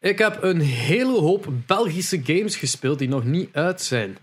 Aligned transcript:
Ik 0.00 0.18
heb 0.18 0.42
een 0.42 0.60
hele 0.60 1.18
hoop 1.18 1.48
Belgische 1.66 2.20
games 2.24 2.56
gespeeld 2.56 2.98
die 2.98 3.08
nog 3.08 3.24
niet 3.24 3.48
uit 3.52 3.82
zijn. 3.82 4.16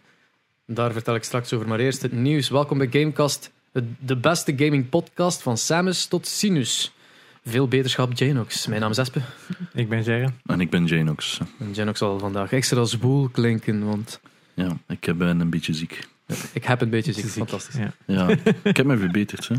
Daar 0.65 0.91
vertel 0.91 1.15
ik 1.15 1.23
straks 1.23 1.53
over, 1.53 1.67
maar 1.67 1.79
eerst 1.79 2.01
het 2.01 2.11
nieuws. 2.11 2.49
Welkom 2.49 2.77
bij 2.77 2.87
Gamecast, 2.91 3.51
de 3.99 4.15
beste 4.15 4.53
gaming 4.57 4.89
podcast 4.89 5.41
van 5.41 5.57
Samus 5.57 6.05
tot 6.05 6.27
Sinus. 6.27 6.93
Veel 7.45 7.67
beterschap, 7.67 8.13
Janox. 8.17 8.67
Mijn 8.67 8.81
naam 8.81 8.91
is 8.91 8.97
Espe. 8.97 9.21
Ik 9.73 9.89
ben 9.89 10.03
Jerry. 10.03 10.29
En 10.45 10.61
ik 10.61 10.69
ben 10.69 10.85
Janox. 10.85 11.39
En 11.59 11.71
Janox 11.73 11.99
zal 11.99 12.19
vandaag 12.19 12.51
extra 12.51 12.83
zwoel 12.85 13.29
klinken, 13.29 13.85
want 13.85 14.19
Ja, 14.53 14.77
ik 14.87 15.17
ben 15.17 15.39
een 15.39 15.49
beetje 15.49 15.73
ziek. 15.73 16.07
ik 16.53 16.63
heb 16.65 16.81
een 16.81 16.89
beetje 16.89 17.13
ziek. 17.13 17.23
Ziek. 17.23 17.33
Fantastisch. 17.33 17.75
Ja. 17.75 17.93
Ja, 18.05 18.27
ik 18.63 18.77
heb 18.77 18.85
me 18.85 18.97
verbeterd. 18.97 19.47
Hè. 19.47 19.55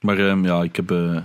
Maar 0.00 0.18
ehm, 0.18 0.44
ja, 0.44 0.62
ik 0.62 0.76
heb... 0.76 0.90
eh 0.90 1.22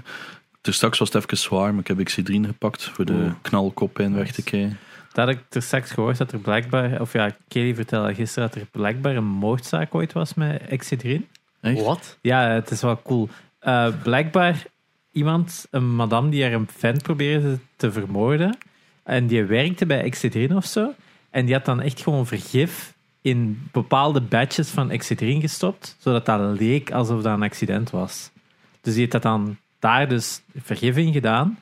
dus 0.61 0.75
straks 0.75 0.99
was 0.99 1.13
het 1.13 1.23
even 1.23 1.37
zwaar, 1.37 1.71
maar 1.71 1.79
ik 1.79 1.87
heb 1.87 2.03
Xidrine 2.03 2.47
gepakt 2.47 2.83
voor 2.83 3.05
de 3.05 3.13
Oeh. 3.13 3.31
knalkoppijn 3.41 4.15
weg 4.15 4.31
te 4.31 4.43
krijgen. 4.43 4.77
Dat 5.13 5.25
had 5.25 5.35
ik 5.35 5.43
er 5.49 5.61
straks 5.61 5.91
gehoord 5.91 6.17
dat 6.17 6.31
er 6.31 6.39
blijkbaar, 6.39 7.01
of 7.01 7.13
ja, 7.13 7.35
Kelly 7.47 7.75
vertelde 7.75 8.13
gisteren 8.13 8.49
dat 8.49 8.61
er 8.61 8.67
blijkbaar 8.71 9.15
een 9.15 9.23
moordzaak 9.23 9.95
ooit 9.95 10.13
was 10.13 10.33
met 10.33 10.61
Excedrin. 10.61 11.27
Echt? 11.61 11.81
Wat? 11.81 12.17
Ja, 12.21 12.49
het 12.49 12.71
is 12.71 12.81
wel 12.81 13.01
cool. 13.01 13.29
Eh, 13.59 13.87
blijkbaar 14.03 14.63
iemand, 15.11 15.67
een 15.71 15.95
madame 15.95 16.29
die 16.29 16.43
haar 16.43 16.53
een 16.53 16.67
fan 16.75 17.01
probeerde 17.01 17.59
te 17.75 17.91
vermoorden. 17.91 18.57
En 19.03 19.27
die 19.27 19.43
werkte 19.43 19.85
bij 19.85 20.01
Excedrin 20.01 20.55
of 20.55 20.65
zo. 20.65 20.93
En 21.29 21.45
die 21.45 21.53
had 21.53 21.65
dan 21.65 21.81
echt 21.81 22.01
gewoon 22.01 22.27
vergif 22.27 22.93
in 23.21 23.69
bepaalde 23.71 24.21
batches 24.21 24.69
van 24.69 24.91
Excedrin 24.91 25.41
gestopt. 25.41 25.95
Zodat 25.99 26.25
dat 26.25 26.59
leek 26.59 26.91
alsof 26.91 27.21
dat 27.21 27.33
een 27.33 27.43
accident 27.43 27.89
was. 27.89 28.31
Dus 28.81 28.91
die 28.91 28.99
heeft 28.99 29.11
dat 29.11 29.21
dan 29.21 29.57
daar 29.81 30.07
dus 30.07 30.41
vergif 30.55 30.97
in 30.97 31.13
gedaan. 31.13 31.59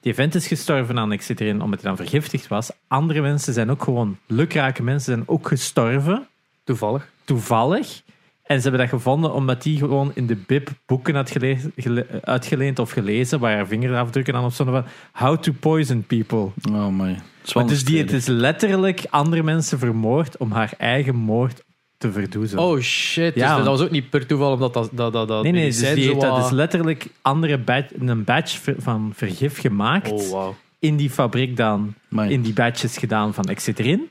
Die 0.00 0.14
vent 0.14 0.34
is 0.34 0.46
gestorven 0.46 0.98
aan 0.98 1.12
Excedrin 1.12 1.60
omdat 1.62 1.80
hij 1.80 1.88
dan 1.88 1.96
vergiftigd 2.06 2.48
was. 2.48 2.70
Andere 2.88 3.20
mensen 3.20 3.52
zijn 3.52 3.70
ook 3.70 3.82
gewoon, 3.82 4.18
lukrake 4.26 4.82
mensen 4.82 5.12
zijn 5.14 5.28
ook 5.28 5.48
gestorven 5.48 6.26
Toevallig. 6.64 7.10
toevallig. 7.24 8.02
En 8.42 8.56
ze 8.56 8.62
hebben 8.68 8.80
dat 8.80 8.88
gevonden 8.98 9.32
omdat 9.32 9.62
die 9.62 9.78
gewoon 9.78 10.10
in 10.14 10.26
de 10.26 10.36
bib 10.46 10.68
boeken 10.86 11.14
had 11.14 11.30
gele- 11.30 11.70
gele- 11.76 12.06
uitgeleend 12.22 12.78
of 12.78 12.90
gelezen, 12.90 13.40
waar 13.40 13.54
haar 13.54 13.66
vingerafdrukken 13.66 14.34
aan 14.34 14.44
op 14.44 14.52
stonden 14.52 14.82
van 14.82 14.92
How 15.12 15.38
to 15.38 15.52
poison 15.60 16.04
people. 16.06 16.48
Oh 16.72 16.88
my. 16.88 17.18
Het 17.42 17.56
is 17.56 17.66
dus 17.68 17.84
die 17.84 17.98
het 17.98 18.12
is 18.12 18.26
letterlijk 18.26 19.04
andere 19.10 19.42
mensen 19.42 19.78
vermoord 19.78 20.36
om 20.36 20.50
haar 20.52 20.72
eigen 20.78 21.14
moord 21.16 21.62
te 22.00 22.12
verdoezelen. 22.12 22.64
Oh 22.64 22.78
shit. 22.80 23.34
Ja, 23.34 23.40
dus 23.40 23.40
dat 23.42 23.50
want- 23.66 23.66
was 23.78 23.80
ook 23.80 23.90
niet 23.90 24.10
per 24.10 24.26
toeval 24.26 24.52
omdat 24.52 24.74
dat, 24.74 24.90
dat, 24.92 25.12
dat, 25.12 25.28
dat 25.28 25.42
nee, 25.42 25.52
nee, 25.52 25.66
dus 25.66 25.78
die 25.78 25.86
zo 25.88 25.94
heeft 25.94 26.20
dat 26.20 26.30
wat- 26.30 26.42
dus 26.42 26.50
letterlijk 26.50 27.06
andere 27.22 27.58
batch, 27.58 27.86
een 27.98 28.24
batch 28.24 28.58
van 28.78 29.12
vergif 29.14 29.60
gemaakt. 29.60 30.10
Oh 30.10 30.28
wow. 30.30 30.52
In 30.78 30.96
die 30.96 31.10
fabriek 31.10 31.56
dan, 31.56 31.94
Amai. 32.12 32.30
in 32.32 32.42
die 32.42 32.52
batches 32.52 32.96
gedaan 32.98 33.34
van 33.34 33.44
Excedrin. 33.44 34.08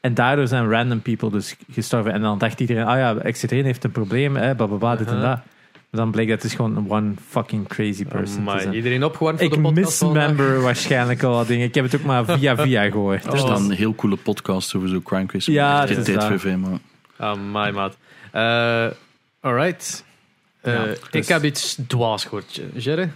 En 0.00 0.14
daardoor 0.14 0.46
zijn 0.46 0.70
random 0.70 1.00
people 1.00 1.30
dus 1.30 1.56
gestorven. 1.72 2.12
En 2.12 2.20
dan 2.20 2.38
dacht 2.38 2.60
iedereen, 2.60 2.84
ah 2.84 2.96
ja, 2.98 3.16
Excedrin 3.16 3.64
heeft 3.64 3.84
een 3.84 3.90
probleem, 3.92 4.36
hè, 4.36 4.54
blablabla, 4.54 4.96
dit 4.96 5.06
en 5.06 5.12
Uh-huh. 5.14 5.28
dat. 5.30 5.38
Maar 5.90 6.00
dan 6.00 6.10
bleek 6.10 6.28
dat 6.28 6.42
het 6.42 6.52
gewoon 6.52 6.76
een 6.76 6.90
one 6.90 7.12
fucking 7.28 7.68
crazy 7.68 8.04
person 8.04 8.44
zijn. 8.60 8.74
Iedereen 8.74 9.04
opgewarmd 9.04 9.38
voor 9.38 9.48
Ik 9.48 9.54
de 9.54 9.60
podcast 9.60 9.98
vandaag? 9.98 10.28
mismember 10.28 10.60
waarschijnlijk 10.62 11.22
al 11.22 11.32
wat 11.34 11.46
dingen. 11.46 11.66
Ik 11.66 11.74
heb 11.74 11.84
het 11.84 11.94
ook 11.94 12.04
maar 12.04 12.24
via 12.24 12.56
via 12.66 12.90
gehoord. 12.90 13.24
Er 13.24 13.32
Oh. 13.32 13.38
staan 13.38 13.70
heel 13.70 13.94
coole 13.94 14.16
podcasts 14.16 14.74
over 14.74 14.88
zo'n 14.88 15.02
crime 15.02 15.26
case. 15.26 15.52
Ja, 15.52 15.84
is 15.86 16.04
dat. 16.06 16.24
voor 16.24 16.38
vrij, 16.38 16.58
Amai, 17.22 17.72
maat. 17.72 17.96
Eh 18.32 18.86
alright. 19.40 20.04
Eh, 20.60 20.74
Ja, 20.74 20.84
Ik 20.84 20.98
dus- 21.10 21.28
heb 21.28 21.44
iets 21.44 21.78
dwaas 21.86 22.24
gehoord. 22.24 22.60
Jerry? 22.74 23.10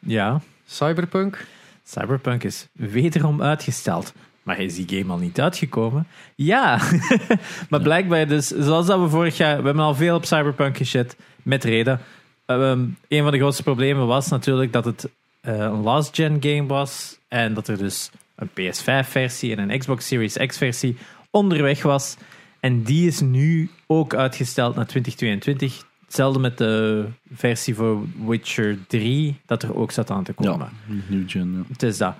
Ja, 0.00 0.40
Cyberpunk? 0.66 1.46
Cyberpunk 1.84 2.44
is 2.44 2.66
wederom 2.72 3.42
uitgesteld. 3.42 4.12
Maar 4.42 4.58
is 4.60 4.74
die 4.74 4.98
game 4.98 5.12
al 5.12 5.18
niet 5.18 5.40
uitgekomen? 5.40 6.06
Ja, 6.34 6.80
maar 7.70 7.80
blijkbaar 7.80 8.26
dus, 8.26 8.46
zoals 8.48 8.86
dat 8.86 9.00
we 9.00 9.08
vorig 9.08 9.36
jaar, 9.36 9.58
we 9.58 9.64
hebben 9.64 9.84
al 9.84 9.94
veel 9.94 10.16
op 10.16 10.24
Cyberpunk 10.24 10.76
geshit, 10.76 11.16
met 11.42 11.64
reden. 11.64 12.00
Ehm, 12.46 12.84
een 13.08 13.22
van 13.22 13.30
de 13.32 13.38
grootste 13.38 13.62
problemen 13.62 14.06
was 14.06 14.28
natuurlijk 14.28 14.72
dat 14.72 14.84
het 14.84 15.08
eh, 15.40 15.56
een 15.58 15.80
last-gen 15.82 16.36
game 16.40 16.66
was 16.66 17.18
en 17.28 17.54
dat 17.54 17.68
er 17.68 17.78
dus 17.78 18.10
een 18.34 18.48
PS5-versie 18.48 19.56
en 19.56 19.70
een 19.70 19.78
Xbox 19.78 20.06
Series 20.06 20.36
X-versie 20.46 20.96
onderweg 21.30 21.82
was. 21.82 22.16
En 22.62 22.82
die 22.82 23.06
is 23.06 23.20
nu 23.20 23.70
ook 23.86 24.14
uitgesteld 24.14 24.74
naar 24.74 24.86
2022. 24.86 25.84
Hetzelfde 26.04 26.38
met 26.38 26.58
de 26.58 27.04
versie 27.32 27.74
voor 27.74 28.02
Witcher 28.26 28.78
3, 28.86 29.40
dat 29.46 29.62
er 29.62 29.76
ook 29.76 29.90
zat 29.90 30.10
aan 30.10 30.24
te 30.24 30.32
komen. 30.32 30.68
Ja, 30.88 30.94
new 31.08 31.30
gen. 31.30 31.52
Ja. 31.52 31.72
Het 31.72 31.82
is 31.82 31.98
dat. 31.98 32.14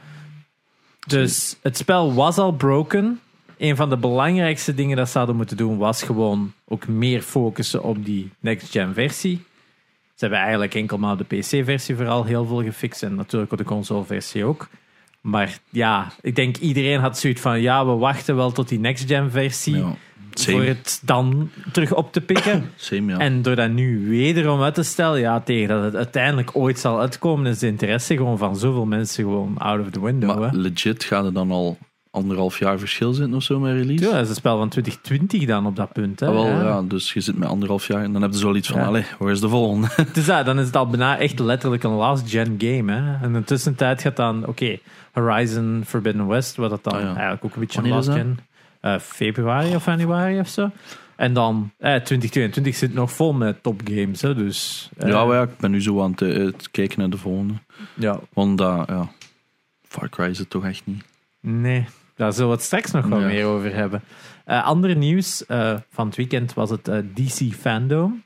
Dus 1.06 1.56
het 1.62 1.76
spel 1.76 2.14
was 2.14 2.38
al 2.38 2.52
broken. 2.52 3.20
Een 3.58 3.76
van 3.76 3.88
de 3.88 3.96
belangrijkste 3.96 4.74
dingen 4.74 4.96
dat 4.96 5.08
ze 5.08 5.18
hadden 5.18 5.36
moeten 5.36 5.56
doen 5.56 5.78
was 5.78 6.02
gewoon 6.02 6.52
ook 6.68 6.88
meer 6.88 7.22
focussen 7.22 7.82
op 7.82 8.04
die 8.04 8.30
next-gen 8.40 8.94
versie. 8.94 9.44
Ze 10.14 10.24
hebben 10.24 10.38
eigenlijk 10.38 10.74
enkel 10.74 10.98
maar 10.98 11.16
de 11.16 11.24
PC-versie 11.24 11.96
vooral 11.96 12.24
heel 12.24 12.46
veel 12.46 12.62
gefixt 12.62 13.02
en 13.02 13.14
natuurlijk 13.14 13.52
op 13.52 13.58
de 13.58 13.64
console-versie 13.64 14.44
ook. 14.44 14.68
Maar 15.20 15.58
ja, 15.70 16.12
ik 16.20 16.34
denk 16.34 16.56
iedereen 16.56 17.00
had 17.00 17.18
zoiets 17.18 17.40
van 17.40 17.60
ja, 17.60 17.86
we 17.86 17.92
wachten 17.92 18.36
wel 18.36 18.52
tot 18.52 18.68
die 18.68 18.78
next-gen 18.78 19.30
versie 19.30 19.76
Ja. 19.76 19.96
Voor 20.40 20.52
Same, 20.52 20.64
het 20.64 21.00
dan 21.04 21.50
terug 21.72 21.94
op 21.94 22.12
te 22.12 22.20
pikken. 22.20 22.70
same, 22.76 23.12
ja. 23.12 23.18
En 23.18 23.42
door 23.42 23.56
dat 23.56 23.70
nu 23.70 24.08
wederom 24.08 24.62
uit 24.62 24.74
te 24.74 24.82
stellen, 24.82 25.20
ja, 25.20 25.40
tegen 25.40 25.68
dat 25.68 25.84
het 25.84 25.96
uiteindelijk 25.96 26.50
ooit 26.52 26.78
zal 26.78 27.00
uitkomen, 27.00 27.46
is 27.46 27.58
de 27.58 27.66
interesse 27.66 28.16
gewoon 28.16 28.38
van 28.38 28.56
zoveel 28.56 28.86
mensen 28.86 29.24
gewoon 29.24 29.58
out 29.58 29.80
of 29.80 29.90
the 29.90 30.04
window. 30.04 30.38
maar 30.38 30.50
hè. 30.50 30.56
legit 30.56 31.04
gaat 31.04 31.24
er 31.24 31.32
dan 31.32 31.50
al 31.50 31.78
anderhalf 32.10 32.58
jaar 32.58 32.78
verschil 32.78 33.12
zitten 33.12 33.34
of 33.34 33.42
zo 33.42 33.58
met 33.60 33.72
release? 33.76 34.04
Ja, 34.04 34.10
dat 34.12 34.22
is 34.22 34.28
een 34.28 34.34
spel 34.34 34.58
van 34.58 34.68
2020 34.68 35.44
dan 35.44 35.66
op 35.66 35.76
dat 35.76 35.92
punt. 35.92 36.20
Hè? 36.20 36.26
Ah, 36.26 36.32
wel, 36.32 36.46
Ja. 36.46 36.62
ja. 36.62 36.82
dus 36.82 37.12
je 37.12 37.20
zit 37.20 37.38
met 37.38 37.48
anderhalf 37.48 37.86
jaar 37.86 38.02
en 38.02 38.12
dan 38.12 38.22
heb 38.22 38.32
je 38.32 38.38
zoiets 38.38 38.68
van, 38.68 38.80
Ja. 38.80 38.86
allee, 38.86 39.04
waar 39.18 39.30
is 39.32 39.40
de 39.40 39.48
volgende? 39.48 39.88
Dus 40.12 40.26
ja, 40.26 40.42
dan 40.42 40.58
is 40.58 40.66
het 40.66 40.76
al 40.76 40.86
bijna 40.86 41.18
echt 41.18 41.38
letterlijk 41.38 41.82
een 41.82 41.90
last-gen 41.90 42.54
game. 42.58 42.92
Hè? 42.92 43.12
En 43.14 43.22
in 43.22 43.32
de 43.32 43.44
tussentijd 43.44 44.00
gaat 44.02 44.16
dan, 44.16 44.46
oké, 44.46 44.78
Horizon 45.12 45.82
Forbidden 45.86 46.26
West, 46.26 46.56
wat 46.56 46.70
dat 46.70 46.84
dan 46.84 46.92
Ah, 46.94 47.00
ja. 47.00 47.06
eigenlijk 47.06 47.44
ook 47.44 47.54
een 47.54 47.60
beetje 47.60 47.82
een 47.82 47.88
last-gen... 47.88 48.38
eh, 48.82 48.98
februari 48.98 49.74
of 49.74 49.84
januari 49.86 50.38
of 50.38 50.48
zo. 50.48 50.70
En 51.16 51.32
dan, 51.32 51.70
eh, 51.78 51.94
2022 51.94 52.76
zit 52.76 52.94
nog 52.94 53.12
vol 53.12 53.32
met 53.32 53.62
topgames. 53.62 54.20
Hè? 54.22 54.34
Dus, 54.34 54.88
eh, 54.96 55.08
ja, 55.08 55.22
ja, 55.34 55.42
ik 55.42 55.56
ben 55.56 55.70
nu 55.70 55.82
zo 55.82 56.02
aan 56.02 56.10
het, 56.10 56.22
eh, 56.22 56.34
het 56.36 56.70
kijken 56.70 56.98
naar 56.98 57.10
de 57.10 57.16
volgende. 57.18 57.54
ja, 57.94 58.20
Want 58.32 58.58
dat, 58.58 58.88
ja, 58.88 59.08
Far 59.82 60.08
Cry 60.08 60.24
is 60.24 60.38
het 60.38 60.50
toch 60.50 60.64
echt 60.64 60.82
niet. 60.84 61.04
Nee, 61.40 61.86
daar 62.16 62.32
zullen 62.32 62.48
we 62.48 62.54
het 62.56 62.64
straks 62.64 62.90
nog 62.90 63.06
wel 63.06 63.20
Ja. 63.20 63.26
meer 63.26 63.44
over 63.44 63.74
hebben. 63.74 64.02
Eh 64.44 64.64
andere 64.64 64.94
nieuws 64.94 65.44
van 65.90 66.06
het 66.06 66.16
weekend 66.16 66.54
was 66.54 66.70
het 66.70 66.84
DC 67.14 67.52
Fandom. 67.54 68.22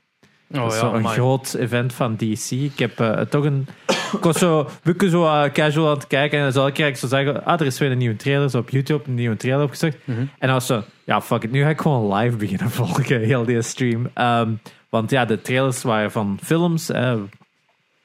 Oh 0.51 0.57
dat 0.61 0.73
is 0.73 0.79
ja, 0.79 0.79
zo 0.85 0.89
een 0.93 0.99
amai. 0.99 1.13
groot 1.13 1.53
event 1.53 1.93
van 1.93 2.15
DC. 2.15 2.51
Ik 2.51 2.79
heb 2.79 2.99
eh, 2.99 3.21
toch 3.21 3.43
een. 3.45 3.67
Ik 4.13 4.23
was 4.23 4.37
zo, 4.37 4.69
we 4.83 5.09
zo 5.09 5.25
eh, 5.25 5.51
casual 5.51 5.87
aan 5.89 5.93
het 5.93 6.07
kijken 6.07 6.37
en 6.37 6.43
dan 6.43 6.53
zal 6.53 6.67
ik 6.67 6.79
eigenlijk 6.79 6.97
zo 6.99 7.07
zeggen: 7.07 7.45
Ah, 7.45 7.59
er 7.59 7.65
is 7.65 7.79
weer 7.79 7.91
een 7.91 7.97
nieuwe 7.97 8.15
trailer. 8.15 8.49
Zo 8.49 8.57
op 8.57 8.69
YouTube 8.69 9.03
een 9.07 9.13
nieuwe 9.13 9.35
trailer 9.37 9.63
opgezocht. 9.63 9.97
Mhm. 10.03 10.19
En 10.19 10.29
dan 10.39 10.49
was 10.51 10.65
zo: 10.65 10.83
Ja, 11.03 11.21
fuck 11.21 11.43
it, 11.43 11.51
nu 11.51 11.61
ga 11.61 11.69
ik 11.69 11.81
gewoon 11.81 12.13
live 12.17 12.37
beginnen 12.37 12.69
volgen, 12.79 13.19
heel 13.19 13.45
die 13.45 13.61
stream. 13.61 14.09
Ehm, 14.13 14.51
want 14.89 15.09
ja, 15.09 15.25
de 15.25 15.41
trailers 15.41 15.81
waren 15.83 16.11
van 16.11 16.39
films. 16.43 16.89
eh, 16.89 17.01
een 17.09 17.29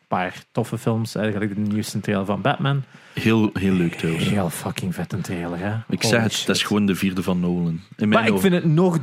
paar 0.09 0.35
toffe 0.53 0.79
films. 0.79 1.15
Eigenlijk 1.15 1.55
de 1.55 1.61
nieuwste 1.61 2.01
trailer 2.01 2.27
van 2.27 2.41
Batman. 2.41 2.83
Heel, 3.15 3.51
heel 3.53 3.73
leuk 3.73 3.95
trouwens. 3.95 4.29
Heel 4.29 4.51
fucking 4.51 4.95
vet 4.95 5.13
een 5.13 5.21
trailer, 5.21 5.59
hè? 5.59 5.69
Ik 5.89 6.03
Holy 6.03 6.15
zeg 6.15 6.23
het, 6.23 6.33
shit. 6.33 6.47
dat 6.47 6.57
is 6.57 6.63
gewoon 6.63 6.87
de 6.87 6.95
vierde 6.95 7.23
van 7.23 7.41
Nolan. 7.41 7.67
In 7.97 8.09
mijn 8.09 8.11
Maar 8.11 8.27
ik 8.27 8.39
vind 8.41 8.55
het 8.55 8.65
nog, 8.65 8.99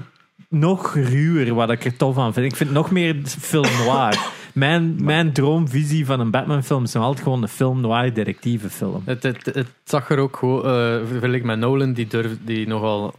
nog 0.49 0.93
ruwer 0.95 1.53
wat 1.53 1.69
ik 1.71 1.85
er 1.85 1.95
tof 1.97 2.17
aan 2.17 2.33
vind. 2.33 2.45
Ik 2.45 2.55
vind 2.55 2.69
het 2.69 2.77
nog 2.77 2.91
meer 2.91 3.15
film 3.25 3.67
noir. 3.85 4.17
Mijn, 4.53 4.95
mijn 5.03 5.33
droomvisie 5.33 6.05
van 6.05 6.19
een 6.19 6.31
Batman-film 6.31 6.83
is 6.83 6.93
nog 6.93 7.03
altijd 7.03 7.23
gewoon 7.23 7.41
een 7.41 7.47
film 7.47 7.81
noir 7.81 8.13
detectivenfilm. 8.13 9.01
Het, 9.05 9.23
het, 9.23 9.45
het 9.45 9.67
zag 9.83 10.09
er 10.09 10.17
ook 10.17 10.37
gewoon, 10.37 10.65
eh 10.65 11.07
vergelijk 11.07 11.43
met 11.43 11.59
Nolan, 11.59 11.93
die, 11.93 12.07
durf, 12.07 12.31
die 12.45 12.67
nogal 12.67 13.13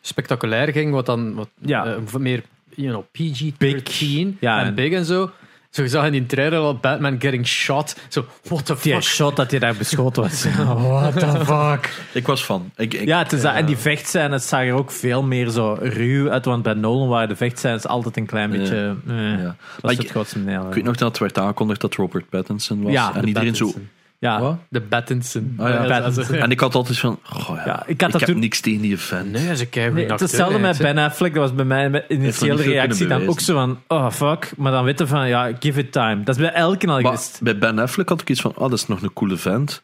spectaculair 0.00 0.72
ging, 0.72 0.92
wat 0.92 1.06
dan 1.06 1.34
wat, 1.34 1.48
Ja. 1.60 1.86
eh, 1.86 2.14
meer 2.18 2.42
you 2.74 2.88
know, 2.88 3.04
PG-13 3.12 3.56
Big. 3.58 4.00
Ja, 4.40 4.60
en 4.60 4.66
en- 4.66 4.74
big 4.74 4.92
en 4.92 5.04
zo. 5.04 5.30
Zo, 5.74 5.82
je 5.82 5.88
zag 5.88 6.04
in 6.06 6.12
die 6.12 6.26
trailer 6.26 6.58
al 6.58 6.76
Batman 6.76 7.16
getting 7.20 7.46
shot. 7.46 7.96
Zo, 8.08 8.24
what 8.42 8.66
the 8.66 8.76
Die 8.82 8.92
fuck? 8.92 9.02
shot 9.02 9.36
dat 9.36 9.50
je 9.50 9.60
daar 9.60 9.74
beschoten 9.74 10.22
was. 10.22 10.44
What 10.88 11.18
the 11.18 11.44
fuck? 11.44 11.90
Ik 12.12 12.26
was 12.26 12.42
fan. 12.42 12.70
Ik, 12.76 12.94
ik, 12.94 13.06
Ja, 13.06 13.18
het 13.18 13.32
is 13.32 13.40
dat. 13.42 13.54
en 13.54 13.66
die 13.66 13.76
vechtscènes 13.76 14.48
zagen 14.48 14.66
er 14.66 14.74
ook 14.74 14.90
veel 14.90 15.22
meer 15.22 15.48
zo 15.48 15.76
ruw 15.80 16.30
uit. 16.30 16.44
Want 16.44 16.62
bij 16.62 16.74
Nolan 16.74 17.08
waren 17.08 17.28
de 17.28 17.36
vechtscènes 17.36 17.86
altijd 17.86 18.16
een 18.16 18.26
klein 18.26 18.50
beetje... 18.50 18.96
eh, 19.08 19.14
ja. 19.16 19.36
Dat 19.44 19.82
Maar 19.82 19.90
is 19.90 19.96
ik, 19.96 20.02
het 20.02 20.10
grootste 20.10 20.38
neel. 20.38 20.66
ik 20.68 20.74
weet 20.74 20.84
nog 20.84 20.96
dat 20.96 21.08
het 21.08 21.18
werd 21.18 21.38
aangekondigd 21.38 21.80
dat 21.80 21.94
Robert 21.94 22.28
Pattinson 22.28 22.82
was. 22.82 22.92
Ja, 22.92 23.14
en 23.14 23.20
De 23.20 23.26
iedereen 23.26 23.56
zo... 23.56 23.72
Ja, 24.24 24.40
Wat? 24.40 24.56
De 24.68 24.80
Pattinson. 24.80 25.54
Ah, 25.58 25.68
ja. 25.68 26.00
Pattinson. 26.00 26.34
En 26.36 26.50
ik 26.50 26.60
had 26.60 26.74
altijd 26.74 26.98
van... 26.98 27.18
Ja, 27.48 27.62
Ja, 27.64 27.82
ik 27.82 27.88
ik, 27.88 28.00
had 28.00 28.10
dat 28.12 28.20
heb 28.20 28.30
toen- 28.30 28.38
niks 28.38 28.60
tegen 28.60 28.80
die 28.80 28.98
fan. 28.98 29.30
Nee, 29.30 29.56
ze 29.56 29.66
kijken 29.66 29.94
Nee, 29.94 30.04
het 30.06 30.14
is 30.14 30.20
hetzelfde 30.20 30.58
met 30.58 30.78
Ben 30.78 30.98
Affleck. 30.98 31.34
Dat 31.34 31.42
was 31.42 31.54
bij 31.54 31.64
mij 31.64 31.90
met 31.90 32.04
initiële 32.08 32.48
nog 32.48 32.56
niet 32.56 32.64
veel 32.66 32.74
reactie 32.74 32.98
kunnen 32.98 33.18
dan 33.18 33.28
ook 33.28 33.40
zo 33.40 33.54
van... 33.54 33.78
Oh, 33.88 34.10
fuck. 34.10 34.52
Maar 34.56 34.72
dan 34.72 34.84
weten 34.84 35.08
van, 35.08 35.28
ja, 35.28 35.50
give 35.60 35.80
it 35.80 35.92
time. 35.92 36.22
Dat 36.22 36.34
is 36.36 36.40
bij 36.40 36.52
elke 36.52 36.86
al 36.86 36.92
Maar 36.92 37.02
geweest. 37.04 37.40
bij 37.42 37.58
Ben 37.58 37.78
Affleck 37.78 38.08
had 38.08 38.20
ik 38.20 38.30
iets 38.30 38.40
van... 38.40 38.52
Oh, 38.54 38.60
dat 38.70 38.72
is 38.78 38.86
nog 38.86 39.02
een 39.02 39.12
coole 39.12 39.36
vent. 39.36 39.82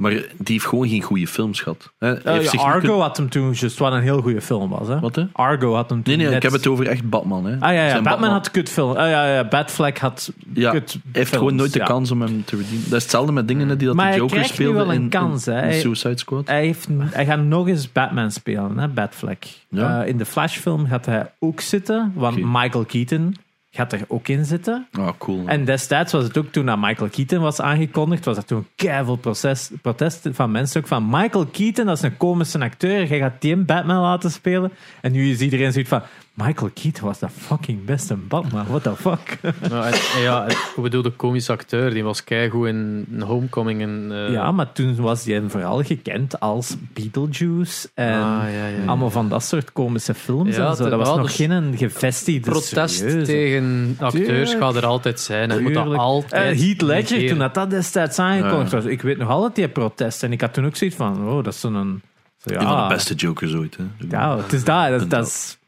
Maar 0.00 0.10
die 0.10 0.26
heeft 0.44 0.66
gewoon 0.66 0.88
geen 0.88 1.02
goede 1.02 1.26
films 1.26 1.60
gehad. 1.60 1.92
Hè. 1.98 2.22
Eh, 2.22 2.42
ja, 2.42 2.60
Argo 2.60 3.00
had 3.00 3.16
hem 3.16 3.28
toen 3.28 3.52
juist 3.52 3.78
wat 3.78 3.92
een 3.92 4.00
heel 4.02 4.20
goede 4.20 4.40
film 4.40 4.70
was. 4.70 4.88
Hè? 4.88 5.00
Wat, 5.00 5.16
hè? 5.16 5.24
Argo 5.32 5.74
had 5.74 5.90
hem 5.90 6.02
toen 6.02 6.16
Nee, 6.16 6.16
nee, 6.16 6.26
net- 6.26 6.36
ik 6.36 6.42
heb 6.42 6.52
het 6.52 6.66
over 6.66 6.86
echt 6.86 7.08
Batman. 7.10 7.44
Hè. 7.44 7.52
Ah 7.52 7.74
ja, 7.74 7.86
ja 7.86 8.02
Batman, 8.02 8.30
had 8.30 8.50
kutfilm. 8.50 8.90
Ah 8.90 9.08
ja, 9.08 9.34
ja, 9.34 9.44
Batfleck 9.44 9.98
had 9.98 10.32
Ja, 10.54 10.70
kut 10.70 10.92
Hij 10.92 11.00
heeft 11.12 11.36
gewoon 11.36 11.54
nooit 11.54 11.72
de 11.72 11.82
kans 11.82 12.10
om 12.10 12.20
hem 12.20 12.44
te 12.44 12.56
redeemen. 12.56 12.82
Dat 12.82 12.96
is 12.98 13.02
hetzelfde 13.02 13.32
met 13.32 13.48
dingen 13.48 13.78
die 13.78 13.86
dat 13.86 13.96
Maar 13.96 14.12
de 14.12 14.16
Joker 14.16 14.44
speelde 14.44 14.78
wel 14.78 14.92
een 14.92 15.02
in, 15.02 15.08
kans, 15.08 15.44
hè. 15.44 15.68
in 15.68 15.80
Suicide 15.80 16.18
Squad. 16.18 16.46
Hij, 16.46 16.64
heeft, 16.64 16.88
hij 17.02 17.24
gaat 17.24 17.42
nog 17.42 17.68
eens 17.68 17.92
Batman 17.92 18.30
spelen, 18.30 18.78
hè, 18.78 18.88
Batfleck. 18.88 19.46
Ja. 19.68 20.02
Eh, 20.02 20.08
in 20.08 20.18
de 20.18 20.24
Flash-film 20.24 20.86
gaat 20.86 21.06
hij 21.06 21.30
ook 21.38 21.60
zitten, 21.60 22.12
want. 22.14 22.36
Michael 22.36 22.84
Keaton 22.84 23.36
gaat 23.70 23.92
er 23.92 24.04
ook 24.08 24.28
in 24.28 24.44
zitten. 24.44 24.86
Ah, 24.92 25.08
cool. 25.18 25.46
En 25.46 25.64
destijds 25.64 26.12
was 26.12 26.24
het 26.24 26.38
ook 26.38 26.46
toen 26.46 26.66
dat 26.66 26.78
Michael 26.78 27.10
Keaton 27.10 27.40
was 27.40 27.60
aangekondigd, 27.60 28.24
was 28.24 28.36
er 28.36 28.44
toen 28.44 28.66
keiveel 28.74 29.16
proces, 29.16 29.70
protest 29.82 30.28
van 30.32 30.50
mensen 30.50 30.80
ook 30.80 30.86
van 30.86 31.06
Michael 31.10 31.46
Keaton, 31.46 31.86
dat 31.86 31.96
is 31.96 32.02
een 32.02 32.16
komische 32.16 32.60
acteur, 32.60 33.06
jij 33.06 33.18
gaat 33.18 33.40
die 33.40 33.52
een 33.52 33.64
Batman 33.64 34.00
laten 34.00 34.30
spelen. 34.30 34.72
En 35.00 35.12
nu 35.12 35.30
is 35.30 35.40
iedereen 35.40 35.72
zoiets 35.72 35.90
van, 35.90 36.02
Michael 36.46 36.70
Keaton 36.74 37.04
was 37.04 37.18
de 37.18 37.28
fucking 37.28 37.84
beste 37.84 38.14
Batman, 38.16 38.66
what 38.68 38.82
the 38.82 38.96
fuck. 38.96 39.38
Nou, 39.70 39.86
en- 39.86 40.22
ja, 40.22 40.48
ik 40.48 40.72
bedoel, 40.82 41.02
de 41.02 41.10
komische 41.10 41.52
acteur, 41.52 41.90
die 41.90 42.04
was 42.04 42.24
keigoed 42.24 42.66
in 42.68 43.06
Homecoming. 43.26 43.82
En, 43.82 44.08
eh, 44.12 44.32
ja, 44.32 44.52
maar 44.52 44.72
toen 44.72 44.96
was 44.96 45.24
hij 45.24 45.42
vooral 45.46 45.82
gekend 45.82 46.40
als 46.40 46.76
Beetlejuice 46.92 47.88
en 47.94 48.12
Ah, 48.22 48.42
ja, 48.52 48.66
ja. 48.66 48.84
allemaal 48.86 49.10
van 49.10 49.28
dat 49.28 49.42
soort 49.44 49.72
komische 49.72 50.14
films 50.14 50.56
Ja, 50.56 50.68
en 50.70 50.76
zo. 50.76 50.88
Dat 50.88 50.98
was 50.98 51.08
nog 51.16 51.22
dus 51.26 51.34
geen 51.36 51.74
gevestigde 51.76 52.50
protest 52.50 52.94
serieuze. 52.94 53.24
tegen 53.26 53.96
acteurs 53.98 54.26
Tuurlijk. 54.26 54.58
gaat 54.62 54.76
er 54.76 54.86
altijd 54.86 55.20
zijn. 55.20 55.50
Je 55.54 55.60
moet 55.60 55.74
dat 55.74 55.94
altijd 55.96 56.32
Eh, 56.56 56.64
Heath 56.66 56.80
Ledger, 56.82 57.28
toen 57.28 57.38
dat, 57.38 57.54
dat 57.54 57.70
destijds 57.70 58.18
aangekondigd 58.18 58.72
was. 58.72 58.84
Ik 58.84 59.02
weet 59.02 59.18
nog 59.18 59.28
altijd 59.28 59.54
die 59.54 59.68
protest. 59.68 60.22
En 60.22 60.32
ik 60.32 60.40
had 60.40 60.54
toen 60.54 60.66
ook 60.66 60.76
zoiets 60.76 60.96
van, 60.96 61.28
oh, 61.28 61.44
dat 61.44 61.54
is 61.54 61.60
zo'n... 61.60 62.02
Ja, 62.42 62.60
Een 62.60 62.66
van 62.66 62.88
de 62.88 62.94
beste 62.94 63.14
Jokers 63.14 63.54
ooit. 63.54 63.76
Hè. 63.76 63.84
Ja, 64.10 64.36
het 64.36 64.52
is 64.52 64.64
dat. 64.64 64.88
dat, 64.98 65.10
dat 65.10 65.26
is, 65.26 65.58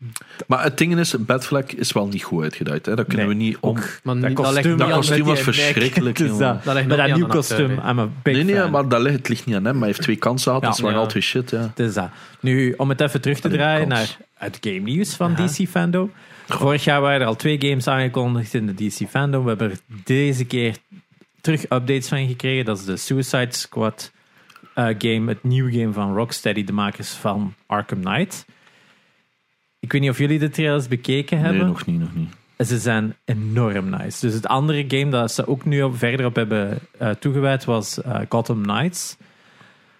Maar 0.46 0.62
het 0.62 0.78
ding 0.78 0.98
is, 0.98 1.14
Batfleck 1.18 1.72
is 1.72 1.92
wel 1.92 2.06
niet 2.08 2.22
goed 2.22 2.42
uitgeduid. 2.42 2.86
Hè. 2.86 2.94
Dat 2.94 3.06
kunnen 3.06 3.26
Nee, 3.26 3.36
we 3.36 3.42
niet 3.42 3.56
om... 3.60 3.78
Maar 4.02 4.20
dat 4.20 4.32
kostuum, 4.32 4.70
niet 4.70 4.78
dat 4.78 4.88
aan- 4.88 4.94
kostuum 4.94 5.24
was 5.24 5.40
verschrikkelijk, 5.40 6.18
dat. 6.38 6.38
Dat 6.64 6.86
nog 6.86 6.96
dat 6.96 7.14
nieuw 7.16 7.26
kostuum. 7.26 7.70
I'm 7.70 7.98
a 7.98 8.08
big 8.22 8.34
Nee, 8.34 8.44
nee, 8.44 8.54
fan. 8.56 8.70
maar 8.70 8.88
dat 8.88 9.00
ligt, 9.00 9.16
het 9.16 9.28
ligt 9.28 9.46
niet 9.46 9.54
aan 9.56 9.64
hem. 9.64 9.72
Maar 9.72 9.82
hij 9.82 9.88
heeft 9.90 10.02
twee 10.02 10.16
kansen 10.26 10.46
gehad. 10.46 10.62
Ja. 10.62 10.68
dat 10.68 10.78
is 10.78 10.94
Ja. 10.94 11.00
altijd 11.00 11.24
shit. 11.24 11.50
Ja. 11.50 11.58
Het 11.60 11.78
is 11.78 11.94
dat. 11.94 12.08
Nu, 12.40 12.74
om 12.76 12.88
het 12.88 13.00
even 13.00 13.20
terug 13.20 13.40
te 13.40 13.48
draaien 13.48 13.88
kans. 13.88 14.00
naar 14.00 14.16
het 14.34 14.58
game 14.60 14.78
nieuws 14.78 15.14
van 15.14 15.34
DC 15.34 15.68
Fandom. 15.68 16.12
Vorig 16.48 16.84
jaar 16.84 17.00
waren 17.00 17.20
er 17.20 17.26
al 17.26 17.36
twee 17.36 17.56
games 17.60 17.86
aangekondigd 17.88 18.54
in 18.54 18.66
de 18.66 18.74
DC 18.86 19.08
Fandom. 19.10 19.42
We 19.42 19.48
hebben 19.48 19.70
er 19.70 19.78
deze 20.04 20.44
keer 20.44 20.76
terug 21.40 21.62
updates 21.62 22.08
van 22.08 22.26
gekregen. 22.26 22.64
Dat 22.64 22.78
is 22.78 22.84
de 22.84 22.96
Suicide 22.96 23.46
Squad 23.50 24.12
game, 24.74 25.28
het 25.28 25.42
nieuwe 25.42 25.72
game 25.72 25.92
van 25.92 26.14
Rocksteady, 26.14 26.64
de 26.64 26.72
makers 26.72 27.10
van 27.10 27.54
Arkham 27.66 28.00
Knight. 28.00 28.44
Ik 29.80 29.92
weet 29.92 30.00
niet 30.00 30.10
of 30.10 30.18
jullie 30.18 30.38
de 30.38 30.50
trailers 30.50 30.88
bekeken 30.88 31.38
hebben. 31.38 31.60
Nee, 31.60 31.66
nog 31.66 31.86
niet, 31.86 32.00
nog 32.00 32.14
niet. 32.14 32.34
Ze 32.66 32.78
zijn 32.78 33.16
enorm 33.24 33.90
nice. 33.90 34.26
Dus 34.26 34.34
het 34.34 34.46
andere 34.46 34.84
game 34.88 35.10
dat 35.10 35.32
ze 35.32 35.46
ook 35.46 35.64
nu 35.64 35.82
op, 35.82 35.98
verder 35.98 36.26
op 36.26 36.34
hebben 36.34 36.78
eh, 36.98 37.10
toegewijd 37.10 37.64
was 37.64 38.02
eh, 38.02 38.20
Gotham 38.28 38.62
Knights. 38.62 39.16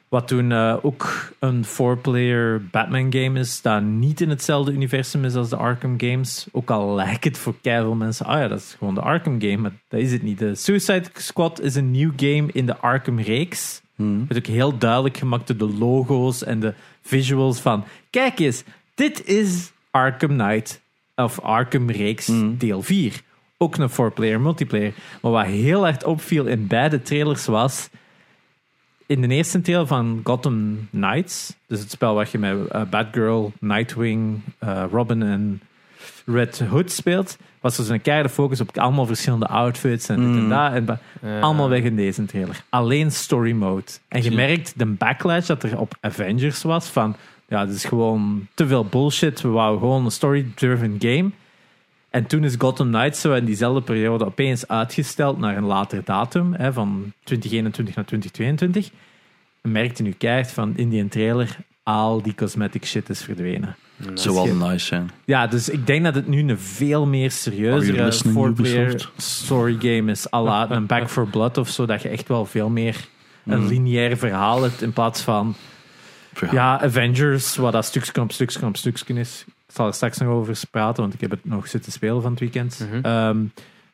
Wat 0.09 0.29
toen 0.29 0.53
eh, 0.53 0.77
ook 0.83 1.33
een 1.39 1.65
four-player 1.65 2.63
Batman 2.71 3.13
game 3.13 3.39
is, 3.39 3.63
dat 3.63 3.83
niet 3.83 4.21
in 4.21 4.31
hetzelfde 4.31 4.73
universum 4.73 5.25
is 5.25 5.35
als 5.35 5.49
de 5.49 5.57
Arkham 5.57 5.95
games. 6.01 6.47
Ook 6.53 6.71
al 6.71 6.95
lijkt 6.95 7.25
het 7.25 7.39
voor 7.39 7.55
keiveel 7.61 7.95
mensen, 7.95 8.27
ah 8.27 8.41
ja, 8.41 8.49
dat 8.49 8.59
is 8.59 8.75
gewoon 8.79 8.95
de 8.95 9.01
Arkham 9.01 9.41
game, 9.41 9.57
maar 9.57 9.73
dat 9.89 10.01
is 10.01 10.13
het 10.13 10.23
niet. 10.23 10.39
De 10.39 10.55
Suicide 10.55 11.05
Squad 11.13 11.61
is 11.61 11.75
een 11.75 11.91
nieuw 11.91 12.13
game 12.17 12.49
in 12.53 12.67
de 12.67 12.77
Arkham 12.77 13.21
reeks. 13.21 13.82
Hmm. 14.03 14.25
Met 14.29 14.37
ook 14.37 14.47
heel 14.47 14.79
duidelijk 14.79 15.17
gemaakt 15.17 15.47
door 15.47 15.69
de 15.69 15.77
logo's 15.79 16.45
en 16.45 16.61
de 16.61 16.75
visuals 17.03 17.61
van, 17.61 17.85
kijk 18.11 18.39
eens, 18.39 18.63
dit 18.95 19.27
is 19.27 19.73
Arkham 19.91 20.39
Knight 20.39 20.81
of 21.17 21.41
Arkham 21.41 21.91
reeks 21.91 22.27
Mm. 22.27 22.59
deel 22.59 22.83
4. 22.83 23.23
Ook 23.59 23.77
een 23.77 23.89
four-player 23.89 24.41
multiplayer. 24.41 24.93
Maar 25.23 25.33
wat 25.33 25.47
heel 25.47 25.87
erg 25.87 26.05
opviel 26.05 26.47
in 26.47 26.67
beide 26.67 27.03
trailers 27.03 27.47
was, 27.47 27.89
in 29.07 29.21
de 29.21 29.29
eerste 29.29 29.61
trailer 29.61 29.87
van 29.87 30.21
Gotham 30.25 30.89
Knights, 30.91 31.57
dus 31.67 31.81
het 31.81 31.91
spel 31.91 32.15
waar 32.15 32.29
je 32.33 32.39
met 32.39 32.67
eh, 32.69 32.83
Batgirl, 32.91 33.53
Nightwing, 33.61 34.41
eh, 34.59 34.85
Robin 34.91 35.23
en 35.23 35.61
Red 36.27 36.61
Hood 36.61 36.93
speelt, 36.93 37.37
was 37.63 37.79
er 37.79 37.85
zo'n 37.85 38.01
keiharde 38.01 38.29
focus 38.29 38.61
op 38.61 38.79
allemaal 38.79 39.07
verschillende 39.07 39.47
outfits 39.47 40.09
en 40.09 40.17
dit 40.17 40.25
en 40.27 40.43
Mm. 40.43 40.49
dat. 40.49 40.73
En 40.73 40.99
Ja. 41.31 41.41
allemaal 41.41 41.69
weg 41.69 41.83
in 41.83 41.97
deze 41.97 42.25
trailer. 42.25 42.65
Alleen 42.69 43.11
story 43.13 43.53
mode. 43.53 43.85
En 44.09 44.23
je 44.23 44.31
merkt 44.31 44.73
de 44.79 44.87
backlash 44.87 45.47
dat 45.47 45.63
er 45.63 45.79
op 45.79 45.95
Avengers 46.01 46.63
was 46.63 46.87
van 46.89 47.17
ja, 47.49 47.67
dit 47.67 47.75
is 47.75 47.85
gewoon 47.85 48.47
te 48.55 48.67
veel 48.67 48.85
bullshit. 48.85 49.41
We 49.41 49.49
wouden 49.49 49.81
gewoon 49.81 50.05
een 50.05 50.11
story-driven 50.11 50.97
game. 50.99 51.31
En 52.11 52.27
toen 52.27 52.45
is 52.45 52.55
Gotham 52.59 52.89
Knights 52.89 53.21
zo 53.21 53.33
in 53.35 53.45
diezelfde 53.45 53.83
periode 53.83 54.25
opeens 54.25 54.69
uitgesteld 54.69 55.39
naar 55.39 55.57
een 55.57 55.65
later 55.65 56.01
datum, 56.05 56.55
hè, 56.55 56.73
van 56.73 57.13
2021 57.25 57.95
naar 57.95 58.05
2022. 58.05 58.91
En 59.61 59.73
merkte 59.73 60.03
nu 60.03 60.11
keihard 60.13 60.51
van 60.53 60.73
in 60.77 60.89
die 60.89 61.09
trailer, 61.09 61.57
al 61.83 62.23
die 62.23 62.35
cosmetic 62.35 62.85
shit 62.85 63.09
is 63.09 63.23
verdwenen. 63.23 63.77
Zou 64.15 64.35
wel 64.35 64.69
nice 64.69 64.87
zijn. 64.87 65.11
Ja, 65.25 65.47
dus 65.47 65.69
ik 65.69 65.87
denk 65.87 66.05
dat 66.05 66.15
het 66.15 66.27
nu 66.29 66.49
een 66.51 66.59
veel 66.59 67.07
meer 67.07 67.21
Are 67.23 67.31
serieuzere 67.31 68.13
four-player 68.13 69.11
story 69.17 69.77
game 69.79 70.11
is. 70.11 70.33
à 70.33 70.43
la 70.43 70.71
een 70.71 70.87
Back 70.87 71.09
for 71.11 71.27
Blood 71.27 71.59
of 71.59 71.69
zo, 71.69 71.87
dat 71.87 72.03
je 72.03 72.09
echt 72.09 72.29
wel 72.29 72.47
veel 72.47 72.69
meer 72.69 72.97
een 73.47 73.61
Mm. 73.61 73.67
lineair 73.67 74.17
verhaal 74.17 74.63
hebt 74.63 74.83
in 74.83 74.93
plaats 74.93 75.21
van 75.21 75.55
Verhaal. 76.33 76.55
ja, 76.57 76.81
Avengers, 76.81 77.57
wat 77.57 77.73
dat 77.73 77.85
stukje 77.85 78.21
op 78.21 78.33
stukje 78.33 78.67
op 78.67 78.77
stukje 78.77 79.15
is. 79.15 79.45
Ik 79.47 79.75
zal 79.79 79.87
er 79.87 79.95
straks 79.95 80.19
nog 80.19 80.29
over 80.29 80.61
praten, 80.71 81.03
want 81.03 81.15
ik 81.15 81.21
heb 81.21 81.31
het 81.31 81.45
nog 81.45 81.69
zitten 81.69 81.93
spelen 81.93 82.23
van 82.23 82.31
het 82.31 82.41
weekend. 82.41 82.87
Mhm. 82.91 83.05
Ehm, 83.05 83.39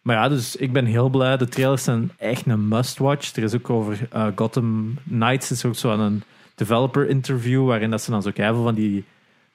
maar 0.02 0.16
ja, 0.16 0.28
dus 0.28 0.56
ik 0.56 0.72
ben 0.72 0.84
heel 0.84 1.08
blij. 1.08 1.36
De 1.36 1.48
trailers 1.48 1.84
zijn 1.84 2.10
echt 2.18 2.46
een 2.46 2.68
must-watch. 2.68 3.36
Er 3.36 3.42
is 3.42 3.54
ook 3.54 3.70
over 3.70 3.98
eh, 4.10 4.26
Gotham 4.34 4.94
Knights 5.08 5.50
is 5.50 5.64
ook 5.64 5.74
zo 5.76 5.92
aan 5.92 6.00
een 6.00 6.22
developer 6.54 7.08
interview, 7.08 7.66
waarin 7.66 7.90
dat 7.90 8.02
ze 8.02 8.10
dan 8.10 8.22
zo 8.22 8.30
keihard 8.30 8.62
van 8.62 8.74
die 8.74 9.04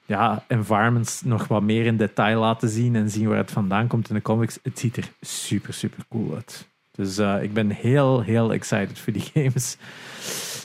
ja, 0.06 0.44
environments 0.48 1.22
nog 1.22 1.48
wat 1.48 1.62
meer 1.62 1.86
in 1.86 1.96
detail 1.96 2.40
laten 2.40 2.68
zien 2.68 2.96
en 2.96 3.10
zien 3.10 3.28
waar 3.28 3.36
het 3.36 3.50
vandaan 3.50 3.86
komt 3.86 4.08
in 4.08 4.14
de 4.14 4.22
comics. 4.22 4.58
Het 4.62 4.78
ziet 4.78 4.96
er 4.96 5.08
super, 5.20 5.74
super 5.74 6.04
cool 6.10 6.34
uit. 6.34 6.66
Dus 6.90 7.18
eh, 7.18 7.42
ik 7.42 7.52
ben 7.52 7.70
heel, 7.70 8.20
heel 8.20 8.52
excited 8.52 8.98
voor 8.98 9.12
die 9.12 9.24
games. 9.34 9.76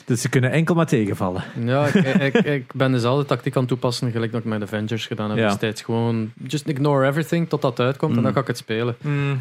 Dus 0.04 0.20
ze 0.20 0.28
kunnen 0.28 0.50
enkel 0.50 0.74
maar 0.74 0.86
tegenvallen. 0.86 1.42
Ja, 1.64 1.86
ik, 1.86 1.94
ik, 2.34 2.34
ik 2.44 2.72
ben 2.74 2.92
dezelfde 2.92 3.24
tactiek 3.24 3.54
aan 3.54 3.60
het 3.60 3.70
toepassen, 3.70 4.10
gelijk 4.10 4.32
dat 4.32 4.40
ik 4.40 4.46
met 4.46 4.62
Avengers 4.62 5.06
gedaan 5.06 5.28
heb 5.30 5.38
Ja. 5.38 5.48
destijds. 5.48 5.82
Gewoon, 5.82 6.32
just 6.46 6.66
ignore 6.68 7.06
everything 7.06 7.48
tot 7.48 7.62
dat 7.62 7.80
uitkomt 7.80 8.10
en 8.12 8.18
Mm. 8.18 8.24
dan 8.24 8.32
ga 8.32 8.40
ik 8.40 8.46
het 8.46 8.56
spelen. 8.56 8.96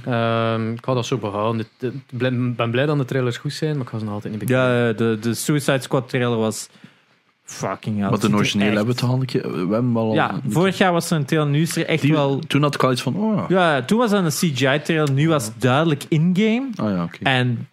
Ehm, 0.06 0.72
ik 0.72 0.86
ga 0.86 0.94
dat 0.94 1.06
zo 1.06 1.18
behouden. 1.18 1.66
Ik 1.80 1.92
ben 2.56 2.56
blij 2.72 2.86
dat 2.86 2.98
de 2.98 3.06
trailers 3.06 3.38
goed 3.38 3.54
zijn, 3.54 3.74
maar 3.74 3.82
ik 3.86 3.90
ga 3.90 3.98
ze 3.98 4.04
nog 4.06 4.14
altijd 4.14 4.34
niet 4.34 4.42
bekijken. 4.46 4.74
Ja, 4.76 4.94
de, 4.94 5.18
de 5.22 5.34
Suicide 5.34 5.82
Squad 5.82 6.10
trailer 6.10 6.38
was 6.38 6.70
fucking 7.50 8.00
hell. 8.00 8.10
Wat 8.10 8.22
Het 8.22 8.32
de 8.32 8.38
originele 8.38 8.76
hebben 8.76 8.94
we 8.96 9.00
toch 9.02 9.10
al 9.10 9.20
een 9.20 9.26
keer... 9.26 9.42
We 9.42 9.74
hebben 9.74 9.94
wel 9.94 10.04
al- 10.04 10.14
Ja, 10.14 10.40
vorig 10.48 10.78
jaar 10.78 10.92
was 10.92 11.12
er 11.12 11.18
een 11.18 11.26
trailer, 11.26 11.50
nu 11.52 11.62
is 11.62 11.76
er 11.76 11.86
echt 11.86 12.02
Die- 12.02 12.12
wel... 12.12 12.40
Toen 12.48 12.62
had 12.62 12.76
ik 12.76 12.84
al 12.84 12.92
iets 12.92 13.02
van... 13.02 13.16
Oh, 13.16 13.50
Ja, 13.50 13.82
toen 13.86 13.98
was 13.98 14.12
er 14.12 14.18
een 14.18 14.30
CGI-trailer, 14.30 15.12
nu 15.12 15.30
was 15.30 15.46
het 15.46 15.62
duidelijk 15.62 16.04
in-game. 16.08 16.68
oh 16.82 16.90
ja, 16.90 17.04
oké. 17.04 17.18
En 17.24 17.68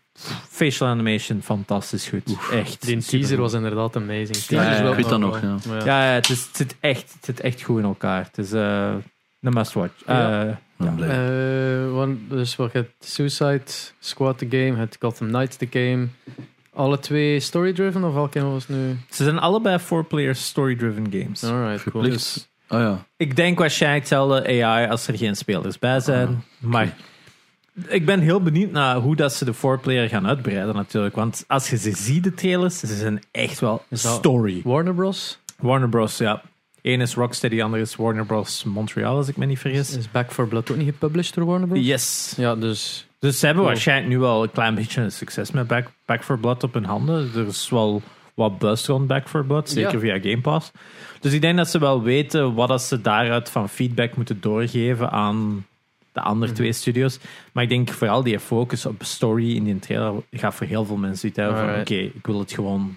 facial 0.48 0.88
animation, 0.88 1.42
fantastisch 1.42 2.08
goed. 2.08 2.22
Echt. 2.52 2.86
Die 2.86 2.98
teaser 2.98 3.38
was 3.40 3.52
inderdaad 3.52 3.96
amazing. 3.96 4.36
Ja, 4.36 4.72
ja, 4.72 4.82
wel- 4.82 4.90
ik 4.90 4.96
weet 4.96 5.04
dat 5.08 5.12
oh, 5.22 5.24
nog, 5.24 5.40
ja. 5.42 5.56
maar 5.68 5.84
Ja, 5.86 6.04
ja 6.08 6.12
het, 6.14 6.28
is, 6.28 6.42
het, 6.46 6.56
zit 6.56 6.76
echt, 6.80 7.12
het 7.14 7.24
zit 7.24 7.40
echt 7.40 7.62
goed 7.62 7.78
in 7.78 7.84
elkaar. 7.84 8.24
Het 8.24 8.38
is 8.38 8.52
eh, 8.52 8.92
een 9.40 9.52
must-watch. 9.52 9.92
Ja. 10.06 10.46
Eh, 10.78 10.94
blij. 10.94 11.08
Eh, 11.08 11.92
want- 11.92 12.18
dus 12.30 12.56
wat 12.56 12.72
het 12.72 12.90
Suicide 13.00 13.62
Squad 13.98 14.38
de 14.38 14.46
game, 14.50 14.76
het 14.76 14.96
Gotham 15.00 15.28
Knights 15.28 15.56
de 15.56 15.66
game. 15.70 16.06
Alle 16.76 16.98
twee 16.98 17.40
story-driven 17.40 18.04
of 18.04 18.14
welke 18.14 18.40
was 18.44 18.66
het 18.66 18.76
nu? 18.76 18.96
ze 19.10 19.24
zijn 19.24 19.38
allebei 19.38 19.78
four-player 19.78 20.34
story-driven 20.34 21.06
games. 21.10 21.44
Alright, 21.44 21.90
cool. 21.90 22.04
Dus, 22.04 22.48
Oh 22.68 22.78
ja. 22.80 23.06
Ik 23.16 23.36
denk 23.36 23.58
waarschijnlijk 23.58 24.00
hetzelfde 24.02 24.62
AI 24.64 24.88
als 24.88 25.06
er 25.06 25.16
geen 25.18 25.36
spelers 25.36 25.78
bij 25.78 26.00
zijn. 26.00 26.28
Ah, 26.28 26.34
Maar 26.58 26.96
ik 27.88 28.06
ben 28.06 28.20
heel 28.20 28.42
benieuwd 28.42 28.70
naar 28.70 28.96
hoe 28.96 29.16
dat 29.16 29.32
ze 29.34 29.44
de 29.44 29.54
four-player 29.54 30.08
gaan 30.08 30.26
uitbreiden 30.26 30.74
natuurlijk. 30.74 31.14
Want 31.16 31.44
als 31.46 31.70
je 31.70 31.76
ze 31.76 31.92
ziet, 31.96 32.24
de 32.24 32.34
trailers, 32.34 32.78
ze 32.78 32.86
zijn 32.96 33.22
echt 33.30 33.60
wel 33.60 33.84
story. 33.92 34.60
Warner 34.64 34.94
Bros. 34.94 35.38
Warner 35.58 35.88
Bros, 35.88 36.18
ja. 36.18 36.42
Eén 36.82 37.00
is 37.00 37.14
Rocksteady, 37.14 37.56
de 37.56 37.62
andere 37.62 37.82
is 37.82 37.96
Warner 37.96 38.26
Bros. 38.26 38.64
Montreal, 38.64 39.16
als 39.16 39.28
ik 39.28 39.36
me 39.36 39.46
niet 39.46 39.58
vergis. 39.58 39.96
Is 39.96 40.10
Back 40.10 40.32
for 40.32 40.46
Blood 40.48 40.70
ook 40.70 40.76
niet 40.76 40.86
gepublished 40.86 41.34
door 41.34 41.44
Warner 41.44 41.68
Bros? 41.68 41.84
Yes. 41.86 42.34
Ja, 42.36 42.54
dus 42.56 43.05
Dus 43.18 43.38
ze 43.38 43.46
hebben 43.46 43.62
Cool. 43.64 43.74
waarschijnlijk 43.74 44.08
nu 44.12 44.18
wel 44.18 44.42
een 44.42 44.50
klein 44.50 44.74
beetje 44.74 45.00
een 45.00 45.12
succes 45.12 45.50
met 45.50 45.66
Back, 45.66 45.86
Back 46.04 46.24
for 46.24 46.38
Blood 46.38 46.62
op 46.62 46.74
hun 46.74 46.84
handen. 46.84 47.30
Er 47.34 47.46
is 47.46 47.68
wel 47.70 48.02
wat 48.34 48.58
buzz 48.58 48.86
rond 48.88 49.06
Back 49.06 49.28
for 49.28 49.44
Blood, 49.44 49.68
zeker 49.70 49.92
Ja. 49.92 50.18
via 50.18 50.30
Game 50.30 50.40
Pass. 50.42 50.70
Dus 51.20 51.32
ik 51.32 51.40
denk 51.40 51.56
dat 51.56 51.68
ze 51.68 51.78
wel 51.78 52.02
weten 52.02 52.54
wat 52.54 52.68
dat 52.68 52.82
ze 52.82 53.00
daaruit 53.00 53.50
van 53.50 53.68
feedback 53.68 54.16
moeten 54.16 54.40
doorgeven 54.40 55.10
aan 55.10 55.66
de 56.12 56.20
andere 56.20 56.46
Mhm. 56.46 56.54
twee 56.60 56.72
studios. 56.72 57.18
Maar 57.52 57.62
ik 57.62 57.68
denk 57.68 57.90
vooral 57.90 58.22
die 58.22 58.38
focus 58.40 58.86
op 58.86 59.02
story 59.04 59.56
in 59.56 59.64
die 59.64 59.78
trailer 59.78 60.12
gaat 60.30 60.54
voor 60.54 60.66
heel 60.66 60.84
veel 60.84 60.96
mensen 60.96 61.32
uit 61.36 61.56
van 61.56 61.80
oké, 61.80 61.94
ik 61.94 62.26
wil 62.26 62.38
het 62.38 62.52
gewoon... 62.52 62.96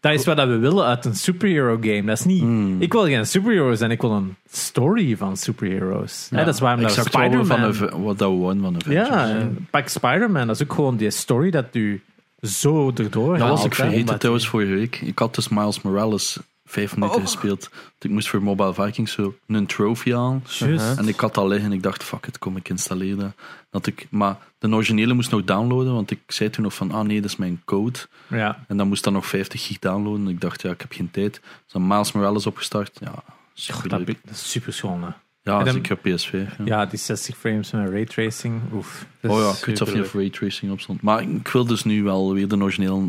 Dat 0.00 0.12
is 0.12 0.24
wat 0.24 0.36
we 0.36 0.56
willen 0.58 0.84
uit 0.84 1.04
een 1.04 1.14
superhero 1.14 1.76
game. 1.80 2.02
Dat 2.04 2.18
is 2.18 2.24
niet... 2.24 2.40
Hmm. 2.40 2.80
Ik 2.82 2.92
wil 2.92 3.04
geen 3.04 3.26
superheroes 3.26 3.80
en 3.80 3.90
ik 3.90 4.00
wil 4.00 4.10
een 4.10 4.36
story 4.50 5.16
van 5.16 5.36
superheroes. 5.36 6.28
Ja, 6.30 6.44
dat 6.44 6.54
is 6.54 6.60
waarom 6.60 6.80
dat 6.80 6.90
exact 6.90 7.06
Spider-Man... 7.14 8.02
Wat 8.02 8.18
dat 8.18 8.30
we 8.30 8.36
won 8.36 8.60
van 8.60 8.76
Avengers. 8.76 9.08
Ja, 9.08 9.28
en 9.28 9.66
pak 9.70 9.88
Spider-Man. 9.88 10.46
Dat 10.46 10.56
is 10.56 10.62
ook 10.62 10.72
gewoon 10.72 10.96
die 10.96 11.10
story 11.10 11.50
dat 11.50 11.66
u 11.72 12.02
zo 12.42 12.92
erdoor 12.94 13.32
Dat 13.32 13.40
haalt, 13.46 13.56
was 13.56 13.64
ik 13.64 13.74
vergeten 13.74 14.18
trouwens 14.18 14.48
vorige 14.48 14.72
week. 14.74 15.00
Ik 15.00 15.18
had 15.18 15.34
dus 15.34 15.48
Miles 15.48 15.82
Morales 15.82 16.38
vijf 16.64 16.96
minuten 16.96 17.16
Oh. 17.16 17.22
gespeeld. 17.22 17.70
Ik 18.00 18.10
moest 18.10 18.28
voor 18.28 18.42
Mobile 18.42 18.74
Vikings 18.74 19.12
zo 19.12 19.34
een 19.46 19.66
trophy 19.66 20.14
aan. 20.14 20.44
Juist. 20.46 20.98
En 20.98 21.08
ik 21.08 21.20
had 21.20 21.36
al 21.36 21.48
liggen. 21.48 21.72
Ik 21.72 21.82
dacht, 21.82 22.02
fuck 22.04 22.26
it, 22.26 22.38
kom 22.38 22.56
ik 22.56 22.68
installeren. 22.68 23.34
Dat 23.70 23.86
ik, 23.86 24.06
maar 24.10 24.36
de 24.58 24.68
originele 24.68 25.12
moest 25.14 25.30
nog 25.30 25.44
downloaden. 25.44 25.94
Want 25.94 26.10
ik 26.10 26.20
zei 26.26 26.50
toen 26.50 26.62
nog 26.64 26.74
van, 26.74 26.90
ah 26.90 27.04
nee, 27.06 27.20
dat 27.20 27.30
is 27.30 27.36
mijn 27.36 27.62
code. 27.64 27.98
Ja. 28.28 28.64
En 28.68 28.76
dan 28.76 28.88
moest 28.88 29.04
dan 29.04 29.12
nog 29.12 29.26
50 29.26 29.66
gig 29.66 29.78
downloaden. 29.78 30.28
Ik 30.28 30.40
dacht, 30.40 30.62
ja, 30.62 30.70
ik 30.70 30.80
heb 30.80 30.92
geen 30.92 31.10
tijd. 31.10 31.32
Dus 31.32 31.72
dan 31.72 31.86
Miles 31.86 32.12
Morales 32.12 32.46
opgestart. 32.46 32.98
Ja, 33.00 33.14
super 33.54 33.88
Dat, 33.88 34.08
is 34.30 34.50
super 34.50 34.72
schoon. 34.72 35.02
hè. 35.02 35.08
Ja, 35.42 35.62
dan- 35.62 35.72
zeker 35.74 35.92
op 35.92 35.98
PS5. 35.98 36.30
Ja. 36.58 36.64
Ja, 36.64 36.86
die 36.86 36.98
60 36.98 37.36
frames 37.36 37.70
met 37.70 37.88
raytracing. 37.90 38.60
Oef. 38.72 39.06
Oh 39.22 39.38
ja, 39.40 39.50
ik 39.58 39.64
weet 39.64 39.80
of 39.80 39.88
superleuk. 39.88 40.12
raytracing 40.12 40.72
op 40.72 40.80
stond. 40.80 41.02
Maar 41.02 41.22
ik 41.22 41.48
wil 41.48 41.66
dus 41.66 41.84
nu 41.84 42.02
wel 42.02 42.32
weer 42.34 42.48
de 42.48 42.56
originele 42.56 43.08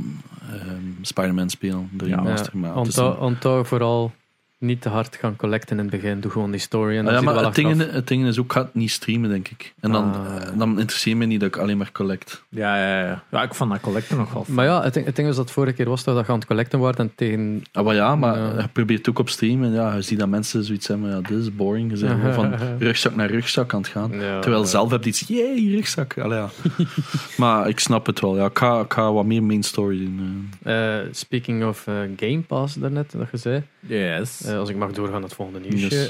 ehm, 0.51 0.81
Spider-Man 1.01 1.49
spelen. 1.49 1.89
De 1.93 2.07
Ja, 2.07 2.15
remaster. 2.15 2.57
maar 2.57 2.75
een- 2.75 3.17
onthoud 3.17 3.67
vooral 3.67 4.13
niet 4.59 4.81
te 4.81 4.89
hard 4.89 5.15
gaan 5.15 5.35
collecten 5.35 5.77
in 5.77 5.83
het 5.87 5.91
begin. 6.01 6.19
Doe 6.19 6.31
gewoon 6.31 6.51
die 6.51 6.59
story 6.59 6.97
en 6.97 7.05
dan 7.05 7.13
Ah 7.13 7.19
ja, 7.19 7.25
maar 7.25 7.33
wel 7.33 7.45
het 7.45 7.55
ding, 7.55 7.91
het 7.91 8.07
ding 8.07 8.25
is 8.27 8.39
ook, 8.39 8.45
ik 8.45 8.51
ga 8.51 8.61
het 8.61 8.73
niet 8.75 8.91
streamen, 8.91 9.29
denk 9.29 9.47
ik. 9.47 9.73
En 9.79 9.91
dan, 9.91 10.13
Ah. 10.15 10.35
eh, 10.35 10.57
dan 10.57 10.79
interesseert 10.79 11.17
me 11.17 11.25
niet 11.25 11.39
dat 11.39 11.49
ik 11.49 11.57
alleen 11.57 11.77
maar 11.77 11.91
collect. 11.91 12.43
Ja, 12.49 12.77
ja, 12.77 13.05
ja. 13.05 13.23
ja, 13.31 13.43
ik 13.43 13.53
vond 13.53 13.71
dat 13.71 13.79
collecten 13.79 14.17
nog 14.17 14.33
wel. 14.33 14.45
Maar 14.47 14.65
ja, 14.65 14.83
het 14.83 14.93
ding, 14.93 15.05
het 15.05 15.15
ding 15.15 15.27
was 15.27 15.37
dat 15.37 15.51
vorige 15.51 15.73
keer 15.75 15.89
was 15.89 16.03
toch 16.03 16.15
dat 16.15 16.25
je 16.25 16.31
aan 16.31 16.37
het 16.37 16.47
collecten 16.47 16.79
wordt 16.79 16.99
en 16.99 17.11
tegen... 17.15 17.63
Ah, 17.71 17.85
maar 17.85 17.95
ja, 17.95 18.15
maar 18.15 18.37
Ja. 18.37 18.61
je 18.61 18.67
probeert 18.67 18.99
het 18.99 19.09
ook 19.09 19.19
op 19.19 19.29
stream. 19.29 19.63
En 19.63 19.71
ja, 19.71 19.95
je 19.95 20.01
ziet 20.01 20.19
dat 20.19 20.27
mensen 20.29 20.63
zoiets 20.63 20.87
hebben, 20.87 21.09
ja, 21.09 21.21
dit 21.21 21.37
is 21.39 21.55
boring. 21.55 21.99
Je 21.99 22.31
van 22.33 22.53
rugzak 22.79 23.15
naar 23.15 23.29
rugzak 23.29 23.73
aan 23.73 23.79
het 23.81 23.89
gaan. 23.89 24.11
Ja, 24.11 24.39
Terwijl 24.39 24.61
ja. 24.63 24.67
zelf 24.67 24.91
heb 24.91 25.03
je 25.03 25.09
iets, 25.09 25.23
jee, 25.27 25.75
rugzak. 25.75 26.17
Allee, 26.17 26.37
ja. 26.39 26.49
maar 27.37 27.67
ik 27.67 27.79
snap 27.79 28.05
het 28.05 28.19
wel. 28.19 28.37
Ja, 28.37 28.45
ik, 28.45 28.57
ga, 28.57 28.79
ik 28.79 28.93
ga 28.93 29.11
wat 29.13 29.25
meer 29.25 29.43
main 29.43 29.63
story 29.63 29.97
doen. 29.97 30.49
eh. 30.63 30.97
Eh, 30.99 31.05
speaking 31.11 31.65
of 31.65 31.83
Game 32.17 32.39
Pass 32.47 32.73
daarnet, 32.75 33.11
dat 33.17 33.27
je 33.31 33.37
zei. 33.37 33.63
Yes. 33.79 34.41
Eh, 34.47 34.57
als 34.59 34.69
ik 34.69 34.75
mag 34.75 34.91
doorgaan 34.91 35.13
naar 35.13 35.23
het 35.29 35.33
volgende 35.33 35.59
nieuwsje. 35.69 35.95
Yes. 35.95 36.09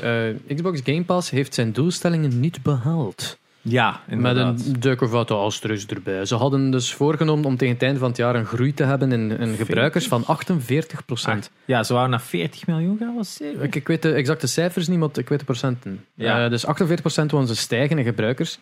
Eh, 0.50 0.56
Xbox 0.56 0.80
Game 0.84 1.04
Pass 1.04 1.30
heeft 1.30 1.54
zijn 1.54 1.72
doelstellingen 1.72 2.40
niet 2.40 2.64
behaald. 2.64 3.38
ja, 3.62 4.02
Met 4.06 4.18
inderdaad. 4.18 4.66
een 4.66 4.80
duik 4.80 5.02
of 5.02 5.12
wat 5.12 5.32
asterisk 5.32 5.92
erbij. 5.92 6.26
Ze 6.26 6.36
hadden 6.36 6.72
dus 6.72 6.94
voorgenomen 6.94 7.46
om 7.46 7.58
tegen 7.58 7.74
het 7.74 7.84
einde 7.84 8.00
van 8.00 8.08
het 8.08 8.18
jaar 8.18 8.36
een 8.36 8.46
groei 8.46 8.74
te 8.74 8.84
hebben 8.84 9.12
in, 9.12 9.32
in 9.40 9.56
gebruikers 9.56 10.08
van 10.08 10.26
48 10.26 11.06
procent. 11.06 11.52
Ja, 11.66 11.84
ze 11.84 11.94
waren 11.94 12.10
naar 12.10 12.22
40 12.22 12.68
miljoen 12.68 12.98
gaan, 13.00 13.16
was? 13.16 13.40
Ik, 13.62 13.76
ik 13.76 13.88
weet 13.88 14.02
de 14.02 14.12
exacte 14.14 14.48
cijfers 14.48 14.88
niet, 14.88 15.00
maar 15.00 15.10
ik 15.14 15.30
weet 15.30 15.40
de 15.40 15.46
procenten. 15.46 16.06
Ja. 16.14 16.44
Eh, 16.44 16.50
dus 16.50 16.66
48 16.66 17.02
procent 17.02 17.32
wonen 17.32 17.48
ze 17.48 17.56
stijgen 17.56 17.98
in 17.98 18.04
gebruikers. 18.06 18.60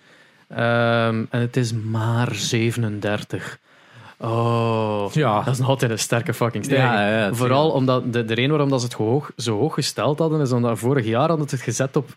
Ehm, 0.48 1.24
en 1.30 1.40
het 1.42 1.58
is 1.58 1.74
maar 1.74 2.36
37. 2.36 3.60
Oh, 4.20 5.06
Ja. 5.14 5.42
dat 5.44 5.54
is 5.54 5.60
nog 5.60 5.68
altijd 5.70 5.92
een 5.92 6.00
sterke 6.00 6.34
fucking 6.34 6.64
stijging. 6.66 6.92
Ja, 6.94 7.18
ja, 7.26 7.34
Vooral 7.34 7.72
omdat 7.72 8.14
de, 8.14 8.26
de 8.26 8.34
reden 8.34 8.50
waarom 8.50 8.70
dat 8.70 8.80
ze 8.80 8.86
het 8.86 8.96
hoog, 8.96 9.32
zo 9.38 9.58
hoog 9.60 9.74
gesteld 9.74 10.20
hadden, 10.20 10.42
is 10.42 10.52
omdat 10.52 10.80
vorig 10.80 11.06
jaar 11.06 11.28
hadden 11.30 11.50
ze 11.50 11.56
het 11.56 11.64
gezet 11.64 11.96
op 11.96 12.10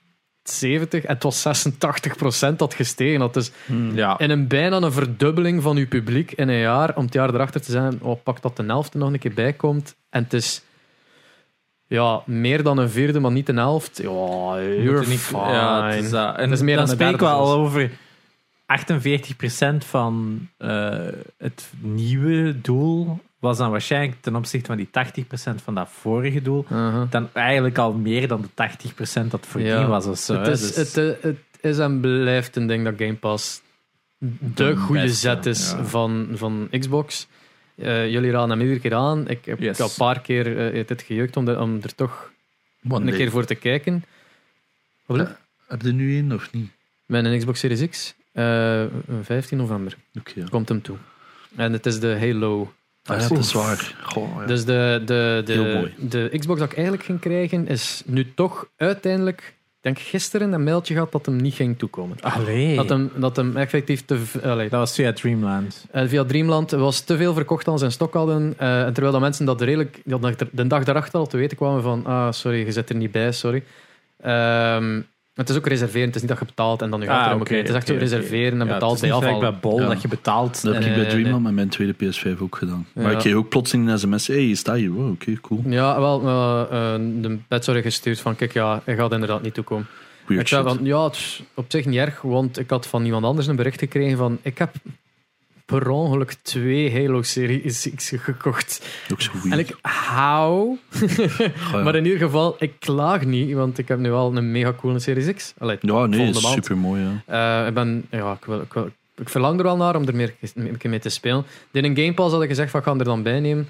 70 0.43 1.05
en 1.05 1.15
het 1.15 1.23
was 1.23 1.43
86 1.43 2.17
procent 2.17 2.59
dat 2.59 2.75
gestegen 2.75 3.21
had. 3.21 3.35
Dus 3.35 3.51
Ja. 3.95 4.19
in 4.19 4.31
een 4.31 4.47
bijna 4.47 4.77
een 4.77 4.93
verdubbeling 4.93 5.63
van 5.63 5.77
uw 5.77 5.89
publiek 5.89 6.33
in 6.33 6.49
een 6.49 6.59
jaar, 6.59 6.97
om 6.97 7.05
het 7.05 7.15
jaar 7.15 7.35
erachter 7.35 7.61
te 7.63 7.71
zijn, 7.71 7.99
oh, 8.03 8.23
pak 8.23 8.43
dat 8.43 8.57
de 8.57 8.63
helft 8.67 8.95
nog 8.95 9.13
een 9.13 9.19
keer 9.19 9.35
bij 9.35 9.53
komt. 9.53 9.95
En 10.11 10.23
het 10.23 10.33
is 10.33 10.63
ja, 11.87 12.23
meer 12.27 12.63
dan 12.63 12.79
een 12.79 12.91
vierde, 12.91 13.21
maar 13.21 13.31
niet 13.33 13.49
een 13.49 13.57
helft. 13.57 13.97
Ja, 14.03 14.09
you're 14.61 15.07
niet- 15.07 15.19
fine. 15.21 15.41
Ja, 15.53 15.87
het 15.89 16.05
is. 16.05 16.13
En 16.13 16.35
Het 16.37 16.51
is 16.51 16.61
meer 16.61 16.77
dan 16.77 16.85
dan 16.87 16.93
een 16.95 16.99
derde 17.11 17.27
al 17.27 17.47
zelfs. 17.47 17.61
over 17.61 17.91
48% 18.69 19.87
van 19.87 20.49
eh, 20.57 20.99
het 21.39 21.71
nieuwe 21.81 22.61
doel 22.61 23.21
was 23.39 23.59
dan 23.59 23.71
waarschijnlijk 23.71 24.17
ten 24.21 24.37
opzichte 24.37 24.67
van 24.67 24.77
die 24.77 24.89
80% 25.25 25.63
van 25.63 25.75
dat 25.75 25.89
vorige 25.91 26.43
doel 26.43 26.67
dan 27.11 27.29
eigenlijk 27.33 27.79
al 27.79 27.93
meer 27.93 28.29
dan 28.29 28.41
de 28.43 28.49
80% 28.49 29.31
dat 29.31 29.47
voordien 29.47 29.71
Ja. 29.71 29.87
was 29.87 30.07
of 30.07 30.19
zo. 30.19 30.35
het, 30.35 30.49
is, 30.49 30.61
Dus- 30.75 30.77
het, 30.77 30.97
eh, 30.97 31.23
het 31.31 31.39
is 31.61 31.79
en 31.79 32.01
blijft 32.01 32.57
een 32.57 32.67
ding 32.67 32.85
dat 32.85 32.95
Game 32.97 33.15
Pass 33.15 33.63
de 34.19 34.29
De 34.55 34.77
goede 34.77 35.01
beste, 35.03 35.17
zet 35.17 35.47
is 35.47 35.71
ja. 35.71 35.85
van, 35.85 36.29
van 36.35 36.69
Xbox. 36.79 37.27
Eh, 37.77 38.11
jullie 38.11 38.31
raden 38.31 38.51
hem 38.51 38.61
iedere 38.61 38.81
keer 38.81 38.95
aan. 38.95 39.29
Ik 39.29 39.45
heb 39.45 39.59
Yes. 39.61 39.79
heb 39.79 39.87
een 39.87 39.93
paar 39.97 40.21
keer 40.21 40.73
eh, 40.75 40.87
het 40.89 41.03
gejeukt 41.03 41.37
om, 41.37 41.49
er- 41.49 41.61
om 41.61 41.79
er 41.83 41.95
toch 41.95 42.31
One 42.89 43.01
een 43.01 43.07
day. 43.07 43.17
keer 43.17 43.31
voor 43.31 43.45
te 43.45 43.55
kijken. 43.55 44.05
Wat? 45.07 45.19
Heb 45.69 45.83
je 45.83 45.89
er 45.89 45.95
nu 45.95 46.15
één 46.17 46.33
of 46.33 46.53
niet? 46.53 46.71
Met 47.07 47.25
een 47.25 47.39
Xbox 47.39 47.59
Series 47.61 47.89
X. 47.89 48.15
eh, 48.33 48.83
15 49.23 49.59
november 49.59 49.97
Oké. 50.19 50.33
ja. 50.35 50.45
komt 50.51 50.69
hem 50.69 50.83
toe. 50.83 50.97
En 51.57 51.73
het 51.73 51.87
is 51.87 52.01
de 52.01 52.17
Halo. 52.21 52.73
Ah, 53.05 53.21
ja, 53.21 53.29
dat 53.29 53.39
is 53.39 53.53
waar. 53.53 53.95
Goh, 54.03 54.29
ja. 54.41 54.47
Dus 54.47 54.65
de, 54.65 55.03
de, 55.05 55.43
de, 55.45 55.91
de 56.09 56.39
Xbox 56.39 56.59
dat 56.59 56.69
ik 56.71 56.75
eigenlijk 56.77 57.05
ging 57.07 57.21
krijgen, 57.21 57.67
is 57.69 58.03
nu 58.07 58.35
toch 58.35 58.69
uiteindelijk, 58.77 59.41
ik 59.41 59.55
denk 59.81 59.99
gisteren, 59.99 60.53
een 60.53 60.65
mailtje 60.65 60.95
gehad 60.95 61.13
dat 61.13 61.27
hem 61.27 61.37
niet 61.37 61.55
ging 61.55 61.79
toekomen. 61.79 62.17
Allee. 62.21 62.77
Dat 62.77 62.89
hem, 62.89 63.11
dat 63.17 63.37
hem 63.37 63.57
effectief 63.57 64.05
te, 64.05 64.23
allee, 64.43 64.69
Dat 64.69 64.79
was 64.81 64.95
via 64.95 65.13
Dreamland. 65.13 65.87
eh, 65.91 66.07
via 66.09 66.25
Dreamland 66.25 66.71
was 66.71 67.01
te 67.01 67.17
veel 67.17 67.35
verkocht 67.35 67.65
dan 67.65 67.79
zijn 67.79 67.93
stok 67.93 68.15
hadden. 68.15 68.55
eh, 68.59 68.83
en 68.85 68.93
terwijl 68.93 69.13
dat 69.13 69.21
mensen 69.23 69.45
dat 69.47 69.61
redelijk 69.61 70.01
er- 70.07 70.49
de 70.53 70.67
dag 70.67 70.85
daarachter 70.85 71.19
al 71.19 71.27
te 71.27 71.37
weten 71.37 71.57
kwamen 71.57 71.83
van 71.83 72.07
ah, 72.07 72.33
sorry, 72.33 72.65
je 72.65 72.73
zit 72.73 72.89
er 72.91 72.97
niet 72.97 73.13
bij, 73.13 73.33
sorry. 73.33 73.63
Ehm, 75.39 75.47
het 75.47 75.49
is 75.49 75.57
ook 75.57 75.67
reserveren, 75.67 76.07
het 76.07 76.15
is 76.15 76.21
niet 76.21 76.31
dat 76.31 76.39
je 76.41 76.45
betaalt 76.45 76.83
en 76.83 76.91
dan 76.91 77.01
je 77.01 77.09
Ah, 77.11 77.17
gaat 77.17 77.27
erom. 77.27 77.41
Het 77.41 77.51
is 77.69 77.75
echt 77.75 77.91
oké. 77.91 77.99
reserveren 77.99 78.61
en 78.61 78.67
Ja, 78.67 78.73
betaald 78.73 78.93
het 79.01 79.03
is 79.03 79.09
bij 79.09 79.19
niet 79.19 79.27
afval. 79.27 79.41
bij 79.41 79.59
Bol 79.61 79.81
Ja. 79.81 79.87
dat 79.87 80.03
je 80.03 80.09
betaalt. 80.09 80.63
Dat 80.63 80.75
heb 80.75 80.83
ik 80.83 80.89
bij 80.95 81.03
nee, 81.03 81.11
Dreamland 81.11 81.43
met 81.43 81.53
mijn 81.55 81.69
tweede 81.69 81.95
PS5 81.95 82.41
ook 82.41 82.57
gedaan. 82.57 82.87
Maar 82.93 83.13
ik 83.13 83.19
kreeg 83.19 83.35
ook 83.35 83.49
plotseling 83.49 83.89
een 83.89 83.99
sms. 83.99 84.27
hey, 84.27 84.47
je 84.47 84.55
staat 84.55 84.77
hier. 84.77 84.91
Wow, 84.91 85.11
oké, 85.11 85.41
cool. 85.41 85.63
Ja, 85.67 86.01
wel, 86.01 86.21
eh, 86.23 86.95
eh, 86.95 87.01
de 87.23 87.39
bed 87.49 87.65
zou 87.65 87.83
gestuurd 87.83 88.21
van 88.21 88.37
kijk, 88.37 88.53
ja, 88.53 88.83
hij 88.85 88.97
gaat 88.97 89.13
inderdaad 89.13 89.43
niet 89.43 89.55
toekomen. 89.55 89.87
Weird 90.27 90.43
ik 90.43 90.49
zei 90.49 90.69
shit. 90.69 90.77
van, 90.77 90.85
ja, 90.87 91.05
het 91.05 91.15
is 91.15 91.43
op 91.55 91.65
zich 91.69 91.85
niet 91.85 91.99
erg, 91.99 92.21
want 92.23 92.59
ik 92.59 92.71
had 92.71 92.87
van 92.87 93.05
iemand 93.05 93.25
anders 93.25 93.47
een 93.47 93.57
bericht 93.57 93.79
gekregen 93.79 94.17
van 94.19 94.39
ik 94.43 94.59
heb 94.59 94.71
per 95.69 95.89
ongeluk 95.89 96.33
twee 96.43 96.93
Halo 96.93 97.23
Series 97.23 97.91
X 97.97 98.13
gekocht. 98.17 98.87
Ook 99.13 99.21
zo 99.21 99.31
weird. 99.33 99.51
En 99.53 99.59
ik, 99.59 99.77
hou. 99.83 100.79
Maar 101.85 101.95
in 101.97 102.05
ieder 102.05 102.19
geval, 102.21 102.57
ik 102.59 102.73
klaag 102.79 103.25
niet, 103.25 103.55
want 103.55 103.79
ik 103.79 103.89
heb 103.89 103.99
nu 103.99 104.11
wel 104.11 104.37
een 104.37 104.51
mega 104.53 104.73
coole 104.73 104.99
Series 104.99 105.35
X. 105.35 105.55
Allee, 105.59 105.77
ja, 105.81 105.93
nee, 105.93 105.99
volgende 106.01 106.39
is 106.39 106.43
maand. 106.43 106.55
super 106.55 106.77
mooi. 106.77 107.03
Ja. 107.27 107.61
Eh, 107.63 107.69
ik 107.69 107.75
ben, 107.75 108.07
ja, 108.11 108.33
ik, 108.33 108.45
wil, 108.45 108.61
ik, 108.61 108.73
wil- 108.73 108.91
ik 109.17 109.29
verlang 109.29 109.59
er 109.59 109.65
wel 109.65 109.77
naar 109.77 109.97
om 109.97 110.07
er 110.07 110.15
meer 110.17 110.35
een 110.55 110.77
keer 110.77 110.91
mee 110.91 110.99
te 110.99 111.09
spelen. 111.09 111.45
In 111.73 111.85
een 111.85 111.97
Game 111.97 112.15
Pass 112.15 112.33
had 112.33 112.43
ik 112.43 112.49
gezegd 112.49 112.71
van, 112.71 112.81
ik 112.81 112.87
ga 112.87 112.93
hem 112.93 113.01
er 113.01 113.07
dan 113.07 113.23
bij 113.23 113.41
nemen. 113.41 113.69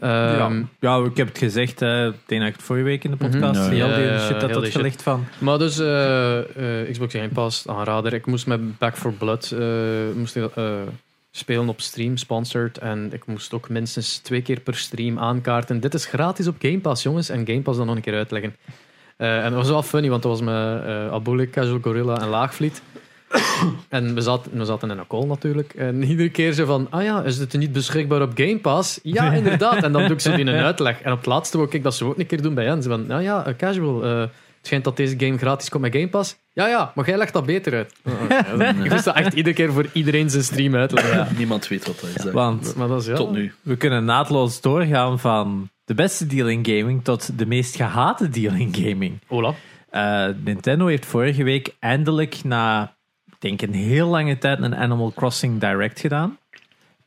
Ehm, 0.00 0.56
ja. 0.80 0.96
ja, 0.98 1.04
ik 1.04 1.16
heb 1.16 1.28
het 1.28 1.38
gezegd. 1.38 1.80
hè. 1.80 2.06
ik 2.08 2.14
denk 2.26 2.40
dat 2.40 2.50
ik 2.50 2.56
het 2.56 2.64
vorige 2.64 2.84
week 2.84 3.04
in 3.04 3.10
de 3.10 3.16
podcast 3.16 3.60
Mhm. 3.60 3.70
heel 3.70 3.88
Ja, 3.88 3.96
die 3.96 4.18
shit 4.18 4.40
heel 4.42 4.48
dat 4.48 4.62
shit. 4.64 4.72
gelegd 4.74 5.02
van. 5.02 5.24
Maar 5.38 5.58
dus 5.58 5.78
eh, 5.78 6.38
eh, 6.82 6.90
Xbox 6.90 7.14
Game 7.14 7.28
Pass, 7.28 7.68
aanrader. 7.68 8.12
Ik 8.12 8.26
moest 8.26 8.46
met 8.46 8.78
Back 8.78 8.96
for 8.96 9.12
Blood 9.12 9.50
eh, 9.50 9.60
moest 10.16 10.36
eh, 10.36 10.44
spelen 11.30 11.68
op 11.68 11.80
stream, 11.80 12.16
sponsored. 12.16 12.78
En 12.78 13.10
ik 13.12 13.26
moest 13.26 13.52
ook 13.52 13.68
minstens 13.68 14.18
twee 14.18 14.42
keer 14.42 14.60
per 14.60 14.74
stream 14.76 15.18
aankaarten. 15.18 15.80
Dit 15.80 15.94
is 15.94 16.06
gratis 16.06 16.46
op 16.46 16.56
Game 16.58 16.78
Pass, 16.78 17.02
jongens. 17.02 17.28
En 17.28 17.46
Game 17.46 17.60
Pass 17.60 17.78
dan 17.78 17.86
nog 17.86 17.96
een 17.96 18.02
keer 18.02 18.14
uitleggen. 18.14 18.56
Eh, 19.16 19.44
en 19.44 19.50
dat 19.50 19.52
was 19.52 19.68
wel 19.68 19.82
funny, 19.82 20.08
want 20.08 20.22
dat 20.22 20.30
was 20.30 20.40
met 20.40 20.84
eh 20.84 21.12
Abulik, 21.12 21.50
Casual 21.50 21.78
Gorilla 21.82 22.20
en 22.20 22.28
Laagvliet. 22.28 22.82
en 23.88 24.14
we 24.14 24.20
zaten, 24.20 24.58
we 24.58 24.64
zaten 24.64 24.90
in 24.90 24.98
een 24.98 25.06
call 25.06 25.24
natuurlijk. 25.24 25.74
En 25.74 26.02
iedere 26.12 26.30
keer 26.30 26.52
zo 26.52 26.64
van, 26.64 26.86
ah 26.90 27.02
ja, 27.02 27.22
is 27.22 27.38
dit 27.38 27.52
niet 27.52 27.72
beschikbaar 27.72 28.22
op 28.22 28.32
Game 28.34 28.58
Pass? 28.58 29.00
Ja, 29.02 29.32
inderdaad. 29.40 29.82
En 29.82 29.92
dan 29.92 30.02
doe 30.02 30.12
ik 30.12 30.20
zo 30.20 30.32
in 30.32 30.46
een 30.46 30.64
uitleg. 30.64 31.00
En 31.00 31.12
op 31.12 31.18
het 31.18 31.26
laatste 31.26 31.56
wil 31.56 31.66
ik 31.70 31.82
dat 31.82 31.94
zo 31.94 32.08
ook 32.08 32.18
een 32.18 32.26
keer 32.26 32.42
doen 32.42 32.54
bij 32.54 32.64
Jens. 32.64 32.86
Van, 32.86 33.06
nou 33.06 33.22
ja, 33.22 33.46
eh, 33.46 33.56
Casual, 33.56 34.28
het 34.60 34.66
schijnt 34.68 34.84
dat 34.84 34.96
deze 34.96 35.14
game 35.18 35.38
gratis 35.38 35.68
komt 35.68 35.82
met 35.82 35.92
Game 35.94 36.08
Pass. 36.08 36.36
Ja, 36.52 36.68
ja, 36.68 36.92
maar 36.94 37.06
jij 37.06 37.16
legt 37.18 37.32
dat 37.32 37.46
beter 37.46 37.72
uit. 37.74 37.94
ik 38.84 38.90
moest 38.90 39.04
dat 39.04 39.14
echt 39.16 39.34
iedere 39.34 39.54
keer 39.54 39.72
voor 39.72 39.86
iedereen 39.92 40.30
zijn 40.30 40.44
stream 40.44 40.74
uitleggen. 40.74 41.36
Niemand 41.36 41.68
weet 41.68 41.86
wat 41.86 42.00
dat 42.00 42.10
is. 42.16 42.22
hè. 42.24 42.30
Want 42.32 42.74
Maar 42.76 42.88
dat 42.88 43.00
is 43.00 43.06
ja. 43.06 43.14
Tot 43.14 43.32
nu. 43.32 43.52
we 43.62 43.76
kunnen 43.76 44.04
naadloos 44.04 44.60
doorgaan 44.60 45.18
van 45.18 45.68
de 45.84 45.94
beste 45.94 46.26
deal 46.26 46.48
in 46.48 46.66
gaming 46.66 47.04
tot 47.04 47.38
de 47.38 47.46
meest 47.46 47.76
gehate 47.76 48.28
deal 48.28 48.54
in 48.54 48.74
gaming. 48.74 49.18
Ola. 49.28 49.54
Eh, 49.90 50.26
Nintendo 50.44 50.86
heeft 50.86 51.06
vorige 51.06 51.42
week 51.44 51.74
eindelijk 51.78 52.44
na, 52.44 52.94
ik 53.26 53.34
denk 53.38 53.62
een 53.62 53.74
heel 53.74 54.08
lange 54.08 54.38
tijd, 54.38 54.60
een 54.62 54.76
Animal 54.76 55.12
Crossing 55.16 55.60
Direct 55.60 56.00
gedaan. 56.00 56.38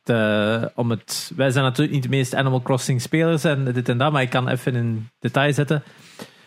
De- 0.04 0.72
om 0.76 0.90
het, 0.90 1.32
wij 1.36 1.52
zijn 1.52 1.64
natuurlijk 1.64 1.94
niet 1.94 2.04
de 2.04 2.10
meeste 2.10 2.38
Animal 2.38 2.62
Crossing 2.62 3.02
spelers 3.02 3.44
en 3.44 3.64
dit 3.74 3.90
en 3.90 3.98
dat, 3.98 4.12
maar 4.12 4.22
ik 4.22 4.30
kan 4.30 4.48
even 4.48 4.76
in 4.76 5.10
detail 5.20 5.54
zetten. 5.54 5.84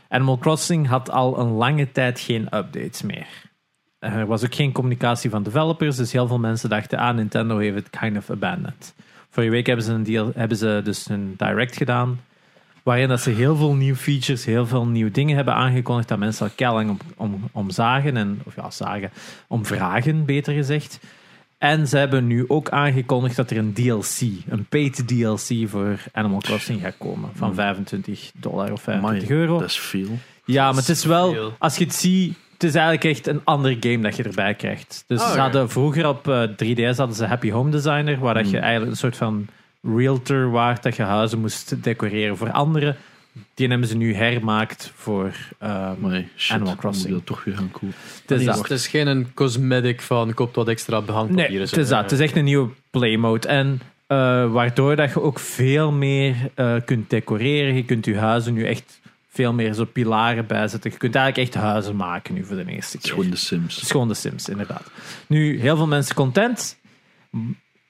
Animal 0.09 0.39
Crossing 0.39 0.87
had 0.87 1.11
al 1.11 1.39
een 1.39 1.51
lange 1.51 1.93
tijd 1.93 2.21
geen 2.21 2.43
updates 2.43 3.03
meer. 3.03 3.27
er 3.99 4.27
was 4.27 4.45
ook 4.45 4.55
geen 4.55 4.73
communicatie 4.73 5.31
van 5.31 5.43
developers, 5.43 5.97
dus 5.97 6.13
heel 6.13 6.27
veel 6.27 6.39
mensen 6.39 6.69
dachten, 6.69 6.99
ah, 6.99 7.15
Nintendo 7.15 7.59
heeft 7.59 7.77
het 7.77 7.91
kind 7.91 8.17
of 8.17 8.31
abandoned. 8.31 8.95
Vorige 9.31 9.53
week 9.53 9.67
hebben 9.67 9.85
ze, 9.85 9.93
een 9.93 10.03
deal, 10.03 10.31
hebben 10.35 10.57
ze 10.57 10.81
dus 10.85 11.09
een 11.09 11.35
direct 11.37 11.77
gedaan, 11.77 12.21
waarin 12.83 13.09
dat 13.09 13.21
ze 13.21 13.31
heel 13.31 13.57
veel 13.57 13.75
nieuwe 13.75 13.99
features, 13.99 14.45
heel 14.45 14.67
veel 14.67 14.87
nieuwe 14.87 15.11
dingen 15.11 15.37
hebben 15.37 15.55
aangekondigd, 15.55 16.09
dat 16.09 16.19
mensen 16.19 16.47
al 16.47 16.53
kelling 16.57 16.91
om, 16.91 16.99
om, 17.17 17.49
om 17.53 17.71
zagen, 17.71 18.17
en, 18.17 18.41
of 18.45 18.57
ja, 18.57 18.71
zagen, 18.71 19.11
om 19.49 19.67
vragen, 19.67 20.25
beter 20.25 20.55
gezegd. 20.55 21.01
En 21.67 21.89
ze 21.89 21.97
hebben 21.99 22.27
nu 22.27 22.45
ook 22.49 22.69
aangekondigd 22.69 23.37
dat 23.37 23.51
er 23.51 23.57
een 23.57 23.73
DLC, 23.73 24.21
een 24.49 24.65
paid 24.69 25.09
DLC 25.09 25.69
voor 25.69 25.99
Animal 26.13 26.41
Crossing 26.41 26.81
gaat 26.81 26.95
komen. 26.99 27.31
Van 27.35 27.55
25 27.55 28.31
dollar 28.35 28.73
of 28.73 28.83
25 28.83 29.29
Amai, 29.29 29.41
euro. 29.41 29.59
Dat 29.59 29.69
is 29.69 29.79
veel. 29.79 30.19
Ja, 30.45 30.67
maar 30.69 30.81
het 30.81 30.89
is 30.89 31.05
wel, 31.05 31.53
als 31.59 31.77
je 31.77 31.85
het 31.85 31.95
ziet, 31.95 32.37
het 32.53 32.65
is 32.65 32.75
eigenlijk 32.75 33.05
echt 33.05 33.27
een 33.27 33.41
ander 33.45 33.77
game 33.81 33.99
dat 33.99 34.17
je 34.17 34.23
erbij 34.23 34.55
krijgt. 34.55 35.05
Dus 35.07 35.21
Ah, 35.21 35.33
ze 35.33 35.39
hadden 35.39 35.71
vroeger 35.71 36.09
op 36.09 36.29
eh, 36.29 36.43
3DS 36.43 36.97
hadden 36.97 37.17
ze 37.17 37.25
Happy 37.25 37.51
Home 37.51 37.71
Designer, 37.71 38.19
waar 38.19 38.35
dat 38.35 38.51
je 38.51 38.57
Hmm. 38.57 38.63
eigenlijk 38.65 38.91
een 38.93 38.99
soort 38.99 39.17
van 39.17 39.47
realtor 39.83 40.51
waard 40.51 40.83
dat 40.83 40.97
je 40.97 41.03
huizen 41.03 41.39
moest 41.41 41.83
decoreren 41.83 42.37
voor 42.37 42.51
anderen. 42.53 42.97
Die 43.55 43.69
hebben 43.69 43.89
ze 43.89 43.97
nu 43.97 44.15
hermaakt 44.15 44.93
voor. 44.95 45.33
eh, 45.59 45.91
Maar 45.99 46.25
shit, 46.37 46.55
Animal 46.57 46.77
Crossing. 46.77 47.05
moet 47.09 47.13
je 47.13 47.25
dat 47.25 47.27
toch 47.37 47.45
weer 47.45 47.57
gaan 47.57 47.71
kopen. 47.71 47.95
het 48.23 48.31
is 48.31 48.37
nee, 48.37 48.47
dat. 48.47 48.55
Dus 48.55 48.69
het 48.69 48.79
is 48.79 48.87
geen 48.87 49.07
een 49.07 49.35
cosmetic 49.35 50.01
van 50.03 50.35
koopt 50.35 50.57
wat 50.57 50.69
extra 50.69 51.01
behangpapier. 51.03 51.51
Nee, 51.51 51.61
het 51.61 51.77
is 51.77 51.89
dat. 51.89 52.03
Het 52.03 52.13
is 52.13 52.21
echt 52.21 52.37
een 52.37 52.45
nieuwe 52.45 52.69
playmode. 52.91 53.49
En 53.49 53.81
eh, 54.07 54.53
waardoor 54.53 54.97
dat 54.97 55.13
je 55.13 55.21
ook 55.23 55.39
veel 55.39 55.93
meer 55.93 56.35
eh, 56.55 56.75
kunt 56.85 57.11
decoreren. 57.11 57.75
Je 57.75 57.85
kunt 57.85 58.05
je 58.05 58.19
huizen 58.19 58.55
nu 58.55 58.65
echt 58.67 59.01
veel 59.29 59.53
meer 59.53 59.73
zo 59.73 59.85
pilaren 59.85 60.47
bijzetten. 60.47 60.91
Je 60.91 60.97
kunt 60.97 61.15
eigenlijk 61.15 61.49
echt 61.55 61.63
huizen 61.63 61.97
maken 61.97 62.35
nu 62.35 62.45
voor 62.45 62.57
de 62.57 62.65
eerste 62.73 62.97
Het 62.97 63.05
is 63.05 63.11
keer. 63.11 63.13
gewoon 63.13 63.31
de 63.31 63.37
Sims. 63.37 63.75
Het 63.75 63.85
is 63.85 63.91
gewoon 63.91 64.09
de 64.09 64.15
Sims, 64.15 64.49
inderdaad. 64.49 64.91
Nu, 65.27 65.61
heel 65.61 65.77
veel 65.77 65.87
mensen 65.87 66.15
content. 66.15 66.77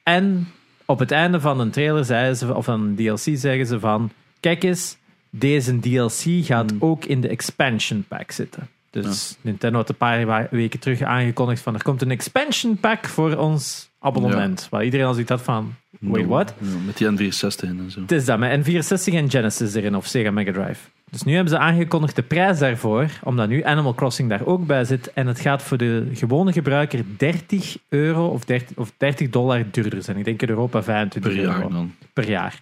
En 0.02 0.48
op 0.84 0.98
het 0.98 1.10
einde 1.10 1.40
van 1.40 1.60
een 1.60 1.70
trailer 1.70 2.04
zeiden 2.04 2.36
ze, 2.36 2.54
of 2.54 2.64
van 2.64 2.80
een 2.80 2.94
DLC 2.96 3.38
zeggen 3.38 3.66
ze 3.66 3.80
van... 3.80 4.10
Kijk 4.40 4.62
eens, 4.64 4.96
deze 5.38 5.78
DLC 5.80 6.44
gaat 6.44 6.70
Hmm. 6.70 6.78
ook 6.82 7.04
in 7.04 7.20
de 7.20 7.28
expansion 7.28 8.04
pack 8.08 8.30
zitten. 8.30 8.68
Dus 8.90 9.36
Nintendo 9.40 9.78
had 9.78 9.88
een 9.88 9.96
paar 9.96 10.48
weken 10.50 10.78
terug 10.80 11.02
aangekondigd 11.02 11.62
van... 11.62 11.74
Er 11.74 11.82
komt 11.82 12.02
een 12.02 12.10
expansion 12.10 12.76
pack 12.76 13.06
voor 13.06 13.36
ons 13.36 13.88
abonnement. 13.98 14.66
Waar 14.70 14.84
iedereen 14.84 15.06
al 15.06 15.12
zoiets 15.12 15.30
had 15.30 15.42
van... 15.42 15.74
Wait, 16.00 16.26
what? 16.26 16.54
Ja, 16.60 16.66
met 16.86 16.96
die 16.96 17.10
N64 17.30 17.60
in 17.62 17.78
en 17.78 17.90
zo. 17.90 18.00
Het 18.00 18.12
is 18.12 18.24
dat, 18.24 18.38
met 18.38 18.60
N64 18.66 19.14
en 19.14 19.30
Genesis 19.30 19.74
erin, 19.74 19.96
of 19.96 20.06
Sega 20.06 20.30
Mega 20.30 20.52
Drive. 20.52 20.88
Dus 21.10 21.22
nu 21.22 21.32
hebben 21.34 21.52
ze 21.52 21.58
aangekondigd 21.58 22.16
de 22.16 22.22
prijs 22.22 22.58
daarvoor, 22.58 23.10
omdat 23.22 23.48
nu 23.48 23.62
Animal 23.64 23.94
Crossing 23.94 24.28
daar 24.28 24.46
ook 24.46 24.66
bij 24.66 24.84
zit. 24.84 25.12
En 25.12 25.26
het 25.26 25.40
gaat 25.40 25.62
voor 25.62 25.76
de 25.76 26.08
gewone 26.12 26.52
gebruiker 26.52 27.04
30 27.16 27.76
euro 27.88 28.26
of 28.28 28.44
30, 28.44 28.76
of 28.76 28.92
30 28.96 29.30
dollar 29.30 29.64
duurder 29.70 30.02
zijn. 30.02 30.16
Ik 30.16 30.24
denk 30.24 30.42
in 30.42 30.48
Europa 30.48 30.82
25 30.82 31.32
Per 31.32 31.40
euro 31.40 31.58
jaar 31.58 31.70
dan. 31.70 31.94
per 32.12 32.28
jaar. 32.28 32.60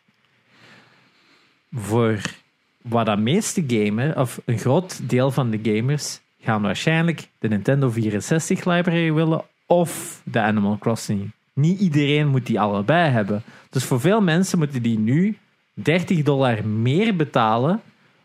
Voor 1.72 2.20
wat 2.88 3.06
de 3.06 3.16
meeste 3.16 3.64
gamen, 3.66 4.16
of 4.16 4.40
een 4.44 4.58
groot 4.58 5.08
deel 5.08 5.30
van 5.30 5.50
de 5.50 5.60
gamers, 5.62 6.20
gaan 6.40 6.62
waarschijnlijk 6.62 7.28
de 7.38 7.48
Nintendo 7.48 7.90
64 7.90 8.64
library 8.64 9.12
willen 9.12 9.44
of 9.66 10.20
de 10.24 10.40
Animal 10.40 10.78
Crossing. 10.78 11.30
Niet 11.52 11.80
iedereen 11.80 12.28
moet 12.28 12.46
die 12.46 12.60
allebei 12.60 13.10
hebben. 13.10 13.42
Dus 13.70 13.84
voor 13.84 14.00
veel 14.00 14.20
mensen 14.20 14.58
moeten 14.58 14.82
die 14.82 14.98
nu 14.98 15.36
30 15.74 16.22
dollar 16.22 16.66
meer 16.66 17.16
betalen 17.16 17.80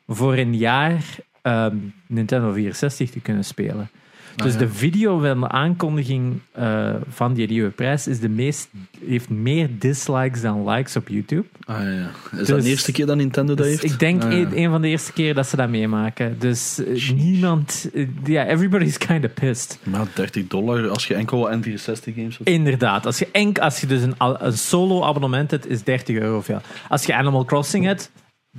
voor 0.07 0.37
een 0.37 0.57
jaar 0.57 1.03
ehm, 1.41 1.77
Nintendo 2.07 2.51
64 2.51 3.09
te 3.09 3.19
kunnen 3.19 3.45
spelen. 3.45 3.89
Dus 4.43 4.53
Ah, 4.53 4.59
ja. 4.59 4.65
de 4.65 4.73
video 4.73 5.19
van 5.19 5.39
de 5.39 5.47
aankondiging 5.47 6.39
eh, 6.51 6.89
van 7.09 7.33
die 7.33 7.47
nieuwe 7.47 7.69
prijs 7.69 8.07
is 8.07 8.19
de 8.19 8.29
meest, 8.29 8.69
heeft 9.05 9.29
meer 9.29 9.69
dislikes 9.79 10.41
dan 10.41 10.69
likes 10.69 10.95
op 10.95 11.07
YouTube. 11.07 11.45
Ah, 11.65 11.77
ja. 11.83 12.09
Is 12.31 12.47
dat 12.47 12.47
Dus- 12.47 12.63
de 12.63 12.69
eerste 12.69 12.91
keer 12.91 13.05
dat 13.05 13.15
Nintendo 13.15 13.53
dat 13.55 13.65
Dus 13.65 13.81
heeft? 13.81 13.93
ik 13.93 13.99
denk 13.99 14.23
Ah, 14.23 14.31
ja. 14.31 14.37
een, 14.37 14.57
een 14.57 14.69
van 14.69 14.81
de 14.81 14.87
eerste 14.87 15.13
keren 15.13 15.35
dat 15.35 15.47
ze 15.47 15.55
dat 15.55 15.69
meemaken. 15.69 16.35
Dus 16.39 16.83
eh, 16.83 17.09
niemand, 17.11 17.89
eh, 17.93 18.07
ja, 18.23 18.45
everybody's 18.45 18.97
kind 18.97 19.25
of 19.25 19.33
pissed. 19.33 19.79
Maar 19.83 20.05
30 20.13 20.47
dollar 20.47 20.87
als 20.89 21.07
je 21.07 21.13
enkel 21.13 21.49
N64 21.51 22.13
games 22.15 22.37
had. 22.37 22.47
Inderdaad, 22.47 23.05
als 23.05 23.19
je, 23.19 23.27
enk, 23.31 23.59
als 23.59 23.81
je 23.81 23.87
dus 23.87 24.01
een, 24.01 24.15
een 24.17 24.57
solo 24.57 25.03
abonnement 25.03 25.51
hebt, 25.51 25.67
is 25.69 25.83
30 25.83 26.15
euro 26.17 26.41
veel. 26.41 26.61
Als 26.89 27.05
je 27.05 27.15
Animal 27.15 27.45
Crossing 27.45 27.85
hebt, 27.85 28.11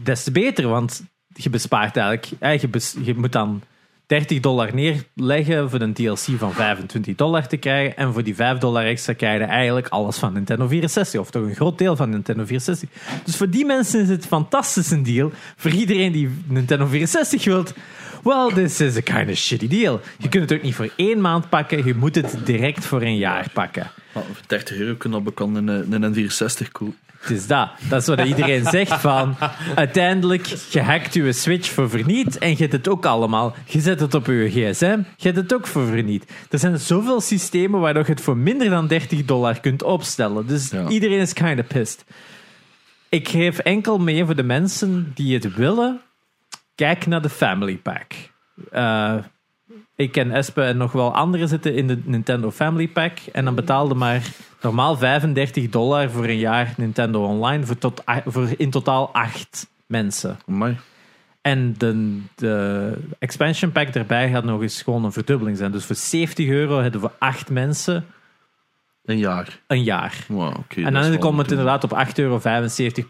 des 0.03 0.25
te 0.25 0.31
beter, 0.31 0.69
want 0.69 1.03
je 1.35 1.51
bespaart 1.51 1.97
eigenlijk, 1.97 2.61
je, 2.61 2.69
bes- 2.69 2.97
je 3.03 3.15
moet 3.15 3.33
dan 3.33 3.63
30 4.11 4.41
dollar 4.41 4.75
neerleggen 4.75 5.71
voor 5.71 5.81
een 5.81 5.93
DLC 5.93 6.19
van 6.39 6.53
25 6.53 7.15
dollar 7.15 7.47
te 7.47 7.57
krijgen. 7.57 7.97
En 7.97 8.13
voor 8.13 8.23
die 8.23 8.35
5 8.35 8.59
dollar 8.59 8.85
extra 8.85 9.13
krijg 9.13 9.39
je 9.41 9.45
eigenlijk 9.45 9.89
alles 9.89 10.17
van 10.17 10.33
Nintendo 10.33 10.67
64. 10.67 11.21
Of 11.21 11.31
toch 11.31 11.43
een 11.43 11.55
groot 11.55 11.79
deel 11.79 11.97
van 11.97 12.11
Nintendo 12.11 12.45
64. 12.45 12.89
Dus 13.25 13.37
voor 13.37 13.51
die 13.51 13.65
mensen 13.65 14.01
is 14.01 14.09
het 14.09 14.27
fantastisch 14.27 14.91
een 14.91 15.03
deal. 15.03 15.33
Voor 15.57 15.71
iedereen 15.71 16.13
die 16.13 16.31
Nintendo 16.47 16.87
64 16.87 17.45
wilt. 17.45 17.75
Well, 18.23 18.51
this 18.55 18.81
is 18.81 18.97
a 18.97 19.01
kind 19.01 19.31
of 19.31 19.37
shitty 19.37 19.69
deal. 19.69 20.01
Je 20.19 20.29
kunt 20.29 20.51
het 20.51 20.59
ook 20.59 20.65
niet 20.65 20.75
voor 20.75 20.93
één 20.97 21.21
maand 21.21 21.49
pakken. 21.49 21.87
Je 21.87 21.95
moet 21.95 22.15
het 22.15 22.37
direct 22.45 22.85
voor 22.85 23.03
een 23.03 23.17
jaar 23.17 23.47
pakken. 23.53 23.91
Ah, 24.13 24.23
voor 24.23 24.37
30 24.47 24.77
euro 24.77 24.95
kun 24.95 25.11
je 25.11 25.17
al 25.17 25.23
bekend 25.23 25.57
een, 25.57 25.69
een 25.69 26.15
N64 26.15 26.73
kopen. 26.73 26.97
Het 27.21 27.31
is 27.31 27.47
dat. 27.47 27.71
Dat 27.89 28.01
is 28.01 28.07
wat 28.09 28.21
iedereen 28.27 28.65
zegt 28.79 29.01
van... 29.01 29.37
Uiteindelijk, 29.75 30.47
je 30.71 30.81
hackt 30.83 31.15
je 31.15 31.33
Switch 31.33 31.71
voor 31.71 31.91
verniet 31.91 32.39
en 32.39 32.49
je 32.51 32.57
hebt 32.57 32.73
het 32.73 32.89
ook 32.89 33.07
allemaal. 33.07 33.55
Je 33.67 33.81
zet 33.81 34.01
het 34.01 34.15
op 34.15 34.27
je 34.27 34.49
gsm, 34.51 34.99
je 35.17 35.27
hebt 35.29 35.37
het 35.37 35.55
ook 35.55 35.67
voor 35.67 35.87
verniet. 35.87 36.25
Er 36.51 36.59
zijn 36.59 36.79
zoveel 36.79 37.21
systemen 37.21 37.81
waardoor 37.81 38.05
je 38.07 38.11
het 38.13 38.21
voor 38.21 38.37
minder 38.37 38.71
dan 38.71 38.87
30 38.87 39.25
dollar 39.25 39.61
kunt 39.61 39.83
opstellen. 39.83 40.47
Dus 40.47 40.71
Ja. 40.71 40.89
iedereen 40.89 41.19
is 41.21 41.33
kind 41.33 41.61
of 41.61 41.67
pissed. 41.67 42.05
Ik 43.09 43.29
geef 43.29 43.59
enkel 43.59 43.99
mee 43.99 44.25
voor 44.25 44.37
de 44.37 44.43
mensen 44.43 45.13
die 45.15 45.35
het 45.35 45.55
willen. 45.55 46.01
Kijk 46.75 47.07
naar 47.07 47.23
de 47.23 47.31
Family 47.31 47.77
Pack. 47.77 48.13
Eh, 48.71 49.15
ik 50.01 50.13
ken 50.13 50.31
Espe 50.31 50.63
en 50.63 50.77
nog 50.77 50.93
wel 50.93 51.15
anderen 51.15 51.49
zitten 51.49 51.75
in 51.75 51.87
de 51.87 51.99
Nintendo 52.05 52.51
Family 52.51 52.89
Pack. 52.89 53.19
En 53.33 53.45
dan 53.45 53.55
betaalde 53.55 53.95
maar 53.95 54.23
normaal 54.61 54.97
35 54.97 55.69
dollar 55.69 56.11
voor 56.11 56.25
een 56.25 56.39
jaar 56.39 56.75
Nintendo 56.77 57.25
Online. 57.25 57.67
Voor, 57.67 57.79
tot, 57.79 58.03
voor 58.27 58.49
in 58.57 58.71
totaal 58.71 59.13
acht 59.13 59.71
mensen. 59.87 60.39
En 61.41 61.75
de, 61.79 62.21
de 62.35 62.93
expansion 63.19 63.73
pack 63.73 63.89
erbij 63.89 64.31
gaat 64.31 64.45
nog 64.45 64.63
eens 64.63 64.83
gewoon 64.83 65.05
een 65.05 65.13
verdubbeling 65.13 65.57
zijn. 65.57 65.73
Dus 65.73 65.85
voor 65.85 65.97
70 65.97 66.49
euro 66.49 66.81
hebben 66.81 67.01
we 67.01 67.11
acht 67.19 67.51
mensen 67.51 68.07
Een 69.05 69.19
jaar. 69.19 69.61
een 69.67 69.83
jaar. 69.83 70.15
Wow, 70.29 70.55
en 70.77 70.93
dan 70.93 71.19
komt 71.19 71.39
het 71.39 71.51
inderdaad 71.51 71.85
op 71.85 72.07
8,75 72.07 72.15
euro 72.15 72.41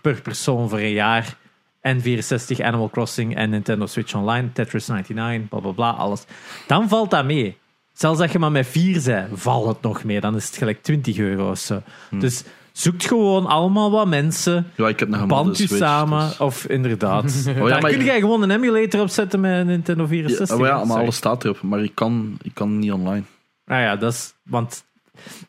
per 0.03 0.20
persoon 0.22 0.68
voor 0.68 0.79
een 0.79 0.92
jaar. 0.92 1.37
En 1.80 2.00
64 2.00 2.60
Animal 2.60 2.90
Crossing 2.90 3.36
en 3.36 3.50
Nintendo 3.50 3.86
Switch 3.86 4.14
Online, 4.14 4.52
Tetris 4.52 4.86
99, 4.86 5.48
bla 5.48 5.58
bla 5.60 5.70
bla, 5.72 5.90
alles. 5.90 6.24
Dan 6.66 6.88
valt 6.88 7.10
dat 7.10 7.24
mee. 7.24 7.56
Zelfs 7.92 8.20
als 8.20 8.32
je 8.32 8.38
maar 8.38 8.52
met 8.52 8.66
vier 8.66 9.02
bent, 9.04 9.28
valt 9.40 9.66
het 9.66 9.80
nog 9.82 10.04
mee. 10.04 10.20
Dan 10.20 10.36
is 10.36 10.46
het 10.46 10.56
gelijk 10.56 10.82
20 10.82 11.18
euro 11.18 11.50
of 11.50 11.58
zo. 11.58 11.82
Hm. 12.08 12.18
Dus 12.18 12.44
zoekt 12.72 13.06
gewoon 13.06 13.46
allemaal 13.46 13.90
wat 13.90 14.06
mensen. 14.06 14.66
Ja, 14.76 14.88
ik 14.88 14.98
heb 14.98 15.08
nog 15.08 15.26
Band 15.26 15.58
je 15.58 15.66
Switch, 15.66 15.82
samen. 15.84 16.28
dus- 16.28 16.38
Of 16.38 16.64
inderdaad. 16.66 17.24
Oh, 17.48 17.54
ja, 17.54 17.64
Daar 17.68 17.80
maar- 17.82 17.90
kun 17.90 18.04
je 18.04 18.10
gewoon 18.12 18.42
een 18.42 18.50
emulator 18.50 19.00
opzetten 19.00 19.40
met 19.40 19.60
een 19.60 19.66
Nintendo 19.66 20.02
Ja, 20.02 20.08
64. 20.08 20.56
oh 20.58 20.66
ja, 20.66 20.76
maar 20.76 20.86
Sorry. 20.86 21.02
alles 21.02 21.16
staat 21.16 21.44
erop. 21.44 21.62
Maar 21.62 21.82
ik 21.82 21.94
kan, 21.94 22.38
ik 22.42 22.54
kan 22.54 22.78
niet 22.78 22.92
online. 22.92 23.22
Nou 23.64 23.82
ja, 23.82 23.96
dat 23.96 24.12
is. 24.12 24.34
Want. 24.42 24.84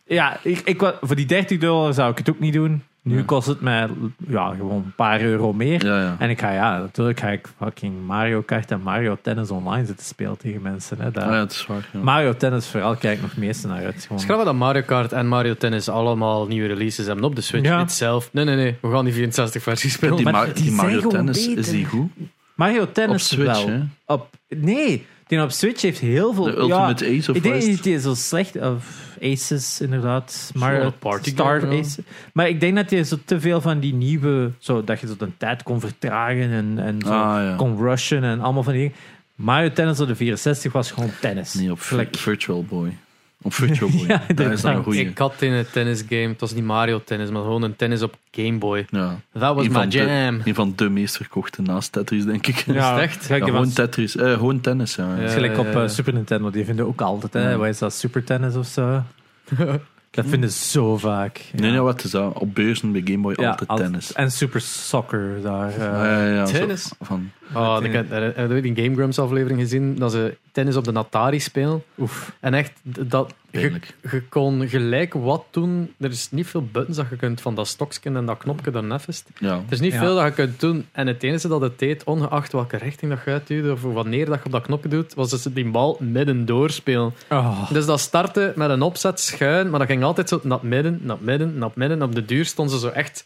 Ja, 0.05 0.39
ik, 0.43 0.59
ik, 0.59 0.93
voor 1.01 1.15
die 1.15 1.25
30 1.25 1.57
dollar 1.59 1.93
zou 1.93 2.11
ik 2.11 2.17
het 2.17 2.29
ook 2.29 2.39
niet 2.39 2.53
doen. 2.53 2.83
Nu 3.03 3.17
Ja. 3.17 3.23
kost 3.25 3.47
het 3.47 3.61
mij 3.61 3.87
ja, 4.27 4.53
gewoon 4.57 4.75
een 4.85 4.93
paar 4.95 5.21
euro 5.21 5.53
meer. 5.53 5.85
Ja, 5.85 6.01
ja. 6.01 6.15
En 6.19 6.29
ik 6.29 6.39
ga, 6.39 6.51
ja, 6.51 6.77
natuurlijk 6.79 7.19
ga 7.19 7.27
ik 7.27 7.47
fucking 7.57 8.05
Mario 8.05 8.41
Kart 8.41 8.71
en 8.71 8.81
Mario 8.81 9.17
Tennis 9.21 9.51
online 9.51 9.85
zitten 9.85 10.05
spelen 10.05 10.37
tegen 10.37 10.61
mensen. 10.61 10.97
Hè. 10.99 11.11
Dat- 11.11 11.23
Ah, 11.23 11.29
ja, 11.31 11.39
het 11.39 11.51
is 11.51 11.65
waar. 11.65 11.89
Ja. 11.93 11.99
Mario 11.99 12.35
Tennis 12.37 12.67
vooral 12.67 12.95
kijk 12.95 13.15
ik 13.15 13.21
nog 13.21 13.35
meeste 13.37 13.67
naar 13.67 13.83
uit. 13.85 14.03
Gewoon. 14.07 14.21
Grappig 14.23 14.45
dat 14.45 14.55
Mario 14.55 14.81
Kart 14.85 15.11
en 15.11 15.27
Mario 15.27 15.53
Tennis 15.55 15.89
allemaal 15.89 16.47
nieuwe 16.47 16.67
releases 16.67 17.05
hebben 17.05 17.25
op 17.25 17.35
de 17.35 17.41
Switch. 17.41 17.77
Niet 17.77 17.91
zelf. 17.91 18.29
Nee, 18.33 18.45
nee, 18.45 18.55
nee. 18.55 18.75
We 18.81 18.91
gaan 18.91 19.05
die 19.05 19.13
64 19.13 19.63
versie 19.63 19.89
spelen. 19.89 20.15
die, 20.15 20.29
maar 20.29 20.53
die 20.53 20.71
Mario 20.71 21.07
Tennis, 21.09 21.45
beter. 21.45 21.57
is 21.59 21.69
die 21.69 21.85
goed? 21.85 22.09
Mario 22.55 22.81
Op 22.81 22.93
Tennis 22.93 23.27
Switch, 23.27 23.65
wel. 23.65 23.67
hè? 23.69 23.79
Op, 24.05 24.29
nee, 24.49 25.05
die 25.27 25.41
op 25.41 25.51
Switch 25.51 25.81
heeft 25.81 25.99
heel 25.99 26.33
veel. 26.33 26.43
De 26.43 26.51
ja, 26.51 26.57
Ultimate 26.57 27.05
Ace 27.05 27.29
of 27.31 27.37
ik 27.37 27.43
denk 27.43 27.63
niet 27.63 27.83
die 27.83 27.99
zo 27.99 28.13
slecht... 28.13 28.55
Of 28.55 29.09
Aces, 29.21 29.81
inderdaad. 29.81 30.51
Party 30.99 31.29
Star 31.29 31.59
game, 31.59 31.73
ja. 31.75 31.79
Aces. 31.79 31.97
Maar 32.33 32.49
ik 32.49 32.59
denk 32.59 32.75
dat 32.75 32.89
je 32.89 33.03
zo 33.03 33.17
te 33.25 33.39
veel 33.39 33.61
van 33.61 33.79
die 33.79 33.93
nieuwe... 33.93 34.51
Zo, 34.59 34.83
dat 34.83 34.99
je 34.99 35.07
zo 35.07 35.15
de 35.17 35.37
tijd 35.37 35.63
kon 35.63 35.79
vertragen 35.79 36.51
en, 36.51 36.73
en 36.77 37.01
zo 37.05 37.11
Ah, 37.11 37.43
ja. 37.43 37.55
kon 37.55 37.77
rushen 37.77 38.23
en 38.23 38.39
allemaal 38.41 38.63
van 38.63 38.73
die 38.73 38.81
dingen. 38.81 38.97
Mario 39.35 39.71
Tennis 39.71 39.99
op 39.99 40.07
de 40.07 40.15
64 40.15 40.71
was 40.71 40.91
gewoon 40.91 41.09
tennis. 41.21 41.53
Nee, 41.53 41.71
op 41.71 41.79
Virtual 42.11 42.63
Boy. 42.63 42.97
Op 43.43 43.53
Virtual 43.53 43.89
Boy. 43.97 44.05
Ja, 44.07 44.21
dat 44.35 44.51
is 44.51 44.61
dan 44.61 44.75
een 44.75 44.83
goeie. 44.83 45.05
Ik 45.05 45.17
had 45.17 45.33
in 45.41 45.51
een 45.51 45.65
tennisgame, 45.71 46.27
het 46.27 46.39
was 46.39 46.53
niet 46.53 46.63
Mario 46.63 47.01
Tennis, 47.05 47.29
maar 47.29 47.41
gewoon 47.41 47.61
een 47.61 47.75
tennis 47.75 48.01
op 48.01 48.15
Game 48.31 48.57
Boy. 48.57 48.85
Ja. 48.89 49.19
Dat 49.33 49.55
was 49.55 49.67
my 49.67 49.73
van, 49.73 49.89
de, 49.89 49.97
jam. 49.97 50.41
een 50.45 50.55
van 50.55 50.73
de 50.75 50.89
meest 50.89 51.15
verkochte 51.17 51.61
naast 51.61 51.91
Tetris, 51.91 52.25
denk 52.25 52.47
ik. 52.47 52.55
Ja, 52.65 52.99
echt? 53.01 53.25
Ja, 53.27 53.35
gewoon 53.37 53.51
van- 53.53 53.73
Tetris. 53.73 54.15
eh, 54.15 54.33
gewoon 54.33 54.61
tennis, 54.61 54.95
ja. 54.95 55.15
Ja. 55.15 55.21
is 55.23 55.33
gelijk 55.33 55.57
op 55.57 55.65
eh. 55.67 55.87
Super 55.87 56.13
Nintendo, 56.13 56.49
die 56.49 56.65
vinden 56.65 56.87
ook 56.87 57.01
altijd, 57.01 57.33
hè. 57.33 57.49
Ja. 57.49 57.57
Wat 57.57 57.67
is 57.67 57.77
dat, 57.77 57.93
Super 57.93 58.23
Tennis 58.23 58.55
of 58.55 58.67
zo? 58.67 59.03
Dat 60.11 60.25
vinden 60.27 60.51
ze 60.51 60.69
zo 60.69 60.97
vaak. 60.97 61.41
Nee, 61.53 61.71
nee, 61.71 61.79
wat 61.79 62.03
is 62.03 62.11
dat? 62.11 62.33
Op 62.39 62.55
beurzen 62.55 62.91
bij 62.91 63.01
Game 63.05 63.17
Boy 63.17 63.33
Ja, 63.37 63.49
altijd 63.49 63.79
tennis. 63.79 64.13
En 64.13 64.31
Super 64.31 64.61
Soccer 64.61 65.41
daar. 65.41 65.69
eh. 65.69 65.77
Ja, 65.77 66.19
ja, 66.21 66.33
ja, 66.33 66.45
zo 66.45 66.53
Tennis? 66.53 66.91
Van, 67.01 67.31
Oh, 67.53 67.75
Met, 67.75 67.83
ik 67.83 67.93
heb 67.93 68.09
heb- 68.09 68.35
heb 68.35 68.51
je 68.51 68.61
die 68.61 68.83
Game 68.83 68.95
Grumps 68.95 69.19
aflevering 69.19 69.59
gezien, 69.59 69.95
dat 69.95 70.11
ze 70.11 70.37
tennis 70.51 70.75
op 70.75 70.83
de 70.83 70.93
Atari 70.93 71.39
spelen. 71.39 71.83
Oef. 71.99 72.35
En 72.39 72.53
echt, 72.53 72.71
dat, 72.83 73.33
je, 73.49 73.79
je 74.11 74.21
kon 74.29 74.67
gelijk 74.67 75.13
wat 75.13 75.43
doen. 75.51 75.93
Er 75.99 76.09
is 76.09 76.31
niet 76.31 76.47
veel 76.47 76.67
buttons 76.71 76.97
dat 76.97 77.05
je 77.09 77.15
kunt 77.15 77.41
van 77.41 77.55
dat 77.55 77.67
stokje 77.67 78.09
en 78.13 78.25
dat 78.25 78.37
knopje 78.37 78.71
daarnet 78.71 79.03
is. 79.07 79.23
ja. 79.39 79.53
Er 79.53 79.61
is 79.69 79.79
niet 79.79 79.93
Ja. 79.93 79.99
veel 79.99 80.15
dat 80.15 80.25
je 80.25 80.31
kunt 80.31 80.59
doen. 80.59 80.85
En 80.91 81.07
het 81.07 81.23
enige 81.23 81.47
dat 81.47 81.61
het 81.61 81.79
deed, 81.79 82.03
ongeacht 82.03 82.51
welke 82.51 82.77
richting 82.77 83.11
dat 83.11 83.21
je 83.25 83.31
uitduwde 83.31 83.71
of 83.71 83.81
wanneer 83.81 84.25
dat 84.25 84.39
je 84.39 84.45
op 84.45 84.51
dat 84.51 84.61
knopje 84.63 84.89
doet, 84.89 85.13
was 85.13 85.29
dus 85.29 85.43
die 85.43 85.69
bal 85.71 85.97
midden 85.99 86.45
doorspelen. 86.45 87.13
Oh. 87.29 87.71
Dus 87.71 87.85
dat 87.85 87.99
startte 87.99 88.53
met 88.55 88.69
een 88.69 88.81
opzet 88.81 89.19
schuin, 89.19 89.69
maar 89.69 89.79
dat 89.79 89.87
ging 89.89 90.03
altijd 90.03 90.29
zo 90.29 90.39
naar 90.43 90.57
het 90.59 90.67
midden, 90.69 90.99
naar 91.01 91.15
het 91.15 91.25
midden, 91.25 91.57
naar 91.57 91.67
het 91.67 91.77
midden. 91.77 92.01
Op 92.01 92.15
de 92.15 92.25
duur 92.25 92.45
stonden 92.45 92.79
ze 92.79 92.87
zo 92.87 92.93
echt, 92.93 93.25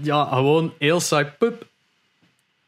ja, 0.00 0.24
gewoon 0.24 0.72
heel 0.78 1.00
saai. 1.00 1.24
Pup, 1.38 1.66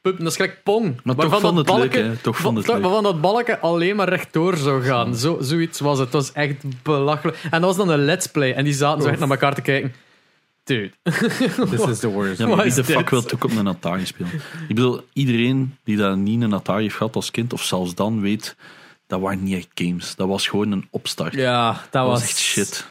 pup. 0.05 0.19
Dat 0.19 0.27
is 0.27 0.37
gelijk 0.37 0.63
pong. 0.63 0.85
Maar 0.85 1.15
toch 1.15 1.17
Waarvan 1.17 1.41
vond 1.41 1.57
dat 1.57 1.67
het 1.67 1.77
leuk, 1.83 1.93
balken- 1.93 2.11
hè? 2.11 2.17
Toch 2.17 2.37
vond 2.37 2.57
het. 2.57 2.67
Waarvan 2.67 3.03
dat 3.03 3.21
balken 3.21 3.61
alleen 3.61 3.97
maar 3.97 4.09
rechtdoor 4.09 4.57
zou 4.57 4.83
gaan. 4.83 5.17
Zo, 5.17 5.39
zoiets 5.41 5.81
was 5.81 5.99
het. 5.99 6.13
Het 6.13 6.15
was 6.15 6.33
echt 6.33 6.83
belachelijk. 6.83 7.39
En 7.43 7.61
dat 7.61 7.77
was 7.77 7.77
dan 7.77 7.89
een 7.89 8.05
let's 8.05 8.27
play. 8.27 8.53
En 8.53 8.65
die 8.65 8.73
zaten 8.73 9.03
zo 9.03 9.09
echt 9.09 9.19
naar 9.19 9.31
elkaar 9.31 9.55
te 9.55 9.61
kijken. 9.61 9.95
Dude. 10.65 10.91
This 11.71 11.87
is 11.87 11.99
the 11.99 12.09
worst. 12.09 12.39
Ja, 12.39 12.47
maar 12.47 12.65
wie 12.65 12.75
de 12.75 12.85
fuck 12.85 13.11
wil 13.11 13.25
ook 13.35 13.45
op 13.45 13.57
een 13.57 13.67
Atari 13.69 14.07
spelen? 14.07 14.31
Ik 14.69 14.75
bedoel, 14.75 15.01
iedereen 15.13 15.77
die 15.85 15.97
dat 15.97 16.17
niet 16.17 16.43
een 16.43 16.53
Atari 16.55 16.83
heeft 16.83 16.97
gehad 16.97 17.17
als 17.17 17.31
kind, 17.31 17.53
of 17.53 17.63
zelfs 17.63 17.95
dan, 17.95 18.21
weet, 18.21 18.57
dat 19.07 19.21
waren 19.21 19.43
niet 19.43 19.57
echt 19.57 19.69
games. 19.75 20.15
Dat 20.17 20.29
was 20.29 20.47
gewoon 20.49 20.73
een 20.73 20.87
opstart. 20.91 21.35
Ja, 21.35 21.81
dat, 21.91 22.07
was 22.07 22.23
echt 22.23 22.39
shit. 22.39 22.87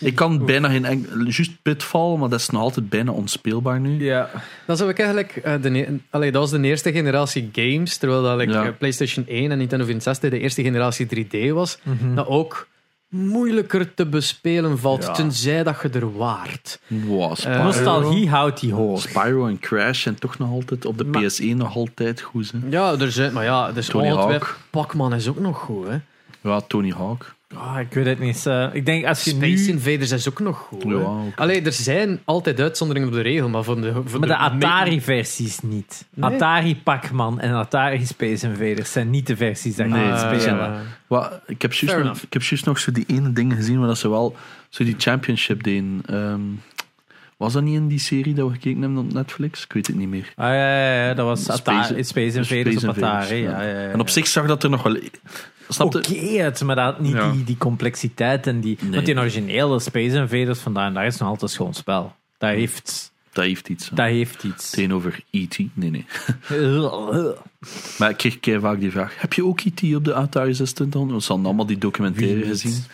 Ik 0.00 0.14
kan 0.14 0.46
bijna 0.46 0.68
geen 0.68 0.84
enkel... 0.84 1.18
Juist 1.22 1.62
Pitfall, 1.62 2.16
maar 2.16 2.28
dat 2.28 2.40
is 2.40 2.48
nog 2.50 2.62
altijd 2.62 2.88
bijna 2.88 3.10
onspeelbaar 3.12 3.80
nu. 3.80 4.04
Ja. 4.04 4.30
Dat, 4.66 4.78
zou 4.78 4.90
ik 4.90 4.98
eigenlijk, 4.98 5.36
eh, 5.36 5.54
de, 5.62 5.98
allee, 6.10 6.32
dat 6.32 6.40
was 6.40 6.60
de 6.60 6.66
eerste 6.66 6.92
generatie 6.92 7.48
games, 7.52 7.96
terwijl 7.96 8.22
dat 8.22 8.36
like, 8.36 8.52
Ja. 8.52 8.64
eh, 8.64 8.70
PlayStation 8.78 9.24
1 9.28 9.50
en 9.50 9.58
Nintendo 9.58 9.84
64 9.84 10.30
de 10.30 10.38
eerste 10.38 10.62
generatie 10.62 11.06
3D 11.06 11.50
was. 11.52 11.78
Mhm. 11.82 12.14
Dat 12.14 12.26
ook 12.26 12.68
moeilijker 13.08 13.94
te 13.94 14.06
bespelen 14.06 14.78
valt, 14.78 15.02
Ja. 15.04 15.12
tenzij 15.12 15.62
dat 15.62 15.76
je 15.82 15.88
er 15.88 16.16
waart. 16.16 16.80
Wow, 16.86 17.36
Spyro, 17.36 17.62
Nostalgie 17.62 18.28
houdt 18.28 18.60
die 18.60 18.72
hoog. 18.72 19.00
Spyro 19.00 19.46
en 19.46 19.58
Crash 19.58 20.02
zijn 20.02 20.14
toch 20.14 20.38
nog 20.38 20.50
altijd 20.50 20.84
op 20.86 20.98
de 20.98 21.04
Maar- 21.04 21.22
PS1 21.22 21.56
nog 21.56 21.76
altijd 21.76 22.20
goed. 22.20 22.50
Hè? 22.52 22.58
Ja, 22.70 22.94
er 22.98 23.12
zijn, 23.12 23.32
maar 23.32 23.44
ja, 23.44 23.72
dus 23.72 23.86
Tony 23.86 24.08
Hawk. 24.14 24.58
Pac-Man 24.70 25.14
is 25.14 25.28
ook 25.28 25.38
nog 25.40 25.58
goed, 25.58 25.86
hè. 25.88 25.96
Ja, 26.40 26.60
Tony 26.60 26.90
Hawk. 26.96 27.34
Ah, 27.54 27.80
ik 27.80 27.92
weet 27.92 28.06
het 28.06 28.18
niet. 28.18 28.46
eh, 28.46 28.68
ik 28.72 28.86
denk 28.86 29.04
als 29.06 29.24
je 29.24 29.30
Space 29.30 29.46
nu... 29.64 29.68
Invaders 29.68 30.10
is 30.10 30.28
ook 30.28 30.40
nog 30.40 30.58
goed. 30.58 30.82
Ja. 30.86 31.20
Allee, 31.36 31.62
er 31.62 31.72
zijn 31.72 32.20
altijd 32.24 32.60
uitzonderingen 32.60 33.08
op 33.08 33.14
de 33.14 33.20
regel, 33.20 33.48
maar 33.48 33.64
voor 33.64 33.80
de, 33.80 33.92
voor 34.04 34.20
Maar 34.20 34.28
de 34.50 34.56
me- 34.56 34.66
Atari-versies 34.66 35.60
niet. 35.60 36.06
Nee. 36.14 36.30
Atari 36.34 36.76
Pac-Man 36.76 37.40
en 37.40 37.52
Atari 37.52 38.06
Space 38.06 38.46
Invaders 38.46 38.92
zijn 38.92 39.10
niet 39.10 39.26
de 39.26 39.36
versies 39.36 39.74
die 39.76 39.84
Nee, 39.84 40.16
spelen. 40.16 40.82
ja. 41.08 41.40
Ik, 41.46 41.62
heb 41.62 41.72
juist 41.72 42.04
nog, 42.04 42.16
ik 42.22 42.32
heb 42.32 42.42
juist 42.42 42.64
nog 42.64 42.78
zo 42.78 42.92
die 42.92 43.04
ene 43.06 43.32
dingen 43.32 43.56
gezien 43.56 43.78
waar 43.78 43.88
dat 43.88 43.98
ze 43.98 44.08
wel 44.10 44.36
zo 44.68 44.84
die 44.84 44.94
championship 44.98 45.62
deden. 45.62 46.00
Ehm, 46.06 46.40
was 47.38 47.52
dat 47.52 47.62
niet 47.62 47.74
in 47.74 47.88
die 47.88 47.98
serie 47.98 48.34
dat 48.34 48.46
we 48.48 48.52
gekeken 48.52 48.80
hebben 48.80 48.98
op 48.98 49.12
Netflix? 49.12 49.64
Ik 49.64 49.72
weet 49.72 49.86
het 49.86 49.96
niet 49.96 50.08
meer. 50.08 50.32
Ah, 50.36 50.46
ja, 50.46 50.54
ja, 50.54 51.04
ja, 51.08 51.14
dat 51.14 51.26
was 51.26 51.42
Space- 51.42 51.58
Atari, 51.60 52.04
Space 52.04 52.36
Invaders 52.38 52.80
Space 52.80 52.88
op 52.88 52.96
Atari. 52.96 53.36
Invaders, 53.40 53.60
Ja, 53.60 53.62
ja. 53.68 53.78
ja, 53.78 53.82
ja, 53.84 53.90
En 53.92 54.00
op 54.00 54.08
zich 54.08 54.26
zag 54.26 54.46
dat 54.46 54.62
er 54.62 54.70
nog 54.70 54.82
wel... 54.82 54.96
Oké, 55.78 56.14
het, 56.16 56.62
maar 56.62 56.76
dat 56.76 57.00
niet 57.00 57.12
Ja. 57.12 57.30
die, 57.32 57.44
die 57.44 57.56
complexiteit 57.56 58.46
en 58.46 58.60
die... 58.60 58.78
Nee. 58.80 58.90
Want 58.90 59.06
die 59.06 59.18
originele 59.18 59.78
Space 59.80 60.16
Invaders 60.16 60.58
vandaan, 60.58 60.94
daar 60.94 61.06
is 61.06 61.16
nog 61.16 61.28
altijd 61.28 61.50
schoon 61.50 61.74
spel. 61.74 62.14
Dat 62.38 62.50
heeft, 62.50 63.12
Dat 63.32 63.44
heeft 63.44 63.68
iets. 63.68 63.88
hè. 63.88 63.96
dat 63.96 64.06
heeft 64.06 64.44
iets. 64.44 64.70
Tegenover 64.70 65.20
E.T. 65.30 65.58
Nee, 65.74 65.90
nee. 65.90 66.04
Maar 67.98 68.10
ik 68.10 68.16
kreeg 68.40 68.60
vaak 68.60 68.80
die 68.80 68.90
vraag: 68.90 69.20
heb 69.20 69.32
je 69.32 69.44
ook 69.44 69.60
E.T. 69.60 69.94
op 69.94 70.04
de 70.04 70.14
Atari 70.14 70.52
2600? 70.52 71.20
We 71.20 71.26
hadden 71.26 71.46
allemaal 71.46 71.66
die 71.66 71.78
documentaire 71.78 72.44
gezien. 72.44 72.84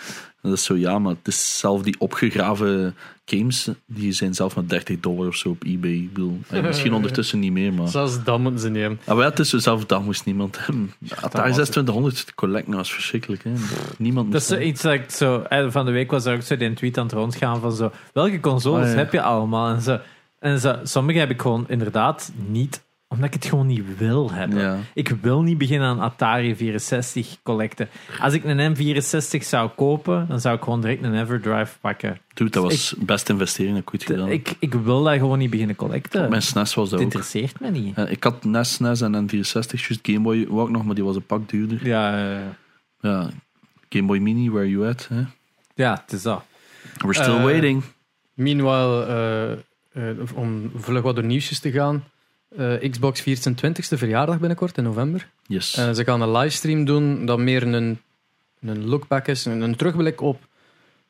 Dat 0.45 0.53
is 0.53 0.65
zo, 0.65 0.77
ja, 0.77 0.99
maar 0.99 1.15
het 1.15 1.29
is 1.29 1.59
zelf 1.59 1.83
die 1.83 1.95
opgegraven 1.99 2.95
games, 3.25 3.69
die 3.87 4.13
zijn 4.13 4.35
zelf 4.35 4.57
met 4.57 4.69
30 4.69 5.01
dollar 5.01 5.27
of 5.27 5.37
zo 5.37 5.49
op 5.49 5.65
eBay. 5.65 5.91
Ik 5.93 6.13
bedoel, 6.13 6.41
misschien 6.63 6.95
ondertussen 6.95 7.39
niet 7.39 7.53
meer, 7.53 7.73
maar... 7.73 7.89
Zelfs 7.89 8.25
dat 8.25 8.39
moeten 8.39 8.61
ze 8.61 8.69
niet 8.69 8.81
hebben. 8.81 8.99
Ah, 9.05 9.17
wel, 9.17 9.25
het 9.25 9.39
is 9.39 9.49
zo, 9.49 9.59
zelf 9.59 9.85
dat 9.87 10.03
moest 10.05 10.25
niemand 10.25 10.59
hebben. 10.67 10.93
Atari 11.03 11.19
was 11.21 11.57
het. 11.57 11.73
2600 11.73 12.27
te 12.27 12.35
collecten 12.35 12.75
was 12.75 12.93
verschrikkelijk. 12.93 13.45
Hè. 13.45 13.53
Niemand 13.99 14.33
Dat 14.33 14.41
is 14.41 14.47
zo 14.47 14.59
iets 14.59 14.83
dat 14.83 14.93
ik 14.93 15.11
zo... 15.11 15.41
eh, 15.41 15.71
Van 15.71 15.85
de 15.85 15.93
week 15.93 16.11
was 16.11 16.25
er 16.25 16.35
ook 16.35 16.43
zo 16.43 16.57
die 16.57 16.73
tweet 16.75 16.99
aan 16.99 17.05
het 17.05 17.13
rondgaan 17.15 17.61
van 17.61 17.73
zo... 17.73 17.91
Welke 18.13 18.41
consoles 18.41 18.85
Ah, 18.87 18.91
ja. 18.93 18.97
heb 18.99 19.13
je 19.13 19.23
allemaal? 19.23 19.75
En, 19.75 19.83
zo, 19.83 19.99
en 20.39 20.61
zo, 20.61 20.77
sommige 20.83 21.19
heb 21.19 21.31
ik 21.31 21.41
gewoon 21.41 21.65
inderdaad 21.69 22.33
niet... 22.49 22.83
Omdat 23.15 23.29
ik 23.29 23.35
het 23.35 23.47
gewoon 23.47 23.67
niet 23.67 23.97
wil 23.99 24.31
hebben. 24.33 24.59
Ja. 24.59 24.79
Ik 24.95 25.09
wil 25.09 25.43
niet 25.43 25.59
beginnen 25.59 25.89
aan 25.89 26.01
Atari 26.01 26.57
64 26.57 27.37
collecten. 27.43 27.89
Als 28.21 28.33
ik 28.33 28.45
een 28.45 28.77
M64 28.77 29.39
zou 29.47 29.71
kopen, 29.77 30.27
dan 30.29 30.41
zou 30.41 30.57
ik 30.57 30.63
gewoon 30.63 30.81
direct 30.81 31.03
een 31.03 31.21
Everdrive 31.21 31.79
pakken. 31.81 32.19
Dude, 32.35 32.51
dat 32.51 32.63
was 32.63 32.95
best 32.99 33.29
investering 33.29 33.75
dat 33.75 33.83
ik 33.83 33.91
ooit 33.95 34.05
gedaan. 34.05 34.29
Ik, 34.29 34.55
ik 34.59 34.75
wil 34.75 35.03
dat 35.03 35.15
gewoon 35.15 35.39
niet 35.39 35.51
beginnen 35.51 35.77
collecten. 35.77 36.31
Mijn 36.31 36.43
SNES 36.43 36.75
was 36.75 36.91
Het 36.91 36.91
dat 36.91 36.99
ook. 37.01 37.05
interesseert 37.05 37.61
me 37.61 37.71
niet. 37.71 37.97
Eh, 37.97 38.11
ik 38.11 38.25
had 38.25 38.45
NES, 38.45 38.73
SNES 38.73 39.01
en 39.01 39.25
N64, 39.25 39.31
juist 39.71 39.99
Game 40.03 40.21
Boy 40.21 40.39
ik 40.41 40.49
nog, 40.71 40.85
maar 40.85 40.95
die 40.95 41.05
was 41.05 41.17
een 41.17 41.27
pak 41.27 41.49
duurder. 41.49 41.87
Ja, 41.87 42.19
Ja, 43.01 43.29
Game 43.89 44.07
Boy 44.07 44.19
Mini, 44.19 44.51
where 44.51 44.69
you 44.71 44.89
at? 44.89 45.09
Hè? 45.13 45.23
ja, 45.75 46.01
het 46.05 46.13
is 46.13 46.23
dat. 46.23 46.43
We're 46.99 47.15
still 47.15 47.35
Eh, 47.37 47.43
waiting. 47.45 47.83
Meanwhile, 48.35 49.05
eh, 49.95 50.11
eh, 50.11 50.17
om 50.35 50.71
vlug 50.77 51.03
wat 51.03 51.15
door 51.15 51.25
nieuwsjes 51.25 51.59
te 51.59 51.71
gaan. 51.73 52.05
Eh, 52.59 52.91
Xbox 52.91 53.21
24ste 53.21 53.99
verjaardag 53.99 54.39
binnenkort 54.39 54.77
in 54.79 54.85
november. 54.85 55.29
Yes. 55.47 55.77
Eh, 55.77 55.91
ze 55.93 56.05
gaan 56.05 56.21
een 56.21 56.33
livestream 56.33 56.85
doen 56.85 57.27
dat 57.27 57.39
meer 57.39 57.63
een, 57.63 58.01
een 58.61 58.85
lookback 58.87 59.27
is, 59.27 59.45
een, 59.45 59.61
een 59.61 59.77
terugblik 59.77 60.21
op 60.21 60.47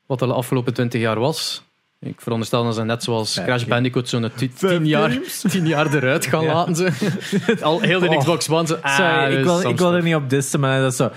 wat 0.07 0.19
de 0.19 0.27
afgelopen 0.27 0.75
20 0.75 1.01
jaar 1.01 1.19
was. 1.19 1.63
Ik 2.01 2.21
veronderstel 2.21 2.65
dat 2.65 2.75
ze 2.75 2.85
net 2.85 3.03
zoals 3.03 3.35
Crash. 3.45 3.65
Bandicoot 3.65 4.09
zo'n 4.09 4.31
ti- 4.37 4.53
tien 4.53 4.87
jaar, 4.87 5.19
tien 5.51 5.67
jaar 5.67 5.95
eruit 5.95 6.27
gaan 6.27 6.43
Ja. 6.45 6.55
laten. 6.55 6.77
Ze. 6.77 7.57
Al 7.63 7.81
heel 7.81 8.01
de 8.01 8.09
Oh. 8.09 8.19
Xbox 8.19 8.49
One. 8.49 8.67
Zo, 8.67 8.75
ah, 8.75 8.97
Sorry, 8.97 9.37
ik, 9.39 9.45
wil, 9.45 9.61
ik 9.69 9.79
wil 9.79 9.93
er 9.95 10.03
niet 10.03 10.15
op 10.15 10.31
dissen, 10.31 10.61
maar 10.61 10.81
dat 10.81 10.91
is 10.91 10.97
zo. 10.97 11.11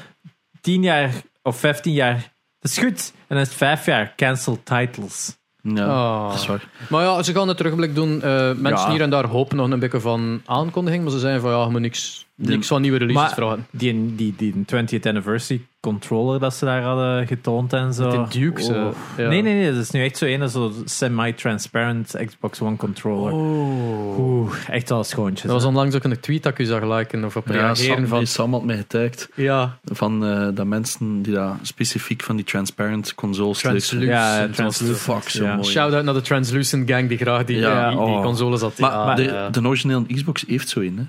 10 0.61 0.81
jaar 0.83 1.11
of 1.43 1.59
15 1.59 1.93
jaar, 1.93 2.33
dat 2.59 2.71
is 2.71 2.77
goed. 2.77 3.11
En 3.15 3.35
dan 3.35 3.37
is 3.37 3.47
het 3.47 3.57
5 3.57 3.85
jaar 3.85 4.13
cancel 4.15 4.59
titles. 4.63 5.36
Ja, 5.75 5.85
Oh. 5.87 6.29
dat 6.29 6.39
is 6.39 6.45
waar. 6.47 6.67
Maar 6.89 7.03
ja, 7.03 7.23
ze 7.23 7.33
gaan 7.33 7.49
een 7.49 7.55
terugblik 7.55 7.95
doen. 7.95 8.21
Eh, 8.21 8.51
mensen 8.55 8.85
Ja. 8.85 8.91
hier 8.91 9.01
en 9.01 9.09
daar 9.09 9.25
hopen 9.25 9.57
nog 9.57 9.69
een 9.71 9.79
beetje 9.79 9.99
van 9.99 10.41
aankondiging, 10.45 11.03
maar 11.03 11.11
ze 11.11 11.19
zijn 11.19 11.41
van 11.41 11.51
ja, 11.51 11.63
je 11.63 11.69
moet 11.69 11.81
niks, 11.81 12.25
De- 12.39 12.49
niks 12.49 12.67
van 12.67 12.81
nieuwe 12.81 12.97
releases 12.97 13.23
Maar- 13.23 13.33
vragen. 13.35 13.67
Die, 13.71 14.15
die, 14.15 14.33
die 14.37 14.53
20th 14.65 15.07
anniversary 15.07 15.61
controller 15.79 16.39
dat 16.39 16.53
ze 16.55 16.65
daar 16.65 16.81
hadden 16.81 17.27
getoond 17.27 17.73
en 17.73 17.93
zo. 17.93 18.17
Met 18.21 18.31
die 18.31 18.41
Dukes, 18.41 18.69
Oh. 18.69 18.91
ja. 19.17 19.27
Nee, 19.27 19.41
nee, 19.41 19.53
nee. 19.53 19.71
Dat 19.73 19.81
is 19.81 19.91
nu 19.91 20.03
echt 20.03 20.17
zo 20.17 20.25
een 20.25 20.49
zo 20.49 20.71
semi-transparent 20.85 22.15
Xbox 22.25 22.61
One 22.61 22.75
controller. 22.75 23.33
Oh. 23.33 24.19
Oeh, 24.19 24.53
echt 24.69 24.89
wel 24.89 25.03
schoontjes. 25.03 25.41
Dat 25.41 25.51
was 25.51 25.63
onlangs 25.65 25.95
ook 25.95 26.03
een 26.03 26.19
tweet 26.19 26.43
dat 26.43 26.51
ik 26.51 26.59
u 26.59 26.65
zag 26.65 26.83
liken 26.97 27.23
of 27.25 27.35
op 27.35 27.47
Ja, 27.47 27.53
reageren 27.53 27.95
Sam, 27.97 28.07
van... 28.07 28.27
Sam 28.27 28.53
had 28.53 28.63
mij 28.63 28.77
getagd 28.77 29.29
Ja, 29.35 29.77
van 29.83 30.25
eh, 30.25 30.47
dat 30.53 30.65
mensen 30.65 31.21
die 31.21 31.33
daar 31.33 31.55
specifiek 31.61 32.23
van 32.23 32.35
die 32.35 32.45
transparent 32.45 33.15
consoles 33.15 33.59
Translucent. 33.59 34.01
Ja, 34.11 34.47
translucent, 34.47 34.97
fuck 34.99 35.29
zo 35.29 35.43
ja. 35.43 35.55
mooi. 35.55 35.67
shout-out 35.67 36.03
naar 36.03 36.13
de 36.13 36.21
Translucent 36.21 36.89
gang 36.91 37.09
die 37.09 37.17
graag 37.17 37.43
die, 37.43 37.57
Ja, 37.57 37.89
die, 37.89 37.97
die 37.97 38.07
oh. 38.07 38.21
consoles 38.23 38.61
had. 38.61 38.79
Maar, 38.79 39.21
ja, 39.21 39.49
de, 39.51 39.59
de 39.61 39.67
originele 39.67 40.05
Xbox 40.13 40.43
heeft 40.47 40.69
zo 40.69 40.79
in, 40.79 40.97
hè? 40.97 41.03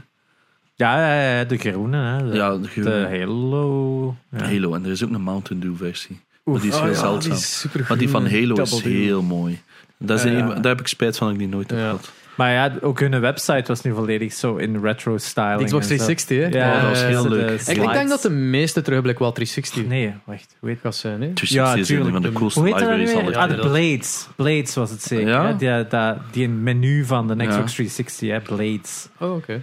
Ja, 0.78 0.98
ja, 1.14 1.38
ja, 1.38 1.44
de 1.44 1.56
groene. 1.58 1.96
Hè. 1.96 2.30
De, 2.30 2.36
Ja, 2.36 2.50
de 2.52 2.60
de 2.60 2.68
groene. 2.68 3.18
Halo. 3.18 4.14
Ja. 4.30 4.44
Halo. 4.44 4.74
En 4.74 4.84
er 4.84 4.90
is 4.90 5.04
ook 5.04 5.10
een 5.10 5.22
Mountain 5.22 5.60
Dew 5.62 5.76
versie. 5.76 6.20
Maar 6.44 6.60
die 6.60 6.68
is 6.70 6.76
Oh 6.76 6.82
heel 6.82 6.90
ja, 6.92 6.98
zeldzaam. 6.98 7.30
die 7.32 7.40
is 7.40 7.58
super 7.60 7.84
maar 7.88 7.98
die 7.98 8.08
van 8.08 8.30
Halo 8.30 8.54
is 8.62 8.70
Double 8.70 8.90
heel 8.90 9.22
mooi. 9.22 9.60
Dat 9.98 10.18
is 10.18 10.24
Ja, 10.24 10.30
een- 10.30 10.36
ja. 10.48 10.54
daar 10.54 10.70
heb 10.70 10.80
ik 10.80 10.86
spijt 10.86 11.16
van 11.16 11.26
dat 11.26 11.36
ik 11.36 11.42
die 11.42 11.48
nooit 11.52 11.70
heb 11.70 11.78
Ja. 11.78 11.84
gehad. 11.84 12.10
Maar 12.34 12.52
ja, 12.52 12.72
ook 12.80 13.00
hun 13.00 13.20
website 13.20 13.62
was 13.66 13.82
nu 13.82 13.92
volledig 13.94 14.32
zo 14.32 14.56
in 14.56 14.80
retro 14.82 15.16
styling. 15.18 15.58
De 15.58 15.64
Xbox 15.64 15.88
en 15.90 15.98
zo. 15.98 16.04
360, 16.04 16.38
hè? 16.38 16.58
Ja, 16.58 16.74
Oh, 16.76 16.80
dat 16.82 16.90
was 16.90 17.02
heel 17.02 17.22
de 17.22 17.28
leuk. 17.28 17.60
Ik, 17.60 17.92
denk 17.92 18.08
dat 18.08 18.22
de 18.22 18.30
meeste 18.30 18.82
terugblik 18.82 19.18
wel 19.18 19.32
360 19.32 19.86
Nee, 19.86 20.12
wacht. 20.24 20.56
Hoe 20.60 20.68
heet 20.68 20.78
gaat 20.82 20.94
zijn. 20.96 21.20
Hè? 21.22 21.28
360 21.32 21.80
is 21.80 21.88
een 21.88 21.94
tuurlijk. 21.96 22.12
van 22.14 22.22
de 22.22 22.32
coolste 22.32 22.60
dat 22.60 22.68
libraries 22.80 23.34
Ah, 23.36 23.48
de. 23.48 23.54
Blades. 23.56 24.28
Blades 24.36 24.74
was 24.74 24.90
het 24.90 25.02
zeker. 25.02 25.28
Ja? 25.28 25.52
Die, 25.52 25.86
dat, 25.88 26.16
die 26.30 26.48
menu 26.48 27.04
van 27.04 27.26
de 27.28 27.34
Ja. 27.36 27.46
Xbox 27.48 27.72
360, 27.74 28.28
hè? 28.30 28.40
Blades. 28.40 29.08
Oh, 29.18 29.34
oké. 29.34 29.62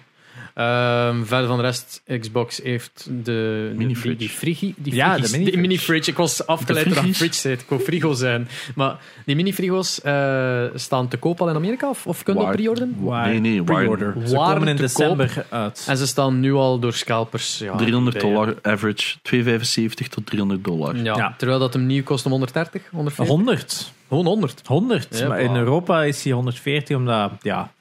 Ehm, 0.56 1.24
verder 1.24 1.48
van 1.48 1.58
de 1.58 1.63
rest, 1.63 2.02
Xbox 2.20 2.60
heeft 2.63 3.08
de 3.24 3.72
Mini-fridge. 3.76 4.08
Die, 4.08 4.18
die, 4.18 4.30
frigi, 4.30 4.74
die 4.78 4.96
Ja, 4.96 5.18
de 5.18 5.44
de 5.44 5.58
mini-fridge. 5.58 6.12
Ik 6.12 6.18
was 6.18 6.48
afgeleid 6.48 6.86
door 6.86 6.96
dat 7.04 7.15
fridge 7.15 7.39
zei. 7.39 7.54
Ik 7.54 7.65
wou 7.68 7.82
frigo 7.82 8.13
zijn. 8.13 8.48
Maar 8.76 8.98
die 9.26 9.36
mini-frigo's 9.36 10.02
eh, 10.02 10.63
staan 10.76 11.08
te 11.08 11.18
koop 11.18 11.41
al 11.41 11.50
in 11.50 11.56
Amerika 11.56 11.89
of, 11.89 12.08
of 12.08 12.24
kunnen 12.24 12.48
we 12.48 12.52
pre-orderen? 12.56 12.96
Nee, 13.00 13.39
nee, 13.39 13.63
pre-order. 13.63 14.15
Ze 14.26 14.36
komen 14.36 14.68
in 14.68 14.76
december 14.76 15.46
uit. 15.50 15.86
En 15.88 15.98
ze 15.98 16.08
staan 16.08 16.39
nu 16.39 16.54
al 16.54 16.80
door 16.80 16.94
scalpers. 16.94 17.58
Ja, 17.58 17.76
300 17.76 18.15
eBay, 18.15 18.32
dollar 18.32 18.56
average, 18.62 19.18
275 19.22 20.08
tot 20.08 20.26
300 20.26 20.63
dollar. 20.63 20.98
Ja. 20.98 21.36
Terwijl 21.38 21.60
dat 21.60 21.74
hem 21.74 21.86
nieuw 21.86 22.04
kost 22.04 22.26
om 22.26 22.32
130, 22.32 22.82
140. 22.91 23.36
100. 23.36 23.94
Gewoon 24.08 24.26
100. 24.26 24.62
100. 24.65 25.18
Ja, 25.18 25.28
maar 25.28 25.41
in. 25.41 25.56
Europa 25.56 26.04
is 26.04 26.24
hij 26.24 26.34
140, 26.34 26.98
omdat 26.98 27.32
ja, 27.41 27.72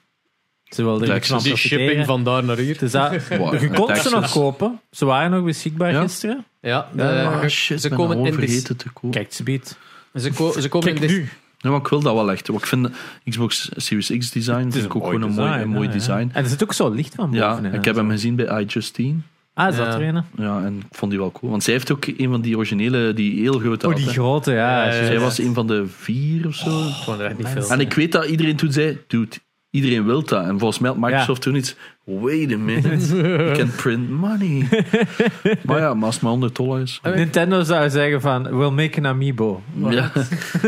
ze 0.75 0.83
wilden 0.83 1.09
er 1.09 1.17
iets 1.17 1.29
Texas. 1.29 1.43
van 1.43 1.51
Die 1.51 1.57
shipping 1.59 2.07
van 2.07 2.25
daar 2.25 2.45
naar 2.45 2.57
hier. 2.57 2.79
Dus 2.79 2.91
dat, 2.91 3.11
Wow, 3.39 3.61
je 3.61 3.71
kon 3.71 3.97
ze 3.97 4.11
nog 4.11 4.31
kopen. 4.33 4.81
Ze 4.91 5.05
waren 5.05 5.31
nog 5.31 5.45
beschikbaar 5.45 5.93
Ja? 5.93 6.03
gisteren. 6.03 6.45
Ja, 6.61 6.89
Ja, 6.97 7.41
eh, 7.43 7.49
shit, 7.49 7.81
ze 7.81 7.89
komen 7.89 8.19
in 8.27 8.33
vergeten 8.35 8.77
te 8.77 8.89
kopen. 8.93 9.11
Kijk, 9.11 9.33
ze 9.33 9.43
biedt. 9.43 9.79
ze, 10.15 10.31
ko- 10.33 10.61
ze 10.61 10.69
komen 10.69 10.89
in 10.89 10.95
Kijk 10.99 11.11
nu. 11.11 11.29
Ja, 11.59 11.71
maar 11.71 11.81
ik 11.81 11.87
wil 11.89 12.01
dat 12.01 12.15
wel 12.15 12.31
echt. 12.33 12.47
Want 12.49 12.61
ik 12.61 12.67
vind 12.67 12.85
de 13.25 13.31
Xbox 13.31 13.69
Series 13.77 14.13
X 14.19 14.31
design 14.31 14.57
Het 14.57 14.67
is 14.67 14.73
vind 14.75 14.85
ik 14.85 14.95
ook 14.97 15.05
gewoon 15.05 15.23
een 15.23 15.31
mooi, 15.33 15.61
een 15.63 15.69
mooi 15.69 15.89
design. 15.89 16.31
En 16.33 16.43
er 16.43 16.49
zit 16.49 16.63
ook 16.63 16.73
zo 16.73 16.91
licht 16.91 17.15
van 17.15 17.33
Ja, 17.33 17.49
bovenin. 17.51 17.73
ik 17.75 17.85
heb 17.85 17.97
hem 17.97 18.11
gezien 18.11 18.35
bij 18.37 18.47
iJustine. 18.61 19.17
Ah, 19.55 19.69
is 19.69 19.77
dat 19.77 19.87
Ja. 19.87 19.95
er 19.95 20.03
een? 20.03 20.23
Ja, 20.37 20.63
en 20.65 20.77
ik 20.91 20.97
vond 20.97 21.11
die 21.11 21.21
wel 21.21 21.33
cool. 21.33 21.51
Want 21.51 21.63
zij 21.65 21.73
heeft 21.73 21.93
ook 21.93 22.07
een 22.07 22.31
van 22.31 22.41
die 22.41 22.57
originele, 22.57 23.15
die 23.15 23.41
heel 23.41 23.59
grote 23.59 23.87
Oh, 23.87 23.93
had, 23.93 24.03
die 24.03 24.11
grote, 24.13 24.53
ja. 24.53 24.93
Zij 24.93 25.13
ja. 25.13 25.21
was 25.21 25.39
een 25.39 25.55
van 25.55 25.67
de 25.67 25.87
vier 25.87 26.47
of 26.47 26.55
zo. 26.55 26.71
Gewoon 26.71 27.21
er 27.21 27.27
echt 27.27 27.39
niet 27.39 27.49
veel. 27.49 27.69
En 27.71 27.81
ik 27.81 27.93
weet 27.95 28.13
dat 28.13 28.25
iedereen 28.25 28.57
toen 28.57 28.73
zei, 28.73 28.99
dude, 29.07 29.37
iedereen 29.75 30.05
wil 30.05 30.23
dat. 30.25 30.45
En 30.45 30.59
volgens 30.59 30.79
mij 30.79 30.91
had 30.91 30.99
Microsoft 30.99 31.43
toen 31.43 31.55
iets, 31.55 31.77
wait 32.05 32.53
a 32.53 32.57
minute, 32.57 33.17
you 33.17 33.53
can 33.53 33.71
print 33.83 34.11
money. 34.11 34.69
maar 35.65 35.79
ja, 35.79 35.95
maar 35.95 36.05
als 36.05 36.15
het 36.15 36.23
maar 36.23 36.33
100 36.33 36.57
dollar 36.57 36.81
is. 36.81 37.01
Nintendo 37.15 37.63
zou 37.63 37.91
zeggen 37.91 38.21
van, 38.21 38.57
we'll 38.59 38.71
make 38.71 38.99
an 38.99 39.07
amiibo. 39.07 39.63
Ja. 39.89 40.13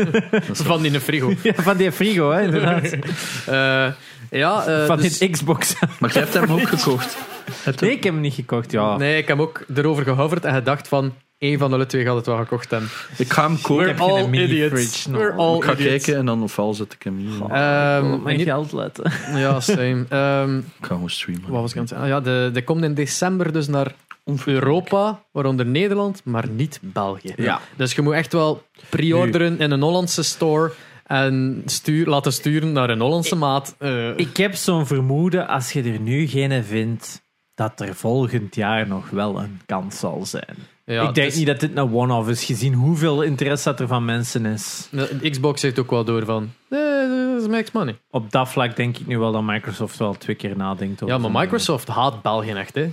Van 0.51 0.85
in 0.85 0.93
een 0.93 1.01
frigo. 1.01 1.33
Ja, 1.43 1.53
van 1.55 1.77
die 1.77 1.91
frigo, 1.91 2.31
hè, 2.31 2.41
inderdaad. 2.41 2.95
Eh, 3.47 3.87
ja, 4.29 4.65
eh, 4.65 4.85
van 4.85 4.97
dus- 4.97 5.17
die 5.17 5.29
Xbox. 5.29 5.75
Maar 5.99 6.11
jij 6.13 6.21
hebt 6.21 6.33
hem 6.33 6.51
ook 6.51 6.67
gekocht. 6.67 7.17
Nee, 7.65 7.75
hem- 7.79 7.89
ik 7.89 8.03
heb 8.03 8.13
hem 8.13 8.21
niet 8.21 8.33
gekocht, 8.33 8.71
ja. 8.71 8.97
Nee, 8.97 9.17
ik 9.17 9.27
heb 9.27 9.39
ook 9.39 9.63
erover 9.75 10.03
gehoverd 10.03 10.45
en 10.45 10.53
gedacht 10.53 10.87
van... 10.87 11.13
één 11.37 11.59
van 11.59 11.71
de 11.79 11.85
twee 11.85 12.03
gaat 12.05 12.15
het 12.15 12.25
wel 12.25 12.37
gekocht 12.37 12.71
hebben. 12.71 12.89
Ik 13.17 13.33
ga 13.33 13.43
hem 13.47 13.61
kopen. 13.61 13.87
heb 13.87 13.97
We're 13.97 14.11
all 14.11 14.27
mini 14.27 14.43
idiots. 14.43 14.71
fridge, 14.73 15.09
no. 15.09 15.17
We're 15.17 15.33
all 15.33 15.55
Ik 15.57 15.63
ga 15.63 15.71
idiots. 15.71 15.89
kijken 15.89 16.15
en 16.19 16.25
dan 16.25 16.43
ofwel 16.43 16.73
zet 16.73 16.93
ik 16.93 17.03
hem 17.03 17.17
hier. 17.17 17.41
Ehm, 17.51 18.11
Op 18.13 18.23
mijn 18.23 18.37
niet- 18.37 18.45
geld 18.45 18.71
letten. 18.71 19.11
ja, 19.35 19.59
same. 19.59 20.05
Ehm, 20.09 20.57
Ik 20.57 20.63
ga 20.81 20.87
gewoon 20.87 21.09
streamen. 21.09 21.49
wat 21.51 21.61
was 21.61 21.69
ik 21.71 21.75
aan 21.77 21.81
het 21.81 21.89
zeggen? 21.91 22.07
Ah, 22.07 22.13
ja, 22.13 22.21
de, 22.21 22.49
de 22.53 22.63
komt 22.63 22.83
in 22.83 22.93
december 22.93 23.53
dus 23.53 23.67
naar 23.67 23.93
Europa, 24.45 25.19
waaronder 25.31 25.65
Nederland, 25.65 26.21
maar 26.23 26.47
niet 26.49 26.79
België. 26.81 27.33
Ja. 27.37 27.59
Dus 27.75 27.93
je 27.93 28.01
moet 28.01 28.13
echt 28.13 28.33
wel 28.33 28.63
pre-orderen 28.89 29.59
in 29.59 29.71
een 29.71 29.81
Hollandse 29.81 30.23
store 30.23 30.71
en 31.07 31.61
stuur, 31.65 32.05
laten 32.07 32.33
sturen 32.33 32.71
naar 32.71 32.89
een 32.89 32.99
Hollandse 32.99 33.35
maat. 33.35 33.75
Eh, 33.79 34.17
Ik 34.17 34.37
heb 34.37 34.55
zo'n 34.55 34.87
vermoeden, 34.87 35.47
als 35.47 35.71
je 35.71 35.83
er 35.83 35.99
nu 35.99 36.27
geen 36.27 36.63
vindt, 36.63 37.21
dat 37.55 37.79
er 37.79 37.95
volgend 37.95 38.55
jaar 38.55 38.87
nog 38.87 39.09
wel 39.09 39.39
een 39.39 39.61
kans 39.65 39.99
zal 39.99 40.25
zijn. 40.25 40.55
ja, 40.85 41.07
ik 41.07 41.15
denk 41.15 41.27
dus- 41.27 41.37
niet 41.37 41.47
dat 41.47 41.59
dit 41.59 41.77
een 41.77 41.93
one-off 41.93 42.29
is, 42.29 42.43
gezien 42.43 42.73
hoeveel 42.73 43.21
interesse 43.21 43.69
dat 43.69 43.79
er 43.79 43.87
van 43.87 44.05
mensen 44.05 44.45
is. 44.45 44.87
De 44.91 45.29
Xbox 45.29 45.61
heeft 45.61 45.79
ook 45.79 45.89
wel 45.89 46.03
door 46.03 46.25
van... 46.25 46.51
Eh, 46.69 46.79
dat 47.39 47.49
makes 47.49 47.71
money. 47.71 47.97
Op 48.09 48.31
dat 48.31 48.49
vlak 48.49 48.75
denk 48.75 48.97
ik 48.97 49.07
nu 49.07 49.19
wel 49.19 49.31
dat 49.31 49.43
Microsoft 49.43 49.97
wel 49.97 50.13
twee 50.13 50.35
keer 50.35 50.57
nadenkt. 50.57 51.01
over 51.03 51.15
Ja, 51.15 51.21
maar 51.21 51.31
zo'n- 51.31 51.39
Microsoft 51.41 51.87
haat 51.87 52.21
België 52.21 52.51
echt, 52.51 52.75
hè. 52.75 52.89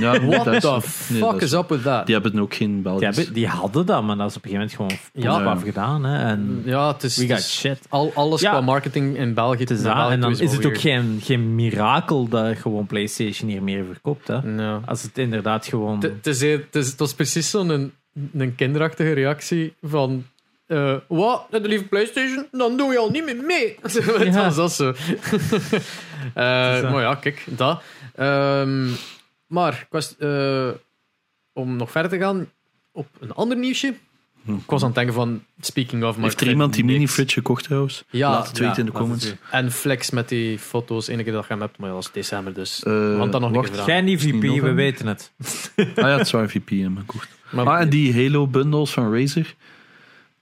Ja, 0.00 0.20
What 0.26 0.44
dat 0.44 0.54
is- 0.54 0.60
the 0.60 1.12
nee, 1.12 1.22
fuck 1.22 1.30
dat 1.32 1.42
is 1.42 1.52
up 1.52 1.68
with 1.68 1.82
that? 1.82 2.06
Die 2.06 2.14
hebben 2.14 2.40
ook 2.40 2.54
geen 2.54 2.72
Die, 2.72 2.82
Belgisch. 2.82 3.16
hebben- 3.16 3.34
die 3.34 3.46
hadden 3.46 3.86
dat, 3.86 4.02
maar 4.02 4.16
dat 4.16 4.30
is 4.30 4.36
op 4.36 4.44
een 4.44 4.50
gegeven 4.50 4.76
moment 4.78 5.00
gewoon 5.14 5.34
Ja. 5.38 5.40
ja. 5.44 5.50
afgedaan. 5.50 6.04
Hè. 6.04 6.24
En 6.24 6.62
Ja, 6.64 6.92
het 6.92 7.02
is... 7.02 7.16
we 7.16 7.22
het 7.22 7.30
got 7.32 7.40
is 7.40 7.58
shit. 7.58 7.78
al, 7.88 8.12
alles 8.14 8.40
Ja. 8.40 8.50
qua 8.50 8.60
marketing 8.60 9.16
in 9.16 9.34
België. 9.34 9.62
Is 9.62 9.68
naar 9.68 9.78
dat. 9.82 9.94
België 9.94 10.12
En 10.12 10.20
dan 10.20 10.30
is 10.30 10.52
het 10.52 10.66
ook 10.66 10.78
geen, 10.78 11.18
geen 11.22 11.54
mirakel 11.54 12.28
dat 12.28 12.56
gewoon 12.56 12.86
PlayStation 12.86 13.50
hier 13.50 13.62
meer 13.62 13.84
verkoopt. 13.84 14.28
Hè. 14.28 14.34
Ja. 14.56 14.80
Als 14.86 15.02
het 15.02 15.18
inderdaad 15.18 15.66
gewoon. 15.66 16.02
Is- 16.22 16.42
is- 16.42 16.60
het 16.70 16.98
was 16.98 17.14
precies 17.14 17.50
zo'n 17.50 17.68
een, 17.68 17.92
een 18.32 18.54
kinderachtige 18.54 19.12
reactie 19.12 19.74
van... 19.82 20.24
eh, 20.66 20.94
wat? 21.08 21.46
De 21.50 21.60
lieve 21.60 21.84
PlayStation? 21.84 22.46
Dan 22.50 22.76
doe 22.76 22.92
je 22.92 22.98
al 22.98 23.10
niet 23.10 23.24
meer 23.24 23.36
mee. 23.44 23.76
Het 23.82 24.34
Ja. 24.34 24.44
was 24.44 24.56
dat 24.56 24.72
zo. 24.72 24.92
Eh, 26.34 26.70
Dus, 26.72 26.82
eh, 26.82 26.92
maar 26.92 27.02
ja, 27.02 27.14
kijk, 27.14 27.44
dat. 27.46 27.82
Ehm, 28.14 28.88
maar 29.46 29.86
was, 29.90 30.16
eh, 30.16 30.68
om 31.52 31.76
nog 31.76 31.90
verder 31.90 32.10
te 32.10 32.18
gaan 32.18 32.50
op 32.92 33.06
een 33.20 33.32
ander 33.32 33.56
nieuwsje. 33.56 33.94
Hm. 34.44 34.52
Ik 34.54 34.60
was 34.66 34.80
aan 34.80 34.86
het 34.86 34.96
denken 34.96 35.14
van, 35.14 35.44
speaking 35.60 36.04
of... 36.04 36.14
maar 36.16 36.24
Heeft 36.24 36.40
er 36.40 36.48
iemand 36.48 36.74
die 36.74 36.84
mini-fridge 36.84 37.32
gekocht 37.32 37.64
trouwens? 37.64 38.04
Ja, 38.10 38.30
Laat 38.30 38.48
het 38.48 38.56
ja, 38.56 38.62
weten 38.66 38.78
in 38.80 38.86
de 38.86 38.92
comments. 38.92 39.34
En 39.50 39.72
flex 39.72 40.10
met 40.10 40.28
die 40.28 40.58
foto's, 40.58 41.06
enige 41.08 41.24
keer 41.24 41.32
dat 41.32 41.42
je 41.42 41.48
hem 41.52 41.60
hebt, 41.60 41.78
maar 41.78 41.88
ja, 41.88 41.94
dat 41.94 42.04
is 42.04 42.10
december, 42.12 42.54
dus... 42.54 42.80
Want 42.84 43.32
dan 43.32 43.40
nog 43.40 43.50
een 43.50 43.56
wacht. 43.56 43.70
niet 44.02 44.04
Misschien 44.04 44.40
VP, 44.42 44.60
we 44.62 44.72
weten 44.72 45.06
het. 45.06 45.32
Ah 45.76 45.86
ja, 45.94 46.08
het 46.08 46.26
is 46.26 46.30
waar 46.32 46.48
VP 46.48 46.68
hem 46.68 46.96
gekocht. 46.98 47.28
Maar, 47.50 47.66
Ah, 47.66 47.80
en 47.80 47.88
die 47.88 48.14
Halo-bundles 48.14 48.90
van 48.90 49.14
Razer 49.14 49.54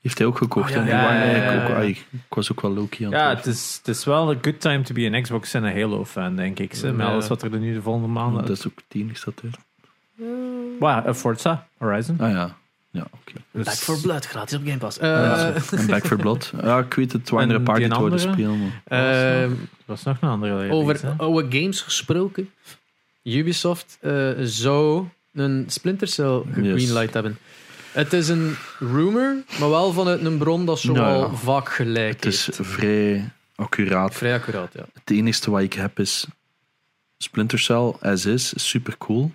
heeft 0.04 0.18
hij 0.18 0.26
ook 0.26 0.38
gekocht. 0.38 0.68
Oh, 0.70 0.74
ja, 0.74 0.80
en 0.80 0.84
die 0.84 0.94
ja, 0.94 1.02
waren 1.02 1.16
ja, 1.26 1.32
eigenlijk 1.32 1.68
ja, 1.68 1.74
ook... 1.74 1.80
ai, 1.80 1.88
ik 1.90 2.20
was 2.28 2.52
ook 2.52 2.60
wel 2.60 2.74
low-key 2.74 3.06
aan 3.06 3.12
het 3.12 3.22
Ja, 3.22 3.34
het 3.36 3.46
is, 3.46 3.76
het 3.84 3.96
is 3.96 4.04
wel 4.04 4.30
een 4.30 4.38
good 4.42 4.60
time 4.60 4.82
to 4.82 4.94
be 4.94 5.10
an 5.14 5.22
Xbox 5.22 5.54
en 5.54 5.64
een 5.64 5.80
Halo-fan, 5.80 6.36
denk 6.36 6.58
ik. 6.58 6.74
Ze, 6.74 6.92
met 6.92 7.06
Ja. 7.06 7.12
alles 7.12 7.28
wat 7.28 7.42
er 7.42 7.50
nu 7.58 7.74
de 7.74 7.82
volgende 7.82 8.08
maanden... 8.08 8.46
Dat 8.46 8.56
is 8.58 8.66
ook 8.66 8.78
tien, 8.88 9.10
is 9.10 9.24
dat 9.24 9.34
er? 9.42 9.50
Wow, 10.78 11.06
eh, 11.06 11.14
Forza 11.14 11.66
Horizon. 11.78 12.16
Ah 12.20 12.30
ja, 12.30 12.56
ja 12.90 13.06
oké. 13.10 13.32
Dus- 13.50 13.64
Back 13.64 13.74
for 13.74 14.00
Blood, 14.00 14.26
gratis 14.26 14.58
op 14.58 14.64
Game 14.64 14.78
Pass. 14.78 14.98
Eh, 14.98 15.08
Ja, 15.08 15.52
en 15.70 15.86
Back 15.86 16.06
for 16.06 16.16
Blood. 16.16 16.52
Ja, 16.62 16.78
ik 16.78 16.94
weet 16.94 17.12
het, 17.12 17.30
waren 17.30 17.48
er 17.48 17.54
En 17.54 17.60
een 17.60 17.66
paar 17.66 17.76
die 17.78 18.10
het 18.10 18.20
spelen. 18.20 18.58
Maar. 18.60 18.82
ehm, 18.84 19.50
Er 19.50 19.56
was 19.84 20.02
nog 20.02 20.16
een 20.20 20.28
andere 20.28 20.70
Over 20.70 21.00
oude 21.16 21.58
games 21.58 21.80
gesproken. 21.80 22.50
Ubisoft 23.22 23.98
eh, 24.00 24.30
zou 24.42 25.04
een 25.32 25.64
Splinter 25.68 26.08
Cell 26.08 26.42
gegreenlight 26.52 27.14
hebben. 27.14 27.38
Het 27.94 28.12
is 28.12 28.28
een 28.28 28.56
rumor, 28.78 29.34
maar 29.60 29.70
wel 29.70 29.92
vanuit 29.92 30.24
een 30.24 30.38
bron 30.38 30.66
dat 30.66 30.78
zo 30.80 30.92
Nou 30.92 31.30
ja. 31.30 31.36
vaak 31.36 31.68
gelijk 31.68 32.14
Het 32.14 32.24
is 32.32 32.48
vrij 32.52 33.30
accuraat. 33.54 34.14
Vrij 34.14 34.34
accuraat, 34.34 34.72
ja. 34.72 34.84
Het 34.94 35.10
enige 35.10 35.50
wat 35.50 35.60
ik 35.60 35.72
heb 35.72 35.98
is 36.00 36.26
Splinter 37.18 37.58
Cell 37.58 37.92
as 38.00 38.26
is, 38.26 38.54
is 38.54 38.68
super 38.68 38.98
cool. 38.98 39.32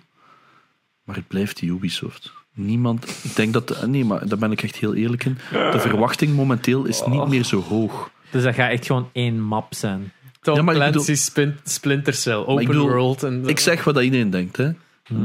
Maar 1.04 1.16
het 1.16 1.28
blijft 1.28 1.60
Ubisoft. 1.62 2.32
Niemand, 2.54 3.08
ik 3.22 3.36
denk 3.36 3.52
dat, 3.52 3.86
nee, 3.86 4.04
maar 4.04 4.28
daar 4.28 4.38
ben 4.38 4.52
ik 4.52 4.62
echt 4.62 4.76
heel 4.76 4.94
eerlijk 4.94 5.24
in. 5.24 5.38
De 5.50 5.78
verwachting 5.80 6.34
momenteel 6.34 6.84
is 6.84 7.02
niet 7.06 7.28
meer 7.28 7.44
zo 7.44 7.60
hoog. 7.62 8.10
Dus 8.30 8.42
dat 8.42 8.54
gaat 8.54 8.70
echt 8.70 8.86
gewoon 8.86 9.10
één 9.12 9.40
map 9.40 9.74
zijn. 9.74 10.12
Tom 10.40 10.54
Ja, 10.54 10.62
maar 10.62 10.74
ik 10.74 10.80
Clancy 10.80 10.98
bedoel- 11.00 11.16
Spin- 11.16 11.58
Splinter 11.64 12.14
Cell, 12.14 12.34
open 12.34 12.66
bedoel, 12.66 12.88
world. 12.88 13.22
En 13.22 13.48
Ik 13.48 13.58
zeg 13.58 13.84
wat 13.84 13.94
dat 13.94 14.04
iedereen 14.04 14.30
denkt, 14.30 14.56
hè. 14.56 14.70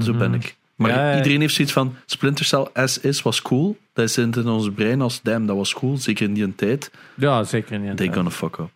Zo 0.01 0.13
ben 0.13 0.33
ik. 0.33 0.55
Maar 0.75 0.89
Ja, 0.91 1.09
ja. 1.11 1.17
iedereen 1.17 1.39
heeft 1.41 1.53
zoiets 1.53 1.73
van 1.73 1.95
Splinter 2.05 2.45
Cell 2.45 2.67
as 2.73 2.99
is 2.99 3.21
was 3.21 3.41
cool. 3.41 3.77
Dat 3.93 4.11
zit 4.11 4.35
in 4.35 4.47
ons 4.47 4.69
brein 4.71 5.01
als 5.01 5.21
damn, 5.21 5.45
dat 5.45 5.55
was 5.55 5.73
cool. 5.73 5.97
Zeker 5.97 6.25
in 6.27 6.33
die 6.33 6.55
tijd. 6.55 6.91
Ja, 7.15 7.43
zeker 7.43 7.79
niet. 7.79 7.97
They 7.97 8.13
gonna 8.13 8.29
fuck 8.29 8.57
up. 8.57 8.69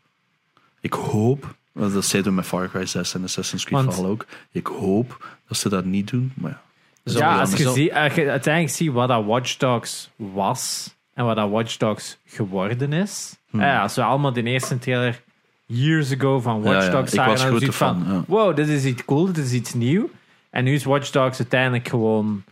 Ik 0.82 0.94
hoop, 0.94 1.56
dat 1.74 2.06
zeiden 2.06 2.32
we 2.32 2.38
met 2.38 2.46
Far 2.46 2.70
Cry 2.70 2.86
6 2.86 3.14
en 3.14 3.24
Assassin's 3.24 3.64
Creed 3.64 3.86
Want- 3.86 4.06
ook. 4.06 4.26
Ik 4.52 4.68
hoop 4.68 5.38
dat 5.48 5.58
ze 5.58 5.70
dat 5.70 5.86
niet 5.86 6.08
doen. 6.10 6.32
Maar 6.36 6.52
ja. 6.52 6.62
Ja, 7.04 7.40
als 7.40 7.52
je, 7.52 7.64
zo- 7.64 7.74
ziet, 7.74 7.94
als 7.94 8.14
je 8.14 8.30
uiteindelijk 8.30 8.76
ziet 8.76 8.92
wat 8.92 9.08
dat 9.08 9.26
Watch 9.26 9.58
Dogs 9.58 10.10
was 10.16 10.94
en 11.14 11.26
wat 11.26 11.36
dat 11.36 11.50
Watch 11.50 11.78
Dogs 11.78 12.18
geworden 12.26 12.94
is. 12.94 13.36
Hmm. 13.50 13.60
Ja, 13.62 13.82
als 13.82 13.96
we 13.96 14.04
allemaal 14.04 14.34
de 14.34 14.44
eerste 14.44 14.80
trailer 14.80 15.22
years 15.66 16.14
ago 16.14 16.40
van 16.40 16.62
Watch 16.62 16.76
Ja, 16.78 16.84
ja, 16.84 16.92
Dogs 16.92 17.14
ik 17.14 17.20
was 17.20 17.40
zagen, 17.42 17.60
dan 17.60 17.74
van, 17.74 18.04
ja. 18.08 18.24
wow, 18.28 18.56
dit 18.56 18.68
is 18.68 18.86
iets 18.86 19.06
cool, 19.06 19.26
dit 19.26 19.46
is 19.46 19.52
iets 19.54 19.74
nieuw. 19.74 20.10
En 20.50 20.64
nu 20.64 20.74
is 20.74 20.84
Watch 20.84 21.10
Dogs 21.10 21.38
uiteindelijk 21.40 21.88
gewoon 21.88 22.44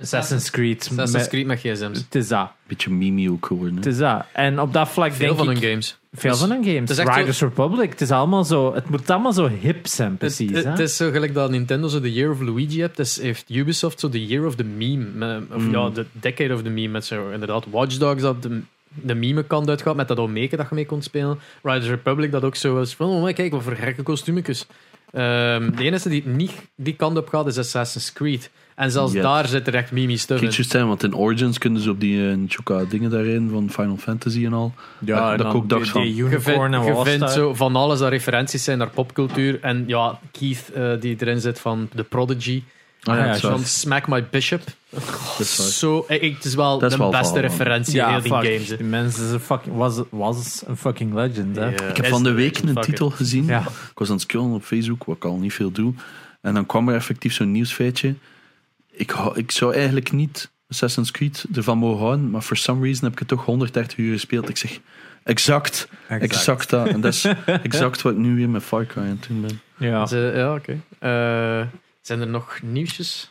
Assassin's 0.00 0.50
Creed. 0.50 0.78
Assassin's 0.90 1.12
met- 1.12 1.28
Creed 1.28 1.46
met 1.46 1.58
gsm's. 1.58 1.98
Het 1.98 2.14
is 2.14 2.28
dat. 2.28 2.50
Beetje 2.66 2.90
mimi 2.90 3.30
ook 3.30 3.46
geworden. 3.46 3.74
Het 3.76 3.84
hè. 3.84 3.90
is 3.90 3.96
dat. 3.98 4.24
En 4.32 4.60
op 4.60 4.72
dat 4.72 4.88
vlak 4.88 5.12
Veel 5.12 5.26
denk 5.26 5.38
van 5.38 5.50
ik... 5.50 5.58
hun 5.60 5.70
games. 5.70 5.98
Veel 6.12 6.30
Dus 6.30 6.40
van 6.40 6.50
hun 6.50 6.58
het 6.64 6.68
games. 6.74 6.90
is 6.90 6.98
echt 6.98 7.16
Riders 7.16 7.40
Republic. 7.40 7.90
Het 7.90 8.00
is 8.00 8.10
allemaal 8.10 8.44
zo... 8.44 8.74
Het 8.74 8.88
moet 8.90 9.10
allemaal 9.10 9.32
zo 9.32 9.48
hip 9.48 9.86
zijn, 9.86 10.10
Het, 10.10 10.18
precies. 10.18 10.50
het, 10.50 10.64
hè? 10.64 10.70
het 10.70 10.78
is 10.78 10.96
zo 10.96 11.10
gelijk 11.10 11.34
dat 11.34 11.50
Nintendo 11.50 11.88
zo 11.88 12.00
de 12.00 12.12
Year 12.12 12.30
of 12.30 12.40
Luigi 12.40 12.80
hebt. 12.80 12.96
Dus 12.96 13.16
heeft 13.16 13.50
Ubisoft 13.50 14.00
zo 14.00 14.08
de 14.08 14.26
Year 14.26 14.46
of 14.46 14.54
the 14.54 14.64
Meme. 14.64 15.04
met- 15.04 15.42
of 15.54 15.62
Mm. 15.62 15.70
ja, 15.70 15.88
de 15.90 16.06
Decade 16.12 16.54
of 16.54 16.62
the 16.62 16.70
Meme. 16.70 16.88
Met 16.88 17.04
zo 17.04 17.30
inderdaad 17.30 17.64
Watch 17.70 17.96
Dogs 17.96 18.22
dat 18.22 18.42
de, 18.42 18.60
de 18.88 19.14
meme 19.14 19.42
kant 19.42 19.68
uitgaat. 19.68 19.96
Met 19.96 20.08
dat 20.08 20.18
Omeke 20.18 20.56
dat 20.56 20.68
je 20.68 20.74
mee 20.74 20.86
kon 20.86 21.02
spelen. 21.02 21.38
Riders 21.62 21.88
Republic 21.88 22.30
dat 22.32 22.42
ook 22.44 22.56
zo 22.56 22.74
was 22.74 22.94
van, 22.94 23.08
oh 23.08 23.22
maar 23.22 23.32
kijk 23.32 23.52
wat 23.52 23.62
voor 23.62 23.76
gekke 23.76 24.02
kostuumetjes. 24.02 24.66
Ehm, 25.12 25.70
de 25.76 25.82
enige 25.84 26.08
die 26.08 26.26
niet 26.26 26.52
die 26.76 26.94
kant 26.94 27.16
op 27.16 27.28
gaat 27.28 27.46
is 27.46 27.58
Assassin's 27.58 28.12
Creed. 28.12 28.50
En 28.74 28.90
zelfs 28.90 29.12
daar 29.22 29.46
zit 29.48 29.66
er 29.66 29.74
echt 29.74 29.92
mimi 29.92 30.16
stuff 30.16 30.42
in. 30.42 30.48
juist 30.50 30.70
zijn, 30.70 30.86
want 30.86 31.02
in 31.02 31.14
Origins 31.16 31.58
kunnen 31.58 31.82
ze 31.82 31.90
op 31.90 32.00
die 32.00 32.16
uh, 32.18 32.36
Chuka 32.48 32.84
dingen 32.84 33.10
daarin 33.10 33.48
van 33.52 33.70
Final 33.70 33.96
Fantasy 33.96 34.44
en 34.44 34.52
al. 34.52 34.72
Ja, 34.98 35.36
dat 35.36 35.46
ik 35.46 35.54
ook 35.54 35.68
dacht 35.68 35.88
van- 35.88 36.02
Die 36.02 36.14
Je 36.14 36.22
unicorn 36.22 37.04
vindt, 37.04 37.30
zo 37.30 37.54
van 37.54 37.76
alles 37.76 37.98
dat 37.98 38.08
referenties 38.08 38.64
zijn 38.64 38.78
naar 38.78 38.90
popcultuur. 38.90 39.58
En 39.60 39.84
ja, 39.86 40.18
Keith 40.32 40.70
eh, 40.74 40.90
die 41.00 41.16
erin 41.18 41.40
zit 41.40 41.60
van 41.60 41.88
The 41.94 42.04
Prodigy. 42.04 42.62
Ah, 43.10 43.16
ja, 43.26 43.36
van. 43.38 43.64
Smack 43.64 44.08
My 44.08 44.24
Bishop. 44.30 44.62
Dat 44.90 45.02
is 45.38 45.56
waar. 45.58 45.66
Zo, 45.66 46.04
eh, 46.08 46.22
ik, 46.22 46.34
het 46.34 46.44
is 46.44 46.54
wel 46.54 46.78
Dat 46.78 46.90
is 46.90 46.96
de 46.96 47.02
wel 47.02 47.10
beste 47.12 47.40
referentie 47.40 47.92
in 47.92 47.98
Ja, 47.98 48.10
heel 48.10 48.20
die 48.22 48.32
games. 48.32 48.68
hè. 48.68 48.76
Die 48.76 48.86
mensen 48.86 49.24
is 49.26 49.30
een 49.30 49.40
fucking, 49.40 49.76
was, 49.76 50.00
was 50.10 50.62
een 50.66 50.76
fucking 50.76 51.14
legend. 51.14 51.56
Hè? 51.56 51.64
Ja, 51.64 51.70
Ik 51.70 51.96
heb 51.96 52.04
is 52.04 52.08
van 52.10 52.22
de 52.22 52.32
week 52.32 52.52
legend, 52.54 52.68
een 52.68 52.74
fuck 52.74 52.84
titel 52.84 53.08
it. 53.08 53.14
gezien. 53.14 53.44
Ja. 53.44 53.60
Ik 53.60 53.98
was 53.98 54.08
aan 54.08 54.14
het 54.14 54.22
scrollen 54.22 54.54
op 54.54 54.62
Facebook, 54.62 55.04
wat 55.04 55.16
ik 55.16 55.24
al 55.24 55.36
niet 55.36 55.52
veel 55.54 55.70
doe. 55.70 55.94
En 56.40 56.54
dan 56.54 56.66
kwam 56.66 56.88
er 56.88 56.94
effectief 56.94 57.32
zo'n 57.32 57.52
nieuwsfeitje. 57.52 58.14
Ik, 58.90 59.10
hou- 59.10 59.38
ik 59.38 59.50
zou 59.50 59.74
eigenlijk 59.74 60.12
niet 60.12 60.50
Assassin's 60.68 61.10
Creed 61.10 61.44
ervan 61.54 61.78
mogen 61.78 62.04
houden, 62.04 62.30
maar 62.30 62.42
for 62.42 62.56
some 62.56 62.84
reason 62.84 63.04
heb 63.04 63.12
ik 63.12 63.18
het 63.18 63.28
toch 63.28 63.44
130 63.44 63.96
uur 63.98 64.12
gespeeld. 64.12 64.48
Ik 64.48 64.56
zeg, 64.56 64.78
exact, 65.22 65.88
exact, 66.08 66.70
dat. 66.70 66.86
En 66.88 67.00
dat 67.00 67.12
is 67.14 67.24
exact 67.62 68.02
wat 68.02 68.12
ik 68.12 68.18
nu 68.18 68.34
weer 68.36 68.48
met 68.48 68.62
Far 68.62 68.86
Cry 68.86 69.02
aan 69.02 69.08
het 69.08 69.26
doen 69.28 69.40
ben. 69.40 69.60
Ja, 69.78 70.06
Ze- 70.06 70.32
ja, 70.34 70.54
oké. 70.54 70.80
Eh, 70.98 71.66
zijn 72.08 72.20
er 72.20 72.26
nog 72.28 72.58
nieuwsjes? 72.62 73.30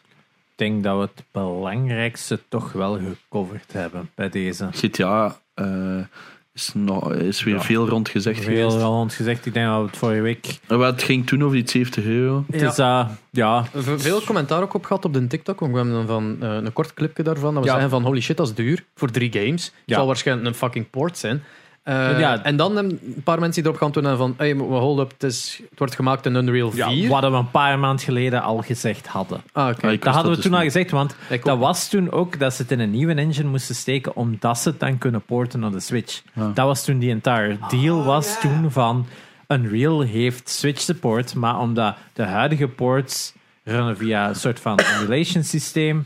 denk 0.55 0.83
dat 0.83 0.95
we 0.95 1.01
het 1.01 1.23
belangrijkste 1.31 2.39
toch 2.49 2.71
wel 2.71 2.99
gecoverd 2.99 3.73
hebben 3.73 4.09
bij 4.15 4.29
deze. 4.29 4.67
GTA 4.71 5.37
eh, 5.53 5.99
is, 6.53 6.71
nog, 6.73 7.13
is 7.13 7.43
weer 7.43 7.53
Ja. 7.55 7.61
veel 7.61 7.87
rond 7.89 8.09
gezegd 8.09 8.43
Veel 8.43 8.69
geweest. 8.69 8.83
al 8.85 8.93
ons 8.99 9.15
gezegd, 9.15 9.45
ik 9.45 9.53
denk 9.53 9.67
dat 9.67 9.79
we 9.81 9.85
het 9.87 9.97
vorige 9.97 10.21
week. 10.21 10.59
Het 10.67 11.03
ging 11.03 11.27
toen 11.27 11.43
over 11.43 11.55
die 11.55 11.69
70 11.69 12.03
euro. 12.05 12.43
Het 12.51 12.61
is 12.61 12.75
dat, 12.75 13.07
ja, 13.29 13.65
Veel 13.97 14.21
commentaar 14.21 14.61
ook 14.61 14.73
op 14.73 14.85
gehad 14.85 15.05
op 15.05 15.13
de 15.13 15.27
TikTok. 15.27 15.59
Want 15.59 15.71
we 15.71 15.77
hebben 15.77 15.95
dan 15.95 16.07
van, 16.07 16.37
eh, 16.39 16.55
een 16.55 16.73
kort 16.73 16.93
clipje 16.93 17.23
daarvan. 17.23 17.53
Dat 17.53 17.63
we 17.63 17.69
Ja. 17.69 17.73
zeggen 17.75 17.91
van 17.91 18.03
holy 18.03 18.21
shit, 18.21 18.37
dat 18.37 18.47
is 18.47 18.53
duur. 18.53 18.85
Voor 18.95 19.11
drie 19.11 19.31
games. 19.31 19.65
Het 19.65 19.73
Ja. 19.85 19.95
zal 19.95 20.05
waarschijnlijk 20.07 20.47
een 20.47 20.55
fucking 20.55 20.89
port 20.89 21.17
zijn. 21.17 21.43
Eh, 21.87 22.19
Ja. 22.19 22.43
En 22.43 22.55
dan 22.55 22.77
een 22.77 22.99
paar 23.23 23.39
mensen 23.39 23.63
die 23.63 23.71
erop 23.71 23.81
gaan 23.93 24.03
doen 24.03 24.17
van 24.17 24.33
hey, 24.37 24.51
hold 24.53 24.99
up, 24.99 25.11
het, 25.11 25.23
is, 25.23 25.61
het 25.69 25.79
wordt 25.79 25.95
gemaakt 25.95 26.25
in 26.25 26.35
Unreal 26.35 26.71
4. 26.71 26.89
ja, 26.91 27.07
wat 27.09 27.21
we 27.31 27.37
een 27.37 27.51
paar 27.51 27.79
maanden 27.79 28.05
geleden 28.05 28.41
al 28.41 28.57
gezegd 28.57 29.07
hadden. 29.07 29.41
Ah, 29.51 29.67
oké. 29.69 29.87
Ah, 29.87 29.91
Dat 30.01 30.13
hadden 30.13 30.29
we 30.29 30.35
dus 30.35 30.45
toen 30.45 30.53
al 30.53 30.61
niet. 30.61 30.71
gezegd, 30.71 30.91
want 30.91 31.15
Ik 31.29 31.43
dat 31.43 31.53
ook. 31.53 31.59
was 31.59 31.89
toen 31.89 32.11
ook 32.11 32.39
dat 32.39 32.53
ze 32.53 32.61
het 32.61 32.71
in 32.71 32.79
een 32.79 32.91
nieuwe 32.91 33.13
engine 33.13 33.49
moesten 33.49 33.75
steken, 33.75 34.15
omdat 34.15 34.57
ze 34.57 34.69
het 34.69 34.79
dan 34.79 34.97
kunnen 34.97 35.21
porten 35.21 35.59
naar 35.59 35.71
de 35.71 35.79
Switch. 35.79 36.21
Ja. 36.33 36.51
Dat 36.53 36.65
was 36.65 36.83
toen 36.85 36.99
die 36.99 37.09
entire 37.11 37.57
deal 37.69 38.03
was 38.03 38.39
toen 38.39 38.71
van 38.71 39.05
Unreal 39.47 40.01
heeft 40.01 40.49
Switch 40.49 40.81
support, 40.81 41.35
maar 41.35 41.59
omdat 41.59 41.95
de 42.13 42.23
huidige 42.23 42.67
ports 42.67 43.33
runnen 43.63 43.97
via 43.97 44.27
een 44.29 44.35
soort 44.35 44.59
van 44.59 44.79
emulation 44.79 45.43
systeem, 45.43 46.05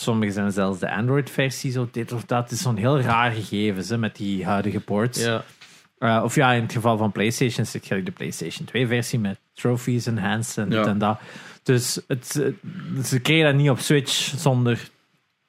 sommige 0.00 0.32
zijn 0.32 0.52
zelfs 0.52 0.78
de 0.78 0.90
Android-versie, 0.94 1.72
zo 1.72 1.88
dit 1.92 2.12
of 2.12 2.24
dat, 2.24 2.42
het 2.42 2.50
is 2.50 2.60
zo'n 2.60 2.76
heel 2.76 3.00
raar 3.00 3.30
gegeven 3.30 3.84
hè, 3.88 3.98
met 3.98 4.16
die 4.16 4.44
huidige 4.44 4.80
ports. 4.80 5.22
Ja. 5.22 5.44
Uh, 5.98 6.20
of 6.24 6.34
ja, 6.34 6.52
in 6.52 6.62
het 6.62 6.72
geval 6.72 6.96
van 6.96 7.12
PlayStation 7.12 7.66
zit 7.66 7.86
je 7.86 8.02
de 8.02 8.10
PlayStation 8.10 8.68
2-versie 8.68 9.20
met 9.20 9.38
trophies 9.54 10.06
enhanced 10.06 10.56
en 10.58 10.70
dit 10.70 10.86
en 10.86 10.98
dat. 10.98 11.20
Dus 11.62 12.00
het, 12.06 12.40
eh, 12.42 13.02
ze 13.04 13.20
kregen 13.20 13.44
dat 13.44 13.54
niet 13.54 13.70
op 13.70 13.78
Switch 13.78 14.12
zonder 14.36 14.88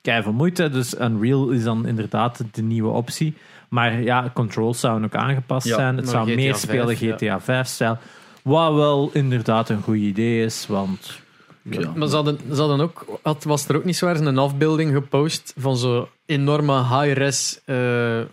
keiveel 0.01 0.33
moeite. 0.33 0.69
Dus 0.69 0.99
Unreal 0.99 1.49
is 1.49 1.63
dan 1.63 1.87
inderdaad 1.87 2.43
de 2.51 2.61
nieuwe 2.61 2.89
optie. 2.89 3.33
Maar 3.69 4.01
ja, 4.01 4.31
controls 4.33 4.79
zouden 4.79 5.05
ook 5.05 5.15
aangepast 5.15 5.67
Ja, 5.67 5.75
zijn. 5.75 5.97
Het 5.97 6.09
zou 6.09 6.35
meer 6.35 6.55
5, 6.55 6.57
spelen. 6.57 6.95
GTA 6.95 7.41
5-stijl. 7.41 7.97
Wat 8.43 8.73
wel 8.73 9.09
inderdaad 9.13 9.69
een 9.69 9.81
goed 9.81 9.97
idee 9.97 10.43
is, 10.43 10.67
want... 10.67 11.19
Ja. 11.63 11.91
Maar 11.95 12.07
ze 12.07 12.15
hadden, 12.15 12.39
ze 12.53 12.59
hadden 12.59 12.81
ook, 12.81 13.05
had, 13.23 13.43
was 13.43 13.67
er 13.67 13.75
ook 13.75 13.83
niet 13.83 13.95
zo 13.95 14.07
ergens 14.07 14.27
een 14.27 14.37
afbeelding 14.37 14.93
gepost 14.93 15.53
van 15.57 15.77
zo'n 15.77 16.05
enorme 16.25 16.77
high-res 16.77 17.59
eh 17.65 17.75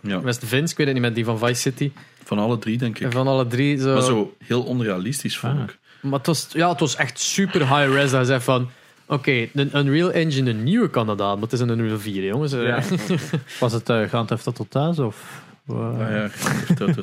Ja. 0.01 0.21
West 0.21 0.45
Vince, 0.45 0.71
ik 0.71 0.77
weet 0.77 0.85
het 0.85 0.95
niet 0.95 1.05
met 1.05 1.15
die 1.15 1.25
van 1.25 1.37
Vice 1.39 1.53
City. 1.61 1.91
Van 2.23 2.39
alle 2.39 2.59
drie, 2.59 2.77
denk 2.77 2.99
En 2.99 3.05
ik. 3.05 3.11
van 3.11 3.27
alle 3.27 3.47
drie. 3.47 3.77
Zo. 3.79 3.93
Maar 3.93 4.01
zo 4.03 4.33
heel 4.45 4.63
onrealistisch 4.63 5.37
vond 5.37 5.53
Ah. 5.57 5.63
ik. 5.63 5.77
Maar 6.01 6.17
het 6.17 6.27
was, 6.27 6.47
ja, 6.53 6.69
het 6.69 6.79
was 6.79 6.95
echt 6.95 7.19
super 7.19 7.59
high-res. 7.77 8.11
Dat 8.11 8.19
je 8.19 8.25
zei 8.25 8.39
van, 8.39 8.69
oké, 9.07 9.47
een 9.53 9.77
Unreal 9.77 10.11
Engine, 10.11 10.49
een 10.49 10.63
nieuwe 10.63 10.89
kan 10.89 11.07
dat 11.07 11.21
aan, 11.21 11.33
maar 11.33 11.43
het 11.43 11.53
is 11.53 11.59
een 11.59 11.69
Unreal 11.69 11.99
4, 11.99 12.23
jongens. 12.23 12.53
Eh, 12.53 12.63
Ja. 12.63 12.81
Was 13.59 13.73
het 13.73 13.89
uh, 13.89 14.03
Grand 14.07 14.27
Theft 14.27 14.45
Auto 14.45 14.65
thuis? 14.69 14.99
Of, 14.99 15.41
uh, 15.69 15.77
Ah 15.77 16.09
ja, 16.09 16.29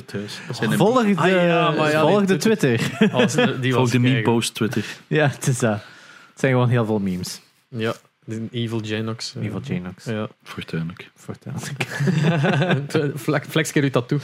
thuis. 0.05 0.39
Volg 0.77 1.03
de, 1.05 1.13
Ah, 1.15 1.27
ja, 1.29 1.71
maar 1.71 1.91
ja, 1.91 2.01
volg 2.01 2.25
de. 2.25 2.37
Twitter. 2.37 3.09
als- 3.11 3.33
die 3.35 3.71
Volg 3.73 3.75
was 3.83 3.91
de. 3.91 3.99
Meatpost 3.99 4.53
Twitter. 4.53 4.85
ja, 5.07 5.27
het 5.27 5.47
is 5.47 5.59
dat. 5.59 5.79
Het 6.37 6.45
zijn 6.45 6.51
gewoon 6.51 6.69
heel 6.69 6.85
veel 6.85 6.99
memes. 6.99 7.41
Ja, 7.67 7.93
Evil 8.51 8.81
Janox. 8.81 9.35
eh, 9.35 9.43
Evil 9.45 9.61
Janox. 9.63 10.03
Ja. 10.03 10.27
Fortuinlijk. 10.43 11.11
Fortuin. 11.15 11.55
Flex, 13.17 13.47
flex 13.47 13.71
keer 13.71 13.83
u 13.83 13.89
dat 13.89 14.07
toe. 14.07 14.19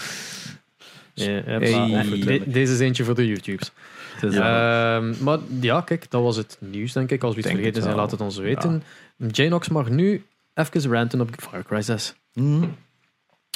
Ja, 1.13 1.30
ja, 1.32 1.41
Hey. 1.43 1.88
maar, 1.89 2.04
de- 2.06 2.43
deze 2.45 2.73
is 2.73 2.80
eentje 2.80 3.04
voor 3.04 3.15
de 3.15 3.28
YouTubes. 3.28 3.71
Het 4.13 4.23
is 4.23 4.36
dat. 4.36 4.43
Ehm, 4.43 5.23
maar 5.23 5.39
ja, 5.62 5.82
kijk, 5.82 6.06
dat 6.10 6.21
was 6.21 6.36
het 6.36 6.58
nieuws, 6.60 6.93
denk 6.93 7.12
ik. 7.12 7.23
Als 7.23 7.32
we 7.34 7.38
iets 7.39 7.47
Denk 7.47 7.60
vergeten 7.60 7.82
het 7.84 7.84
zijn, 7.84 7.95
wel. 7.95 8.04
laat 8.04 8.12
het 8.12 8.21
ons 8.21 8.38
weten. 8.38 8.84
Janox 9.32 9.69
mag 9.69 9.89
nu 9.89 10.23
even 10.54 10.91
ranten 10.91 11.21
op 11.21 11.30
Far 11.38 11.63
Cry 11.63 11.82
6. 11.82 12.13
Mhm. 12.34 12.65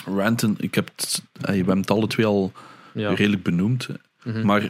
Ranten, 0.06 0.56
ik 0.60 0.76
heb 0.76 0.90
het, 0.96 1.22
eh, 1.42 1.48
we 1.48 1.56
hebben 1.56 1.78
het 1.78 1.92
alle 1.92 2.08
twee 2.08 2.26
al 2.26 2.52
Ja. 2.94 3.10
redelijk 3.14 3.44
benoemd. 3.44 3.88
Mhm. 4.24 4.46
Maar 4.46 4.70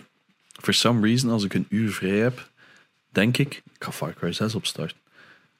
for 0.62 0.73
some 0.73 1.08
reason, 1.08 1.30
als 1.32 1.43
ik 1.43 1.54
een 1.54 1.65
uur 1.69 1.91
vrij 1.91 2.17
heb, 2.17 2.50
denk 3.09 3.37
ik, 3.37 3.55
ik 3.55 3.83
ga 3.83 3.91
Far 3.91 4.13
Cry 4.13 4.31
6 4.31 4.55
opstarten. 4.55 4.97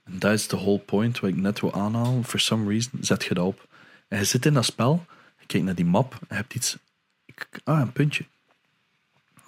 En 0.04 0.20
dat 0.20 0.34
is 0.34 0.48
de 0.48 0.56
whole 0.56 0.80
point 0.80 1.20
wat 1.20 1.30
ik 1.30 1.36
net 1.36 1.60
wil 1.60 1.74
aanhalen. 1.74 2.24
For 2.24 2.40
some 2.40 2.70
reason, 2.70 2.92
zet 3.02 3.24
je 3.24 3.34
dat 3.34 3.46
op. 3.46 3.68
En 4.08 4.20
je 4.20 4.26
zit 4.26 4.46
in 4.46 4.54
dat 4.54 4.66
spel, 4.66 5.06
je 5.40 5.46
kijkt 5.46 5.66
naar 5.66 5.76
die 5.76 5.86
map, 5.86 6.14
en 6.14 6.26
je 6.30 6.36
hebt 6.36 6.56
iets... 6.56 6.78
Ah, 7.64 7.80
een 7.80 7.92
puntje. 7.92 8.26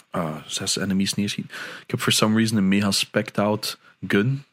Ah, 0.09 0.35
zes 0.45 0.77
enemies 0.77 1.13
neerschieten. 1.13 1.55
Ik 1.81 1.91
heb 1.91 1.99
for 1.99 2.11
some 2.11 2.35
reason 2.35 2.57
een 2.57 2.67
mega 2.67 2.91
specked 2.91 3.37
out 3.37 3.79
gun. 4.07 4.43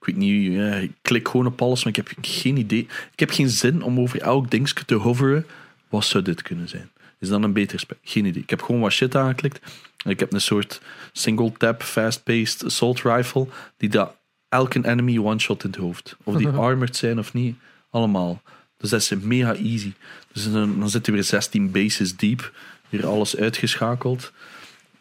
Ik 0.00 0.06
weet 0.06 0.16
niet, 0.16 0.58
ik 0.82 0.92
klik 1.02 1.28
gewoon 1.28 1.46
op 1.46 1.62
alles, 1.62 1.84
maar 1.84 1.96
ik 1.96 2.06
heb 2.06 2.12
geen 2.20 2.56
idee. 2.56 2.88
Ik 3.12 3.18
heb 3.18 3.30
geen 3.30 3.48
zin 3.48 3.82
om 3.82 4.00
over 4.00 4.20
elk 4.20 4.50
dingetje 4.50 4.84
te 4.84 4.94
hoveren. 4.94 5.46
Wat 5.88 6.04
zou 6.04 6.24
dit 6.24 6.42
kunnen 6.42 6.68
zijn? 6.68 6.90
Is 7.18 7.28
dan 7.28 7.42
een 7.42 7.52
beter 7.52 7.78
spel? 7.80 7.96
Geen 8.02 8.24
idee. 8.24 8.42
Ik 8.42 8.50
heb 8.50 8.62
gewoon 8.62 8.80
wat 8.80 8.92
shit 8.92 9.16
aangeklikt. 9.16 9.60
Ik 10.04 10.20
heb 10.20 10.32
een 10.32 10.40
soort 10.40 10.80
single-tap, 11.12 11.82
fast-paced 11.82 12.64
assault 12.64 13.02
rifle, 13.02 13.46
die 13.76 13.88
dat 13.88 14.14
elke 14.48 14.84
enemy 14.84 15.18
one-shot 15.18 15.64
in 15.64 15.70
het 15.70 15.78
hoofd. 15.78 16.16
Of 16.24 16.36
die 16.36 16.48
armored 16.66 16.96
zijn 16.96 17.18
of 17.18 17.32
niet, 17.32 17.56
allemaal. 17.90 18.42
Dus 18.76 18.90
dat 18.90 19.00
is 19.00 19.10
mega 19.20 19.54
easy. 19.54 19.92
Dus 20.32 20.52
dan, 20.52 20.78
dan 20.78 20.90
zitten 20.90 21.12
we 21.12 21.18
weer 21.18 21.28
16 21.28 21.70
bases 21.70 22.16
diep, 22.16 22.52
weer 22.88 23.06
alles 23.06 23.36
uitgeschakeld. 23.36 24.32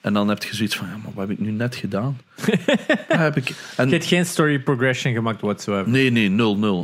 En 0.01 0.13
dan 0.13 0.27
heb 0.27 0.43
je 0.43 0.55
zoiets 0.55 0.75
van, 0.75 0.87
ja, 0.87 0.97
maar 0.97 1.11
wat 1.13 1.27
heb 1.27 1.37
ik 1.37 1.45
nu 1.45 1.51
net 1.51 1.75
gedaan? 1.75 2.17
Heb 3.07 3.37
ik, 3.37 3.53
en, 3.75 3.85
Je 3.85 3.93
hebt 3.93 4.05
geen 4.05 4.25
story 4.25 4.59
progression 4.59 5.13
gemaakt 5.13 5.41
whatsoever. 5.41 5.89
Nee, 5.89 6.09
nee, 6.09 6.29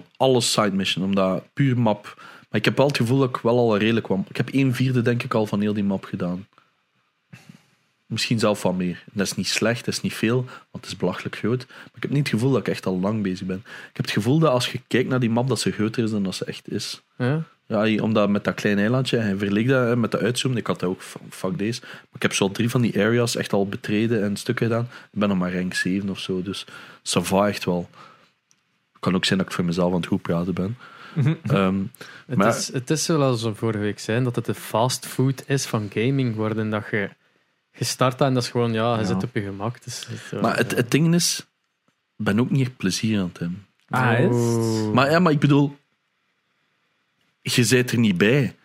0-0. 0.03 0.07
Alles 0.17 0.51
side 0.51 0.71
mission, 0.71 1.05
omdat 1.05 1.43
puur 1.53 1.79
map. 1.79 2.13
Maar 2.49 2.59
ik 2.59 2.65
heb 2.65 2.77
wel 2.77 2.87
het 2.87 2.97
gevoel 2.97 3.19
dat 3.19 3.29
ik 3.29 3.37
wel 3.37 3.57
al 3.57 3.77
redelijk 3.77 4.05
kwam. 4.05 4.25
Ik 4.29 4.37
heb 4.37 4.49
een 4.53 4.75
vierde, 4.75 5.01
denk 5.01 5.23
ik, 5.23 5.33
al 5.33 5.45
van 5.45 5.61
heel 5.61 5.73
die 5.73 5.83
map 5.83 6.03
gedaan. 6.03 6.47
Misschien 8.05 8.39
zelf 8.39 8.61
wat 8.63 8.75
meer. 8.75 9.03
Dat 9.11 9.25
is 9.25 9.35
niet 9.35 9.47
slecht, 9.47 9.85
dat 9.85 9.93
is 9.93 10.01
niet 10.01 10.13
veel, 10.13 10.43
want 10.45 10.69
het 10.71 10.85
is 10.85 10.95
belachelijk 10.95 11.35
groot. 11.35 11.65
Maar 11.67 11.91
ik 11.95 12.01
heb 12.01 12.11
niet 12.11 12.19
het 12.19 12.29
gevoel 12.29 12.51
dat 12.51 12.59
ik 12.59 12.67
echt 12.67 12.85
al 12.85 12.99
lang 12.99 13.23
bezig 13.23 13.47
ben. 13.47 13.57
Ik 13.65 13.95
heb 13.95 14.05
het 14.05 14.13
gevoel 14.13 14.39
dat 14.39 14.51
als 14.51 14.71
je 14.71 14.81
kijkt 14.87 15.09
naar 15.09 15.19
die 15.19 15.29
map, 15.29 15.47
dat 15.47 15.59
ze 15.59 15.71
groter 15.71 16.03
is 16.03 16.11
dan 16.11 16.23
dat 16.23 16.35
ze 16.35 16.45
echt 16.45 16.71
is. 16.71 17.01
Ja? 17.17 17.43
Ja, 17.67 18.01
omdat 18.03 18.29
met 18.29 18.43
dat 18.43 18.55
kleine 18.55 18.81
eilandje, 18.81 19.17
en 19.17 19.37
verleek 19.37 19.67
dat 19.67 19.97
met 19.97 20.11
de 20.11 20.17
uitzoomen, 20.19 20.59
ik 20.59 20.67
had 20.67 20.79
dat 20.79 20.89
ook, 20.89 21.01
fuck 21.29 21.57
deze. 21.57 21.81
Maar 21.81 22.09
ik 22.13 22.21
heb 22.21 22.33
zo 22.33 22.51
drie 22.51 22.69
van 22.69 22.81
die 22.81 22.99
areas 22.99 23.35
echt 23.35 23.53
al 23.53 23.67
betreden 23.67 24.23
en 24.23 24.35
stukken 24.37 24.65
gedaan. 24.67 24.83
Ik 25.11 25.19
ben 25.19 25.29
nog 25.29 25.37
maar 25.37 25.53
rank 25.55 25.73
7 25.73 26.09
of 26.09 26.19
zo, 26.19 26.41
dus 26.41 26.65
ça 27.03 27.21
va 27.21 27.47
echt 27.47 27.65
wel. 27.65 27.89
Het 28.91 28.99
kan 28.99 29.15
ook 29.15 29.25
zijn 29.25 29.39
dat 29.39 29.47
ik 29.47 29.53
voor 29.53 29.65
mezelf 29.65 29.91
aan 29.91 29.97
het 29.99 30.07
goed 30.07 30.21
praten 30.21 30.53
ben. 30.53 30.77
Ehm, 31.43 31.81
Het, 32.27 32.37
Maar- 32.37 32.57
is, 32.57 32.73
het 32.73 32.89
is 32.89 33.03
zoals 33.03 33.43
we 33.43 33.55
vorige 33.55 33.79
week 33.79 33.99
zijn, 33.99 34.23
dat 34.23 34.35
het 34.35 34.45
de 34.45 34.53
fastfood 34.53 35.43
is 35.47 35.65
van 35.65 35.89
gaming 35.93 36.35
worden. 36.35 36.69
Dat 36.69 36.83
je 36.91 37.09
gestart 37.75 38.21
en 38.21 38.33
dat 38.33 38.43
is 38.43 38.49
gewoon, 38.49 38.73
ja, 38.73 38.93
je 38.93 38.99
Ja. 38.99 39.05
zit 39.05 39.23
op 39.23 39.29
je 39.33 39.41
gemak. 39.41 39.83
Dus, 39.83 40.07
het, 40.07 40.41
maar 40.41 40.57
het, 40.57 40.75
het 40.75 40.91
ding 40.91 41.13
is, 41.13 41.45
ik 42.17 42.25
ben 42.25 42.39
ook 42.39 42.49
niet 42.49 42.61
echt 42.67 42.77
plezier 42.77 43.19
aan 43.19 43.27
het 43.27 43.39
hebben. 43.39 43.65
Ah, 43.89 44.19
is? 44.19 44.25
Oeh. 44.31 44.93
Maar 44.93 45.11
ja, 45.11 45.19
maar 45.19 45.31
ik 45.31 45.39
bedoel, 45.39 45.77
je 47.41 47.63
zit 47.63 47.91
er 47.91 47.97
niet 47.97 48.17
bij. 48.17 48.55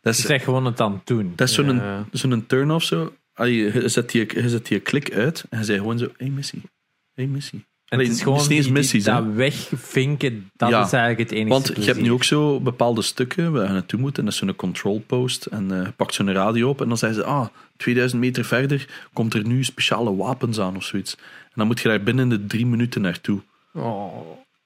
Dat 0.00 0.16
Je 0.16 0.22
is, 0.22 0.28
zegt 0.28 0.44
gewoon 0.44 0.64
het 0.64 0.80
aan 0.80 0.92
het 0.92 1.06
doen. 1.06 1.32
dat 1.36 1.48
is 1.48 1.54
zo'n 1.54 1.74
Ja. 1.76 2.06
zo'n 2.12 2.46
turn-off 2.46 2.84
zo. 2.84 3.14
Je 3.36 3.82
zet, 3.86 4.10
die, 4.10 4.40
je 4.42 4.48
zet 4.48 4.66
die 4.66 4.80
klik 4.80 5.12
uit 5.12 5.44
en 5.50 5.58
je 5.58 5.64
zei 5.64 5.78
gewoon 5.78 5.98
zo, 5.98 6.08
hey 6.16 6.28
missie, 6.28 6.62
hey 7.14 7.26
missie, 7.26 7.64
En 7.88 7.98
het 7.98 8.08
is 8.08 8.14
het 8.14 8.22
gewoon 8.22 8.38
is 8.38 8.46
die- 8.46 8.72
missies, 8.72 9.04
dat 9.04 9.24
wegvinken, 9.34 10.50
dat 10.56 10.68
Ja. 10.68 10.84
is 10.84 10.92
eigenlijk 10.92 11.30
het 11.30 11.38
enige 11.38 11.48
Want 11.48 11.72
je 11.76 11.84
hebt 11.84 12.00
nu 12.00 12.12
ook 12.12 12.24
zo 12.24 12.60
bepaalde 12.60 13.02
stukken 13.02 13.52
waar 13.52 13.66
je 13.66 13.72
naartoe 13.72 14.00
moet. 14.00 14.18
En 14.18 14.24
dat 14.24 14.32
is 14.32 14.38
zo'n 14.38 14.56
control 14.56 15.00
post. 15.06 15.46
En 15.46 15.72
eh, 15.72 15.84
je 15.84 15.92
pakt 15.92 16.14
zo'n 16.14 16.32
radio 16.32 16.68
op. 16.68 16.80
En 16.80 16.88
dan 16.88 16.98
zeggen 16.98 17.18
ze, 17.18 17.24
ah, 17.26 17.46
2000 17.76 18.20
meter 18.20 18.44
verder 18.44 18.88
komt 19.12 19.34
er 19.34 19.46
nu 19.46 19.64
speciale 19.64 20.16
wapens 20.16 20.58
aan 20.60 20.76
of 20.76 20.84
zoiets. 20.84 21.14
En 21.44 21.54
dan 21.54 21.66
moet 21.66 21.80
je 21.80 21.88
daar 21.88 22.02
binnen 22.02 22.28
de 22.28 22.46
drie 22.46 22.66
minuten 22.66 23.00
naartoe. 23.00 23.40
Oh. 23.74 24.16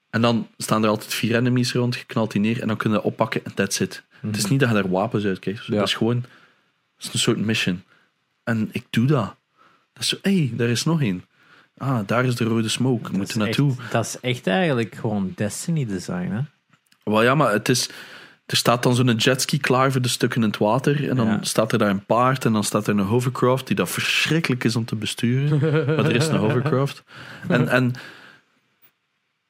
En 0.09 0.21
dan 0.21 0.47
staan 0.57 0.83
er 0.83 0.89
altijd 0.89 1.13
vier 1.13 1.35
enemies 1.35 1.73
rond, 1.73 1.95
je 1.95 2.03
knalt 2.05 2.31
die 2.31 2.41
neer 2.41 2.61
en 2.61 2.67
dan 2.67 2.77
kun 2.77 2.91
je 2.91 3.03
oppakken 3.03 3.45
en 3.45 3.53
that's 3.53 3.79
it. 3.79 4.03
Het 4.21 4.37
is 4.37 4.45
niet 4.45 4.59
dat 4.59 4.69
je 4.69 4.75
daar 4.75 4.89
wapens 4.89 5.25
uit 5.25 5.39
krijgt. 5.39 5.65
Ja. 5.65 5.75
Dat 5.75 5.87
is 5.87 5.93
gewoon 5.93 6.21
dat 6.95 7.05
is 7.07 7.13
een 7.13 7.19
soort 7.19 7.37
mission. 7.37 7.83
En 8.43 8.69
ik 8.71 8.85
doe 8.89 9.05
dat. 9.05 9.35
Dat 9.93 10.03
is 10.03 10.07
zo, 10.09 10.17
hé, 10.21 10.35
hey, 10.37 10.51
daar 10.55 10.67
is 10.69 10.83
nog 10.83 11.01
één. 11.01 11.23
Ah, 11.77 11.99
daar 12.05 12.25
is 12.25 12.35
de 12.35 12.43
rode 12.43 12.69
smoke. 12.69 13.11
We 13.11 13.17
moeten 13.17 13.39
naartoe. 13.39 13.71
echt, 13.79 13.91
dat 13.91 14.05
is 14.05 14.19
echt 14.19 14.47
eigenlijk 14.47 14.95
gewoon 14.95 15.31
Destiny 15.35 15.85
design, 15.85 16.29
hè? 16.31 16.39
Wel 17.03 17.23
ja, 17.23 17.35
maar 17.35 17.51
het 17.51 17.69
is... 17.69 17.89
Er 18.45 18.57
staat 18.57 18.83
dan 18.83 18.95
zo'n 18.95 19.15
jetski 19.15 19.57
klaar 19.59 19.91
voor 19.91 20.01
de 20.01 20.07
stukken 20.07 20.41
in 20.41 20.47
het 20.47 20.57
water. 20.57 21.09
En 21.09 21.15
dan 21.15 21.27
Ja. 21.27 21.37
staat 21.41 21.71
er 21.71 21.77
daar 21.77 21.89
een 21.89 22.05
paard. 22.05 22.45
En 22.45 22.53
dan 22.53 22.63
staat 22.63 22.87
er 22.87 22.93
een 22.93 23.05
hovercraft 23.05 23.67
die 23.67 23.75
dat 23.75 23.89
verschrikkelijk 23.89 24.63
is 24.63 24.75
om 24.75 24.85
te 24.85 24.95
besturen. 24.95 25.59
maar 25.95 26.05
er 26.05 26.15
is 26.15 26.27
een 26.27 26.35
hovercraft. 26.35 27.03
En, 27.47 27.67
en 27.67 27.93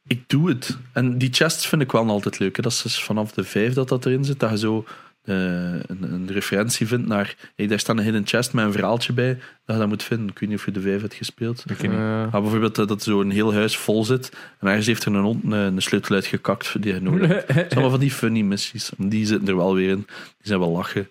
ik 0.07 0.29
doe 0.29 0.49
het. 0.49 0.77
En 0.91 1.17
die 1.17 1.33
chests 1.33 1.67
vind 1.67 1.81
ik 1.81 1.91
wel 1.91 2.07
altijd 2.09 2.39
leuk. 2.39 2.55
Hè. 2.55 2.61
Dat 2.61 2.71
is 2.71 2.81
dus 2.81 3.03
vanaf 3.03 3.31
de 3.31 3.43
vijf 3.43 3.73
dat 3.73 3.89
dat 3.89 4.05
erin 4.05 4.25
zit. 4.25 4.39
Dat 4.39 4.49
je 4.49 4.57
zo 4.57 4.85
een, 5.23 6.13
een 6.13 6.27
referentie 6.31 6.87
vindt 6.87 7.07
naar... 7.07 7.35
Hey, 7.55 7.67
daar 7.67 7.79
staat 7.79 7.97
een 7.97 8.03
hidden 8.03 8.27
chest 8.27 8.53
met 8.53 8.65
een 8.65 8.71
verhaaltje 8.71 9.13
bij. 9.13 9.33
Dat 9.65 9.75
je 9.75 9.81
dat 9.81 9.87
moet 9.87 10.03
vinden. 10.03 10.27
Ik 10.27 10.39
weet 10.39 10.49
niet 10.49 10.57
of 10.57 10.65
je 10.65 10.71
de 10.71 10.81
vijf 10.81 11.01
hebt 11.01 11.13
gespeeld. 11.13 11.63
Ik 11.69 11.77
weet 11.77 11.91
niet. 11.91 11.99
Eh, 11.99 12.31
Maar 12.31 12.41
bijvoorbeeld 12.41 12.75
dat, 12.75 12.87
dat 12.87 13.03
zo'n 13.03 13.29
heel 13.29 13.53
huis 13.53 13.77
vol 13.77 14.03
zit. 14.05 14.31
En 14.59 14.67
ergens 14.67 14.85
heeft 14.85 15.05
er 15.05 15.13
een 15.13 15.21
hond 15.21 15.43
een, 15.43 15.51
een 15.51 15.81
sleutel 15.81 16.15
uitgekakt 16.15 16.81
die 16.81 16.93
je 16.93 16.99
nodig 17.01 17.27
hebt. 17.27 17.47
Het 17.47 17.55
zijn 17.55 17.69
allemaal 17.69 17.89
van 17.89 17.99
die 17.99 18.11
funny 18.11 18.41
missies. 18.41 18.91
Die 18.97 19.25
zitten 19.25 19.47
er 19.47 19.55
wel 19.57 19.75
weer 19.75 19.89
in. 19.89 20.05
Die 20.07 20.47
zijn 20.47 20.59
wel 20.59 20.71
lachen. 20.71 21.07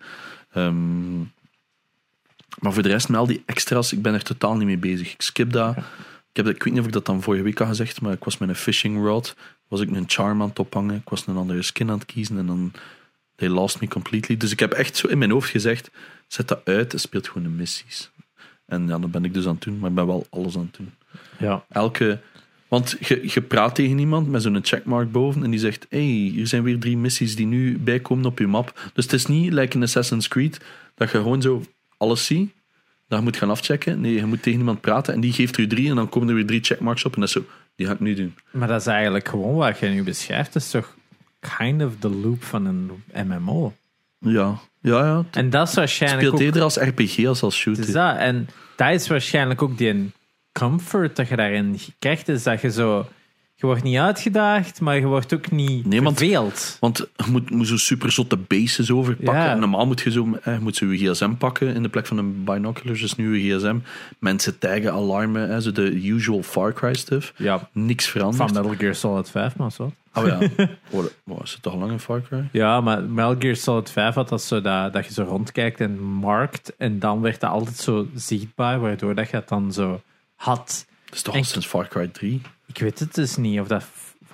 Ehm, 0.52 1.18
maar 2.58 2.72
voor 2.72 2.82
de 2.82 2.88
rest, 2.88 3.08
met 3.08 3.18
al 3.18 3.26
die 3.26 3.42
extra's, 3.46 3.92
ik 3.92 4.02
ben 4.02 4.14
er 4.14 4.22
totaal 4.22 4.56
niet 4.56 4.66
mee 4.66 4.78
bezig. 4.78 5.12
Ik 5.12 5.22
skip 5.22 5.52
dat. 5.52 5.76
Ik, 5.76 5.84
heb, 6.44 6.48
ik 6.48 6.62
weet 6.62 6.72
niet 6.72 6.80
of 6.80 6.86
ik 6.86 6.92
dat 6.92 7.06
dan 7.06 7.22
vorige 7.22 7.42
week 7.42 7.58
had 7.58 7.68
gezegd, 7.68 8.00
maar 8.00 8.12
ik 8.12 8.24
was 8.24 8.38
met 8.38 8.48
een 8.48 8.54
fishing 8.54 9.04
rod. 9.04 9.36
Was 9.68 9.80
ik 9.80 9.90
een 9.90 10.04
charm 10.06 10.42
aan 10.42 10.48
het 10.48 10.58
ophangen. 10.58 10.96
Ik 10.96 11.08
was 11.08 11.26
een 11.26 11.36
andere 11.36 11.62
skin 11.62 11.90
aan 11.90 11.98
het 11.98 12.06
kiezen. 12.06 12.38
En 12.38 12.46
dan, 12.46 12.72
they 13.42 13.50
lost 13.50 13.80
me 13.80 13.88
completely. 13.88 14.36
Dus 14.36 14.52
ik 14.52 14.60
heb 14.60 14.72
echt 14.72 14.96
zo 14.96 15.08
in 15.08 15.18
mijn 15.18 15.30
hoofd 15.30 15.50
gezegd, 15.50 15.90
zet 16.26 16.48
dat 16.48 16.60
uit 16.64 16.92
en 16.92 17.00
speelt 17.00 17.28
gewoon 17.28 17.42
de 17.42 17.48
missies. 17.48 18.10
En 18.66 18.88
ja, 18.88 18.98
dat 18.98 19.10
ben 19.10 19.24
ik 19.24 19.34
dus 19.34 19.46
aan 19.46 19.54
het 19.54 19.62
doen. 19.62 19.78
Maar 19.78 19.90
ik 19.90 19.94
ben 19.94 20.06
wel 20.06 20.26
alles 20.30 20.56
aan 20.56 20.68
het 20.70 20.76
doen. 20.76 20.92
Ja. 21.38 21.64
Elke... 21.68 22.20
Want 22.68 22.96
je, 23.00 23.20
je 23.34 23.40
praat 23.40 23.74
tegen 23.74 23.98
iemand 23.98 24.28
met 24.28 24.42
zo'n 24.42 24.58
checkmark 24.62 25.12
boven 25.12 25.44
en 25.44 25.50
die 25.50 25.60
zegt: 25.60 25.86
hey, 25.88 26.00
hier 26.00 26.46
zijn 26.46 26.62
weer 26.62 26.78
drie 26.78 26.96
missies 26.96 27.36
die 27.36 27.46
nu 27.46 27.78
bijkomen 27.78 28.24
op 28.24 28.38
je 28.38 28.46
map. 28.46 28.90
Dus 28.92 29.04
het 29.04 29.12
is 29.12 29.26
niet 29.26 29.52
like 29.52 29.76
in 29.76 29.82
Assassin's 29.82 30.28
Creed 30.28 30.60
dat 30.94 31.10
je 31.10 31.16
gewoon 31.16 31.42
zo 31.42 31.62
alles 31.96 32.26
ziet, 32.26 32.52
dat 33.08 33.18
je 33.18 33.24
moet 33.24 33.36
gaan 33.36 33.50
afchecken. 33.50 34.00
Nee, 34.00 34.14
je 34.14 34.26
moet 34.26 34.42
tegen 34.42 34.58
iemand 34.58 34.80
praten 34.80 35.14
en 35.14 35.20
die 35.20 35.32
geeft 35.32 35.56
er 35.56 35.62
je 35.62 35.66
drie 35.66 35.88
en 35.88 35.96
dan 35.96 36.08
komen 36.08 36.28
er 36.28 36.34
weer 36.34 36.46
drie 36.46 36.64
checkmarks 36.64 37.04
op 37.04 37.14
en 37.14 37.20
dat 37.20 37.28
is 37.28 37.34
zo: 37.34 37.44
die 37.76 37.86
ga 37.86 37.92
ik 37.92 38.00
nu 38.00 38.14
doen. 38.14 38.34
Maar 38.50 38.68
dat 38.68 38.80
is 38.80 38.86
eigenlijk 38.86 39.28
gewoon 39.28 39.54
wat 39.54 39.78
je 39.78 39.86
nu 39.86 40.02
beschrijft. 40.02 40.52
Dat 40.52 40.62
is 40.62 40.70
toch 40.70 40.96
kind 41.56 41.82
of 41.82 41.92
de 41.98 42.10
loop 42.10 42.44
van 42.44 42.66
een 42.66 43.02
MMO. 43.26 43.72
Ja, 44.18 44.58
ja, 44.80 45.04
ja. 45.04 45.24
En 45.30 45.50
dat 45.50 45.68
is 45.68 45.74
waarschijnlijk 45.74 46.20
speelt 46.22 46.40
ook... 46.40 46.46
eerder 46.46 46.62
als 46.62 46.76
RPG 46.76 47.26
als 47.26 47.42
als 47.42 47.56
shooter. 47.56 47.84
is 47.84 47.92
dat. 47.92 48.16
En 48.16 48.48
dat 48.76 48.90
is 48.90 49.08
waarschijnlijk 49.08 49.62
ook 49.62 49.78
die 49.78 50.12
comfort 50.52 51.16
dat 51.16 51.28
je 51.28 51.36
daarin 51.36 51.78
krijgt. 51.98 52.28
Is 52.28 52.42
dat 52.42 52.60
je 52.60 52.70
zo... 52.70 53.08
Je 53.62 53.68
wordt 53.68 53.82
niet 53.82 53.96
uitgedaagd, 53.98 54.80
maar 54.80 54.96
je 54.96 55.06
wordt 55.06 55.34
ook 55.34 55.50
niet 55.50 55.86
Nee, 55.86 56.02
want- 56.02 56.18
verveeld. 56.18 56.76
Want 56.80 56.98
je 56.98 57.30
moet, 57.30 57.50
moet 57.50 57.66
zo 57.66 57.76
super 57.76 58.12
zotte 58.12 58.36
bases 58.36 58.90
overpakken. 58.90 59.42
Ja. 59.42 59.54
Normaal 59.54 59.86
moet 59.86 60.00
je 60.00 60.10
zo 60.10 60.38
eh, 60.42 60.54
je 60.54 60.60
moet 60.60 60.76
zo 60.76 60.86
je 60.86 61.10
gsm 61.12 61.32
pakken 61.34 61.74
in 61.74 61.82
de 61.82 61.88
plek 61.88 62.06
van 62.06 62.18
een 62.18 62.44
binoculars, 62.44 63.00
dus 63.00 63.16
nu 63.16 63.38
je 63.38 63.56
gsm. 63.58 63.76
Mensen 64.18 64.58
taggen, 64.58 64.92
alarmen, 64.92 65.48
hè, 65.48 65.60
zo 65.60 65.72
de 65.72 66.06
usual 66.08 66.42
Far 66.42 66.72
Cry 66.72 66.94
stuff. 66.94 67.32
Ja, 67.36 67.68
Niks 67.72 68.06
veranderd. 68.08 68.50
van 68.52 68.62
Metal 68.62 68.76
Gear 68.78 68.94
Solid 68.94 69.30
5, 69.30 69.56
maar 69.56 69.72
zo. 69.72 69.92
Oh 70.14 70.26
ja. 70.26 70.38
Oh, 71.26 71.40
is 71.42 71.52
het 71.52 71.62
toch 71.62 71.74
lang 71.74 71.90
een 71.90 72.00
Far 72.00 72.22
Cry? 72.22 72.48
Ja, 72.52 72.80
maar 72.80 73.02
Metal 73.02 73.36
Gear 73.38 73.56
Solid 73.56 73.90
5 73.90 74.14
had 74.14 74.28
dat 74.28 74.42
zo 74.42 74.60
dat, 74.60 74.92
dat 74.92 75.06
je 75.06 75.12
zo 75.12 75.22
rondkijkt 75.22 75.80
en 75.80 76.00
markt. 76.02 76.72
En 76.78 76.98
dan 76.98 77.20
werd 77.20 77.40
dat 77.40 77.50
altijd 77.50 77.76
zo 77.76 78.06
zichtbaar, 78.14 78.80
waardoor 78.80 79.14
dat 79.14 79.30
je 79.30 79.36
het 79.36 79.48
dan 79.48 79.72
zo 79.72 80.00
had. 80.34 80.86
Dat 81.12 81.20
is 81.20 81.26
toch 81.26 81.36
al 81.36 81.44
sinds 81.44 81.66
Far 81.66 81.88
Cry 81.88 82.08
3? 82.08 82.40
Ik 82.66 82.78
weet 82.78 82.98
het 82.98 83.14
dus 83.14 83.36
niet 83.36 83.60
of 83.60 83.66
dat 83.66 83.84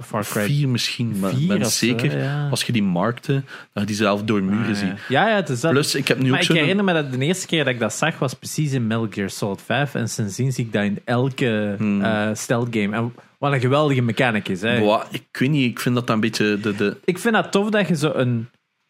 Far 0.00 0.24
Cry 0.24 0.44
4 0.44 0.68
misschien, 0.68 1.18
maar 1.18 1.30
ik 1.30 1.36
4 1.36 1.46
ben 1.48 1.56
of 1.60 1.72
zo, 1.72 1.86
zeker 1.86 2.18
ja. 2.18 2.48
als 2.48 2.62
je 2.62 2.72
die 2.72 2.82
markte, 2.82 3.32
dat 3.72 3.82
je 3.82 3.84
die 3.84 3.96
zelf 3.96 4.22
door 4.22 4.42
muren 4.42 4.76
ziet. 4.76 4.92
Ja, 5.08 5.28
ja, 5.28 5.34
het 5.34 5.48
is 5.48 5.60
dat. 5.60 5.70
Plus, 5.70 5.94
ik 5.94 6.08
heb 6.08 6.18
nu 6.18 6.30
maar 6.30 6.42
ook 6.42 6.48
ik 6.48 6.56
herinner 6.56 6.84
me 6.84 6.92
dat 6.92 7.12
de 7.12 7.18
eerste 7.18 7.46
keer 7.46 7.64
dat 7.64 7.72
ik 7.72 7.80
dat 7.80 7.94
zag 7.94 8.18
was 8.18 8.34
precies 8.34 8.72
in 8.72 8.86
Metal 8.86 9.06
Gear 9.10 9.30
Solid 9.30 9.62
5. 9.62 9.94
En 9.94 10.08
sindsdien 10.08 10.52
zie 10.52 10.64
ik 10.64 10.72
dat 10.72 10.82
in 10.82 10.98
elke 11.04 11.74
Hmm. 11.78 12.02
eh, 12.02 12.28
stealth 12.32 12.68
game. 12.70 12.96
En 12.96 13.14
wat 13.38 13.52
een 13.52 13.60
geweldige 13.60 14.02
mechanic 14.02 14.48
is. 14.48 14.60
Hè. 14.60 14.78
Boah, 14.78 15.04
ik 15.10 15.26
weet 15.32 15.50
niet, 15.50 15.70
ik 15.70 15.80
vind 15.80 15.94
dat 15.94 16.06
dat 16.06 16.14
een 16.14 16.22
beetje 16.22 16.60
de... 16.60 16.74
de 16.74 16.96
Ik 17.04 17.18
vind 17.18 17.34
dat 17.34 17.52
tof 17.52 17.70
dat 17.70 17.88
je 17.88 17.96
zo 17.96 18.12
een, 18.14 18.48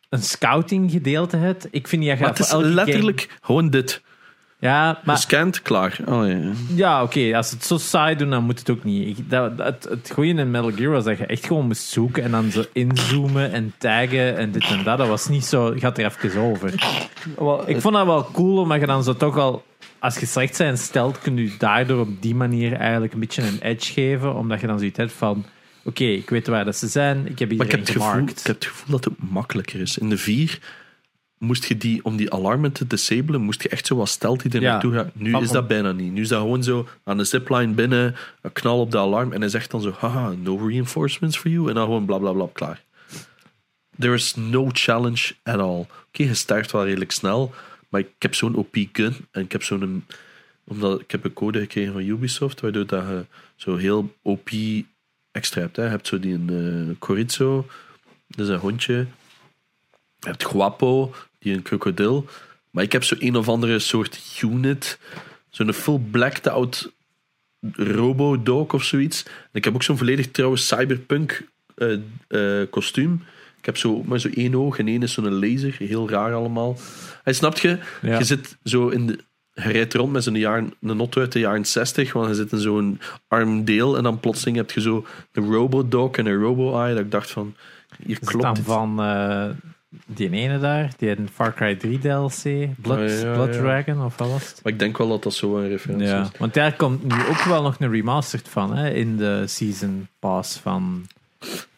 een 0.09 0.23
scouting 0.23 0.91
gedeelte 0.91 1.37
hebt. 1.37 1.67
Ik 1.71 1.89
vind 1.89 2.05
dat 2.05 2.13
je 2.13 2.21
maar 2.21 2.31
het 2.31 2.39
is 2.39 2.53
letterlijk 2.53 3.39
gewoon 3.41 3.71
dit. 3.71 4.03
Ja, 4.61 5.01
maar 5.05 5.17
Gescand, 5.17 5.63
klaar. 5.63 5.99
Oh, 6.07 6.29
ja. 6.29 6.51
Ja, 6.75 7.03
oké. 7.03 7.37
Als 7.37 7.49
ze 7.49 7.55
het 7.55 7.65
zo 7.65 7.79
saai 7.79 8.17
doen, 8.17 8.31
dan 8.31 8.45
moet 8.45 8.59
het 8.59 8.71
ook 8.71 8.85
niet. 8.85 9.19
Ik, 9.19 9.31
dat, 9.31 9.53
het, 9.57 9.85
het 9.85 10.11
goede 10.15 10.29
in 10.31 10.51
Metal 10.51 10.73
Gear 10.73 10.91
was 10.91 11.05
dat 11.05 11.19
je 11.19 11.27
echt 11.27 11.47
gewoon 11.47 11.67
moest 11.67 11.83
zoeken 11.83 12.23
en 12.23 12.31
dan 12.31 12.51
zo 12.51 12.65
inzoomen 12.73 13.53
en 13.53 13.75
taggen 13.79 14.37
en 14.37 14.51
dit 14.51 14.65
en 14.65 14.85
dat. 14.85 14.99
Dat 14.99 15.09
was 15.09 15.29
niet 15.29 15.45
zo... 15.45 15.75
Gaat 15.77 15.99
er 15.99 16.05
even 16.05 16.41
over. 16.41 16.73
Ik 17.67 17.81
vond 17.81 17.95
dat 17.95 18.07
wel 18.07 18.31
cool, 18.33 18.59
omdat 18.59 18.81
je 18.81 18.87
dan 18.87 19.05
zo 19.05 19.15
toch 19.15 19.37
al... 19.37 19.65
Als 19.99 20.19
je 20.19 20.27
slecht 20.27 20.57
zijn 20.57 20.79
stelt, 20.79 21.19
kun 21.19 21.37
je 21.37 21.55
daardoor 21.59 22.01
op 22.01 22.23
die 22.23 22.35
manier 22.35 22.73
eigenlijk 22.73 23.13
een 23.13 23.21
beetje 23.21 23.43
een 23.43 23.59
edge 23.61 23.93
geven. 23.93 24.35
Omdat 24.35 24.61
je 24.61 24.67
dan 24.67 24.79
zoiets 24.79 24.99
hebt 24.99 25.13
van... 25.13 25.45
Oké, 25.85 26.05
ik 26.05 26.31
weet 26.31 26.47
waar 26.47 26.65
dat 26.65 26.77
ze 26.77 26.87
zijn. 26.87 27.27
Ik 27.27 27.39
heb 27.39 27.57
Maar 27.57 27.67
ik 27.67 27.73
iedereen 27.73 27.79
heb, 27.79 27.81
het 27.81 27.91
gevoel, 27.91 28.09
gemarkt. 28.11 28.41
ik 28.41 28.47
heb 28.47 28.55
het 28.55 28.65
gevoel 28.65 28.91
dat 28.91 29.05
het 29.05 29.15
makkelijker 29.31 29.81
is. 29.81 29.99
In 29.99 30.09
de 30.09 30.19
4 30.19 30.59
moest 31.39 31.65
je 31.65 31.77
die, 31.77 32.05
om 32.05 32.17
die 32.17 32.33
alarmen 32.33 32.73
te 32.73 32.87
disabelen, 32.87 33.41
moest 33.41 33.63
je 33.63 33.69
echt 33.69 33.87
zo 33.87 33.97
wat 33.97 34.09
stelt 34.09 34.43
die 34.43 34.53
er 34.53 34.61
Ja. 34.61 34.71
naartoe 34.73 34.93
gaat. 34.93 35.15
Nu 35.15 35.37
is 35.37 35.51
dat 35.51 35.69
bijna 35.69 35.93
niet. 35.93 36.13
Nu 36.13 36.21
is 36.21 36.29
dat 36.29 36.41
gewoon 36.41 36.63
zo 36.63 36.89
aan 37.05 37.17
de 37.17 37.25
zipline 37.25 37.73
binnen, 37.73 38.17
een 38.43 38.53
knal 38.53 38.81
op 38.81 38.91
de 38.91 38.99
alarm 38.99 39.33
en 39.33 39.41
hij 39.41 39.51
zegt 39.51 39.71
dan 39.71 39.81
zo, 39.81 39.95
haha, 39.99 40.35
no 40.43 40.57
reinforcements 40.67 41.37
for 41.37 41.51
you. 41.51 41.69
En 41.69 41.75
dan 41.75 41.85
gewoon 41.85 42.05
bla 42.05 42.19
bla 42.19 42.33
bla, 42.33 42.47
klaar. 42.53 42.83
There 43.99 44.15
is 44.15 44.35
no 44.35 44.69
challenge 44.73 45.33
at 45.43 45.59
all. 45.61 45.79
Oké, 46.09 46.23
je 46.23 46.35
sterft 46.35 46.73
wel 46.73 46.85
redelijk 46.85 47.13
snel, 47.13 47.55
maar 47.89 48.01
ik 48.01 48.09
heb 48.19 48.35
zo'n 48.35 48.55
OP 48.55 48.77
gun 48.93 49.17
en 49.31 49.43
ik 49.43 49.53
heb 49.53 49.63
zo'n... 49.63 50.05
Omdat 50.65 51.01
ik 51.01 51.11
heb 51.11 51.25
een 51.25 51.33
code 51.33 51.59
gekregen 51.61 51.93
van 51.93 52.03
Ubisoft, 52.03 52.61
waardoor 52.61 52.87
dat 52.87 53.03
je 53.07 53.25
zo 53.57 53.77
heel 53.77 54.15
OP 54.23 54.49
extra 55.33 55.61
hebt. 55.61 55.77
Hè. 55.77 55.83
Je 55.85 55.89
hebt 55.89 56.07
zo 56.07 56.19
die 56.21 56.35
een 56.35 56.97
Chorizo, 57.01 57.67
dat 58.27 58.47
is 58.47 58.53
een 58.53 58.59
hondje. 58.59 59.07
Je 60.21 60.27
hebt 60.29 60.45
Guapo, 60.45 61.15
die 61.39 61.55
een 61.55 61.63
krokodil. 61.63 62.27
Maar 62.71 62.85
ik 62.85 62.93
heb 62.93 63.05
zo 63.05 63.15
een 63.19 63.37
of 63.37 63.49
andere 63.49 63.79
soort 63.79 64.41
unit. 64.43 64.99
Zo'n 65.49 65.73
full 65.73 66.01
blacked 66.11 66.49
out 66.49 66.93
robo-dog 67.73 68.73
of 68.73 68.85
zoiets. 68.85 69.23
En 69.25 69.33
ik 69.53 69.65
heb 69.65 69.75
ook 69.75 69.83
zo'n 69.83 69.99
volledig 69.99 70.31
trouwens 70.31 70.67
cyberpunk 70.67 71.45
eh, 72.29 72.63
kostuum. 72.71 73.23
Ik 73.59 73.65
heb 73.65 73.77
zo 73.77 74.03
maar 74.03 74.19
zo 74.19 74.29
één 74.35 74.55
oog 74.55 74.79
en 74.79 74.89
één 74.89 75.03
is 75.03 75.13
zo'n 75.13 75.39
laser. 75.39 75.75
Heel 75.79 76.11
raar 76.11 76.35
allemaal. 76.35 76.77
Hij 77.23 77.33
snapt 77.33 77.61
je? 77.61 77.79
Ja. 78.03 78.19
Je 78.19 78.25
zit 78.25 78.57
zo 78.65 78.89
in 78.89 79.07
de... 79.07 79.19
Je 79.53 79.69
rijdt 79.69 79.95
rond 79.95 80.13
met 80.13 80.25
zo'n 80.25 80.35
jaren, 80.35 80.75
een 80.81 80.99
auto 80.99 81.21
uit 81.21 81.33
de 81.33 81.39
jaren 81.39 81.65
60, 81.65 82.13
want 82.13 82.29
je 82.29 82.35
zit 82.35 82.53
in 82.53 82.59
zo'n 82.59 83.01
arm 83.29 83.65
deel 83.65 83.97
en 83.97 84.03
dan 84.03 84.21
plotseling 84.21 84.57
heb 84.57 84.71
je 84.71 84.81
zo 84.81 85.07
een 85.33 85.53
robodog 85.53 86.17
en 86.17 86.27
een 86.27 86.41
robo-eye. 86.41 86.95
Dat 86.95 87.05
ik 87.05 87.11
dacht 87.11 87.31
van, 87.31 87.55
hier 88.05 88.19
klopt 88.19 88.43
dan 88.43 88.55
het. 88.57 88.65
van 88.65 89.03
eh, 89.03 89.49
die 90.07 90.31
ene 90.31 90.59
daar? 90.59 90.91
Die 90.97 91.09
in 91.17 91.29
Far 91.35 91.55
Cry 91.55 91.75
3 91.77 91.99
DLC? 91.99 92.69
Blood, 92.83 92.99
Oh, 92.99 93.09
ja, 93.21 93.33
Blood 93.33 93.55
ja. 93.55 93.61
Dragon, 93.61 94.05
of 94.05 94.17
wat 94.17 94.29
was 94.31 94.49
het? 94.49 94.61
Maar 94.63 94.73
ik 94.73 94.79
denk 94.79 94.99
wel 94.99 95.09
dat 95.09 95.23
dat 95.23 95.35
zo 95.35 95.57
een 95.57 95.69
referentie 95.69 96.07
Ja, 96.07 96.23
is. 96.23 96.29
want 96.39 96.55
daar 96.55 96.73
komt 96.77 97.03
nu 97.05 97.15
ook 97.31 97.43
wel 97.43 97.63
nog 97.63 97.77
een 97.81 97.91
remastered 97.91 98.49
van, 98.49 98.77
hè, 98.77 98.91
in 98.91 99.17
de 99.17 99.43
season 99.47 100.09
pass 100.19 100.59
van 100.59 101.07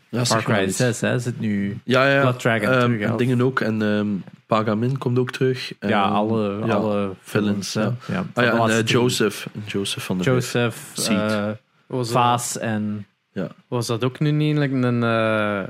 Ja, 0.08 0.24
Far 0.24 0.42
Cry 0.42 0.64
iets. 0.66 0.76
6. 0.76 1.00
Hè, 1.00 1.18
zit 1.18 1.40
nu... 1.40 1.78
Ja, 1.84 2.08
ja. 2.10 2.20
Blood 2.20 2.40
Dragon 2.40 2.68
Ehm, 2.68 2.80
terug, 2.80 3.00
en 3.10 3.16
dingen 3.16 3.42
ook. 3.42 3.60
En 3.60 3.82
ehm, 3.82 4.08
Pagamin 4.46 4.98
komt 4.98 5.18
ook 5.18 5.30
terug. 5.30 5.72
ja, 5.80 6.04
Ehm, 6.04 6.12
alle, 6.12 6.66
ja, 6.66 6.74
alle 6.74 7.10
villains, 7.20 7.74
hè. 7.74 7.82
ja. 7.82 7.94
Ja, 8.06 8.24
Ah, 8.34 8.44
ja, 8.44 8.52
en 8.52 8.70
eh. 8.70 8.84
Joseph. 8.84 9.46
Joseph 9.66 10.04
van 10.04 10.18
de. 10.18 10.24
Joseph, 10.24 11.08
eh, 11.08 11.48
Vaas 11.88 12.58
en... 12.58 13.06
was 13.68 13.86
dat 13.86 14.04
ook 14.04 14.18
nu 14.20 14.30
niet 14.30 14.56
like, 14.56 14.74
een, 14.74 15.02
eh, 15.02 15.62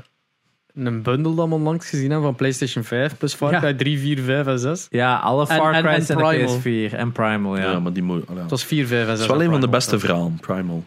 een 0.75 1.01
bundel 1.01 1.35
dat 1.35 1.47
we 1.47 1.53
onlangs 1.53 1.89
gezien 1.89 2.09
hebben 2.09 2.27
van 2.27 2.35
PlayStation 2.35 2.83
5 2.83 3.17
plus 3.17 3.33
Far 3.33 3.51
Ja. 3.51 3.59
Cry 3.59 3.73
3, 3.73 3.99
4, 3.99 4.21
5 4.21 4.47
en 4.47 4.59
6? 4.59 4.87
Ja, 4.89 5.15
alle 5.17 5.47
Far 5.47 5.73
en- 5.73 5.83
Cry's 5.83 6.09
en 6.09 6.17
en, 6.17 6.27
Primal. 6.27 6.61
de 6.61 6.89
PS4 6.89 6.93
en 6.97 7.11
Primal, 7.11 7.57
ja. 7.57 7.71
Ja, 7.71 7.79
maar 7.79 7.93
die 7.93 8.03
moet. 8.03 8.23
ja. 8.33 8.41
Het 8.41 8.49
was 8.49 8.63
4, 8.63 8.87
5 8.87 8.99
en 9.01 9.05
6. 9.07 9.11
Het 9.19 9.19
is 9.19 9.27
wel 9.37 9.41
een 9.45 9.51
van 9.51 9.61
de 9.61 9.67
beste 9.69 9.99
verhalen, 9.99 10.37
Primal. 10.41 10.83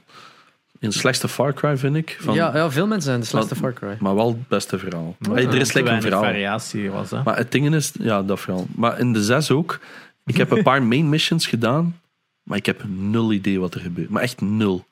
In 0.79 0.89
de 0.91 0.97
slechtste 0.97 1.29
Far 1.29 1.53
Cry, 1.55 1.77
vind 1.79 1.97
ik. 1.97 2.17
Van, 2.21 2.35
ja, 2.35 2.57
ja, 2.57 2.71
veel 2.71 2.87
mensen 2.87 3.09
zijn 3.09 3.21
de 3.21 3.27
slechtste 3.27 3.55
Far 3.57 3.73
Cry. 3.73 3.97
Maar 4.01 4.15
wel 4.15 4.29
het 4.29 4.49
beste 4.49 4.79
verhaal. 4.79 5.17
Ja, 5.19 5.33
Hey, 5.33 5.47
er 5.47 5.55
is 5.55 5.73
lekker 5.73 5.93
een 5.93 6.03
verhaal. 6.03 6.23
variatie 6.23 6.91
was, 6.91 7.11
hè. 7.11 7.23
Maar 7.23 7.37
het 7.37 7.53
ding 7.53 7.75
is, 7.75 7.93
ja, 7.99 8.23
dat 8.23 8.41
verhaal. 8.41 8.67
Maar 8.77 8.99
in 8.99 9.13
de 9.13 9.23
zes 9.23 9.51
ook. 9.51 9.79
Ik 10.27 10.37
heb 10.37 10.51
een 10.51 10.63
paar 10.63 10.83
main 10.93 11.09
missions 11.09 11.47
gedaan, 11.47 12.01
maar 12.43 12.59
ik 12.59 12.67
heb 12.67 12.83
nul 12.87 13.33
idee 13.33 13.61
wat 13.61 13.75
er 13.75 13.81
gebeurt. 13.81 14.09
Maar 14.11 14.23
echt 14.23 14.41
nul. 14.41 14.85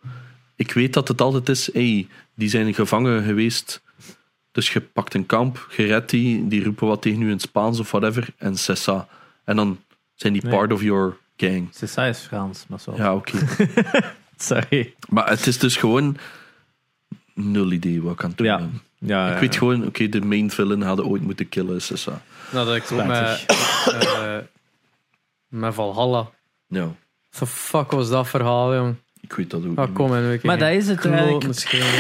Ik 0.56 0.72
weet 0.72 0.92
dat 0.92 1.08
het 1.08 1.20
altijd 1.20 1.48
is, 1.48 1.70
hey, 1.72 2.06
die 2.34 2.48
zijn 2.48 2.74
gevangen 2.74 3.22
geweest. 3.22 3.82
Dus 4.52 4.72
je 4.72 4.80
pakt 4.80 5.14
een 5.14 5.26
kamp, 5.26 5.68
je 5.76 5.84
redt 5.84 6.10
die, 6.10 6.48
die 6.48 6.64
roepen 6.64 6.86
wat 6.86 7.02
tegen 7.02 7.20
u 7.22 7.24
in 7.26 7.30
het 7.32 7.42
Spaans 7.42 7.80
of 7.80 7.90
whatever, 7.90 8.28
en 8.38 8.56
cessa. 8.58 9.08
En 9.44 9.56
dan 9.56 9.80
zijn 10.14 10.32
die 10.32 10.42
Nee. 10.42 10.52
part 10.52 10.72
of 10.72 10.82
your 10.82 11.16
gang. 11.36 11.68
Cessa 11.74 12.04
is 12.04 12.18
Frans, 12.18 12.64
maar 12.68 12.80
zo. 12.80 12.94
Ja, 12.96 13.14
oké. 13.14 13.38
Sorry. 14.36 14.94
maar 15.08 15.28
het 15.28 15.46
is 15.46 15.58
dus 15.58 15.76
gewoon 15.76 16.16
nul 17.34 17.72
idee 17.72 18.02
wat 18.02 18.12
ik 18.12 18.22
aan 18.22 18.28
het 18.28 18.38
doen 18.38 18.46
Ja. 18.46 18.56
ben. 18.58 18.80
Ja, 18.98 19.26
Ik 19.28 19.34
ja, 19.34 19.40
weet 19.40 19.52
ja. 19.52 19.58
gewoon, 19.58 19.86
oké, 19.86 20.08
de 20.08 20.20
main 20.20 20.50
villain 20.50 20.82
hadden 20.82 21.06
ooit 21.06 21.22
moeten 21.22 21.48
killen, 21.48 21.82
cessa. 21.82 22.22
Nou, 22.52 22.66
dat 22.66 22.76
ik 22.76 22.92
ook 22.92 23.04
met, 23.06 23.44
eh, 23.86 24.36
met 25.48 25.74
Valhalla. 25.74 26.30
Ja, 26.66 26.88
Zo 27.30 27.46
fuck 27.46 27.90
was 27.90 28.08
dat 28.08 28.28
verhaal, 28.28 28.74
jong. 28.74 28.94
Ik 29.22 29.32
weet 29.32 29.50
dat 29.50 29.66
ook. 29.66 29.78
Ah, 29.78 29.86
niet 29.86 29.94
kom 29.96 30.14
en 30.14 30.40
Maar 30.42 30.58
dat 30.58 30.70
is 30.70 30.88
het 30.88 31.04
eigenlijk. 31.06 31.54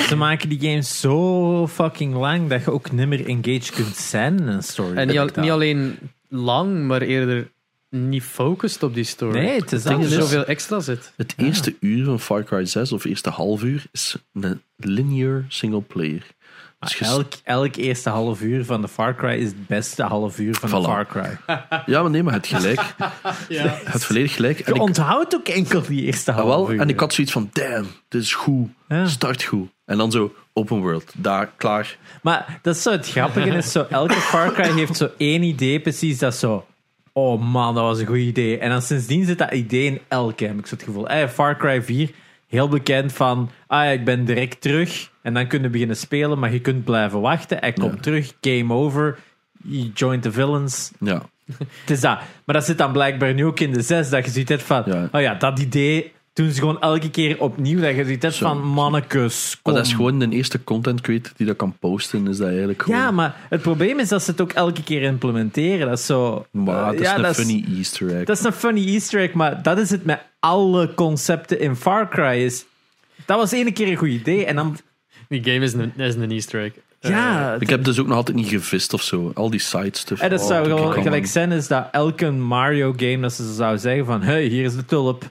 Ze 0.08 0.16
maken 0.16 0.48
die 0.48 0.60
games 0.60 1.00
zo 1.00 1.66
fucking 1.68 2.14
lang 2.14 2.48
dat 2.48 2.64
je 2.64 2.70
ook 2.70 2.92
niet 2.92 3.06
meer 3.08 3.26
engaged 3.26 3.70
kunt 3.70 3.96
zijn 3.96 4.38
in 4.38 4.46
een 4.46 4.62
story. 4.62 4.96
En 4.96 5.06
niet, 5.08 5.18
al- 5.18 5.50
alleen 5.50 5.98
lang, 6.28 6.86
maar 6.86 7.02
eerder 7.02 7.50
niet 7.90 8.22
focust 8.22 8.82
op 8.82 8.94
die 8.94 9.04
story. 9.04 9.38
Nee, 9.38 9.60
het 9.60 9.72
is 9.72 9.82
dat 9.82 9.92
er 9.92 10.04
is- 10.04 10.12
zoveel 10.12 10.44
extra 10.44 10.80
zit. 10.80 11.12
Het 11.16 11.34
eerste 11.36 11.74
uur 11.80 12.04
van 12.04 12.20
Far 12.20 12.44
Cry 12.44 12.64
6, 12.64 12.92
of 12.92 13.04
eerste 13.04 13.30
half 13.30 13.62
uur, 13.62 13.84
is 13.92 14.16
een 14.32 14.60
linear 14.76 15.44
single 15.48 15.80
player. 15.82 16.26
Dus 16.82 16.98
je- 16.98 17.04
Elk, 17.04 17.32
elk 17.44 17.76
eerste 17.76 18.10
half 18.10 18.40
uur 18.40 18.64
van 18.64 18.80
de 18.80 18.88
Far 18.88 19.14
Cry 19.16 19.30
is 19.32 19.44
het 19.46 19.66
beste 19.66 20.02
half 20.02 20.38
uur 20.38 20.54
van 20.54 20.68
Voilà. 20.68 20.72
de 20.72 20.82
Far 20.82 21.06
Cry. 21.06 21.36
Ja, 21.86 22.02
maar 22.02 22.10
nee, 22.10 22.22
maar 22.22 22.32
het 22.34 22.46
gelijk. 22.46 22.80
Het 23.92 24.04
volledig 24.04 24.34
gelijk. 24.34 24.58
En 24.58 24.64
Je 24.72 24.74
ik, 24.74 24.82
onthoudt 24.86 25.34
ook 25.34 25.48
enkel 25.48 25.82
die 25.82 26.02
eerste 26.02 26.30
ah, 26.30 26.36
half 26.36 26.48
wel, 26.48 26.72
uur. 26.72 26.80
en 26.80 26.88
ik 26.88 27.00
had 27.00 27.12
zoiets 27.14 27.32
van, 27.32 27.50
damn, 27.52 27.86
dit 28.08 28.22
is 28.22 28.34
goed. 28.34 28.68
Ja. 28.88 29.06
Start 29.06 29.42
goed. 29.42 29.68
En 29.84 29.98
dan 29.98 30.10
zo, 30.10 30.34
open 30.52 30.80
world. 30.80 31.12
Daar, 31.16 31.50
klaar. 31.56 31.96
Maar 32.22 32.58
dat 32.62 32.76
is 32.76 32.82
zo 32.82 32.90
het 32.90 33.08
grappige. 33.08 33.48
Is 33.50 33.72
zo, 33.72 33.86
elke 33.90 34.14
Far 34.14 34.52
Cry 34.52 34.70
heeft 34.72 34.96
zo 34.96 35.08
één 35.16 35.42
idee 35.42 35.80
precies 35.80 36.18
dat 36.18 36.34
zo... 36.34 36.66
Oh 37.12 37.42
man, 37.42 37.74
dat 37.74 37.84
was 37.84 37.98
een 37.98 38.06
goed 38.06 38.16
idee. 38.16 38.58
En 38.58 38.70
dan 38.70 38.82
sindsdien 38.82 39.24
zit 39.24 39.38
dat 39.38 39.52
idee 39.52 39.86
in 39.86 40.00
elke, 40.08 40.44
heb 40.46 40.58
ik 40.58 40.66
zo 40.66 40.74
het 40.74 40.84
gevoel. 40.84 41.08
Eh, 41.08 41.28
Far 41.28 41.56
Cry 41.56 41.82
4, 41.82 42.10
heel 42.52 42.68
bekend 42.68 43.12
van... 43.12 43.50
Ah 43.66 43.84
ja, 43.84 43.90
ik 43.90 44.04
ben 44.04 44.24
direct 44.24 44.60
terug. 44.60 45.10
En 45.22 45.34
dan 45.34 45.46
kun 45.46 45.62
je 45.62 45.68
beginnen 45.68 45.96
spelen, 45.96 46.38
maar 46.38 46.52
je 46.52 46.60
kunt 46.60 46.84
blijven 46.84 47.20
wachten. 47.20 47.58
Hij 47.58 47.72
komt 47.72 47.94
Ja. 47.94 48.00
terug, 48.00 48.32
game 48.40 48.74
over. 48.74 49.18
Je 49.64 49.90
joint 49.94 50.22
the 50.22 50.32
villains. 50.32 50.90
Ja. 51.00 51.22
Het 51.80 51.90
is 51.90 52.00
dat. 52.00 52.18
Maar 52.44 52.54
dat 52.54 52.64
zit 52.64 52.78
dan 52.78 52.92
blijkbaar 52.92 53.34
nu 53.34 53.44
ook 53.44 53.60
in 53.60 53.72
de 53.72 53.82
6, 53.82 54.08
dat 54.10 54.24
je 54.24 54.30
ziet 54.30 54.48
hebt 54.48 54.62
van... 54.62 54.82
Ja. 54.86 55.08
Oh 55.12 55.20
ja, 55.20 55.34
dat 55.34 55.58
idee 55.58 56.12
doen 56.32 56.50
ze 56.50 56.58
gewoon 56.58 56.80
elke 56.80 57.10
keer 57.10 57.40
opnieuw. 57.40 57.80
Dat 57.80 57.96
je 57.96 58.04
ziet 58.04 58.26
van, 58.36 58.66
mannekes, 58.68 59.60
Maar 59.62 59.74
dat 59.74 59.86
is 59.86 59.92
gewoon 59.92 60.18
de 60.18 60.28
eerste 60.28 60.64
content 60.64 61.00
creator 61.00 61.32
die 61.36 61.46
dat 61.46 61.56
kan 61.56 61.76
posten, 61.80 62.26
is 62.28 62.36
dat 62.36 62.48
eigenlijk 62.48 62.82
gewoon... 62.82 63.00
Ja, 63.00 63.10
maar 63.10 63.36
het 63.48 63.62
probleem 63.62 63.98
is 63.98 64.08
dat 64.08 64.22
ze 64.22 64.30
het 64.30 64.40
ook 64.40 64.52
elke 64.52 64.82
keer 64.82 65.02
implementeren. 65.02 65.88
Dat 65.88 65.98
is 65.98 66.06
zo. 66.06 66.46
Maar 66.50 66.86
het 66.86 67.00
is 67.00 67.06
ja, 67.06 67.16
een 67.16 67.22
dat 67.22 67.34
funny 67.34 67.64
easter 67.76 68.16
egg. 68.16 68.24
dat 68.24 68.38
is 68.38 68.44
een 68.44 68.52
funny 68.52 68.86
Easter 68.86 69.20
egg, 69.20 69.32
maar 69.32 69.62
dat 69.62 69.78
is 69.78 69.90
het 69.90 70.04
met 70.04 70.20
alle 70.40 70.94
concepten 70.94 71.60
in 71.60 71.76
Far 71.76 72.08
Cry. 72.08 72.44
Is, 72.44 72.64
dat 73.26 73.36
was 73.38 73.50
ene 73.52 73.72
keer 73.72 73.88
een 73.88 73.96
goed 73.96 74.08
idee 74.08 74.44
en 74.44 74.56
dan. 74.56 74.76
Die 75.28 75.44
game 75.44 75.64
is 75.64 75.72
een, 75.72 75.92
is 75.96 76.14
een 76.14 76.30
easter 76.30 76.62
egg. 76.62 76.72
Ja, 77.00 77.56
ik 77.58 77.68
heb 77.70 77.84
dus 77.84 77.98
ook 77.98 78.06
nog 78.06 78.16
altijd 78.16 78.36
niet 78.36 78.48
gevist 78.48 78.92
of 78.92 79.02
zo. 79.02 79.30
Al 79.34 79.50
die 79.50 79.60
side 79.60 79.88
stuff. 79.98 80.20
en 80.20 80.30
dat 80.30 80.40
Oh, 80.40 80.46
zou 80.46 80.64
gewoon 80.66 80.92
gelijk 81.02 81.26
zijn 81.26 81.52
is 81.52 81.68
dat 81.68 81.88
elke 81.92 82.30
Mario 82.30 82.92
game 82.96 83.20
dat 83.20 83.32
ze 83.32 83.52
zou 83.54 83.78
zeggen 83.78 84.04
van 84.06 84.22
hey, 84.22 84.44
hier 84.44 84.64
is 84.64 84.76
de 84.76 84.84
tulp. 84.84 85.30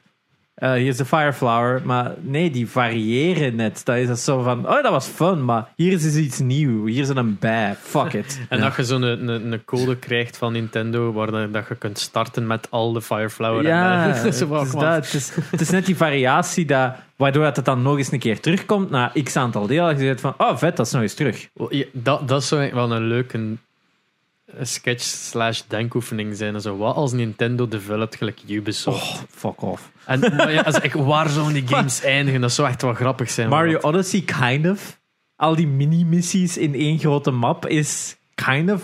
Eh, 0.62 0.72
hier 0.72 0.88
is 0.88 0.98
de 0.98 1.06
Fireflower. 1.06 1.82
Maar 1.84 2.12
nee, 2.20 2.52
die 2.52 2.68
variëren 2.68 3.56
net. 3.56 3.82
Dat 3.86 3.96
is 3.96 4.08
dat 4.08 4.20
zo 4.20 4.42
van, 4.42 4.68
oh, 4.68 4.84
dat 4.84 4.92
was 4.92 5.08
fun, 5.08 5.46
maar 5.46 5.68
hier 5.76 5.92
is 5.92 6.02
dus 6.02 6.16
iets 6.16 6.40
nieuws. 6.40 6.90
Hier 6.90 7.02
is 7.02 7.10
een 7.10 7.38
bij. 7.40 7.76
Fuck 7.82 8.14
it. 8.14 8.40
En 8.50 8.58
Ja. 8.58 8.64
dat 8.64 8.76
je 8.76 8.84
zo'n 8.84 9.02
een, 9.02 9.28
een, 9.28 9.52
een 9.52 9.66
code 9.66 9.96
krijgt 9.98 10.38
van 10.38 10.54
Nintendo 10.54 11.12
waar 11.14 11.32
dat, 11.32 11.54
dat 11.54 11.68
je 11.68 11.76
kunt 11.76 12.00
starten 12.00 12.48
met 12.48 12.68
al 12.70 12.94
de 12.94 13.02
Fireflower. 13.02 13.64
Ja, 13.64 14.04
en, 14.04 14.10
het 14.14 14.24
eh, 14.24 14.62
is, 14.62 14.72
dat. 14.72 14.82
Het, 14.82 15.14
is, 15.14 15.32
het 15.52 15.62
is 15.62 15.70
net 15.70 15.86
die 15.86 15.98
variatie 15.98 16.66
dat, 16.66 16.94
waardoor 17.16 17.46
het 17.46 17.66
dan 17.66 17.82
nog 17.82 17.98
eens 17.98 18.12
een 18.12 18.20
keer 18.20 18.40
terugkomt 18.40 18.90
na 18.90 19.12
x 19.24 19.36
aantal 19.36 19.68
delen. 19.68 19.86
Dat 19.86 20.00
je 20.00 20.06
zegt 20.06 20.22
van, 20.22 20.34
oh 20.38 20.58
vet, 20.58 20.78
dat 20.78 20.86
is 20.86 20.92
nog 20.92 21.02
eens 21.02 21.14
terug. 21.14 21.48
Ja, 21.70 21.86
dat, 21.94 22.28
dat 22.28 22.52
eigenlijk 22.52 22.74
wel 22.74 22.92
een 22.92 23.08
leuke 23.08 23.58
sketch 24.62 25.04
slash 25.04 25.62
denkoefening 25.68 26.36
zijn. 26.36 26.62
Zo, 26.62 26.78
wat 26.78 26.96
als 26.96 27.12
Nintendo 27.12 27.68
developt 27.68 28.16
gelijk 28.16 28.40
Ubisoft? 28.48 29.02
Oh, 29.02 29.20
fuck 29.30 29.62
off. 29.62 29.92
En 30.06 30.20
maar 30.20 30.52
ja, 30.52 30.62
als 30.62 30.80
ik, 30.80 30.94
waar 30.94 31.30
zouden 31.30 31.54
die 31.54 31.68
games 31.68 32.02
eindigen? 32.16 32.42
Dat 32.42 32.52
zou 32.52 32.68
echt 32.68 32.82
wel 32.82 32.94
grappig 32.94 33.30
zijn. 33.30 33.50
Mario 33.50 33.72
want- 33.72 33.84
Odyssey, 33.84 34.22
kind 34.22 34.68
of. 34.68 35.00
Al 35.36 35.56
die 35.56 35.68
mini-missies 35.68 36.58
in 36.58 36.74
één 36.74 37.00
grote 37.00 37.32
map 37.32 37.68
is 37.68 38.16
kind 38.36 38.72
of 38.72 38.82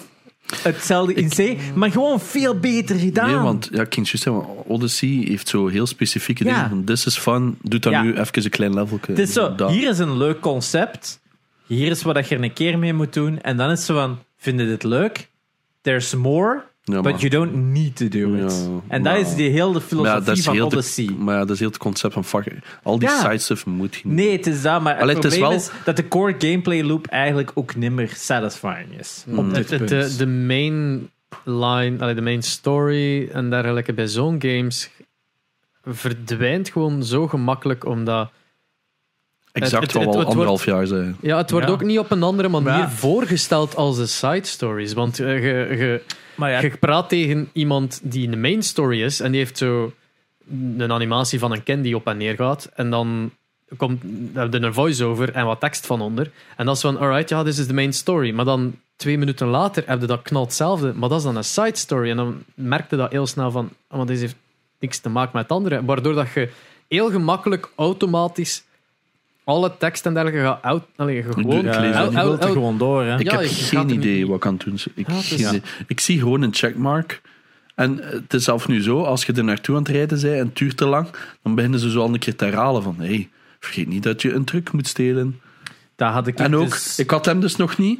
hetzelfde 0.63 1.13
in 1.13 1.29
C, 1.29 1.57
maar 1.75 1.91
gewoon 1.91 2.19
veel 2.19 2.59
beter 2.59 2.95
gedaan. 2.95 3.29
Nee, 3.29 3.37
want 3.39 3.69
ja, 3.71 3.81
ik 3.81 3.93
zeggen, 4.17 4.65
Odyssey 4.67 5.23
heeft 5.27 5.47
zo 5.47 5.67
heel 5.67 5.85
specifieke 5.87 6.43
Ja. 6.43 6.53
dingen. 6.53 6.69
van, 6.69 6.83
This 6.83 7.05
is 7.05 7.17
fun, 7.17 7.57
doe 7.61 7.79
dan 7.79 7.91
Ja. 7.91 8.01
nu 8.01 8.09
even 8.17 8.43
een 8.43 8.49
klein 8.49 8.73
level. 8.73 8.99
Het 9.07 9.19
is 9.19 9.33
zo, 9.33 9.67
hier 9.67 9.89
is 9.89 9.99
een 9.99 10.17
leuk 10.17 10.39
concept. 10.39 11.19
Hier 11.65 11.91
is 11.91 12.01
wat 12.03 12.15
dat 12.15 12.27
je 12.27 12.35
er 12.35 12.43
een 12.43 12.53
keer 12.53 12.79
mee 12.79 12.93
moet 12.93 13.13
doen. 13.13 13.41
En 13.41 13.57
dan 13.57 13.69
is 13.71 13.85
zo 13.85 13.93
van, 13.93 14.19
vind 14.37 14.59
je 14.59 14.65
dit 14.65 14.83
leuk? 14.83 15.29
There's 15.87 16.13
more, 16.15 16.63
Ja, 16.83 17.01
but 17.01 17.21
you 17.21 17.29
don't 17.29 17.53
need 17.55 17.95
to 17.95 18.07
do 18.07 18.33
it. 18.45 18.69
En 18.87 19.03
dat 19.03 19.17
is 19.17 19.35
die 19.35 19.49
hele 19.49 19.81
filosofie 19.81 20.35
ja, 20.35 20.41
van 20.41 20.53
heel 20.53 20.65
Odyssey. 20.65 21.05
De, 21.05 21.13
maar 21.13 21.33
ja, 21.35 21.39
dat 21.39 21.49
is 21.49 21.59
heel 21.59 21.67
het 21.67 21.77
concept 21.77 22.13
van 22.13 22.23
fuck. 22.25 22.53
Al 22.83 22.99
die 22.99 23.07
Ja. 23.09 23.19
side 23.21 23.37
stuff 23.37 23.65
moet 23.65 23.95
je 23.95 24.01
niet. 24.03 24.15
Nee, 24.15 24.31
het 24.31 24.47
is 24.47 24.61
dat, 24.61 24.81
maar 24.81 24.93
het 24.93 25.01
Allee, 25.01 25.15
het 25.15 25.23
is 25.25 25.29
probleem 25.37 25.57
wel- 25.57 25.67
is 25.67 25.71
dat 25.85 25.95
de 25.95 26.07
core 26.07 26.35
gameplay 26.39 26.83
loop 26.83 27.07
eigenlijk 27.07 27.51
ook 27.53 27.75
nimmer 27.75 28.09
satisfying 28.15 28.99
is. 28.99 29.25
Op 29.35 29.53
dit 29.53 29.67
punt. 29.67 29.89
de, 29.89 30.15
de 30.17 30.27
main 30.27 31.09
line, 31.43 31.95
allee, 31.99 32.15
de 32.15 32.21
main 32.21 32.41
story 32.43 33.27
en 33.33 33.49
dergelijke 33.49 33.93
bij 33.93 34.07
zo'n 34.07 34.35
games 34.41 34.89
verdwijnt 35.83 36.69
gewoon 36.69 37.03
zo 37.03 37.27
gemakkelijk 37.27 37.85
omdat 37.85 38.31
Exact 39.61 39.83
het- 39.93 40.03
het- 40.05 40.15
het 40.15 40.25
anderhalf 40.25 40.65
jaar 40.65 40.87
zijn. 40.87 41.17
ja, 41.21 41.37
het 41.37 41.51
wordt 41.51 41.67
Ja. 41.67 41.73
ook 41.73 41.83
niet 41.83 41.99
op 41.99 42.11
een 42.11 42.23
andere 42.23 42.49
manier 42.49 42.69
Ja. 42.69 42.89
voorgesteld 42.89 43.75
als 43.75 43.97
de 43.97 44.05
side 44.05 44.45
stories. 44.47 44.93
Want 44.93 45.19
eh, 45.19 45.43
je, 45.43 45.75
je, 45.77 46.01
maar 46.35 46.51
ja, 46.51 46.59
je 46.61 46.77
praat 46.77 47.09
tegen 47.09 47.49
iemand 47.53 47.99
die 48.03 48.23
in 48.23 48.31
de 48.31 48.37
main 48.37 48.63
story 48.63 49.01
is 49.03 49.19
en 49.19 49.31
die 49.31 49.39
heeft 49.39 49.57
zo 49.57 49.93
een 50.77 50.91
animatie 50.91 51.39
van 51.39 51.51
een 51.51 51.63
ken 51.63 51.81
die 51.81 51.95
op 51.95 52.07
en 52.07 52.17
neer 52.17 52.35
gaat 52.35 52.69
en 52.75 52.89
dan 52.89 53.31
komt 53.77 54.03
er 54.35 54.63
een 54.63 54.73
voice-over 54.73 55.31
en 55.33 55.45
wat 55.45 55.59
tekst 55.59 55.85
van 55.85 56.01
onder. 56.01 56.31
En 56.57 56.65
dat 56.65 56.75
is 56.75 56.81
van, 56.81 56.97
alright, 56.99 57.29
ja, 57.29 57.43
dit 57.43 57.57
is 57.57 57.67
de 57.67 57.73
main 57.73 57.93
story. 57.93 58.31
Maar 58.31 58.45
dan 58.45 58.75
twee 58.95 59.17
minuten 59.17 59.47
later 59.47 59.83
heb 59.85 60.01
je 60.01 60.07
dat 60.07 60.21
knal 60.21 60.43
hetzelfde, 60.43 60.93
maar 60.93 61.09
dat 61.09 61.17
is 61.17 61.23
dan 61.23 61.35
een 61.35 61.43
side 61.43 61.75
story. 61.77 62.09
En 62.09 62.15
dan 62.17 62.43
merkte 62.55 62.95
dat 62.95 63.11
heel 63.11 63.27
snel 63.27 63.51
van, 63.51 63.69
oh, 63.89 63.97
maar 63.97 64.05
deze 64.05 64.21
heeft 64.21 64.35
niks 64.79 64.99
te 64.99 65.09
maken 65.09 65.31
met 65.33 65.41
het 65.41 65.51
andere. 65.51 65.85
Waardoor 65.85 66.13
dat 66.13 66.27
je 66.33 66.49
heel 66.87 67.09
gemakkelijk 67.11 67.69
automatisch 67.75 68.63
alle 69.47 69.71
tekst 69.77 70.05
en 70.05 70.13
dergelijke 70.13 70.45
gaat 70.47 70.61
out, 70.61 70.83
allee, 70.95 71.23
gewoon... 71.23 71.57
ik 71.57 71.63
ja, 71.63 71.81
er 71.83 72.37
gewoon 72.51 72.77
door. 72.77 73.03
Hè. 73.03 73.19
Ik 73.19 73.31
Ja, 73.31 73.39
heb 73.39 73.49
geen 73.51 73.89
idee 73.89 74.17
niet- 74.19 74.27
wat 74.27 74.35
ik 74.37 74.45
aan 74.45 74.53
het 74.53 74.63
doen. 74.63 74.77
Ik, 74.95 75.07
is- 75.07 75.31
idee. 75.31 75.61
ik 75.87 75.99
zie 75.99 76.19
gewoon 76.19 76.41
een 76.41 76.53
checkmark. 76.53 77.21
En 77.75 77.97
het 78.01 78.33
is 78.33 78.43
zelf 78.43 78.67
nu 78.67 78.81
zo, 78.81 79.03
als 79.03 79.25
je 79.25 79.33
er 79.33 79.43
naartoe 79.43 79.75
aan 79.75 79.81
het 79.81 79.91
rijden 79.91 80.21
bent 80.21 80.33
en 80.33 80.45
het 80.45 80.57
duurt 80.57 80.77
te 80.77 80.85
lang, 80.87 81.07
dan 81.43 81.55
beginnen 81.55 81.79
ze 81.79 81.91
zo 81.91 81.99
al 82.01 82.13
een 82.13 82.19
keer 82.19 82.35
te 82.35 82.45
herhalen 82.45 82.83
van 82.83 82.95
hey, 82.99 83.29
vergeet 83.59 83.87
niet 83.87 84.03
dat 84.03 84.21
je 84.21 84.33
een 84.33 84.43
truck 84.45 84.71
moet 84.71 84.87
stelen. 84.87 85.39
Dat 85.95 86.11
had 86.13 86.27
ik 86.27 86.39
En 86.39 86.55
ook, 86.55 86.69
dus- 86.69 86.99
ik 86.99 87.09
had 87.09 87.25
hem 87.25 87.39
dus 87.39 87.55
nog 87.55 87.77
niet. 87.77 87.99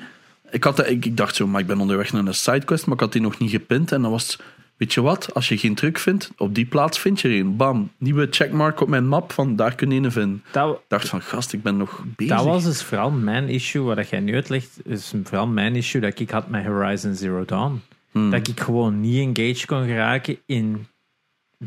Ik, 0.52 0.64
had, 0.64 0.88
ik, 0.90 1.06
ik 1.06 1.18
dacht 1.18 1.36
zo, 1.36 1.48
maar 1.48 1.62
ik 1.62 1.68
ben 1.68 1.80
onderweg 1.80 2.14
naar 2.14 2.26
een 2.26 2.34
sidequest, 2.34 2.86
maar 2.86 2.96
ik 2.96 3.02
had 3.02 3.12
die 3.12 3.22
nog 3.22 3.38
niet 3.40 3.52
gepint. 3.52 3.92
En 3.92 4.02
dan 4.02 4.12
was 4.12 4.28
het, 4.28 4.42
weet 4.78 4.94
je 4.94 5.02
wat, 5.02 5.34
als 5.34 5.48
je 5.50 5.58
geen 5.58 5.76
truck 5.76 5.98
vindt, 6.00 6.32
op 6.38 6.56
die 6.56 6.66
plaats 6.66 7.00
vind 7.00 7.22
je 7.22 7.28
er 7.30 7.40
een. 7.40 7.56
Bam, 7.56 7.90
nieuwe 7.98 8.28
checkmark 8.30 8.82
op 8.82 8.88
mijn 8.88 9.08
map, 9.08 9.32
van 9.32 9.56
daar 9.56 9.76
kun 9.76 9.92
je 9.92 10.02
een 10.02 10.12
vinden. 10.12 10.44
dat, 10.52 10.76
Ik 10.76 10.82
dacht 10.88 11.10
van, 11.10 11.22
gast, 11.22 11.54
ik 11.54 11.64
ben 11.64 11.78
nog 11.78 12.04
bezig. 12.16 12.36
dat 12.36 12.46
was 12.46 12.64
dus 12.64 12.84
vooral 12.84 13.12
mijn 13.12 13.50
issue, 13.50 13.82
wat 13.84 14.10
jij 14.10 14.20
nu 14.20 14.34
uitlegt, 14.34 14.70
is 14.86 15.14
vooral 15.24 15.48
mijn 15.48 15.76
issue 15.76 16.02
dat 16.02 16.20
ik 16.20 16.30
had 16.30 16.48
met 16.50 16.66
Horizon 16.66 17.16
Zero 17.16 17.46
Dawn. 17.46 17.82
Hmm. 18.12 18.30
Dat 18.32 18.48
ik 18.48 18.60
gewoon 18.60 19.00
niet 19.02 19.38
engaged 19.38 19.66
kon 19.66 19.86
geraken 19.86 20.38
in 20.46 20.88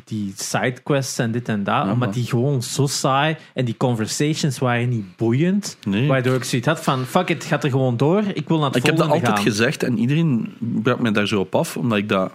die 0.04 0.32
sidequests 0.36 1.18
en 1.18 1.30
dit 1.32 1.48
en 1.48 1.64
dat, 1.64 1.74
Ja, 1.74 1.80
omdat 1.82 1.98
maar- 1.98 2.12
die 2.12 2.24
gewoon 2.26 2.62
zo 2.62 2.86
saai 2.86 3.36
en 3.54 3.64
die 3.64 3.76
conversations 3.76 4.58
waren 4.58 4.88
niet 4.88 5.16
boeiend. 5.16 5.76
Nee. 5.86 6.06
Waardoor 6.08 6.34
ik 6.34 6.44
zoiets 6.44 6.66
had 6.68 6.80
van, 6.82 7.04
fuck 7.04 7.28
it, 7.28 7.44
gaat 7.44 7.64
er 7.64 7.70
gewoon 7.70 7.96
door, 7.96 8.22
ik 8.34 8.48
wil 8.48 8.56
naar 8.58 8.66
het 8.66 8.76
Ik 8.76 8.82
heb 8.86 8.96
dat 8.96 9.06
volgende 9.06 9.28
altijd 9.30 9.44
gaan. 9.46 9.52
gezegd 9.56 9.82
en 9.82 9.98
iedereen 9.98 10.52
brak 10.58 11.00
me 11.00 11.10
daar 11.10 11.26
zo 11.26 11.40
op 11.40 11.54
af, 11.54 11.76
omdat 11.76 11.98
ik 11.98 12.08
dat 12.08 12.32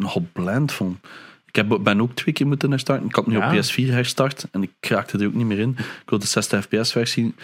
nogal 0.00 0.26
bland 0.32 0.72
vond. 0.72 0.98
Ik 1.46 1.56
heb, 1.56 1.78
ben 1.82 2.00
ook 2.00 2.12
twee 2.14 2.34
keer 2.34 2.46
moeten 2.46 2.70
herstarten. 2.70 3.06
Ik 3.06 3.14
had 3.14 3.26
nu 3.26 3.36
Ja. 3.36 3.46
op 3.46 3.52
PS4 3.62 3.90
herstart 3.90 4.46
en 4.52 4.62
ik 4.62 4.70
raakte 4.80 5.18
er 5.18 5.26
ook 5.26 5.34
niet 5.34 5.46
meer 5.46 5.58
in. 5.58 5.70
Ik 5.78 6.02
wil 6.10 6.18
de 6.18 6.26
60 6.26 6.62
fps 6.64 6.92
versie. 6.92 7.34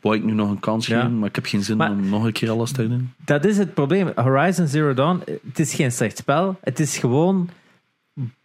Wou 0.00 0.16
ik 0.16 0.24
nu 0.24 0.32
nog 0.32 0.50
een 0.50 0.60
kans 0.60 0.86
Ja. 0.86 1.00
geven, 1.00 1.18
maar 1.18 1.28
ik 1.28 1.34
heb 1.34 1.46
geen 1.46 1.62
zin 1.64 1.76
Maar- 1.76 1.90
om 1.90 2.08
nog 2.08 2.24
een 2.24 2.32
keer 2.32 2.50
alles 2.50 2.72
te 2.72 2.88
doen. 2.88 3.12
Dat 3.24 3.44
is 3.44 3.58
het 3.58 3.74
probleem. 3.74 4.12
Horizon 4.14 4.66
Zero 4.66 4.94
Dawn, 4.94 5.22
het 5.48 5.58
is 5.58 5.74
geen 5.74 5.92
slecht 5.92 6.16
spel. 6.18 6.58
Het 6.60 6.80
is 6.80 6.98
gewoon... 6.98 7.48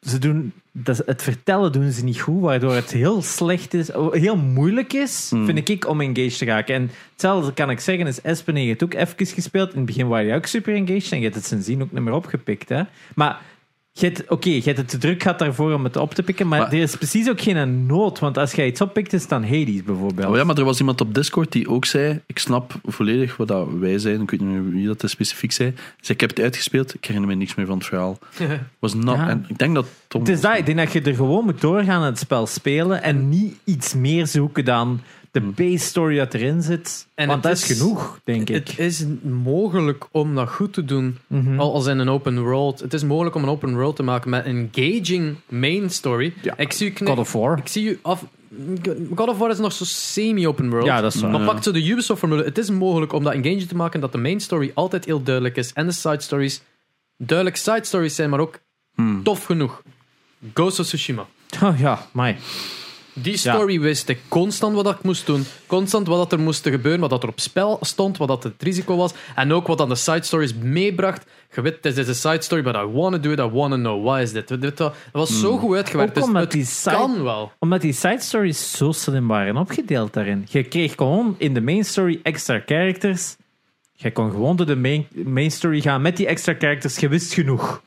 Ze 0.01 0.19
doen, 0.19 0.53
dat, 0.71 1.03
het 1.05 1.21
vertellen 1.21 1.71
doen 1.71 1.91
ze 1.91 2.03
niet 2.03 2.19
goed, 2.19 2.41
waardoor 2.41 2.73
het 2.73 2.91
heel 2.91 3.21
slecht 3.21 3.73
is, 3.73 3.89
heel 4.11 4.37
moeilijk 4.37 4.93
is, 4.93 5.29
Hmm. 5.29 5.45
vind 5.45 5.69
ik, 5.69 5.87
om 5.87 6.01
engaged 6.01 6.37
te 6.37 6.45
raken. 6.45 6.75
En 6.75 6.91
hetzelfde 7.11 7.53
kan 7.53 7.69
ik 7.69 7.79
zeggen, 7.79 8.07
is 8.07 8.21
Espen 8.21 8.55
heeft 8.55 8.83
ook 8.83 8.93
even 8.93 9.27
gespeeld. 9.27 9.71
In 9.71 9.77
het 9.77 9.85
begin 9.85 10.07
waren 10.07 10.25
je 10.25 10.35
ook 10.35 10.45
super 10.45 10.73
engaged 10.73 11.11
en 11.11 11.17
je 11.17 11.23
hebt 11.23 11.35
het 11.35 11.45
sindsdien 11.45 11.81
ook 11.81 11.91
niet 11.91 12.01
meer 12.01 12.13
opgepikt. 12.13 12.69
Hè? 12.69 12.83
Maar 13.15 13.41
je 13.93 14.05
hebt- 14.05 14.29
oké, 14.29 14.49
je 14.49 14.61
hebt 14.61 14.77
het 14.77 14.89
te 14.89 14.97
druk 14.97 15.21
gehad 15.21 15.39
daarvoor 15.39 15.73
om 15.73 15.83
het 15.83 15.95
op 15.95 16.13
te 16.13 16.23
pikken, 16.23 16.47
maar, 16.47 16.59
Maar- 16.59 16.71
er 16.73 16.79
is 16.81 16.95
precies 16.95 17.29
ook 17.29 17.41
geen 17.41 17.85
nood. 17.85 18.19
Want 18.19 18.37
als 18.37 18.51
jij 18.51 18.67
iets 18.67 18.81
oppikt, 18.81 19.13
is 19.13 19.21
het 19.21 19.29
dan 19.29 19.43
Hades 19.43 19.83
bijvoorbeeld. 19.83 20.27
Oh 20.29 20.35
ja, 20.35 20.43
maar 20.43 20.57
er 20.57 20.63
was 20.63 20.79
iemand 20.79 21.01
op 21.01 21.13
Discord 21.13 21.51
die 21.51 21.69
ook 21.69 21.85
zei: 21.85 22.21
Ik 22.25 22.39
snap 22.39 22.73
volledig 22.85 23.37
wat 23.37 23.47
dat 23.47 23.67
wij 23.79 23.97
zeiden. 23.99 24.23
Ik 24.23 24.31
weet 24.31 24.39
niet 24.41 24.49
meer 24.49 24.69
wie 24.69 24.87
dat 24.95 25.09
specifiek 25.09 25.51
zei. 25.51 25.73
Dus 25.99 26.09
ik 26.09 26.19
heb 26.21 26.29
het 26.29 26.39
uitgespeeld. 26.39 26.93
Ik 26.93 27.05
herinner 27.05 27.29
me 27.29 27.35
niks 27.35 27.55
meer 27.55 27.65
van 27.65 27.77
het 27.77 27.87
verhaal. 27.87 28.17
Was 28.79 28.93
not, 28.93 29.15
Ja. 29.15 29.29
en 29.29 29.45
ik 29.47 29.57
denk 29.57 29.75
dat 29.75 29.85
Tom. 30.07 30.21
Het 30.21 30.29
is 30.29 30.41
dat, 30.41 30.57
ik 30.57 30.65
denk 30.65 30.77
dat 30.77 30.91
je 30.91 31.01
er 31.01 31.15
gewoon 31.15 31.45
moet 31.45 31.61
doorgaan 31.61 31.99
aan 32.01 32.03
het 32.03 32.19
spel 32.19 32.47
spelen 32.47 33.03
en 33.03 33.29
niet 33.29 33.55
iets 33.63 33.93
meer 33.93 34.27
zoeken 34.27 34.65
dan 34.65 35.01
de 35.31 35.41
base 35.41 35.85
story 35.85 36.17
dat 36.17 36.33
erin 36.33 36.61
zit. 36.61 37.07
En 37.15 37.27
Want 37.27 37.43
het 37.43 37.53
dat 37.53 37.61
is 37.63 37.69
is- 37.69 37.77
genoeg, 37.79 38.19
denk 38.23 38.49
ik. 38.49 38.67
Het 38.67 38.79
is 38.79 39.05
mogelijk 39.23 40.05
om 40.11 40.35
dat 40.35 40.49
goed 40.49 40.73
te 40.73 40.85
doen, 40.85 41.17
Mhm. 41.27 41.59
al 41.59 41.73
als 41.73 41.85
in 41.87 41.99
een 41.99 42.09
open 42.09 42.41
world. 42.43 42.79
Het 42.79 42.93
is 42.93 43.03
mogelijk 43.03 43.35
om 43.35 43.43
een 43.43 43.49
open 43.49 43.73
world 43.75 43.95
te 43.95 44.03
maken 44.03 44.29
met 44.29 44.45
een 44.45 44.69
engaging 44.73 45.35
main 45.49 45.89
story. 45.89 46.33
Ja, 46.41 46.57
ik 46.57 46.71
zie 46.71 46.93
God 47.03 47.17
of 47.17 47.31
War. 47.33 47.57
Ik 47.57 47.67
zie 47.67 47.89
u 47.89 47.99
af. 48.01 48.25
God 49.15 49.27
of 49.29 49.37
War 49.37 49.49
is 49.49 49.57
nog 49.57 49.71
zo 49.73 49.83
semi-open 49.85 50.69
world. 50.69 50.85
Ja, 50.85 51.01
dat 51.01 51.13
is 51.13 51.21
waar. 51.21 51.31
Maar 51.31 51.45
pak 51.45 51.63
zo 51.63 51.71
de 51.71 51.87
Ubisoft-formule. 51.87 52.43
Het 52.43 52.57
is 52.57 52.69
mogelijk 52.69 53.13
om 53.13 53.23
dat 53.23 53.33
engaging 53.33 53.67
te 53.67 53.75
maken 53.75 53.99
dat 53.99 54.11
de 54.11 54.17
main 54.17 54.39
story 54.39 54.71
altijd 54.73 55.05
heel 55.05 55.23
duidelijk 55.23 55.55
is 55.55 55.73
en 55.73 55.85
de 55.85 55.91
side 55.93 56.21
stories 56.21 56.61
duidelijk 57.17 57.57
side 57.57 57.83
stories 57.85 58.15
zijn, 58.15 58.29
maar 58.29 58.39
ook 58.39 58.59
Hmm. 58.95 59.23
tof 59.23 59.43
genoeg. 59.45 59.81
Ghost 60.53 60.79
of 60.79 60.85
Tsushima. 60.85 61.25
Oh 61.63 61.79
ja, 61.79 62.05
mij. 62.13 62.37
Die 63.21 63.37
story 63.37 63.79
wist 63.79 64.09
ik 64.09 64.19
constant 64.27 64.75
wat 64.75 64.89
ik 64.89 65.03
moest 65.03 65.25
doen. 65.25 65.45
Constant 65.67 66.07
wat 66.07 66.17
dat 66.17 66.31
er 66.39 66.39
moest 66.43 66.67
gebeuren, 66.69 66.99
wat 67.01 67.09
dat 67.09 67.23
er 67.23 67.29
op 67.29 67.39
spel 67.39 67.77
stond, 67.81 68.17
wat 68.17 68.27
dat 68.27 68.43
het 68.43 68.53
risico 68.57 68.95
was. 68.95 69.13
En 69.35 69.53
ook 69.53 69.67
wat 69.67 69.77
dan 69.77 69.89
de 69.89 69.95
side 69.95 70.23
stories 70.23 70.53
meebracht. 70.53 71.25
Je 71.55 71.61
weet, 71.61 71.83
dit 71.83 71.97
is 71.97 72.07
een 72.07 72.15
side 72.15 72.41
story, 72.41 72.61
but 72.61 72.75
I 72.75 72.85
want 72.85 73.13
to 73.13 73.19
do 73.19 73.31
it, 73.31 73.39
I 73.39 73.55
want 73.57 73.71
to 73.73 73.77
know. 73.79 74.03
Why 74.05 74.21
is 74.21 74.31
dit? 74.31 74.77
Dat 74.77 74.93
was 75.11 75.39
zo 75.39 75.57
goed 75.57 75.75
uitgewerkt. 75.75 76.09
Ook 76.11 76.15
Dus 76.15 76.23
omdat 76.25 76.41
het 76.41 76.51
die 76.51 76.65
side- 76.65 76.95
kan 76.95 77.23
wel. 77.23 77.51
Omdat 77.59 77.81
die 77.81 77.93
side 77.93 78.19
stories 78.21 78.71
zo 78.77 78.91
slim 78.91 79.27
waren 79.27 79.57
opgedeeld 79.57 80.13
daarin. 80.13 80.45
Je 80.49 80.63
kreeg 80.63 80.95
gewoon 80.95 81.35
in 81.37 81.53
de 81.53 81.61
main 81.61 81.85
story 81.85 82.19
extra 82.23 82.61
characters. 82.65 83.35
Je 83.95 84.11
kon 84.11 84.29
gewoon 84.31 84.55
door 84.55 84.65
de 84.65 84.75
main, 84.75 85.07
main 85.13 85.51
story 85.51 85.81
gaan 85.81 86.01
met 86.01 86.17
die 86.17 86.27
extra 86.27 86.55
characters. 86.59 86.97
Je 86.97 87.07
wist 87.07 87.33
genoeg. 87.33 87.81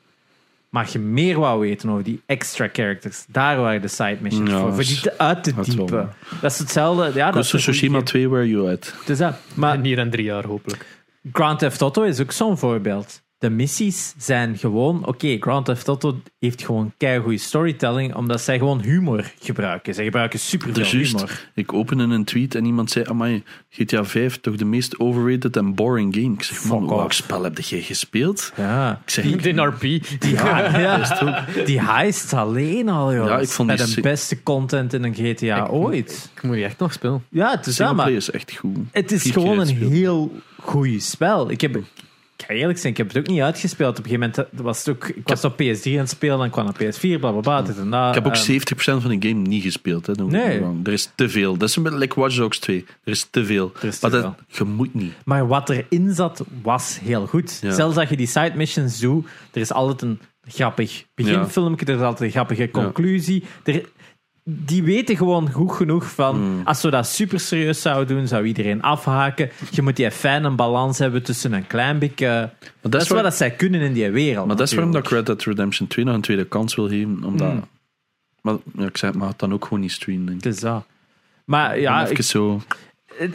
Maar 0.74 0.88
je 0.92 0.98
meer 0.98 1.38
wou 1.38 1.60
weten 1.60 1.88
over 1.88 2.04
die 2.04 2.22
extra 2.26 2.68
characters, 2.72 3.24
daar 3.28 3.56
waren 3.56 3.80
de 3.80 3.88
side 3.88 4.16
missions 4.20 4.50
Ja, 4.50 4.60
voor. 4.60 4.74
Voor 4.74 4.82
die 4.82 5.00
te 5.00 5.18
uit 5.18 5.42
te 5.42 5.52
diepen. 5.62 6.12
Dat 6.40 6.52
is 6.52 6.58
hetzelfde. 6.58 7.10
Ja, 7.14 7.30
dat 7.30 7.44
is 7.44 7.48
Tsushima 7.50 7.92
goeie 7.92 8.04
2, 8.04 8.28
where 8.28 8.48
you 8.48 8.70
at? 8.72 8.94
is 9.06 9.18
dat. 9.18 9.36
Maar 9.54 9.74
En 9.74 9.84
hier 9.84 9.98
en 9.98 10.10
drie 10.10 10.24
jaar, 10.24 10.46
hopelijk. 10.46 10.86
Grand 11.32 11.58
Theft 11.58 11.80
Auto 11.80 12.02
is 12.02 12.20
ook 12.20 12.32
zo'n 12.32 12.58
voorbeeld. 12.58 13.22
De 13.44 13.50
missies 13.50 14.14
zijn 14.16 14.58
gewoon... 14.58 15.06
Oké, 15.06 15.36
Grand 15.40 15.64
Theft 15.64 15.88
Auto 15.88 16.20
heeft 16.38 16.64
gewoon 16.64 16.92
keigoede 16.96 17.38
storytelling, 17.38 18.14
omdat 18.14 18.40
zij 18.40 18.58
gewoon 18.58 18.80
humor 18.80 19.32
gebruiken. 19.40 19.94
Zij 19.94 20.04
gebruiken 20.04 20.38
superveel 20.38 20.74
Dus 20.74 20.90
juist, 20.90 21.12
humor. 21.12 21.48
ik 21.54 21.72
opende 21.72 22.02
een 22.02 22.24
tweet 22.24 22.54
en 22.54 22.64
iemand 22.64 22.90
zei: 22.90 23.04
Amai, 23.08 23.42
GTA 23.70 24.04
5, 24.04 24.40
toch 24.40 24.56
de 24.56 24.64
meest 24.64 24.98
overrated 24.98 25.56
en 25.56 25.74
boring 25.74 26.14
game. 26.14 26.32
Ik 26.32 26.42
zeg: 26.42 26.64
Man, 26.64 26.80
Fuck 26.80 26.88
welk 26.88 27.04
off. 27.04 27.14
spel 27.14 27.42
heb 27.42 27.58
jij 27.58 27.80
gespeeld? 27.80 28.52
Ja. 28.56 29.00
Ik 29.04 29.10
zeg: 29.10 29.24
De 29.24 29.52
NRP. 29.52 29.80
Die, 29.80 30.02
ja, 30.20 30.78
ja. 30.78 31.46
die 31.64 31.80
heist 31.80 32.32
alleen 32.32 32.88
al, 32.88 33.14
joh. 33.14 33.26
Ja, 33.26 33.38
ik 33.38 33.48
vond 33.48 33.68
Met 33.68 33.78
die 33.78 33.94
de 33.94 34.00
beste 34.00 34.42
content 34.42 34.92
in 34.92 35.04
een 35.04 35.14
GTA 35.14 35.66
ooit. 35.66 36.30
Ik 36.34 36.42
moet 36.42 36.54
die 36.54 36.64
echt 36.64 36.78
nog 36.78 36.92
spelen. 36.92 37.24
Ja, 37.28 37.50
het 37.50 37.66
is 37.66 37.78
maar 37.78 38.10
is 38.10 38.30
echt 38.30 38.56
goed. 38.56 38.76
het 38.92 39.12
is 39.12 39.22
Vier 39.22 39.32
gewoon 39.32 39.58
een 39.58 39.76
heel 39.90 40.32
goed 40.60 41.02
spel. 41.02 41.50
Ik 41.50 41.60
heb... 41.60 41.82
Ik 42.48 42.56
eerlijk 42.56 42.78
zijn, 42.78 42.92
ik 42.92 42.98
heb 42.98 43.08
het 43.08 43.18
ook 43.18 43.26
niet 43.26 43.40
uitgespeeld. 43.40 43.98
Op 43.98 44.04
een 44.04 44.10
gegeven 44.10 44.34
moment 44.36 44.62
was 44.62 44.78
het 44.78 44.88
ook... 44.88 45.08
Ik 45.08 45.28
was 45.28 45.44
op 45.44 45.52
PS3 45.52 45.90
aan 45.90 45.98
het 45.98 46.08
spelen, 46.08 46.38
dan 46.38 46.50
kwam 46.50 46.64
naar 46.64 46.74
PS4, 46.74 47.20
bla 47.20 47.30
bla 47.30 47.40
bla. 47.40 47.62
dit 47.62 47.78
en 47.78 47.90
dat. 47.90 48.08
Ik 48.08 48.14
heb 48.14 48.26
ook 48.26 48.34
Ehm, 48.34 48.42
70% 48.42 49.02
van 49.02 49.18
de 49.18 49.28
game 49.28 49.40
niet 49.40 49.62
gespeeld. 49.62 50.06
Hè. 50.06 50.12
Nee. 50.12 50.62
Er 50.84 50.92
is 50.92 51.10
te 51.14 51.28
veel. 51.28 51.56
Dat 51.56 51.68
is 51.68 51.76
een 51.76 51.82
beetje 51.82 51.98
like 51.98 52.20
Watch 52.20 52.36
Dogs 52.36 52.58
2. 52.58 52.84
Er 53.04 53.12
is 53.12 53.26
te 53.30 53.44
veel. 53.44 53.72
Is 53.80 53.98
te 53.98 54.08
maar 54.08 54.20
dat, 54.20 54.34
je 54.46 54.64
moet 54.64 54.94
niet. 54.94 55.12
Maar 55.24 55.46
wat 55.46 55.70
erin 55.70 56.14
zat, 56.14 56.44
was 56.62 56.98
heel 57.02 57.26
goed. 57.26 57.58
Ja. 57.62 57.72
Zelfs 57.72 57.96
als 57.96 58.08
je 58.08 58.16
die 58.16 58.26
side 58.26 58.52
missions 58.54 58.98
doet, 58.98 59.26
er 59.52 59.60
is 59.60 59.72
altijd 59.72 60.02
een 60.02 60.20
grappig 60.48 61.04
beginfilmpje, 61.14 61.86
er 61.86 61.94
is 61.94 62.00
altijd 62.00 62.20
een 62.20 62.30
grappige 62.30 62.70
conclusie. 62.70 63.44
Er, 63.64 63.82
die 64.44 64.82
weten 64.82 65.16
gewoon 65.16 65.50
goed 65.50 65.72
genoeg 65.72 66.10
van, 66.10 66.34
Hmm. 66.34 66.60
als 66.64 66.82
we 66.82 66.90
dat 66.90 67.06
super 67.06 67.40
serieus 67.40 67.82
zouden 67.82 68.16
doen, 68.16 68.26
zou 68.26 68.44
iedereen 68.44 68.82
afhaken. 68.82 69.50
Je 69.70 69.82
moet 69.82 69.96
die 69.96 70.10
fijne 70.10 70.50
balans 70.50 70.98
hebben 70.98 71.22
tussen 71.22 71.52
een 71.52 71.66
klein 71.66 71.98
beetje... 71.98 72.26
Maar 72.28 72.50
Dat 72.80 72.92
dat 72.92 73.02
is 73.02 73.08
waar- 73.08 73.16
wat 73.16 73.26
dat 73.26 73.34
zij 73.38 73.50
kunnen 73.50 73.80
in 73.80 73.92
die 73.92 74.10
wereld. 74.10 74.46
Maar 74.46 74.56
dat 74.56 74.66
is 74.66 74.74
waarom 74.74 74.92
dat 74.92 75.04
ik. 75.04 75.10
Red 75.10 75.26
Dead 75.26 75.42
Redemption 75.42 75.86
2 75.88 76.04
nog 76.04 76.14
een 76.14 76.20
tweede 76.20 76.44
kans 76.44 76.74
wil 76.74 76.88
geven. 76.88 77.24
Omdat, 77.24 77.52
Mm. 77.52 77.64
Maar 78.40 78.56
ja, 78.76 78.86
ik 78.86 78.96
zei, 78.96 79.10
het, 79.12 79.20
maar 79.20 79.28
het 79.30 79.38
dan 79.38 79.52
ook 79.52 79.64
gewoon 79.64 79.80
niet 79.80 79.92
streamen. 79.92 80.34
Het 80.34 80.46
is 80.46 80.60
dat. 80.60 80.84
Maar 81.44 81.78
ja, 81.80 82.02
Even 82.02 82.16
ik, 82.16 82.22
zo. 82.22 82.60
ik, 83.18 83.34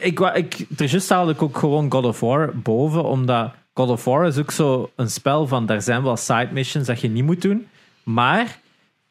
ik, 0.00 0.20
ik, 0.20 0.20
ik, 0.34 0.66
er 0.80 0.86
juist 0.86 1.08
haalde 1.08 1.32
ik 1.32 1.42
ook 1.42 1.58
gewoon 1.58 1.90
God 1.92 2.04
of 2.04 2.20
War 2.20 2.50
boven, 2.54 3.04
omdat 3.04 3.52
God 3.74 3.88
of 3.88 4.04
War 4.04 4.26
is 4.26 4.38
ook 4.38 4.50
zo 4.50 4.90
een 4.96 5.10
spel 5.10 5.46
van, 5.46 5.66
daar 5.66 5.82
zijn 5.82 6.02
wel 6.02 6.16
side 6.16 6.48
missions 6.52 6.86
dat 6.86 7.00
je 7.00 7.08
niet 7.08 7.24
moet 7.24 7.42
doen, 7.42 7.66
maar 8.02 8.58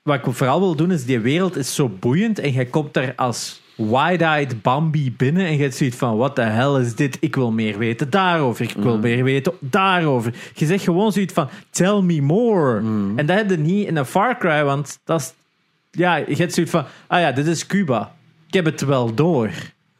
wat 0.03 0.15
ik 0.27 0.33
vooral 0.33 0.59
wil 0.59 0.75
doen 0.75 0.91
is, 0.91 1.05
die 1.05 1.19
wereld 1.19 1.55
is 1.57 1.75
zo 1.75 1.89
boeiend 1.89 2.39
en 2.39 2.51
jij 2.51 2.65
komt 2.65 2.93
daar 2.93 3.13
als 3.15 3.61
wide-eyed 3.75 4.61
Bambi 4.61 5.13
binnen 5.17 5.45
en 5.45 5.55
je 5.55 5.61
hebt 5.61 5.75
zoiets 5.75 5.97
van, 5.97 6.17
what 6.17 6.35
the 6.35 6.41
hell 6.41 6.81
is 6.81 6.95
dit? 6.95 7.17
Ik 7.19 7.35
wil 7.35 7.51
meer 7.51 7.77
weten 7.77 8.09
daarover, 8.09 8.65
ik 8.65 8.75
wil 8.77 8.97
meer 8.97 9.23
weten 9.23 9.53
daarover. 9.59 10.33
Je 10.53 10.65
zegt 10.65 10.83
gewoon 10.83 11.11
zoiets 11.11 11.33
van, 11.33 11.49
tell 11.69 12.01
me 12.01 12.21
more. 12.21 12.77
En 13.15 13.25
dat 13.25 13.37
heb 13.37 13.49
je 13.49 13.57
niet 13.57 13.87
in 13.87 13.95
een 13.95 14.05
Far 14.05 14.37
Cry, 14.37 14.63
want 14.63 14.99
dat 15.03 15.19
is, 15.19 15.33
ja, 15.91 16.15
je 16.15 16.35
hebt 16.35 16.53
zoiets 16.53 16.71
van, 16.71 16.85
ah 17.07 17.19
ja, 17.19 17.31
dit 17.31 17.47
is 17.47 17.65
Cuba. 17.65 18.15
Ik 18.47 18.53
heb 18.53 18.65
het 18.65 18.81
wel 18.81 19.13
door. 19.13 19.49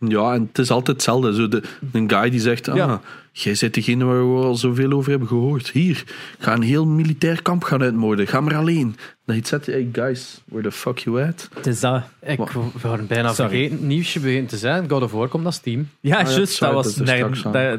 Ja, 0.08 0.34
en 0.34 0.42
het 0.48 0.58
is 0.60 0.70
altijd 0.72 0.96
hetzelfde. 0.98 1.34
Zo 1.34 1.48
de, 1.48 1.64
een 1.92 2.10
guy 2.12 2.30
die 2.30 2.40
zegt: 2.40 2.68
ah, 2.68 2.76
Ja. 2.76 3.02
Jij 3.32 3.56
bent 3.60 3.74
degene 3.74 4.06
waar 4.06 4.36
we 4.36 4.42
al 4.46 4.56
zoveel 4.56 4.92
over 4.92 5.10
hebben 5.10 5.28
gehoord. 5.28 5.70
Hier, 5.70 6.04
ga 6.40 6.54
een 6.54 6.62
heel 6.62 6.86
militair 6.86 7.42
kamp 7.42 7.64
gaan 7.64 7.82
uitmoorden. 7.82 8.28
Ga 8.28 8.42
maar 8.42 8.56
alleen. 8.56 8.96
Dat 9.26 9.36
je 9.36 9.42
zegt: 9.46 9.66
Hey 9.66 9.90
guys, 9.92 10.42
where 10.46 10.64
the 10.70 10.72
fuck 10.76 10.98
you 10.98 11.24
at? 11.28 11.50
Het 11.54 11.66
is 11.68 11.80
dat. 11.80 12.04
Ik 12.22 12.40
waren 12.82 13.08
bijna 13.08 13.34
Sorry. 13.34 13.50
vergeten. 13.52 13.88
Nieuwsje 13.88 14.20
begint 14.20 14.50
te 14.50 14.58
zijn. 14.58 14.90
God 14.90 15.02
of 15.04 15.12
War 15.12 15.28
komt 15.28 15.44
naar 15.44 15.54
Steam. 15.54 15.90
Ja, 16.00 16.18
Ah, 16.20 16.28
ja, 16.30 16.36
juist. 16.36 16.60
dat 16.60 16.74
was 16.74 16.96
daar, 16.96 17.52
daar. 17.52 17.78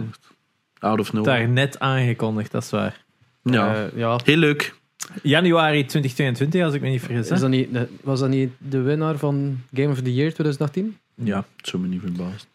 Out 0.79 1.01
of 1.01 1.13
nowhere. 1.13 1.39
daar 1.39 1.49
net 1.49 1.79
aangekondigd, 1.79 2.51
dat 2.53 2.63
is 2.63 2.71
waar. 2.71 3.05
ja. 3.43 3.75
Eh, 3.75 3.99
ja. 3.99 4.21
heel 4.25 4.37
leuk. 4.37 4.75
Januari 5.23 5.79
2022, 5.87 6.63
als 6.63 6.75
ik 6.75 6.81
me 6.81 6.89
niet 6.89 7.01
vergis. 7.01 7.29
hè? 7.29 7.35
Is 7.35 7.41
dat 7.41 7.51
niet, 7.51 7.69
was 8.03 8.21
dat 8.21 8.29
niet 8.29 8.51
de 8.59 8.81
winnaar 8.81 9.17
van 9.17 9.59
Game 9.75 9.89
of 9.89 10.01
the 10.03 10.15
Year 10.15 10.33
2018? 10.33 10.97
Ja. 11.23 11.45
Het 11.57 11.69
zou 11.69 11.83
me 11.83 11.89
niet 11.89 12.01
verbaasd. 12.01 12.47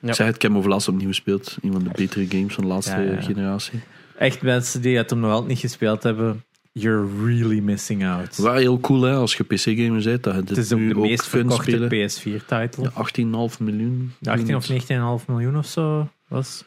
Ja. 0.00 0.08
Ik 0.08 0.14
zei 0.14 0.26
het, 0.26 0.36
ik 0.36 0.42
heb 0.42 0.50
hem 0.50 0.56
overlast 0.56 0.88
opnieuw 0.88 1.08
gespeeld. 1.08 1.56
Een 1.62 1.72
van 1.72 1.82
de 1.82 1.90
betere 1.96 2.26
games 2.28 2.54
van 2.54 2.64
de 2.64 2.70
laatste 2.70 2.92
Ja, 2.96 3.00
ja. 3.00 3.20
generatie. 3.20 3.80
Echt 4.18 4.42
mensen 4.42 4.82
die 4.82 4.96
het 4.96 5.10
hem 5.10 5.20
nog 5.20 5.30
altijd 5.30 5.48
niet 5.48 5.58
gespeeld 5.58 6.02
hebben, 6.02 6.44
you're 6.72 7.06
really 7.24 7.60
missing 7.60 8.06
out. 8.06 8.36
Wel 8.36 8.54
heel 8.54 8.80
cool 8.80 9.02
hè, 9.02 9.14
als 9.14 9.36
je 9.36 9.44
PC-gamer 9.44 10.02
bent. 10.02 10.22
Dat 10.22 10.34
je 10.34 10.40
dit 10.40 10.48
Het 10.48 10.58
is 10.58 10.72
ook 10.72 10.88
de 10.88 10.94
meest 10.94 11.26
verkochte 11.26 11.70
spelen. 11.70 12.10
PS4-titel. 12.40 12.82
Ja, 12.82 13.50
18,5 13.52 13.58
miljoen. 13.58 14.12
18 14.22 14.56
of 14.56 14.70
19,5 15.22 15.26
miljoen 15.26 15.58
of 15.58 15.66
zo 15.66 16.08
was. 16.28 16.64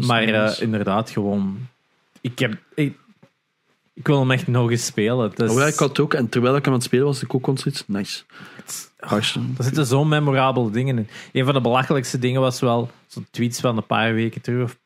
Maar 0.00 0.22
eh, 0.22 0.60
inderdaad, 0.60 1.10
gewoon. 1.10 1.58
Ik, 2.20 2.38
heb, 2.38 2.56
ik, 2.74 2.96
ik 4.00 4.06
wil 4.06 4.18
hem 4.18 4.30
echt 4.30 4.46
nog 4.46 4.70
eens 4.70 4.86
spelen. 4.86 5.32
Dus, 5.34 5.50
Oh, 5.50 5.58
ja, 5.58 5.66
ik 5.66 5.74
had 5.74 5.88
het 5.88 6.00
ook. 6.00 6.14
En 6.14 6.28
terwijl 6.28 6.56
ik 6.56 6.64
hem 6.64 6.72
aan 6.72 6.78
het 6.78 6.88
spelen 6.88 7.06
was, 7.06 7.22
ik 7.22 7.34
ook 7.34 7.42
constant 7.42 7.84
nice. 7.86 8.22
Hartstikke. 8.96 9.48
Er 9.58 9.64
zitten 9.64 9.86
zo 9.86 10.04
memorabele 10.04 10.70
dingen 10.70 10.98
in. 10.98 11.08
Een 11.32 11.44
van 11.44 11.54
de 11.54 11.60
belachelijkste 11.60 12.18
dingen 12.18 12.40
was 12.40 12.60
wel 12.60 12.90
zo'n 13.06 13.26
tweets 13.30 13.60
van 13.60 13.76
een 13.76 13.86
paar 13.86 14.14
weken 14.14 14.40
terug, 14.40 14.64
of 14.64 14.78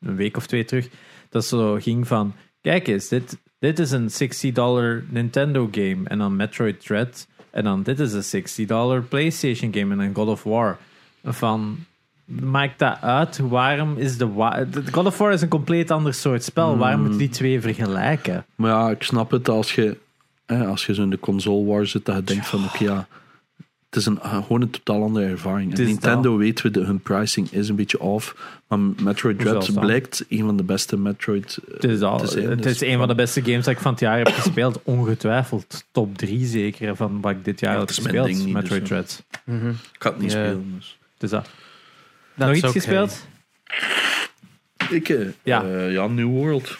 een 0.00 0.16
week 0.16 0.36
of 0.36 0.46
twee 0.46 0.64
terug, 0.64 0.88
dat 1.30 1.44
zo 1.44 1.74
ging 1.74 2.06
van: 2.06 2.34
kijk 2.60 2.88
eens, 2.88 3.08
dit, 3.08 3.38
dit 3.58 3.78
is 3.78 3.90
een 3.90 4.10
60 4.10 4.52
dollar 4.52 5.04
Nintendo 5.08 5.68
game 5.70 6.00
en 6.04 6.18
dan 6.18 6.36
Metroid 6.36 6.80
Dread 6.80 7.26
en 7.50 7.64
dan 7.64 7.82
dit 7.82 8.00
is 8.00 8.12
een 8.12 8.24
60 8.24 8.66
dollar 8.66 9.02
PlayStation 9.02 9.74
game 9.74 9.92
en 9.92 9.98
dan 9.98 10.14
God 10.14 10.28
of 10.28 10.42
War. 10.42 10.78
Van 11.24 11.84
maakt 12.26 12.78
dat 12.78 12.96
uit? 13.00 13.38
Waarom 13.38 13.96
is 13.96 14.18
de, 14.18 14.28
wa- 14.32 14.64
de 14.64 14.82
God 14.92 15.06
of 15.06 15.18
War 15.18 15.32
is 15.32 15.42
een 15.42 15.48
compleet 15.48 15.90
ander 15.90 16.14
soort 16.14 16.44
spel. 16.44 16.76
Waarom 16.76 17.00
moeten 17.00 17.18
die 17.18 17.28
twee 17.28 17.60
vergelijken? 17.60 18.44
Maar 18.54 18.70
ja, 18.70 18.90
ik 18.90 19.02
snap 19.02 19.30
het. 19.30 19.48
Als 19.48 19.74
je 19.74 19.96
eh, 20.46 20.68
als 20.68 20.86
je 20.86 20.94
zo 20.94 21.02
in 21.02 21.10
de 21.10 21.18
console 21.18 21.64
war 21.64 21.86
zit, 21.86 22.04
dat 22.04 22.16
je 22.16 22.22
denkt 22.24 22.46
van, 22.46 22.64
oké, 22.64 22.84
ja, 22.84 23.06
het 23.86 23.96
is 23.96 24.06
een, 24.06 24.20
eh, 24.20 24.42
gewoon 24.42 24.62
een 24.62 24.70
totaal 24.70 25.02
andere 25.02 25.26
ervaring. 25.26 25.70
Het 25.70 25.78
En 25.78 25.84
is 25.84 25.90
Nintendo 25.90 26.36
weten 26.36 26.64
we, 26.66 26.70
de, 26.70 26.80
hun 26.80 27.00
pricing 27.00 27.50
is 27.50 27.68
een 27.68 27.76
beetje 27.76 28.00
off, 28.00 28.36
maar 28.66 28.78
Metroid 28.78 29.38
Dread 29.38 29.74
blijkt 29.80 30.24
een 30.28 30.44
van 30.44 30.56
de 30.56 30.62
beste 30.62 30.98
Metroid 30.98 31.58
eh, 31.68 31.74
Het 31.74 31.84
is, 31.84 32.00
al, 32.00 32.18
te 32.18 32.26
zijn. 32.26 32.50
het 32.50 32.62
Dus 32.62 32.72
is 32.72 32.80
een 32.88 32.98
van 32.98 33.08
de 33.08 33.14
beste 33.14 33.42
games 33.42 33.64
dat 33.64 33.74
ik 33.74 33.80
van 33.80 33.90
het 33.92 34.00
jaar 34.00 34.18
heb 34.18 34.28
gespeeld. 34.28 34.80
Ongetwijfeld. 34.84 35.84
Top 35.92 36.18
3 36.18 36.46
zeker 36.46 36.96
van 36.96 37.20
wat 37.20 37.30
ik 37.32 37.44
dit 37.44 37.60
jaar 37.60 37.72
Ja, 37.72 37.78
heb 37.78 37.88
het 37.88 37.98
is 37.98 38.04
gespeeld. 38.04 38.46
Metroid 38.52 38.80
dus, 38.80 38.88
Dread. 38.88 39.24
Mhm. 39.44 39.68
Ik 39.68 40.02
had 40.02 40.12
het 40.12 40.22
niet 40.22 40.32
Ja. 40.32 40.44
spelen. 40.44 40.72
Dus. 40.76 40.98
Dus 41.18 41.30
dat. 41.30 41.48
That's 42.36 42.46
Nog 42.46 42.50
iets 42.50 42.58
okay. 42.64 42.72
gespeeld? 42.72 43.26
Ik, 44.90 45.08
eh, 45.08 45.26
Ja. 45.42 45.62
eh, 45.62 45.92
ja, 45.92 46.06
New 46.06 46.28
World. 46.28 46.78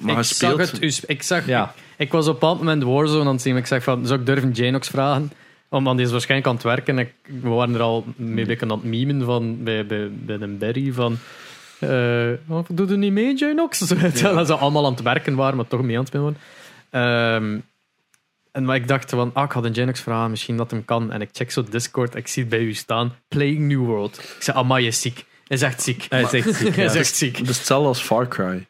Maar 0.00 0.10
ik 0.10 0.16
je 0.16 0.22
zag 0.22 0.24
speelt... 0.24 0.70
het, 0.70 0.80
dus 0.80 1.04
ik 1.04 1.22
zag, 1.22 1.46
Ja. 1.46 1.74
ik, 1.96 2.06
ik 2.06 2.12
was 2.12 2.26
op 2.26 2.32
een 2.32 2.38
bepaald 2.40 2.58
moment 2.58 2.82
Warzone 2.82 3.24
aan 3.24 3.32
het 3.32 3.42
zien. 3.42 3.56
Ik 3.56 3.66
zeg 3.66 3.82
van, 3.82 4.06
zou 4.06 4.20
ik 4.20 4.26
durven 4.26 4.50
Janox 4.50 4.88
vragen? 4.88 5.32
Omdat 5.68 5.96
die 5.96 6.06
is 6.06 6.12
waarschijnlijk 6.12 6.48
aan 6.48 6.54
het 6.54 6.64
werken. 6.64 6.98
En 6.98 7.06
ik, 7.06 7.12
we 7.42 7.48
waren 7.48 7.74
er 7.74 7.80
al 7.80 8.04
mee 8.16 8.58
aan 8.62 8.70
het 8.70 8.84
memen 8.84 9.24
van, 9.24 9.62
bij, 9.64 9.86
bij, 9.86 10.10
bij 10.12 10.36
een 10.40 10.58
Berry 10.58 10.92
van... 10.92 11.18
eh 11.78 12.30
oh, 12.48 12.64
doe 12.68 12.88
er 12.90 12.98
niet 12.98 13.12
mee, 13.12 13.36
Janox? 13.36 13.78
Terwijl 14.14 14.44
ze 14.44 14.54
allemaal 14.54 14.86
aan 14.86 14.92
het 14.92 15.02
werken 15.02 15.34
waren, 15.34 15.56
maar 15.56 15.66
toch 15.68 15.82
mee 15.82 15.98
aan 15.98 16.04
het 16.04 16.08
spelen 16.08 16.36
waren. 16.90 17.42
Ehm, 17.42 17.58
en 18.56 18.64
maar 18.64 18.76
ik 18.76 18.88
dacht 18.88 19.10
van, 19.10 19.30
ah, 19.34 19.44
ik 19.44 19.52
ga 19.52 19.60
de 19.60 19.70
Janox 19.70 20.00
vragen, 20.00 20.30
misschien 20.30 20.56
dat 20.56 20.70
hem 20.70 20.84
kan. 20.84 21.12
En 21.12 21.20
ik 21.20 21.28
check 21.32 21.50
zo 21.50 21.62
Discord, 21.62 22.14
ik 22.14 22.28
zie 22.28 22.42
het 22.42 22.50
bij 22.50 22.60
u 22.60 22.74
staan. 22.74 23.14
Playing 23.28 23.68
New 23.68 23.84
World. 23.84 24.18
Ik 24.18 24.42
zei, 24.42 24.56
amai, 24.56 24.82
je 24.82 24.88
is 24.88 25.00
ziek. 25.00 25.24
Hij 25.46 25.56
is 25.56 25.62
echt 25.62 25.82
ziek. 25.82 26.06
Hij 26.08 26.22
is 26.22 26.32
echt 26.32 26.54
ziek, 26.54 26.76
Hij 26.76 26.84
is 26.84 26.94
echt 26.94 27.16
ziek. 27.16 27.38
Is 27.38 27.48
hetzelfde 27.48 27.88
als 27.88 28.00
Far 28.00 28.28
Cry. 28.28 28.66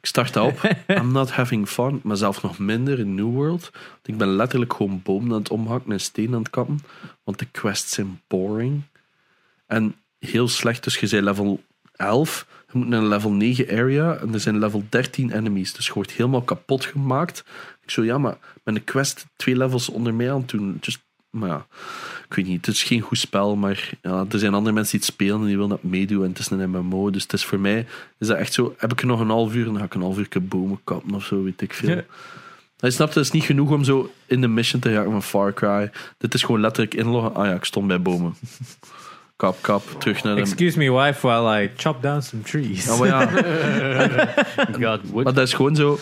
Ik 0.00 0.06
start 0.06 0.36
op, 0.36 0.60
I'm 0.88 1.12
not 1.12 1.30
having 1.30 1.68
fun, 1.68 2.00
maar 2.02 2.16
zelfs 2.16 2.40
nog 2.40 2.58
minder 2.58 2.98
in 2.98 3.14
New 3.14 3.32
World. 3.32 3.70
Want 3.72 4.08
ik 4.08 4.16
ben 4.16 4.28
letterlijk 4.28 4.72
gewoon 4.72 5.00
bomen 5.02 5.32
aan 5.32 5.38
het 5.38 5.50
omhakken 5.50 5.92
en 5.92 6.00
steen 6.00 6.34
aan 6.34 6.42
het 6.42 6.50
kappen. 6.50 6.80
Want 7.24 7.38
de 7.38 7.46
quests 7.50 7.94
zijn 7.94 8.20
boring. 8.26 8.82
En 9.66 9.94
heel 10.18 10.48
slecht, 10.48 10.84
dus 10.84 10.98
je 10.98 11.08
bent 11.08 11.24
level 11.24 11.62
11, 11.92 12.46
je 12.72 12.78
moet 12.78 12.88
naar 12.88 13.00
een 13.00 13.08
level 13.08 13.30
9 13.30 13.68
area 13.70 14.16
en 14.16 14.34
er 14.34 14.40
zijn 14.40 14.58
level 14.58 14.84
13 14.88 15.30
enemies. 15.30 15.72
Dus 15.72 15.86
je 15.86 15.92
wordt 15.92 16.12
helemaal 16.12 16.42
kapot 16.42 16.84
gemaakt. 16.84 17.44
Ik 17.90 17.96
zo, 17.96 18.04
ja, 18.04 18.18
maar 18.18 18.38
met 18.64 18.74
een 18.74 18.84
quest 18.84 19.26
twee 19.36 19.56
levels 19.56 19.88
onder 19.88 20.14
mij 20.14 20.32
aan 20.32 20.40
het 20.40 20.48
doen. 20.48 20.78
Just, 20.80 20.98
maar 21.30 21.48
ja, 21.48 21.66
ik 22.28 22.34
weet 22.34 22.46
niet, 22.46 22.66
het 22.66 22.74
is 22.74 22.82
geen 22.82 23.00
goed 23.00 23.18
spel, 23.18 23.56
maar 23.56 23.90
ja, 24.02 24.24
er 24.30 24.38
zijn 24.38 24.54
andere 24.54 24.74
mensen 24.74 24.98
die 24.98 25.06
het 25.06 25.14
spelen 25.14 25.40
en 25.40 25.46
die 25.46 25.54
willen 25.54 25.70
dat 25.70 25.82
meedoen. 25.82 26.22
En 26.22 26.28
het 26.28 26.38
is 26.38 26.50
een 26.50 26.70
MMO, 26.70 27.10
dus 27.10 27.22
het 27.22 27.32
is 27.32 27.44
voor 27.44 27.60
mij, 27.60 27.86
is 28.18 28.26
dat 28.26 28.36
echt 28.36 28.52
zo, 28.52 28.74
heb 28.78 28.92
ik 28.92 29.00
er 29.00 29.06
nog 29.06 29.20
een 29.20 29.28
half 29.28 29.54
uur, 29.54 29.64
dan 29.64 29.78
ga 29.78 29.84
ik 29.84 29.94
een 29.94 30.00
half 30.00 30.18
uur 30.18 30.28
bomen 30.42 30.80
kappen 30.84 31.14
of 31.14 31.24
zo, 31.24 31.42
weet 31.42 31.60
ik 31.60 31.74
veel. 31.74 31.88
Ja. 31.88 32.04
Hij 32.76 32.90
snapt, 32.90 33.14
het 33.14 33.24
is 33.24 33.30
niet 33.30 33.44
genoeg 33.44 33.70
om 33.70 33.84
zo 33.84 34.12
in 34.26 34.40
de 34.40 34.48
mission 34.48 34.80
te 34.80 34.92
gaan 34.92 35.10
van 35.10 35.22
Far 35.22 35.54
Cry. 35.54 35.90
Dit 36.18 36.34
is 36.34 36.42
gewoon 36.42 36.60
letterlijk 36.60 36.94
inloggen. 36.94 37.34
Ah 37.34 37.46
ja, 37.46 37.54
ik 37.54 37.64
stond 37.64 37.86
bij 37.86 38.02
bomen. 38.02 38.34
Kap, 39.36 39.58
kap, 39.60 39.82
terug 39.98 40.22
naar 40.22 40.34
de... 40.34 40.40
Excuse 40.40 40.78
me, 40.78 40.92
wife, 40.92 41.26
while 41.26 41.62
I 41.62 41.70
chop 41.76 42.02
down 42.02 42.20
some 42.20 42.42
trees. 42.42 42.84
Ja, 42.84 42.96
maar 42.96 43.08
ja, 43.08 43.26
God, 44.98 45.12
maar 45.12 45.24
dat 45.24 45.46
is 45.46 45.54
gewoon 45.54 45.76
zo 45.76 45.98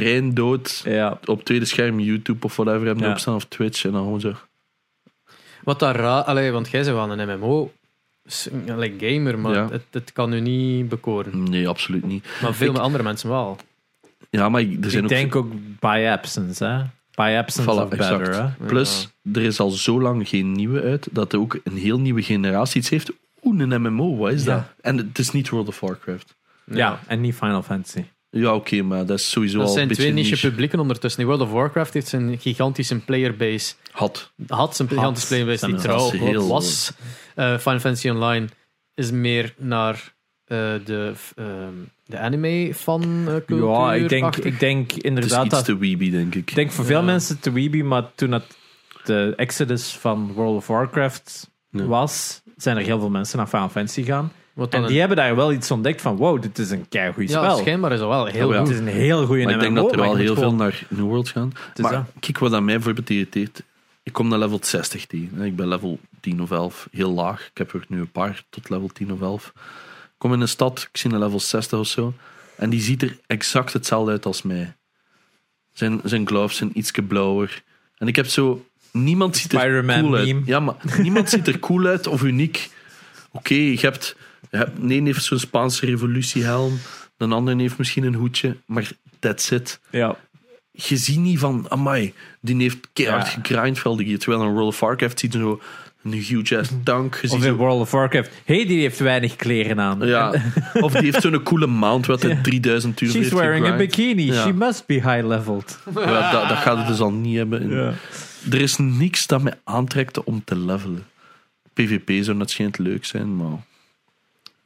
brein 0.00 0.34
dood 0.34 0.80
Ja. 0.84 1.18
op 1.24 1.44
tweede 1.44 1.64
scherm 1.64 2.00
YouTube 2.00 2.44
of 2.46 2.56
whatever 2.56 2.86
hebben 2.86 3.04
Ja. 3.04 3.10
opstaan 3.10 3.34
of 3.34 3.44
Twitch 3.44 3.84
en 3.84 3.92
dan 3.92 4.02
gewoon 4.02 4.20
zo. 4.20 4.32
Wat 5.62 5.78
daar 5.78 5.96
raar... 5.96 6.22
Allee, 6.22 6.50
want 6.50 6.68
jij 6.70 6.82
bent 6.82 6.94
wel 6.94 7.18
een 7.18 7.38
MMO... 7.38 7.72
allee, 8.70 8.94
gamer, 9.00 9.38
maar 9.38 9.54
Ja. 9.54 9.68
het, 9.70 9.84
het 9.90 10.12
kan 10.12 10.32
u 10.32 10.40
niet 10.40 10.88
bekoren. 10.88 11.42
Nee, 11.42 11.68
absoluut 11.68 12.04
niet. 12.06 12.26
Maar 12.42 12.54
veel 12.54 12.72
Ik- 12.74 12.78
andere 12.78 13.02
mensen 13.02 13.28
wel. 13.28 13.56
Ja, 14.30 14.48
maar 14.48 14.60
er 14.60 14.90
zijn 14.90 14.96
Ik 14.96 15.02
ook 15.02 15.08
denk 15.08 15.36
ook 15.36 15.52
by 15.80 16.06
absence, 16.12 16.64
hè? 16.64 16.82
By 17.14 17.36
absence 17.38 17.70
Voilà, 17.70 17.82
of 17.82 17.88
better, 17.88 18.20
exact. 18.20 18.58
hè? 18.58 18.66
Plus, 18.66 19.08
er 19.32 19.42
is 19.42 19.60
al 19.60 19.70
zo 19.70 20.00
lang 20.00 20.28
geen 20.28 20.52
nieuwe 20.52 20.82
uit, 20.82 21.08
dat 21.10 21.32
er 21.32 21.38
ook 21.38 21.58
een 21.64 21.76
heel 21.76 21.98
nieuwe 22.00 22.22
generatie 22.22 22.80
iets 22.80 22.88
heeft. 22.90 23.10
Oeh, 23.42 23.60
een 23.60 23.82
MMO, 23.82 24.16
wat 24.16 24.32
is 24.32 24.44
Ja. 24.44 24.54
dat? 24.54 24.64
En 24.80 24.96
het 24.96 25.18
is 25.18 25.30
niet 25.30 25.48
World 25.48 25.68
of 25.68 25.80
Warcraft. 25.80 26.34
Ja. 26.66 27.00
en 27.06 27.20
niet 27.20 27.34
Final 27.34 27.62
Fantasy. 27.62 28.04
Ja, 28.36 28.54
oké, 28.54 28.82
maar 28.82 29.06
dat 29.06 29.18
is 29.18 29.30
sowieso 29.30 29.58
Dat 29.58 29.66
al 29.66 29.72
zijn 29.72 29.88
een 29.88 29.94
twee 29.94 30.12
beetje 30.12 30.30
niche 30.30 30.48
publieken 30.48 30.78
ondertussen. 30.78 31.24
World 31.24 31.40
of 31.40 31.50
Warcraft 31.50 31.94
heeft 31.94 32.08
zijn 32.08 32.38
gigantische 32.38 32.98
playerbase. 32.98 33.74
Had. 33.90 34.32
Had 34.46 34.76
zijn 34.76 34.88
gigantische 34.88 35.28
playerbase 35.28 35.64
die 35.66 35.74
Dat 35.74 35.84
trouw 35.84 36.06
is 36.12 36.18
heel- 36.18 36.48
was. 36.48 36.92
Eh, 37.34 37.58
Final 37.58 37.78
Fantasy 37.78 38.08
Online 38.08 38.46
is 38.94 39.10
meer 39.10 39.54
naar 39.56 40.12
eh, 40.44 40.58
de, 40.84 41.12
ehm, 41.36 41.72
de 42.04 42.18
anime 42.18 42.74
fan 42.74 43.02
eh, 43.02 43.34
cultuur. 43.46 43.68
Ja, 43.68 43.94
ik 43.94 44.08
denk, 44.08 44.36
ik 44.36 44.60
denk 44.60 44.90
Het 44.90 44.96
is 44.98 45.02
inderdaad 45.02 45.44
iets 45.44 45.54
dat... 45.54 45.64
te 45.64 45.76
weeby, 45.78 46.10
denk 46.10 46.34
ik. 46.34 46.48
Ik 46.50 46.54
denk 46.54 46.70
voor 46.70 46.84
veel 46.84 47.02
mensen 47.02 47.40
te 47.40 47.52
weeby, 47.52 47.82
maar 47.82 48.14
toen 48.14 48.32
het 48.32 48.56
de 49.04 49.32
exodus 49.36 49.92
van 49.92 50.32
World 50.32 50.56
of 50.56 50.66
Warcraft 50.66 51.50
Ja. 51.70 51.84
was, 51.84 52.42
zijn 52.56 52.76
er 52.76 52.82
heel 52.84 52.98
veel 52.98 53.10
mensen 53.10 53.38
naar 53.38 53.46
Final 53.46 53.68
Fantasy 53.68 54.00
gegaan. 54.02 54.32
Wat 54.54 54.70
dan 54.70 54.80
En 54.80 54.86
een- 54.86 54.90
die 54.92 54.98
hebben 54.98 55.16
daar 55.16 55.36
wel 55.36 55.52
iets 55.52 55.70
ontdekt 55.70 56.00
van, 56.00 56.16
wow, 56.16 56.42
dit 56.42 56.58
is 56.58 56.70
een 56.70 56.88
keigoed 56.88 57.28
ja, 57.28 57.42
spel. 57.44 57.56
schijnbaar 57.56 57.92
is 57.92 57.98
dat 57.98 58.08
wel 58.08 58.26
heel 58.26 58.52
ja. 58.52 58.58
Het 58.58 58.66
goed. 58.66 58.74
is 58.76 58.80
een 58.80 58.86
heel 58.86 59.26
goede 59.26 59.44
maar 59.44 59.54
ik 59.54 59.60
denk 59.60 59.74
dat 59.76 59.90
er 59.92 59.98
maar 59.98 60.06
wel 60.06 60.16
je 60.16 60.22
heel 60.22 60.28
moet 60.34 60.38
veel 60.42 60.50
gewoon- 60.50 60.66
naar 60.66 60.82
New 60.88 61.04
World 61.06 61.28
gaan. 61.28 61.52
is 61.74 61.80
Maar 61.82 61.92
dat. 61.92 62.04
kijk 62.20 62.38
wat 62.38 62.52
aan 62.52 62.64
mij 62.64 62.74
bijvoorbeeld 62.74 63.10
irriteert. 63.10 63.62
Ik 64.02 64.12
kom 64.12 64.28
naar 64.28 64.38
level 64.38 64.58
60 64.62 65.06
tegen. 65.06 65.40
Ik 65.42 65.56
ben 65.56 65.68
level 65.68 65.98
10 66.20 66.42
of 66.42 66.50
11. 66.50 66.88
Heel 66.92 67.12
laag. 67.12 67.46
Ik 67.46 67.58
heb 67.58 67.72
er 67.72 67.84
nu 67.88 68.00
een 68.00 68.10
paar 68.10 68.44
tot 68.50 68.68
level 68.70 68.88
10 68.92 69.12
of 69.12 69.20
11. 69.20 69.52
Ik 69.54 70.14
kom 70.18 70.32
in 70.32 70.40
een 70.40 70.48
stad. 70.48 70.88
Ik 70.92 70.96
zie 70.98 71.12
een 71.12 71.18
level 71.18 71.40
60 71.40 71.78
of 71.78 71.86
zo. 71.86 72.12
En 72.56 72.70
die 72.70 72.80
ziet 72.80 73.02
er 73.02 73.18
exact 73.26 73.72
hetzelfde 73.72 74.10
uit 74.10 74.26
als 74.26 74.42
mij. 74.42 74.74
Zijn, 75.72 76.00
zijn 76.04 76.26
gloves 76.26 76.56
zijn 76.56 76.70
ietsje 76.78 77.02
blauwer. 77.02 77.62
En 77.98 78.06
ik 78.08 78.16
heb 78.16 78.26
zo... 78.26 78.64
Niemand 78.92 79.36
ziet 79.36 79.52
er 79.52 79.58
Spider-Man 79.60 80.00
cool 80.00 80.14
uit. 80.14 80.24
meme. 80.26 80.40
Ja, 80.44 80.60
maar 80.60 80.74
niemand 80.98 81.30
ziet 81.30 81.46
er 81.46 81.58
cool 81.58 81.86
uit 81.86 82.06
of 82.06 82.22
uniek. 82.22 82.70
Oké, 83.30 83.54
je 83.54 83.78
hebt... 83.80 84.16
De 84.50 84.66
een 84.94 85.06
heeft 85.06 85.24
zo'n 85.24 85.38
Spaanse 85.38 85.86
revolutiehelm. 85.86 86.78
De 87.16 87.26
ander 87.26 87.56
heeft 87.56 87.78
misschien 87.78 88.04
een 88.04 88.14
hoedje. 88.14 88.56
Maar 88.66 88.90
that's 89.18 89.50
it 89.50 89.80
Ja. 89.90 90.16
je 90.70 90.96
ziet 90.96 91.18
niet 91.18 91.38
van, 91.38 91.66
amai, 91.68 92.12
die 92.40 92.56
heeft 92.56 92.88
keihard 92.92 93.48
Ja. 93.48 94.16
Terwijl 94.18 94.42
een 94.42 94.52
World 94.52 94.68
of 94.68 94.80
Warcraft 94.80 95.18
ziet 95.20 95.32
zo 95.32 95.60
een 96.02 96.12
huge 96.12 96.58
ass 96.58 96.70
tank. 96.82 97.14
Je 97.22 97.28
ziet 97.28 97.38
Of 97.38 97.44
in 97.44 97.54
World 97.54 97.80
of 97.80 97.90
Warcraft. 97.90 98.30
hey, 98.44 98.66
die 98.66 98.80
heeft 98.80 98.98
weinig 98.98 99.36
kleren 99.36 99.80
aan. 99.80 100.06
ja. 100.06 100.34
Of 100.80 100.92
die 100.92 101.02
heeft 101.02 101.20
zo'n 101.22 101.42
coole 101.42 101.66
mount 101.66 102.06
wat 102.06 102.22
hij 102.22 102.38
3000 102.42 103.00
uur 103.00 103.10
She's 103.10 103.28
wearing 103.28 103.66
a 103.66 103.76
bikini. 103.76 104.24
Ja. 104.26 104.42
She 104.42 104.52
must 104.52 104.86
be 104.86 104.94
high-leveled. 104.94 105.78
Ja, 105.94 106.30
dat, 106.32 106.48
dat 106.48 106.58
gaat 106.58 106.76
het 106.78 106.86
dus 106.86 107.00
al 107.00 107.12
niet 107.12 107.36
hebben. 107.36 107.70
Ja. 107.70 107.92
Er 108.50 108.60
is 108.60 108.76
niks 108.76 109.26
dat 109.26 109.42
mij 109.42 109.54
aantrekt 109.64 110.24
om 110.24 110.44
te 110.44 110.56
levelen. 110.56 111.04
PvP 111.72 112.24
zou 112.24 112.42
schijnt 112.44 112.78
leuk 112.78 113.04
zijn, 113.04 113.36
maar... 113.36 113.58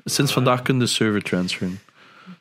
Sinds 0.08 0.32
vandaag 0.32 0.62
kun 0.62 0.74
je 0.74 0.80
de 0.80 0.86
server 0.86 1.22
transferen. 1.22 1.78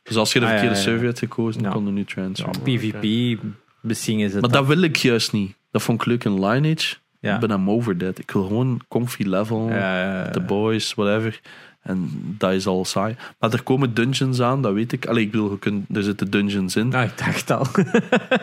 Dus 0.03 0.15
als 0.15 0.33
je 0.33 0.39
de 0.39 0.45
Ah, 0.45 0.51
verkeerde 0.51 0.75
server 0.75 1.05
hebt 1.05 1.19
gekozen, 1.19 1.63
dan 1.63 1.71
kon 1.71 1.85
je 1.85 1.91
nu 1.91 2.03
transferen. 2.05 2.61
PvP, 2.61 3.39
misschien 3.81 4.19
is 4.19 4.31
het 4.33 4.41
Maar 4.41 4.51
dat 4.51 4.65
wil 4.65 4.81
ik 4.81 4.95
juist 4.95 5.31
niet. 5.31 5.55
Dat 5.71 5.81
vond 5.81 6.01
ik 6.01 6.07
leuk 6.07 6.23
in 6.23 6.45
Lineage. 6.45 6.95
Ik 7.21 7.39
ben 7.39 7.51
I'm 7.51 7.69
over 7.69 7.97
that. 7.97 8.19
Ik 8.19 8.31
wil 8.31 8.43
gewoon 8.43 8.81
comfy 8.87 9.23
level, 9.23 9.67
the 10.31 10.43
boys, 10.47 10.93
whatever. 10.93 11.39
En 11.87 12.09
dat 12.37 12.51
is 12.51 12.67
al 12.67 12.85
saai. 12.85 13.15
Maar 13.39 13.53
er 13.53 13.63
komen 13.63 13.93
dungeons 13.93 14.41
aan, 14.41 14.61
dat 14.61 14.73
weet 14.73 14.91
ik. 14.91 15.05
Allee, 15.05 15.23
ik 15.23 15.31
bedoel, 15.31 15.51
je 15.51 15.59
kunt, 15.59 15.85
er 15.95 16.03
zitten 16.03 16.29
dungeons 16.31 16.75
in. 16.75 16.87
Nou, 16.87 17.05
ik 17.05 17.17
dacht 17.17 17.51
al. 17.51 17.65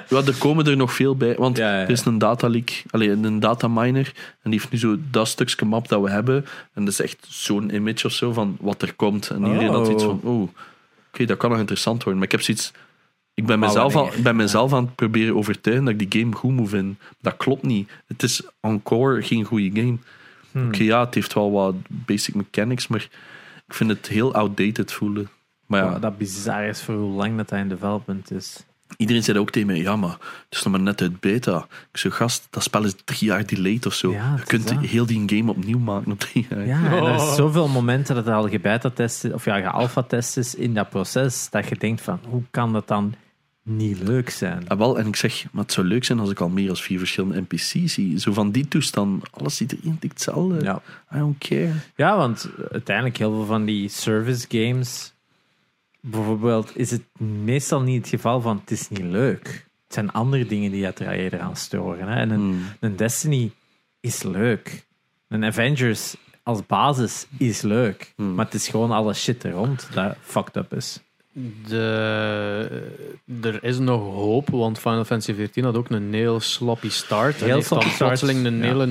Ja, 0.08 0.22
er 0.26 0.34
komen 0.38 0.66
er 0.66 0.76
nog 0.76 0.92
veel 0.92 1.16
bij. 1.16 1.34
Want 1.34 1.56
Ja, 1.56 1.68
ja, 1.70 1.78
ja. 1.78 1.82
er 1.82 1.90
is 1.90 2.04
een 2.04 2.18
data 2.18 2.48
leak, 2.48 2.82
allee, 2.90 3.10
een 3.10 3.40
data 3.40 3.68
miner. 3.68 4.12
En 4.42 4.50
die 4.50 4.60
heeft 4.60 4.72
nu 4.72 4.78
zo 4.78 4.96
dat 5.10 5.28
stukje 5.28 5.64
map 5.64 5.88
dat 5.88 6.02
we 6.02 6.10
hebben. 6.10 6.46
En 6.72 6.84
dat 6.84 6.92
is 6.92 7.00
echt 7.00 7.26
zo'n 7.28 7.74
image 7.74 8.06
of 8.06 8.12
zo 8.12 8.32
van 8.32 8.56
wat 8.60 8.82
er 8.82 8.94
komt. 8.94 9.30
En 9.30 9.44
iedereen 9.46 9.68
had 9.68 9.88
iets 9.88 10.04
van, 10.04 10.20
oeh, 10.24 10.48
oké, 11.12 11.24
dat 11.24 11.36
kan 11.36 11.50
nog 11.50 11.58
interessant 11.58 11.96
worden. 11.96 12.14
Maar 12.14 12.24
ik 12.24 12.32
heb 12.32 12.42
zoiets... 12.42 12.72
Ik 13.34 13.46
ben, 13.46 13.58
mezelf, 13.58 13.96
al, 13.96 14.10
ben 14.22 14.36
mezelf 14.36 14.72
aan 14.72 14.84
het 14.84 14.94
proberen 14.94 15.36
overtuigen 15.36 15.84
dat 15.84 15.94
ik 16.00 16.10
die 16.10 16.20
game 16.20 16.34
goed 16.34 16.52
moet 16.52 16.68
vinden. 16.68 16.98
Dat 17.20 17.36
klopt 17.36 17.62
niet. 17.62 17.90
Het 18.06 18.22
is 18.22 18.42
encore 18.60 19.22
geen 19.22 19.44
goede 19.44 19.80
game. 19.80 19.96
Hmm. 20.52 20.66
Oké, 20.66 20.82
ja, 20.82 21.04
het 21.04 21.14
heeft 21.14 21.34
wel 21.34 21.52
wat 21.52 21.74
basic 21.88 22.34
mechanics, 22.34 22.86
maar 22.86 23.08
ik 23.68 23.74
vind 23.74 23.90
het 23.90 24.06
heel 24.08 24.34
outdated 24.34 24.92
voelen. 24.92 25.28
Maar 25.66 25.84
ja, 25.84 25.98
dat 25.98 26.18
bizar 26.18 26.64
is 26.64 26.82
voor 26.82 26.94
hoe 26.94 27.12
lang 27.14 27.36
dat 27.36 27.50
hij 27.50 27.60
in 27.60 27.68
development 27.68 28.30
is. 28.30 28.64
iedereen 28.96 29.22
zei 29.22 29.38
ook 29.38 29.50
tegen 29.50 29.68
mij, 29.68 29.76
ja, 29.76 29.96
maar 29.96 30.10
het 30.10 30.46
is 30.58 30.62
nog 30.62 30.72
maar 30.72 30.82
net 30.82 31.00
uit 31.00 31.20
beta. 31.20 31.66
Ik 31.92 31.98
zei, 31.98 32.12
gast, 32.12 32.46
dat 32.50 32.62
spel 32.62 32.84
is 32.84 32.94
drie 33.04 33.28
jaar 33.28 33.46
delayed 33.46 33.86
of 33.86 33.94
zo. 33.94 34.12
Ja, 34.12 34.34
Je 34.38 34.44
kunt 34.44 34.68
dat. 34.68 34.78
heel 34.80 35.06
die 35.06 35.22
game 35.26 35.50
opnieuw 35.50 35.78
maken 35.78 36.12
op 36.12 36.18
drie 36.20 36.46
jaar. 36.50 36.66
Ja, 36.66 36.84
en 36.86 36.92
er 36.92 37.02
Oh. 37.02 37.14
is 37.28 37.34
zoveel 37.34 37.68
momenten 37.68 38.14
dat 38.14 38.26
er 38.26 38.34
al 38.34 38.48
gebeta-test 38.48 39.24
is, 39.24 39.32
of 39.32 39.44
ja, 39.44 39.60
gealpha-test 39.60 40.36
is 40.36 40.54
in 40.54 40.74
dat 40.74 40.88
proces, 40.90 41.50
dat 41.50 41.68
je 41.68 41.76
denkt 41.76 42.00
van, 42.00 42.20
hoe 42.28 42.42
kan 42.50 42.72
dat 42.72 42.88
dan 42.88 43.14
niet 43.64 43.98
leuk 44.00 44.30
zijn? 44.30 44.68
Ah, 44.68 44.78
wel, 44.78 44.98
en 44.98 45.06
ik 45.06 45.16
zeg, 45.16 45.46
maar 45.52 45.62
het 45.62 45.72
zou 45.72 45.86
leuk 45.86 46.04
zijn 46.04 46.18
als 46.18 46.30
ik 46.30 46.40
al 46.40 46.48
meer 46.48 46.66
dan 46.66 46.76
vier 46.76 46.98
verschillende 46.98 47.40
NPC's 47.40 47.92
zie. 47.92 48.18
Zo 48.18 48.32
van 48.32 48.50
die 48.50 48.68
toestand, 48.68 49.24
alles 49.30 49.56
ziet 49.56 49.72
er 49.72 49.78
hetzelfde. 50.00 50.64
Ja. 50.64 50.82
I 51.14 51.18
don't 51.18 51.38
care. 51.38 51.72
Ja, 51.96 52.16
want 52.16 52.50
uiteindelijk 52.70 53.16
heel 53.16 53.32
veel 53.32 53.44
van 53.44 53.64
die 53.64 53.88
service 53.88 54.46
games, 54.48 55.12
bijvoorbeeld, 56.00 56.76
is 56.76 56.90
het 56.90 57.20
meestal 57.20 57.80
niet 57.82 58.00
het 58.00 58.08
geval 58.08 58.40
van 58.40 58.56
het 58.60 58.70
is 58.70 58.88
niet 58.88 59.02
leuk. 59.02 59.66
Het 59.84 59.94
zijn 59.94 60.12
andere 60.12 60.46
dingen 60.46 60.70
die 60.70 60.86
er 60.86 61.08
eerder 61.08 61.40
aan 61.40 61.56
storen. 61.56 62.08
Hè. 62.08 62.14
En 62.14 62.30
een, 62.30 62.40
Hmm. 62.40 62.62
een 62.80 62.96
Destiny 62.96 63.52
is 64.00 64.22
leuk. 64.22 64.86
Een 65.28 65.44
Avengers 65.44 66.16
als 66.42 66.66
basis 66.66 67.26
is 67.38 67.62
leuk. 67.62 68.12
Hmm. 68.16 68.34
Maar 68.34 68.44
het 68.44 68.54
is 68.54 68.68
gewoon 68.68 68.90
alle 68.90 69.14
shit 69.14 69.44
er 69.44 69.52
rond 69.52 69.88
dat 69.92 70.16
fucked 70.20 70.56
up 70.56 70.74
is. 70.74 71.00
De, 71.68 72.68
er 73.42 73.58
is 73.64 73.78
nog 73.78 74.00
hoop, 74.14 74.50
want 74.50 74.78
Final 74.78 75.04
Fantasy 75.04 75.32
XIV 75.32 75.62
had 75.64 75.76
ook 75.76 75.90
een 75.90 76.14
heel 76.14 76.40
sloppy 76.40 76.88
start. 76.90 77.38
en 77.38 77.44
Heel 77.44 77.54
heeft 77.54 77.68
dan 77.68 77.78
sloppy 77.80 77.94
start, 77.96 78.10
plotseling 78.10 78.46
een 78.46 78.56
ja. 78.56 78.62
hele 78.62 78.88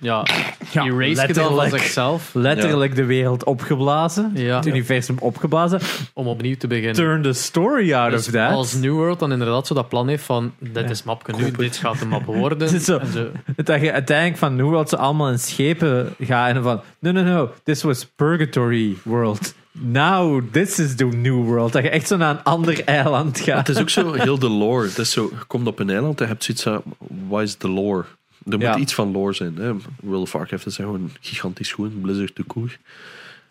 ja, 0.00 0.24
Ja, 0.72 0.84
erase 0.84 1.26
gedaan 1.26 1.44
van 1.44 1.54
letterlijk. 1.54 1.82
zichzelf 1.82 2.30
Letterlijk 2.34 2.94
de 2.94 3.04
wereld 3.04 3.44
opgeblazen. 3.44 4.30
Ja. 4.34 4.56
Het 4.56 4.66
universum 4.66 5.16
opgeblazen. 5.18 5.80
om 6.14 6.26
opnieuw 6.26 6.56
te 6.56 6.66
beginnen. 6.66 6.94
Turn 6.94 7.22
the 7.22 7.32
story 7.32 7.92
out 7.94 8.10
Dus 8.10 8.26
of 8.26 8.32
that. 8.32 8.52
als 8.52 8.74
New 8.74 8.92
World 8.94 9.18
dan 9.18 9.32
inderdaad 9.32 9.66
zo 9.66 9.74
dat 9.74 9.88
plan 9.88 10.08
heeft 10.08 10.24
van 10.24 10.52
dit 10.58 10.84
Ja. 10.84 10.90
is 10.90 11.02
mapje 11.02 11.32
nu, 11.36 11.50
dit 11.50 11.76
gaat 11.76 11.98
de 11.98 12.06
map 12.06 12.24
worden. 12.24 12.58
Het 12.68 12.72
is 12.72 12.84
zo. 12.84 12.98
En 12.98 13.12
zo. 13.12 13.26
Dat 13.56 13.80
je 13.80 13.92
uiteindelijk 13.92 14.38
van 14.38 14.56
New 14.56 14.68
World 14.68 14.88
ze 14.88 14.96
allemaal 14.96 15.30
in 15.30 15.38
schepen 15.38 16.14
gaan 16.20 16.56
en 16.56 16.62
van 16.62 16.80
no, 16.98 17.10
no, 17.10 17.22
no, 17.22 17.50
this 17.64 17.82
was 17.82 18.06
Purgatory 18.16 18.96
World. 19.02 19.54
Now 19.72 20.42
this 20.50 20.78
is 20.78 20.94
the 20.96 21.04
New 21.04 21.44
World. 21.44 21.72
Dat 21.72 21.82
je 21.82 21.88
echt 21.90 22.06
zo 22.06 22.16
naar 22.16 22.30
een 22.34 22.42
ander 22.42 22.84
eiland 22.84 23.40
gaat. 23.40 23.66
Het 23.66 23.76
is 23.76 23.82
ook 23.82 23.90
zo 23.90 24.12
heel 24.12 24.38
de 24.38 24.48
lore. 24.48 24.86
Het 24.88 24.98
is 24.98 25.10
zo, 25.10 25.22
je 25.22 25.44
komt 25.46 25.66
op 25.66 25.78
een 25.78 25.90
eiland 25.90 26.18
en 26.20 26.26
je 26.26 26.32
hebt 26.32 26.44
zoiets 26.44 26.62
van, 26.62 26.82
wat 27.28 27.42
is 27.42 27.58
de 27.58 27.68
lore? 27.68 28.04
Er 28.46 28.52
moet 28.52 28.60
Ja. 28.60 28.76
iets 28.76 28.94
van 28.94 29.10
lore 29.12 29.32
zijn. 29.32 29.56
Hè? 29.56 29.72
World 30.00 30.22
of 30.22 30.32
Warcraft 30.32 30.66
is 30.66 30.76
gewoon 30.76 31.10
gigantisch 31.20 31.72
goed. 31.72 32.02
Blizzard 32.02 32.36
de 32.36 32.42
koer. 32.42 32.78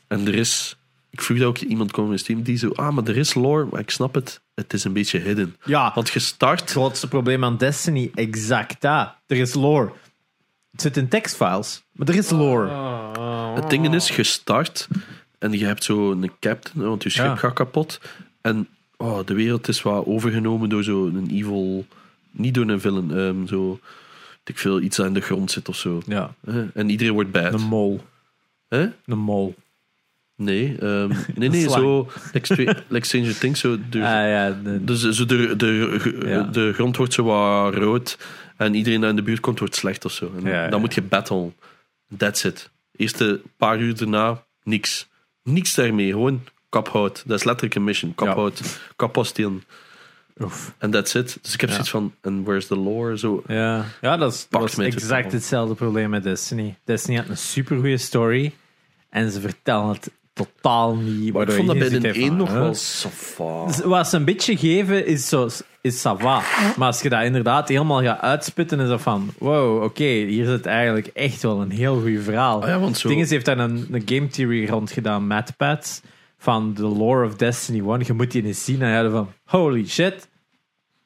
En 0.08 0.28
er 0.28 0.36
is... 0.36 0.76
Ik 1.10 1.22
vroeg 1.22 1.38
dat 1.38 1.48
ook 1.48 1.58
iemand 1.58 1.92
kwam 1.92 2.04
in 2.06 2.10
mijn 2.12 2.24
team 2.24 2.42
die 2.44 2.58
zo... 2.58 2.70
Ah, 2.70 2.94
maar 2.96 3.04
er 3.08 3.18
is 3.18 3.34
lore, 3.34 3.68
maar 3.72 3.80
ik 3.80 3.90
snap 3.90 4.14
het. 4.16 4.42
Het 4.56 4.74
is 4.74 4.84
een 4.84 4.94
beetje 4.94 5.20
hidden. 5.20 5.56
Ja, 5.66 5.92
Want 5.96 6.10
je 6.10 6.20
start... 6.20 6.60
het 6.60 6.72
grootste 6.72 7.08
probleem 7.08 7.44
aan 7.44 7.58
Destiny, 7.58 8.12
exact 8.16 8.82
dat. 8.82 9.14
Er 9.28 9.38
is 9.38 9.54
lore. 9.54 9.92
Het 10.72 10.82
zit 10.82 10.98
in 10.98 11.08
tekstfiles, 11.08 11.84
maar 11.92 12.08
er 12.08 12.16
is 12.16 12.30
lore. 12.30 12.70
Het 13.56 13.70
ding 13.70 13.94
is, 13.94 14.10
je 14.16 14.24
start 14.24 14.88
en 15.42 15.52
je 15.52 15.66
hebt 15.66 15.84
zo 15.84 16.12
een 16.12 16.32
captain, 16.40 16.86
want 16.88 17.04
je 17.04 17.10
schip 17.10 17.26
Ja. 17.26 17.36
gaat 17.36 17.54
kapot. 17.54 18.00
En 18.42 18.68
oh, 18.98 19.26
de 19.26 19.34
wereld 19.34 19.68
is 19.68 19.82
wat 19.82 20.06
overgenomen 20.06 20.70
door 20.70 20.84
zo'n 20.84 21.28
evil... 21.32 21.86
Niet 22.32 22.54
door 22.54 22.68
een 22.70 22.82
villain, 22.82 23.12
ehm, 23.12 23.48
zo... 23.48 23.80
Ik 24.46 24.58
veel, 24.58 24.82
iets 24.82 25.00
in 25.00 25.14
de 25.14 25.20
grond 25.22 25.52
zit 25.52 25.70
of 25.70 25.76
zo. 25.76 26.02
Ja? 26.08 26.34
En 26.74 26.90
iedereen 26.90 27.14
wordt 27.14 27.32
bad. 27.32 27.54
een 27.54 27.62
mol. 27.62 28.02
Hè? 28.68 28.90
Een 29.06 29.18
mol. 29.18 29.56
Nee, 30.36 30.78
ehm, 30.80 31.08
nee, 31.36 31.50
nee, 31.50 31.70
zo. 31.70 32.10
Like, 32.34 32.46
Stra- 32.54 32.84
like 32.88 33.06
Stranger 33.06 33.38
Things, 33.38 33.60
zo. 33.60 33.78
De, 33.90 33.98
Ah 33.98 34.04
ja, 34.06 34.58
de- 34.64 34.84
dus 34.84 35.10
zo 35.10 35.26
de, 35.26 35.56
de, 35.56 36.00
Ja. 36.26 36.42
de 36.44 36.74
grond 36.74 36.98
wordt 36.98 37.14
zo 37.14 37.24
wat 37.24 37.74
rood 37.76 38.18
en 38.58 38.74
iedereen 38.76 39.02
dat 39.02 39.10
in 39.10 39.16
de 39.16 39.22
buurt 39.22 39.40
komt 39.40 39.60
wordt 39.60 39.76
slecht 39.76 40.06
of 40.06 40.12
zo. 40.12 40.32
En 40.38 40.44
Ja. 40.52 40.68
Dan 40.68 40.80
moet 40.80 40.94
je 40.94 41.02
battlen. 41.02 41.54
That's 42.18 42.44
it. 42.44 42.70
Eerste 42.96 43.42
paar 43.58 43.80
uur 43.80 43.98
daarna, 43.98 44.44
niks. 44.64 45.08
Niks 45.44 45.76
daarmee, 45.76 46.12
gewoon 46.12 46.42
kaphout. 46.70 47.24
Dat 47.26 47.38
is 47.40 47.44
letterlijk 47.46 47.76
een 47.76 47.84
mission. 47.84 48.16
Kaphout, 48.16 48.80
kapostelen. 48.96 49.64
oef. 50.40 50.74
En 50.78 50.92
that's 50.92 51.14
it. 51.14 51.38
Dus 51.42 51.54
ik 51.54 51.60
heb 51.62 51.70
Ja. 51.70 51.76
zoiets 51.76 51.92
van, 51.92 52.14
and 52.22 52.46
where's 52.46 52.68
the 52.68 52.76
lore? 52.78 53.18
Zo. 53.18 53.44
Ja, 53.48 53.86
ja 54.02 54.18
dat 54.18 54.34
is, 54.34 54.48
totaal. 54.50 54.86
exact 54.86 55.32
hetzelfde 55.32 55.76
probleem 55.76 56.10
met 56.10 56.24
Destiny. 56.24 56.78
Destiny 56.84 57.18
had 57.18 57.28
een 57.30 57.38
supergoeie 57.38 57.98
story 57.98 58.54
en 59.10 59.32
ze 59.32 59.42
vertellen 59.42 59.88
het 59.88 60.12
totaal 60.34 60.96
niet. 60.96 61.34
Maar 61.34 61.42
ik 61.42 61.52
vond 61.52 61.68
dat 61.68 61.78
bij 61.80 61.90
de 61.90 62.14
van, 62.14 62.22
1 62.22 62.36
nog 62.36 62.52
wel 62.54 62.74
safa. 62.74 63.66
Dus 63.66 63.80
Wat 63.80 64.08
ze 64.08 64.16
een 64.18 64.26
beetje 64.26 64.58
geven 64.58 65.06
is, 65.06 65.28
zo, 65.30 65.50
is 65.82 66.00
ça 66.00 66.18
va. 66.18 66.42
Maar 66.78 66.88
als 66.88 67.02
je 67.02 67.10
dat 67.10 67.24
inderdaad 67.24 67.68
helemaal 67.68 68.02
gaat 68.04 68.22
uitspitten, 68.22 68.80
is 68.80 68.88
dat 68.88 69.02
van: 69.02 69.34
wow, 69.38 69.84
oké, 69.84 70.04
hier 70.04 70.46
zit 70.46 70.66
eigenlijk 70.66 71.08
echt 71.08 71.42
wel 71.42 71.62
een 71.62 71.72
heel 71.72 72.02
goed 72.02 72.24
verhaal. 72.24 72.62
Ah 72.62 72.68
ja, 72.68 72.80
want 72.80 72.98
zo- 72.98 73.08
Het 73.08 73.12
ding 73.18 73.22
is, 73.22 73.30
heeft 73.30 73.46
daar 73.46 73.58
een, 73.60 73.88
een 73.92 74.04
game 74.06 74.28
theory 74.28 74.68
rond 74.70 74.92
gedaan, 74.92 75.44
Pats, 75.58 76.02
van 76.38 76.74
The 76.74 76.82
Lore 76.88 77.26
of 77.26 77.36
Destiny 77.36 77.90
1. 77.90 78.02
Je 78.06 78.14
moet 78.14 78.32
die 78.32 78.44
eens 78.46 78.64
zien 78.66 78.82
en 78.82 79.04
je 79.04 79.10
van: 79.10 79.30
holy 79.46 79.88
shit, 79.88 80.28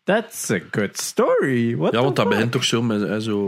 that's 0.05 0.51
a 0.51 0.59
good 0.71 0.97
story. 0.99 1.75
What 1.77 1.91
Ja, 1.91 1.97
the 1.97 2.03
want 2.03 2.15
dat 2.15 2.25
fuck? 2.25 2.33
begint 2.35 2.51
toch 2.51 2.63
zo 2.63 2.81
met, 2.81 3.01
hè, 3.01 3.19
zo 3.21 3.39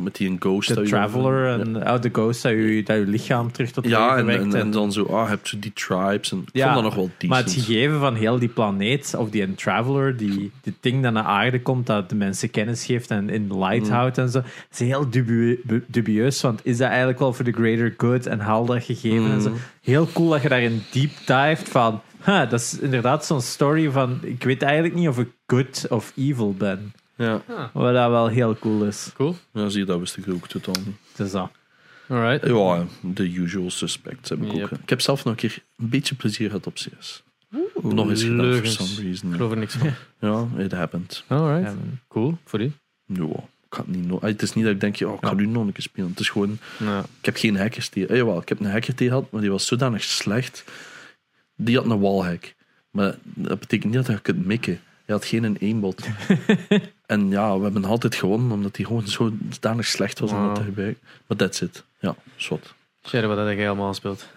met 0.00 0.16
die 0.16 0.28
een 0.28 0.36
ghost. 0.38 0.68
De 0.68 0.74
dat 0.74 0.84
je- 0.84 0.90
Traveler 0.90 1.46
Ja. 1.48 1.58
en 1.58 1.84
uit 1.84 2.02
de 2.02 2.08
Ghost, 2.12 2.42
dat 2.42 2.52
je, 2.52 2.82
dat 2.84 2.96
je 2.96 3.06
lichaam 3.06 3.52
terug 3.52 3.70
tot 3.70 3.88
Ja, 3.88 4.14
leven 4.14 4.28
en, 4.34 4.40
en, 4.40 4.54
en 4.60 4.70
dan 4.70 4.92
zo, 4.92 5.04
ah, 5.04 5.22
je 5.22 5.28
hebt 5.28 5.48
zo 5.48 5.56
die 5.60 5.72
tribes. 5.72 6.32
En 6.32 6.38
ik 6.38 6.48
Ja, 6.52 6.62
vond 6.62 6.74
dat 6.74 6.84
nog 6.84 6.94
wel 6.94 7.10
decent. 7.18 7.30
Maar 7.30 7.42
het 7.42 7.52
gegeven 7.52 7.98
van 8.00 8.14
heel 8.14 8.38
die 8.38 8.48
planeet, 8.48 9.14
of 9.18 9.30
die 9.30 9.42
een 9.42 9.54
traveler, 9.54 10.16
die, 10.16 10.50
die 10.62 10.74
ding 10.80 11.02
dat 11.02 11.12
naar 11.12 11.24
aarde 11.24 11.62
komt, 11.62 11.86
dat 11.86 12.08
de 12.08 12.14
mensen 12.14 12.50
kennis 12.50 12.84
geeft 12.84 13.10
en 13.10 13.28
in 13.30 13.58
light 13.58 13.86
Mm. 13.86 13.92
houdt 13.94 14.18
en 14.18 14.28
zo, 14.28 14.42
is 14.72 14.78
heel 14.78 15.06
dubieus. 15.86 16.40
Want 16.40 16.60
is 16.62 16.76
dat 16.76 16.88
eigenlijk 16.88 17.18
wel 17.18 17.32
voor 17.32 17.44
de 17.44 17.52
greater 17.52 17.94
good 17.96 18.26
en 18.26 18.40
haal 18.40 18.64
dat 18.66 18.84
gegeven 18.84 19.30
en 19.30 19.40
zo? 19.42 19.48
Mm. 19.50 19.56
Heel 19.82 20.08
cool 20.12 20.28
dat 20.30 20.42
je 20.42 20.48
daarin 20.48 20.82
deep 20.92 21.10
dived 21.26 21.68
van, 21.68 22.00
huh, 22.24 22.50
dat 22.50 22.60
is 22.60 22.78
inderdaad 22.78 23.26
zo'n 23.26 23.40
story 23.40 23.90
van, 23.90 24.18
ik 24.22 24.42
weet 24.44 24.62
eigenlijk 24.62 24.94
niet 24.94 25.08
of 25.08 25.18
ik 25.18 25.28
good 25.46 25.86
of 25.88 26.12
evil 26.16 26.54
ben. 26.54 26.92
Ja. 27.16 27.42
Wat 27.72 27.94
dat 27.94 28.10
wel 28.10 28.26
heel 28.28 28.56
cool 28.58 28.84
is. 28.84 29.10
Cool. 29.14 29.36
ja, 29.52 29.68
zie 29.68 29.80
je, 29.80 29.86
dat 29.86 29.98
wist 29.98 30.16
ik 30.16 30.28
ook 30.28 30.48
totaal 30.48 30.74
niet. 30.86 31.32
Dat. 31.32 31.48
Alright. 32.08 32.46
Ja, 32.46 32.84
de 33.00 33.32
usual 33.34 33.70
suspects 33.70 34.28
heb 34.30 34.42
ik 34.42 34.52
Yep. 34.52 34.62
ook. 34.72 34.78
Ik 34.78 34.88
heb 34.88 35.00
zelf 35.00 35.24
nog 35.24 35.32
een 35.32 35.38
keer 35.40 35.58
een 35.76 35.88
beetje 35.88 36.14
plezier 36.14 36.46
gehad 36.48 36.66
op 36.66 36.74
CS. 36.74 37.22
nog 37.82 38.08
eens 38.10 38.22
gedaan, 38.22 38.54
for 38.56 38.66
some 38.66 38.88
Ik 38.88 38.94
geloof 38.96 38.98
reason. 38.98 39.50
er 39.50 39.56
niks 39.56 39.74
van. 39.74 39.90
Ja, 40.30 40.62
it 40.64 40.72
happened. 40.72 41.24
Alright. 41.26 41.62
Ja, 41.72 41.74
Cool, 42.08 42.38
voor 42.44 42.60
u. 42.60 42.72
Ja, 43.06 43.24
ik 43.70 43.86
niet 43.86 44.06
nog- 44.06 44.20
het 44.20 44.42
is 44.42 44.52
niet 44.54 44.64
dat 44.64 44.72
ik 44.74 44.80
denk, 44.80 44.96
ja, 44.96 45.08
ik 45.12 45.18
ga 45.20 45.28
Ja. 45.28 45.34
nu 45.34 45.46
nog 45.46 45.66
een 45.66 45.72
keer 45.72 45.82
spelen. 45.82 46.10
Het 46.10 46.20
is 46.20 46.28
gewoon, 46.28 46.58
Ja. 46.78 46.98
ik 47.18 47.24
heb 47.24 47.36
geen 47.36 47.56
hackers 47.56 47.88
tegen. 47.88 48.08
Eh, 48.08 48.16
jawel, 48.16 48.40
ik 48.40 48.48
heb 48.48 48.60
een 48.60 48.70
hacker 48.70 48.94
tegen 48.94 49.14
gehad, 49.14 49.30
maar 49.30 49.40
die 49.40 49.50
was 49.50 49.66
zodanig 49.66 50.02
slecht. 50.02 50.64
Die 51.56 51.76
had 51.76 51.84
een 51.90 52.00
wallhack. 52.00 52.54
Maar 52.90 53.14
dat 53.22 53.60
betekent 53.60 53.94
niet 53.94 54.06
dat 54.06 54.16
je 54.16 54.22
kunt 54.22 54.46
mikken. 54.46 54.80
Hij 55.04 55.14
had 55.14 55.24
geen 55.24 55.58
aimbot. 55.60 56.06
en 57.06 57.28
ja, 57.30 57.56
we 57.58 57.62
hebben 57.64 57.84
altijd 57.84 58.14
gewonnen, 58.14 58.52
omdat 58.52 58.76
hij 58.76 58.84
gewoon 58.86 59.06
zo 59.06 59.32
zodanig 59.50 59.86
slecht 59.86 60.18
was 60.18 60.30
om 60.32 60.46
dat 60.46 60.54
te 60.54 60.62
gebruiken. 60.62 61.02
Maar 61.26 61.36
that's 61.36 61.60
it. 61.60 61.84
Ja, 61.98 62.14
zwart. 62.36 62.74
Sherry, 63.06 63.26
wat 63.26 63.46
heb 63.46 63.56
jij 63.56 63.66
allemaal 63.68 63.88
gespeeld? 63.88 64.28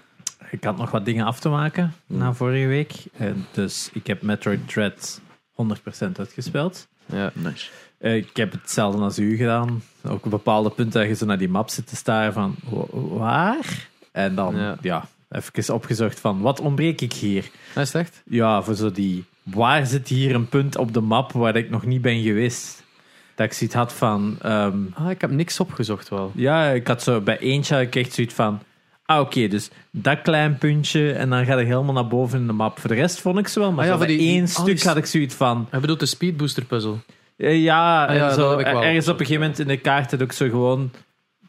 Ik 0.50 0.64
had 0.64 0.78
nog 0.78 0.92
wat 0.92 1.06
dingen 1.06 1.26
af 1.26 1.40
te 1.40 1.50
maken 1.50 1.94
Hmm. 2.08 2.18
na 2.18 2.34
vorige 2.34 2.68
week. 2.68 2.94
En 3.18 3.46
dus 3.52 3.90
ik 3.94 4.08
heb 4.08 4.22
Metroid 4.22 4.68
Dread 4.70 5.22
100% 5.52 6.20
uitgespeeld. 6.20 6.88
Ja. 7.06 7.32
Nice. 7.34 7.70
Eh, 7.98 8.16
ik 8.16 8.36
heb 8.38 8.52
hetzelfde 8.52 9.02
als 9.02 9.20
u 9.20 9.36
gedaan. 9.36 9.82
Ook 10.04 10.26
op 10.26 10.32
bepaalde 10.32 10.70
punten 10.70 11.00
dat 11.00 11.10
je 11.10 11.16
zo 11.16 11.26
naar 11.26 11.38
die 11.38 11.50
map 11.50 11.70
zit 11.70 11.88
te 11.88 11.96
staren 11.96 12.34
van 12.34 12.56
wa- 12.70 12.86
waar? 13.18 13.88
En 14.12 14.36
dan 14.36 14.56
Ja. 14.56 14.78
ja. 14.82 15.08
Even 15.30 15.74
opgezocht 15.74 16.20
van 16.20 16.42
wat 16.42 16.60
ontbreek 16.60 17.02
ik 17.02 17.14
hier? 17.14 17.50
Dat 17.74 17.84
is 17.84 17.94
echt? 17.94 18.22
Ja, 18.26 18.62
voor 18.64 18.76
zo 18.76 18.92
die 18.92 19.26
waar 19.44 19.86
zit 19.86 20.08
hier 20.08 20.36
een 20.36 20.50
punt 20.50 20.78
op 20.78 20.94
de 20.94 21.02
map 21.02 21.32
waar 21.32 21.56
ik 21.56 21.70
nog 21.70 21.86
niet 21.86 22.02
ben 22.02 22.22
geweest? 22.22 22.84
Dat 23.36 23.46
ik 23.46 23.54
zoiets 23.54 23.76
had 23.76 23.94
van 23.94 24.38
ehm, 24.42 24.78
Ah, 24.94 25.10
ik 25.10 25.22
heb 25.22 25.30
niks 25.32 25.60
opgezocht 25.60 26.10
wel. 26.10 26.32
ja, 26.36 26.70
ik 26.70 26.88
had 26.88 27.04
zo 27.04 27.22
bij 27.22 27.38
eentje 27.40 27.74
had 27.76 27.84
ik 27.84 27.96
echt 27.96 28.14
zoiets 28.14 28.34
van. 28.34 28.60
Ah, 29.06 29.20
oké, 29.20 29.48
dus 29.48 29.70
dat 29.92 30.22
klein 30.22 30.58
puntje 30.58 31.12
en 31.12 31.30
dan 31.30 31.46
ga 31.46 31.56
ik 31.60 31.68
helemaal 31.68 31.94
naar 31.94 32.08
boven 32.08 32.40
in 32.40 32.48
de 32.48 32.54
map. 32.54 32.80
Voor 32.80 32.90
de 32.90 32.96
rest 32.96 33.22
vond 33.22 33.38
ik 33.40 33.48
ze 33.48 33.60
wel, 33.60 33.72
maar 33.72 33.84
Ah 33.86 33.92
ja, 33.92 33.98
voor 33.98 34.08
die- 34.08 34.20
één 34.20 34.38
die- 34.40 34.48
stuk 34.48 34.60
oh, 34.68 34.76
die- 34.76 34.88
had 34.88 34.98
ik 34.98 35.06
zoiets 35.06 35.36
van. 35.36 35.68
Hij 35.70 35.80
bedoelt 35.80 36.00
de 36.00 36.06
speedbooster 36.06 36.66
puzzle. 36.66 36.96
eh, 37.38 37.64
Ja, 37.64 38.06
Ah 38.06 38.16
ja, 38.16 38.34
zo, 38.34 38.50
heb 38.50 38.60
ik 38.60 38.66
wel 38.66 38.84
ergens 38.84 39.08
op 39.08 39.20
een 39.20 39.26
gegeven 39.26 39.42
moment 39.42 39.60
in 39.60 39.68
de 39.68 39.78
kaart 39.78 40.12
had 40.12 40.22
ook 40.22 40.32
zo 40.32 40.50
gewoon 40.50 40.92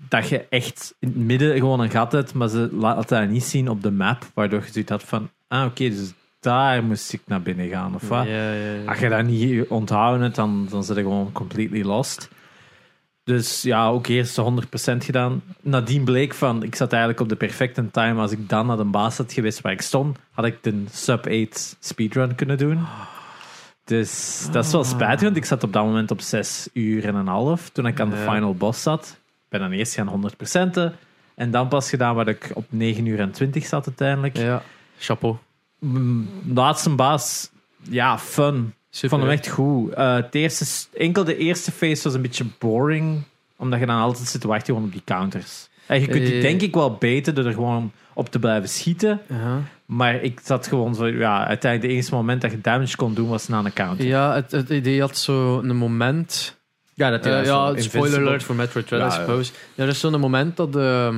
dat 0.09 0.29
je 0.29 0.47
echt 0.49 0.95
in 0.99 1.09
het 1.09 1.17
midden 1.17 1.57
gewoon 1.57 1.81
een 1.81 1.91
gat 1.91 2.13
hebt, 2.13 2.35
maar 2.35 2.49
ze 2.49 2.69
laten 2.73 3.21
dat 3.21 3.29
niet 3.29 3.45
zien 3.45 3.69
op 3.69 3.83
de 3.83 3.91
map, 3.91 4.25
waardoor 4.35 4.61
je 4.61 4.73
zoiets 4.73 4.91
had 4.91 5.03
van, 5.03 5.31
ah 5.49 5.65
oké, 5.65 5.89
dus 5.89 6.13
daar 6.41 6.85
moest 6.85 7.13
ik 7.13 7.21
naar 7.27 7.43
binnen 7.43 7.69
gaan, 7.69 7.95
of 7.95 8.09
wat? 8.09 8.27
Ja, 8.27 8.53
ja, 8.53 8.73
ja. 8.73 8.85
Als 8.85 8.99
je 8.99 9.09
dat 9.09 9.25
niet 9.25 9.69
onthouden 9.69 10.23
hebt, 10.23 10.37
dan, 10.37 10.67
dan 10.71 10.85
zit 10.85 10.97
je 10.97 11.03
gewoon 11.03 11.33
completely 11.33 11.83
lost. 11.83 12.29
Dus 13.25 13.63
ja, 13.63 13.89
ook 13.89 14.07
eerst 14.07 14.41
100% 14.41 14.45
gedaan. 14.97 15.43
Nadien 15.61 16.05
bleek 16.05 16.35
van, 16.35 16.63
ik 16.63 16.75
zat 16.75 16.91
eigenlijk 16.91 17.23
op 17.23 17.29
de 17.29 17.37
perfecte 17.37 17.91
time. 17.91 18.21
Als 18.21 18.33
ik 18.33 18.49
dan 18.49 18.67
naar 18.67 18.77
de 18.77 18.85
baas 18.85 19.17
had 19.17 19.33
geweest 19.33 19.61
waar 19.61 19.73
ik 19.73 19.83
stond, 19.83 20.19
had 20.31 20.45
ik 20.45 20.63
de 20.63 20.85
sub-8 20.91 21.79
speedrun 21.81 22.35
kunnen 22.35 22.59
doen. 22.59 22.87
Dus 23.85 24.47
dat 24.53 24.65
is 24.65 24.73
wel 24.73 24.85
spijtig, 24.85 25.23
want 25.23 25.37
ik 25.37 25.45
zat 25.45 25.63
op 25.63 25.73
dat 25.73 25.85
moment 25.85 26.11
op 26.11 26.21
6 26.21 26.69
uur 26.73 27.05
en 27.05 27.15
een 27.15 27.27
half 27.27 27.69
toen 27.69 27.87
ik 27.87 28.01
aan 28.01 28.11
de 28.11 28.17
final 28.17 28.55
boss 28.55 28.83
zat. 28.83 29.19
Ik 29.51 29.59
ben 29.59 29.61
dan 29.61 29.79
eerst 29.79 29.95
gaan 29.95 30.31
100%. 30.91 30.95
En 31.35 31.51
dan 31.51 31.69
pas 31.69 31.89
gedaan 31.91 32.15
waar 32.15 32.29
ik 32.29 32.51
op 32.55 32.65
9 32.69 33.07
uur 33.07 33.21
en 33.21 33.31
20 33.31 33.67
zat 33.67 33.87
uiteindelijk. 33.87 34.37
Ja, 34.37 34.63
chapeau. 34.99 35.37
Laatste 36.55 36.91
baas, 36.91 37.51
ja, 37.83 38.19
fun. 38.19 38.57
Ik 38.57 38.73
Super. 38.95 39.09
vond 39.09 39.23
hem 39.23 39.31
echt 39.31 39.49
goed. 39.49 39.93
Eh, 39.93 40.15
het 40.15 40.35
eerste, 40.35 40.65
enkel 40.99 41.25
de 41.25 41.37
eerste 41.37 41.73
phase 41.73 42.03
was 42.03 42.15
een 42.15 42.23
beetje 42.23 42.45
boring. 42.59 43.23
Omdat 43.57 43.81
je 43.81 43.87
dan 43.87 44.01
altijd 44.01 44.29
zit 44.29 44.41
te 44.41 44.49
wachten 44.49 44.75
op 44.75 44.93
die 44.93 45.03
counters. 45.05 45.69
En 45.87 46.01
je 46.01 46.07
kunt 46.07 46.25
die 46.27 46.35
Eh. 46.35 46.43
denk 46.43 46.61
ik 46.63 46.75
wel 46.75 46.93
beter 46.95 47.35
door 47.35 47.45
er 47.45 47.53
gewoon 47.53 47.93
op 48.13 48.31
te 48.31 48.39
blijven 48.39 48.69
schieten. 48.69 49.21
Ja, 49.29 49.61
Maar 49.87 50.15
ik 50.23 50.41
zat 50.45 50.67
gewoon 50.67 50.95
zo, 50.95 51.07
ja, 51.07 51.47
uiteindelijk 51.47 51.83
het 51.83 51.93
enige 52.03 52.15
moment 52.15 52.41
dat 52.41 52.51
je 52.51 52.61
damage 52.61 52.97
kon 52.97 53.15
doen 53.15 53.29
was 53.29 53.49
na 53.49 53.59
een 53.65 53.73
counter. 53.73 54.07
ja 54.07 54.35
het, 54.35 54.51
het 54.51 54.69
idee 54.71 55.01
had 55.01 55.19
zo 55.19 55.59
een 55.59 55.77
moment... 55.77 56.57
Ja, 56.99 57.11
dat 57.11 57.27
Eh, 57.27 57.45
ja, 57.45 57.67
invincible- 57.69 57.99
spoiler 58.07 58.27
alert 58.29 58.43
voor 58.43 58.55
Metroid 58.55 58.87
Dread, 58.87 59.01
Ja, 59.13 59.17
I 59.17 59.21
ja. 59.21 59.27
suppose. 59.27 59.53
Ja, 59.75 59.83
er 59.85 59.89
is 59.89 60.01
zo'n 60.01 60.21
moment 60.21 60.57
dat, 60.57 60.77
ehm, 60.77 61.17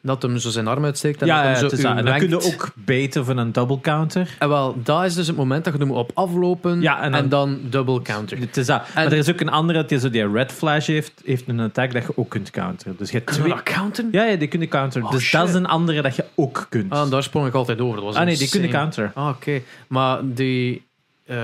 dat 0.00 0.22
hem 0.22 0.38
zo 0.38 0.50
zijn 0.50 0.66
arm 0.66 0.84
uitsteekt. 0.84 1.20
En 1.20 1.26
Ja, 1.26 1.34
dat 1.36 1.42
ja, 1.60 1.68
hem 1.68 1.78
zo 1.80 1.88
En 1.88 2.04
dan 2.04 2.18
kun 2.18 2.28
je 2.28 2.42
ook 2.42 2.68
beter 2.74 3.24
van 3.24 3.36
een 3.36 3.52
double 3.52 3.80
counter. 3.80 4.36
En 4.38 4.48
wel, 4.48 4.76
dat 4.82 5.04
is 5.04 5.14
dus 5.14 5.26
het 5.26 5.36
moment 5.36 5.64
dat 5.64 5.78
je 5.78 5.84
moet 5.84 5.96
op 5.96 6.10
aflopen 6.14 6.80
Ja, 6.80 7.02
en 7.02 7.14
en 7.14 7.28
dan- 7.28 7.58
double 7.62 8.02
counter. 8.02 8.38
Het 8.38 8.56
is 8.56 8.66
dat. 8.66 8.82
maar 8.94 9.04
er 9.04 9.12
is 9.12 9.30
ook 9.30 9.40
een 9.40 9.48
andere, 9.48 9.84
die 9.84 9.98
zo 9.98 10.10
die 10.10 10.30
red 10.32 10.52
flash 10.52 10.86
heeft, 10.86 11.12
heeft 11.24 11.48
een 11.48 11.60
attack 11.60 11.92
dat 11.92 12.02
je 12.02 12.12
ook 12.16 12.28
kunt 12.30 12.50
counteren. 12.50 12.94
Dus 12.98 13.10
je 13.10 13.16
hebt 13.16 13.32
twee... 13.32 13.54
counteren? 13.62 14.10
Ja, 14.12 14.24
ja, 14.24 14.36
die 14.36 14.48
kunnen 14.48 14.68
counteren. 14.68 15.06
Oh, 15.06 15.12
dus 15.12 15.30
dat 15.30 15.48
is 15.48 15.54
een 15.54 15.66
andere 15.66 16.02
dat 16.02 16.16
je 16.16 16.24
ook 16.34 16.66
kunt. 16.68 16.92
Ah, 16.92 17.02
en 17.02 17.10
daar 17.10 17.22
sprong 17.22 17.46
ik 17.46 17.54
altijd 17.54 17.80
over. 17.80 17.94
Dat 17.96 18.04
was 18.04 18.14
ah 18.14 18.24
nee, 18.24 18.32
die 18.34 18.42
insane. 18.42 18.62
kunnen 18.62 18.80
counteren. 18.80 19.10
Ah, 19.14 19.28
oké. 19.28 19.60
Maar 19.86 20.18
die... 20.22 20.85
eh 21.26 21.36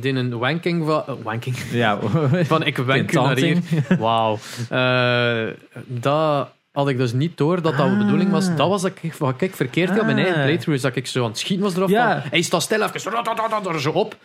die 0.00 0.12
een 0.14 0.38
wanking 0.38 0.86
van... 0.86 1.02
eh, 1.06 1.14
wanking? 1.22 1.56
Ja, 1.70 1.98
Van 2.52 2.62
ik 2.62 2.76
wank 2.76 3.12
naar 3.12 3.36
hier. 3.36 3.58
Wauw. 3.98 4.38
Eh, 4.70 5.46
dat 5.86 6.48
had 6.72 6.88
ik 6.88 6.96
dus 6.96 7.12
niet 7.12 7.36
door 7.36 7.62
dat 7.62 7.76
dat 7.76 7.90
de 7.90 7.96
bedoeling 7.96 8.30
was. 8.30 8.56
Dat 8.56 8.68
was 8.68 8.82
dat 8.82 8.92
ik, 9.00 9.14
wat 9.14 9.40
ik 9.40 9.54
verkeerd 9.56 9.88
had. 9.90 10.04
Mijn 10.04 10.18
Ah. 10.18 10.24
eigen 10.24 10.42
playthrough 10.42 10.72
is 10.74 10.80
dat 10.80 10.96
ik 10.96 11.06
zo 11.06 11.22
aan 11.22 11.28
het 11.28 11.38
schieten 11.38 11.64
was 11.64 11.76
erop. 11.76 11.88
Ja. 11.88 12.20
Van, 12.20 12.30
hij 12.30 12.42
staat 12.42 12.62
stil 12.62 12.82
even. 12.82 13.00
zo 13.80 13.90
op. 13.90 14.16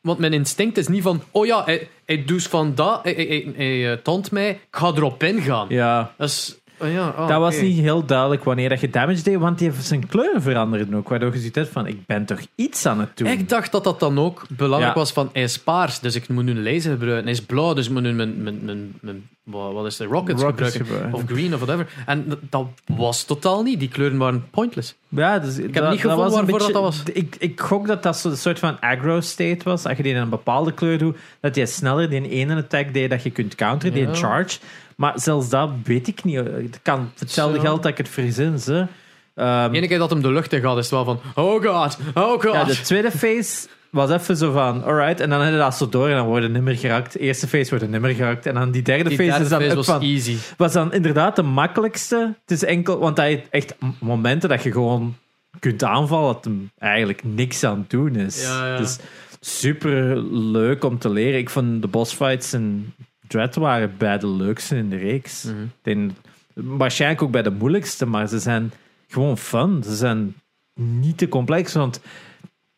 Want 0.00 0.18
mijn 0.18 0.32
instinct 0.32 0.76
is 0.78 0.88
niet 0.88 1.02
van... 1.02 1.22
Oh 1.30 1.46
ja, 1.46 1.64
hij, 1.64 1.88
hij 2.04 2.24
doet 2.24 2.42
van 2.42 2.74
dat. 2.74 3.00
Hij, 3.02 3.12
hij, 3.14 3.26
hij, 3.56 3.96
mij. 4.30 4.50
Ik 4.50 4.58
ga 4.70 4.86
erop 4.86 5.22
ingaan. 5.22 5.66
ja. 5.68 6.14
Is... 6.18 6.58
oh 6.80 6.92
ja, 6.92 7.08
ah, 7.08 7.28
Dat 7.28 7.40
was 7.40 7.60
niet 7.60 7.78
heel 7.78 8.04
duidelijk 8.04 8.44
wanneer 8.44 8.68
dat 8.68 8.80
je 8.80 8.90
damage 8.90 9.22
deed, 9.22 9.36
want 9.36 9.58
die 9.58 9.70
heeft 9.70 9.84
zijn 9.84 10.06
kleuren 10.06 10.42
veranderd 10.42 10.94
ook. 10.94 11.08
Waardoor 11.08 11.32
je 11.32 11.38
ziet 11.38 11.54
hebt 11.54 11.68
van, 11.68 11.86
ik 11.86 12.06
ben 12.06 12.24
toch 12.24 12.40
iets 12.54 12.86
aan 12.86 13.00
het 13.00 13.16
doen. 13.16 13.26
Ik 13.28 13.48
dacht 13.48 13.72
dat 13.72 13.84
dat 13.84 14.00
dan 14.00 14.18
ook 14.18 14.42
belangrijk 14.56 14.94
Ja. 14.94 15.00
was 15.00 15.12
van 15.12 15.30
hij 15.32 15.42
is 15.42 15.58
paars, 15.58 16.00
dus 16.00 16.14
ik 16.14 16.28
moet 16.28 16.44
nu 16.44 16.50
een 16.50 16.62
laser 16.62 16.90
gebruiken. 16.90 17.22
Hij 17.24 17.32
is 17.32 17.42
blauw, 17.42 17.74
dus 17.74 17.86
ik 17.86 17.92
moet 17.92 18.02
nu 18.02 18.12
mijn, 18.12 18.42
mijn, 18.42 18.58
mijn, 18.64 18.94
mijn 19.00 19.28
wat 19.50 19.86
is 19.86 19.98
het, 19.98 20.10
rockets, 20.10 20.42
Rockets 20.42 20.76
gebruiken. 20.76 21.14
Of 21.14 21.22
green 21.26 21.54
of 21.54 21.60
whatever. 21.60 21.88
En 22.06 22.24
dat, 22.28 22.38
dat 22.50 22.66
was 22.86 23.24
totaal 23.24 23.62
niet. 23.62 23.80
Die 23.80 23.88
kleuren 23.88 24.18
waren 24.18 24.46
pointless. 24.50 24.94
Ja, 25.08 25.38
dus 25.38 25.58
ik 25.58 25.74
heb 25.74 25.90
niet 25.90 26.00
gevonden 26.00 26.30
waarvoor 26.30 26.58
dat 26.58 26.72
was. 26.72 27.02
Ik, 27.12 27.36
ik 27.38 27.60
gok 27.60 27.86
dat 27.86 28.02
dat 28.02 28.16
zo'n 28.16 28.36
soort 28.36 28.58
van 28.58 28.80
aggro 28.80 29.20
state 29.20 29.58
was. 29.64 29.84
Als 29.86 29.96
je 29.96 30.02
die 30.02 30.12
in 30.12 30.18
een 30.20 30.28
bepaalde 30.28 30.72
kleur 30.72 30.98
doet, 30.98 31.16
dat 31.40 31.54
je 31.54 31.66
sneller 31.66 32.10
die 32.10 32.28
ene 32.28 32.54
attack 32.56 32.94
deed 32.94 33.10
dat 33.10 33.22
je 33.22 33.30
kunt 33.30 33.54
counteren, 33.54 33.94
die 33.94 34.06
Ja. 34.06 34.14
charge. 34.14 34.58
Maar 34.98 35.12
zelfs 35.20 35.48
dat 35.48 35.70
weet 35.84 36.08
ik 36.08 36.24
niet. 36.24 36.36
Het 36.36 36.80
kan 36.82 37.10
hetzelfde 37.18 37.60
geld 37.60 37.82
dat 37.82 37.90
ik 37.90 37.98
het 37.98 38.08
verzin. 38.08 38.58
Ze. 38.58 38.86
Ehm, 39.34 39.70
De 39.70 39.76
ene 39.76 39.86
keer 39.88 39.98
dat 39.98 40.10
hem 40.10 40.22
de 40.22 40.32
lucht 40.32 40.52
in 40.52 40.60
gaat, 40.60 40.76
is 40.76 40.82
het 40.82 40.90
wel 40.90 41.04
van 41.04 41.20
oh 41.34 41.62
god, 41.64 41.98
oh 42.14 42.30
god. 42.40 42.52
ja, 42.52 42.64
de 42.64 42.80
tweede 42.80 43.10
phase 43.10 43.68
was 43.90 44.10
even 44.10 44.36
zo 44.36 44.52
van, 44.52 44.84
alright. 44.84 45.20
En 45.20 45.30
dan 45.30 45.52
je 45.52 45.58
dat 45.58 45.74
zo 45.74 45.88
door 45.88 46.08
en 46.08 46.16
dan 46.16 46.26
worden 46.26 46.52
nimmer 46.52 46.76
geraakt. 46.76 47.12
De 47.12 47.18
eerste 47.18 47.48
phase 47.48 47.70
wordt 47.70 47.90
nimmer 47.90 48.14
geraakt. 48.14 48.46
En 48.46 48.54
dan 48.54 48.70
die 48.70 48.82
derde 48.82 49.08
die 49.08 49.18
phase 49.18 49.42
is 49.42 49.48
dan 49.48 49.60
phase 49.60 49.76
was 49.76 49.86
van, 49.86 50.02
easy. 50.02 50.36
was 50.56 50.72
dan 50.72 50.92
inderdaad 50.92 51.36
de 51.36 51.42
makkelijkste. 51.42 52.34
Het 52.40 52.50
is 52.50 52.64
enkel, 52.64 52.98
want 52.98 53.16
hij 53.16 53.28
heeft 53.28 53.46
echt 53.50 53.74
momenten 54.00 54.48
dat 54.48 54.62
je 54.62 54.72
gewoon 54.72 55.16
kunt 55.58 55.84
aanvallen 55.84 56.32
dat 56.34 56.44
hem 56.44 56.70
eigenlijk 56.78 57.24
niks 57.24 57.64
aan 57.64 57.78
het 57.78 57.90
doen 57.90 58.16
is. 58.16 58.42
Ja, 58.42 58.66
ja. 58.66 58.78
Is 58.78 58.98
super 59.40 60.22
leuk 60.32 60.84
om 60.84 60.98
te 60.98 61.10
leren. 61.10 61.38
Ik 61.38 61.50
vond 61.50 61.82
de 61.82 61.88
bossfights 61.88 62.52
in 62.52 62.94
Dread 63.28 63.54
waren 63.54 63.94
bij 63.98 64.18
de 64.18 64.28
leukste 64.28 64.76
in 64.76 64.88
de 64.88 64.96
reeks. 64.96 65.44
Mhm. 65.82 66.10
Waarschijnlijk 66.54 67.22
ook 67.22 67.30
bij 67.30 67.42
de 67.42 67.50
moeilijkste, 67.50 68.06
maar 68.06 68.28
ze 68.28 68.38
zijn 68.38 68.72
gewoon 69.08 69.38
fun. 69.38 69.82
Ze 69.82 69.96
zijn 69.96 70.34
niet 70.80 71.18
te 71.18 71.28
complex, 71.28 71.72
want 71.72 72.00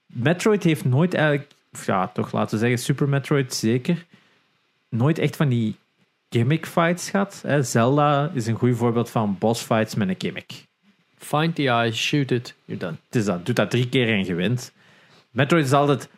Metroid 0.06 0.62
heeft 0.62 0.84
nooit 0.84 1.14
eigenlijk, 1.14 1.50
ja, 1.84 2.08
toch 2.08 2.32
laten 2.32 2.54
we 2.54 2.60
zeggen, 2.60 2.78
Super 2.78 3.08
Metroid 3.08 3.54
zeker, 3.54 4.06
nooit 4.88 5.18
echt 5.18 5.36
van 5.36 5.48
die 5.48 5.76
gimmick 6.30 6.66
fights 6.66 7.10
gehad. 7.10 7.40
Hè. 7.46 7.62
Zelda 7.62 8.30
is 8.34 8.46
een 8.46 8.54
goed 8.54 8.76
voorbeeld 8.76 9.10
van 9.10 9.36
boss 9.38 9.62
fights 9.62 9.94
met 9.94 10.08
een 10.08 10.14
gimmick. 10.18 10.66
Find 11.18 11.54
the 11.54 11.68
eye, 11.68 11.92
shoot 11.92 12.30
it, 12.30 12.54
you're 12.64 12.80
done. 12.80 12.96
Het 13.06 13.16
is 13.16 13.24
dat, 13.24 13.46
doet 13.46 13.56
dat 13.56 13.70
drie 13.70 13.88
keer 13.88 14.08
en 14.08 14.24
je 14.24 14.34
wint. 14.34 14.72
Metroid 15.30 15.64
is 15.64 15.72
altijd 15.72 16.08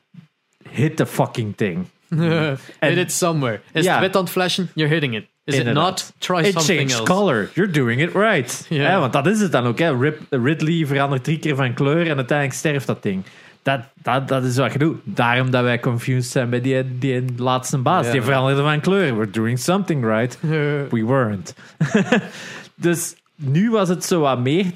hit 0.69 0.97
the 0.97 1.07
fucking 1.07 1.57
thing. 1.57 1.87
Hit 2.81 2.97
it 2.97 3.13
somewhere. 3.13 3.61
Is 3.73 3.85
Ja. 3.85 3.93
het 3.93 4.01
wit 4.01 4.17
aan 4.17 4.23
het 4.23 4.31
flashen? 4.33 4.71
You're 4.75 4.93
hitting 4.93 5.15
it. 5.17 5.25
Is 5.45 5.57
it 5.59 5.73
not? 5.73 6.13
Try 6.19 6.39
It 6.39 6.53
something 6.53 6.79
changed 6.79 6.93
else. 6.93 7.03
color. 7.03 7.51
You're 7.55 7.73
doing 7.73 8.01
it 8.01 8.13
right. 8.15 8.67
Ja. 8.69 9.01
Want 9.01 9.13
dat 9.13 9.27
is 9.27 9.41
het 9.41 9.53
dan 9.53 9.67
ook. 9.67 9.79
Hè. 9.79 9.99
Rip, 9.99 10.21
Ridley 10.31 10.87
verandert 10.87 11.25
drie 11.25 11.39
keer 11.39 11.57
van 11.57 11.75
kleur 11.75 12.09
en 12.09 12.17
uiteindelijk 12.17 12.59
sterft 12.59 12.87
dat 12.87 13.03
ding. 13.03 13.25
Dat, 13.63 13.81
dat, 14.03 14.29
dat 14.29 14.45
is 14.45 14.57
wat 14.57 14.73
je 14.73 14.79
doet. 14.79 14.97
Daarom 15.05 15.51
dat 15.51 15.63
wij 15.63 15.81
confused 15.81 16.31
zijn 16.33 16.51
bij 16.51 16.61
die, 16.61 16.99
die 16.99 17.25
laatste 17.37 17.79
baas. 17.79 18.11
Die 18.11 18.23
veranderde 18.23 18.63
van 18.63 18.81
kleur. 18.81 19.15
We're 19.17 19.31
doing 19.31 19.59
something 19.59 20.05
right. 20.05 20.39
We 20.41 20.87
weren't. 21.07 21.55
dus 22.75 23.15
nu 23.37 23.71
was 23.71 23.89
het 23.89 24.05
zo 24.05 24.21
wat 24.21 24.39
meer, 24.39 24.67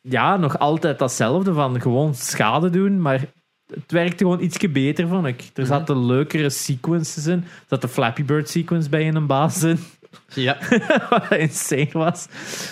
ja, 0.00 0.36
nog 0.36 0.58
altijd 0.58 0.98
datzelfde 0.98 1.52
van 1.52 1.80
gewoon 1.80 2.14
schade 2.14 2.70
doen, 2.70 3.00
maar 3.00 3.20
het 3.74 3.92
werkte 3.92 4.16
gewoon 4.24 4.40
ietsje 4.40 4.68
beter, 4.68 5.08
vond 5.08 5.26
ik. 5.26 5.42
Er 5.54 5.66
zaten 5.66 6.06
leukere 6.06 6.50
sequences 6.50 7.26
in. 7.26 7.38
Er 7.38 7.64
zat 7.68 7.80
de 7.80 7.88
Flappy 7.88 8.24
Bird 8.24 8.48
sequence 8.48 8.88
bij 8.88 9.02
in 9.04 9.14
een 9.16 9.26
baas 9.26 9.62
in, 9.62 9.78
Ja. 10.34 10.58
wat 11.10 11.30
insane 11.38 11.88
was. 11.92 12.26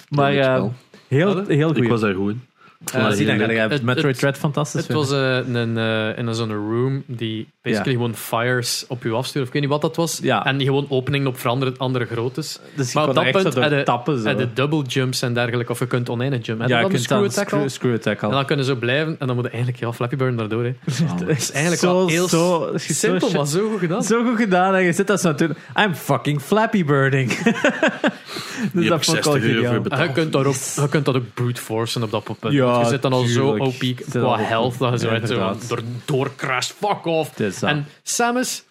Maar 0.08 0.36
eh, 0.36 0.64
heel, 1.08 1.44
heel 1.46 1.70
Ik 1.70 1.76
goed. 1.76 1.86
was 1.88 2.00
daar 2.00 2.14
goed 2.14 2.30
in. 2.32 2.42
Dat 2.84 3.16
zie 3.16 3.26
dan, 3.26 3.38
ga 3.38 3.50
je 3.52 3.58
Het- 3.58 3.82
Metroid 3.82 4.06
het- 4.06 4.18
Dread 4.18 4.36
fantastisch 4.38 4.82
Het 4.86 4.92
was 4.96 5.10
eh, 5.12 5.36
een, 5.52 5.78
eh, 5.78 6.18
in 6.18 6.34
zo'n 6.34 6.52
room 6.52 7.02
die 7.06 7.48
basically 7.62 7.92
gewoon 7.92 8.14
fires 8.14 8.84
op 8.88 9.02
je 9.02 9.10
afstuurt. 9.10 9.42
Of 9.42 9.46
ik 9.46 9.52
weet 9.52 9.62
niet 9.62 9.70
wat 9.70 9.80
dat 9.80 9.96
was. 9.96 10.18
Ja. 10.22 10.44
En 10.46 10.56
die 10.56 10.66
gewoon 10.66 10.86
openingen 10.88 11.26
op 11.26 11.38
veranderde 11.38 11.78
andere 11.78 12.04
groottes. 12.06 12.58
Dus 12.74 12.92
je 12.92 12.98
maar 12.98 13.08
kon 13.08 13.18
op 13.18 13.32
dat 13.32 13.42
punt 13.42 13.54
je- 13.72 13.82
tappen. 13.82 14.20
Zo. 14.20 14.28
En 14.28 14.36
de 14.36 14.52
double 14.52 14.82
jumps 14.82 15.22
en 15.22 15.34
dergelijke. 15.34 15.72
Of 15.72 15.78
je 15.78 15.86
kunt 15.86 16.08
oneindig 16.08 16.46
jump. 16.46 16.60
Heb 16.60 16.68
ja, 16.68 16.76
je 16.78 16.82
je 16.82 16.88
de 16.88 16.94
kunt 16.94 17.04
screw 17.04 17.24
attack 17.24 17.52
al? 17.52 17.58
screw, 17.58 17.68
screw 17.70 17.94
attack 17.94 18.22
al. 18.22 18.28
En 18.28 18.34
dan 18.34 18.44
kunnen 18.46 18.64
ze 18.64 18.70
zo 18.72 18.76
blijven. 18.78 19.16
En 19.18 19.26
dan 19.26 19.36
moet 19.36 19.44
je 19.44 19.50
eigenlijk 19.50 19.82
ja, 19.82 19.92
Flappy 19.92 20.16
Bird 20.16 20.38
daardoor. 20.38 20.64
Hè. 20.64 20.74
Oh, 21.10 21.18
Dat 21.18 21.28
is 21.28 21.50
eigenlijk 21.50 21.82
Zo- 21.82 21.94
wel 21.94 22.08
heel 22.08 22.28
zo- 22.28 22.70
simpel, 22.76 23.28
zo- 23.28 23.36
maar 23.36 23.46
zo 23.46 23.70
goed 23.70 23.78
gedaan. 23.78 24.02
Zo 24.02 24.24
goed 24.24 24.36
gedaan. 24.36 24.74
En 24.74 24.82
je 24.82 24.92
zit 24.92 25.06
dat 25.06 25.20
zo 25.20 25.34
doen. 25.34 25.54
I'm 25.78 25.94
fucking 25.94 26.40
Flappy 26.42 26.84
Birding. 26.84 27.28
dus 27.42 27.52
Die 28.72 28.82
heb 28.82 28.88
dat 28.90 29.04
vond 29.04 29.16
ik 29.18 29.24
wel 29.24 29.32
60 29.32 29.42
euro 29.42 29.54
geniaal. 29.54 29.72
voor 29.72 29.82
betaald. 29.82 30.00
En 30.00 30.06
je, 30.08 30.12
kunt 30.14 30.32
dat 30.32 30.44
ook, 30.46 30.54
je 30.84 30.88
kunt 30.88 31.04
dat 31.04 31.16
ook 31.16 31.34
brute 31.34 31.60
forcen 31.60 32.02
op 32.02 32.10
dat 32.10 32.24
punt. 32.24 32.52
Want 32.70 32.84
je 32.84 32.90
zit 32.92 33.02
dan 33.02 33.12
al 33.12 33.24
zo. 33.24 33.56
OP 33.56 33.74
qua 34.10 34.38
health 34.38 34.78
dat 34.78 35.00
je 35.00 35.26
zo 35.26 35.40
uit 35.40 35.68
door, 35.68 35.80
doorcrasht. 36.04 36.74
Fuck 36.78 37.06
off. 37.06 37.40
En 37.62 37.86
Samus, 38.02 38.64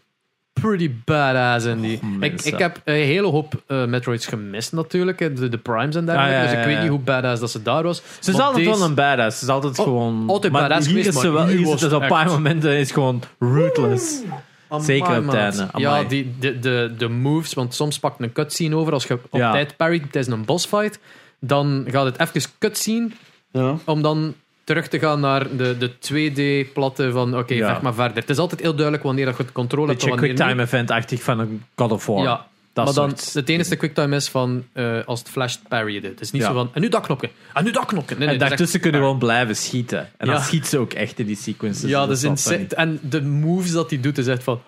pretty 0.54 0.92
badass 1.06 1.66
in 1.66 1.82
die. 1.82 2.00
Oh, 2.04 2.10
ik, 2.12 2.18
mensen. 2.18 2.54
ik 2.54 2.60
heb 2.60 2.82
een 2.86 2.94
hele 2.94 3.28
hoop 3.28 3.54
eh, 3.68 3.86
Metroids 3.86 4.26
gemist 4.26 4.72
natuurlijk. 4.72 5.20
hè, 5.20 5.34
De, 5.34 5.50
de 5.50 5.58
primes 5.58 5.96
en 5.96 6.06
dergelijke. 6.06 6.36
Ah, 6.38 6.44
ja, 6.44 6.50
dus 6.52 6.60
ik 6.60 6.66
weet 6.66 6.80
niet 6.80 6.90
hoe 6.90 7.00
badass 7.00 7.40
dat 7.40 7.52
ze 7.52 7.62
daar 7.62 7.84
was. 7.84 8.02
Ze 8.20 8.32
is 8.32 8.40
altijd 8.40 8.66
deze- 8.66 8.78
wel 8.78 8.88
een 8.88 8.96
badass. 8.96 9.38
Ze 9.40 9.44
is 9.46 9.52
altijd 9.52 9.80
Oh, 9.80 9.86
gewoon... 9.86 10.24
altijd 10.28 10.54
maar 10.54 10.62
badass 10.68 10.88
hier 10.88 10.98
geweest, 10.98 11.18
is 11.18 11.30
wel... 11.32 11.48
hier 11.48 11.74
is 11.74 11.82
het 11.82 11.94
op 11.94 12.02
een 12.02 12.08
paar 12.08 12.26
momenten 12.28 12.78
is 12.78 12.92
gewoon 12.92 13.22
ruthless. 13.40 14.22
Amai, 14.68 14.86
Zeker 14.86 15.18
op 15.18 15.32
het. 15.32 15.66
Ja, 15.76 16.04
die, 16.04 16.36
de, 16.40 16.60
de, 16.60 16.94
de 16.98 17.08
moves, 17.10 17.54
want 17.54 17.74
soms 17.74 18.00
pakt 18.00 18.22
een 18.22 18.32
cutscene 18.34 18.76
over. 18.76 18.94
Als 18.94 19.06
je 19.06 19.14
op 19.30 19.40
tijd 19.40 19.78
parryt 19.78 20.12
tijdens 20.12 20.34
een 20.36 20.46
bossfight, 20.46 21.00
dan 21.40 21.86
gaat 21.88 22.06
het 22.06 22.20
even 22.20 22.52
cutscene 22.60 23.10
Ja. 23.52 23.78
om 23.86 24.02
dan 24.02 24.34
terug 24.64 24.88
te 24.88 25.00
gaan 25.00 25.20
naar 25.20 25.56
de, 25.58 25.78
de 25.78 25.92
2D-platte 25.92 27.12
van 27.12 27.38
oké, 27.38 27.54
Ja. 27.54 27.68
vecht 27.70 27.82
maar 27.82 27.94
verder. 27.94 28.18
Het 28.18 28.30
is 28.30 28.38
altijd 28.38 28.62
heel 28.62 28.74
duidelijk 28.74 29.04
wanneer 29.04 29.26
dat 29.26 29.38
je 29.38 29.44
het 29.44 29.52
controle 29.52 29.88
hebt 29.88 30.00
Beetje 30.00 30.16
en 30.16 30.20
wanneer 30.22 30.36
quicktime 30.36 30.64
event-achtig 30.68 31.24
van 31.24 31.40
een 31.40 31.64
God 31.76 31.92
of 31.92 32.06
War. 32.06 32.24
Ja, 32.24 32.48
dat 32.74 32.86
maar 32.86 32.94
dan 32.94 33.10
het 33.34 33.50
enige 33.50 33.76
quicktime 33.76 34.16
is 34.16 34.28
van 34.30 34.64
eh, 34.74 34.98
als 35.06 35.20
het 35.20 35.30
flasht 35.30 35.60
parry. 35.68 36.02
Het 36.02 36.22
is 36.22 36.32
niet 36.32 36.42
Ja. 36.42 36.48
zo 36.48 36.54
van 36.54 36.70
en 36.74 36.82
nu 36.82 36.90
dat 36.90 37.02
knopje, 37.06 37.30
en 37.54 37.64
nu 37.64 37.72
dat 37.72 37.86
knopje. 37.86 38.16
Nee, 38.16 38.26
nee, 38.28 38.38
en 38.38 38.48
daartussen 38.48 38.80
kunnen 38.80 39.00
we 39.00 39.06
gewoon 39.06 39.22
blijven 39.22 39.56
schieten. 39.56 40.10
En 40.18 40.28
dan 40.28 40.42
schiet 40.42 40.68
ze 40.68 40.78
ook 40.78 40.94
echt 40.94 41.20
in 41.20 41.26
die 41.26 41.36
sequences. 41.38 41.90
Ja, 41.90 42.00
dat 42.06 42.16
is 42.18 42.22
wel 42.22 42.32
insane. 42.32 42.66
En 42.68 43.00
de 43.02 43.22
moves 43.22 43.72
dat 43.72 43.90
hij 43.90 44.00
doet 44.00 44.18
is 44.18 44.28
echt 44.28 44.44
van 44.44 44.62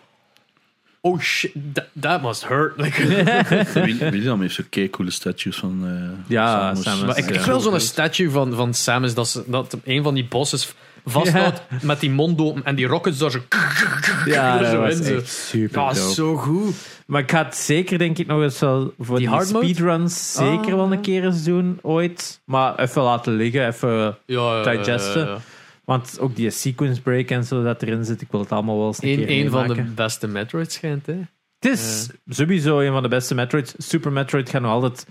oh 1.01 1.19
shit, 1.19 1.51
that, 1.73 1.85
that 1.99 2.21
must 2.21 2.43
hurt. 2.45 2.77
Like, 2.77 3.03
Wil- 3.73 4.09
William 4.11 4.41
heeft 4.41 4.53
zo 4.55 4.63
kei 4.69 4.89
coole 4.89 5.11
statues 5.11 5.57
van 5.57 5.81
eh 5.85 6.23
Ja, 6.27 6.59
Samus. 6.75 6.83
Samus. 6.83 7.03
Maar 7.05 7.17
ik 7.17 7.29
Ja. 7.29 7.35
heb 7.35 7.45
wel 7.45 7.59
zo'n 7.59 7.79
statue 7.79 8.29
van, 8.29 8.55
van 8.55 8.73
Samus 8.73 9.13
dat, 9.13 9.27
ze, 9.27 9.43
dat 9.47 9.77
een 9.83 10.03
van 10.03 10.13
die 10.13 10.25
bosses 10.25 10.73
vasthoudt 11.05 11.61
met 11.81 11.99
die 11.99 12.09
mond 12.11 12.39
open 12.41 12.63
en 12.65 12.75
die 12.75 12.85
rockets 12.87 13.17
daar 13.17 13.31
zo, 13.31 13.39
Ja, 14.25 14.57
dat 14.57 14.69
zo 14.71 14.79
was 14.79 14.99
echt 14.99 15.29
super 15.29 15.79
Ja, 15.81 15.93
dope. 15.93 16.13
zo 16.13 16.35
goed. 16.37 16.75
Maar 17.05 17.21
ik 17.21 17.31
ga 17.31 17.43
het 17.45 17.55
zeker, 17.55 17.97
denk 17.97 18.17
ik, 18.17 18.27
nog 18.27 18.41
eens 18.41 18.59
wel 18.59 18.93
voor 18.99 19.17
Die 19.17 19.27
die, 19.27 19.35
hard 19.35 19.51
mode? 19.51 19.65
speedruns 19.65 20.33
zeker 20.33 20.57
Ah, 20.71 20.75
wel 20.75 20.85
ja. 20.85 20.91
een 20.91 21.01
keer 21.01 21.23
eens 21.25 21.43
doen, 21.43 21.79
ooit. 21.81 22.39
Maar 22.45 22.79
even 22.79 23.01
laten 23.01 23.33
liggen, 23.33 23.67
even... 23.67 24.17
Ja, 24.25 24.63
Digesten. 24.63 25.41
Want 25.85 26.19
ook 26.19 26.35
die 26.35 26.49
sequence 26.49 27.01
break 27.01 27.29
en 27.29 27.43
zo 27.43 27.63
dat 27.63 27.81
erin 27.81 28.05
zit, 28.05 28.21
ik 28.21 28.27
wil 28.31 28.39
het 28.39 28.51
allemaal 28.51 28.77
wel 28.77 28.87
eens 28.87 29.01
een 29.03 29.09
Eén 29.09 29.15
keer 29.25 29.29
een 29.45 29.49
van 29.51 29.61
de 29.67 29.67
meemaken. 29.73 29.95
beste 29.95 30.27
Metroid 30.27 30.71
schijnt, 30.71 31.05
hè? 31.05 31.13
Het 31.59 31.71
is 31.79 32.09
sowieso 32.29 32.79
een 32.79 32.91
van 32.91 33.03
de 33.03 33.09
beste 33.09 33.35
Metroids. 33.35 33.73
Super 33.77 34.11
Metroid 34.11 34.49
gaat 34.49 34.61
nog 34.61 34.71
altijd 34.71 35.07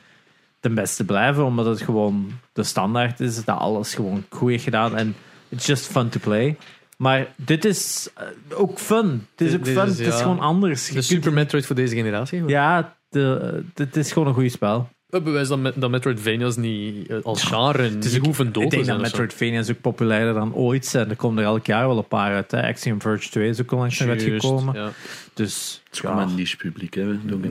de 0.61 0.71
beste 0.71 1.05
blijven, 1.05 1.45
omdat 1.45 1.67
het 1.67 1.81
gewoon 1.83 2.31
de 2.53 2.63
standaard 2.63 3.21
is, 3.21 3.45
dat 3.45 3.59
alles 3.59 3.95
gewoon 3.95 4.25
goed 4.29 4.51
is 4.51 4.63
gedaan 4.63 4.97
en 4.97 5.15
it's 5.49 5.67
just 5.67 5.87
fun 5.87 6.09
to 6.09 6.21
play. 6.21 6.57
Maar 6.97 7.27
dit 7.37 7.65
is 7.65 8.09
eh, 8.15 8.25
ook 8.61 8.79
fun. 8.79 9.27
Het 9.31 9.41
is 9.41 9.51
Dit- 9.51 9.59
ook 9.59 9.65
dit 9.65 9.75
fun. 9.79 9.87
is, 9.89 9.99
het 9.99 10.07
is 10.07 10.15
ja, 10.15 10.21
gewoon 10.23 10.41
anders. 10.41 10.81
Je 10.83 10.87
De 10.87 10.93
kunt- 10.93 11.05
Super 11.05 11.33
Metroid 11.33 11.67
voor 11.67 11.77
deze 11.77 11.95
generatie. 11.95 12.45
ja, 12.47 12.97
de, 13.09 13.65
het 13.75 13.97
is 13.97 14.13
gewoon 14.13 14.29
een 14.29 14.35
goed 14.35 14.53
spel. 14.53 14.89
Het 15.11 15.25
bewijs 15.25 15.49
dat, 15.49 15.59
Met- 15.59 15.75
dat 15.81 15.91
Metroidvania's 15.91 16.57
niet 16.57 17.09
eh, 17.09 17.17
als 17.23 17.43
genre 17.43 17.83
Het 17.83 18.05
is 18.05 18.11
niet 18.11 18.21
ook- 18.21 18.27
hoeven 18.27 18.53
dood 18.53 18.63
Ik 18.63 18.69
te 18.69 18.75
denk 18.75 18.85
zijn. 18.89 18.97
dat 18.99 19.07
of 19.07 19.13
zo. 19.17 19.23
Metroidvania 19.23 19.65
ook 19.75 19.81
populairder 19.81 20.35
dan 20.35 20.55
ooit 20.55 20.87
zijn. 20.87 21.11
Er 21.11 21.17
komen 21.17 21.39
er 21.39 21.45
elk 21.49 21.67
jaar 21.67 21.87
wel 21.87 21.97
een 21.99 22.09
paar 22.09 22.35
uit. 22.35 22.51
Hè. 22.51 22.69
Axiom 22.69 23.01
Verge 23.01 23.29
2 23.31 23.49
is 23.49 23.61
ook 23.61 23.73
al 23.73 23.79
langs 23.79 23.99
nog 23.99 24.09
Juist, 24.09 24.25
uitgekomen. 24.31 24.75
Ja. 24.75 24.91
Dus 25.35 25.81
Het 25.85 25.93
is 25.95 26.01
gewoon 26.01 26.19
een 26.19 26.35
niche 26.35 26.57
publiek. 26.57 26.95
Hè. 26.95 27.07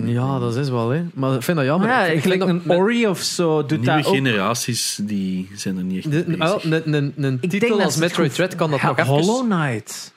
Ja, 0.06 0.40
dat 0.40 0.56
is 0.56 0.70
wel, 0.70 0.90
hè. 0.90 1.04
Maar 1.14 1.34
ik 1.36 1.42
vind 1.44 1.58
dat 1.58 1.66
jammer. 1.66 1.88
Ja, 1.90 2.06
Ik 2.06 2.40
dat 2.40 2.48
een 2.50 2.62
Ori 2.72 3.08
of 3.08 3.20
zo 3.20 3.66
doet 3.66 3.70
Nieuwe 3.82 3.86
dat 3.96 4.06
ook. 4.06 4.14
generaties 4.16 5.00
die 5.02 5.50
zijn 5.56 5.78
er 5.78 5.84
niet 5.84 5.98
echt 5.98 6.10
bezig. 6.28 6.64
Een, 6.64 6.94
een, 6.94 7.14
een 7.18 7.34
Ik 7.42 7.50
denk 7.50 7.52
titel 7.52 7.78
dat 7.78 7.86
als 7.86 7.98
Metroid 7.98 8.34
Dread 8.34 8.56
kan 8.56 8.72
dat 8.72 8.80
Ja, 8.82 8.88
nog 8.88 8.98
even... 8.98 9.14
Hollow 9.14 9.52
Knight. 9.52 10.14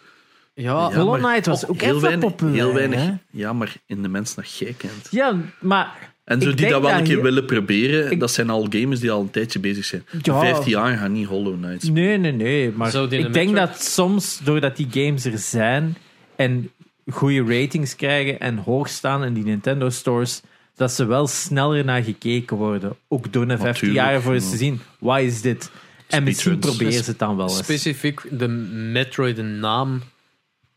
Ja, 0.54 0.62
Ja, 0.90 0.92
Hollow 0.98 1.24
Knight 1.24 1.46
was 1.46 1.66
ook 1.66 1.80
heel 1.80 1.88
even 1.88 2.00
weinig, 2.02 2.24
populair. 2.30 2.56
heel 2.64 2.72
weinig. 2.74 2.98
hè? 3.00 3.12
Ja, 3.30 3.52
maar 3.52 3.74
in 3.86 4.02
de 4.02 4.08
mens 4.08 4.34
dat 4.34 4.56
jij 4.56 4.74
kent. 4.78 5.08
Ja, 5.10 5.36
maar 5.60 6.11
En 6.24 6.40
zo 6.40 6.48
Ik 6.50 6.56
die 6.56 6.68
dat 6.68 6.82
wel 6.82 6.90
een 6.90 7.04
keer 7.04 7.22
willen 7.22 7.44
proberen, 7.44 8.10
Ik- 8.10 8.20
dat 8.20 8.30
zijn 8.30 8.50
al 8.50 8.66
gamers 8.70 9.00
die 9.00 9.10
al 9.10 9.20
een 9.20 9.30
tijdje 9.30 9.58
bezig 9.58 9.84
zijn. 9.84 10.04
Ja. 10.22 10.40
15 10.40 10.70
jaar 10.70 10.96
gaan 10.96 11.12
niet 11.12 11.26
Hollow 11.26 11.56
Knights. 11.62 11.88
Nee, 11.88 12.18
nee, 12.18 12.32
nee. 12.32 12.70
Maar 12.70 12.94
ik 12.94 13.10
denk 13.10 13.32
Metroid- 13.32 13.54
dat 13.56 13.82
soms, 13.82 14.40
doordat 14.44 14.76
die 14.76 14.86
games 14.90 15.24
er 15.24 15.38
zijn 15.38 15.96
en 16.36 16.70
goede 17.10 17.60
ratings 17.60 17.96
krijgen 17.96 18.40
en 18.40 18.56
hoog 18.56 18.88
staan 18.88 19.24
in 19.24 19.34
die 19.34 19.44
Nintendo 19.44 19.88
stores, 19.90 20.40
dat 20.76 20.92
ze 20.92 21.04
wel 21.04 21.26
sneller 21.26 21.84
naar 21.84 22.02
gekeken 22.02 22.56
worden. 22.56 22.96
Ook 23.08 23.32
door 23.32 23.42
een 23.42 23.48
15 23.48 23.66
Natuurlijk, 23.66 23.96
jaar 23.96 24.22
voor 24.22 24.34
eens 24.34 24.50
te 24.50 24.56
zien, 24.56 24.80
wat 24.98 25.20
is 25.20 25.40
dit? 25.40 25.70
En 26.08 26.22
misschien 26.22 26.58
proberen 26.58 26.92
ze 26.92 27.10
het 27.10 27.18
dan 27.18 27.36
wel 27.36 27.48
eens. 27.48 27.56
specifiek 27.58 28.20
de 28.30 28.48
Metroid, 28.48 29.36
de 29.36 29.42
naam 29.42 30.02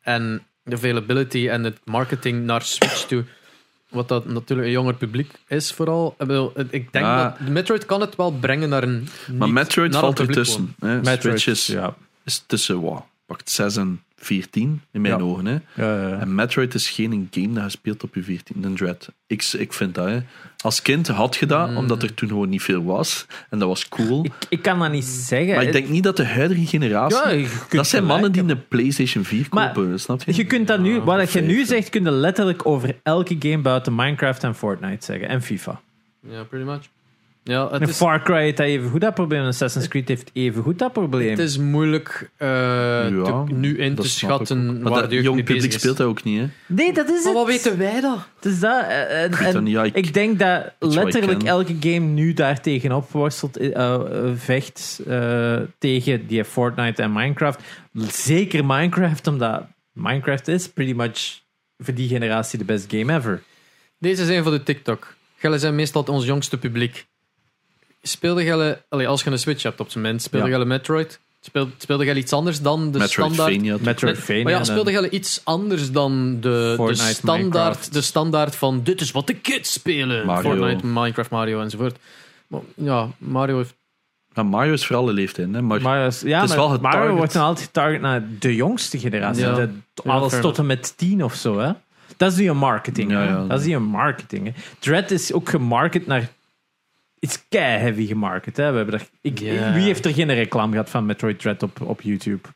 en 0.02 0.42
de 0.64 0.76
availability 0.76 1.48
en 1.50 1.64
het 1.64 1.78
marketing 1.84 2.44
naar 2.46 2.62
Switch 2.62 3.06
toe. 3.06 3.24
Wat 3.90 4.08
dat 4.08 4.26
natuurlijk 4.26 4.68
een 4.68 4.74
jonger 4.74 4.94
publiek 4.94 5.32
is, 5.48 5.72
vooral. 5.72 6.16
Ik, 6.70 6.92
denk 6.92 7.06
dat 7.06 7.38
de 7.38 7.52
Metroid 7.52 7.86
kan 7.86 8.02
het 8.02 8.16
wel 8.16 8.32
brengen 8.32 8.70
naar 8.70 8.84
een. 8.84 9.08
Maar 9.34 9.50
Metroid 9.50 9.92
naar 9.92 10.02
valt 10.02 10.20
ertussen. 10.20 10.76
Switch 11.02 11.48
is, 11.48 11.68
ja. 11.68 11.96
is 12.24 12.44
tussen 12.48 12.82
wat, 12.82 13.06
pakt 13.26 13.50
6 13.50 13.76
en 13.76 14.04
14 14.18 14.82
in 14.92 15.02
mijn 15.02 15.18
Ja. 15.18 15.24
ogen. 15.24 15.46
Hè. 15.46 15.52
Ja, 15.54 15.62
ja, 16.02 16.08
ja. 16.08 16.20
En 16.20 16.36
Metroid 16.36 16.74
is 16.74 16.90
geen 16.90 17.28
game 17.32 17.54
dat 17.54 17.64
je 17.64 17.70
speelt 17.70 18.04
op 18.04 18.16
je 18.16 18.24
14. 18.24 18.64
Een 18.64 18.76
Dread. 18.76 19.12
Ik, 19.28 19.44
ik 19.58 19.74
vind 19.74 19.96
dat. 19.96 20.08
Hè. 20.08 20.20
Als 20.62 20.82
kind 20.82 21.08
had 21.08 21.36
je 21.36 21.46
dat, 21.46 21.70
Mm. 21.70 21.78
omdat 21.78 22.04
er 22.04 22.14
toen 22.14 22.30
gewoon 22.30 22.50
niet 22.50 22.62
veel 22.62 22.84
was. 22.84 23.26
En 23.50 23.60
dat 23.60 23.68
was 23.68 23.90
cool. 23.90 24.26
Ik, 24.26 24.34
ik 24.50 24.62
kan 24.62 24.80
dat 24.80 24.92
niet 24.92 25.06
zeggen. 25.06 25.56
maar 25.56 25.64
ik 25.64 25.72
denk 25.72 25.90
niet 25.90 26.04
dat 26.04 26.18
de 26.18 26.26
huidige 26.26 26.66
generatie... 26.66 27.18
Ja, 27.18 27.30
je 27.30 27.48
kunt 27.60 27.72
dat 27.72 27.88
zijn 27.88 28.06
mannen 28.06 28.32
die 28.32 28.44
een 28.44 28.68
PlayStation 28.68 29.24
4 29.24 29.48
Maar 29.50 29.72
kopen, 29.74 30.00
snap 30.00 30.24
je? 30.24 30.36
Je 30.36 30.46
kunt 30.46 30.68
dat 30.68 30.80
nu, 30.80 31.00
wat 31.00 31.18
dat 31.18 31.32
je 31.32 31.42
nu 31.42 31.66
zegt, 31.66 31.90
kun 31.90 32.04
je 32.04 32.12
letterlijk 32.12 32.66
over 32.66 33.00
elke 33.04 33.36
game 33.40 33.58
buiten 33.62 33.96
Minecraft 33.96 34.44
en 34.44 34.56
Fortnite 34.56 35.06
zeggen. 35.06 35.28
En 35.28 35.42
FIFA. 35.42 35.82
Ja, 36.30 36.44
pretty 36.44 36.66
much. 36.70 36.82
Ja, 37.48 37.72
het 37.72 37.82
En 37.82 37.88
is, 37.90 37.96
Far 37.96 38.24
Cry 38.24 38.42
heeft 38.42 38.60
even 38.60 38.90
goed 38.90 39.02
dat 39.02 39.14
probleem. 39.14 39.42
en 39.42 39.48
Assassin's 39.48 39.88
Creed 39.88 40.08
heeft 40.08 40.30
even 40.34 40.64
goed 40.64 40.80
dat 40.80 40.94
probleem. 40.94 41.30
het 41.30 41.40
is 41.40 41.58
moeilijk 41.58 42.32
eh, 42.38 42.48
te- 43.08 43.44
nu 43.54 43.78
in 43.78 43.96
te 43.96 44.10
schatten 44.10 44.82
Maar 44.82 44.92
waar 44.92 45.02
dat 45.02 45.12
jong 45.12 45.44
publiek 45.44 45.74
is. 45.74 45.80
speelt 45.80 45.98
dat 45.98 46.08
ook 46.08 46.24
niet, 46.24 46.40
hè? 46.40 46.48
nee, 46.68 46.94
dat 46.94 47.10
is 47.10 47.24
Maar 47.24 47.34
wat 47.34 47.48
het. 47.48 47.64
weten 47.64 47.78
wij 47.78 48.02
dan? 48.02 48.18
Het 48.36 48.46
is 48.46 48.60
dat. 48.60 48.84
eh, 48.86 49.22
En, 49.24 49.32
Ik 49.32 49.36
weet 49.36 49.48
en 49.48 49.54
dat 49.54 49.62
niet, 49.64 49.74
ja, 49.74 49.84
ik- 49.84 49.96
ik 49.96 50.14
denk 50.14 50.40
dat 50.40 50.72
letterlijk 50.80 51.44
elke 51.44 51.76
game 51.80 52.00
nu 52.06 52.34
daar 52.34 52.62
tegenop 52.62 53.12
worstelt, 53.12 53.58
eh, 53.58 54.02
vecht 54.36 55.02
eh, 55.08 55.58
tegen 55.78 56.28
die 56.28 56.44
Fortnite 56.46 57.02
en 57.02 57.14
Minecraft. 57.14 57.60
Zeker 58.12 58.66
Minecraft, 58.66 59.28
omdat 59.28 59.64
Minecraft 59.94 60.48
is 60.48 60.70
pretty 60.70 60.94
much 60.94 61.40
voor 61.78 61.94
die 61.94 62.08
generatie 62.08 62.58
de 62.60 62.66
best 62.66 62.86
game 62.92 63.14
ever. 63.14 63.42
Deze 64.00 64.26
zijn 64.26 64.44
voor 64.44 64.52
de 64.52 64.64
TikTok. 64.64 65.16
Gelle 65.38 65.60
zijn 65.60 65.76
meestal 65.76 66.04
ons 66.04 66.26
jongste 66.26 66.58
publiek. 66.58 67.06
Speelde 68.08 68.44
Gelle, 68.44 68.82
allee, 68.90 69.08
als 69.08 69.24
je 69.24 69.30
een 69.32 69.40
Switch 69.40 69.64
hebt 69.64 69.80
op 69.80 69.92
zijn 69.92 70.04
minst, 70.04 70.26
speelde 70.26 70.46
Ja. 70.48 70.52
Gelle 70.54 70.66
Metroid? 70.66 71.20
Speelde, 71.42 71.72
speelde 71.78 72.06
Gelle 72.06 72.20
iets 72.20 72.34
anders 72.34 72.62
dan 72.62 72.92
de 72.92 73.08
standaard? 73.08 73.82
Metroidvania. 73.82 74.44
Maar 74.44 74.52
ja, 74.52 74.64
speelde 74.64 74.92
Gelle 74.92 75.10
iets 75.10 75.42
anders 75.44 75.92
dan 75.92 76.38
de, 76.42 76.74
de, 76.78 76.96
standaard, 76.96 77.40
Minecraft. 77.42 77.94
de 77.94 78.02
standaard 78.02 78.56
van 78.56 78.82
dit 78.84 79.02
is 79.02 79.12
wat 79.12 79.28
de 79.28 79.34
kids 79.34 79.74
spelen. 79.74 80.26
Mario. 80.26 80.50
Fortnite, 80.56 80.86
Minecraft, 80.88 81.30
Mario 81.30 81.62
enzovoort. 81.62 81.98
Maar, 82.48 82.62
ja, 82.76 83.08
Mario 83.18 83.58
heeft... 83.58 83.74
Maar 84.34 84.46
Mario 84.46 84.74
is 84.74 84.86
voor 84.86 84.96
alle 84.96 85.14
leeftijden, 85.14 85.54
hè? 85.54 85.62
Maar 85.62 85.82
Maar, 85.82 86.08
is- 86.08 86.22
ja, 86.22 86.36
Het 86.40 86.44
is 86.44 86.56
maar 86.56 86.58
wel 86.66 86.72
het 86.72 86.82
Mario 86.82 86.98
target. 87.00 87.18
wordt 87.18 87.34
dan 87.34 87.44
altijd 87.44 87.66
getarget 87.66 88.02
naar 88.02 88.24
de 88.40 88.56
jongste 88.56 89.00
generatie. 89.00 89.44
Ja. 89.44 89.56
De- 89.56 89.70
alles 90.06 90.40
tot 90.40 90.58
en 90.58 90.66
met 90.66 90.94
tien 90.98 91.24
of 91.24 91.36
zo. 91.36 91.60
Hè? 91.60 91.72
Dat 92.18 92.32
is 92.32 92.38
die 92.38 92.52
marketing. 92.52 93.12
Ja, 93.12 93.20
hè. 93.20 93.28
ja. 93.28 93.46
Dat 93.48 93.60
is 93.60 93.66
die 93.66 93.78
marketing. 93.78 94.46
Hè. 94.46 94.54
Dread 94.80 95.12
is 95.12 95.34
ook 95.34 95.50
gemarket 95.50 96.08
naar. 96.08 96.30
Is 97.30 97.46
kei 97.50 97.80
heavy 97.80 98.06
gemarket. 98.06 98.58
Hè. 98.58 98.72
We 98.72 98.78
hebben 98.78 99.00
er, 99.00 99.08
ik, 99.22 99.40
Ja. 99.40 99.74
Wie 99.74 99.84
heeft 99.84 100.06
er 100.06 100.14
geen 100.14 100.34
reclame 100.34 100.72
gehad 100.72 100.90
van 100.90 101.06
Metroid 101.06 101.40
Dread 101.40 101.64
op, 101.64 101.82
op 101.82 102.02
YouTube? 102.02 102.48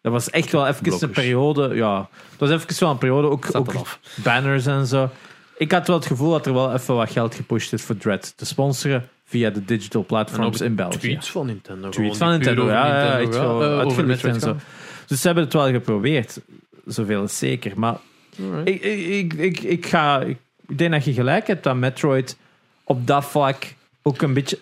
Dat 0.00 0.12
was 0.12 0.30
echt 0.30 0.52
wel 0.52 0.66
even 0.66 1.02
een 1.02 1.10
periode. 1.10 1.74
Ja, 1.74 2.08
dat 2.36 2.48
was 2.48 2.50
even 2.50 2.80
wel 2.80 2.90
een 2.90 2.98
periode. 2.98 3.28
Ook, 3.28 3.48
ook 3.52 3.98
banners 4.22 4.66
en 4.66 4.86
zo. 4.86 5.10
Ik 5.56 5.72
had 5.72 5.86
wel 5.86 5.96
het 5.96 6.06
gevoel 6.06 6.30
dat 6.30 6.46
er 6.46 6.52
wel 6.52 6.72
even 6.72 6.94
wat 6.94 7.10
geld 7.10 7.34
gepusht 7.34 7.72
is 7.72 7.82
voor 7.82 7.96
Dread 7.96 8.36
te 8.36 8.44
sponsoren 8.44 9.08
via 9.24 9.50
de 9.50 9.64
digital 9.64 10.04
platforms 10.04 10.60
in 10.60 10.74
België. 10.74 10.98
Tweets 10.98 11.30
van 11.30 11.46
Nintendo. 11.46 11.88
Tweets 11.88 12.18
van 12.18 12.30
Nintendo, 12.30 12.66
ja, 12.68 12.86
ja, 12.86 13.18
echt 13.18 13.34
gaan. 13.34 13.90
zo 13.90 14.40
en. 14.40 14.60
Dus 15.06 15.20
ze 15.20 15.26
hebben 15.26 15.44
het 15.44 15.52
wel 15.52 15.70
geprobeerd, 15.70 16.40
zoveel 16.86 17.22
is 17.22 17.38
zeker. 17.38 17.72
Maar 17.76 17.96
ik, 18.64 18.82
ik, 18.82 19.32
ik, 19.32 19.60
ik, 19.60 19.86
ga, 19.86 20.20
ik 20.20 20.38
denk 20.78 20.92
dat 20.92 21.04
je 21.04 21.12
gelijk 21.12 21.46
hebt 21.46 21.64
dat 21.64 21.76
Metroid 21.76 22.36
op 22.84 23.06
dat 23.06 23.24
vlak 23.24 23.74
ook 24.02 24.22
een 24.22 24.32
beetje. 24.34 24.58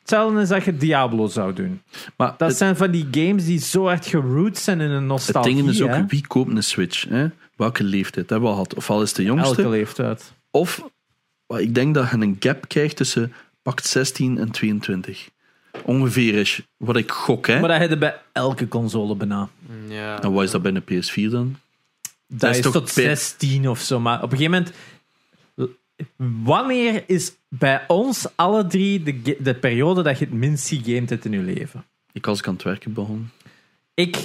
Hetzelfde 0.00 0.40
is 0.40 0.48
dat 0.48 0.64
je 0.64 0.76
Diablo 0.76 1.26
zou 1.26 1.52
doen. 1.52 1.82
maar 2.16 2.34
Dat 2.38 2.48
het, 2.48 2.56
zijn 2.58 2.76
van 2.76 2.90
die 2.90 3.08
games 3.10 3.44
die 3.44 3.58
zo 3.60 3.84
hard 3.86 4.06
geroot 4.06 4.58
zijn 4.58 4.80
in 4.80 4.86
een 4.90 4.94
het 4.94 5.04
nostalgie. 5.04 5.54
ding 5.54 5.68
is 5.68 5.82
ook, 5.82 5.88
hè. 5.90 6.06
wie 6.06 6.26
koopt 6.26 6.50
een 6.56 6.62
Switch? 6.62 7.08
Hè? 7.08 7.26
Welke 7.56 7.84
leeftijd 7.84 8.30
hebben 8.30 8.48
we 8.48 8.54
al 8.56 8.62
gehad? 8.62 8.74
Ofwel 8.74 9.02
is 9.02 9.08
het 9.08 9.16
de 9.16 9.22
jongste, 9.22 9.48
Elke 9.56 9.68
leeftijd. 9.68 10.32
of 10.50 10.84
ik 11.48 11.74
denk 11.74 11.94
dat 11.94 12.10
je 12.10 12.16
een 12.16 12.36
gap 12.40 12.68
krijgt 12.68 12.96
tussen 12.96 13.32
pakt 13.62 13.86
16 13.86 14.38
en 14.38 14.50
22. 14.50 15.28
Ongeveer 15.84 16.34
is 16.34 16.62
wat 16.76 16.96
ik 16.96 17.10
gok, 17.10 17.46
hè? 17.46 17.60
Maar 17.60 17.68
dat 17.68 17.78
heb 17.78 17.90
je 17.90 17.98
bij 17.98 18.16
elke 18.32 18.68
console 18.68 19.14
bijna. 19.16 19.48
Ja. 19.88 20.22
En 20.22 20.32
wat 20.32 20.44
is 20.44 20.50
dat 20.50 20.62
bij 20.62 20.72
een 20.74 21.02
PS4 21.04 21.30
dan? 21.30 21.56
Dat, 22.26 22.50
is 22.50 22.56
is, 22.56 22.62
toch 22.62 22.72
tot 22.72 22.92
bij- 22.94 23.04
16 23.04 23.68
of 23.68 23.80
zo. 23.80 24.00
Maar 24.00 24.16
op 24.22 24.32
een 24.32 24.38
gegeven 24.38 24.52
moment. 24.58 24.76
Wanneer 26.16 27.04
is 27.06 27.32
bij 27.48 27.84
ons 27.86 28.26
alle 28.34 28.66
drie 28.66 29.02
de, 29.02 29.36
de 29.38 29.54
periode 29.54 30.02
dat 30.02 30.18
je 30.18 30.24
het 30.24 30.34
minst 30.34 30.68
gegamed 30.68 31.10
hebt 31.10 31.24
in 31.24 31.32
je 31.32 31.38
leven? 31.38 31.84
Ik 32.12 32.26
als 32.26 32.38
ik 32.38 32.46
aan 32.46 32.54
het 32.54 32.62
werken 32.62 32.92
begon. 32.92 33.30
Ik, 33.94 34.16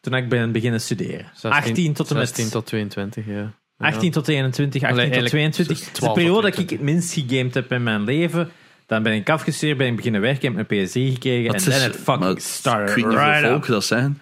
toen 0.00 0.14
ik 0.14 0.28
ben 0.28 0.52
beginnen 0.52 0.80
studeren. 0.80 1.30
18 1.42 1.92
tot 1.92 2.10
en 2.10 2.16
met 2.16 2.26
16 2.26 2.50
tot 2.50 2.66
22, 2.66 3.26
ja. 3.26 3.52
18 3.78 4.10
tot 4.10 4.28
21, 4.28 4.82
18 4.82 4.98
Allee, 4.98 5.10
tot 5.10 5.14
eigenlijk 5.14 5.28
22. 5.28 5.78
Dat 5.78 5.86
is 5.86 5.92
de 5.92 5.98
12 5.98 6.14
tot 6.14 6.22
periode 6.22 6.50
dat 6.50 6.58
ik 6.58 6.66
22. 6.66 6.78
het 6.78 6.86
minst 6.86 7.12
gegamed 7.12 7.54
heb 7.54 7.72
in 7.72 7.82
mijn 7.82 8.04
leven. 8.04 8.50
Dan 8.86 9.02
ben 9.02 9.12
ik 9.12 9.30
afgestudeerd, 9.30 9.78
ben 9.78 9.86
ik 9.86 9.96
beginnen 9.96 10.20
werken, 10.20 10.56
heb 10.56 10.68
mijn 10.68 10.86
PS3 10.86 10.92
gekregen 10.92 11.48
en 11.48 11.54
het 11.54 11.64
dan 11.64 11.80
het 11.80 11.96
fucking 11.96 12.18
maar 12.18 12.40
started 12.40 12.88
Ik 12.88 12.94
weet 12.94 13.04
niet 13.04 13.14
right 13.14 13.32
hoeveel 13.32 13.50
volk 13.50 13.66
dat 13.66 13.84
zijn. 13.84 14.20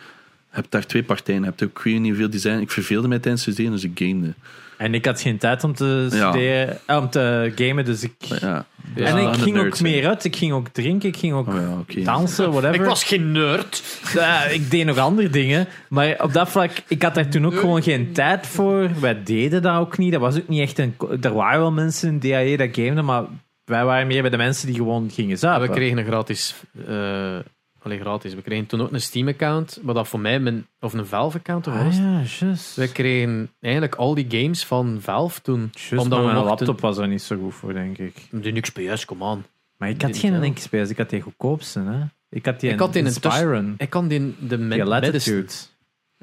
Je 0.54 0.60
hebt 0.60 0.72
daar 0.72 0.86
twee 0.86 1.02
partijen. 1.02 1.40
Je 1.40 1.46
hebt 1.46 1.62
ook 1.62 1.68
ik 1.78 1.84
weet 1.84 2.00
niet 2.00 2.08
hoeveel 2.10 2.30
die 2.30 2.40
zijn. 2.40 2.60
Ik 2.60 2.70
verveelde 2.70 3.08
mij 3.08 3.18
tijdens 3.18 3.44
het 3.44 3.54
studeren, 3.54 3.80
dus 3.80 3.90
ik 3.90 3.98
gamede. 3.98 4.34
En 4.78 4.94
ik 4.94 5.04
had 5.04 5.20
geen 5.20 5.38
tijd 5.38 5.64
om 5.64 5.74
te 5.74 6.08
Ja. 6.10 6.30
studeren, 6.30 6.78
eh, 6.86 6.96
om 6.96 7.10
te 7.10 7.52
gamen, 7.54 7.84
dus 7.84 8.02
ik... 8.02 8.12
Ja, 8.18 8.66
Ja. 8.94 9.06
en 9.06 9.16
ik 9.32 9.34
ging 9.40 9.58
ook 9.58 9.80
meer 9.80 10.06
uit, 10.08 10.24
ik 10.24 10.36
ging 10.36 10.52
ook 10.52 10.68
drinken, 10.68 11.08
ik 11.08 11.16
ging 11.16 11.32
ook 11.32 11.46
Oh 11.46 12.04
dansen, 12.04 12.50
whatever. 12.50 12.74
Ik 12.74 12.84
was 12.84 13.04
geen 13.04 13.32
nerd. 13.32 13.82
Ja, 14.14 14.44
ik 14.44 14.70
deed 14.70 14.84
nog 14.86 14.98
andere 14.98 15.30
dingen. 15.30 15.66
Maar 15.88 16.16
op 16.22 16.32
dat 16.32 16.48
vlak, 16.50 16.70
ik 16.88 17.02
had 17.02 17.14
daar 17.14 17.28
toen 17.28 17.46
ook 17.46 17.54
gewoon 17.58 17.82
geen 17.82 18.12
tijd 18.12 18.46
voor. 18.46 18.90
Wij 19.00 19.22
deden 19.22 19.62
dat 19.62 19.76
ook 19.78 19.98
niet. 19.98 20.12
Dat 20.12 20.20
was 20.20 20.36
ook 20.36 20.48
niet 20.48 20.60
echt 20.60 20.78
een... 20.78 20.94
Er 21.20 21.34
waren 21.34 21.60
wel 21.60 21.72
mensen 21.72 22.08
in 22.08 22.20
DAE 22.20 22.56
dat 22.56 22.68
gameden, 22.72 23.04
maar 23.04 23.24
wij 23.64 23.84
waren 23.84 24.06
meer 24.06 24.20
bij 24.22 24.30
de 24.30 24.36
mensen 24.36 24.66
die 24.66 24.76
gewoon 24.76 25.10
gingen 25.10 25.30
Ja, 25.30 25.36
zuipen. 25.36 25.68
we 25.68 25.74
kregen 25.74 25.98
een 25.98 26.04
gratis... 26.06 26.54
eh 26.88 27.36
allee, 27.84 28.00
gratis. 28.00 28.34
We 28.34 28.42
kregen 28.42 28.66
toen 28.66 28.80
ook 28.80 28.92
een 28.92 29.00
Steam-account, 29.00 29.78
maar 29.82 29.94
dat 29.94 30.08
voor 30.08 30.20
mij... 30.20 30.40
Mijn, 30.40 30.66
of 30.80 30.92
een 30.92 31.06
Valve-account, 31.06 31.66
was 31.66 31.74
Ah 31.74 31.84
het? 31.84 31.94
ja, 31.96 32.22
juist. 32.46 32.76
We 32.76 32.92
kregen 32.92 33.50
eigenlijk 33.60 33.94
al 33.94 34.14
die 34.14 34.26
games 34.28 34.64
van 34.64 34.98
Valve 35.00 35.40
toen. 35.40 35.70
Juist, 35.72 35.92
omdat 35.92 36.18
we 36.18 36.24
mijn 36.24 36.36
mochten- 36.36 36.66
laptop 36.66 36.80
was 36.80 36.98
er 36.98 37.08
niet 37.08 37.22
zo 37.22 37.36
goed 37.36 37.54
voor, 37.54 37.72
denk 37.72 37.98
ik. 37.98 38.14
De 38.30 38.60
XPS, 38.60 39.04
kom 39.04 39.22
aan. 39.22 39.44
Maar 39.76 39.88
ik 39.88 40.02
had 40.02 40.16
geen. 40.16 40.38
Linkspels, 40.38 40.88
ik 40.90 40.96
had 40.96 41.10
die 41.10 41.20
goedkoopste. 41.20 41.80
Hè? 41.80 41.98
Ik 42.30 42.46
had 42.46 42.60
die 42.60 42.70
Ik 42.70 42.78
had 42.78 42.92
die 42.92 43.02
in 43.02 43.06
een. 43.22 43.74
Ik 43.78 43.90
kan 43.90 44.08
die 44.08 44.34
de 44.48 44.58
middenste- 44.58 45.44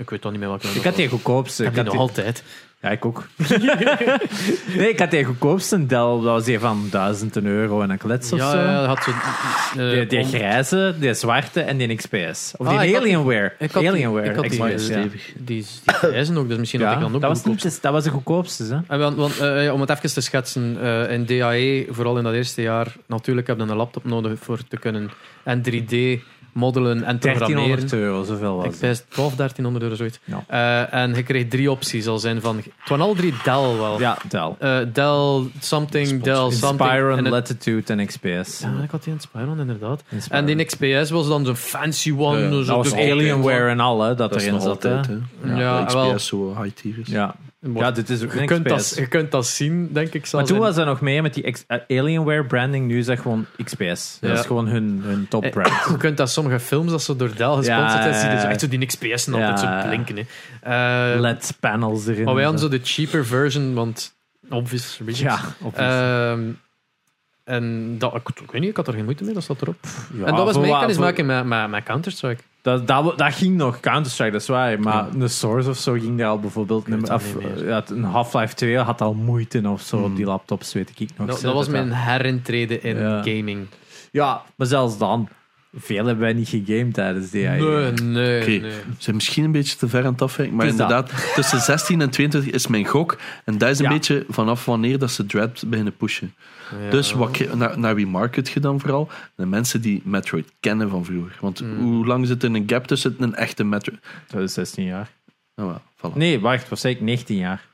Ik 0.01 0.09
weet 0.09 0.21
toch 0.21 0.31
niet 0.31 0.39
meer 0.39 0.49
welke 0.49 0.67
Ik 0.67 0.83
had 0.83 0.95
die 0.95 1.07
goedkoopste. 1.09 1.63
Ik 1.63 1.67
heb 1.67 1.77
had 1.77 1.85
die 1.85 1.93
nog 1.93 2.09
altijd. 2.09 2.43
Ja, 2.81 2.89
ik 2.89 3.05
ook. 3.05 3.27
nee, 4.77 4.89
ik 4.89 4.99
had 4.99 5.11
die 5.11 5.23
goedkoopste 5.23 5.85
Dell. 5.85 5.97
Dat 5.97 6.23
was 6.23 6.43
die 6.43 6.59
van 6.59 6.87
1000 6.91 7.37
euro 7.43 7.81
en 7.81 7.89
een 7.89 7.97
klets 7.97 8.31
of 8.33 8.39
Ja, 8.39 8.51
zo. 8.51 8.57
ja, 8.57 8.79
dat 8.79 8.87
had 8.87 9.03
zo... 9.03 9.11
eh, 9.79 9.89
Die, 9.89 10.05
die 10.05 10.23
grijze, 10.23 10.95
die 10.99 11.13
zwarte 11.13 11.61
en 11.61 11.77
die 11.77 11.95
XPS. 11.95 12.53
Of 12.57 12.67
Ah, 12.67 12.79
die 12.81 12.97
Alienware. 12.97 13.53
ik 13.59 13.71
had 13.71 13.85
Alienware 13.85 14.29
ik 14.29 14.35
had 14.35 14.49
die- 14.49 14.59
XPS. 14.75 14.87
Die 14.87 15.11
die 15.37 15.65
prijzen 15.99 16.37
ook, 16.37 16.47
dus 16.47 16.57
misschien 16.57 16.79
Ja, 16.79 16.85
had 16.87 16.95
ik 16.95 17.01
dan 17.01 17.15
ook 17.15 17.21
dat, 17.21 17.29
was 17.29 17.39
goedkoopste. 17.39 17.67
niet, 17.67 17.81
dat 17.81 17.91
was 17.91 18.03
de 18.03 18.09
goedkoopste. 18.09 18.63
Hè? 18.63 18.77
En 18.87 18.99
want, 18.99 19.15
want, 19.17 19.39
eh, 19.39 19.73
om 19.73 19.81
het 19.81 19.89
even 19.89 20.13
te 20.13 20.21
schetsen, 20.21 20.77
eh, 20.81 21.11
in 21.11 21.25
DAE, 21.25 21.85
vooral 21.89 22.17
in 22.17 22.23
dat 22.23 22.33
eerste 22.33 22.61
jaar, 22.61 22.95
natuurlijk 23.05 23.47
heb 23.47 23.57
je 23.57 23.63
een 23.63 23.75
laptop 23.75 24.05
nodig 24.05 24.39
voor 24.39 24.59
te 24.67 24.77
kunnen 24.77 25.11
en 25.43 25.61
3D 25.61 26.21
modellen 26.53 27.03
en 27.03 27.17
programmeren. 27.17 27.55
1300 27.65 27.93
euro, 27.93 28.23
zoveel 28.23 28.55
was 28.55 28.65
Ik 28.65 28.79
pijs 28.79 29.03
12, 29.09 29.35
1300 29.35 29.83
euro 29.83 29.95
zoiets. 29.95 30.19
Ja. 30.23 30.43
Eh, 30.47 30.99
en 31.01 31.15
je 31.15 31.23
kreeg 31.23 31.47
drie 31.47 31.71
opties 31.71 32.07
al 32.07 32.19
zijn 32.19 32.41
van... 32.41 32.55
Het 32.57 32.89
waren 32.89 33.05
al 33.05 33.13
drie 33.13 33.33
Dell 33.43 33.75
wel. 33.77 33.99
Ja, 33.99 34.17
Dell. 34.29 34.55
Eh, 34.59 34.77
Dell 34.93 35.49
something, 35.59 36.23
Dell 36.23 36.35
something. 36.51 36.61
Inspiron, 36.89 37.17
en 37.17 37.23
het- 37.23 37.33
Latitude 37.33 37.93
en 37.93 38.05
XPS. 38.05 38.59
ja, 38.59 38.83
ik 38.83 38.91
had 38.91 39.03
die 39.03 39.13
Inspiron 39.13 39.59
inderdaad. 39.59 40.03
Inspiron. 40.09 40.39
En 40.39 40.45
die 40.57 40.65
XPS 40.65 41.09
was 41.09 41.27
dan 41.27 41.45
zo'n 41.45 41.55
fancy 41.55 42.13
one. 42.17 42.39
Ja, 42.39 42.43
ja. 42.45 42.49
zo 42.51 42.63
dat 42.63 42.75
was 42.75 42.89
de- 42.89 43.11
Alienware 43.11 43.69
en 43.69 43.79
al, 43.79 44.01
hè, 44.01 44.07
dat, 44.07 44.17
Dat 44.17 44.35
is 44.35 44.41
erin 44.41 44.53
nog 44.53 44.63
zat. 44.63 44.83
hè. 44.83 44.95
altijd, 44.95 45.19
hè. 45.41 45.55
Ja, 45.61 45.85
wel. 45.93 46.11
XPS 46.13 46.27
zo 46.27 46.61
high 46.61 46.75
tier 46.75 46.93
is. 47.01 47.07
Ja. 47.07 47.35
Ja, 47.73 47.91
dit 47.91 48.09
is 48.09 48.23
ook 48.23 48.33
Je 48.33 48.45
kunt, 48.45 48.67
dat, 48.69 48.93
je 48.95 49.07
kunt 49.07 49.31
dat 49.31 49.47
zien, 49.47 49.89
denk 49.91 50.13
ik. 50.13 50.31
Maar 50.31 50.45
toen 50.45 50.57
was 50.57 50.77
er 50.77 50.85
nog 50.85 51.01
mee 51.01 51.21
met 51.21 51.33
die 51.33 51.51
X- 51.51 51.63
eh, 51.67 51.77
Alienware 51.99 52.45
branding. 52.45 52.87
Nu 52.87 52.97
is 52.97 53.05
dat 53.05 53.19
gewoon 53.19 53.45
XPS. 53.63 54.17
Dat 54.21 54.37
is 54.39 54.45
gewoon 54.45 54.67
hun, 54.67 55.01
hun 55.03 55.27
top 55.29 55.43
Eh, 55.43 55.51
brand. 55.51 55.73
Je 55.91 55.97
kunt 55.97 56.17
dat 56.17 56.29
sommige 56.31 56.59
films, 56.59 56.91
dat 56.91 57.01
ze 57.03 57.15
door 57.15 57.27
Dell 57.35 57.47
gesponsord 57.47 57.67
Ja, 58.03 58.19
zijn, 58.19 58.49
echt 58.49 58.59
zo 58.59 58.67
die 58.67 58.85
XPS 58.85 59.27
en 59.27 59.33
altijd 59.33 59.59
zo 59.59 59.87
blinken. 59.87 60.15
Hè. 60.61 61.13
Eh, 61.13 61.19
LED 61.19 61.57
panels 61.59 62.07
erin. 62.07 62.23
maar 62.23 62.33
wij 62.33 62.43
hadden 62.43 62.61
zo 62.61 62.67
de 62.69 62.79
cheaper 62.83 63.25
version, 63.25 63.73
want 63.73 64.13
obvious 64.49 64.97
reasons. 65.05 65.19
Ja, 65.19 65.39
op 65.61 65.77
Ehm, 65.77 66.41
en 67.43 67.95
dat, 67.97 68.15
ik, 68.15 68.29
ik 68.29 68.51
weet 68.51 68.61
niet, 68.61 68.69
ik 68.69 68.75
had 68.77 68.87
er 68.87 68.93
geen 68.93 69.03
moeite 69.03 69.23
mee, 69.23 69.33
dat 69.33 69.43
staat 69.43 69.61
erop. 69.61 69.75
ja, 70.13 70.25
en 70.25 70.35
dat 70.35 70.45
was 70.45 70.57
mijn 70.57 70.69
wa- 70.71 70.77
kennis 70.79 70.95
voor- 70.95 71.05
maken 71.05 71.25
met, 71.25 71.45
met, 71.45 71.69
met 71.69 71.83
Counter-Strike. 71.83 72.43
Dat, 72.61 72.87
dat, 72.87 73.17
dat 73.17 73.33
ging 73.33 73.55
nog, 73.57 73.79
Counter-Strike, 73.79 74.31
dat 74.31 74.41
is 74.41 74.47
waar. 74.47 74.79
Maar 74.79 75.07
een 75.19 75.29
Source 75.29 75.69
of 75.69 75.77
zo 75.77 75.93
ging 75.93 76.17
daar 76.17 76.27
al 76.27 76.39
bijvoorbeeld... 76.39 76.87
meer. 76.87 77.67
ja, 77.67 77.83
een 77.87 78.03
Half-Life 78.03 78.55
2 78.55 78.77
had 78.77 79.01
al 79.01 79.13
moeite 79.13 79.61
of 79.69 79.81
zo 79.81 79.97
op 79.97 80.15
die 80.15 80.25
laptops, 80.25 80.73
weet 80.73 80.91
ik 80.97 81.09
nog. 81.17 81.27
Dat, 81.27 81.41
dat 81.41 81.53
was 81.53 81.67
mijn 81.67 81.91
herintreden 81.91 82.83
in 82.83 82.97
Ja. 82.97 83.21
gaming. 83.23 83.67
Ja, 84.11 84.41
maar 84.55 84.67
zelfs 84.67 84.97
dan. 84.97 85.27
Veel 85.77 86.05
hebben 86.05 86.19
wij 86.23 86.33
niet 86.33 86.49
gegamed 86.49 86.93
tijdens 86.93 87.29
die 87.29 87.47
Nee, 87.47 87.91
nee, 87.91 88.41
Oké, 88.41 88.49
nee. 88.49 88.61
we 88.61 88.71
zijn 88.97 89.15
misschien 89.15 89.43
een 89.43 89.51
beetje 89.51 89.77
te 89.77 89.87
ver 89.87 90.05
aan 90.05 90.11
het 90.11 90.21
afwijken, 90.21 90.55
maar 90.55 90.65
dat. 90.65 90.73
inderdaad, 90.73 91.11
tussen 91.35 91.59
16 91.59 92.01
en 92.01 92.09
22 92.09 92.53
is 92.53 92.67
mijn 92.67 92.85
gok. 92.85 93.17
En 93.45 93.57
dat 93.57 93.69
is 93.69 93.77
een 93.79 93.83
Ja. 93.85 93.91
beetje 93.91 94.25
vanaf 94.29 94.65
wanneer 94.65 94.99
dat 94.99 95.11
ze 95.11 95.25
Dread 95.25 95.63
beginnen 95.67 95.95
pushen. 95.95 96.33
Ja. 96.83 96.89
Dus 96.89 97.11
wat, 97.11 97.37
je- 97.37 97.49
naar, 97.55 97.79
naar 97.79 97.95
wie 97.95 98.07
market 98.07 98.49
je 98.49 98.59
dan 98.59 98.79
vooral? 98.79 99.09
De 99.35 99.45
mensen 99.45 99.81
die 99.81 100.01
Metroid 100.05 100.51
kennen 100.59 100.89
van 100.89 101.05
vroeger. 101.05 101.37
Want 101.41 101.59
Hmm. 101.59 101.79
hoe 101.79 102.05
lang 102.05 102.27
zit 102.27 102.43
er 102.43 102.55
een 102.55 102.63
gap 102.67 102.87
tussen 102.87 103.15
een 103.19 103.35
echte 103.35 103.63
Metroid? 103.63 103.99
Dat 104.27 104.41
is 104.41 104.53
16 104.53 104.85
jaar. 104.85 105.09
Nou, 105.55 105.69
wel, 105.69 106.11
voilà. 106.11 106.15
Nee, 106.17 106.39
wacht, 106.39 106.69
was 106.69 106.81
zeker 106.81 107.03
19 107.03 107.37
jaar. 107.37 107.65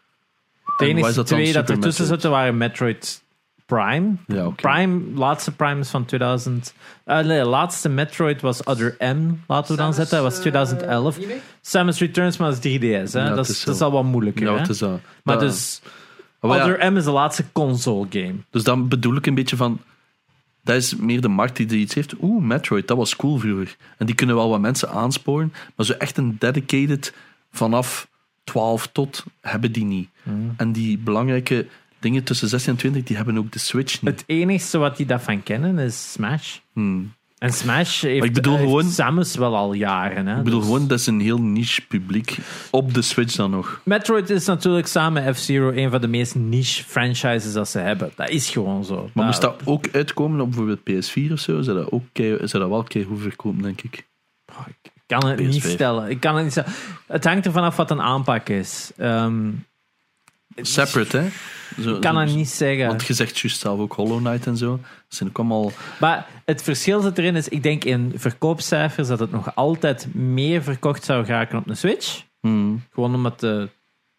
De 0.77 0.85
En 0.85 0.91
enige 0.91 1.07
is 1.09 1.15
dat 1.15 1.27
dan, 1.27 1.37
twee 1.39 1.53
dat 1.53 1.67
Super 1.67 1.75
er 1.75 1.81
tussen 1.81 2.01
Metroid? 2.03 2.07
zitten 2.21 2.29
waren 2.39 2.57
Metroid 2.57 3.21
Prime. 3.65 4.11
Ja, 4.27 4.45
oké. 4.45 4.61
Prime, 4.61 5.01
laatste 5.15 5.51
Prime 5.51 5.79
is 5.79 5.89
van 5.89 6.05
2000. 6.05 6.73
eh 7.03 7.19
nee, 7.19 7.43
laatste 7.45 7.89
Metroid 7.89 8.41
was 8.41 8.63
Other 8.63 8.95
M, 8.99 9.31
laten 9.47 9.75
we 9.75 9.81
dan 9.81 9.93
zetten. 9.93 10.15
Dat 10.23 10.31
was 10.31 10.39
2011. 10.39 11.17
Samus 11.61 11.99
Returns, 11.99 12.37
maar 12.37 12.49
dat 12.51 12.65
is 12.65 12.79
3DS. 12.79 13.13
Hè? 13.13 13.19
Ja, 13.19 13.27
dat, 13.29 13.37
het 13.37 13.49
is, 13.49 13.57
is 13.57 13.63
dat 13.63 13.75
is 13.75 13.81
al 13.81 13.91
wat 13.91 14.03
moeilijker. 14.03 14.43
Ja, 14.45 14.53
hè? 14.53 14.59
het 14.59 14.69
is 14.69 14.77
dat. 14.77 14.99
Maar 15.23 15.39
Dat- 15.39 15.49
dus, 15.49 15.81
Oh, 15.85 15.91
ja, 16.47 16.63
Other 16.63 16.91
M 16.91 16.97
is 16.97 17.03
de 17.03 17.11
laatste 17.11 17.45
console 17.51 18.07
game. 18.09 18.35
Dus 18.49 18.63
dan 18.63 18.87
bedoel 18.87 19.15
ik 19.15 19.25
een 19.25 19.35
beetje 19.35 19.55
van. 19.55 19.79
Dat 20.63 20.75
is 20.75 20.95
meer 20.95 21.21
de 21.21 21.27
markt 21.27 21.57
die 21.57 21.67
er 21.67 21.75
iets 21.75 21.93
heeft. 21.93 22.13
Oeh, 22.21 22.43
Metroid, 22.43 22.87
dat 22.87 22.97
was 22.97 23.15
cool 23.15 23.37
vroeger. 23.37 23.75
En 23.97 24.05
die 24.05 24.15
kunnen 24.15 24.35
wel 24.35 24.49
wat 24.49 24.59
mensen 24.59 24.89
aansporen. 24.89 25.53
Maar 25.75 25.85
zo 25.85 25.93
echt 25.93 26.17
een 26.17 26.35
dedicated 26.39 27.13
vanaf 27.51 28.07
12 28.43 28.87
tot 28.87 29.25
hebben 29.41 29.71
die 29.71 29.85
niet. 29.85 30.09
Hmm. 30.23 30.53
En 30.57 30.71
die 30.71 30.97
belangrijke 30.97 31.67
dingen 31.99 32.23
tussen 32.23 32.47
16 32.47 32.71
en 32.73 32.79
20, 32.79 33.03
die 33.03 33.15
hebben 33.15 33.37
ook 33.37 33.51
de 33.51 33.59
Switch 33.59 34.01
niet. 34.01 34.11
Het 34.11 34.23
enige 34.25 34.77
wat 34.77 34.97
die 34.97 35.05
daarvan 35.05 35.43
kennen 35.43 35.79
is 35.79 36.11
Smash. 36.11 36.57
Hmm. 36.73 37.13
En 37.37 37.53
Smash 37.53 38.01
heeft, 38.01 38.25
ik 38.25 38.33
bedoel 38.33 38.53
heeft 38.55 38.65
gewoon- 38.67 38.89
Samus 38.89 39.35
wel 39.35 39.55
al 39.55 39.73
jaren. 39.73 40.27
Hè? 40.27 40.37
Ik 40.37 40.43
bedoel 40.43 40.59
Dus- 40.59 40.67
gewoon, 40.69 40.87
dat 40.87 40.99
is 40.99 41.05
een 41.07 41.19
heel 41.19 41.41
niche 41.41 41.87
publiek. 41.87 42.37
Op 42.71 42.93
de 42.93 43.01
Switch 43.01 43.35
dan 43.35 43.51
nog. 43.51 43.81
Metroid 43.83 44.29
is 44.29 44.45
natuurlijk 44.45 44.87
samen 44.87 45.35
F-Zero 45.35 45.71
een 45.71 45.89
van 45.91 46.01
de 46.01 46.07
meest 46.07 46.35
niche 46.35 46.83
franchises 46.83 47.53
dat 47.53 47.69
ze 47.69 47.79
hebben. 47.79 48.11
Dat 48.15 48.29
is 48.29 48.49
gewoon 48.49 48.85
zo. 48.85 49.09
Maar 49.13 49.25
moest 49.25 49.41
dat 49.41 49.61
ook 49.65 49.85
uitkomen 49.91 50.39
op 50.41 50.47
bijvoorbeeld 50.47 50.79
PS4 50.79 51.31
of 51.31 51.39
zo, 51.39 51.61
zou 51.61 51.77
dat, 51.77 51.91
ook 51.91 52.03
kei, 52.11 52.37
zou 52.47 52.63
dat 52.63 52.71
wel 52.71 52.83
kei 52.83 53.05
goed 53.05 53.21
verkopen, 53.21 53.61
denk 53.61 53.81
ik. 53.81 54.05
Ik 54.83 54.91
kan 55.07 55.25
het 55.29 55.39
niet 55.39 55.63
PS5. 55.63 55.69
stellen. 55.71 56.09
Ik 56.09 56.19
kan 56.19 56.33
het 56.35 56.43
niet 56.43 56.51
stellen. 56.51 56.71
Het 57.07 57.23
hangt 57.23 57.45
ervan 57.45 57.63
af 57.63 57.75
wat 57.75 57.91
een 57.91 58.01
aanpak 58.01 58.49
is. 58.49 58.91
Ehm, 58.97 59.49
Separate, 60.61 61.17
hè? 61.17 61.27
Zo, 61.81 61.99
kan 61.99 62.17
het 62.17 62.35
niet 62.35 62.49
zeggen. 62.49 62.87
Want 62.87 63.05
je 63.05 63.13
zegt 63.13 63.37
juist 63.39 63.59
zelf 63.59 63.79
ook 63.79 63.93
Hollow 63.93 64.17
Knight 64.25 64.45
en 64.47 64.57
zo. 64.57 64.71
Dat 64.81 64.81
zijn 65.17 65.29
ook 65.29 65.37
allemaal... 65.37 65.71
Maar 65.99 66.25
het 66.45 66.63
verschil 66.63 67.01
zit 67.01 67.17
erin, 67.17 67.35
is 67.35 67.47
ik 67.49 67.63
denk 67.63 67.83
in 67.83 68.11
verkoopcijfers 68.15 69.07
dat 69.07 69.19
het 69.19 69.31
nog 69.31 69.55
altijd 69.55 70.07
meer 70.13 70.63
verkocht 70.63 71.03
zou 71.03 71.25
raken 71.25 71.57
op 71.57 71.69
een 71.69 71.77
Switch. 71.77 72.21
Hmm. 72.41 72.83
Gewoon 72.93 73.15
omdat 73.15 73.39
de, 73.39 73.69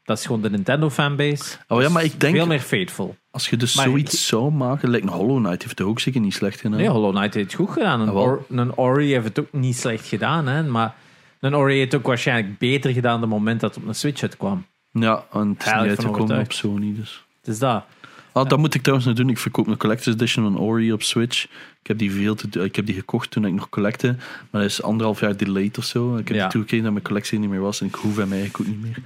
dat 0.02 0.18
is 0.18 0.26
gewoon 0.26 0.40
de 0.42 0.50
Nintendo 0.50 0.90
fanbase. 0.90 1.56
Oh 1.68 1.82
ja, 1.82 1.88
maar 1.88 2.04
ik 2.04 2.20
denk, 2.20 2.34
Veel 2.36 2.46
meer 2.46 2.60
faithful. 2.60 3.16
als 3.30 3.48
je 3.50 3.56
dus 3.56 3.74
Maar 3.74 3.84
zoiets 3.84 4.12
ik- 4.14 4.18
zou 4.20 4.52
maken, 4.52 4.90
lijkt 4.90 5.06
een 5.06 5.12
Hollow 5.12 5.36
Knight 5.44 5.62
heeft 5.62 5.78
het 5.78 5.86
ook 5.88 6.00
zeker 6.00 6.20
niet 6.20 6.34
slecht 6.34 6.60
gedaan. 6.60 6.78
Nee, 6.78 6.88
Hollow 6.88 7.14
Knight 7.14 7.34
heeft 7.34 7.46
het 7.52 7.60
goed 7.60 7.70
gedaan. 7.70 8.00
Een, 8.00 8.08
Ah. 8.08 8.14
Or- 8.16 8.44
een 8.50 8.76
Ori 8.76 9.12
heeft 9.12 9.24
het 9.26 9.38
ook 9.40 9.52
niet 9.52 9.76
slecht 9.76 10.06
gedaan. 10.06 10.46
Hè? 10.46 10.62
Maar 10.62 10.94
een 11.40 11.56
Ori 11.56 11.76
heeft 11.78 11.92
het 11.92 12.00
ook 12.00 12.06
waarschijnlijk 12.06 12.58
beter 12.58 12.92
gedaan 12.92 13.14
op 13.14 13.20
het 13.20 13.30
moment 13.30 13.60
dat 13.60 13.74
het 13.74 13.82
op 13.82 13.88
een 13.88 13.94
Switch 13.94 14.22
uitkwam. 14.22 14.66
Ja, 15.00 15.24
en 15.32 15.48
het 15.48 15.58
is 15.60 15.64
niet 15.66 15.74
uitgekomen 15.74 16.38
op. 16.40 16.52
Sony, 16.52 16.94
dus... 16.96 17.24
Het 17.40 17.48
is 17.48 17.58
dat. 17.58 17.84
Ah, 18.32 18.48
dat 18.48 18.58
moet 18.58 18.74
ik 18.74 18.80
trouwens 18.82 19.08
nog 19.08 19.16
doen. 19.18 19.28
Ik 19.28 19.38
verkoop 19.38 19.66
een 19.66 19.76
Collector's 19.76 20.14
Edition 20.14 20.44
van 20.44 20.58
Ori 20.62 20.92
op 20.92 21.02
Switch. 21.02 21.44
Ik 21.80 21.86
heb 21.86 21.98
die, 21.98 22.12
veel 22.12 22.34
te, 22.34 22.64
ik 22.64 22.76
heb 22.76 22.86
die 22.86 22.94
gekocht 22.94 23.30
toen 23.30 23.44
ik 23.44 23.52
nog 23.52 23.68
collecte. 23.68 24.16
Maar 24.50 24.60
dat 24.62 24.70
is 24.70 24.82
anderhalf 24.82 25.20
jaar 25.20 25.36
delayed 25.36 25.78
of 25.78 25.84
zo. 25.84 26.16
Ik 26.16 26.28
heb 26.28 26.36
Ja. 26.36 26.42
die 26.42 26.52
toegegeven 26.52 26.84
dat 26.84 26.92
mijn 26.92 27.04
collectie 27.04 27.38
niet 27.38 27.50
meer 27.50 27.60
was. 27.60 27.80
En 27.80 27.86
ik 27.86 27.94
hoef 27.94 28.16
hem 28.16 28.32
eigenlijk 28.32 28.60
ook 28.60 28.66
niet 28.66 28.80
meer. 28.82 28.98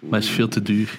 Maar 0.00 0.20
het 0.20 0.28
is 0.28 0.34
veel 0.34 0.48
te 0.48 0.62
duur. 0.62 0.98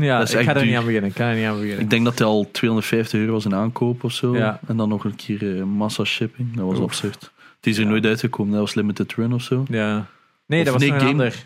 Ja, 0.00 0.20
ik 0.20 0.28
ga 0.28 0.54
er 0.56 0.64
niet 0.66 0.76
aan 0.76 0.84
beginnen. 0.84 1.10
Ik 1.10 1.16
ga 1.16 1.28
er 1.30 1.36
niet 1.36 1.44
aan 1.46 1.54
beginnen. 1.56 1.80
Ik 1.80 1.90
denk 1.90 2.04
dat 2.04 2.18
hij 2.18 2.26
al 2.28 2.48
250 2.50 3.20
euro 3.20 3.32
was 3.32 3.44
in 3.44 3.54
aankoop 3.54 4.04
of 4.04 4.12
zo. 4.12 4.36
Ja. 4.36 4.60
En 4.66 4.76
dan 4.76 4.88
nog 4.88 5.04
een 5.04 5.16
keer 5.16 5.56
eh, 5.58 5.62
massa 5.64 6.04
shipping. 6.04 6.56
Dat 6.56 6.66
was 6.66 6.78
absurd. 6.80 7.30
Het 7.56 7.66
is 7.66 7.76
er 7.76 7.82
Ja. 7.82 7.88
nooit 7.88 8.06
uitgekomen. 8.06 8.52
Dat 8.52 8.60
was 8.60 8.74
limited 8.74 9.12
run 9.14 9.32
of 9.32 9.42
zo. 9.42 9.64
Ja. 9.68 10.06
Nee, 10.46 10.58
Of 10.60 10.64
dat 10.64 10.74
was 10.74 10.82
nee, 10.82 10.90
game- 10.98 11.10
ander. 11.10 11.44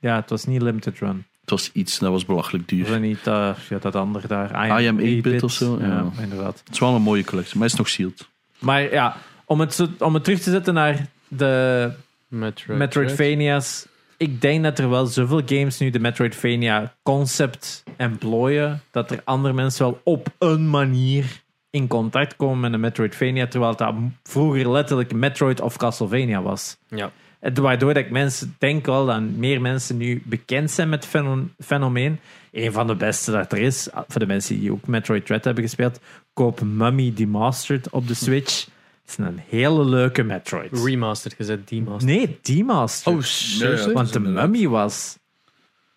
Ja, 0.00 0.16
het 0.16 0.30
was 0.30 0.44
niet 0.44 0.62
Limited 0.62 0.98
Run. 0.98 1.24
Het 1.44 1.52
was 1.52 1.70
iets, 1.72 1.98
dat 1.98 2.10
was 2.10 2.24
belachelijk 2.24 2.68
duur. 2.68 2.88
Was 2.88 2.98
niet 2.98 3.26
eh, 3.26 3.50
ja, 3.68 3.78
dat 3.80 3.94
andere 3.96 4.28
daar? 4.28 4.80
I 4.80 4.88
am 4.88 4.98
8-bit 4.98 5.42
of 5.42 5.52
zo, 5.52 5.78
Ja, 5.80 5.86
ja. 5.86 6.22
inderdaad. 6.22 6.58
Het 6.64 6.72
is 6.72 6.78
wel 6.78 6.94
een 6.94 7.02
mooie 7.02 7.24
collectie, 7.24 7.58
maar 7.58 7.66
is 7.66 7.74
nog 7.74 7.88
sealed. 7.88 8.28
Maar 8.58 8.92
ja, 8.92 9.16
om 9.44 9.60
het, 9.60 9.88
om 9.98 10.14
het 10.14 10.24
terug 10.24 10.40
te 10.40 10.50
zetten 10.50 10.74
naar 10.74 11.06
de 11.28 11.92
Metroid. 12.28 12.78
Metroidvania's. 12.78 13.86
Ik 14.16 14.40
denk 14.40 14.62
dat 14.62 14.78
er 14.78 14.90
wel 14.90 15.06
zoveel 15.06 15.42
games 15.46 15.78
nu 15.78 15.90
de 15.90 15.98
Metroidvania 15.98 16.94
concept 17.02 17.82
employen, 17.96 18.82
dat 18.90 19.10
er 19.10 19.20
andere 19.24 19.54
mensen 19.54 19.84
wel 19.84 20.00
op 20.04 20.28
een 20.38 20.70
manier 20.70 21.42
in 21.70 21.86
contact 21.86 22.36
komen 22.36 22.60
met 22.60 22.72
een 22.72 22.80
Metroidvania, 22.80 23.46
terwijl 23.46 23.76
dat 23.76 23.94
vroeger 24.22 24.70
letterlijk 24.70 25.12
Metroid 25.12 25.60
of 25.60 25.76
Castlevania 25.76 26.42
was. 26.42 26.76
Ja. 26.88 27.10
Waardoor 27.52 27.94
dat 27.94 28.04
ik 28.04 28.10
mensen 28.10 28.54
denk 28.58 28.86
wel 28.86 29.06
dat 29.06 29.20
meer 29.20 29.60
mensen 29.60 29.96
nu 29.96 30.22
bekend 30.24 30.70
zijn 30.70 30.88
met 30.88 31.00
het 31.02 31.10
feno- 31.10 31.48
fenomeen. 31.58 32.18
Een 32.52 32.72
van 32.72 32.86
de 32.86 32.94
beste 32.94 33.30
dat 33.30 33.52
er 33.52 33.58
is, 33.58 33.88
voor 34.08 34.20
de 34.20 34.26
mensen 34.26 34.60
die 34.60 34.72
ook 34.72 34.86
Metroid 34.86 35.26
Dread 35.26 35.44
hebben 35.44 35.62
gespeeld, 35.64 36.00
koop 36.32 36.60
Mummy 36.62 37.12
Demastered 37.14 37.90
op 37.90 38.08
de 38.08 38.14
Switch. 38.14 38.64
Het 39.04 39.18
is 39.18 39.24
een 39.26 39.40
hele 39.48 39.84
leuke 39.84 40.22
Metroid. 40.22 40.70
Remastered, 40.84 41.36
gezet 41.36 41.68
demastered. 41.68 42.16
Nee, 42.16 42.38
Demastered. 42.42 43.18
Oh, 43.18 43.22
seriously? 43.24 43.92
Want 43.92 44.12
de. 44.12 44.20
Mummy 44.20 44.68
was 44.68 45.18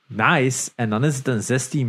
nice. 0.07 0.71
En 0.75 0.89
dan 0.89 1.03
is 1.05 1.17
het 1.23 1.27
een 1.27 1.41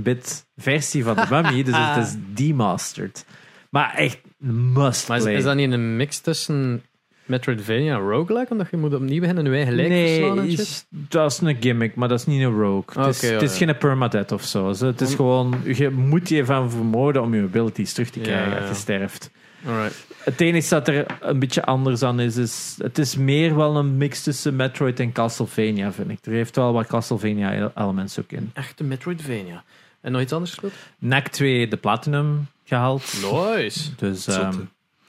16-bit 0.03 0.47
versie 0.57 1.05
van 1.05 1.15
de 1.17 1.27
Mummy. 1.43 1.63
dus 1.63 1.75
het 1.77 2.07
is 2.07 2.15
demastered. 2.35 3.25
Maar 3.71 3.95
echt 3.95 4.19
must 4.39 5.09
Maar 5.09 5.17
is, 5.17 5.23
play. 5.23 5.35
is 5.37 5.45
dat 5.45 5.57
niet 5.57 5.73
een 5.73 5.97
mix 5.97 6.19
tussen 6.19 6.83
Metroidvania 7.29 7.97
roguelike? 7.97 8.53
Omdat 8.53 8.67
je 8.71 8.77
moet 8.77 8.95
opnieuw 8.95 9.21
beginnen 9.21 9.45
en 9.45 9.51
je 9.51 9.57
eigen 9.57 9.75
lijk 9.75 9.89
verslaan 9.93 10.39
en 10.39 10.47
nee, 10.47 10.57
shit? 10.57 10.87
dat 10.91 11.33
is 11.33 11.41
een 11.41 11.57
gimmick, 11.61 11.95
maar 11.95 12.09
dat 12.09 12.19
is 12.19 12.27
niet 12.27 12.43
een 12.43 12.59
rogue. 12.59 13.05
het 13.05 13.15
is, 13.15 13.17
Oké, 13.19 13.27
ja, 13.27 13.33
het 13.33 13.43
is 13.51 13.59
ja. 13.59 13.67
geen 13.67 13.79
permadeath 13.79 14.33
of 14.33 14.43
zo. 14.43 14.73
zo. 14.73 14.87
Het 14.87 15.01
is 15.01 15.15
gewoon, 15.15 15.55
je 15.65 15.91
moet 15.91 16.29
je 16.29 16.45
van 16.45 16.71
vermoorden 16.71 17.23
om 17.23 17.35
je 17.35 17.43
abilities 17.43 17.93
terug 17.93 18.11
te 18.11 18.19
Ja, 18.19 18.25
krijgen 18.25 18.51
ja. 18.53 18.59
als 18.59 18.69
je 18.69 18.75
sterft. 18.75 19.31
Alright. 19.67 20.07
Het 20.19 20.41
enige 20.41 20.69
dat 20.69 20.89
er 20.89 21.07
een 21.21 21.39
beetje 21.39 21.65
anders 21.65 22.03
aan 22.03 22.21
is, 22.21 22.37
is 22.37 22.75
het 22.79 22.99
is 22.99 23.17
meer 23.17 23.57
wel 23.57 23.77
een 23.77 23.97
mix 23.97 24.23
tussen 24.23 24.57
Metroid 24.57 25.01
en 25.01 25.13
Castlevania, 25.13 25.93
vind 25.93 26.11
ik. 26.11 26.19
Er 26.23 26.33
heeft 26.33 26.57
wel 26.57 26.73
wat 26.73 26.87
Castlevania-elements 26.87 28.19
ook 28.21 28.33
in. 28.33 28.51
Echte 28.55 28.85
Metroidvania. 28.85 29.65
En 30.01 30.13
nog 30.13 30.21
iets 30.21 30.33
anders 30.33 30.51
gespeeld? 30.51 30.73
NAC 30.99 31.29
2 31.29 31.69
de 31.69 31.77
Platinum 31.77 32.47
gehaald. 32.65 33.03
Nice. 33.33 33.95
Dus 33.97 34.25
Zotte. 34.25 34.41
ehm, 34.41 34.59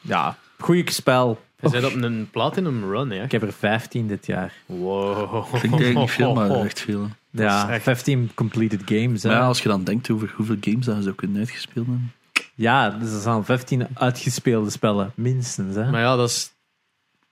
ja, 0.02 0.38
goeie 0.60 0.92
spel. 0.92 1.40
Je 1.62 1.70
zei 1.70 1.86
op 1.86 1.94
een 1.94 2.30
Platinum 2.32 2.92
Run, 2.92 3.10
hè? 3.12 3.24
Ik 3.24 3.32
heb 3.32 3.42
er 3.42 3.54
15 3.54 4.08
dit 4.08 4.26
jaar. 4.26 4.54
Wow. 4.66 5.44
Klinkt 5.46 5.64
eigenlijk 5.64 5.98
niet 6.00 6.12
veel, 6.12 6.34
maar 6.34 6.50
echt 6.66 6.80
veel. 6.82 7.08
Ja, 7.32 7.64
is 7.68 7.70
echt- 7.74 7.84
15 7.84 8.32
completed 8.34 8.82
games. 8.86 9.24
hè. 9.24 9.30
Maar 9.30 9.38
ja, 9.38 9.46
als 9.46 9.62
je 9.64 9.70
dan 9.70 9.84
denkt 9.84 10.10
over 10.12 10.34
hoeveel 10.36 10.58
games 10.62 10.86
dat 10.86 10.96
je 10.96 11.02
zou 11.04 11.16
kunnen 11.16 11.38
uitgespeeld 11.38 11.86
hebben. 11.86 12.12
Ja, 12.56 12.90
dus 12.90 13.12
er 13.14 13.22
zijn 13.22 13.44
15 13.46 13.88
uitgespeelde 13.94 14.70
spellen, 14.70 15.12
minstens. 15.16 15.76
Hè? 15.76 15.90
Maar 15.92 16.02
ja, 16.02 16.16
dat 16.16 16.30
is 16.30 16.52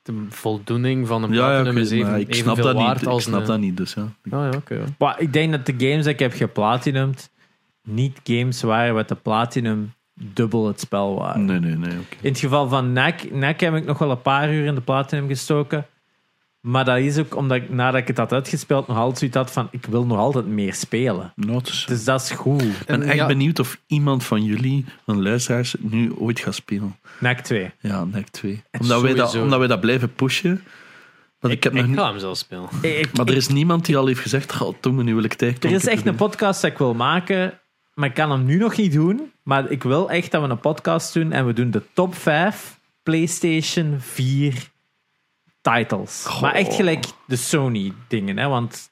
de 0.01 0.25
voldoening 0.29 1.07
van 1.07 1.23
een 1.23 1.33
Ja, 1.33 1.37
ja, 1.37 1.47
Platinum 1.61 1.77
ik, 1.77 1.83
is 1.83 1.91
even, 1.91 2.19
ik 2.19 2.33
snap 2.35 2.55
dat 2.57 2.75
waard 2.75 2.99
niet. 2.99 3.07
als 3.07 3.21
Ik 3.23 3.27
snap 3.27 3.39
een... 3.41 3.45
dat 3.47 3.59
niet, 3.59 3.77
dus 3.77 3.93
ja. 3.93 4.01
Ah 4.01 4.51
ja, 4.51 4.57
oké. 4.57 4.73
ja. 4.75 4.83
Maar 4.97 5.21
ik 5.21 5.33
denk 5.33 5.51
dat 5.51 5.65
de 5.65 5.73
games 5.77 6.03
die 6.03 6.13
ik 6.13 6.19
heb 6.19 6.33
geplatinumd 6.33 7.29
niet 7.83 8.19
games 8.23 8.61
waren 8.61 8.93
wat 8.93 9.07
de 9.07 9.15
platinum 9.15 9.93
dubbel 10.19 10.67
het 10.67 10.79
spel 10.79 11.15
waren. 11.15 11.45
Nee, 11.45 11.59
nee, 11.59 11.75
nee. 11.75 11.89
oké. 11.99 12.15
In 12.21 12.29
het 12.31 12.39
geval 12.39 12.67
van 12.69 12.93
NAC, 12.93 13.31
NAC 13.31 13.59
heb 13.59 13.75
ik 13.75 13.85
nog 13.85 13.97
wel 13.97 14.11
een 14.11 14.21
paar 14.21 14.53
uur 14.53 14.65
in 14.65 14.75
de 14.75 14.81
platinum 14.81 15.27
gestoken. 15.27 15.85
Maar 16.59 16.85
dat 16.85 16.97
is 16.97 17.17
ook 17.17 17.35
omdat 17.35 17.57
ik 17.57 17.69
nadat 17.69 18.01
ik 18.01 18.07
het 18.07 18.17
had 18.17 18.33
uitgespeeld 18.33 18.87
nog 18.87 18.97
altijd 18.97 19.17
zoiets 19.17 19.37
had 19.37 19.51
van 19.51 19.67
ik 19.71 19.85
wil 19.85 20.05
nog 20.05 20.17
altijd 20.17 20.47
meer 20.47 20.73
spelen. 20.73 21.33
Is- 21.63 21.85
Dus 21.87 22.03
dat 22.03 22.21
is 22.21 22.31
goed. 22.31 22.61
Ik 22.61 22.85
ben 22.85 23.01
En 23.01 23.07
echt 23.07 23.15
ja- 23.17 23.25
benieuwd 23.25 23.59
of 23.59 23.79
iemand 23.87 24.23
van 24.23 24.43
jullie, 24.43 24.85
van 25.05 25.21
luisteraars, 25.23 25.75
nu 25.79 26.13
ooit 26.13 26.39
gaat 26.39 26.55
spelen. 26.55 26.95
NAC 27.19 27.39
2. 27.39 27.71
Ja, 27.79 28.05
NEC 28.05 28.27
2. 28.29 28.63
Omdat 28.79 29.01
wij, 29.01 29.13
dat, 29.13 29.35
omdat 29.35 29.59
wij 29.59 29.67
dat 29.67 29.79
blijven 29.79 30.13
pushen. 30.13 30.63
Want 31.39 31.53
ik, 31.53 31.63
heb 31.63 31.73
nog 31.73 31.81
Ik 31.83 31.89
niet, 31.89 31.99
ga 31.99 32.09
hem 32.09 32.19
zelf 32.19 32.37
spelen. 32.37 32.69
Ik- 32.81 33.17
maar 33.17 33.27
er 33.27 33.35
is 33.35 33.47
niemand 33.47 33.85
die 33.85 33.97
al 33.97 34.07
heeft 34.07 34.19
gezegd: 34.19 34.53
Goh, 34.55 34.73
Tom, 34.79 35.03
nu 35.03 35.15
wil 35.15 35.23
ik 35.23 35.33
tijd 35.33 35.63
Er 35.63 35.71
is 35.71 35.87
echt 35.87 36.05
een 36.05 36.15
podcast 36.15 36.61
dat 36.61 36.71
ik 36.71 36.77
wil 36.77 36.93
maken, 36.93 37.59
maar 37.97 38.09
ik 38.09 38.15
kan 38.15 38.31
hem 38.31 38.45
nu 38.45 38.57
nog 38.57 38.77
niet 38.77 38.93
doen. 38.93 39.31
Maar 39.43 39.71
ik 39.71 39.83
wil 39.83 40.09
echt 40.09 40.31
dat 40.31 40.41
we 40.41 40.49
een 40.49 40.59
podcast 40.59 41.13
doen 41.13 41.31
en 41.31 41.45
we 41.45 41.53
doen 41.53 41.71
de 41.71 41.81
top 41.93 42.15
5 42.15 42.79
PlayStation 43.03 43.95
4 43.99 44.69
titles. 45.61 46.25
Goh. 46.27 46.41
Maar 46.41 46.53
echt 46.53 46.73
gelijk 46.73 47.05
de 47.25 47.35
Sony 47.35 47.93
dingen, 48.07 48.37
hè, 48.37 48.47
want 48.47 48.89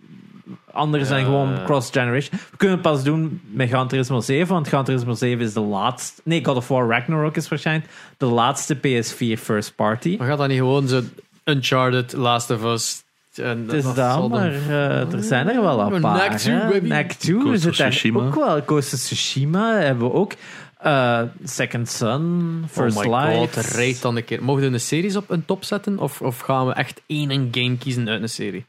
andere 0.71 1.05
zijn 1.05 1.25
gewoon 1.25 1.63
cross-generation. 1.63 2.39
We 2.51 2.57
kunnen 2.57 2.77
het 2.77 2.85
pas 2.85 3.03
doen 3.03 3.41
met 3.45 3.69
Gran 3.69 3.87
Turismo 3.87 4.19
7, 4.19 4.53
want 4.53 4.67
Gran 4.67 4.83
Turismo 4.83 5.13
7 5.13 5.45
is 5.45 5.53
de 5.53 5.59
laatste... 5.59 6.21
Nee, 6.23 6.45
God 6.45 6.55
of 6.55 6.67
War 6.67 6.87
Ragnarok 6.87 7.35
is 7.35 7.47
waarschijnlijk 7.47 7.91
de 8.17 8.25
laatste 8.25 8.77
PS4 8.77 9.39
first 9.39 9.75
party. 9.75 10.15
Maar 10.17 10.27
gaat 10.27 10.37
dat 10.37 10.47
niet 10.47 10.57
gewoon 10.57 10.87
zo 10.87 11.01
Uncharted, 11.43 12.13
Last 12.13 12.51
of 12.51 12.63
Us... 12.63 13.03
En 13.37 13.59
Het 13.67 13.73
is 13.73 13.93
dat 13.93 14.29
maar 14.29 14.51
eh, 14.51 15.13
er 15.13 15.23
zijn 15.23 15.49
er 15.49 15.61
wel 15.61 15.79
een 15.93 16.01
paar. 16.01 16.17
NAC 16.17 16.37
2, 16.37 16.55
hè. 16.55 16.67
baby. 16.69 16.87
NAC 16.87 17.11
2 17.11 17.39
Ghost 17.39 17.61
zit 17.61 17.71
of 17.71 17.77
daar 17.77 17.89
Tsushima. 17.89 18.25
ook 18.25 18.35
wel. 18.35 18.61
Ghost 18.65 18.93
of 18.93 18.99
Tsushima 18.99 19.77
hebben 19.77 20.07
we 20.07 20.13
ook. 20.13 20.33
Eh, 20.77 21.21
Second 21.43 21.89
Son, 21.89 22.63
First 22.71 22.97
oh 22.97 23.03
my 23.03 23.09
Light. 23.09 23.55
god, 23.55 23.65
rijd 23.65 24.01
dan 24.01 24.15
een 24.15 24.25
keer. 24.25 24.43
Mogen 24.43 24.61
we 24.61 24.67
een 24.67 24.79
series 24.79 25.15
op 25.15 25.29
een 25.29 25.45
top 25.45 25.63
zetten? 25.63 25.99
Of, 25.99 26.21
of 26.21 26.39
gaan 26.39 26.67
we 26.67 26.73
echt 26.73 27.01
één 27.07 27.31
een 27.31 27.47
game 27.51 27.77
kiezen 27.77 28.09
uit 28.09 28.21
een 28.21 28.29
serie? 28.29 28.65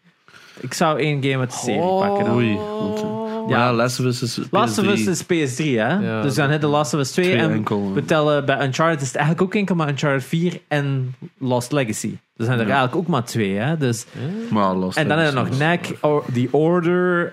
Ik 0.60 0.74
zou 0.74 0.98
één 1.00 1.22
game 1.22 1.38
uit 1.38 1.50
de 1.50 1.56
serie 1.56 1.80
Oh. 1.80 2.00
pakken. 2.00 2.24
dan. 2.24 2.34
Oei. 2.34 2.58
Ja. 3.48 3.72
Last 3.72 4.00
of 4.00 4.06
Us 4.06 4.22
is. 4.22 4.40
Last 4.50 4.78
of 4.78 4.84
PS3. 4.84 4.88
Us 4.88 5.06
is 5.06 5.22
PS3, 5.24 5.64
hè? 5.64 5.94
Ja, 5.98 6.22
dus 6.22 6.34
dan 6.34 6.50
heb 6.50 6.60
je 6.60 6.66
Last 6.66 6.94
of 6.94 7.00
Us 7.00 7.10
2 7.10 7.24
Twee 7.26 7.38
en 7.38 7.50
enkel, 7.50 7.92
we 7.94 8.04
tellen 8.04 8.44
bij 8.44 8.64
Uncharted 8.66 9.00
is 9.00 9.06
het 9.06 9.16
eigenlijk 9.16 9.46
ook 9.46 9.54
enkel 9.54 9.74
maar 9.74 9.88
Uncharted 9.88 10.24
4 10.24 10.60
en 10.68 11.14
Lost 11.38 11.72
Legacy. 11.72 12.16
Er 12.36 12.44
zijn 12.44 12.58
er 12.58 12.66
Ja. 12.66 12.70
eigenlijk 12.72 12.96
ook 12.96 13.06
maar 13.06 13.24
twee, 13.24 13.54
hè? 13.56 13.76
Dus, 13.76 14.06
Maar 14.50 14.74
Lost 14.74 14.96
en 14.98 15.08
dan 15.08 15.18
heb 15.18 15.28
je 15.28 15.34
Legacy 15.34 15.50
nog 15.50 15.58
NAC, 15.68 15.96
or, 16.00 16.24
The 16.32 16.48
Order, 16.50 17.30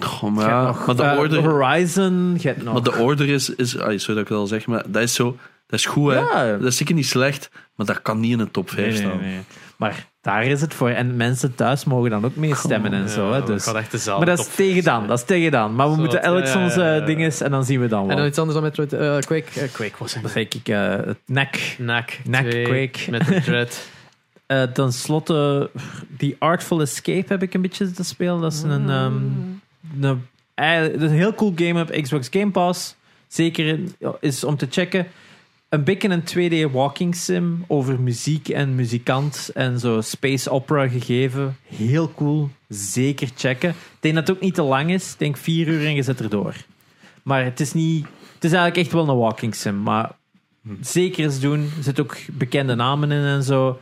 Goh, 0.00 0.20
je 0.20 0.30
maar, 0.30 0.62
nog, 0.64 0.94
de 0.94 1.02
eh, 1.02 1.18
order, 1.18 1.42
Horizon, 1.42 2.36
je 2.40 2.48
hebt 2.48 2.62
nog... 2.62 2.72
maar 2.74 2.82
de 2.82 2.94
order 2.94 3.28
is, 3.28 3.54
is 3.54 3.78
ah, 3.78 3.82
sorry 3.98 3.98
dat 4.14 4.18
ik 4.18 4.28
het 4.28 4.38
al 4.38 4.46
zeg, 4.46 4.66
maar 4.66 4.82
dat 4.86 5.02
is 5.02 5.14
zo, 5.14 5.36
dat 5.66 5.78
is 5.78 5.86
goed, 5.86 6.12
hè? 6.12 6.22
Dat 6.58 6.66
is 6.68 6.76
zeker 6.76 6.94
niet 6.94 7.06
slecht, 7.06 7.50
maar 7.74 7.86
dat 7.86 8.02
kan 8.02 8.20
niet 8.20 8.32
in 8.32 8.38
de 8.38 8.50
top 8.50 8.70
5 8.70 8.80
Nee, 8.80 8.92
nee, 8.92 9.02
staan. 9.02 9.20
nee. 9.20 9.40
Maar 9.76 10.06
daar 10.24 10.44
is 10.44 10.60
het 10.60 10.74
voor. 10.74 10.88
En 10.88 11.16
mensen 11.16 11.54
thuis 11.54 11.84
mogen 11.84 12.10
dan 12.10 12.24
ook 12.24 12.36
mee 12.36 12.54
stemmen 12.54 12.92
en 12.92 13.08
zo. 13.08 13.30
Hè, 13.30 13.36
Ja, 13.38 13.44
dus. 13.44 13.72
Maar 14.06 14.24
dat 14.26 14.38
is 14.38 14.54
tegen 14.54 14.82
dan. 14.84 15.06
Dat 15.06 15.18
is 15.18 15.24
tegen 15.24 15.50
dan. 15.50 15.74
Maar 15.74 15.88
we 15.88 15.94
Zo, 15.94 16.00
moeten 16.00 16.22
elk 16.22 16.44
ja, 16.44 16.50
soms 16.50 16.74
ja, 16.74 16.94
ja. 16.94 17.00
eh, 17.00 17.06
dinges 17.06 17.40
en 17.40 17.50
dan 17.50 17.64
zien 17.64 17.80
we 17.80 17.86
dan 17.86 18.00
En 18.02 18.06
wel. 18.06 18.16
dan 18.16 18.26
iets 18.26 18.38
anders 18.38 18.58
dan 18.60 18.72
met 18.78 18.92
uh, 18.92 19.18
Quake. 19.18 19.60
Eh, 19.60 19.72
Quake 19.72 19.94
was 19.98 20.12
Dan 20.14 20.22
het. 20.22 20.32
zeg 20.32 20.42
ik 20.42 20.68
eh, 20.68 20.90
het 20.90 21.18
nek. 21.26 21.74
Knack. 21.76 22.18
Knack, 22.22 22.44
2, 22.50 22.64
Quake. 22.64 23.10
Met 23.10 23.26
de 23.26 23.40
Dread. 23.46 23.88
Eh 24.46 24.62
ten 24.62 24.92
slotte, 24.92 25.70
die 26.08 26.36
Artful 26.38 26.80
Escape 26.80 27.24
heb 27.28 27.42
ik 27.42 27.54
een 27.54 27.60
beetje 27.62 27.90
te 27.90 28.04
spelen. 28.04 28.40
Dat 28.40 28.52
is 28.52 28.62
een, 28.62 28.90
ehm, 28.90 29.12
een, 30.00 30.22
is 30.94 31.02
een 31.02 31.08
heel 31.16 31.34
cool 31.34 31.52
game 31.56 31.80
op 31.80 31.90
Xbox 32.02 32.28
Game 32.30 32.50
Pass. 32.50 32.96
Zeker 33.28 33.78
is 34.20 34.44
om 34.44 34.56
te 34.56 34.66
checken. 34.70 35.06
Een 35.74 35.84
beetje 35.84 36.08
een 36.08 36.68
2D 36.68 36.72
walking 36.72 37.16
sim 37.16 37.64
over 37.68 38.00
muziek 38.00 38.48
en 38.48 38.74
muzikant 38.74 39.50
en 39.54 39.78
zo 39.78 40.00
space 40.00 40.50
opera 40.50 40.88
gegeven. 40.88 41.56
Heel 41.64 42.12
cool. 42.14 42.50
Zeker 42.68 43.28
checken. 43.36 43.70
Ik 43.70 43.76
denk 44.00 44.14
dat 44.14 44.28
het 44.28 44.36
ook 44.36 44.42
niet 44.42 44.54
te 44.54 44.62
lang 44.62 44.90
is. 44.90 45.12
Ik 45.12 45.18
denk 45.18 45.36
vier 45.36 45.68
uur 45.68 45.86
en 45.86 45.94
je 45.94 46.02
zit 46.02 46.20
erdoor. 46.20 46.54
Maar 47.22 47.44
het 47.44 47.60
is 47.60 47.72
niet... 47.72 48.06
Het 48.34 48.44
is 48.44 48.52
eigenlijk 48.52 48.76
echt 48.76 48.92
wel 48.92 49.08
een 49.08 49.18
walking 49.18 49.54
sim. 49.54 49.82
Maar 49.82 50.12
zeker 50.80 51.24
eens 51.24 51.40
doen. 51.40 51.60
Er 51.76 51.82
zitten 51.82 52.04
ook 52.04 52.16
bekende 52.32 52.74
namen 52.74 53.12
in 53.12 53.24
en 53.24 53.42
zo. 53.42 53.80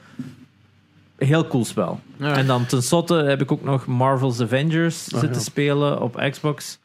Heel 1.17 1.47
cool 1.47 1.65
spel. 1.65 2.01
Ja. 2.17 2.37
En 2.37 2.47
dan 2.47 2.67
tenslotte 2.67 3.15
heb 3.15 3.41
ik 3.41 3.53
ook 3.53 3.65
nog 3.65 3.87
Marvel's 3.87 4.41
Avengers 4.41 5.13
Ah, 5.13 5.21
zitten 5.21 5.39
ja. 5.39 5.45
spelen 5.45 6.01
op 6.01 6.27
Xbox. 6.31 6.79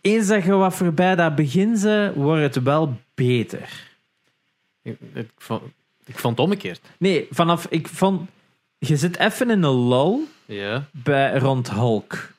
Eens 0.00 0.26
dat 0.26 0.44
je 0.44 0.52
wat 0.52 0.74
voorbij 0.74 1.14
dat 1.14 1.34
begin 1.34 1.76
ze, 1.76 2.12
wordt 2.14 2.42
het 2.54 2.64
wel 2.64 2.96
beter. 3.14 3.92
Ik, 4.82 4.98
ik, 5.14 5.30
vond, 5.36 5.62
ik 6.04 6.18
vond 6.18 6.36
het 6.38 6.46
omgekeerd. 6.46 6.80
Nee, 6.98 7.26
vanaf... 7.30 7.66
Ik 7.70 7.88
vond... 7.88 8.30
Je 8.78 8.96
zit 8.96 9.18
even 9.18 9.50
in 9.50 9.62
een 9.62 10.24
Ja, 10.44 10.88
bij, 10.90 11.38
rond 11.38 11.70
Hulk. 11.70 12.30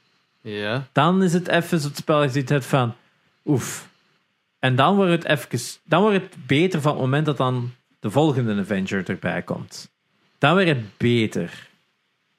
ja. 0.42 0.88
Dan 0.92 1.24
is 1.24 1.34
het 1.34 1.48
even 1.48 1.80
zo 1.80 1.88
het 1.88 1.98
spel 1.98 2.24
je 2.24 2.30
ziet 2.30 2.50
het 2.50 2.66
van... 2.66 2.96
Oef. 3.46 3.88
En 4.60 4.76
dan 4.76 4.96
wordt 4.96 5.12
het 5.12 5.26
even... 5.26 5.80
Dan 5.84 6.02
wordt 6.02 6.16
het 6.16 6.46
beter 6.48 6.82
van 6.82 6.92
het 6.92 7.02
moment 7.02 7.26
dat 7.26 7.38
dan 7.38 7.74
de 8.00 8.12
volgende 8.12 8.62
Avenger 8.62 9.10
erbij 9.10 9.42
komt. 9.42 9.90
Dan 10.38 10.54
wordt 10.54 10.68
het 10.68 10.98
beter. 10.98 11.68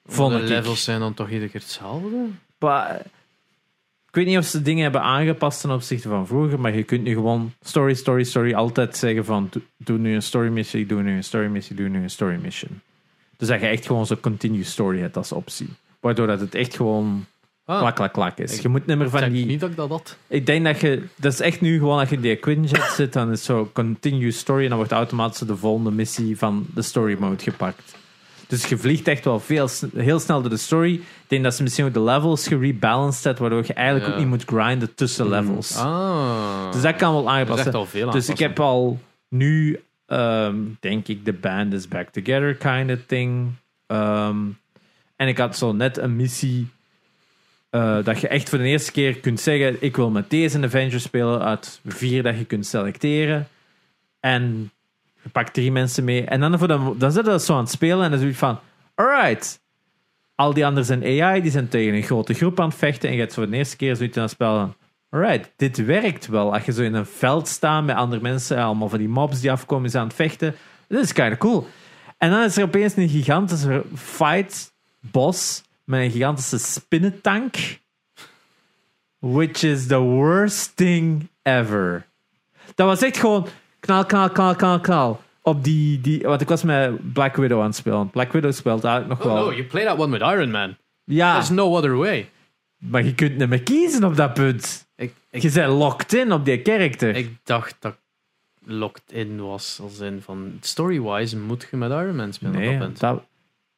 Vond 0.05 0.33
de 0.35 0.43
ik. 0.43 0.49
levels 0.49 0.85
zijn 0.85 1.01
dan 1.01 1.15
toch 1.15 1.31
iedere 1.31 1.51
keer 1.51 1.61
hetzelfde? 1.61 2.27
Maar, 2.59 3.03
weet 4.17 4.27
niet 4.27 4.39
of 4.39 4.45
ze 4.45 4.63
dingen 4.63 4.83
hebben 4.83 5.03
aangepast 5.03 5.61
ten 5.61 5.71
opzichte 5.71 6.09
van 6.09 6.27
vroeger, 6.27 6.61
maar 6.61 6.77
je 6.77 6.83
kunt 6.83 7.03
nu 7.03 7.15
gewoon 7.15 7.53
story, 7.61 7.95
story, 7.95 8.25
story 8.25 8.55
altijd 8.55 8.97
zeggen 8.97 9.25
van 9.25 9.49
doe, 9.51 9.63
doe 9.77 9.99
nu 9.99 10.15
een 10.15 10.23
story 10.23 10.49
missie, 10.49 10.87
doe 10.87 11.03
nu 11.03 11.17
een 11.17 11.25
story 11.25 11.47
missie, 11.47 11.77
doe 11.77 11.89
nu 11.89 12.03
een 12.03 12.11
story 12.11 12.39
mission. 12.43 12.81
Dus 13.37 13.49
dat 13.49 13.61
je 13.61 13.67
echt 13.67 13.87
gewoon 13.87 14.07
zo'n 14.07 14.21
continue 14.21 14.65
story 14.65 15.01
hebt 15.01 15.17
als 15.17 15.33
optie. 15.33 15.69
Waardoor 16.01 16.27
dat 16.27 16.41
het 16.41 16.55
echt 16.55 16.77
gewoon 16.77 17.27
Ah, 17.67 17.79
klak, 17.79 17.95
klak, 17.95 18.13
klak 18.13 18.39
is. 18.39 18.55
Ik 18.55 18.63
Je 18.63 18.69
moet 18.69 18.87
niet 18.87 18.97
meer 18.97 19.07
ik 19.07 19.13
van 19.13 19.21
denk 19.21 19.33
die... 19.33 19.47
niet 19.47 19.61
dat 19.61 19.71
ik 19.71 19.77
dat 19.77 19.89
had. 19.89 20.17
Ik 20.27 20.47
denk 20.47 20.65
dat 20.65 20.81
je... 20.81 21.03
Dat 21.17 21.33
is 21.33 21.41
echt 21.41 21.61
nu 21.61 21.79
gewoon 21.79 21.99
dat 21.99 22.09
je 22.09 22.15
in 22.15 22.21
die 22.21 22.37
Quinjet 22.37 22.83
zit, 22.83 23.13
dan 23.13 23.31
is 23.33 23.45
zo 23.45 23.71
continue 23.73 24.31
story 24.31 24.63
en 24.63 24.69
dan 24.69 24.77
wordt 24.77 24.93
automatisch 24.93 25.39
de 25.39 25.57
volgende 25.57 25.91
missie 25.91 26.39
van 26.39 26.67
de 26.75 26.83
story 26.83 27.17
mode 27.19 27.43
gepakt. 27.43 27.97
Dus 28.47 28.67
je 28.67 28.79
vliegt 28.79 29.09
echt 29.09 29.25
wel 29.25 29.41
veel, 29.41 29.69
heel 29.97 30.21
snel 30.21 30.41
door 30.41 30.51
de 30.51 30.57
story. 30.57 30.95
Ik 30.95 31.03
denk 31.27 31.43
dat 31.43 31.55
ze 31.55 31.63
misschien 31.63 31.85
ook 31.85 31.95
de 31.95 32.01
levels 32.03 32.49
gerebalanced 32.49 33.25
hebben, 33.25 33.43
waardoor 33.43 33.65
je 33.67 33.75
eigenlijk 33.75 34.07
Ja. 34.07 34.13
ook 34.13 34.19
niet 34.19 34.29
moet 34.29 34.45
grinden 34.45 34.95
tussen 34.95 35.29
levels. 35.29 35.77
Ah. 35.77 36.73
Dus 36.73 36.83
dat 36.83 36.97
kan 36.97 37.13
wel 37.13 37.31
aangepast 37.31 38.13
Dus 38.13 38.29
ik 38.29 38.39
heb 38.39 38.61
al 38.61 39.01
nu, 39.29 39.81
ehm, 40.07 40.57
denk 40.81 41.09
ik, 41.09 41.25
de 41.25 41.33
band 41.33 41.73
is 41.73 41.89
back 41.89 42.09
together 42.09 42.55
kind 42.55 42.91
of 42.91 42.99
thing. 43.07 43.49
Ehm, 43.87 44.37
en 45.17 45.29
ik 45.29 45.39
had 45.39 45.57
zo 45.57 45.73
net 45.73 45.99
een 45.99 46.17
missie 46.17 46.69
eh, 47.71 48.05
dat 48.05 48.21
je 48.21 48.29
echt 48.29 48.49
voor 48.49 48.59
de 48.59 48.65
eerste 48.65 48.93
keer 48.93 49.17
kunt 49.17 49.41
zeggen: 49.41 49.77
ik 49.81 49.97
wil 49.97 50.11
met 50.11 50.31
deze 50.31 50.63
Avenger 50.63 51.01
spelen 51.01 51.43
uit 51.43 51.81
vier 51.87 52.23
dat 52.23 52.39
je 52.39 52.45
kunt 52.45 52.67
selecteren. 52.67 53.49
En 54.21 54.71
je 55.27 55.33
pakt 55.33 55.55
drie 55.55 55.73
mensen 55.73 56.05
mee. 56.05 56.25
En 56.25 56.41
dan, 56.41 56.59
voor 56.59 56.69
de, 56.69 56.95
dan 56.97 57.13
zit 57.13 57.27
je 57.27 57.41
zo 57.41 57.53
aan 57.53 57.61
het 57.61 57.71
spelen 57.71 58.05
en 58.05 58.11
dan 58.11 58.21
zoiets 58.21 58.39
van: 58.39 58.59
alright. 58.95 59.65
Al 60.35 60.55
die 60.55 60.67
anderen 60.67 60.85
zijn 60.85 61.23
AI, 61.23 61.41
die 61.41 61.51
zijn 61.51 61.69
tegen 61.69 61.95
een 61.95 62.03
grote 62.03 62.35
groep 62.35 62.61
aan 62.61 62.69
het 62.69 62.79
vechten. 62.79 63.09
En 63.09 63.15
je 63.15 63.21
hebt 63.21 63.35
voor 63.35 63.51
de 63.51 63.57
eerste 63.57 63.77
keer 63.77 63.97
zoiets 63.97 64.17
aan 64.17 64.23
het 64.23 64.33
spel 64.33 64.75
Alright, 65.11 65.53
dit 65.57 65.85
werkt 65.85 66.27
wel. 66.27 66.53
Als 66.53 66.65
je 66.65 66.73
zo 66.73 66.83
in 66.83 66.95
een 66.95 67.07
veld 67.07 67.49
staat 67.49 67.85
met 67.85 67.97
andere 67.97 68.23
mensen, 68.23 68.59
allemaal 68.59 68.89
van 68.89 68.99
die 68.99 69.09
mobs 69.09 69.41
die 69.41 69.51
afkomen, 69.51 69.91
zijn 69.91 70.03
aan 70.03 70.09
het 70.09 70.17
vechten. 70.17 70.55
Dat 70.89 71.03
is 71.03 71.13
kind 71.13 71.39
cool. 71.39 71.67
En 72.19 72.31
dan 72.31 72.43
is 72.43 72.57
er 72.57 72.65
opeens 72.65 72.97
een 72.97 73.09
gigantische 73.09 73.85
fight 73.95 74.73
boss 75.01 75.63
met 75.85 76.01
een 76.01 76.11
gigantische 76.11 76.59
spinnentank. 76.59 77.57
Which 79.19 79.63
is 79.63 79.87
the 79.87 79.99
worst 79.99 80.77
thing 80.77 81.29
ever. 81.43 82.07
Dat 82.75 82.87
was 82.87 83.03
echt 83.03 83.17
gewoon. 83.17 83.47
Knal, 83.87 84.05
knal, 84.05 84.31
knal, 84.31 84.55
knal, 84.55 84.81
knal. 84.81 85.21
Op 85.43 85.65
die, 85.65 86.01
die, 86.01 86.21
want 86.23 86.41
ik 86.41 86.49
was 86.49 86.63
met 86.63 87.13
Black 87.13 87.37
Widow 87.37 87.59
aan 87.61 87.67
het 87.67 87.75
spelen. 87.77 88.11
Black 88.11 88.33
Widow 88.33 88.53
speelt 88.53 88.85
eigenlijk 88.85 89.19
nog 89.21 89.29
Oh 89.29 89.35
wel. 89.35 89.45
no, 89.45 89.53
you 89.53 89.65
play 89.65 89.85
that 89.85 89.99
one 89.99 90.13
with 90.19 90.21
Iron 90.21 90.51
Man. 90.51 90.77
ja, 91.05 91.33
There's 91.33 91.51
no 91.51 91.77
other 91.77 91.97
way. 91.97 92.31
maar 92.77 93.05
je 93.05 93.15
kunt 93.15 93.37
niet 93.37 93.49
meer 93.49 93.63
kiezen 93.63 94.05
op 94.05 94.17
dat 94.17 94.35
punt. 94.35 94.87
Ik, 94.97 95.13
ik, 95.31 95.43
Je 95.43 95.51
bent 95.51 95.73
locked 95.73 96.13
in 96.13 96.33
op 96.33 96.45
die 96.45 96.63
karakter. 96.63 97.17
ik 97.17 97.31
dacht 97.45 97.77
dat 97.81 97.97
locked 98.65 99.13
in 99.13 99.41
was. 99.41 99.79
Als 99.83 99.99
in 99.99 100.21
van 100.25 100.59
story-wise 100.61 101.39
moet 101.39 101.67
je 101.71 101.77
met 101.77 101.91
Iron 101.91 102.17
Man 102.17 102.33
spelen. 102.33 102.55
op 102.55 102.61
nee, 102.61 102.71
dat 102.71 102.79
punt. 102.79 103.01
dat, 103.01 103.23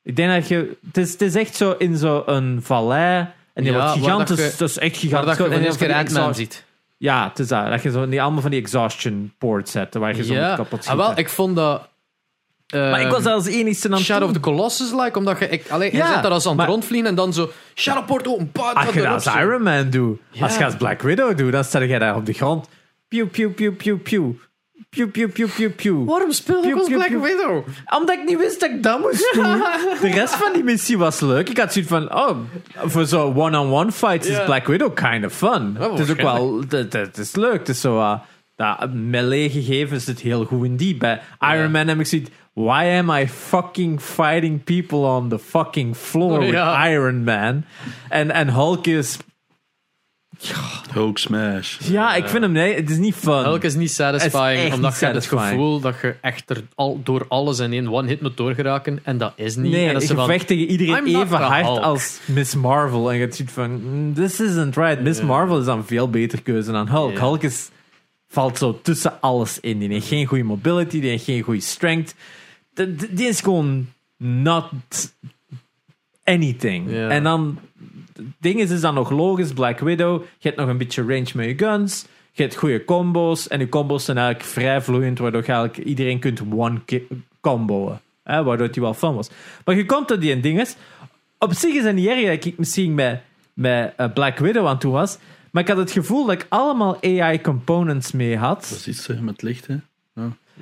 ik 0.03 0.17
denk 0.17 0.33
dat 0.33 0.49
je... 0.49 0.77
Het 0.87 0.97
is, 0.97 1.13
het 1.13 1.23
is 1.23 1.35
echt 1.35 1.55
zo 1.57 1.73
in 1.79 1.97
zo'n 1.97 2.59
vallei. 2.63 3.27
En 3.55 3.65
die 3.65 3.73
Ja, 3.73 3.79
wordt 3.79 3.89
waar 4.01 4.05
gigantisch. 4.05 4.37
dat 4.37 4.59
je- 4.59 4.65
is 4.65 4.79
echt 4.79 4.97
gigantisch. 4.97 5.37
dat 5.37 5.51
je 5.53 5.61
eerste 5.61 5.85
keer 5.85 5.95
Ant-Man 5.95 6.17
exhaust- 6.23 6.39
ziet. 6.39 6.65
Ja, 6.99 7.29
het 7.29 7.39
is 7.39 7.49
dat. 7.49 7.67
Dat 7.71 7.83
je 7.83 7.91
zo, 7.91 8.09
die, 8.09 8.23
allemaal 8.23 8.41
van 8.41 8.51
die 8.51 8.61
exhaustion 8.61 9.33
ports 9.39 9.73
zet. 9.73 9.95
Waar 9.95 10.17
je 10.17 10.25
zo 10.25 10.35
Ja, 10.35 10.55
kapot 10.55 10.79
ah, 10.79 10.85
schieten. 10.85 11.07
wel, 11.07 11.19
ik 11.19 11.29
vond 11.29 11.57
dat... 11.57 11.89
maar 12.73 13.01
ik 13.01 13.11
was 13.11 13.25
als 13.27 13.47
enigste 13.47 13.93
aan 13.93 13.99
Shadow 13.99 14.29
of 14.29 14.35
the 14.35 14.41
Colossus 14.41 14.91
like, 14.93 15.19
omdat 15.19 15.39
je... 15.39 15.49
Ik, 15.49 15.71
alleen, 15.71 15.91
je 15.91 15.97
zit 15.97 16.23
daar 16.23 16.31
als 16.31 16.47
aan 16.47 16.59
het 16.59 16.69
rondvliegen 16.69 17.09
en 17.09 17.15
dan 17.15 17.33
zo... 17.33 17.51
Shadow 17.75 18.07
Port 18.07 18.29
open, 18.29 18.53
pa, 18.53 18.73
Als 18.73 18.95
je 18.95 19.01
dat 19.03 19.27
als 19.27 19.37
Iron 19.37 19.63
Man 19.63 19.91
doet, 19.91 20.21
Ja. 20.31 20.43
als 20.45 20.57
je 20.57 20.65
als 20.65 20.77
Black 20.77 21.03
Widow 21.03 21.37
doet, 21.37 21.53
dan 21.53 21.65
sta 21.65 21.81
je 21.81 21.99
daar 21.99 22.17
op 22.17 22.27
de 22.27 22.33
grond. 22.33 22.69
Pew, 23.09 23.29
pew, 23.31 23.55
pew, 23.55 23.77
pew, 23.77 24.03
pew. 24.03 24.31
Pew, 24.91 25.11
pew, 25.11 25.31
pew, 25.33 25.49
pew, 25.57 25.75
pew. 25.75 26.05
Waarom 26.09 26.33
speel 26.33 26.61
Pew, 26.61 26.71
ik 26.71 26.77
als 26.77 26.87
pew, 26.89 26.97
Black 26.97 27.09
pew. 27.09 27.23
Widow? 27.23 27.67
Omdat 27.99 28.19
ik 28.19 28.25
niet 28.25 28.39
wist 28.39 28.61
dat 28.61 28.71
ik 28.71 28.83
dat 28.83 29.01
moest 29.01 29.33
doen. 29.35 29.43
De 30.01 30.11
rest 30.11 30.35
van 30.35 30.53
die 30.53 30.63
missie 30.65 30.99
was 30.99 31.21
leuk. 31.21 31.49
Ik 31.49 31.59
had 31.59 31.73
zoiets 31.73 31.91
van, 31.91 32.15
oh, 32.15 32.37
voor 32.77 33.07
zo'n 33.07 33.37
one-on-one 33.37 33.93
fights 33.93 34.27
is. 34.27 34.45
Black 34.45 34.67
Widow 34.67 34.95
kind 34.95 35.25
of 35.25 35.33
fun. 35.33 35.77
Het 35.79 35.99
is 35.99 36.11
ook 36.11 36.21
wel, 36.21 36.63
het, 36.69 36.93
het 36.93 37.19
is 37.19 37.35
leuk. 37.37 37.59
Het 37.59 37.69
is 37.69 37.81
zo, 37.81 37.99
uh, 37.99 38.19
dat 38.57 38.93
melee 38.93 39.51
gegeven 39.51 40.01
zit 40.01 40.21
heel 40.21 40.45
goed 40.45 40.65
in 40.65 40.77
die. 40.77 40.97
Bij 40.97 41.21
Iron 41.41 41.71
Man 41.71 41.89
heb 41.89 42.01
ik 42.01 42.07
zoiets, 42.07 42.31
why 42.53 42.97
am 42.99 43.11
I 43.11 43.29
fucking 43.29 44.01
fighting 44.01 44.65
people 44.65 44.99
on 44.99 45.29
the 45.29 45.39
fucking 45.39 45.97
floor 45.97 46.33
Oh, 46.33 46.39
with. 46.39 46.89
Iron 46.91 47.25
Man? 47.25 47.65
En, 48.09 48.31
en 48.31 48.49
Hulk 48.49 48.87
is, 48.87 49.17
Hulk 50.93 51.19
smash. 51.19 51.79
ja, 51.81 52.15
ik 52.15 52.29
vind 52.29 52.43
hem, 52.43 52.53
nee, 52.53 52.75
het 52.75 52.91
is 52.91 52.97
niet 52.97 53.15
fun. 53.15 53.33
Hulk 53.33 53.63
is 53.63 53.75
niet 53.75 53.91
satisfying, 53.91 54.47
Het 54.47 54.59
is 54.59 54.65
echt 54.65 54.75
omdat 54.75 54.91
niet 54.91 55.01
je 55.01 55.05
hebt 55.05 55.17
het 55.17 55.25
satisfying. 55.25 55.61
gevoel 55.61 55.81
dat 55.81 55.95
je 56.03 56.15
echt 56.21 56.51
er 56.51 56.63
al, 56.75 57.01
door 57.05 57.25
alles 57.29 57.59
in 57.59 57.73
één 57.73 57.89
one-hit 57.89 58.21
moet 58.21 58.37
doorgeraken. 58.37 59.01
En 59.03 59.19
dat 59.19 59.33
is 59.37 59.57
niet. 59.57 59.73
Nee, 59.73 59.87
en 59.87 59.93
dat 59.93 60.03
je 60.03 60.09
ze 60.09 60.15
van, 60.15 60.27
vecht 60.27 60.47
tegen 60.47 60.67
iedereen 60.67 61.07
I'm 61.07 61.13
not 61.13 61.25
even 61.25 61.39
the 61.39 61.45
hard 61.45 61.65
Hulk. 61.65 61.83
als 61.83 62.19
Miss 62.25 62.55
Marvel. 62.55 63.13
En 63.13 63.19
je 63.19 63.29
ziet 63.31 63.51
van, 63.51 63.71
mm, 63.71 64.15
this 64.15 64.41
isn't 64.41 64.77
right. 64.77 65.01
Miss. 65.03 65.21
Marvel 65.23 65.59
is 65.59 65.65
dan 65.65 65.87
veel 65.87 66.11
beter 66.11 66.43
keuze 66.43 66.73
dan 66.73 66.89
Hulk. 66.89 67.13
Ja. 67.13 67.19
Hulk 67.19 67.43
is, 67.43 67.69
valt 68.29 68.59
zo 68.59 68.81
tussen 68.83 69.21
alles 69.21 69.61
in. 69.61 69.79
Die 69.79 69.89
heeft 69.89 70.09
geen 70.09 70.27
goede 70.27 70.45
mobility, 70.45 71.01
die 71.01 71.11
heeft 71.11 71.25
geen 71.25 71.43
goede 71.43 71.61
strength. 71.61 72.15
Die, 73.11 73.29
is 73.29 73.41
gewoon 73.41 73.87
not 74.17 74.71
anything. 76.25 76.91
Ja. 76.91 77.09
En 77.09 77.23
dan, 77.23 77.59
ding 78.39 78.61
is, 78.61 78.71
is 78.71 78.81
dan 78.81 78.95
nog 78.95 79.11
logisch. 79.11 79.53
Black 79.53 79.79
Widow, 79.79 80.23
je 80.39 80.49
hebt 80.49 80.61
nog 80.61 80.69
een 80.69 80.79
beetje 80.79 81.03
range 81.03 81.31
met 81.35 81.47
je 81.47 81.59
guns. 81.59 82.07
Je 82.33 82.43
hebt 82.43 82.57
goede 82.57 82.85
combo's. 82.85 83.49
En 83.49 83.59
je 83.59 83.69
combo's 83.69 84.05
zijn 84.05 84.17
eigenlijk 84.19 84.49
vrij 84.49 84.81
vloeiend, 84.81 85.19
waardoor 85.19 85.43
je 85.47 85.53
eigenlijk 85.53 85.89
iedereen 85.89 86.19
kunt 86.19 86.43
one-comboen. 86.51 87.99
Hè, 88.23 88.43
waardoor 88.43 88.71
die 88.71 88.83
wel 88.83 88.95
fun 88.95 89.15
was. 89.15 89.31
Maar 89.65 89.77
je 89.77 89.87
komt 89.87 90.09
tot 90.09 90.21
die 90.21 90.41
dinges. 90.41 90.77
Op 91.39 91.53
zich 91.53 91.75
is 91.75 91.85
het 91.85 91.95
niet 91.95 92.07
erg 92.07 92.27
dat 92.27 92.45
ik 92.45 92.59
misschien 92.59 92.95
met, 92.95 93.21
met 93.53 93.93
eh, 93.97 94.13
Black 94.15 94.39
Widow 94.39 94.67
aan 94.67 94.79
toe 94.79 94.93
was. 94.93 95.19
Maar 95.51 95.63
ik 95.63 95.69
had 95.69 95.79
het 95.79 95.91
gevoel 95.91 96.27
dat 96.27 96.35
ik 96.35 96.47
allemaal 96.49 96.97
AI-components 97.03 98.13
mee 98.13 98.37
had. 98.37 98.61
Dat 98.61 98.79
is 98.79 98.89
iets 98.89 99.07
hè, 99.07 99.21
met 99.21 99.43
licht, 99.43 99.67
hè. 99.67 99.77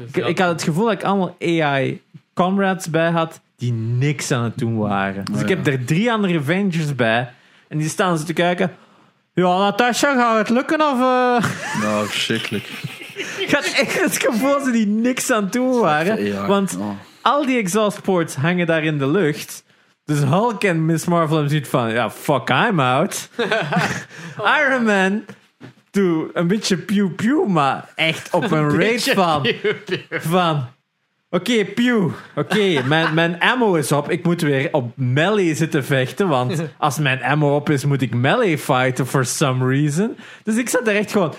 Ik, 0.04 0.16
ik 0.16 0.38
had 0.38 0.48
het 0.48 0.62
gevoel 0.62 0.84
dat 0.84 0.92
ik 0.92 1.02
allemaal 1.02 1.36
AI-comrades 1.40 2.90
bij 2.90 3.10
had 3.10 3.40
die 3.56 3.72
niks 3.72 4.30
aan 4.30 4.44
het 4.44 4.58
doen 4.58 4.76
waren. 4.76 5.24
Dus 5.24 5.34
Oh, 5.34 5.40
ik 5.40 5.48
ja. 5.48 5.56
heb 5.56 5.66
er 5.66 5.84
drie 5.84 6.12
andere 6.12 6.38
Avengers 6.38 6.94
bij. 6.94 7.32
En 7.68 7.78
die 7.78 7.88
staan 7.88 8.18
ze 8.18 8.24
te 8.24 8.32
kijken. 8.32 8.76
Ja, 9.34 9.58
Natasha, 9.58 10.14
gaat 10.14 10.38
het 10.38 10.48
lukken 10.48 10.80
of... 10.80 11.00
eh 11.00 11.80
Nou, 11.82 12.06
verschrikkelijk. 12.06 12.64
ik 13.44 13.50
had 13.50 13.64
echt 13.64 14.00
het 14.00 14.22
gevoel 14.22 14.52
dat 14.52 14.64
ze 14.64 14.70
die 14.70 14.86
niks 14.86 15.30
aan 15.30 15.48
doen 15.50 15.80
waren. 15.80 16.24
Ja, 16.24 16.46
Want 16.46 16.76
oh. 16.78 16.90
al 17.22 17.46
die 17.46 17.58
exhaust 17.58 18.02
ports 18.02 18.34
hangen 18.34 18.66
daar 18.66 18.84
in 18.84 18.98
de 18.98 19.08
lucht. 19.08 19.64
Dus 20.04 20.18
Hulk 20.18 20.64
en 20.64 20.84
Miss 20.84 21.04
Marvel 21.04 21.34
hebben 21.34 21.50
zoiets 21.50 21.68
van... 21.68 21.90
Ja, 21.90 22.10
fuck, 22.10 22.48
I'm 22.48 22.80
out. 22.80 23.28
Iron 24.60 24.84
Man... 24.84 25.24
Doe 25.90 26.30
een 26.32 26.46
beetje 26.46 26.76
pew-pew, 26.76 27.46
maar 27.46 27.88
echt 27.94 28.34
op 28.34 28.50
een 28.50 28.80
rate 28.80 29.14
van... 29.14 29.46
van 30.10 30.66
Oké, 31.30 31.64
pew. 31.64 32.08
Oké, 32.34 32.82
mijn, 32.86 33.14
mijn 33.14 33.40
ammo 33.40 33.74
is 33.74 33.92
op. 33.92 34.10
Ik 34.10 34.24
moet 34.24 34.40
weer 34.40 34.68
op 34.72 34.96
melee 34.96 35.54
zitten 35.54 35.84
vechten. 35.84 36.28
Want 36.28 36.62
als 36.78 36.98
mijn 36.98 37.22
ammo 37.22 37.54
op 37.54 37.70
is, 37.70 37.84
moet 37.84 38.02
ik 38.02 38.14
melee 38.14 38.58
fighten 38.58 39.06
for 39.06 39.24
some 39.24 39.68
reason. 39.68 40.16
Dus 40.42 40.56
ik 40.56 40.68
zat 40.68 40.84
daar 40.84 40.94
echt 40.94 41.12
gewoon... 41.12 41.34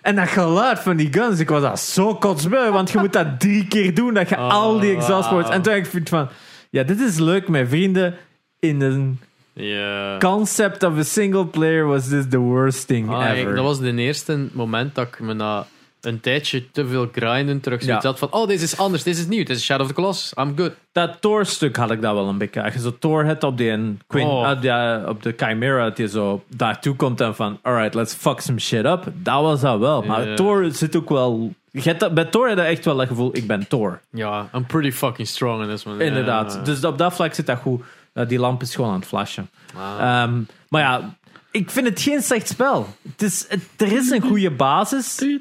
En 0.00 0.16
dat 0.16 0.28
geluid 0.28 0.78
van 0.78 0.96
die 0.96 1.12
guns, 1.12 1.40
ik 1.40 1.48
was 1.48 1.62
dat 1.62 1.80
zo 1.80 2.14
kotsbeu. 2.14 2.70
Want 2.70 2.90
je 2.90 2.98
moet 2.98 3.12
dat 3.12 3.40
drie 3.40 3.68
keer 3.68 3.94
doen, 3.94 4.14
dat 4.14 4.28
je 4.28 4.36
al 4.36 4.80
die 4.80 4.96
exhaust 4.96 5.28
ports... 5.28 5.50
En 5.50 5.62
toen 5.62 5.72
dacht 5.72 5.94
ik 5.94 6.08
van... 6.08 6.28
Ja, 6.70 6.82
dit 6.82 7.00
is 7.00 7.18
leuk 7.18 7.48
met 7.48 7.68
vrienden 7.68 8.14
in 8.58 8.80
een 8.80 9.20
Ja. 9.54 10.18
concept 10.18 10.82
of 10.82 10.98
a 10.98 11.02
single 11.02 11.46
player 11.46 11.86
was 11.86 12.08
this 12.08 12.24
the 12.28 12.38
worst 12.38 12.86
thing 12.86 13.10
Ah, 13.10 13.30
ik- 13.30 13.36
ever. 13.36 13.54
dat 13.54 13.64
was 13.64 13.78
de 13.80 13.94
eerste 13.94 14.46
moment 14.52 14.94
dat 14.94 15.06
ik 15.06 15.20
me 15.20 15.32
na 15.32 15.66
een 16.00 16.20
tijdje 16.20 16.70
te 16.70 16.86
veel 16.86 17.08
grinden 17.12 17.60
terug 17.60 17.84
Ja. 17.84 18.00
zat 18.00 18.18
van, 18.18 18.32
oh, 18.32 18.46
deze 18.46 18.64
is 18.64 18.76
anders, 18.76 19.02
deze 19.02 19.20
is 19.20 19.26
nieuw, 19.26 19.44
dit 19.44 19.56
is 19.56 19.64
Shadow 19.64 19.82
of 19.82 19.88
the 19.88 19.94
Colossus, 19.94 20.32
I'm 20.38 20.52
good. 20.56 20.72
dat 20.92 21.16
Thor-stuk 21.20 21.76
had 21.76 21.90
ik 21.90 22.02
dat 22.02 22.14
wel 22.14 22.28
een 22.28 22.38
beetje. 22.38 22.62
Als 22.62 22.72
je 22.74 22.80
zo 22.80 22.96
Thor 22.98 23.24
hebt 23.24 23.44
op, 23.44 23.56
die 23.58 23.70
een 23.70 24.00
Queen, 24.06 24.26
Oh. 24.26 24.46
ah, 24.46 24.62
ja, 24.62 25.04
op 25.08 25.22
de 25.22 25.34
Chimera, 25.36 25.84
dat 25.88 25.96
je 25.96 26.08
zo 26.08 26.42
daartoe 26.48 26.96
komt 26.96 27.20
en 27.20 27.34
van, 27.34 27.58
alright, 27.62 27.94
let's 27.94 28.14
fuck 28.14 28.40
some 28.40 28.58
shit 28.60 28.84
up. 28.84 29.04
Dat 29.14 29.42
was 29.42 29.60
dat 29.60 29.78
wel. 29.78 30.02
Maar 30.02 30.28
Ja. 30.28 30.34
Thor 30.34 30.70
zit 30.72 30.96
ook 30.96 31.08
wel... 31.08 31.52
Dat, 31.98 32.14
bij 32.14 32.24
Thor 32.24 32.48
heb 32.48 32.56
je 32.58 32.64
echt 32.64 32.84
wel 32.84 32.96
dat 32.96 33.06
gevoel, 33.08 33.30
ik 33.36 33.46
ben 33.46 33.68
Thor. 33.68 34.00
Ja, 34.10 34.48
I'm 34.54 34.66
pretty 34.66 34.90
fucking 34.92 35.28
strong 35.28 35.62
in 35.62 35.68
this 35.68 35.86
one. 35.86 36.04
Inderdaad. 36.04 36.60
Dus 36.64 36.84
op 36.84 36.98
dat 36.98 37.14
vlak 37.14 37.34
zit 37.34 37.46
dat 37.46 37.58
goed. 37.58 37.82
Uh, 38.14 38.28
die 38.28 38.38
lamp 38.38 38.62
is 38.62 38.74
gewoon 38.74 38.90
aan 38.90 38.98
het 38.98 39.08
flashen. 39.08 39.48
Ah. 39.76 40.22
Ehm, 40.22 40.40
maar 40.68 40.80
ja, 40.82 41.16
ik 41.50 41.70
vind 41.70 41.86
het 41.86 42.00
geen 42.00 42.22
slecht 42.22 42.48
spel. 42.48 42.88
Het 43.10 43.22
is, 43.22 43.44
het- 43.48 43.68
er 43.76 43.92
is 43.92 44.10
een 44.10 44.20
goede 44.22 44.50
basis. 44.50 45.14
Sorry. 45.14 45.40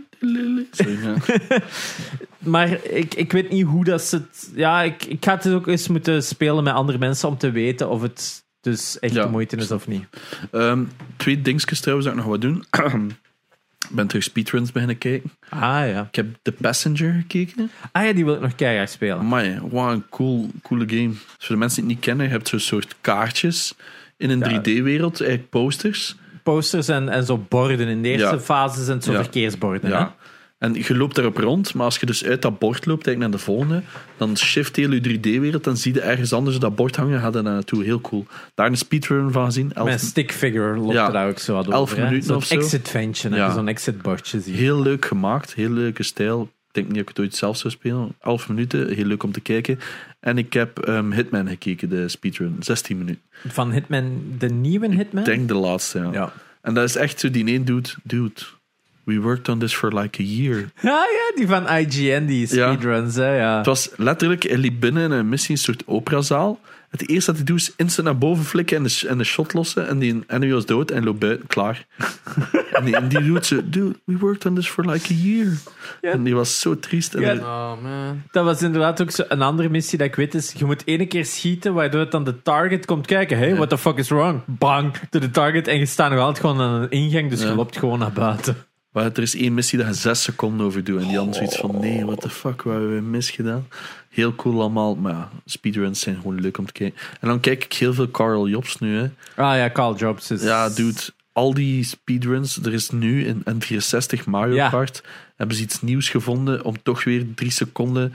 Maar 2.38 2.86
ik, 2.86 3.14
ik 3.14 3.32
weet 3.32 3.50
niet 3.50 3.66
hoe 3.66 3.84
dat 3.84 4.02
zit. 4.02 4.52
Ja, 4.56 4.82
ik, 4.82 5.06
ik 5.06 5.26
ga 5.26 5.36
het 5.36 5.48
ook 5.50 5.68
eens 5.68 5.88
moeten 5.88 6.24
spelen 6.24 6.64
met 6.64 6.74
andere 6.74 6.98
mensen 6.98 7.30
om 7.30 7.38
te 7.38 7.52
weten 7.52 7.90
of 7.90 8.02
het 8.02 8.44
dus 8.62 9.00
echt 9.00 9.14
Ja, 9.14 9.24
de 9.24 9.30
moeite 9.30 9.56
is 9.56 9.72
of 9.72 9.88
niet. 9.88 10.06
Ehm, 10.52 10.84
twee 11.18 11.42
dingetjes 11.42 11.80
trouwens 11.80 12.08
dat 12.08 12.18
ik 12.18 12.22
nog 12.24 12.32
wat 12.32 12.42
doen. 12.42 12.64
Ik 13.90 13.96
ben 13.96 14.08
terug 14.08 14.24
speedruns 14.24 14.72
beginnen 14.72 14.98
kijken. 14.98 15.32
Ah 15.50 15.60
ja. 15.88 16.08
Ik 16.10 16.16
heb 16.16 16.26
The 16.42 16.52
Passenger 16.52 17.14
gekeken. 17.14 17.72
Ah 17.92 18.06
ja, 18.06 18.14
die 18.14 18.26
wil 18.26 18.34
ik 18.34 18.42
nog 18.42 18.56
keihard 18.56 18.90
spelen. 18.90 19.18
Amai, 19.18 19.60
wat 19.70 19.92
een 19.92 20.04
cool, 20.10 20.50
coole 20.64 20.90
game. 20.90 21.10
Dus 21.10 21.20
voor 21.46 21.56
de 21.56 21.58
mensen 21.58 21.82
die 21.82 21.86
het 21.90 21.96
niet 21.96 22.06
kennen, 22.06 22.26
je 22.26 22.32
hebt 22.32 22.48
zo'n 22.48 22.60
soort 22.60 22.96
kaartjes 23.02 23.74
in 24.18 24.30
een 24.30 24.40
Ja. 24.40 24.60
3D-wereld, 24.60 25.20
eigenlijk 25.22 25.50
posters. 25.50 26.16
Posters 26.44 26.88
en, 26.88 27.10
en 27.10 27.26
zo 27.26 27.46
borden. 27.50 27.88
In 27.88 28.02
de 28.02 28.10
eerste 28.10 28.36
Ja. 28.36 28.40
fase 28.40 28.84
zijn 28.84 28.98
het 28.98 29.06
zo 29.06 29.14
verkeersborden. 29.14 29.90
Ja. 29.90 30.16
En 30.62 30.74
je 30.74 30.96
loopt 30.98 31.16
daarop 31.16 31.38
rond, 31.38 31.74
maar 31.74 31.86
als 31.86 31.98
je 31.98 32.06
dus 32.06 32.26
uit 32.26 32.42
dat 32.42 32.60
bord 32.60 32.86
loopt, 32.86 33.08
eigenlijk 33.08 33.20
naar 33.20 33.40
de 33.40 33.52
volgende, 33.52 33.82
dan 34.18 34.38
shift 34.38 34.76
heel 34.76 34.92
je 34.92 35.02
3D-wereld, 35.20 35.64
dan 35.64 35.78
zie 35.78 35.94
je 35.94 36.02
ergens 36.02 36.34
anders 36.34 36.60
dat 36.60 36.76
bord 36.76 36.96
hangen, 36.96 37.22
er 37.24 37.32
daar 37.32 37.44
naartoe. 37.44 37.84
Heel 37.84 38.02
cool. 38.02 38.26
Daar 38.56 38.68
een 38.68 38.78
speedrun 38.78 39.32
van 39.32 39.46
gezien. 39.46 39.74
Elf- 39.74 39.86
Met 39.90 40.02
een 40.02 40.08
stickfigure 40.08 40.78
loopt 40.78 40.94
Ja. 40.94 41.06
er 41.08 41.14
daar 41.14 41.28
ook 41.28 41.40
zo 41.40 41.54
wat 41.54 41.66
Elf 41.68 41.76
over. 41.82 41.98
hè. 41.98 42.04
minuten 42.04 42.28
Zo'n 42.28 42.36
of 42.36 42.46
zo. 42.46 42.56
exit-ventje. 42.56 43.30
Ja. 43.30 43.54
zo'n 43.54 43.68
exit-bordje 43.68 44.42
ziet. 44.42 44.56
Heel 44.56 44.82
leuk 44.82 45.06
gemaakt, 45.06 45.54
heel 45.54 45.70
leuke 45.70 46.04
stijl. 46.04 46.42
Ik 46.68 46.74
denk 46.78 46.86
niet 46.88 46.96
dat 46.96 47.04
ik 47.04 47.10
het 47.16 47.20
ooit 47.26 47.36
zelf 47.36 47.58
zou 47.58 47.74
spelen. 47.74 48.16
11 48.22 48.50
minuten, 48.50 48.94
heel 48.94 49.06
leuk 49.06 49.24
om 49.24 49.32
te 49.32 49.42
kijken. 49.42 49.80
En 50.20 50.38
ik 50.38 50.54
heb 50.54 50.80
ehm, 50.80 51.12
Hitman 51.12 51.48
gekeken, 51.48 51.90
de 51.90 52.08
speedrun. 52.10 52.56
16 52.60 52.98
minuten. 52.98 53.22
Van 53.48 53.72
Hitman, 53.72 54.24
de 54.38 54.48
nieuwe 54.50 54.96
Hitman? 54.96 55.20
Ik 55.24 55.26
denk 55.30 55.48
de 55.48 55.54
laatste, 55.54 56.00
ja. 56.00 56.10
Ja. 56.12 56.34
En 56.62 56.74
dat 56.74 56.84
is 56.84 56.96
echt 56.96 57.20
zo 57.20 57.32
die 57.32 57.46
één 57.46 57.66
dude. 57.66 57.90
Dude, 58.04 58.32
we 59.04 59.20
worked 59.20 59.50
on 59.50 59.60
this 59.60 59.74
for 59.76 59.94
like 60.00 60.22
a 60.22 60.26
year. 60.26 60.58
Ja, 60.82 61.06
ja, 61.20 61.36
die 61.36 61.48
van 61.48 61.68
IGN, 61.70 62.26
die 62.26 62.56
Ja. 62.56 62.72
speedruns. 62.72 63.16
Hè, 63.16 63.36
ja. 63.36 63.58
Het 63.58 63.66
was 63.66 63.90
letterlijk, 63.98 64.44
hij 64.44 64.58
liep 64.58 64.80
binnen 64.80 65.04
in 65.04 65.12
een 65.12 65.30
missie, 65.30 65.52
een 65.52 65.58
soort 65.62 65.84
operazaal. 65.86 66.60
Het 66.90 67.10
eerste 67.10 67.26
dat 67.32 67.36
hij 67.36 67.46
doet 67.46 67.60
is 67.60 67.74
instant 67.78 68.08
naar 68.08 68.18
boven 68.18 68.44
flikken 68.46 68.78
en 68.78 68.84
de, 68.84 69.02
en 69.08 69.18
de 69.18 69.24
shot 69.24 69.54
lossen. 69.54 69.88
En 69.88 70.00
die 70.00 70.24
enemy 70.28 70.52
was 70.54 70.66
dood 70.66 70.92
en 70.92 71.04
loopt 71.04 71.20
buiten, 71.20 71.48
klaar. 71.48 71.86
en, 72.74 72.84
die, 72.86 72.96
en 72.96 73.08
die 73.08 73.24
doet 73.24 73.46
zo, 73.46 73.60
dude, 73.66 73.96
we 74.06 74.18
worked 74.18 74.46
on 74.46 74.56
this 74.56 74.68
for 74.68 74.86
like 74.86 75.14
a 75.14 75.16
year. 75.16 75.48
Ja. 76.02 76.12
En 76.12 76.24
die 76.24 76.36
was 76.36 76.60
zo 76.60 76.80
triest. 76.80 77.14
En 77.14 77.22
Ja. 77.22 77.34
die- 77.34 77.42
Oh 77.42 77.82
man. 77.82 78.22
Dat 78.32 78.46
was 78.46 78.62
inderdaad 78.62 79.02
ook 79.02 79.12
zo 79.12 79.24
een 79.28 79.42
andere 79.42 79.70
missie 79.70 79.98
dat 79.98 80.08
ik 80.08 80.16
weet 80.16 80.34
is. 80.34 80.54
Je 80.58 80.66
moet 80.66 80.82
ene 80.86 81.06
keer 81.06 81.26
schieten, 81.26 81.74
waardoor 81.74 82.00
het 82.00 82.12
dan 82.12 82.24
de 82.24 82.42
target 82.42 82.86
komt 82.86 83.06
kijken. 83.06 83.38
Hey, 83.38 83.56
what 83.56 83.70
the 83.70 83.78
fuck 83.78 83.98
is 83.98 84.10
wrong? 84.10 84.42
Bang, 84.46 84.94
door 85.10 85.22
de 85.22 85.32
target. 85.32 85.68
En 85.68 85.78
je 85.80 85.86
staat 85.86 86.10
nog 86.12 86.20
altijd 86.20 86.40
gewoon 86.40 86.62
aan 86.62 86.82
een 86.82 86.90
ingang, 86.92 87.30
dus 87.30 87.42
je 87.42 87.48
Ja. 87.48 87.56
loopt 87.56 87.78
gewoon 87.78 88.00
naar 88.00 88.12
buiten. 88.12 88.56
Maar 88.92 89.06
er 89.06 89.22
is 89.22 89.36
één 89.36 89.54
missie 89.54 89.78
dat 89.78 89.88
je 89.88 89.94
zes 89.94 90.24
seconden 90.24 90.66
over 90.66 90.84
doet. 90.84 91.02
En 91.02 91.08
die 91.08 91.20
andere 91.20 91.38
zoiets 91.38 91.58
van, 91.58 91.80
nee, 91.80 92.06
what 92.06 92.22
the 92.22 92.30
fuck, 92.30 92.62
wat 92.62 92.74
hebben 92.74 92.96
we 92.96 93.02
misgedaan? 93.02 93.68
Heel 94.10 94.36
cool 94.36 94.60
allemaal. 94.60 94.96
Maar 94.96 95.12
ja, 95.12 95.30
speedruns 95.46 96.00
zijn 96.00 96.16
gewoon 96.16 96.42
leuk 96.42 96.58
om 96.58 96.66
te 96.66 96.72
kijken. 96.72 97.00
En 97.20 97.28
dan 97.28 97.40
kijk 97.40 97.64
ik 97.64 97.74
heel 97.74 97.94
veel 97.94 98.12
Carl 98.12 98.48
Jobs 98.48 98.80
nu. 98.80 98.98
Hè. 98.98 99.04
Ah 99.36 99.56
ja, 99.56 99.70
Carl 99.70 99.96
Jobs 99.96 100.32
is... 100.32 100.44
Ja, 100.44 100.70
dude, 100.70 101.00
al 101.32 101.54
die 101.54 101.84
speedruns. 101.84 102.58
Er 102.58 102.74
is 102.74 102.90
nu 102.90 103.26
in 103.26 103.44
N64 103.50 104.24
Mario 104.26 104.56
Ja. 104.56 104.70
Kart. 104.70 105.04
Hebben 105.36 105.56
ze 105.56 105.62
iets 105.62 105.82
nieuws 105.82 106.10
gevonden 106.10 106.64
om 106.66 106.76
toch 106.84 107.04
weer 107.04 107.26
drie 107.36 107.52
seconden... 107.52 108.14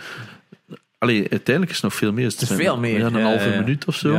Allee, 0.99 1.19
uiteindelijk 1.31 1.71
is 1.71 1.77
het 1.77 1.85
nog 1.85 1.95
veel 1.95 2.13
meer. 2.13 2.27
Het 2.27 2.41
is 2.41 2.49
veel 2.49 2.79
meer. 2.79 2.99
Ja, 2.99 3.07
een 3.07 3.23
halve 3.23 3.49
ja, 3.49 3.59
minuut 3.59 3.85
of 3.85 3.95
zo. 3.95 4.13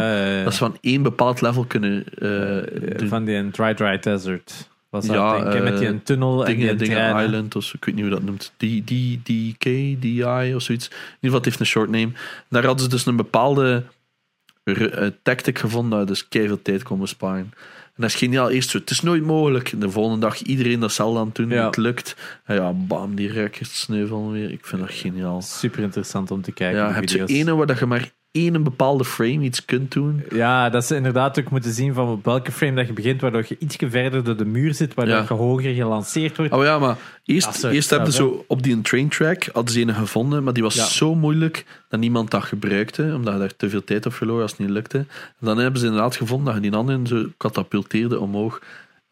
Dat 0.43 0.53
ze 0.53 0.59
van 0.59 0.77
één 0.81 1.01
bepaald 1.01 1.41
level 1.41 1.65
kunnen 1.65 2.05
eh. 2.19 3.07
Van 3.07 3.25
die 3.25 3.51
Dry 3.51 3.73
Dry 3.73 3.99
Desert. 3.99 4.67
Was 4.89 5.05
dat, 5.05 5.15
Ja, 5.15 5.61
met 5.61 5.77
die 5.77 5.87
eh, 5.87 5.93
een 5.93 6.03
tunnel 6.03 6.45
en 6.45 6.55
die 6.55 6.75
dingen, 6.75 6.77
dingen. 6.77 7.23
Island 7.23 7.55
of 7.55 7.73
ik 7.73 7.85
weet 7.85 7.95
niet 7.95 8.03
hoe 8.03 8.13
dat 8.13 8.23
noemt. 8.23 8.53
D, 8.57 8.63
D, 8.85 8.91
DK, 9.25 9.63
DI 10.01 10.53
of 10.55 10.61
zoiets. 10.61 10.87
In 10.87 10.95
ieder 10.95 11.17
geval, 11.21 11.35
het 11.35 11.45
heeft 11.45 11.59
een 11.59 11.65
short 11.65 11.89
name. 11.89 12.11
Daar 12.49 12.65
hadden 12.65 12.83
ze 12.83 12.89
dus 12.89 13.05
een 13.05 13.15
bepaalde 13.15 13.83
eh, 14.63 15.07
tactic 15.23 15.59
gevonden, 15.59 15.99
dat 15.99 16.07
dus 16.07 16.27
keihard 16.27 16.63
tijd 16.63 16.83
kon 16.83 16.99
besparen. 16.99 17.53
En 17.97 18.03
dat 18.03 18.09
is 18.09 18.15
geniaal. 18.15 18.49
Eerst 18.49 18.69
zo, 18.69 18.77
het 18.77 18.89
is 18.89 19.01
nooit 19.01 19.23
mogelijk. 19.23 19.73
De 19.79 19.89
volgende 19.89 20.19
dag 20.19 20.41
iedereen 20.41 20.79
datzelfde 20.79 21.19
aan 21.19 21.25
het 21.25 21.35
doen. 21.35 21.49
Ja. 21.49 21.65
Het 21.65 21.77
lukt. 21.77 22.15
En 22.45 22.55
ja, 22.55 22.73
bam, 22.73 23.15
die 23.15 23.31
records 23.31 23.79
sneuvelen 23.79 24.31
weer. 24.31 24.51
Ik 24.51 24.65
vind 24.65 24.81
dat 24.81 24.91
geniaal. 24.91 25.41
Super 25.41 25.79
interessant 25.79 26.31
om 26.31 26.41
te 26.41 26.51
kijken. 26.51 26.79
Ja, 26.79 26.87
die 26.87 27.17
heb 27.19 27.27
je 27.29 27.35
ene 27.35 27.55
waar 27.55 27.65
dat 27.65 27.79
je 27.79 27.85
maar 27.85 28.11
één 28.37 28.63
bepaalde 28.63 29.05
frame 29.05 29.43
iets 29.43 29.65
kunt 29.65 29.91
doen. 29.91 30.23
Ja, 30.29 30.69
dat 30.69 30.85
ze 30.85 30.95
inderdaad 30.95 31.39
ook 31.39 31.49
moeten 31.49 31.71
zien 31.73 31.93
van 31.93 32.07
op 32.07 32.25
welke 32.25 32.51
frame 32.51 32.75
dat 32.75 32.87
je 32.87 32.93
begint, 32.93 33.21
waardoor 33.21 33.45
je 33.47 33.55
iets 33.59 33.75
verder 33.79 34.23
door 34.23 34.37
de 34.37 34.45
muur 34.45 34.73
zit, 34.73 34.93
waardoor 34.93 35.15
Ja. 35.15 35.25
je 35.27 35.33
hoger 35.33 35.73
gelanceerd 35.73 36.37
wordt. 36.37 36.53
Oh 36.53 36.63
ja, 36.63 36.79
maar 36.79 36.97
eerst, 37.25 37.53
soort 37.55 37.73
eerst 37.73 37.89
hebben 37.89 38.11
ze 38.11 38.17
zo 38.17 38.43
op 38.47 38.63
die 38.63 38.81
train 38.81 39.09
track 39.09 39.43
hadden 39.53 39.73
ze 39.73 39.81
een 39.81 39.93
gevonden, 39.93 40.43
maar 40.43 40.53
die 40.53 40.63
was 40.63 40.75
Ja. 40.75 40.85
zo 40.85 41.15
moeilijk 41.15 41.65
dat 41.89 41.99
niemand 41.99 42.31
dat 42.31 42.43
gebruikte, 42.43 43.11
omdat 43.15 43.33
je 43.33 43.39
daar 43.39 43.55
te 43.55 43.69
veel 43.69 43.83
tijd 43.83 44.05
op 44.05 44.13
verloor 44.13 44.41
als 44.41 44.51
het 44.51 44.59
niet 44.59 44.69
lukte. 44.69 44.97
En 44.97 45.05
dan 45.39 45.57
hebben 45.57 45.79
ze 45.79 45.85
inderdaad 45.85 46.15
gevonden 46.15 46.45
dat 46.53 46.63
je 46.63 46.69
die 46.69 46.79
anderen 46.79 47.07
zo 47.07 47.25
katapulteerde 47.37 48.19
omhoog. 48.19 48.61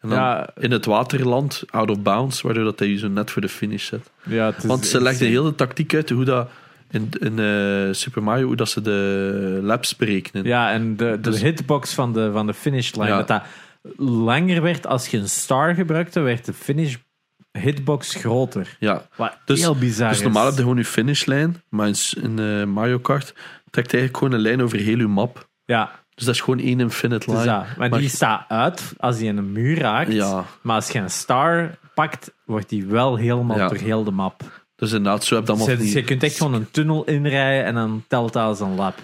En 0.00 0.08
dan 0.08 0.18
Ja. 0.18 0.48
in 0.58 0.70
het 0.70 0.84
waterland, 0.84 1.62
out 1.70 1.90
of 1.90 2.00
bounds, 2.00 2.40
waardoor 2.42 2.64
dat 2.64 2.78
hij 2.78 2.88
je 2.88 2.98
zo 2.98 3.08
net 3.08 3.30
voor 3.30 3.42
de 3.42 3.48
finish 3.48 3.84
zet. 3.86 4.10
Ja, 4.22 4.54
Want 4.62 4.86
ze 4.86 5.00
legden 5.02 5.28
heel 5.28 5.44
de 5.44 5.54
tactiek 5.54 5.94
uit 5.94 6.10
hoe 6.10 6.24
dat 6.24 6.48
in, 6.90 7.10
in 7.18 7.38
eh, 7.38 7.92
Super 7.94 8.22
Mario, 8.22 8.46
hoe 8.46 8.56
dat 8.56 8.68
ze 8.68 8.80
de 8.80 9.60
laps 9.62 9.96
berekenen. 9.96 10.44
Ja, 10.44 10.72
en 10.72 10.96
de, 10.96 11.04
de 11.20 11.30
Dus- 11.30 11.42
hitbox 11.42 11.94
van 11.94 12.12
de, 12.12 12.32
van 12.32 12.46
de 12.46 12.54
finishlijn, 12.54 13.10
Ja. 13.10 13.16
dat 13.16 13.28
dat 13.28 13.42
langer 13.96 14.62
werd 14.62 14.86
als 14.86 15.08
je 15.08 15.18
een 15.18 15.28
star 15.28 15.74
gebruikte, 15.74 16.20
werd 16.20 16.44
de 16.44 16.52
finish 16.52 16.96
hitbox 17.58 18.14
groter. 18.14 18.76
Ja. 18.80 19.06
Wat 19.16 19.36
Dus- 19.44 19.60
heel 19.60 19.76
bizar 19.76 20.08
Dus 20.08 20.22
normaal 20.22 20.42
is. 20.42 20.48
heb 20.48 20.56
je 20.56 20.62
gewoon 20.62 20.76
je 20.78 20.84
finishlijn, 20.84 21.62
maar 21.68 21.88
in, 22.22 22.38
eh, 22.38 22.64
Mario 22.64 22.98
Kart 22.98 23.34
trekt 23.70 23.92
eigenlijk 23.94 24.16
gewoon 24.16 24.32
een 24.32 24.40
lijn 24.40 24.62
over 24.62 24.78
heel 24.78 24.98
je 24.98 25.06
map. 25.06 25.48
Ja, 25.64 25.90
Dus 26.14 26.24
dat 26.24 26.34
is 26.34 26.40
gewoon 26.40 26.58
één 26.60 26.80
infinite 26.80 27.26
dus 27.26 27.34
line. 27.34 27.44
dat. 27.44 27.76
Maar, 27.76 27.88
Maar- 27.90 27.98
die 27.98 28.08
staat 28.08 28.44
uit 28.48 28.92
als 28.98 29.16
die 29.18 29.28
in 29.28 29.36
een 29.36 29.52
muur 29.52 29.78
raakt. 29.78 30.12
Ja, 30.12 30.44
Maar 30.62 30.74
als 30.76 30.88
je 30.90 30.98
een 30.98 31.10
star 31.10 31.78
pakt, 31.94 32.32
wordt 32.44 32.68
die 32.68 32.86
wel 32.86 33.16
helemaal 33.16 33.56
Ja. 33.56 33.68
door 33.68 33.78
heel 33.78 34.04
de 34.04 34.10
map. 34.10 34.42
Dus 34.76 34.92
inderdaad, 34.92 35.24
zo 35.24 35.34
heb 35.34 35.44
je 35.44 35.50
allemaal 35.52 35.76
Dus, 35.76 35.92
je- 35.92 35.98
je 35.98 36.04
kunt 36.04 36.22
echt 36.22 36.36
gewoon 36.36 36.54
een 36.54 36.70
tunnel 36.70 37.04
inrijden 37.04 37.64
en 37.64 37.74
dan 37.74 38.04
telt 38.08 38.32
dat 38.32 38.42
als 38.42 38.60
een 38.60 38.74
lap. 38.74 38.98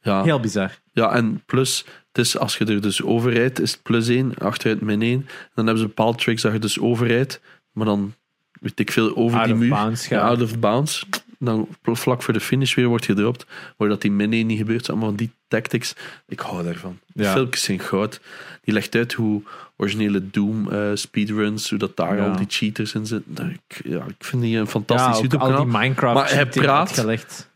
ja, 0.00 0.22
Heel 0.22 0.40
bizar. 0.40 0.78
ja, 0.92 1.12
en 1.12 1.42
plus, 1.46 1.84
het 2.12 2.24
is, 2.24 2.38
als 2.38 2.56
je 2.56 2.64
er 2.64 2.80
dus 2.80 3.02
overrijdt, 3.02 3.60
is 3.60 3.72
het 3.72 3.82
plus 3.82 4.08
1, 4.08 4.34
achteruit 4.38 4.80
min 4.80 5.02
1. 5.02 5.26
Dan 5.54 5.64
hebben 5.66 5.78
ze 5.82 5.86
bepaalde 5.88 6.18
tricks 6.18 6.42
dat 6.42 6.52
je 6.52 6.58
dus 6.58 6.78
overrijdt, 6.80 7.40
maar 7.72 7.86
dan, 7.86 8.14
weet 8.60 8.80
ik 8.80 8.92
veel, 8.92 9.16
over 9.16 9.36
Out 9.38 9.44
die 9.46 9.54
of 9.54 9.60
muur. 9.60 9.70
bounds 9.70 10.08
Ja, 10.08 10.20
out 10.20 10.42
of 10.42 10.58
bounds. 10.58 11.06
Dan 11.44 11.68
vlak 11.82 12.22
voor 12.22 12.32
de 12.34 12.40
finish 12.40 12.74
weer 12.74 12.86
wordt 12.86 13.04
gedropt, 13.04 13.46
waardoor 13.66 13.88
dat 13.88 14.00
die 14.00 14.10
min 14.10 14.32
1 14.32 14.46
niet 14.46 14.58
gebeurt. 14.58 14.88
Allemaal 14.90 15.08
van 15.08 15.16
die 15.16 15.30
tactics. 15.48 15.94
Ik 16.28 16.40
hou 16.40 16.64
daarvan. 16.64 16.98
Ja. 17.14 17.32
filmpjes 17.32 17.62
zijn 17.62 17.80
goud. 17.80 18.20
Die 18.62 18.74
legt 18.74 18.94
uit 18.94 19.12
hoe 19.12 19.42
originele 19.76 20.30
Doom 20.30 20.70
eh, 20.72 20.90
speedruns, 20.94 21.70
hoe 21.70 21.78
dat 21.78 21.96
daar 21.96 22.16
Ja. 22.16 22.28
al 22.28 22.36
die 22.36 22.46
cheaters 22.48 22.94
in 22.94 23.06
zitten. 23.06 23.32
Nou, 23.34 23.50
Ik, 23.68 23.80
ja, 23.84 24.04
ik 24.04 24.24
vind 24.24 24.42
die 24.42 24.58
een 24.58 24.66
fantastisch 24.66 25.14
Ja, 25.14 25.20
YouTube 25.20 25.42
al 25.42 25.48
kanaal. 25.50 25.64
die 25.64 25.78
Minecraft 25.78 26.14
Maar 26.14 26.32
hij 26.34 26.46
praat- 26.46 27.48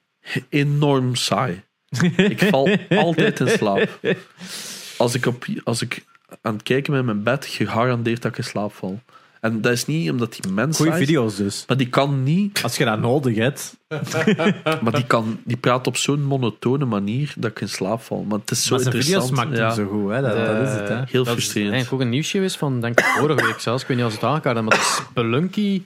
enorm 0.48 1.14
saai. 1.14 1.62
ik 2.16 2.38
val 2.38 2.68
altijd 2.90 3.40
in 3.40 3.48
slaap. 3.48 3.98
Als 4.98 5.14
ik, 5.14 5.26
op, 5.26 5.44
als 5.64 5.82
ik 5.82 6.04
aan 6.42 6.52
het 6.52 6.62
kijken 6.62 6.90
ben 6.90 7.00
in 7.00 7.06
mijn 7.06 7.22
bed, 7.22 7.46
gegarandeerd 7.46 8.22
dat 8.22 8.30
ik 8.30 8.38
in 8.38 8.44
slaap 8.44 8.72
val. 8.74 9.00
En 9.52 9.60
dat 9.60 9.72
is 9.72 9.86
niet 9.86 10.10
omdat 10.10 10.38
die 10.40 10.52
mens 10.52 10.76
Goeie 10.76 10.92
is, 10.92 10.98
video's 10.98 11.36
dus. 11.36 11.64
maar 11.66 11.76
die 11.76 11.88
kan 11.88 12.22
niet, 12.22 12.62
Als 12.62 12.76
je 12.76 12.84
dat 12.84 13.00
nodig 13.00 13.36
hebt. 13.36 13.76
maar 14.82 14.92
die, 14.92 15.06
kan, 15.06 15.40
die 15.44 15.56
praat 15.56 15.86
op 15.86 15.96
zo'n 15.96 16.22
monotone 16.22 16.84
manier 16.84 17.34
dat 17.38 17.50
ik 17.50 17.60
in 17.60 17.68
slaap 17.68 18.02
val. 18.02 18.22
Maar 18.28 18.38
het 18.38 18.50
is 18.50 18.64
zo 18.64 18.74
Maar 18.74 18.82
zijn 18.84 18.94
video's 19.02 19.22
interessant. 19.28 19.58
maakt 19.58 19.76
hem 19.76 19.86
zo 19.86 19.92
goed. 19.92 20.10
Hè? 20.10 20.20
Dat, 20.20 20.36
dat 20.36 20.68
is 20.68 20.74
het. 20.74 20.88
Hè? 20.88 20.94
Heel 20.96 21.04
dat 21.24 21.26
is 21.26 21.32
frustrerend. 21.32 21.72
eigenlijk 21.72 21.92
ook 21.92 22.00
een 22.00 22.12
nieuwsje 22.14 22.38
is 22.44 22.56
van, 22.56 22.80
denk 22.80 22.98
ik, 22.98 23.04
vorige 23.04 23.46
week 23.46 23.58
zelfs. 23.58 23.82
Ik 23.82 23.88
weet 23.88 23.96
niet 23.96 24.06
als 24.06 24.14
het 24.14 24.24
aangekaart 24.24 24.60
maar 24.60 24.74
de 24.74 25.04
Spelunky 25.10 25.82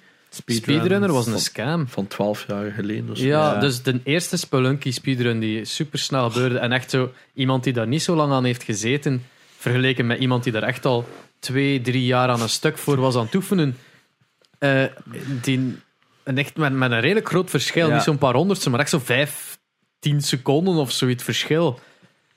speedrunner 0.46 1.12
was 1.12 1.26
een 1.26 1.38
scam. 1.38 1.88
Van 1.88 2.06
12 2.06 2.44
jaar 2.48 2.70
geleden 2.70 3.10
of 3.10 3.16
zo. 3.16 3.24
Ja, 3.24 3.52
Ja. 3.52 3.60
dus 3.60 3.82
de 3.82 4.00
eerste 4.04 4.36
Spelunky 4.36 4.90
speedrun 4.90 5.38
die 5.38 5.64
super 5.64 5.98
snel 5.98 6.30
gebeurde 6.30 6.58
en 6.58 6.72
echt 6.72 6.90
zo 6.90 7.12
iemand 7.34 7.64
die 7.64 7.72
daar 7.72 7.86
niet 7.86 8.02
zo 8.02 8.14
lang 8.16 8.32
aan 8.32 8.44
heeft 8.44 8.62
gezeten, 8.62 9.22
vergeleken 9.58 10.06
met 10.06 10.18
iemand 10.18 10.44
die 10.44 10.52
daar 10.52 10.62
echt 10.62 10.84
al 10.86 11.08
twee, 11.40 11.80
drie 11.80 12.04
jaar 12.04 12.28
aan 12.28 12.40
een 12.40 12.48
stuk 12.48 12.78
voor 12.78 12.96
was 12.96 13.16
aan 13.16 13.24
het 13.24 13.34
oefenen, 13.34 13.76
eh, 14.58 14.84
die, 15.42 15.76
en 16.22 16.38
echt 16.38 16.56
met, 16.56 16.72
met 16.72 16.90
een 16.90 17.00
redelijk 17.00 17.28
groot 17.28 17.50
verschil, 17.50 17.88
Ja. 17.88 17.94
niet 17.94 18.02
zo'n 18.02 18.18
paar 18.18 18.34
honderdste, 18.34 18.70
maar 18.70 18.80
echt 18.80 18.90
zo 18.90 18.98
vijf, 18.98 19.58
tien 19.98 20.20
seconden 20.22 20.74
of 20.74 20.92
zoiets 20.92 21.24
verschil. 21.24 21.78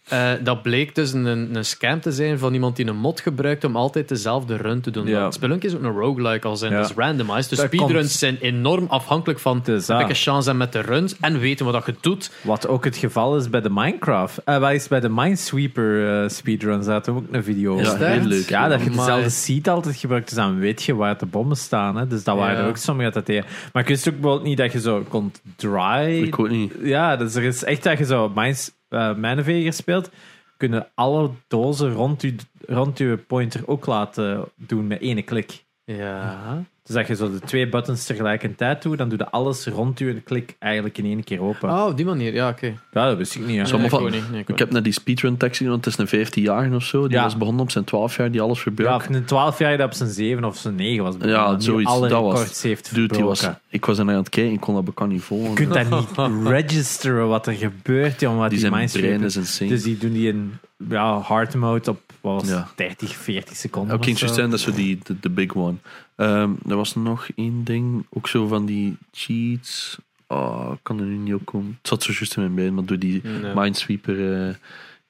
Eh, 0.07 0.31
dat 0.43 0.61
bleek 0.61 0.95
dus 0.95 1.13
een, 1.13 1.25
een 1.55 1.65
scam 1.65 1.99
te 2.01 2.11
zijn 2.11 2.39
van 2.39 2.53
iemand 2.53 2.75
die 2.75 2.87
een 2.87 2.95
mod 2.97 3.19
gebruikt 3.19 3.63
om 3.63 3.75
altijd 3.75 4.09
dezelfde 4.09 4.55
run 4.55 4.81
te 4.81 4.91
doen. 4.91 5.07
Ja. 5.07 5.21
Want 5.21 5.33
Spelunky 5.33 5.65
is 5.65 5.75
ook 5.75 5.83
een 5.83 5.91
roguelike 5.97 6.47
al 6.47 6.55
zijn, 6.57 6.71
Ja. 6.71 6.77
dat 6.79 6.89
is 6.89 6.95
randomized. 6.95 7.49
Dus 7.49 7.57
Dat 7.57 7.67
speedruns 7.67 7.93
komt- 7.93 8.09
zijn 8.09 8.37
enorm 8.41 8.85
afhankelijk 8.87 9.39
van 9.39 9.61
heb 9.65 9.99
ik 9.99 10.09
een 10.09 10.15
chance 10.15 10.49
hebben 10.49 10.57
met 10.57 10.71
de 10.71 10.79
runs 10.81 11.15
en 11.19 11.39
weten 11.39 11.65
wat 11.65 11.73
dat 11.73 11.85
je 11.85 11.95
doet. 12.01 12.31
Wat 12.41 12.67
ook 12.67 12.83
het 12.85 12.97
geval 12.97 13.37
is 13.37 13.49
bij 13.49 13.61
de 13.61 13.69
Minecraft. 13.69 14.37
eh 14.43 14.57
wat 14.57 14.71
is 14.71 14.87
bij 14.87 14.99
de 14.99 15.09
Minesweeper 15.09 16.21
eh, 16.23 16.29
speedruns? 16.29 16.85
Daar 16.85 16.93
hadden 16.95 17.13
we 17.15 17.19
ook 17.21 17.27
een 17.31 17.43
video 17.43 17.75
Ja, 17.81 17.81
over. 17.91 18.07
heel 18.07 18.21
leuk. 18.25 18.49
Ja, 18.49 18.67
dat 18.67 18.83
je 18.83 18.89
dezelfde 18.89 19.29
seed 19.29 19.67
altijd 19.67 19.95
gebruikt, 19.95 20.27
dus 20.29 20.37
dan 20.37 20.59
weet 20.59 20.83
je 20.83 20.95
waar 20.95 21.17
de 21.17 21.25
bommen 21.25 21.57
staan. 21.57 21.95
Hè. 21.97 22.07
Dus 22.07 22.23
dat 22.23 22.35
waren 22.37 22.55
Ja. 22.57 22.61
er 22.63 22.67
ook 22.67 22.77
sommigen 22.77 23.11
dat. 23.13 23.27
Maar 23.73 23.81
ik 23.81 23.87
wist 23.87 24.07
ook 24.07 24.13
bijvoorbeeld 24.13 24.47
niet 24.47 24.57
dat 24.57 24.71
je 24.71 24.79
zo 24.79 25.03
kon 25.09 25.31
dry. 25.55 26.21
Ik 26.23 26.39
ook 26.39 26.49
niet. 26.49 26.73
Ja, 26.81 27.15
dus 27.17 27.35
er 27.35 27.43
is 27.43 27.63
echt 27.63 27.83
dat 27.83 27.97
je 27.97 28.05
zo 28.05 28.31
Mines, 28.35 28.71
uh, 28.93 29.15
Mineveger 29.15 29.73
speelt, 29.73 30.09
kunnen 30.57 30.87
alle 30.93 31.29
dozen 31.47 31.93
rond 31.93 32.21
je, 32.21 32.35
rond 32.67 32.97
je 32.97 33.17
pointer 33.27 33.67
ook 33.67 33.85
laten 33.85 34.45
doen 34.55 34.87
met 34.87 35.01
één 35.01 35.23
klik. 35.23 35.63
Ja. 35.83 36.63
Dus 36.85 36.95
dat 36.95 37.07
je 37.07 37.15
zo 37.15 37.31
de 37.31 37.39
twee 37.39 37.69
buttons 37.69 38.05
tegelijkertijd 38.05 38.81
doet, 38.81 38.97
dan 38.97 39.09
doe 39.09 39.17
je 39.17 39.29
alles 39.29 39.65
rond 39.67 39.99
je 39.99 40.21
klik 40.21 40.55
eigenlijk 40.59 40.97
in 40.97 41.05
één 41.05 41.23
keer 41.23 41.41
open. 41.41 41.69
Oh, 41.69 41.85
op 41.85 41.97
die 41.97 42.05
manier. 42.05 42.33
Ja, 42.33 42.49
oké. 42.49 42.65
Ja, 42.93 43.07
dat 43.07 43.17
wist 43.17 43.35
ik 43.35 43.41
niet. 43.45 43.55
Hè. 43.55 43.61
Ik 43.83 43.89
van- 43.89 43.99
ook 44.01 44.09
niet. 44.11 44.31
Nee, 44.31 44.39
ik 44.41 44.49
ook 44.49 44.49
Ik 44.49 44.59
heb 44.59 44.71
net 44.71 44.83
die 44.83 44.93
speedrun 44.93 45.37
tekst 45.37 45.57
gezien, 45.57 45.71
want 45.71 45.85
het 45.85 45.93
is 45.93 45.99
een 45.99 46.07
15 46.07 46.43
jaar 46.43 46.73
of 46.75 46.83
zo. 46.83 47.07
Die 47.07 47.17
Ja. 47.17 47.23
was 47.23 47.37
begonnen 47.37 47.61
op 47.63 47.71
zijn 47.71 47.83
12 47.83 48.17
jaar, 48.17 48.31
die 48.31 48.41
alles 48.41 48.57
Ja, 48.57 48.63
verbruikt. 48.63 49.09
of 49.09 49.15
een 49.15 49.25
12 49.25 49.59
jaar 49.59 49.77
dat 49.77 49.85
op 49.87 49.93
zijn 49.93 50.09
7 50.09 50.43
of 50.43 50.57
zijn 50.57 50.75
9 50.75 51.03
was. 51.03 51.17
begonnen, 51.17 51.41
Ja, 51.41 51.59
zoiets, 51.59 51.89
Alle 51.89 52.07
dat 52.07 52.21
was- 52.21 52.33
records 52.39 52.61
heeft 52.63 52.95
Dude, 52.95 53.13
die 53.13 53.23
was, 53.23 53.49
ik 53.69 53.85
was 53.85 53.97
er 53.97 54.05
naar 54.05 54.13
aan 54.15 54.19
het 54.19 54.29
kijken, 54.29 54.53
ik 54.53 54.59
kon 54.59 54.75
dat 54.75 54.85
bekend 54.85 55.09
niet 55.09 55.21
volgen. 55.21 55.49
Je 55.49 55.55
kunt 55.55 55.73
dat 55.73 55.89
niet 55.89 56.47
registeren 56.47 57.27
wat 57.27 57.47
er 57.47 57.53
gebeurt, 57.53 58.19
jongen. 58.19 58.37
Wat 58.39 58.49
die 58.49 58.59
die, 58.59 58.69
zijn 58.69 58.89
brein 58.91 59.23
is 59.23 59.35
insane. 59.35 59.69
Dus 59.69 59.83
die 59.83 59.97
doen 59.97 60.13
die 60.13 60.27
in 60.27 60.53
ja, 60.89 61.19
hard 61.19 61.55
mode 61.55 61.89
op 61.89 61.99
wat 62.21 62.33
was 62.33 62.41
het, 62.41 62.51
Ja. 62.51 62.67
30, 62.75 63.15
40 63.15 63.55
seconden. 63.55 63.95
Oké, 63.95 64.09
okay, 64.09 64.35
dat 64.35 64.53
is 64.53 64.61
zo 64.61 64.71
die, 64.71 64.99
de 65.21 65.29
big 65.29 65.55
one. 65.55 65.75
Ehm, 66.15 66.51
er 66.67 66.75
was 66.75 66.95
nog 66.95 67.27
één 67.35 67.63
ding, 67.63 68.05
ook 68.09 68.27
zo 68.27 68.47
van 68.47 68.65
die 68.65 68.97
cheats. 69.11 69.97
Oh, 70.27 70.69
ik 70.73 70.79
kan 70.81 70.99
er 70.99 71.05
nu 71.05 71.15
niet 71.15 71.33
op 71.33 71.45
komen. 71.45 71.77
Het 71.77 71.87
zat 71.87 72.03
zo 72.03 72.11
juist 72.11 72.35
in 72.35 72.41
mijn 72.41 72.53
brein, 72.53 72.73
maar 72.73 72.85
door 72.85 72.99
die 72.99 73.21
Nee. 73.23 73.53
Minesweeper 73.55 74.47
eh, 74.47 74.55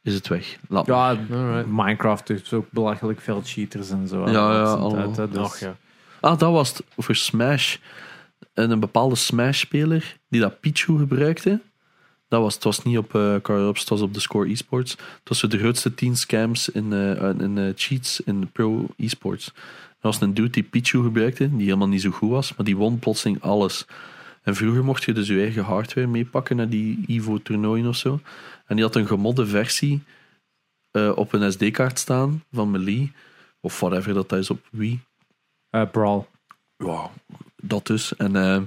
is 0.01 0.13
het 0.13 0.27
weg. 0.27 0.57
Laat. 0.69 0.85
Ja, 0.85 1.09
Alright. 1.09 1.67
Minecraft 1.71 2.27
heeft 2.27 2.53
ook 2.53 2.65
belachelijk 2.69 3.21
veel 3.21 3.41
cheaters 3.43 3.89
en 3.89 4.07
zo. 4.07 4.29
Ja, 4.29 4.31
ja, 4.31 4.89
hè, 4.89 5.27
dus- 5.27 5.37
Nog, 5.37 5.57
ja. 5.57 5.75
Ah, 6.19 6.37
dat 6.39 6.51
was 6.51 6.69
het. 6.69 6.83
Voor 6.97 7.15
Smash. 7.15 7.77
En 8.53 8.71
een 8.71 8.79
bepaalde 8.79 9.15
Smash-speler 9.15 10.17
die 10.29 10.41
dat 10.41 10.59
Pichu 10.59 10.97
gebruikte. 10.97 11.61
Dat 12.27 12.41
was, 12.41 12.53
het 12.53 12.63
was 12.63 12.83
niet 12.83 12.97
op 12.97 13.15
eh 13.15 13.35
Car 13.41 13.59
Ups, 13.59 13.79
het 13.79 13.89
was 13.89 14.01
op 14.01 14.13
de 14.13 14.19
Score 14.19 14.49
Esports. 14.49 14.91
Het 14.91 15.29
was 15.29 15.41
de 15.41 15.57
grootste 15.57 15.93
10 15.93 16.17
scams 16.17 16.69
in, 16.69 16.93
eh, 16.93 17.29
in 17.39 17.57
eh, 17.57 17.71
cheats 17.75 18.21
in 18.21 18.49
pro 18.51 18.87
esports. 18.97 19.53
Was 20.03 20.21
een 20.21 20.33
dude 20.33 20.49
die 20.49 20.63
Pichu 20.63 21.03
gebruikte, 21.03 21.55
die 21.55 21.65
helemaal 21.65 21.87
niet 21.87 22.01
zo 22.01 22.11
goed 22.11 22.29
was, 22.29 22.55
maar 22.55 22.65
die 22.65 22.77
won 22.77 22.99
plotseling 22.99 23.41
alles. 23.41 23.85
En 24.41 24.55
vroeger 24.55 24.83
mocht 24.83 25.03
je 25.03 25.13
dus 25.13 25.27
je 25.27 25.39
eigen 25.39 25.63
hardware 25.63 26.07
meepakken 26.07 26.55
naar 26.55 26.69
die 26.69 27.03
Evo-toernooien 27.07 27.87
of 27.87 27.95
zo. 27.95 28.19
En 28.65 28.75
die 28.75 28.85
had 28.85 28.95
een 28.95 29.07
gemodde 29.07 29.45
versie 29.45 30.03
eh, 30.91 31.11
op 31.15 31.33
een 31.33 31.51
SD-kaart 31.51 31.99
staan 31.99 32.43
van 32.51 32.71
Melee, 32.71 33.11
of 33.61 33.79
whatever 33.79 34.13
dat, 34.13 34.31
is 34.31 34.49
op 34.49 34.67
Wii. 34.71 34.99
Eh, 35.69 35.89
Brawl. 35.91 36.25
Wow, 36.77 37.05
dat 37.55 37.87
dus. 37.87 38.15
En 38.15 38.35
eh, 38.35 38.61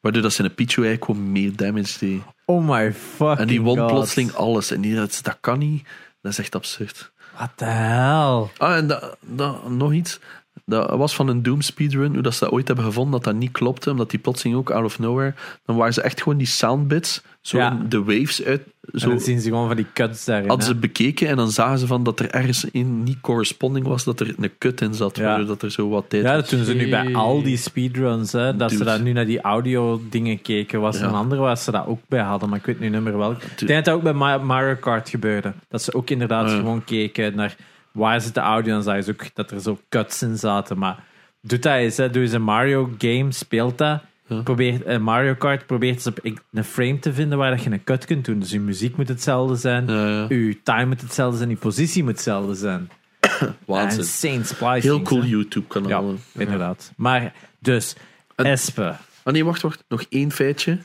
waardoor 0.00 0.22
dat 0.22 0.32
zijn 0.32 0.54
Pichu 0.54 0.82
eigenlijk 0.82 1.04
gewoon 1.04 1.32
meer 1.32 1.56
damage 1.56 1.98
deed. 1.98 2.22
Oh 2.44 2.68
my 2.68 2.92
fucking 2.92 3.38
En 3.38 3.46
die 3.46 3.62
won 3.62 3.78
god. 3.78 3.86
plotseling 3.86 4.32
alles. 4.32 4.70
En 4.70 4.80
die, 4.80 4.94
dat, 4.94 5.20
dat 5.22 5.36
kan 5.40 5.58
niet. 5.58 5.86
Dat 6.20 6.32
is 6.32 6.38
echt 6.38 6.54
absurd. 6.54 7.12
What 7.34 7.50
the 7.54 7.64
hell? 7.64 8.48
Ah, 8.58 8.76
en 8.76 8.86
dat, 9.20 9.68
nog 9.68 9.92
iets. 9.92 10.20
Dat 10.64 10.90
was 10.96 11.14
van 11.14 11.28
een 11.28 11.42
Doom 11.42 11.60
speedrun, 11.60 12.12
hoe 12.12 12.22
dat 12.22 12.34
ze 12.34 12.44
dat 12.44 12.52
ooit 12.52 12.66
hebben 12.66 12.84
gevonden, 12.84 13.12
dat 13.12 13.24
dat 13.24 13.34
niet 13.34 13.50
klopte, 13.52 13.90
omdat 13.90 14.10
die 14.10 14.18
plotseling 14.18 14.56
ook 14.58 14.70
out 14.70 14.84
of 14.84 14.98
nowhere, 14.98 15.34
dan 15.64 15.76
waren 15.76 15.92
ze 15.94 16.02
echt 16.02 16.22
gewoon 16.22 16.38
die 16.38 16.46
soundbits, 16.46 17.22
zo 17.40 17.56
Ja. 17.58 17.80
de 17.88 17.98
waves 18.02 18.44
uit, 18.44 18.62
En 18.92 19.00
zo 19.00 19.08
dan 19.08 19.20
zien 19.20 19.40
ze 19.40 19.48
gewoon 19.48 19.66
van 19.66 19.76
die 19.76 19.86
cuts 19.94 20.24
daarin. 20.24 20.48
hadden 20.48 20.66
hè. 20.66 20.72
ze 20.72 20.78
bekeken 20.78 21.28
en 21.28 21.36
dan 21.36 21.50
zagen 21.50 21.78
ze 21.78 21.86
van 21.86 22.02
dat 22.02 22.20
er 22.20 22.30
ergens 22.30 22.64
in 22.64 23.02
niet 23.02 23.20
corresponding 23.20 23.86
was, 23.86 24.04
dat 24.04 24.20
er 24.20 24.34
een 24.38 24.50
kut 24.58 24.80
in 24.80 24.94
zat, 24.94 25.16
Ja. 25.16 25.38
dat 25.44 25.62
er 25.62 25.70
zo 25.70 25.88
wat 25.88 26.04
tijd 26.08 26.22
Ja, 26.22 26.34
dat 26.34 26.50
doen 26.50 26.64
ze 26.64 26.74
nu 26.74 26.90
bij 26.90 27.14
al 27.14 27.42
die 27.42 27.56
speedruns. 27.56 28.32
Hè, 28.32 28.56
dat 28.56 28.72
ze 28.72 28.84
daar 28.84 29.00
nu 29.00 29.12
naar 29.12 29.26
die 29.26 29.40
audio 29.40 30.00
dingen 30.10 30.42
keken. 30.42 30.80
Was 30.80 30.98
Ja. 30.98 31.06
een 31.06 31.14
andere 31.14 31.40
waar 31.40 31.58
ze 31.58 31.70
dat 31.70 31.86
ook 31.86 32.00
bij 32.08 32.22
hadden, 32.22 32.48
maar 32.48 32.58
ik 32.58 32.66
weet 32.66 32.80
nu 32.80 32.88
niet 32.88 33.00
meer 33.00 33.18
welk. 33.18 33.42
Ik 33.42 33.58
denk 33.58 33.68
dat 33.68 33.84
dat 33.84 33.94
ook 33.94 34.02
bij 34.02 34.12
Ma- 34.12 34.38
Mario 34.38 34.74
Kart 34.80 35.08
gebeurde. 35.08 35.52
Dat 35.68 35.82
ze 35.82 35.94
ook 35.94 36.10
inderdaad 36.10 36.50
gewoon 36.50 36.84
keken 36.84 37.34
naar 37.36 37.56
waar 37.92 38.20
zit 38.20 38.34
de 38.34 38.40
audio 38.40 38.74
en 38.76 38.82
zagen 38.82 39.04
ze 39.04 39.10
ook 39.10 39.34
dat 39.34 39.50
er 39.50 39.60
zo 39.60 39.78
cuts 39.88 40.22
in 40.22 40.36
zaten. 40.38 40.78
Maar 40.78 41.04
doe 41.40 41.58
dat 41.58 41.74
eens, 41.74 41.96
hè. 41.96 42.10
doe 42.10 42.22
eens 42.22 42.32
een 42.32 42.42
Mario 42.42 42.90
game, 42.98 43.32
speelt 43.32 43.78
dat. 43.78 44.02
Ja. 44.26 44.40
Probeer, 44.42 44.86
eh, 44.86 44.98
Mario 44.98 45.34
Kart 45.34 45.66
probeert 45.66 45.94
eens 45.94 46.06
op 46.06 46.18
een 46.52 46.64
frame 46.64 46.98
te 46.98 47.12
vinden 47.12 47.38
waar 47.38 47.50
dat 47.50 47.62
je 47.62 47.70
een 47.70 47.84
cut 47.84 48.04
kunt 48.04 48.24
doen. 48.24 48.38
Dus 48.38 48.50
je 48.50 48.60
muziek 48.60 48.96
moet 48.96 49.08
hetzelfde 49.08 49.56
zijn, 49.56 49.86
Ja, 49.86 50.08
ja. 50.08 50.26
je 50.28 50.60
time 50.62 50.86
moet 50.86 51.00
hetzelfde 51.00 51.36
zijn, 51.36 51.48
je 51.50 51.56
positie 51.56 52.02
moet 52.02 52.12
hetzelfde 52.12 52.54
zijn. 52.54 52.90
Waanzin. 53.66 53.98
Insane 54.00 54.44
splicing. 54.44 54.82
Heel 54.82 55.02
cool. 55.02 55.24
YouTube-kanaal. 55.24 56.10
Ja, 56.10 56.16
inderdaad. 56.40 56.92
Maar 56.96 57.32
dus, 57.58 57.94
En- 58.36 58.44
Espe, 58.44 58.94
Ah 59.24 59.32
nee, 59.32 59.44
wacht, 59.44 59.62
wacht. 59.62 59.84
Nog 59.88 60.04
één 60.08 60.30
feitje. 60.30 60.78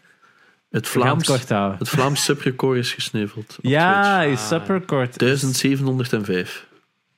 Het 0.69 0.87
Vlaams, 0.87 1.27
het 1.27 1.89
Vlaams 1.89 2.23
subrecord 2.25 2.77
is 2.77 2.93
gesneuveld. 2.93 3.55
op 3.57 3.65
Ja, 3.65 4.21
je 4.21 4.37
superkort. 4.37 5.19
1705. 5.19 6.66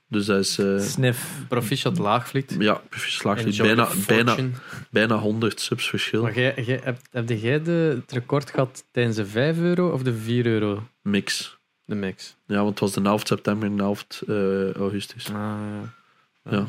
Dus 0.09 0.25
dat 0.25 0.39
is 0.39 0.57
eh, 0.57 0.79
Sniff. 0.79 1.45
Proficiat 1.47 1.97
Laagvliet. 1.97 2.55
ja, 2.59 2.81
verslagen. 2.89 3.45
Enjoy 3.45 3.67
Bijna, 3.67 3.89
bijna, 4.07 4.35
bijna 4.91 5.17
100 5.17 5.59
subs 5.59 5.89
verschil. 5.89 6.21
Maar 6.21 6.39
jij, 6.39 6.53
jij, 6.65 6.79
heb, 6.83 6.99
heb 7.11 7.29
jij 7.29 7.61
de, 7.61 7.97
het 8.01 8.11
record 8.11 8.49
gehad 8.49 8.85
tijdens 8.91 9.15
de 9.15 9.25
5 9.25 9.57
euro 9.57 9.89
of 9.89 10.03
de 10.03 10.13
4 10.13 10.45
euro? 10.45 10.83
Mix. 11.01 11.57
De 11.85 11.95
mix. 11.95 12.35
Ja, 12.45 12.55
want 12.55 12.69
het 12.69 12.79
was 12.79 12.93
de 12.93 13.01
11 13.01 13.27
september 13.27 13.69
en 13.69 13.77
de 13.77 13.83
11 13.83 14.05
eh, 14.27 14.73
augustus. 14.73 15.27
Ah, 15.27 15.33
ja. 15.33 16.51
Ja. 16.51 16.65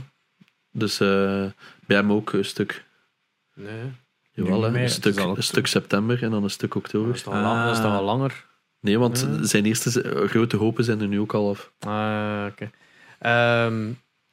Dus 0.72 1.00
eh, 1.00 1.46
bij 1.86 1.96
hem 1.96 2.12
ook 2.12 2.32
een 2.32 2.44
stuk. 2.44 2.84
Nee. 3.54 3.92
Jawel, 4.32 4.62
hè, 4.62 4.82
een, 4.82 4.90
stuk, 4.90 5.16
is 5.16 5.24
een 5.24 5.42
stuk 5.42 5.66
september 5.66 6.22
en 6.22 6.30
dan 6.30 6.42
een 6.42 6.50
stuk 6.50 6.74
oktober. 6.74 7.14
is 7.14 7.22
dat 7.22 7.70
is 7.72 7.80
toch 7.80 7.92
al 7.92 8.04
langer? 8.04 8.46
Nee, 8.80 8.98
want 8.98 9.28
zijn 9.40 9.64
eerste 9.64 10.26
grote 10.28 10.56
hopen 10.56 10.84
zijn 10.84 11.00
er 11.00 11.08
nu 11.08 11.20
ook 11.20 11.34
al 11.34 11.50
af. 11.50 11.72
Ah, 11.78 12.46
oké. 12.50 12.70
Ehm, 13.20 13.88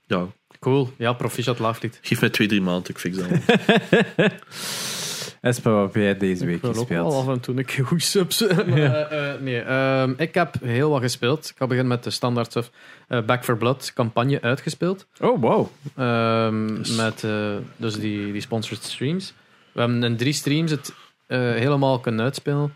Ja, 0.06 0.28
cool. 0.60 0.90
Ja, 0.98 1.14
proficiat 1.14 1.60
Laagvliet. 1.60 2.00
geef 2.02 2.20
mij 2.22 2.30
twee, 2.30 2.48
drie 2.48 2.62
maanden, 2.62 2.90
ik 2.90 2.98
fix 2.98 3.18
dat. 3.18 3.28
Espe, 5.42 5.70
wat 5.70 5.94
heb 5.94 6.04
jij 6.04 6.18
deze 6.18 6.46
week 6.46 6.56
Ik 6.56 6.62
wil 6.62 6.70
ook 6.70 6.76
wel 6.90 7.06
gespeeld? 7.06 7.28
af 7.28 7.34
en 7.34 7.40
toe 7.40 7.58
een 7.58 7.66
keer 7.66 7.86
goed 7.86 8.04
subs. 8.04 8.42
Maar, 8.48 8.68
eh, 8.68 9.34
eh, 9.34 9.42
nee, 9.42 9.60
ehm, 9.62 10.14
ik 10.18 10.34
heb 10.34 10.56
heel 10.62 10.90
wat 10.90 11.02
gespeeld. 11.02 11.50
Ik 11.50 11.58
ga 11.58 11.68
beginnen 11.68 11.94
met 11.94 12.04
de 12.04 12.10
standaard 12.10 12.50
stuff. 12.52 12.72
Eh, 13.08 13.22
Back 13.22 13.44
for 13.44 13.58
Blood 13.58 13.94
campagne 13.94 14.42
uitgespeeld. 14.42 15.08
Oh, 15.20 15.42
wow. 15.42 15.68
Ehm, 15.96 16.76
Yes. 16.78 16.96
Met 16.96 17.24
eh, 17.24 17.56
dus 17.76 17.94
die, 18.00 18.32
die 18.32 18.42
sponsored 18.42 18.84
streams. 18.84 19.34
We 19.72 19.80
hebben 19.80 20.04
in 20.04 20.18
drie 20.18 20.34
streams 20.34 20.72
het 20.72 20.94
eh, 21.28 21.40
helemaal 21.40 22.00
kunnen 22.00 22.26
uitspelen. 22.26 22.74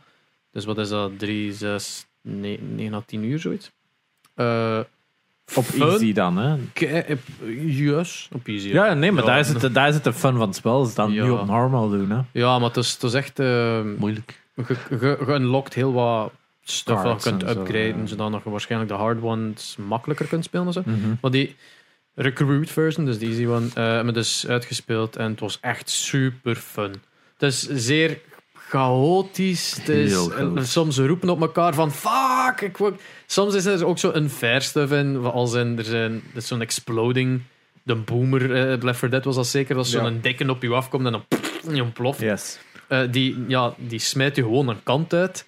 Dus 0.52 0.66
wat 0.66 0.78
is 0.78 0.90
dat? 0.90 1.20
Drie, 1.20 1.54
zes, 1.54 2.06
ne- 2.22 2.60
negen 2.62 2.94
à 2.94 3.04
tien 3.06 3.24
uur 3.24 3.40
zoiets. 3.40 3.72
Eh, 5.52 5.58
Op 5.58 5.64
fun. 5.66 5.90
easy 5.90 6.14
dan, 6.14 6.38
hè? 6.38 6.54
Op- 6.54 7.20
Yes, 7.66 8.30
op 8.32 8.48
easy. 8.48 8.68
Ja, 8.68 8.94
nee, 8.94 9.12
maar 9.12 9.24
Ja. 9.24 9.30
daar, 9.30 9.46
zit 9.46 9.62
de, 9.62 9.72
daar 9.72 9.94
zit 9.94 10.04
de 10.04 10.14
fun 10.14 10.38
van 10.38 10.48
het 10.48 10.56
spel. 10.56 10.84
Dus 10.84 10.94
dan 10.96 11.12
Ja. 11.12 11.24
nu 11.24 11.30
op 11.30 11.46
normal 11.46 11.90
doen, 11.90 12.10
hè? 12.10 12.20
Ja, 12.32 12.60
maar 12.60 12.68
het 12.68 12.78
is, 12.78 12.94
het 12.94 13.04
is 13.04 13.14
echt... 13.14 13.40
ehm, 13.40 13.94
Moeilijk. 13.98 14.40
Je, 14.56 14.64
je, 14.90 14.98
je 15.00 15.34
unlockt 15.34 15.74
heel 15.74 15.94
wat 15.94 16.32
stuff 16.64 17.04
dat 17.04 17.24
je 17.24 17.30
kunt 17.30 17.44
upgraden, 17.50 18.00
ja. 18.00 18.06
zodat 18.06 18.42
je 18.44 18.50
waarschijnlijk 18.50 18.92
de 18.92 18.98
hard 18.98 19.22
ones 19.22 19.76
makkelijker 19.88 20.26
kunt 20.28 20.44
spelen. 20.44 20.66
En 20.68 20.74
zo. 20.74 20.82
Mhm. 20.86 20.98
Maar 21.22 21.32
die 21.32 21.56
recruit 22.16 22.70
version, 22.72 23.06
dus 23.06 23.18
de 23.20 23.26
easy 23.26 23.46
one, 23.46 23.68
eh 23.68 23.84
hebben 23.84 24.06
we 24.06 24.12
dus 24.12 24.48
uitgespeeld 24.48 25.16
en 25.16 25.32
het 25.32 25.40
was 25.40 25.58
echt 25.62 25.90
super 25.90 26.56
fun. 26.56 26.92
Het 27.38 27.54
is 27.54 27.68
zeer 27.70 28.18
chaotisch. 28.72 29.76
Het 29.76 29.90
is, 29.90 30.28
en 30.28 30.68
soms 30.68 30.98
roepen 30.98 31.30
op 31.30 31.42
elkaar 31.42 31.74
van 31.74 31.92
fuck. 31.92 32.62
Ik 32.62 32.78
wil... 32.78 32.96
Soms 33.26 33.54
is 33.56 33.66
er 33.66 33.86
ook 33.86 34.00
zo 34.00 34.12
een 34.14 34.30
fair 34.30 34.62
stuff 34.62 34.92
in, 34.92 35.18
als 35.18 35.54
in 35.54 35.78
er 35.78 35.84
zijn 35.84 36.24
is 36.34 36.48
zo'n 36.48 36.62
exploding. 36.62 37.42
De 37.84 37.96
boomer, 37.96 38.72
eh 38.72 38.84
Left 38.84 39.00
4 39.00 39.10
Dead 39.10 39.24
was 39.24 39.36
dat 39.36 39.48
zeker, 39.48 39.76
dat 39.76 39.88
zo'n 39.88 40.14
Ja. 40.14 40.20
dikke 40.22 40.50
op 40.50 40.62
je 40.62 40.74
afkomt 40.74 41.06
en 41.06 41.12
dan 41.12 41.26
pff, 41.28 41.74
je 41.74 41.84
ontploft. 41.84 42.20
Yes. 42.20 42.60
Eh, 42.88 43.02
die, 43.12 43.46
ja, 43.48 43.74
die 43.78 44.00
smijt 44.00 44.36
je 44.36 44.42
gewoon 44.42 44.68
een 44.68 44.84
kant 44.84 45.14
uit. 45.14 45.46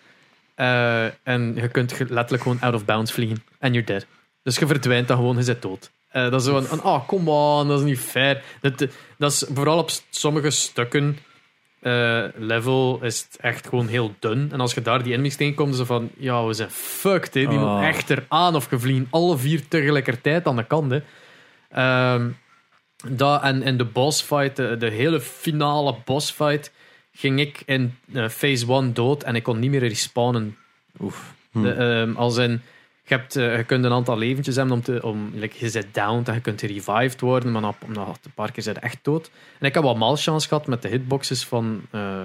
Eh, 0.56 1.06
en 1.24 1.56
je 1.56 1.68
kunt 1.68 2.00
letterlijk 2.00 2.44
gewoon 2.44 2.60
out 2.62 2.74
of 2.74 2.86
bounds 2.86 3.12
vliegen. 3.12 3.44
En 3.60 3.74
you're 3.74 3.88
dead. 3.88 4.06
Dus 4.44 4.58
je 4.58 4.68
verdwijnt 4.68 5.08
dan 5.08 5.18
gewoon, 5.18 5.36
je 5.36 5.44
zit 5.44 5.62
dood. 5.62 5.92
Eh, 6.10 6.30
dat 6.30 6.42
is 6.42 6.48
zo 6.48 6.66
ah, 6.84 7.08
come 7.08 7.30
on, 7.30 7.68
dat 7.68 7.80
is 7.80 7.86
niet 7.86 8.00
fair. 8.00 8.44
Dat, 8.62 8.88
dat 9.18 9.32
is 9.32 9.46
vooral 9.54 9.78
op 9.78 9.90
sommige 10.10 10.50
stukken 10.50 11.18
eh, 11.84 12.24
level 12.36 13.00
is 13.02 13.20
het 13.20 13.38
echt 13.42 13.68
gewoon 13.68 13.88
heel 13.88 14.16
dun. 14.20 14.50
En 14.52 14.60
als 14.60 14.74
je 14.74 14.82
daar 14.82 15.04
die 15.04 15.14
enemies 15.14 15.36
tegenkomt, 15.36 15.76
zo 15.76 15.86
van, 15.86 16.10
ja, 16.18 16.46
we 16.46 16.54
zijn 16.54 16.72
fucked, 16.72 17.34
hè. 17.34 17.40
die 17.40 17.60
Oh. 17.60 17.64
moeten 17.64 17.88
echt 17.88 18.10
eraan 18.10 18.56
of 18.56 18.70
je 18.70 18.80
vliegen 18.80 19.08
alle 19.10 19.38
vier 19.38 19.68
tegelijkertijd 19.68 20.48
aan 20.48 20.56
de 20.56 20.66
kant. 20.66 20.92
Hè. 20.92 21.00
Dat, 23.08 23.42
en 23.42 23.64
in 23.64 23.78
de 23.78 23.86
bossfight, 23.86 24.56
de, 24.56 24.78
de 24.78 24.90
hele 24.90 25.20
finale 25.22 25.96
bossfight, 26.06 26.72
ging 27.14 27.40
ik 27.40 27.64
in 27.66 27.96
eh, 28.14 28.30
phase 28.30 28.74
1 28.74 28.94
dood 28.94 29.24
en 29.24 29.36
ik 29.36 29.44
kon 29.44 29.60
niet 29.60 29.70
meer 29.72 29.88
respawnen. 29.88 30.58
Oef. 31.02 31.34
Hm. 31.52 31.62
De, 31.62 31.72
ehm, 31.72 32.16
als 32.16 32.38
in, 32.38 32.62
je, 33.06 33.16
hebt, 33.16 33.36
eh, 33.36 33.58
je 33.58 33.64
kunt 33.64 33.86
een 33.86 33.92
aantal 33.92 34.18
leventjes 34.18 34.56
hebben 34.56 34.76
om 34.76 34.82
te. 34.82 35.02
Om, 35.04 35.32
like, 35.36 35.56
je 35.60 35.70
zit 35.70 35.94
down 35.94 36.24
en 36.26 36.34
je 36.34 36.42
kunt 36.42 36.62
revived 36.62 37.22
worden, 37.22 37.52
maar 37.52 37.62
na, 37.62 37.74
na 37.88 38.08
een 38.08 38.32
paar 38.36 38.52
keer 38.52 38.64
zit 38.64 38.76
je 38.76 38.82
echt 38.82 39.00
dood. 39.02 39.32
En 39.60 39.68
ik 39.68 39.74
heb 39.74 39.84
wat 39.84 39.98
malchance 39.98 40.48
gehad 40.48 40.68
met 40.68 40.82
de 40.82 40.88
hitboxes 40.88 41.46
van 41.46 41.82
eh, 41.92 42.22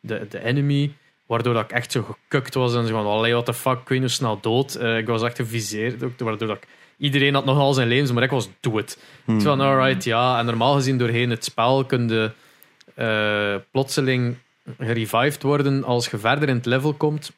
de, 0.00 0.26
de 0.30 0.44
enemy, 0.44 0.92
waardoor 1.26 1.54
dat 1.54 1.64
ik 1.64 1.70
echt 1.70 1.92
zo 1.92 2.02
gekukt 2.02 2.54
was 2.54 2.74
en 2.74 2.86
zo 2.86 2.92
van, 2.92 3.06
allee, 3.06 3.32
what 3.32 3.46
the 3.46 3.54
fuck, 3.54 3.76
weet 3.76 3.88
niet 3.88 4.00
hoe 4.00 4.08
snel 4.08 4.40
dood. 4.40 4.74
Eh, 4.74 4.98
ik 4.98 5.06
was 5.06 5.22
echt 5.22 5.36
geviseerd, 5.36 6.02
ook, 6.02 6.18
waardoor 6.18 6.48
dat 6.48 6.56
ik, 6.56 6.68
iedereen 6.98 7.34
had 7.34 7.44
nog 7.44 7.58
al 7.58 7.74
zijn 7.74 7.88
levens, 7.88 8.12
maar 8.12 8.22
ik 8.22 8.30
was 8.30 8.48
do 8.60 8.78
it. 8.78 8.98
Ik 9.26 9.40
van, 9.40 9.60
alright, 9.60 10.04
ja. 10.04 10.38
En 10.38 10.46
normaal 10.46 10.74
gezien 10.74 10.98
doorheen 10.98 11.30
het 11.30 11.44
spel 11.44 11.84
kun 11.84 12.08
je 12.08 12.32
plotseling 13.70 14.36
gerevived 14.78 15.42
worden 15.42 15.84
als 15.84 16.08
je 16.08 16.18
verder 16.18 16.48
in 16.48 16.56
het 16.56 16.66
level 16.66 16.92
komt. 16.92 17.32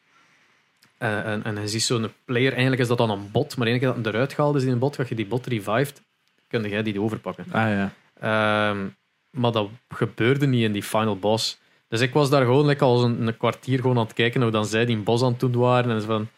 Eh, 1.01 1.32
en, 1.32 1.44
en 1.44 1.60
je 1.60 1.68
ziet 1.68 1.82
zo'n 1.82 2.12
player, 2.24 2.52
eigenlijk 2.52 2.82
is 2.82 2.89
dat 2.89 2.98
dan 2.98 3.10
een 3.10 3.31
bot, 3.31 3.56
maar 3.56 3.66
keer 3.66 3.81
dat 3.81 3.94
hem 3.94 4.06
eruit 4.06 4.32
gehaald 4.32 4.56
is 4.56 4.62
in 4.62 4.72
een 4.72 4.78
bot, 4.78 4.97
ga 4.97 5.05
je 5.09 5.14
die 5.14 5.27
bot 5.27 5.47
revived, 5.47 6.02
kun 6.48 6.68
jij 6.68 6.82
die 6.82 7.01
overpakken. 7.01 7.44
Ah 7.51 7.68
ja. 7.68 7.93
Ehm, 8.20 8.86
maar 9.31 9.52
dat 9.52 9.68
gebeurde 9.89 10.47
niet 10.47 10.62
in 10.62 10.72
die 10.72 10.82
final 10.82 11.16
boss. 11.16 11.59
Dus 11.89 12.01
ik 12.01 12.12
was 12.12 12.31
daar 12.31 12.44
gewoon 12.44 12.66
lekker 12.66 12.86
al 12.86 13.05
een, 13.05 13.27
een 13.27 13.36
kwartier 13.36 13.81
gewoon 13.81 13.98
aan 13.98 14.05
het 14.05 14.12
kijken 14.12 14.43
hoe 14.43 14.51
dan 14.51 14.66
zij 14.66 14.85
die 14.85 14.97
bos 14.97 15.22
aan 15.22 15.31
het 15.31 15.40
doen 15.40 15.56
waren. 15.56 15.90
En 15.90 16.02
van... 16.02 16.28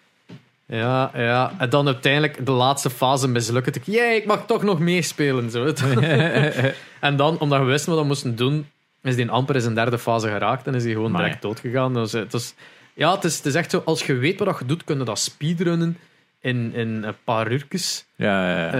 Ja, 0.66 1.10
ja. 1.14 1.52
En 1.58 1.70
dan 1.70 1.86
uiteindelijk 1.86 2.46
de 2.46 2.52
laatste 2.52 2.90
fase 2.90 3.28
mislukt. 3.28 3.76
Ik, 3.76 3.86
jee, 3.86 4.16
ik 4.16 4.26
mag 4.26 4.46
toch 4.46 4.62
nog 4.62 4.78
meespelen. 4.78 5.50
Zo. 5.50 5.64
en 7.00 7.16
dan, 7.16 7.38
omdat 7.38 7.60
we 7.60 7.64
wisten 7.64 7.92
wat 7.92 8.00
we 8.00 8.06
moesten 8.06 8.36
doen, 8.36 8.66
is 9.02 9.16
die 9.16 9.30
amper 9.30 9.54
in 9.54 9.60
zijn 9.60 9.74
derde 9.74 9.98
fase 9.98 10.28
geraakt 10.28 10.66
en 10.66 10.74
is 10.74 10.84
hij 10.84 10.92
gewoon 10.92 11.16
direct 11.16 11.42
doodgegaan. 11.42 11.94
Dus, 11.94 12.12
het 12.12 12.34
is, 12.34 12.54
ja, 12.94 13.14
het 13.14 13.24
is, 13.24 13.36
het 13.36 13.46
is 13.46 13.54
echt 13.54 13.70
zo, 13.70 13.82
als 13.84 14.06
je 14.06 14.14
weet 14.14 14.38
wat 14.38 14.58
je 14.58 14.64
doet, 14.66 14.84
kun 14.84 14.98
je 14.98 15.04
dat 15.04 15.18
speedrunnen 15.18 15.98
in, 16.40 16.72
in 16.74 17.02
een 17.02 17.14
paar 17.24 17.52
uurtjes. 17.52 18.04
Ja, 18.16 18.48
ja, 18.50 18.58
ja. 18.66 18.72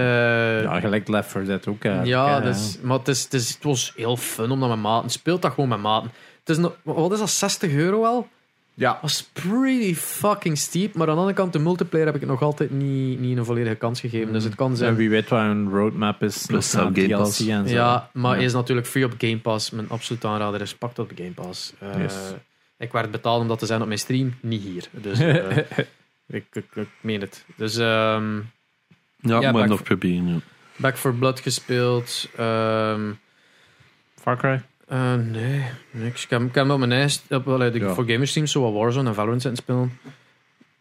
Eh, 0.57 0.63
ja, 0.63 0.79
gelijk 0.79 1.07
Left 1.07 1.31
4 1.31 1.45
Dead 1.45 1.67
ook. 1.67 1.83
ja, 1.83 2.03
Ja, 2.03 2.39
dus, 2.39 2.77
maar 2.81 2.97
het, 2.97 3.07
is, 3.07 3.23
het, 3.23 3.33
is, 3.33 3.49
het 3.53 3.63
was 3.63 3.93
heel 3.95 4.17
fun 4.17 4.51
om 4.51 4.59
dat 4.59 4.69
met 4.69 4.79
maten. 4.81 5.09
Speelt 5.09 5.41
dat 5.41 5.53
gewoon 5.53 5.69
met 5.69 5.79
maten. 5.81 6.11
Het 6.39 6.49
is 6.49 6.57
nog, 6.57 6.75
wat 6.83 7.11
is 7.11 7.19
dat, 7.19 7.29
60 7.29 7.71
euro 7.71 8.01
wel? 8.01 8.27
Ja. 8.75 8.99
was 9.01 9.29
pretty 9.33 9.95
fucking 9.95 10.57
steep. 10.57 10.93
Maar 10.93 11.07
aan 11.07 11.13
de 11.13 11.19
andere 11.19 11.37
kant, 11.37 11.53
de 11.53 11.59
multiplayer 11.59 12.05
heb 12.05 12.15
ik 12.15 12.21
het 12.21 12.29
nog 12.29 12.41
altijd 12.41 12.71
niet, 12.71 13.19
niet 13.19 13.37
een 13.37 13.45
volledige 13.45 13.75
kans 13.75 13.99
gegeven. 13.99 14.33
Dus 14.33 14.43
het 14.43 14.55
kan 14.55 14.71
En 14.71 14.77
zijn. 14.77 14.95
wie 14.95 15.09
weet 15.09 15.29
wat 15.29 15.39
een 15.39 15.69
roadmap 15.69 16.23
is. 16.23 16.45
Plus 16.45 16.71
Game 16.71 17.07
Pass. 17.07 17.47
en 17.47 17.67
zo. 17.67 17.73
Ja, 17.75 18.09
maar 18.13 18.41
is 18.41 18.53
natuurlijk 18.53 18.87
free 18.87 19.05
op 19.05 19.13
Game 19.17 19.39
Pass. 19.39 19.69
Mijn 19.71 19.89
absolute 19.89 20.27
aanrader 20.27 20.61
is 20.61 20.73
pak 20.75 20.95
dat 20.95 21.05
op 21.11 21.17
Game 21.17 21.31
Pass. 21.31 21.73
Eh, 21.79 22.01
Yes. 22.01 22.13
Ik 22.83 22.91
werd 22.91 23.11
betaald 23.11 23.41
om 23.41 23.47
dat 23.47 23.59
te 23.59 23.65
zijn 23.65 23.81
op 23.81 23.87
mijn 23.87 23.99
stream, 23.99 24.33
niet 24.41 24.61
hier. 24.63 24.87
Dus 24.91 25.19
eh, 25.19 25.57
ik, 26.37 26.45
ik, 26.51 26.65
ik 26.73 26.87
meen 27.01 27.21
het. 27.21 27.45
Dus 27.55 27.77
ehm, 27.77 28.35
Ja, 29.17 29.39
Ja, 29.41 29.51
maar 29.51 29.67
nog 29.67 29.83
proberen. 29.83 30.27
Ja. 30.27 30.39
Back 30.75 30.97
for 30.97 31.13
Blood 31.13 31.39
gespeeld. 31.39 32.29
ehm, 32.35 33.11
Far 34.15 34.37
Cry? 34.37 34.61
eh, 34.87 35.13
nee, 35.15 35.65
niks. 35.91 36.23
Ik 36.23 36.29
heb, 36.29 36.41
ik 36.41 36.55
heb 36.55 36.69
op 36.69 36.79
mijn 36.79 36.91
ijs, 36.91 37.23
op, 37.29 37.47
allee, 37.47 37.79
Ja. 37.79 37.93
voor 37.93 38.05
gamers 38.05 38.33
zo 38.33 38.61
wat 38.61 38.73
Warzone 38.73 39.09
en 39.09 39.15
Valorant 39.15 39.41
zitten 39.41 39.63
spelen. 39.63 39.99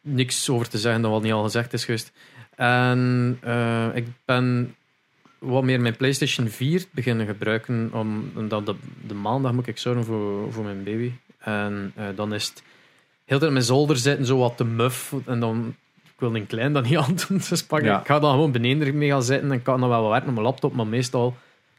Niks 0.01 0.49
over 0.51 0.69
te 0.69 0.79
zeggen 0.79 1.03
dat 1.03 1.11
wat 1.11 1.23
niet 1.23 1.33
al 1.33 1.43
gezegd 1.43 1.73
is 1.73 1.85
geweest. 1.85 2.13
En 2.57 3.39
eh, 3.41 3.87
ik 3.95 4.07
ben 4.25 4.75
wat 5.39 5.63
meer 5.63 5.81
mijn 5.81 5.97
PlayStation 5.97 6.49
4 6.49 6.85
beginnen 6.91 7.27
gebruiken. 7.27 7.91
Om, 7.93 8.31
omdat 8.35 8.67
de, 8.67 8.75
de 9.07 9.15
maandag 9.15 9.53
moet 9.53 9.67
ik 9.67 9.79
zorgen 9.79 10.05
voor, 10.05 10.53
voor 10.53 10.65
mijn 10.65 10.85
baby. 10.85 11.13
En 11.45 11.93
eh, 11.97 12.05
dan 12.15 12.35
is 12.35 12.47
het 12.49 12.63
heel 13.25 13.39
tijd 13.39 13.53
mijn 13.53 13.65
zolder 13.65 13.97
zitten, 13.97 14.27
zo 14.27 14.39
wat 14.39 14.57
te 14.57 14.65
muf. 14.65 15.13
En 15.27 15.41
dan, 15.41 15.75
ik 16.05 16.13
wil 16.19 16.35
een 16.35 16.47
klein 16.47 16.73
dat 16.73 16.85
niet 16.85 16.97
aan 17.05 17.17
doen. 17.29 17.41
Dus 17.49 17.65
pak, 17.65 17.83
Ja. 17.83 18.01
ik 18.01 18.07
ga 18.07 18.19
dan 18.19 18.31
gewoon 18.31 18.53
beneden 18.53 18.99
mee 18.99 19.09
gaan 19.11 19.23
zitten. 19.23 19.53
En 19.53 19.63
kan 19.63 19.81
dan 19.81 19.89
wel 19.89 20.01
wat 20.03 20.11
werken 20.11 20.29
op 20.29 20.35
mijn 20.35 20.47
laptop. 20.47 20.75
Maar 20.75 20.87
meestal 20.87 21.37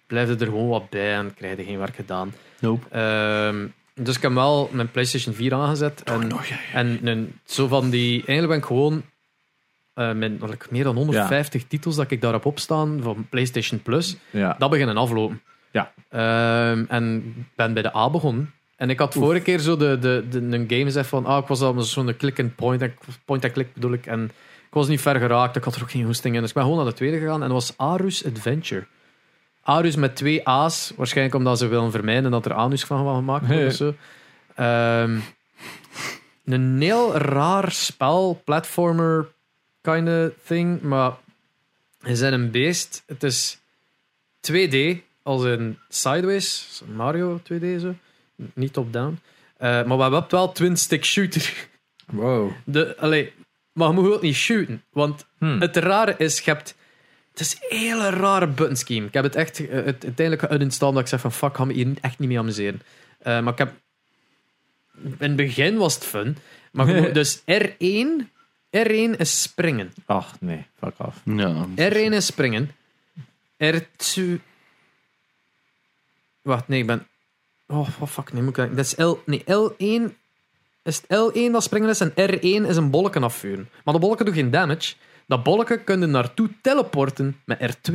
blijft 0.08 0.42
er 0.42 0.48
gewoon 0.48 0.68
wat 0.68 0.90
bij 0.90 1.14
en 1.16 1.34
krijg 1.34 1.58
je 1.58 1.64
geen 1.64 1.78
werk 1.80 1.96
gedaan. 1.96 2.34
Nope. 2.60 2.90
Ehm, 2.90 3.66
dus 3.96 4.16
ik 4.16 4.22
heb 4.22 4.34
wel 4.34 4.70
mijn 4.72 4.92
PlayStation 4.92 5.34
4 5.36 5.54
aangezet. 5.54 6.04
En, 6.04 6.28
ja, 6.30 6.58
en 6.74 7.40
zo 7.46 7.68
van 7.68 7.90
die... 7.90 8.12
Eigenlijk 8.26 8.48
ben 8.48 8.58
ik 8.58 8.66
gewoon... 8.66 9.04
eh, 9.94 10.12
met 10.14 10.32
like, 10.50 10.66
meer 10.70 10.84
dan 10.84 10.96
150 10.96 11.68
titels 11.68 11.96
dat 11.96 12.12
ik 12.12 12.22
daarop 12.22 12.46
opstaan 12.46 13.00
van 13.02 13.28
PlayStation 13.30 13.82
Plus. 13.82 14.16
Ja. 14.30 14.56
Dat 14.60 14.70
beginnen 14.70 14.98
aflopen. 14.98 15.42
Ja. 15.72 15.92
Ehm, 16.10 16.84
en 16.88 17.34
ben 17.56 17.74
bij 17.74 17.84
de 17.84 17.96
A 17.96 18.10
begonnen. 18.10 18.54
En 18.84 18.90
ik 18.90 19.00
had 19.00 19.14
vorige 19.14 19.44
keer 19.44 19.60
zo 19.60 19.78
de, 19.78 19.98
de, 20.00 20.26
de, 20.30 20.40
een 20.40 20.66
game 20.70 20.84
gezegd 20.84 21.10
van... 21.10 21.26
Ah, 21.26 21.42
ik 21.42 21.48
was 21.48 21.62
al 21.62 21.82
zo'n 21.82 22.16
click-and-point. 22.18 22.82
en- 22.82 22.94
Point-and-click 23.26 23.74
bedoel 23.74 23.94
ik. 23.94 24.06
En 24.06 24.24
ik 24.68 24.74
was 24.74 24.88
niet 24.88 25.02
ver 25.02 25.16
geraakt. 25.20 25.56
Ik 25.56 25.64
had 25.64 25.76
er 25.76 25.82
ook 25.82 25.92
geen 25.92 26.06
hoesting 26.06 26.36
in. 26.36 26.40
Dus 26.42 26.50
ik 26.50 26.56
ben 26.56 26.64
gewoon 26.64 26.78
naar 26.78 26.88
de 26.88 26.94
tweede 26.94 27.18
gegaan. 27.20 27.42
En 27.44 27.50
dat 27.50 27.52
was 27.52 27.78
Arus 27.78 28.26
Adventure. 28.26 28.86
Arus 29.62 29.96
met 29.96 30.16
twee 30.16 30.48
A's. 30.48 30.94
Waarschijnlijk 30.96 31.36
omdat 31.36 31.58
ze 31.58 31.68
willen 31.68 31.92
vermijden 31.92 32.32
dat 32.32 32.46
er 32.46 32.54
anus 32.54 32.84
van 32.84 33.16
gemaakt 33.16 33.48
wordt 33.48 33.62
Ja. 33.62 33.68
of 33.70 33.74
zo. 33.74 33.94
Ehm, 34.56 35.20
een 36.46 36.82
heel 36.82 37.16
raar 37.16 37.72
spel. 37.72 38.42
Platformer 38.46 39.28
kind 39.82 40.08
of 40.08 40.30
thing. 40.46 40.82
Maar 40.82 41.12
je 42.00 42.18
bent 42.20 42.34
een 42.34 42.52
beest. 42.52 43.04
Het 43.06 43.24
is 43.24 43.60
2D. 44.52 44.98
Als 45.24 45.44
in 45.44 45.78
Sideways. 45.90 46.82
Mario 46.96 47.40
2D 47.40 47.80
zo. 47.80 47.96
Niet 48.54 48.74
top-down. 48.74 49.20
Eh, 49.58 49.70
maar 49.70 49.98
we 49.98 50.02
hebben 50.04 50.26
wel 50.30 50.52
twin-stick 50.52 51.06
shooter. 51.06 51.54
Wow. 52.06 52.52
De, 52.66 52.98
allee, 52.98 53.34
maar 53.72 53.88
je 53.88 53.94
moet 53.94 54.14
ook 54.14 54.22
niet 54.22 54.36
shooten. 54.36 54.84
Want 54.92 55.26
Hm. 55.38 55.60
het 55.60 55.76
rare 55.78 56.16
is, 56.18 56.40
je 56.40 56.52
hebt... 56.52 56.76
Het 57.32 57.40
is 57.40 57.54
een 57.70 57.78
hele 57.78 58.10
rare 58.10 58.48
button 58.48 58.76
scheme. 58.76 59.08
Ik 59.08 59.14
heb 59.14 59.24
het 59.24 59.36
echt 59.36 59.58
het, 59.58 60.04
uiteindelijk 60.04 60.52
uninstalled 60.52 60.82
omdat 60.96 61.02
ik 61.04 61.08
zeg 61.10 61.20
van 61.22 61.32
fuck, 61.32 61.50
ik 61.50 61.56
ga 61.56 61.66
me 61.66 61.74
hier 61.74 61.94
echt 62.02 62.20
niet 62.20 62.30
mee 62.30 62.40
amuseren. 62.40 62.82
Eh, 63.20 63.40
maar 63.42 63.52
ik 63.54 63.58
heb... 63.58 63.74
In 65.04 65.16
het 65.20 65.36
begin 65.36 65.78
was 65.78 65.96
het 65.96 66.06
fun. 66.06 66.38
Maar 66.72 66.86
moet- 67.02 67.14
dus 67.14 67.40
R1... 67.40 68.26
R1 68.78 69.18
is 69.18 69.42
springen. 69.42 69.94
Ach, 70.06 70.36
nee. 70.40 70.66
Fuck 70.80 70.94
off. 70.98 71.22
Ja. 71.26 71.66
R1 71.76 72.14
is 72.14 72.26
springen. 72.26 72.72
R2... 73.64 74.22
Wacht, 76.42 76.68
nee, 76.68 76.80
ik 76.80 76.88
ben... 76.88 77.08
Oh, 77.68 77.88
oh, 78.00 78.08
fuck, 78.08 78.34
nee, 78.34 78.42
moet 78.44 78.58
ik... 78.58 78.76
Dat 78.76 78.86
is 78.86 78.96
L... 78.98 79.14
Nee, 79.26 79.44
L1... 79.44 80.14
Is 80.84 81.02
het 81.08 81.32
L1 81.32 81.52
dat 81.52 81.64
springen 81.64 81.90
is 81.90 82.00
en 82.00 82.12
R1 82.12 82.68
is 82.70 82.76
een 82.78 82.90
bolleken 82.90 83.24
afvuren. 83.24 83.70
Maar 83.84 83.94
de 83.94 84.00
bolleken 84.00 84.26
doen 84.26 84.34
geen 84.34 84.52
damage. 84.52 84.94
Dat 85.28 85.44
bolleken 85.44 85.84
kunnen 85.84 86.10
naartoe 86.12 86.50
teleporten 86.62 87.38
met 87.46 87.60
R2. 87.76 87.92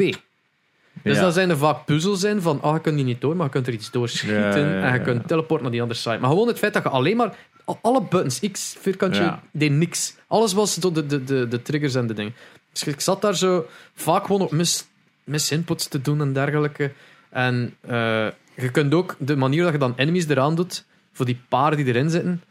Dus 1.02 1.16
Ja. 1.16 1.20
dan 1.22 1.32
zijn 1.32 1.50
er 1.50 1.58
vaak 1.58 1.84
puzzels 1.84 2.22
in 2.24 2.40
van, 2.40 2.60
ah, 2.62 2.74
je 2.74 2.80
kunt 2.80 2.96
die 2.96 3.04
niet 3.04 3.20
door, 3.20 3.36
maar 3.36 3.44
je 3.46 3.52
kunt 3.52 3.66
er 3.66 3.72
iets 3.72 3.90
doorschieten 3.90 4.38
Ja, 4.38 4.56
ja, 4.56 4.78
ja, 4.78 4.82
en 4.82 4.92
je 4.92 5.00
kunt 5.02 5.28
teleporten 5.28 5.62
naar 5.62 5.72
die 5.72 5.82
andere 5.82 6.00
side. 6.00 6.18
Maar 6.18 6.30
gewoon 6.30 6.48
het 6.48 6.58
feit 6.58 6.72
dat 6.74 6.82
je 6.82 6.88
alleen 6.88 7.16
maar 7.16 7.36
al- 7.64 7.78
alle 7.82 8.00
buttons, 8.02 8.40
X, 8.52 8.76
vierkantje, 8.80 9.38
deed 9.52 9.70
niks. 9.72 10.14
Alles 10.26 10.52
was 10.52 10.74
de, 10.74 11.06
de, 11.06 11.24
de, 11.24 11.48
de 11.48 11.62
triggers 11.62 11.94
en 11.94 12.06
de 12.06 12.14
dingen. 12.14 12.34
Dus 12.72 12.82
ik 12.84 13.00
zat 13.00 13.22
daar 13.22 13.36
zo 13.36 13.66
vaak 13.94 14.26
gewoon 14.26 14.40
op 14.40 14.50
mis, 14.50 14.84
mis 15.24 15.50
inputs 15.50 15.88
te 15.88 16.00
doen 16.00 16.20
en 16.20 16.32
dergelijke. 16.32 16.92
En 17.30 17.76
eh, 17.80 18.26
je 18.60 18.70
kunt 18.70 18.94
ook 18.94 19.16
de 19.18 19.36
manier 19.36 19.62
dat 19.62 19.72
je 19.72 19.78
dan 19.78 19.92
enemies 19.96 20.28
eraan 20.28 20.54
doet, 20.54 20.84
voor 21.12 21.26
die 21.26 21.40
paar 21.48 21.76
die 21.76 21.84
erin 21.86 22.10
zitten, 22.10 22.42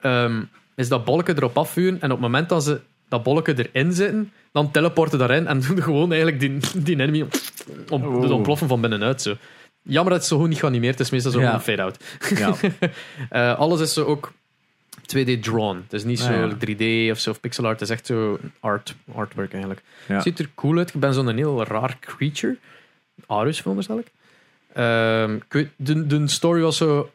ehm, 0.00 0.42
is 0.74 0.88
dat 0.88 1.04
bolletje 1.04 1.34
erop 1.36 1.58
afvuren. 1.58 1.94
En 2.00 2.10
op 2.10 2.10
het 2.10 2.20
moment 2.20 2.48
dat 2.48 2.64
ze 2.64 2.80
dat 3.08 3.22
bolletje 3.22 3.68
erin 3.72 3.92
zitten, 3.92 4.32
dan 4.52 4.70
teleporten 4.70 5.18
daarin 5.18 5.46
en 5.46 5.60
doen 5.66 5.82
gewoon 5.82 6.12
eigenlijk 6.12 6.40
die, 6.40 6.82
die 6.82 7.00
enemy 7.00 7.26
om, 7.88 8.02
Oh. 8.04 8.20
dus 8.20 8.30
ontploffen 8.30 8.68
van 8.68 8.80
binnenuit. 8.80 9.22
Zo. 9.22 9.36
Jammer 9.82 10.12
dat 10.12 10.20
het 10.20 10.28
zo 10.30 10.38
goed 10.38 10.48
niet 10.48 10.58
geanimeerd 10.58 11.00
is, 11.00 11.10
meestal 11.10 11.32
zo 11.32 11.40
Ja. 11.40 11.54
een 11.54 11.60
fade-out. 11.60 12.04
Ja. 12.36 12.54
Eh, 13.30 13.58
alles 13.58 13.80
is 13.80 13.92
zo 13.92 14.04
ook 14.04 14.32
2D 15.06 15.40
drawn. 15.42 15.76
Het 15.76 15.92
is 15.92 16.04
niet 16.04 16.20
Ah, 16.20 16.26
zo 16.26 16.32
ja. 16.32 16.54
3D 17.08 17.10
of 17.10 17.18
zo, 17.18 17.30
of 17.30 17.40
pixel 17.40 17.64
art. 17.66 17.80
Het 17.80 17.88
is 17.88 17.94
echt 17.96 18.06
zo 18.06 18.38
art, 18.60 18.94
artwork 19.14 19.50
eigenlijk. 19.52 19.82
Ja. 20.08 20.20
Ziet 20.20 20.38
er 20.38 20.48
cool 20.54 20.78
uit. 20.78 20.94
Ik 20.94 21.00
ben 21.00 21.14
zo'n 21.14 21.36
heel 21.36 21.64
raar 21.64 21.96
creature. 22.00 22.56
Arus, 23.26 23.58
veronderstel 23.60 23.98
ik. 23.98 24.06
Ehm, 24.74 25.38
de, 25.76 26.06
de 26.06 26.28
story 26.28 26.60
was 26.60 26.76
zo 26.76 27.10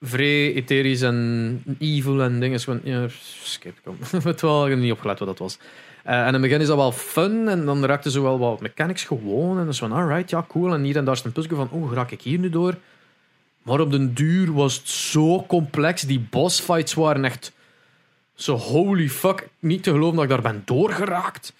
vrij 0.00 0.54
etherisch 0.54 1.02
en 1.02 1.62
evil 1.78 2.22
en 2.22 2.40
dingen. 2.40 2.60
Gewoon, 2.60 2.80
ja, 2.84 3.06
skip, 3.42 3.76
kom. 3.84 3.96
Ik 4.70 4.76
niet 4.76 4.92
opgelet 4.92 5.18
wat 5.18 5.28
dat 5.28 5.38
was. 5.38 5.58
Eh, 6.02 6.20
en 6.20 6.26
in 6.26 6.32
het 6.32 6.42
begin 6.42 6.60
is 6.60 6.66
dat 6.66 6.76
wel 6.76 6.92
fun 6.92 7.48
en 7.48 7.64
dan 7.64 7.84
raakte 7.84 8.10
zo 8.10 8.22
wel 8.22 8.38
wat 8.38 8.60
mechanics 8.60 9.04
gewoon. 9.04 9.50
En 9.50 9.56
dan 9.56 9.68
is 9.68 9.78
van, 9.78 9.92
alright, 9.92 10.30
ja, 10.30 10.44
cool. 10.48 10.74
En 10.74 10.82
hier 10.82 10.96
en 10.96 11.04
daar 11.04 11.14
is 11.14 11.24
een 11.24 11.32
puzzel 11.32 11.56
van, 11.56 11.70
oh, 11.70 11.92
raak 11.92 12.10
ik 12.10 12.22
hier 12.22 12.38
nu 12.38 12.50
door? 12.50 12.74
Maar 13.62 13.80
op 13.80 13.90
den 13.90 14.14
duur 14.14 14.52
was 14.52 14.76
het 14.76 14.88
zo 14.88 15.44
complex. 15.46 16.02
Die 16.02 16.26
bossfights 16.30 16.94
waren 16.94 17.24
echt 17.24 17.52
zo 18.34 18.56
holy 18.56 19.08
fuck. 19.08 19.48
Niet 19.58 19.82
te 19.82 19.90
geloven 19.90 20.14
dat 20.14 20.24
ik 20.24 20.30
daar 20.30 20.52
ben 20.52 20.62
doorgeraakt. 20.64 21.52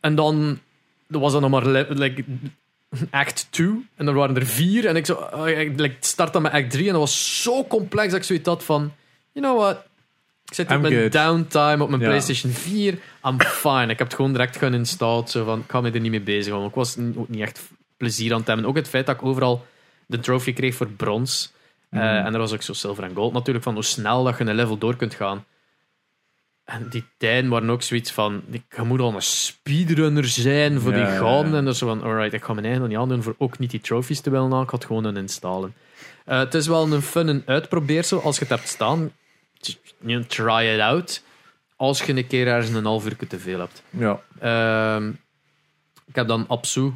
En 0.00 0.14
dan 0.14 0.58
was 1.06 1.32
dat 1.32 1.40
nog 1.40 1.50
maar 1.50 1.66
like, 1.88 2.24
act 3.10 3.46
2. 3.50 3.86
En 3.96 4.04
dan 4.06 4.14
waren 4.14 4.36
er 4.36 4.46
vier. 4.46 4.86
En 4.86 4.96
ik 4.96 5.06
zo, 5.06 5.28
uh, 5.34 5.60
ik 5.60 5.96
start 6.00 6.32
dan 6.32 6.42
met 6.42 6.52
act 6.52 6.70
3. 6.70 6.86
En 6.86 6.90
dat 6.92 7.00
was 7.00 7.42
zo 7.42 7.64
complex 7.64 8.10
dat 8.10 8.18
ik 8.20 8.24
zoiets 8.26 8.48
had 8.48 8.64
van... 8.64 8.92
You 9.32 9.46
know 9.46 9.60
what? 9.64 9.76
Ik 10.46 10.54
zit 10.54 10.70
op 10.70 10.80
mijn 10.80 11.10
downtime 11.10 11.82
op 11.82 11.88
mijn 11.88 12.00
Ja. 12.02 12.06
PlayStation 12.08 12.52
4. 12.52 12.98
I'm 13.24 13.40
fine. 13.40 13.82
Ik 13.82 13.98
heb 13.98 14.06
het 14.06 14.14
gewoon 14.14 14.32
direct 14.32 14.56
geïnstalleerd. 14.56 15.30
Zo 15.30 15.44
van, 15.44 15.58
ik 15.58 15.70
ga 15.70 15.80
me 15.80 15.90
er 15.90 16.00
niet 16.00 16.10
mee 16.10 16.20
bezig 16.20 16.48
houden. 16.48 16.68
Ik 16.68 16.74
was 16.74 16.96
ook 17.16 17.28
niet 17.28 17.40
echt 17.40 17.60
plezier 17.96 18.32
aan 18.32 18.38
het 18.38 18.46
hebben. 18.46 18.66
Ook 18.66 18.76
het 18.76 18.88
feit 18.88 19.06
dat 19.06 19.14
ik 19.14 19.22
overal 19.24 19.66
de 20.06 20.18
trophy 20.20 20.52
kreeg 20.52 20.74
voor 20.74 20.86
brons. 20.88 21.52
Eh, 21.90 22.00
Mhm. 22.00 22.26
en 22.26 22.32
er 22.32 22.38
was 22.38 22.52
ook 22.52 22.62
zo 22.62 22.72
zilver 22.72 23.04
en 23.04 23.14
gold 23.14 23.32
natuurlijk. 23.32 23.64
Van 23.64 23.74
hoe 23.74 23.84
snel 23.84 24.24
dat 24.24 24.38
je 24.38 24.44
een 24.44 24.54
level 24.54 24.78
door 24.78 24.96
kunt 24.96 25.14
gaan. 25.14 25.44
En 26.68 26.86
die 26.90 27.04
tijden 27.16 27.50
waren 27.50 27.70
ook 27.70 27.82
zoiets 27.82 28.12
van... 28.12 28.42
Je 28.50 28.82
moet 28.82 29.00
al 29.00 29.14
een 29.14 29.22
speedrunner 29.22 30.24
zijn 30.24 30.80
voor 30.80 30.90
Ja, 30.92 30.96
die 30.96 31.06
ja, 31.06 31.16
gouden. 31.18 31.52
ja. 31.52 31.58
En 31.58 31.64
dat 31.64 31.72
is 31.72 31.78
zo 31.78 31.86
van... 31.86 32.02
Alright, 32.02 32.32
ik 32.32 32.44
ga 32.44 32.52
mijn 32.52 32.64
eigen 32.64 32.80
dan 32.82 32.90
niet 32.90 32.98
aandoen 32.98 33.22
voor 33.22 33.34
ook 33.38 33.58
niet 33.58 33.70
die 33.70 33.80
trophies 33.80 34.20
te 34.20 34.30
willen. 34.30 34.62
Ik 34.62 34.70
had 34.70 34.84
gewoon 34.84 35.04
een 35.04 35.16
installen. 35.16 35.74
Eh, 36.24 36.38
het 36.38 36.54
is 36.54 36.66
wel 36.66 36.92
een 36.92 37.02
fun 37.02 37.28
en 37.28 37.42
uitprobeersel 37.46 38.22
als 38.22 38.34
je 38.34 38.40
het 38.40 38.50
hebt 38.50 38.68
staan. 38.68 39.12
Try 40.26 40.74
it 40.74 40.80
out. 40.80 41.22
Als 41.76 42.02
je 42.02 42.16
een 42.16 42.26
keer 42.26 42.46
ergens 42.46 42.74
een 42.76 42.84
half 42.84 43.04
uur 43.06 43.16
te 43.28 43.38
veel 43.38 43.58
hebt. 43.58 43.82
ja. 43.90 44.20
Ehm, 44.40 45.08
ik 46.06 46.14
heb 46.14 46.28
dan 46.28 46.44
Apsu. 46.48 46.92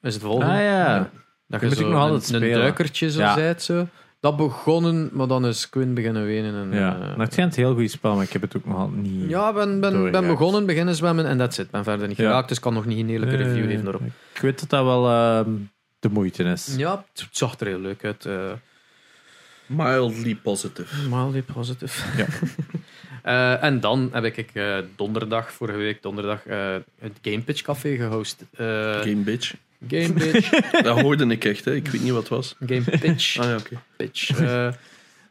Is 0.00 0.14
het 0.14 0.22
volgende. 0.22 0.52
Ah 0.52 0.60
ja. 0.60 1.10
Dat 1.46 1.60
Die 1.60 1.60
je 1.60 1.66
moet 1.66 1.76
zo 1.76 1.82
ik 1.84 1.90
nog 1.92 2.00
altijd 2.00 2.28
een, 2.28 2.42
een 2.42 2.52
duikertje 2.58 3.10
zo 3.10 3.20
Ja. 3.20 3.34
zijt, 3.34 3.62
zo. 3.62 3.88
Dat 4.22 4.36
begonnen, 4.36 5.10
maar 5.12 5.26
dan 5.26 5.46
is 5.46 5.68
Quinn 5.68 5.94
beginnen 5.94 6.24
wenen. 6.26 6.54
En, 6.54 6.78
ja. 6.78 6.96
Maar 6.98 7.18
het 7.18 7.32
schijnt 7.32 7.56
een 7.56 7.62
heel 7.64 7.74
goed 7.74 7.90
spel, 7.90 8.14
maar 8.14 8.24
ik 8.24 8.32
heb 8.32 8.42
het 8.42 8.56
ook 8.56 8.64
nog 8.64 8.76
altijd 8.78 9.02
niet... 9.02 9.28
ja, 9.28 9.48
ik 9.48 9.54
ben, 9.54 9.80
ben, 9.80 10.10
ben 10.10 10.26
begonnen, 10.26 10.66
beginnen 10.66 10.94
zwemmen 10.94 11.26
en 11.26 11.38
that's 11.38 11.58
it. 11.58 11.70
Ben 11.70 11.84
verder 11.84 12.08
niet 12.08 12.16
Ja. 12.16 12.24
geraakt, 12.26 12.48
dus 12.48 12.56
ik 12.56 12.62
kan 12.62 12.74
nog 12.74 12.86
niet 12.86 12.98
een 12.98 13.08
eerlijke 13.10 13.36
Nee, 13.36 13.46
review 13.46 13.66
geven 13.70 13.84
daarop. 13.84 14.02
Ik 14.34 14.40
weet 14.40 14.60
dat 14.60 14.70
dat 14.70 14.84
wel 14.84 15.08
ehm, 15.08 15.50
de 16.00 16.08
moeite 16.08 16.42
is. 16.44 16.74
Ja, 16.76 17.04
het 17.12 17.28
zag 17.30 17.60
er 17.60 17.66
heel 17.66 17.78
leuk 17.80 18.04
uit. 18.04 18.26
eh 18.26 18.50
Mildly 19.66 20.34
positive. 20.36 21.08
mildly 21.08 21.42
positive. 21.42 22.16
Ja. 22.18 22.26
Eh, 23.22 23.62
en 23.62 23.80
dan 23.80 24.08
heb 24.12 24.24
ik 24.24 24.50
eh, 24.52 24.76
donderdag, 24.96 25.52
vorige 25.52 25.78
week 25.78 26.02
donderdag, 26.02 26.46
eh, 26.46 26.74
het 26.98 27.12
Game 27.22 27.40
Pitch 27.40 27.62
Café 27.62 27.96
gehost. 27.96 28.44
Eh, 28.52 28.66
Game 29.00 29.14
bitch. 29.24 29.54
Game 29.88 30.12
Pitch. 30.12 30.50
Dat 30.82 31.00
hoorde 31.00 31.26
ik 31.26 31.44
echt, 31.44 31.64
hè. 31.64 31.74
ik 31.74 31.88
weet 31.88 32.02
niet 32.02 32.10
wat 32.12 32.20
het 32.20 32.28
was. 32.28 32.54
Game 32.66 32.98
Pitch. 32.98 33.38
Ah 33.38 33.44
ja, 33.44 33.56
oké. 33.56 33.80
pitch. 33.96 34.30
Eh, 34.40 34.68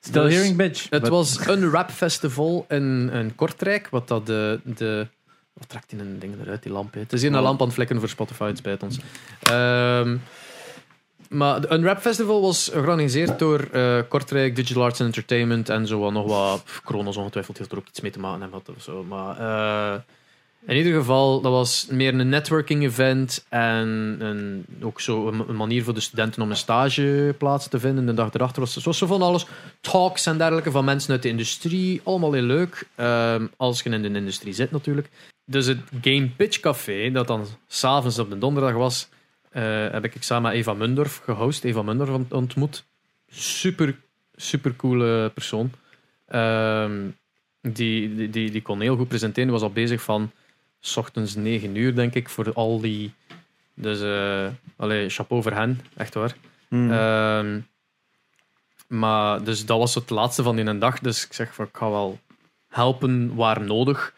Still 0.03 0.23
Dus 0.23 0.33
hearing 0.33 0.55
bitch. 0.57 0.87
Het 0.89 1.01
But- 1.01 1.09
was 1.09 1.45
een 1.47 1.69
rap 1.69 1.91
festival 1.91 2.65
in, 2.69 3.09
in 3.13 3.35
Kortrijk, 3.35 3.89
wat 3.89 4.07
dat 4.07 4.25
de... 4.25 4.59
de 4.63 5.07
wat 5.53 5.69
trekt 5.69 5.91
in 5.91 5.99
een 5.99 6.19
ding 6.19 6.33
eruit, 6.41 6.63
die 6.63 6.71
lamp? 6.71 6.93
hè? 6.93 6.99
Het 6.99 7.13
is 7.13 7.21
hier 7.21 7.31
een 7.31 7.37
Oh. 7.37 7.43
lamp 7.43 7.59
aan 7.59 7.65
het 7.65 7.75
vlekken 7.75 7.99
voor 7.99 8.09
Spotify, 8.09 8.45
het 8.47 8.57
spijt 8.57 8.83
ons. 8.83 8.99
Ehm, 9.41 10.17
maar 11.29 11.61
de- 11.61 11.69
een 11.71 11.83
rap 11.83 11.99
festival 11.99 12.41
was 12.41 12.69
georganiseerd 12.73 13.39
door 13.39 13.67
eh, 13.71 13.99
Kortrijk, 14.09 14.55
Digital 14.55 14.83
Arts 14.83 14.99
and 14.99 15.07
Entertainment 15.09 15.69
en 15.69 15.87
zo 15.87 15.99
wat 15.99 16.11
nog 16.11 16.27
wat... 16.27 16.63
Kronos 16.83 17.17
ongetwijfeld 17.17 17.57
heeft 17.57 17.71
er 17.71 17.77
ook 17.77 17.87
iets 17.87 18.01
mee 18.01 18.11
te 18.11 18.19
maken 18.19 18.41
hebben 18.41 18.61
of 18.75 18.83
zo. 18.83 19.03
Maar 19.03 19.37
eh, 19.37 19.99
in 20.65 20.77
ieder 20.77 20.93
geval, 20.93 21.41
dat 21.41 21.51
was 21.51 21.87
meer 21.89 22.13
een 22.13 22.29
networking 22.29 22.83
event 22.83 23.45
en 23.49 23.87
een, 24.19 24.65
ook 24.81 25.01
zo 25.01 25.27
een, 25.27 25.55
manier 25.55 25.83
voor 25.83 25.93
de 25.93 25.99
studenten 25.99 26.41
om 26.41 26.49
een 26.49 26.55
stageplaats 26.55 27.67
te 27.67 27.79
vinden. 27.79 28.05
De 28.05 28.13
dag 28.13 28.33
erachter 28.33 28.61
was, 28.61 28.75
was 28.75 28.97
zo 28.97 29.05
van 29.07 29.21
alles. 29.21 29.45
Talks 29.81 30.25
en 30.25 30.37
dergelijke 30.37 30.71
van 30.71 30.85
mensen 30.85 31.11
uit 31.11 31.21
de 31.23 31.29
industrie. 31.29 32.01
Allemaal 32.03 32.33
heel 32.33 32.41
leuk. 32.41 32.87
Ehm, 32.95 33.47
als 33.57 33.81
je 33.81 33.89
in 33.89 34.01
de 34.01 34.19
industrie 34.19 34.53
zit 34.53 34.71
natuurlijk. 34.71 35.09
Dus 35.45 35.65
het 35.65 35.79
Game 36.01 36.29
Pitch 36.29 36.59
Café, 36.59 37.11
dat 37.11 37.27
dan 37.27 37.45
s'avonds 37.67 38.19
op 38.19 38.29
de 38.29 38.37
donderdag 38.37 38.73
was, 38.73 39.09
eh, 39.49 39.63
heb 39.91 40.05
ik 40.05 40.15
samen 40.19 40.49
met 40.51 40.59
Eva 40.59 40.73
Mundorf 40.73 41.21
gehost. 41.23 41.63
Eva 41.63 41.81
Mundorf 41.81 42.09
ont- 42.09 42.33
ontmoet. 42.33 42.83
Super, 43.29 43.95
super 44.35 44.75
coole 44.75 45.31
persoon. 45.33 45.71
Ehm, 46.27 47.07
die, 47.61 48.15
die, 48.15 48.29
die, 48.29 48.51
die 48.51 48.61
kon 48.61 48.81
heel 48.81 48.95
goed 48.95 49.07
presenteren. 49.07 49.43
Die 49.49 49.59
was 49.59 49.67
al 49.67 49.73
bezig 49.73 50.01
van 50.01 50.31
s 50.81 50.97
ochtends 50.97 51.35
9 51.35 51.75
uur, 51.75 51.95
denk 51.95 52.13
ik, 52.13 52.29
voor 52.29 52.53
al 52.53 52.79
die. 52.81 53.13
Dus, 53.73 54.01
eh 54.01 54.47
allee, 54.75 55.09
chapeau 55.09 55.43
voor 55.43 55.51
hen, 55.51 55.81
echt 55.97 56.13
waar. 56.13 56.35
Hmm. 56.67 56.91
Ehm, 56.91 57.59
maar 58.87 59.43
dus 59.43 59.65
dat 59.65 59.77
was 59.77 59.95
het 59.95 60.09
laatste 60.09 60.43
van 60.43 60.55
die 60.55 60.65
een 60.65 60.79
dag. 60.79 60.99
Dus 60.99 61.25
ik 61.25 61.33
zeg 61.33 61.53
van 61.53 61.65
ik 61.65 61.77
ga 61.77 61.89
wel 61.89 62.19
helpen 62.67 63.35
waar 63.35 63.61
nodig. 63.61 64.13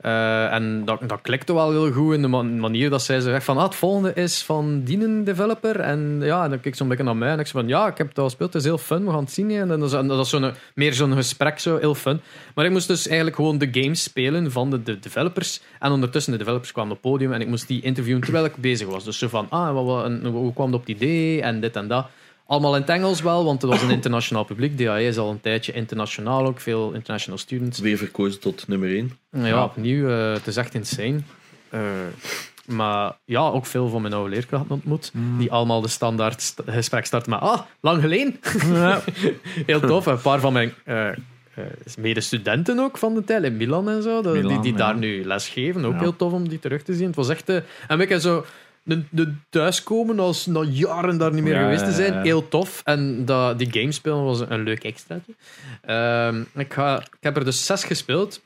Eh, 0.00 0.52
en 0.52 0.84
dat, 0.84 1.00
dat 1.06 1.20
klikte 1.22 1.54
wel 1.54 1.70
heel 1.70 1.92
goed 1.92 2.14
in 2.14 2.22
de 2.22 2.28
man- 2.28 2.60
manier 2.60 2.90
dat 2.90 3.02
zij 3.02 3.20
zegt 3.20 3.44
van 3.44 3.56
ah, 3.56 3.64
het 3.64 3.74
volgende 3.74 4.14
is 4.14 4.42
van 4.42 4.82
dienen 4.82 5.24
developer. 5.24 5.80
En 5.80 6.18
ja, 6.22 6.44
en 6.44 6.50
dan 6.50 6.58
ze 6.62 6.82
een 6.82 6.88
beetje 6.88 7.04
naar 7.04 7.16
mij 7.16 7.32
en 7.32 7.38
ik 7.38 7.46
zei 7.46 7.62
van 7.64 7.68
ja, 7.68 7.86
ik 7.86 7.98
heb 7.98 8.08
het 8.08 8.18
al 8.18 8.24
gespeeld, 8.24 8.52
het 8.52 8.62
is 8.62 8.68
heel 8.68 8.78
fun, 8.78 9.04
we 9.04 9.10
gaan 9.10 9.20
het 9.20 9.32
zien. 9.32 9.50
En 9.50 9.68
dat 9.68 10.22
is 10.24 10.28
zo'n, 10.28 10.52
meer 10.74 10.92
zo'n 10.94 11.12
gesprek, 11.12 11.58
zo 11.58 11.76
heel 11.78 11.94
fun. 11.94 12.20
Maar 12.54 12.64
ik 12.64 12.70
moest 12.70 12.88
dus 12.88 13.06
eigenlijk 13.06 13.36
gewoon 13.36 13.58
de 13.58 13.68
games 13.72 14.02
spelen 14.02 14.52
van 14.52 14.70
de, 14.70 14.82
de 14.82 14.98
developers. 14.98 15.60
En 15.78 15.92
ondertussen, 15.92 16.32
de 16.32 16.38
developers 16.38 16.72
kwamen 16.72 16.92
op 16.92 17.02
het 17.02 17.12
podium 17.12 17.32
en 17.32 17.40
ik 17.40 17.48
moest 17.48 17.68
die 17.68 17.82
interviewen 17.82 18.22
terwijl 18.22 18.44
ik 18.44 18.56
bezig 18.56 18.88
was. 18.88 19.04
Dus 19.04 19.18
zo 19.18 19.28
van, 19.28 19.46
ah, 19.50 19.72
wat, 19.74 20.10
hoe 20.22 20.52
kwam 20.52 20.66
het 20.66 20.74
op 20.74 20.86
het 20.86 20.96
idee 20.96 21.42
en 21.42 21.60
dit 21.60 21.76
en 21.76 21.88
dat. 21.88 22.06
Allemaal 22.50 22.74
in 22.74 22.80
het 22.80 22.90
Engels 22.90 23.20
wel, 23.22 23.44
want 23.44 23.62
het 23.62 23.70
was 23.70 23.82
een 23.82 23.90
internationaal 23.90 24.44
publiek. 24.44 24.78
DAE 24.78 25.04
is 25.06 25.18
al 25.18 25.30
een 25.30 25.40
tijdje 25.40 25.72
internationaal 25.72 26.46
ook, 26.46 26.60
veel 26.60 26.92
international 26.92 27.38
students. 27.38 27.78
Weer 27.78 27.96
verkozen 27.96 28.40
tot 28.40 28.68
nummer 28.68 28.88
1. 28.88 29.18
Ja, 29.32 29.46
Ja. 29.46 29.64
opnieuw, 29.64 30.08
eh, 30.08 30.32
het 30.32 30.46
is 30.46 30.56
echt 30.56 30.74
insane. 30.74 31.20
Eh, 31.68 31.80
maar 32.66 33.16
ja, 33.24 33.40
ook 33.40 33.66
veel 33.66 33.88
van 33.88 34.02
mijn 34.02 34.14
oude 34.14 34.30
leerkrachten 34.30 34.70
ontmoet, 34.70 35.12
die 35.38 35.52
allemaal 35.52 35.80
de 35.80 35.88
standaard 35.88 36.42
st- 36.42 36.60
gesprek 36.66 37.04
starten 37.06 37.30
met 37.30 37.40
ah, 37.40 37.60
lang 37.80 38.00
geleden. 38.02 38.40
Ja. 38.72 39.00
Heel 39.66 39.80
tof. 39.80 40.06
Een 40.06 40.20
paar 40.20 40.40
van 40.40 40.52
mijn 40.52 40.72
eh, 40.84 41.08
eh, 41.08 41.14
medestudenten 41.98 42.78
ook 42.78 42.98
van 42.98 43.14
de 43.14 43.24
tijd 43.24 43.42
in 43.44 43.56
Milan 43.56 43.88
en 43.90 44.02
zo, 44.02 44.22
die, 44.22 44.32
Milan, 44.32 44.62
die 44.62 44.72
ja. 44.72 44.78
daar 44.78 44.96
nu 44.96 45.24
les 45.24 45.48
geven. 45.48 45.84
Ook 45.84 45.92
Ja. 45.92 45.98
heel 46.00 46.16
tof 46.16 46.32
om 46.32 46.48
die 46.48 46.58
terug 46.58 46.82
te 46.82 46.94
zien. 46.94 47.06
Het 47.06 47.16
was 47.16 47.28
echt 47.28 47.48
eh, 47.48 47.56
een 47.88 47.98
beetje 47.98 48.20
zo 48.20 48.44
de, 48.90 49.02
de 49.10 49.34
thuiskomen 49.48 50.18
als 50.18 50.46
na 50.46 50.62
jaren 50.62 51.18
daar 51.18 51.32
niet 51.32 51.42
meer 51.44 51.54
Ja, 51.54 51.62
geweest 51.62 51.84
te 51.84 51.92
zijn. 51.92 52.12
ja. 52.12 52.22
Heel 52.22 52.48
tof. 52.48 52.80
En 52.84 53.24
dat, 53.24 53.58
die 53.58 53.72
game 53.72 53.92
spelen 53.92 54.24
was 54.24 54.40
een, 54.40 54.52
een 54.52 54.62
leuk 54.62 54.84
extraatje. 54.84 55.32
Ehm, 55.82 56.42
ik, 56.54 56.72
ga, 56.72 57.00
ik 57.00 57.08
heb 57.20 57.36
er 57.36 57.44
dus 57.44 57.66
zes 57.66 57.84
gespeeld. 57.84 58.40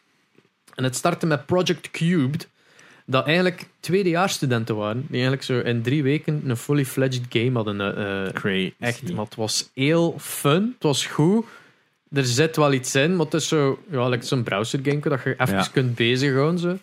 En 0.74 0.84
het 0.84 0.96
startte 0.96 1.26
met 1.26 1.46
Project 1.46 1.90
Cubed. 1.90 2.48
Dat 3.06 3.26
eigenlijk 3.26 3.66
tweedejaarsstudenten 3.80 4.76
waren. 4.76 5.00
Die 5.00 5.10
eigenlijk 5.12 5.42
zo 5.42 5.58
in 5.58 5.82
drie 5.82 6.02
weken 6.02 6.42
een 6.46 6.56
fully 6.56 6.84
fledged 6.84 7.22
game 7.28 7.52
hadden. 7.52 7.80
eh, 7.80 8.26
eh, 8.26 8.32
Crazy. 8.32 8.72
Echt, 8.78 9.12
maar 9.12 9.24
het 9.24 9.34
was 9.34 9.70
heel 9.74 10.16
fun. 10.20 10.62
Het 10.74 10.82
was 10.82 11.06
goed. 11.06 11.44
Er 12.12 12.24
zit 12.24 12.56
wel 12.56 12.72
iets 12.72 12.94
in, 12.94 13.16
maar 13.16 13.24
het 13.24 13.34
is 13.34 13.48
zo, 13.48 13.78
ja, 13.90 14.08
like 14.08 14.24
zo'n 14.24 14.42
browser 14.42 14.80
game 14.82 15.00
dat 15.00 15.20
je 15.24 15.34
even 15.38 15.54
Ja. 15.54 15.66
kunt 15.72 15.94
bezighouden. 15.94 16.58
Zo. 16.58 16.78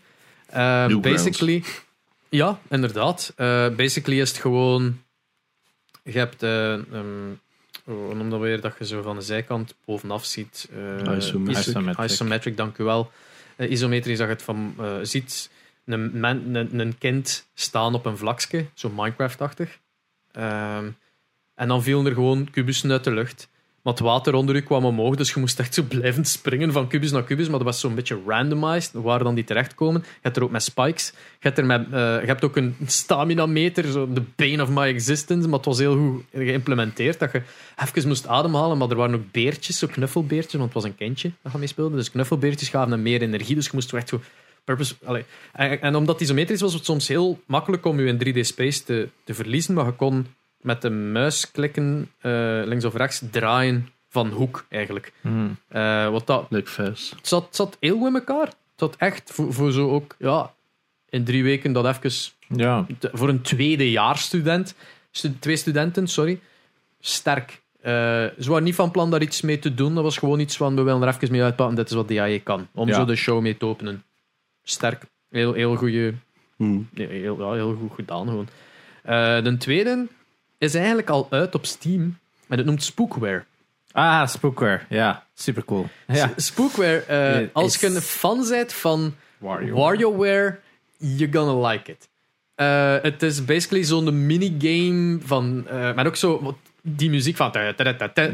Eh, 0.47 0.59
Newgrounds. 0.85 1.01
basically, 1.23 1.63
ja, 2.31 2.59
inderdaad. 2.69 3.33
Eh, 3.35 3.69
basically 3.69 4.19
is 4.21 4.29
het 4.29 4.37
gewoon, 4.39 5.01
je 6.03 6.11
hebt, 6.17 6.43
ehm, 6.43 6.79
hoe 7.83 8.13
noem 8.15 8.29
dat 8.29 8.39
weer, 8.39 8.61
dat 8.61 8.75
je 8.79 8.85
zo 8.85 9.01
van 9.01 9.15
de 9.15 9.21
zijkant 9.21 9.75
bovenaf 9.85 10.25
ziet. 10.25 10.69
eh, 10.71 11.17
Isometric. 11.17 11.65
Isometric. 11.65 12.09
Isometric, 12.09 12.57
dank 12.57 12.77
u 12.77 12.83
wel. 12.83 13.11
Isometrisch 13.57 14.17
dat 14.17 14.27
je 14.27 14.33
het 14.33 14.43
van 14.43 14.75
ziet. 15.03 15.49
Een, 15.85 16.19
men- 16.19 16.55
een, 16.55 16.79
een 16.79 16.97
kind 16.97 17.47
staan 17.53 17.93
op 17.93 18.05
een 18.05 18.17
vlakje, 18.17 18.65
zo 18.73 18.89
Minecraft-achtig. 18.89 19.79
Ehm, 20.31 20.89
en 21.55 21.67
dan 21.67 21.83
vielen 21.83 22.05
er 22.05 22.13
gewoon 22.13 22.49
kubussen 22.51 22.91
uit 22.91 23.03
de 23.03 23.11
lucht. 23.11 23.49
Maar 23.83 23.93
het 23.93 24.01
water 24.01 24.33
onder 24.33 24.55
u 24.55 24.61
kwam 24.61 24.85
omhoog, 24.85 25.15
dus 25.15 25.33
je 25.33 25.39
moest 25.39 25.59
echt 25.59 25.73
zo 25.73 25.83
blijven 25.83 26.25
springen 26.25 26.71
van 26.71 26.87
kubus 26.87 27.11
naar 27.11 27.23
kubus. 27.23 27.49
Maar 27.49 27.57
dat 27.57 27.67
was 27.67 27.79
zo'n 27.79 27.95
beetje 27.95 28.19
randomized, 28.27 28.91
waar 28.93 29.23
dan 29.23 29.35
die 29.35 29.43
terechtkomen. 29.43 30.01
Je 30.01 30.19
hebt 30.21 30.37
er 30.37 30.43
ook 30.43 30.51
met 30.51 30.63
spikes. 30.63 31.13
Je 31.15 31.47
hebt, 31.47 31.57
er 31.57 31.65
met, 31.65 31.85
eh, 31.85 31.99
je 31.99 32.25
hebt 32.25 32.43
ook 32.43 32.55
een 32.55 32.75
stamina 32.85 33.45
meter, 33.45 33.91
zo 33.91 34.13
the 34.13 34.23
bane 34.35 34.61
of 34.61 34.69
my 34.69 34.81
existence. 34.83 35.47
Maar 35.47 35.57
het 35.57 35.65
was 35.65 35.79
heel 35.79 35.97
goed 35.97 36.23
geïmplementeerd, 36.33 37.19
dat 37.19 37.31
je 37.31 37.41
even 37.85 38.07
moest 38.07 38.27
ademhalen. 38.27 38.77
Maar 38.77 38.89
er 38.89 38.95
waren 38.95 39.15
ook 39.15 39.31
beertjes, 39.31 39.79
zo 39.79 39.87
knuffelbeertjes, 39.87 40.53
want 40.53 40.65
het 40.65 40.73
was 40.73 40.83
een 40.83 40.95
kindje 40.95 41.31
dat 41.41 41.51
je 41.51 41.57
mee 41.57 41.67
speelde. 41.67 41.95
Dus 41.95 42.11
knuffelbeertjes 42.11 42.69
gaven 42.69 42.91
hem 42.91 43.01
meer 43.01 43.21
energie, 43.21 43.55
dus 43.55 43.65
je 43.65 43.71
moest 43.73 43.93
echt 43.93 44.09
zo... 44.09 44.21
Purpose, 44.63 44.95
allee. 45.03 45.25
En, 45.53 45.95
omdat 45.95 46.13
het 46.13 46.23
isometrisch 46.23 46.61
was, 46.61 46.69
was 46.69 46.73
het 46.73 46.85
soms 46.85 47.07
heel 47.07 47.39
makkelijk 47.45 47.85
om 47.85 47.99
je 47.99 48.05
in 48.05 48.17
3D-space 48.17 48.83
te, 48.83 49.09
te 49.23 49.33
verliezen. 49.33 49.73
Maar 49.73 49.85
je 49.85 49.91
kon 49.91 50.27
met 50.61 50.81
de 50.81 50.89
muis 50.89 51.51
klikken, 51.51 52.11
eh, 52.19 52.31
links 52.65 52.85
of 52.85 52.95
rechts, 52.95 53.21
draaien 53.31 53.89
van 54.09 54.29
hoek 54.29 54.65
eigenlijk. 54.69 55.13
Hmm. 55.21 55.57
Eh, 55.67 56.09
wat 56.09 56.27
dat, 56.27 56.45
het, 56.49 57.13
zat, 57.21 57.45
het 57.45 57.55
zat 57.55 57.77
heel 57.79 57.97
goed 57.97 58.07
in 58.07 58.13
elkaar. 58.15 58.45
Het 58.45 58.55
zat 58.75 58.95
echt 58.95 59.31
voor, 59.33 59.53
voor 59.53 59.71
zo 59.71 59.89
ook, 59.89 60.15
ja, 60.19 60.53
in 61.09 61.23
drie 61.23 61.43
weken 61.43 61.73
dat 61.73 61.85
even 61.85 62.11
Ja. 62.47 62.85
te- 62.99 63.09
voor 63.13 63.29
een 63.29 63.41
tweedejaarsstudent, 63.41 64.75
stu- 65.11 65.39
twee 65.39 65.55
studenten, 65.55 66.07
sorry, 66.07 66.39
sterk. 66.99 67.61
Eh, 67.81 67.91
ze 68.39 68.45
waren 68.49 68.63
niet 68.63 68.75
van 68.75 68.91
plan 68.91 69.11
daar 69.11 69.21
iets 69.21 69.41
mee 69.41 69.59
te 69.59 69.73
doen. 69.73 69.93
Dat 69.95 70.03
was 70.03 70.17
gewoon 70.17 70.39
iets 70.39 70.57
van, 70.57 70.75
we 70.75 70.81
willen 70.81 71.01
er 71.01 71.07
even 71.15 71.31
mee 71.31 71.43
uitpakken. 71.43 71.75
Dit 71.75 71.89
is 71.89 71.95
wat 71.95 72.07
DAE 72.07 72.39
kan. 72.39 72.67
Om 72.73 72.87
Ja. 72.87 72.93
zo 72.93 73.05
de 73.05 73.15
show 73.15 73.41
mee 73.41 73.57
te 73.57 73.65
openen. 73.65 74.03
Sterk. 74.63 75.03
Heel, 75.29 75.53
heel, 75.53 75.75
goeie, 75.75 76.13
Hmm. 76.57 76.89
heel, 76.93 77.39
ja, 77.39 77.51
heel 77.51 77.75
goed 77.75 77.91
gedaan 77.95 78.27
gewoon. 78.27 78.47
De 79.43 79.55
tweede 79.59 80.07
is 80.61 80.75
eigenlijk 80.75 81.09
al 81.09 81.27
uit 81.29 81.55
op 81.55 81.65
Steam. 81.65 82.17
En 82.47 82.57
het 82.57 82.65
noemt 82.65 82.83
Spookware. 82.83 83.43
Ah, 83.91 84.27
Spookware. 84.27 84.79
Ja, 84.89 85.25
super 85.33 85.65
cool. 85.65 85.87
Ja. 86.07 86.31
Spookware, 86.35 86.99
eh, 87.07 87.41
Eh, 87.41 87.47
als 87.53 87.75
je 87.77 87.87
een 87.87 88.01
fan 88.01 88.45
bent 88.49 88.73
van 88.73 89.15
Wario. 89.37 89.75
WarioWare, 89.75 90.59
you're 90.97 91.33
gonna 91.37 91.67
like 91.67 91.91
it. 91.91 92.09
Eh, 92.55 92.95
het 93.01 93.23
is 93.23 93.45
basically 93.45 93.83
zo'n 93.83 94.25
minigame 94.25 95.19
van... 95.23 95.63
eh 95.67 95.93
maar 95.95 96.07
ook 96.07 96.15
zo... 96.15 96.41
wat- 96.41 96.55
Die 96.83 97.09
muziek 97.09 97.35
van... 97.35 97.51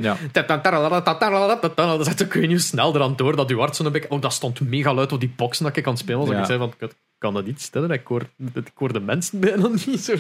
Ja. 0.02 0.18
Dat 0.32 2.08
echt 2.08 2.24
ook, 2.24 2.34
hoe 2.34 2.58
snel 2.60 2.96
eraan 2.96 3.16
door 3.16 3.36
dat 3.36 3.50
uw 3.50 3.58
zo'n 3.76 3.92
beetje... 3.92 4.10
Oh, 4.12 4.22
dat 4.22 4.34
stond 4.34 4.60
mega 4.60 4.94
luid 4.94 5.12
op 5.12 5.20
die 5.20 5.34
boxen 5.36 5.66
dat 5.66 5.78
ik 5.78 5.84
kan 5.84 5.98
spelen. 5.98 6.20
Als 6.20 6.30
Ja. 6.30 6.40
ik 6.40 6.46
zei 6.46 6.58
van... 6.60 6.74
Ik 6.80 6.92
kan 7.18 7.34
dat 7.34 7.46
niet 7.46 7.62
stellen. 7.62 7.90
Ik 7.92 8.08
hoor, 8.08 8.22
ik 8.54 8.72
hoor 8.76 8.94
de 8.94 9.00
mensen 9.00 9.40
bijna 9.40 9.68
niet. 9.86 10.00
Zo, 10.00 10.12
eh, 10.14 10.18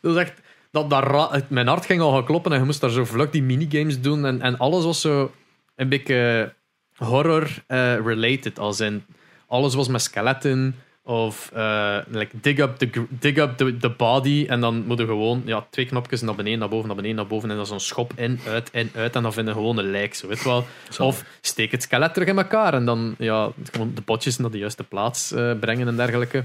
dat 0.00 0.16
is 0.16 0.22
echt... 0.22 0.32
Dat, 0.76 0.90
dat 0.90 1.48
mijn 1.48 1.66
hart 1.66 1.86
ging 1.86 2.00
al 2.00 2.12
gaan 2.12 2.24
kloppen 2.24 2.52
en 2.52 2.58
je 2.58 2.64
moest 2.64 2.80
daar 2.80 2.90
zo 2.90 3.04
vlug 3.04 3.30
die 3.30 3.42
minigames 3.42 4.00
doen. 4.00 4.26
En, 4.26 4.40
en 4.40 4.58
alles 4.58 4.84
was 4.84 5.00
zo 5.00 5.32
een 5.74 5.88
beetje 5.88 6.52
horror-related. 6.96 8.58
als 8.58 8.80
in, 8.80 9.04
alles 9.46 9.74
was 9.74 9.88
met 9.88 10.02
skeletten 10.02 10.74
of 11.06 11.50
eh, 11.54 11.98
like 12.08 12.40
dig 12.40 12.58
up, 12.58 12.76
the, 12.76 13.06
dig 13.08 13.36
up 13.36 13.56
the, 13.56 13.76
the 13.76 13.90
body. 13.90 14.46
En 14.48 14.60
dan 14.60 14.84
moeten 14.86 15.06
gewoon 15.06 15.42
ja, 15.44 15.66
twee 15.70 15.86
knopjes 15.86 16.20
naar 16.20 16.34
beneden, 16.34 16.58
naar 16.58 16.68
boven, 16.68 16.86
naar 16.86 16.96
beneden, 16.96 17.16
naar 17.16 17.26
boven. 17.26 17.50
En 17.50 17.56
dan 17.56 17.66
zo'n 17.66 17.80
schop 17.80 18.12
in, 18.16 18.40
uit, 18.46 18.68
in, 18.72 18.90
uit. 18.94 19.16
En 19.16 19.22
dan 19.22 19.32
vinden 19.32 19.54
gewoon 19.54 19.78
een 19.78 19.90
lijk. 19.90 20.14
Zo, 20.14 20.28
weet 20.28 20.38
je 20.38 20.44
wel. 20.44 20.66
Of 20.98 21.24
steek 21.40 21.70
het 21.70 21.82
skelet 21.82 22.12
terug 22.14 22.28
in 22.28 22.38
elkaar. 22.38 22.74
En 22.74 22.84
dan 22.84 23.14
ja, 23.18 23.50
de 23.94 24.02
potjes 24.04 24.36
naar 24.38 24.50
de 24.50 24.58
juiste 24.58 24.84
plaats 24.84 25.32
eh, 25.32 25.52
brengen 25.60 25.88
en 25.88 25.96
dergelijke. 25.96 26.44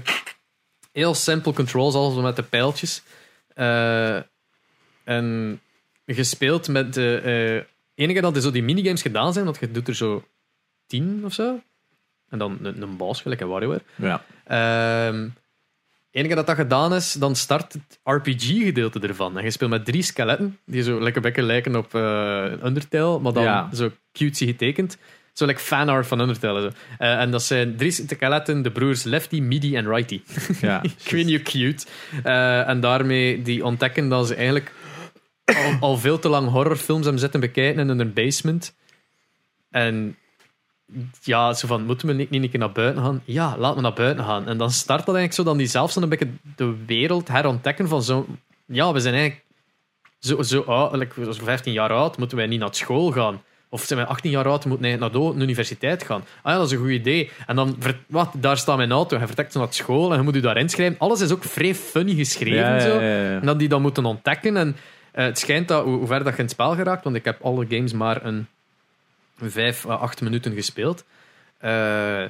Heel 0.92 1.14
simpel 1.14 1.52
controls, 1.52 1.94
alles 1.94 2.22
met 2.22 2.36
de 2.36 2.42
pijltjes. 2.42 3.02
Eh, 3.54 4.16
en 5.04 5.60
gespeeld 6.06 6.68
met 6.68 6.94
de 6.94 7.16
eh, 7.94 8.04
enige 8.04 8.20
dat 8.20 8.36
er 8.36 8.42
zo 8.42 8.50
die 8.50 8.62
minigames 8.62 9.02
gedaan 9.02 9.32
zijn, 9.32 9.44
want 9.44 9.58
je 9.60 9.70
doet 9.70 9.88
er 9.88 9.94
zo 9.94 10.24
tien 10.86 11.22
of 11.24 11.32
zo. 11.32 11.60
En 12.28 12.38
dan 12.38 12.58
een, 12.62 12.82
een 12.82 12.96
boss, 12.96 13.20
gelijk 13.20 13.40
een 13.40 13.48
WarioWare. 13.48 13.82
Ja. 13.94 14.24
Ehm, 14.44 15.28
enige 16.10 16.34
dat 16.34 16.46
dat 16.46 16.56
gedaan 16.56 16.94
is, 16.94 17.12
dan 17.12 17.36
start 17.36 17.72
het 17.72 17.98
RPG-gedeelte 18.04 19.00
ervan. 19.00 19.38
En 19.38 19.44
je 19.44 19.50
speelt 19.50 19.70
met 19.70 19.84
drie 19.84 20.02
skeletten, 20.02 20.58
die 20.64 20.82
zo 20.82 21.00
lekker 21.00 21.22
bekken 21.22 21.44
lijken 21.44 21.76
op 21.76 21.94
eh 21.94 22.52
Undertale, 22.64 23.18
maar 23.18 23.32
dan 23.32 23.42
Ja. 23.42 23.68
zo 23.74 23.90
cutesy 24.12 24.46
getekend. 24.46 24.98
Zo 25.32 25.46
like 25.46 25.60
fanart 25.60 26.06
van 26.06 26.20
Undertale. 26.20 26.60
Zo. 26.60 26.70
Eh, 26.98 27.20
en 27.20 27.30
dat 27.30 27.42
zijn 27.42 27.76
drie 27.76 27.90
skeletten, 27.90 28.62
de 28.62 28.70
broers 28.70 29.02
Lefty, 29.02 29.40
Midi 29.40 29.76
en 29.76 29.88
Righty. 29.88 30.22
Ja. 30.60 30.82
Ik 31.04 31.10
weet 31.10 31.24
niet 31.24 31.34
hoe 31.34 31.42
cute. 31.42 31.86
Eh, 32.22 32.68
en 32.68 32.80
daarmee 32.80 33.42
die 33.42 33.64
ontdekken 33.64 34.08
dat 34.08 34.26
ze 34.26 34.34
eigenlijk 34.34 34.72
al, 35.44 35.76
al 35.80 35.96
veel 35.96 36.18
te 36.18 36.28
lang 36.28 36.48
horrorfilms 36.48 37.02
hebben 37.02 37.20
zitten 37.20 37.40
bekijken 37.40 37.88
in 37.88 37.98
hun 37.98 38.12
basement. 38.12 38.74
En 39.70 40.16
ja, 41.22 41.52
zo 41.52 41.66
van, 41.66 41.84
moeten 41.84 42.06
we 42.06 42.12
niet, 42.12 42.30
niet 42.30 42.42
een 42.42 42.50
keer 42.50 42.58
naar 42.58 42.72
buiten 42.72 43.02
gaan? 43.02 43.22
Ja, 43.24 43.56
laat 43.58 43.74
me 43.74 43.80
naar 43.80 43.92
buiten 43.92 44.24
gaan. 44.24 44.48
En 44.48 44.58
dan 44.58 44.70
start 44.70 45.06
dat 45.06 45.14
eigenlijk 45.14 45.34
zo, 45.34 45.42
dan 45.42 45.56
die 45.56 45.66
zelfs 45.66 45.94
dan 45.94 46.02
een 46.02 46.08
beetje 46.08 46.30
de 46.56 46.74
wereld 46.86 47.28
herontdekken 47.28 47.88
van 47.88 48.02
zo... 48.02 48.26
Ja, 48.66 48.92
we 48.92 49.00
zijn 49.00 49.14
eigenlijk 49.14 49.44
zo, 50.18 50.42
zo 50.42 50.60
oud, 50.60 50.96
like, 50.96 51.32
zo 51.32 51.44
15 51.44 51.72
jaar 51.72 51.90
oud, 51.90 52.18
moeten 52.18 52.36
wij 52.36 52.46
niet 52.46 52.60
naar 52.60 52.74
school 52.74 53.12
gaan. 53.12 53.42
Of 53.72 53.84
zijn 53.84 53.98
wij 53.98 54.08
18 54.08 54.30
jaar 54.30 54.48
oud, 54.48 54.64
wij 54.64 54.96
naar 54.96 55.12
de 55.12 55.32
universiteit 55.36 56.02
gaan. 56.02 56.24
Ah 56.42 56.52
ja, 56.52 56.58
dat 56.58 56.66
is 56.66 56.72
een 56.72 56.78
goed 56.78 56.90
idee. 56.90 57.30
En 57.46 57.56
dan, 57.56 57.76
wat, 58.06 58.32
daar 58.36 58.56
staat 58.56 58.76
mijn 58.76 58.92
auto, 58.92 59.16
hij 59.16 59.26
vertrekt 59.26 59.54
naar 59.54 59.66
school 59.70 60.10
en 60.10 60.16
je 60.16 60.22
moet 60.22 60.34
je 60.34 60.40
daar 60.40 60.56
inschrijven. 60.56 60.98
Alles 60.98 61.20
is 61.20 61.32
ook 61.32 61.44
vrij 61.44 61.74
funny 61.74 62.14
geschreven. 62.14 62.74
Ja, 62.74 62.80
zo. 62.80 63.00
ja. 63.00 63.40
En 63.40 63.46
dat 63.46 63.58
die 63.58 63.68
dan 63.68 63.82
moeten 63.82 64.04
ontdekken. 64.04 64.56
En 64.56 64.76
eh, 65.10 65.24
het 65.24 65.38
schijnt 65.38 65.68
dat, 65.68 65.84
hoe, 65.84 65.96
hoe 65.96 66.06
ver 66.06 66.18
dat 66.18 66.32
je 66.32 66.38
in 66.38 66.44
het 66.44 66.50
spel 66.50 66.74
geraakt, 66.74 67.04
want 67.04 67.16
ik 67.16 67.24
heb 67.24 67.42
alle 67.42 67.66
games 67.68 67.92
maar 67.92 68.24
een 68.24 68.46
vijf 69.40 69.88
à 69.88 69.94
acht 69.94 70.20
minuten 70.20 70.54
gespeeld. 70.54 71.04
Eh, 71.58 72.24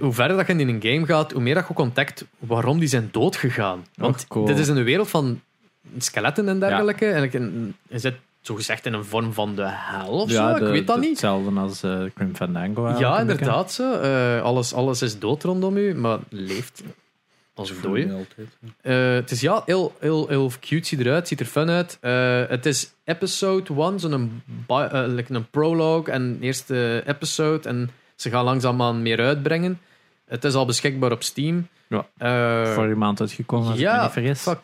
hoe 0.00 0.12
verder 0.12 0.36
dat 0.36 0.46
je 0.46 0.52
in 0.52 0.68
een 0.68 0.82
game 0.82 1.06
gaat, 1.06 1.32
hoe 1.32 1.42
meer 1.42 1.54
dat 1.54 1.64
je 1.64 1.70
ook 1.70 1.78
ontdekt 1.78 2.24
waarom 2.38 2.78
die 2.78 2.88
zijn 2.88 3.08
doodgegaan. 3.12 3.86
Want 3.94 4.14
Och, 4.14 4.26
cool. 4.26 4.46
dit 4.46 4.58
is 4.58 4.68
in 4.68 4.74
de 4.74 4.82
wereld 4.82 5.08
van 5.08 5.40
skeletten 5.98 6.48
en 6.48 6.60
dergelijke. 6.60 7.06
En 7.06 7.74
je 7.88 7.98
zit 7.98 8.14
zogezegd 8.46 8.86
in 8.86 8.92
een 8.92 9.04
vorm 9.04 9.32
van 9.32 9.54
de 9.54 9.64
hel 9.66 10.08
of 10.08 10.30
zo. 10.30 10.54
de- 10.54 10.64
ik 10.64 10.70
weet 10.72 10.86
dat 10.86 10.94
de- 10.96 11.00
niet. 11.00 11.10
Hetzelfde 11.10 11.60
als 11.60 11.82
eh 11.82 12.02
Grim 12.14 12.34
Fandango. 12.36 12.88
Ja, 12.98 13.20
inderdaad. 13.20 13.72
Zo. 13.72 13.92
Eh, 13.92 14.42
alles, 14.42 14.72
alles 14.74 15.02
is 15.02 15.18
dood 15.18 15.42
rondom 15.42 15.76
u, 15.76 15.94
maar 15.94 16.18
leeft 16.28 16.82
als 17.54 17.70
een 17.70 17.76
dode. 17.82 18.12
altijd. 18.12 18.48
Eh, 18.80 19.14
het 19.14 19.30
is 19.30 19.40
ja, 19.40 19.62
heel, 19.66 19.94
heel, 20.00 20.28
heel 20.28 20.50
cutesy 20.60 20.96
eruit, 20.98 21.28
ziet 21.28 21.40
er 21.40 21.46
fun 21.46 21.70
uit. 21.70 21.98
Eh, 22.00 22.42
het 22.48 22.66
is 22.66 22.90
episode 23.04 23.72
1, 23.74 24.00
zo'n 24.00 24.42
like 25.06 25.34
een 25.34 25.50
prologue 25.50 26.12
en 26.14 26.38
eerste 26.40 27.02
episode. 27.06 27.68
En 27.68 27.90
ze 28.16 28.30
gaan 28.30 28.44
langzaamaan 28.44 29.02
meer 29.02 29.20
uitbrengen. 29.20 29.80
Het 30.26 30.44
is 30.44 30.54
al 30.54 30.66
beschikbaar 30.66 31.12
op 31.12 31.22
Steam. 31.22 31.68
Ja. 31.88 32.06
Eh, 32.18 32.72
Vorige 32.72 32.94
maand 32.96 33.20
uitgekomen, 33.20 33.66
als 33.66 33.74
ik 33.78 33.84
me 33.84 33.90
ja, 33.90 34.10
niet 34.20 34.38
fuck. 34.38 34.58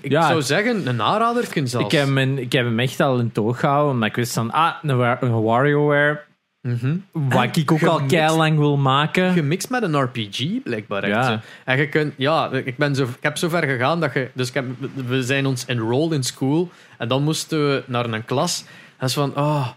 ik 0.00 0.10
Ja, 0.10 0.28
zou 0.28 0.42
zeggen, 0.42 0.86
een 0.88 1.02
aanrader 1.02 1.48
kun 1.48 1.68
zelfs. 1.68 1.86
Ik 1.86 1.92
heb, 1.92 2.06
hem, 2.14 2.38
ik 2.38 2.52
heb 2.52 2.64
hem 2.64 2.78
echt 2.78 3.00
al 3.00 3.18
in 3.18 3.32
toog 3.32 3.60
gehouden, 3.60 3.92
omdat 3.94 4.08
ik 4.08 4.14
wist 4.16 4.32
van, 4.32 4.50
ah, 4.50 4.74
een, 4.82 5.16
een 5.20 5.42
WarioWare, 5.42 6.24
Mhm. 6.60 6.96
wat 7.12 7.56
ik 7.56 7.72
ook 7.72 7.82
al 7.82 7.94
gemixt- 7.94 8.14
kei 8.16 8.36
lang 8.36 8.58
wil 8.58 8.76
maken. 8.76 9.32
Gemixt 9.32 9.70
met 9.70 9.82
een 9.82 10.00
RPG, 10.02 10.62
blijkbaar. 10.62 11.02
Echt, 11.02 11.14
Ja. 11.28 11.40
En 11.64 11.78
je 11.78 11.88
kunt, 11.88 12.14
ja, 12.16 12.50
ik, 12.52 12.76
ben 12.76 12.94
zo, 12.94 13.02
ik 13.04 13.16
heb 13.20 13.36
zo 13.36 13.48
ver 13.48 13.62
gegaan 13.62 14.00
dat 14.00 14.12
je. 14.14 14.30
Dus 14.34 14.48
ik 14.48 14.54
heb, 14.54 14.64
we 15.06 15.22
zijn 15.22 15.46
ons 15.46 15.64
enrolled 15.66 16.12
in 16.12 16.22
school. 16.22 16.70
En 16.98 17.08
dan 17.08 17.22
moesten 17.22 17.68
we 17.70 17.82
naar 17.86 18.04
een 18.04 18.24
klas. 18.24 18.64
En 18.96 19.10
zo 19.10 19.20
van, 19.20 19.44
oh, 19.44 19.68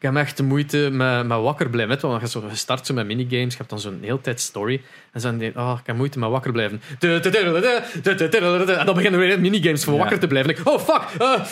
ik 0.00 0.06
heb 0.06 0.16
echt 0.16 0.36
de 0.36 0.42
moeite 0.42 0.88
met, 0.92 1.26
met 1.26 1.38
wakker 1.38 1.70
blijven. 1.70 1.90
Weet 1.92 2.00
je 2.00 2.06
wel, 2.08 2.18
want 2.18 2.32
je 2.32 2.38
zo- 2.40 2.46
je 2.48 2.54
start 2.56 2.86
zo 2.86 2.94
met 2.94 3.06
minigames. 3.06 3.52
Je 3.52 3.58
hebt 3.58 3.70
dan 3.70 3.80
zo'n 3.80 3.98
hele 4.02 4.20
tijd 4.20 4.40
story. 4.40 4.82
En 5.12 5.20
dan 5.20 5.38
denk 5.38 5.54
je, 5.54 5.60
oh, 5.60 5.76
ik 5.80 5.86
heb 5.86 5.96
moeite 5.96 6.18
met 6.18 6.30
wakker 6.30 6.52
blijven. 6.52 6.80
En 7.00 8.86
dan 8.86 8.94
beginnen 8.94 9.20
we 9.20 9.26
weer 9.26 9.40
minigames 9.40 9.84
voor 9.84 9.92
Ja. 9.92 9.98
wakker 9.98 10.18
te 10.18 10.26
blijven. 10.26 10.54
En 10.54 10.60
ik, 10.60 10.68
oh, 10.68 10.78
fuck. 10.80 11.02
uh, 11.20 11.44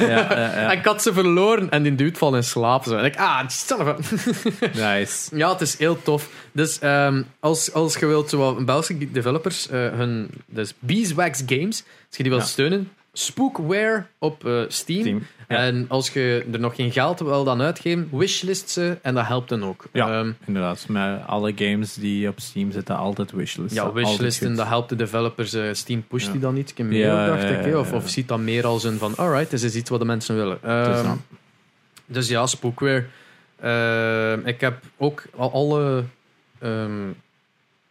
uh. 0.00 0.08
Ja. 0.08 0.30
En 0.52 0.78
ik 0.78 0.84
had 0.84 1.02
ze 1.02 1.12
verloren. 1.12 1.70
En 1.70 1.82
die 1.82 1.94
dude 1.94 2.16
valt 2.18 2.34
in 2.34 2.44
slaap. 2.44 2.84
Zo. 2.84 2.96
En 2.96 3.04
ik, 3.04 3.16
ah, 3.16 3.38
a... 3.80 3.96
Nice. 4.74 5.36
Ja, 5.36 5.50
het 5.52 5.60
is 5.60 5.78
heel 5.78 6.02
tof. 6.02 6.28
Dus 6.52 6.78
ehm, 6.78 7.22
als, 7.40 7.72
als 7.72 7.96
je 7.96 8.06
wilt, 8.06 8.30
zo 8.30 8.38
wat 8.38 8.64
Belgische 8.64 9.10
developers, 9.10 9.68
eh, 9.68 9.78
hun, 9.92 10.28
dus 10.46 10.74
Beeswax 10.78 11.42
Games, 11.46 11.82
als 12.08 12.16
je 12.16 12.22
die 12.22 12.32
wilt 12.32 12.42
Ja. 12.44 12.48
steunen, 12.48 12.90
Spookware 13.12 14.06
op 14.18 14.46
eh, 14.46 14.60
Steam. 14.68 15.26
Ja. 15.48 15.56
En 15.56 15.84
als 15.88 16.10
je 16.10 16.46
er 16.52 16.58
nog 16.60 16.74
geen 16.74 16.92
geld 16.92 17.20
wil 17.20 17.44
dan 17.44 17.60
uitgeven, 17.62 18.08
wishlist 18.12 18.70
ze 18.70 18.98
en 19.02 19.14
dat 19.14 19.26
helpt 19.26 19.48
dan 19.48 19.64
ook. 19.64 19.84
Ja. 19.92 20.18
Ehm, 20.20 20.30
Inderdaad, 20.46 20.84
met 20.88 21.20
alle 21.26 21.52
games 21.56 21.94
die 21.94 22.28
op 22.28 22.40
Steam 22.40 22.70
zitten, 22.72 22.96
altijd 22.96 23.32
wishlisten. 23.32 23.84
ja, 23.84 23.92
wishlisten, 23.92 24.54
dat 24.54 24.66
helpt 24.66 24.88
de 24.88 24.96
developers. 24.96 25.52
eh, 25.52 25.62
Steam 25.72 26.04
pusht 26.08 26.26
Ja. 26.26 26.32
die 26.32 26.40
dan 26.40 26.54
niet. 26.54 26.70
Ik 26.70 26.76
heb 26.78 26.86
meer 26.86 27.06
Ja, 27.06 27.26
dacht 27.26 27.66
ik. 27.66 27.76
Of, 27.76 27.92
of 27.92 28.08
ziet 28.08 28.28
dat 28.28 28.38
meer 28.38 28.66
als 28.66 28.84
een 28.84 28.98
van, 28.98 29.16
alright, 29.16 29.50
dit 29.50 29.62
is 29.62 29.74
iets 29.74 29.90
wat 29.90 29.98
de 30.00 30.06
mensen 30.06 30.36
willen. 30.36 30.58
Dus 30.62 30.70
Ehm, 31.00 31.10
Dus 32.06 32.28
ja, 32.28 32.46
Spookware. 32.46 33.04
Ehm, 33.60 34.40
ik 34.46 34.60
heb 34.60 34.82
ook 34.96 35.22
al 35.36 35.52
alle... 35.52 36.04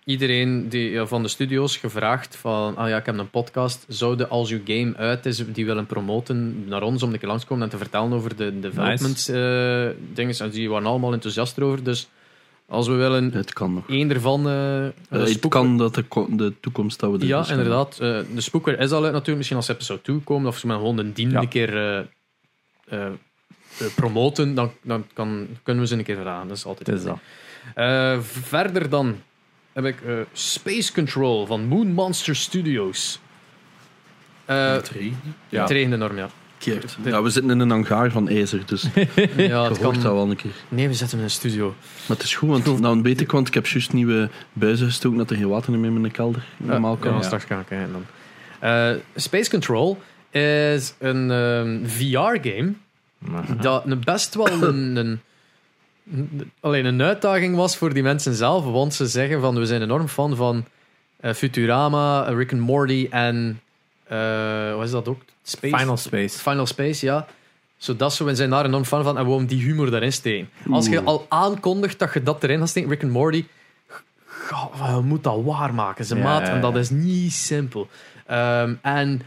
iedereen 0.05 0.69
die, 0.69 0.89
ja, 0.91 1.05
van 1.05 1.21
de 1.23 1.27
studio's 1.27 1.77
gevraagd 1.77 2.35
van... 2.35 2.75
Ah 2.77 2.89
ja, 2.89 2.97
ik 2.97 3.05
heb 3.05 3.17
een 3.17 3.29
podcast. 3.29 3.85
Zouden 3.87 4.29
als 4.29 4.49
uw 4.51 4.59
game 4.65 4.95
uit 4.95 5.25
is, 5.25 5.43
die 5.47 5.65
willen 5.65 5.85
promoten 5.85 6.67
naar 6.67 6.81
ons 6.83 7.03
om 7.03 7.13
een 7.13 7.19
keer 7.19 7.27
langskomen 7.27 7.63
en 7.63 7.69
te 7.69 7.77
vertellen 7.77 8.13
over 8.13 8.35
de 8.35 8.59
development 8.59 9.29
eh, 9.29 9.87
dingen. 10.13 10.37
En 10.39 10.49
die 10.49 10.69
waren 10.69 10.87
allemaal 10.87 11.13
enthousiast 11.13 11.57
erover. 11.57 11.83
Dus 11.83 12.09
als 12.67 12.87
we 12.87 12.93
willen 12.93 13.31
Het 13.33 13.53
kan 13.53 13.73
nog. 13.73 13.89
één 13.89 14.09
ervan... 14.09 14.47
eh, 14.47 14.85
Eh, 14.85 14.91
de 15.09 15.17
het 15.17 15.47
kan 15.47 15.77
dat 15.77 15.95
de, 15.95 16.03
ko- 16.03 16.27
de 16.31 16.53
toekomst 16.59 16.99
dat 16.99 17.11
we 17.19 17.27
ja, 17.27 17.39
dus 17.41 17.49
inderdaad. 17.49 17.91
Eh, 17.99 18.19
de 18.33 18.41
Spookware 18.41 18.77
is 18.77 18.91
al 18.91 18.97
uit 19.03 19.11
natuurlijk. 19.11 19.37
Misschien 19.37 19.57
als 19.57 19.67
episode 19.67 20.01
2 20.01 20.19
komen 20.19 20.47
of 20.47 20.57
ze 20.57 20.67
met 20.67 20.75
gewoon 20.77 20.97
een 20.97 21.13
dien 21.13 21.29
Ja. 21.29 21.39
een 21.41 21.47
keer 21.47 21.77
eh, 21.77 21.97
eh, 21.97 23.05
eh, 23.05 23.87
promoten, 23.95 24.55
dan, 24.55 24.71
dan 24.81 25.05
kan, 25.13 25.47
kunnen 25.63 25.83
we 25.83 25.89
ze 25.89 25.95
een 25.97 26.03
keer 26.03 26.17
vragen. 26.21 26.47
Dat 26.47 26.57
is 26.57 26.65
altijd 26.65 26.89
is 26.97 27.03
dat. 27.03 27.17
Eh, 27.75 28.19
verder 28.21 28.89
dan 28.89 29.15
heb 29.75 29.85
ik 29.85 30.01
eh, 30.01 30.13
Space 30.33 30.93
Control 30.93 31.45
van 31.45 31.65
Moon 31.65 31.87
Monster 31.91 32.35
Studios. 32.35 33.19
Eh 34.45 34.71
Het 34.71 34.89
regent. 34.89 35.15
Ja. 35.49 35.61
Het 35.61 35.71
regent 35.71 35.93
enorm, 35.93 36.17
ja. 36.17 36.29
Keert. 36.57 36.97
Ja, 37.03 37.21
we 37.21 37.29
zitten 37.29 37.51
in 37.51 37.59
een 37.59 37.69
hangaar 37.69 38.11
van 38.11 38.29
ijzer, 38.29 38.61
dus 38.65 38.81
ja 39.37 39.63
het 39.69 39.77
hoort 39.77 39.93
dat 39.95 40.03
kan... 40.03 40.13
wel 40.13 40.29
een 40.29 40.35
keer. 40.35 40.51
Nee, 40.69 40.87
we 40.87 40.93
zitten 40.93 41.17
in 41.17 41.23
een 41.23 41.29
studio. 41.29 41.75
Maar 42.07 42.17
het 42.17 42.25
is 42.25 42.35
goed, 42.35 42.49
want 42.65 42.79
nou 42.79 43.01
weet 43.01 43.21
ik, 43.21 43.31
want 43.31 43.47
ik 43.47 43.53
heb 43.53 43.67
juist 43.67 43.93
nieuwe 43.93 44.29
buizen 44.53 44.87
gestoken 44.87 45.17
dat 45.17 45.29
er 45.29 45.35
geen 45.35 45.47
water 45.47 45.71
meer 45.73 45.85
in 45.91 46.01
mijn 46.01 46.13
kelder 46.13 46.43
normaal 46.57 46.95
kan. 46.97 47.11
ja, 47.11 47.17
Ja. 47.17 47.23
straks 47.23 47.43
gaan 47.43 47.65
kijken 47.65 47.91
dan. 47.91 48.05
Eh, 48.59 48.91
Space 49.15 49.49
Control 49.49 50.01
is 50.31 50.93
een 50.99 51.31
ehm, 51.31 51.85
VR-game 51.85 52.73
dat 53.61 53.85
een 53.85 53.99
best 54.03 54.35
wel 54.35 54.47
een, 54.63 54.95
een- 54.95 55.19
alleen 56.59 56.85
een 56.85 57.01
uitdaging 57.01 57.55
was 57.55 57.77
voor 57.77 57.93
die 57.93 58.03
mensen 58.03 58.33
zelf, 58.33 58.65
want 58.65 58.93
ze 58.93 59.07
zeggen 59.07 59.41
van 59.41 59.55
we 59.55 59.65
zijn 59.65 59.81
enorm 59.81 60.07
fan 60.07 60.35
van 60.35 60.65
eh, 61.19 61.33
Futurama, 61.33 62.21
Rick 62.21 62.51
and 62.51 62.61
Morty 62.61 63.07
en 63.09 63.61
eh, 64.07 64.75
wat 64.75 64.85
is 64.85 64.91
dat 64.91 65.07
ook? 65.07 65.21
Space? 65.43 65.77
Final 65.77 65.97
Space. 65.97 66.39
Final 66.39 66.65
Space, 66.65 67.05
ja. 67.05 67.27
Zodat 67.77 68.13
ze, 68.13 68.23
we 68.23 68.35
zijn 68.35 68.49
daar 68.49 68.65
enorm 68.65 68.85
fan 68.85 69.03
van 69.03 69.17
en 69.17 69.37
we 69.37 69.45
die 69.45 69.63
humor 69.63 69.91
daarin 69.91 70.13
steken. 70.13 70.49
Als 70.71 70.87
je 70.87 71.03
al 71.03 71.25
aankondigt 71.29 71.99
dat 71.99 72.13
je 72.13 72.23
dat 72.23 72.43
erin 72.43 72.59
gaat 72.59 72.69
steken, 72.69 72.89
Rick 72.89 73.03
and 73.03 73.11
Morty, 73.11 73.45
je 74.49 75.01
moet 75.03 75.23
dat 75.23 75.43
waarmaken, 75.43 76.05
ze 76.05 76.15
Ja, 76.15 76.23
maat. 76.23 76.47
En 76.47 76.61
dat 76.61 76.75
is 76.75 76.89
niet 76.89 77.33
simpel. 77.33 77.87
Ehm, 78.25 78.73
en 78.81 79.21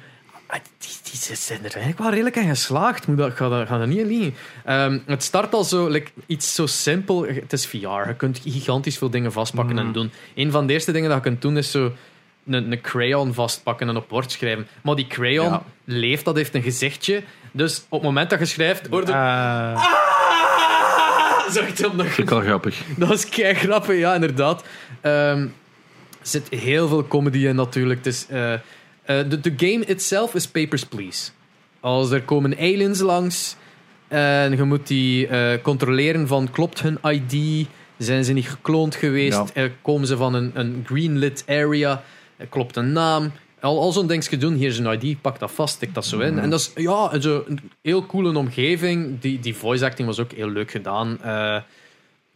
die, 0.79 0.91
die 1.03 1.21
ze 1.21 1.35
zijn 1.35 1.59
er 1.59 1.65
eigenlijk 1.65 1.99
wel 1.99 2.11
redelijk 2.11 2.37
aan 2.39 2.49
geslaagd. 2.49 3.07
Moet 3.07 3.17
dat, 3.17 3.33
ga, 3.37 3.49
dat, 3.49 3.69
ga 3.69 3.79
dat 3.79 3.87
niet 3.89 3.99
in 3.99 4.07
liegen. 4.07 4.35
Ehm, 4.65 4.99
het 5.07 5.23
start 5.23 5.55
al 5.55 5.65
zo, 5.65 5.89
like, 5.89 6.11
iets 6.27 6.55
zo 6.55 6.67
simpel. 6.67 7.25
Het 7.27 7.53
is 7.53 7.67
VR. 7.67 7.77
Je 8.09 8.15
kunt 8.17 8.41
gigantisch 8.45 8.99
veel 8.99 9.11
dingen 9.11 9.33
vastpakken 9.33 9.79
en 9.79 9.93
doen. 9.93 10.11
Een 10.35 10.51
van 10.51 10.67
de 10.67 10.73
eerste 10.73 10.93
dingen 10.93 11.09
dat 11.09 11.19
je 11.19 11.25
kunt 11.25 11.43
doen 11.43 11.57
is 11.57 11.71
zo 11.71 11.93
een, 12.47 12.73
een 12.73 12.81
crayon 12.81 13.35
vastpakken 13.35 13.89
en 13.89 13.97
op 13.97 14.09
bord 14.09 14.31
schrijven. 14.33 14.67
Maar 14.83 14.95
die 14.95 15.07
crayon 15.07 15.51
Ja. 15.51 15.63
leeft, 15.85 16.25
dat 16.25 16.37
heeft 16.37 16.55
een 16.55 16.63
gezichtje. 16.63 17.23
Dus 17.53 17.79
op 17.89 17.99
het 18.01 18.03
moment 18.03 18.31
dat 18.31 18.39
je 18.39 18.45
schrijft, 18.45 18.87
hoor 18.87 19.01
je... 19.07 19.13
Eh, 19.13 19.75
Ah! 19.75 19.85
Ik 22.17 22.29
wel 22.29 22.41
grappig. 22.41 22.81
dat 22.97 23.11
is 23.11 23.29
kei 23.29 23.55
grappig, 23.55 23.97
ja, 23.99 24.15
inderdaad. 24.15 24.65
Ehm, 25.01 25.41
er 25.43 25.49
zit 26.23 26.49
heel 26.49 26.89
veel 26.89 27.07
comedy 27.09 27.39
in 27.47 27.55
natuurlijk. 27.55 28.05
Het 28.05 28.15
is, 28.15 28.27
eh, 28.29 28.53
de, 29.29 29.41
de 29.41 29.53
game 29.57 29.85
itself 29.85 30.35
is 30.35 30.47
Papers, 30.49 30.85
Please. 30.85 31.31
Als 31.81 32.11
er 32.11 32.23
komen 32.23 32.57
aliens 32.59 33.01
langs 33.01 33.57
en 34.09 34.57
je 34.57 34.63
moet 34.63 34.87
die 34.87 35.27
eh, 35.27 35.63
controleren 35.63 36.27
van 36.27 36.51
klopt 36.51 36.81
hun 36.83 36.99
ID, 37.03 37.67
zijn 37.99 38.25
ze 38.25 38.33
niet 38.33 38.49
gekloond 38.49 38.95
geweest, 38.95 39.39
Ja. 39.55 39.63
Eh, 39.63 39.71
komen 39.83 40.07
ze 40.07 40.17
van 40.17 40.35
een, 40.35 40.51
een 40.55 40.83
greenlit 40.87 41.45
area, 41.47 42.03
Eh, 42.37 42.47
klopt 42.51 42.77
een 42.77 42.93
naam. 42.93 43.33
Al, 43.61 43.81
al 43.81 43.93
zo'n 43.93 44.07
dingetje 44.07 44.37
doen, 44.37 44.55
hier 44.55 44.69
is 44.69 44.79
een 44.79 45.01
ID, 45.03 45.21
pak 45.21 45.39
dat 45.39 45.51
vast, 45.51 45.79
tik 45.79 45.95
dat 45.95 46.07
zo 46.07 46.19
in. 46.19 46.39
En 46.39 46.51
dat 46.51 46.61
is 46.61 46.71
ja, 46.83 47.21
zo 47.21 47.45
een 47.49 47.61
heel 47.83 48.07
coole 48.07 48.39
omgeving. 48.39 49.21
Die, 49.21 49.41
die 49.41 49.55
voice 49.57 49.85
acting 49.85 50.09
was 50.09 50.19
ook 50.21 50.33
heel 50.33 50.49
leuk 50.51 50.71
gedaan. 50.71 51.19
Eh, 51.23 51.57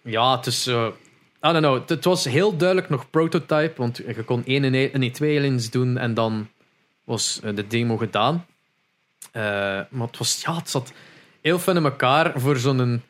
ja, 0.03 0.37
het 0.37 0.47
is, 0.47 0.67
eh, 0.67 0.87
I 1.47 1.53
don't 1.53 1.59
know. 1.59 1.75
Het- 1.75 1.89
Het 1.89 2.05
was 2.05 2.25
heel 2.25 2.57
duidelijk 2.57 2.89
nog 2.89 3.11
prototype, 3.11 3.73
want 3.77 3.97
je 3.97 4.23
kon 4.25 4.43
één 4.47 4.65
en 4.65 4.75
één, 4.75 4.91
nee, 5.01 5.11
twee 5.11 5.39
aliens 5.39 5.71
doen 5.71 5.99
en 5.99 6.15
dan 6.15 6.49
was 7.05 7.41
eh, 7.43 7.55
de 7.55 7.67
demo 7.67 7.97
gedaan. 7.97 8.47
Eh, 9.33 9.43
maar 9.91 10.07
het 10.07 10.19
was, 10.19 10.43
ja, 10.45 10.57
het 10.57 10.71
zat 10.71 10.93
heel 11.41 11.59
fijn 11.59 11.77
in 11.77 11.85
elkaar 11.85 12.41
voor 12.41 12.57
zo'n 12.57 12.79
een, 12.79 13.03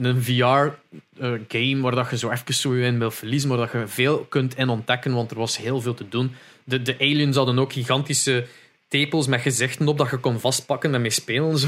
een 0.00 0.22
VR-game 0.22 1.80
waar 1.80 1.94
dat 1.94 2.10
je 2.10 2.18
zo 2.18 2.30
even 2.30 2.54
zo 2.54 2.72
in 2.72 2.98
wil 2.98 3.10
verliezen, 3.10 3.48
maar 3.48 3.58
dat 3.58 3.72
je 3.72 3.86
veel 3.86 4.18
kunt 4.28 4.56
in 4.56 4.68
ontdekken, 4.68 5.12
want 5.14 5.30
er 5.30 5.38
was 5.38 5.56
heel 5.56 5.80
veel 5.80 5.94
te 5.94 6.08
doen. 6.08 6.34
De, 6.64 6.82
de 6.82 6.96
aliens 6.98 7.36
hadden 7.36 7.58
ook 7.58 7.72
gigantische 7.72 8.46
tepels 8.88 9.26
met 9.26 9.40
gezichten 9.40 9.88
op 9.88 9.98
dat 9.98 10.10
je 10.10 10.16
kon 10.16 10.40
vastpakken 10.40 10.94
en 10.94 11.00
mee 11.00 11.10
spelen. 11.10 11.50
en 11.50 11.58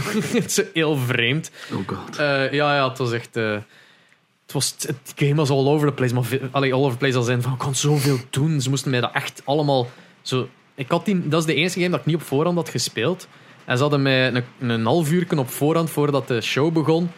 Zo. 0.51 0.63
Heel 0.75 0.97
vreemd. 0.97 1.51
Oh 1.73 1.89
god. 1.89 2.17
Eh, 2.17 2.53
ja, 2.53 2.75
ja, 2.77 2.89
het 2.89 2.99
was 2.99 3.13
echt. 3.13 3.37
eh, 3.37 3.53
het, 4.43 4.53
was, 4.53 4.75
het 4.79 5.13
game 5.17 5.35
was 5.35 5.51
all 5.51 5.67
over 5.67 5.89
the 5.89 5.95
place. 5.95 6.15
Maar 6.15 6.25
allee, 6.51 6.75
all 6.75 6.81
over 6.81 6.93
the 6.93 6.99
place 6.99 7.17
al 7.17 7.23
zijn 7.23 7.43
van 7.43 7.53
ik 7.53 7.59
kan 7.59 7.75
zoveel 7.75 8.19
doen. 8.31 8.61
Ze 8.61 8.69
moesten 8.69 8.91
mij 8.91 9.01
dat 9.01 9.13
echt 9.13 9.43
allemaal 9.45 9.91
zo. 10.23 10.49
Ik 10.83 10.91
had 10.91 11.05
die, 11.05 11.29
dat 11.29 11.41
is 11.41 11.47
de 11.47 11.55
enige 11.55 11.79
game 11.79 11.91
dat 11.91 12.01
ik 12.01 12.07
niet 12.07 12.17
op 12.17 12.23
voorhand 12.23 12.57
had 12.57 12.69
gespeeld. 12.69 13.29
En 13.65 13.77
ze 13.77 13.83
hadden 13.83 14.03
mij 14.03 14.35
een, 14.35 14.45
een 14.61 14.85
half 14.85 15.11
uur 15.11 15.27
op 15.39 15.51
voorhand, 15.51 15.91
voordat 15.91 16.29
de 16.29 16.41
show 16.41 16.73
begon, 16.73 17.11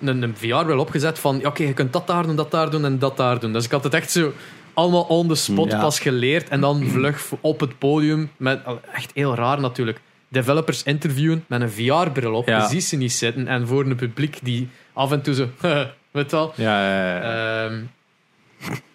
een, 0.00 0.22
een 0.22 0.36
VR-bril 0.36 0.78
opgezet 0.78 1.18
van 1.18 1.38
ja, 1.38 1.48
oké, 1.48 1.62
je 1.62 1.72
kunt 1.72 1.92
dat 1.92 2.06
daar 2.06 2.26
doen, 2.26 2.36
dat 2.36 2.50
daar 2.50 2.70
doen 2.70 2.84
en 2.84 2.98
dat 2.98 3.16
daar 3.16 3.40
doen. 3.40 3.52
Dus 3.52 3.64
ik 3.64 3.70
had 3.70 3.84
het 3.84 3.94
echt 3.94 4.10
zo 4.10 4.32
allemaal 4.74 5.02
on 5.02 5.28
the 5.28 5.34
spot 5.34 5.70
Ja. 5.70 5.80
pas 5.80 6.00
geleerd. 6.00 6.48
En 6.48 6.60
dan 6.60 6.84
vlug 6.92 7.32
op 7.40 7.60
het 7.60 7.78
podium. 7.78 8.30
Met, 8.36 8.60
echt 8.92 9.10
heel 9.14 9.34
raar 9.34 9.60
natuurlijk. 9.60 10.00
Developers 10.28 10.82
interviewen 10.82 11.44
met 11.46 11.60
een 11.60 11.70
VR-bril 11.70 12.34
op. 12.34 12.46
Ja. 12.46 12.62
Je 12.62 12.68
ziet 12.68 12.84
ze 12.84 12.96
niet 12.96 13.12
zitten. 13.12 13.48
En 13.48 13.66
voor 13.66 13.84
een 13.84 13.96
publiek 13.96 14.38
die 14.42 14.68
af 14.92 15.12
en 15.12 15.22
toe 15.22 15.34
zo... 15.34 15.48
weet 16.10 16.30
wel? 16.30 16.52
Ja, 16.56 16.88
ja, 16.88 17.16
ja. 17.16 17.64
Ehm, 17.64 17.80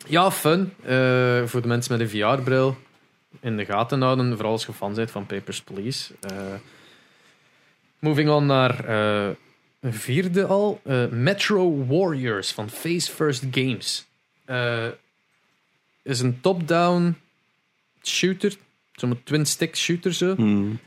ja, 0.08 0.32
fun. 0.32 0.74
Eh, 0.84 0.96
voor 1.46 1.62
de 1.62 1.68
mensen 1.68 1.98
met 1.98 2.02
een 2.02 2.10
VR-bril 2.10 2.78
in 3.42 3.58
de 3.58 3.66
gaten 3.66 4.02
houden. 4.02 4.34
Vooral 4.34 4.52
als 4.52 4.66
je 4.66 4.74
fan 4.74 4.94
bent 4.94 5.12
van 5.12 5.26
Papers, 5.26 5.62
Please. 5.62 6.14
Eh, 6.20 6.54
moving 8.00 8.30
on 8.30 8.46
naar 8.46 8.86
eh, 8.86 9.36
een 9.80 9.94
vierde 9.94 10.46
al. 10.46 10.82
Eh, 10.84 11.08
Metro 11.08 11.86
Warriors 11.86 12.52
van 12.52 12.70
Face 12.70 13.12
First 13.12 13.46
Games. 13.52 14.06
Is 16.02 16.20
een 16.20 16.42
top-down 16.42 17.16
shooter. 18.04 18.56
Zo'n 18.92 19.20
twin-stick 19.24 19.76
shooter 19.76 20.14
zo. 20.14 20.36
Hmm. 20.36 20.80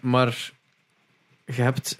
Maar 0.00 0.52
je 1.44 1.62
hebt, 1.62 1.96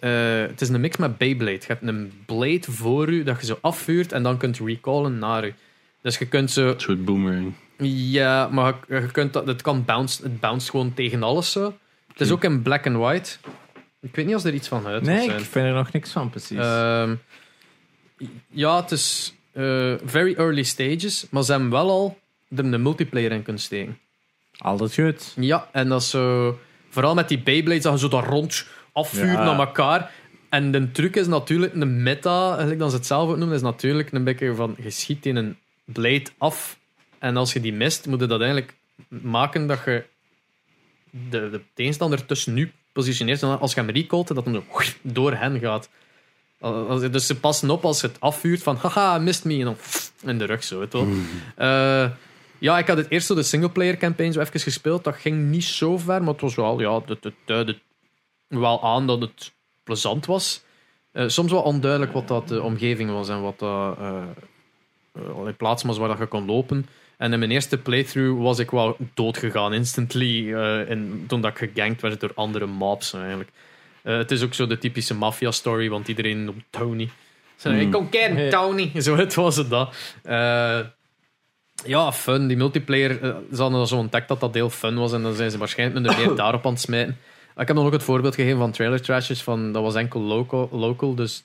het 0.51 0.60
is 0.60 0.68
een 0.68 0.80
mix 0.80 0.97
met 0.97 1.18
Beyblade. 1.18 1.52
Je 1.52 1.66
hebt 1.66 1.86
een 1.86 2.12
blade 2.26 2.72
voor 2.72 3.09
u 3.09 3.22
dat 3.22 3.40
je 3.40 3.47
zo 3.47 3.59
afvuurt 3.60 4.12
en 4.12 4.22
dan 4.22 4.38
kunt 4.38 4.59
recallen 4.59 5.18
naar 5.18 5.47
u. 5.47 5.55
Dus 6.01 6.18
je 6.18 6.26
kunt 6.26 6.51
zo, 6.51 6.68
Een 6.68 6.80
soort 6.80 7.05
boomerang. 7.05 7.55
Ja, 7.78 8.48
maar 8.48 8.74
je, 8.88 8.94
je 8.94 9.10
kunt 9.10 9.32
dat, 9.32 9.46
het 9.46 9.62
kan 9.62 9.84
bounce, 9.84 10.22
het 10.22 10.40
bounce 10.40 10.70
gewoon 10.70 10.94
tegen 10.94 11.22
alles 11.22 11.52
zo. 11.52 11.76
Het 12.08 12.20
is 12.20 12.30
ook 12.30 12.44
in 12.44 12.62
black 12.62 12.86
and 12.86 12.96
white. 12.96 13.36
Ik 14.00 14.16
weet 14.16 14.26
niet 14.26 14.34
of 14.34 14.44
er 14.44 14.54
iets 14.54 14.68
van 14.68 14.86
uit 14.86 15.02
nee, 15.02 15.24
zijn. 15.24 15.38
ik 15.38 15.44
vind 15.44 15.66
er 15.66 15.72
nog 15.72 15.92
niks 15.92 16.10
van, 16.10 16.30
precies. 16.30 16.58
Ehm, 16.58 17.14
ja, 18.48 18.76
het 18.80 18.90
is 18.90 19.34
eh, 19.52 19.94
very 20.04 20.34
early 20.34 20.62
stages, 20.62 21.26
maar 21.30 21.42
ze 21.42 21.50
hebben 21.52 21.70
wel 21.70 21.90
al 21.90 22.18
een 22.48 22.82
multiplayer 22.82 23.32
in 23.32 23.42
kunnen 23.42 23.62
steken. 23.62 23.98
Altijd 24.58 24.94
goed. 24.94 25.32
Ja, 25.36 25.68
en 25.72 25.88
dat 25.88 26.00
is 26.02 26.10
zo... 26.10 26.58
Vooral 26.88 27.14
met 27.14 27.28
die 27.28 27.38
Beyblades, 27.42 27.82
dat 27.82 27.92
je 27.92 27.98
zo 27.98 28.08
daar 28.08 28.26
rond 28.26 28.66
afvuurt 28.92 29.32
Ja. 29.32 29.44
naar 29.44 29.58
elkaar. 29.58 30.10
En 30.48 30.70
de 30.70 30.90
truc 30.90 31.16
is 31.16 31.26
natuurlijk, 31.26 31.74
een 31.74 32.02
meta, 32.02 32.48
eigenlijk 32.48 32.78
dan 32.78 32.90
ze 32.90 32.96
het 32.96 33.06
zelf 33.06 33.28
ook 33.28 33.36
noemen, 33.36 33.56
is 33.56 33.62
natuurlijk 33.62 34.12
een 34.12 34.24
beetje 34.24 34.54
van, 34.54 34.74
je 34.82 34.90
schiet 34.90 35.26
in 35.26 35.36
een 35.36 35.56
blade 35.84 36.26
af. 36.38 36.78
En 37.18 37.36
als 37.36 37.52
je 37.52 37.60
die 37.60 37.72
mist, 37.72 38.06
moet 38.06 38.20
je 38.20 38.26
dat 38.26 38.40
eigenlijk 38.40 38.74
maken 39.09 39.66
dat 39.66 39.82
je 39.84 40.05
de, 41.10 41.51
de 41.51 41.60
tegenstander 41.74 42.26
tussen 42.26 42.55
nu 42.55 42.72
positioneert. 42.93 43.43
En 43.43 43.59
als 43.60 43.74
je 43.74 43.80
hem 43.80 43.90
recallt, 43.90 44.28
dat 44.28 44.44
hem 44.44 44.64
door 45.02 45.32
hen 45.32 45.60
gaat. 45.60 45.88
Dus 47.10 47.26
ze 47.26 47.40
passen 47.40 47.70
op 47.70 47.84
als 47.84 48.01
je 48.01 48.06
het 48.06 48.20
afvuurt 48.20 48.62
van, 48.62 48.76
haha, 48.76 49.18
mist 49.18 49.44
me. 49.44 49.59
En 49.59 49.64
dan 49.64 49.76
in 50.24 50.38
de 50.38 50.44
rug 50.44 50.64
zo, 50.64 50.78
weet 50.78 50.93
wel. 50.93 51.09
Eh, 51.56 52.10
ja, 52.59 52.78
ik 52.78 52.86
had 52.86 52.97
het 52.97 53.10
eerst 53.10 53.26
zo 53.26 53.34
de 53.34 53.43
singleplayer 53.43 53.97
campaign 53.97 54.32
zo 54.32 54.40
even 54.40 54.60
gespeeld. 54.60 55.05
Dat 55.05 55.16
ging 55.16 55.51
niet 55.51 55.64
zo 55.64 55.98
ver, 55.98 56.22
maar 56.22 56.32
het 56.32 56.40
was 56.40 56.55
wel, 56.55 56.80
ja, 56.80 57.01
het, 57.06 57.24
het 57.24 57.34
duidde 57.44 57.78
wel 58.48 58.84
aan 58.84 59.06
dat 59.06 59.20
het 59.20 59.52
plezant 59.84 60.26
was. 60.26 60.64
Eh, 61.12 61.28
soms 61.28 61.51
wel 61.51 61.62
onduidelijk 61.62 62.12
wat 62.12 62.28
dat 62.28 62.48
de 62.48 62.62
omgeving 62.62 63.10
was 63.10 63.28
en 63.28 63.43
wat 63.43 63.59
dat 63.59 63.98
eh 63.98 64.22
eh, 65.16 65.56
plaatsen 65.56 65.88
was 65.88 65.98
waar 65.98 66.09
dat 66.09 66.18
je 66.18 66.26
kon 66.26 66.47
lopen. 66.47 66.86
En 67.16 67.32
in 67.32 67.38
mijn 67.38 67.51
eerste 67.51 67.78
playthrough 67.78 68.43
was 68.43 68.59
ik 68.59 68.70
wel 68.70 68.97
dood 69.14 69.38
gegaan 69.38 69.74
instantly. 69.74 70.52
eh 70.55 70.90
en 70.90 71.24
toen 71.28 71.40
dat 71.40 71.51
ik 71.60 71.70
gegankt 71.70 72.01
werd 72.01 72.20
door 72.20 72.32
andere 72.34 72.66
mobs 72.66 73.12
eigenlijk. 73.12 73.51
Eh, 74.02 74.16
het 74.16 74.30
is 74.30 74.43
ook 74.43 74.55
zo 74.55 74.66
de 74.66 74.78
typische 74.78 75.14
maffia 75.14 75.51
story, 75.51 75.88
want 75.88 76.09
iedereen 76.09 76.44
noemt 76.44 76.64
Tony. 76.70 77.10
Zo, 77.56 77.70
Hmm. 77.70 77.80
Ik 77.80 77.90
kom 77.90 78.09
kennen. 78.09 78.51
Tony. 78.51 78.90
Zo 79.02 79.16
het 79.16 79.34
was 79.34 79.56
het 79.56 79.70
dat. 79.70 79.94
Eh, 80.22 80.80
ja, 81.84 82.12
fun. 82.12 82.47
Die 82.47 82.56
multiplayer, 82.56 83.18
ze 83.52 83.60
hadden 83.62 83.78
al 83.80 83.86
zo 83.86 83.97
ontdekt 83.97 84.28
dat 84.28 84.40
dat 84.40 84.55
heel 84.55 84.70
fun 84.70 84.94
was 84.98 85.12
en 85.12 85.22
dan 85.22 85.34
zijn 85.34 85.51
ze 85.51 85.59
waarschijnlijk 85.59 86.06
er 86.06 86.16
meer 86.26 86.36
daarop 86.43 86.66
aan 86.66 86.72
het 86.72 86.80
smijten. 86.80 87.18
Ik 87.56 87.66
heb 87.66 87.76
dan 87.76 87.86
ook 87.86 87.93
het 87.93 88.02
voorbeeld 88.02 88.34
gegeven 88.34 88.59
van 88.59 88.70
trailer 88.70 89.02
trashes, 89.02 89.43
van 89.43 89.72
dat 89.72 89.82
was 89.82 89.94
enkel 89.94 90.20
local, 90.20 90.68
local 90.72 91.14
dus 91.14 91.44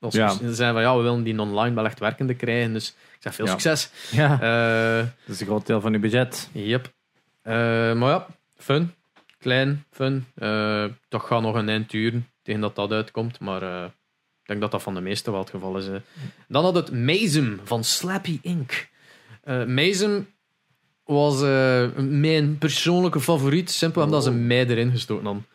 als 0.00 0.14
Ja. 0.14 0.28
ze 0.28 0.54
zeiden 0.54 0.82
van 0.82 0.92
ja, 0.92 0.96
we 0.96 1.02
willen 1.02 1.22
die 1.22 1.40
online 1.40 1.74
wel 1.74 1.84
echt 1.84 1.98
werkende 1.98 2.34
krijgen, 2.34 2.72
dus 2.72 2.88
ik 2.88 3.18
zeg 3.22 3.34
veel 3.34 3.44
Ja. 3.44 3.50
succes. 3.50 3.90
Ja, 4.10 4.32
Eh, 4.40 5.06
dat 5.26 5.34
is 5.34 5.40
een 5.40 5.46
groot 5.46 5.66
deel 5.66 5.80
van 5.80 5.94
uw 5.94 6.00
budget. 6.00 6.48
Yep. 6.52 6.92
Eh, 7.42 7.52
maar 7.92 8.10
ja, 8.10 8.26
fun. 8.58 8.94
Klein, 9.38 9.84
fun. 9.90 10.26
Eh 10.34 10.84
dat 11.08 11.22
gaat 11.22 11.42
nog 11.42 11.54
een 11.54 11.68
eind 11.68 11.90
duren 11.90 12.28
tegen 12.42 12.60
dat 12.60 12.74
dat 12.76 12.92
uitkomt. 12.92 13.40
Maar 13.40 13.84
ik 13.84 14.46
denk 14.46 14.60
dat 14.60 14.70
dat 14.70 14.82
van 14.82 14.94
de 14.94 15.00
meeste 15.00 15.30
wel 15.30 15.40
het 15.40 15.50
geval 15.50 15.78
is. 15.78 15.86
Dan 16.48 16.64
had 16.64 16.74
het 16.74 16.92
Mazem 16.92 17.60
van 17.64 17.84
Slappy 17.84 18.38
Inc. 18.42 18.88
Eh 19.44 19.64
Mazem 19.64 20.28
was 21.04 21.40
mijn 21.96 22.58
persoonlijke 22.58 23.20
favoriet. 23.20 23.70
Simpel 23.70 24.02
omdat 24.02 24.24
ze 24.24 24.30
mij 24.32 24.66
erin 24.66 24.90
gestoken 24.90 25.24
hadden. 25.24 25.46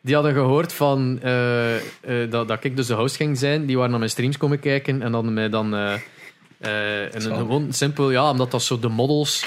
Die 0.00 0.14
hadden 0.14 0.32
gehoord 0.32 0.72
van 0.72 1.18
eh, 1.22 1.76
eh, 1.76 2.30
dat, 2.30 2.48
dat 2.48 2.64
ik 2.64 2.76
dus 2.76 2.86
de 2.86 2.94
host 2.94 3.16
ging 3.16 3.38
zijn. 3.38 3.66
Die 3.66 3.76
waren 3.76 3.90
naar 3.90 3.98
mijn 3.98 4.10
streams 4.10 4.36
komen 4.36 4.60
kijken 4.60 5.02
en 5.02 5.12
hadden 5.12 5.32
mij 5.32 5.48
dan 5.48 5.74
eh, 5.74 5.94
een, 7.12 7.22
gewoon 7.22 7.72
simpel, 7.72 8.10
ja, 8.10 8.30
omdat 8.30 8.50
dat 8.50 8.62
zo 8.62 8.78
de 8.78 8.88
models 8.88 9.44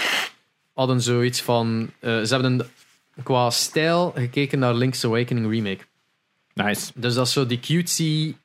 hadden 0.74 1.02
zoiets 1.02 1.42
van. 1.42 1.90
ze 2.02 2.28
hebben 2.30 2.68
qua 3.24 3.50
stijl 3.50 4.12
gekeken 4.16 4.60
naar 4.60 4.74
Link's 4.74 5.06
Awakening 5.06 5.52
remake. 5.52 5.84
Nice. 6.54 6.92
Dus 6.96 7.14
dat 7.14 7.28
is 7.28 7.34
zo 7.34 7.46
die 7.46 7.60
cutesy 7.60 8.36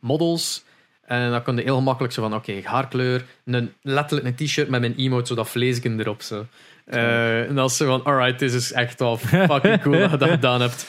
models. 0.00 0.64
En 1.02 1.30
dan 1.30 1.42
kon 1.42 1.56
je 1.56 1.62
heel 1.62 1.76
gemakkelijk 1.76 2.12
zo 2.12 2.22
van, 2.22 2.34
oké, 2.34 2.60
haarkleur, 2.64 3.24
een, 3.44 3.72
letterlijk 3.82 4.26
een 4.26 4.46
t-shirt 4.46 4.68
met 4.68 4.80
mijn 4.80 4.94
emote, 4.96 5.26
zo 5.26 5.34
dat 5.34 5.48
vleesje 5.48 5.96
erop. 5.98 6.22
Zo. 6.22 6.46
Eh, 6.86 7.48
en 7.48 7.58
is 7.58 7.76
zo 7.76 7.86
van, 7.86 8.04
alright, 8.04 8.38
dit 8.38 8.52
is 8.52 8.72
echt 8.72 8.98
wel 9.00 9.16
fucking 9.50 9.82
cool 9.82 9.98
dat 9.98 10.10
je 10.10 10.16
dat 10.16 10.28
gedaan 10.28 10.60
hebt. 10.60 10.86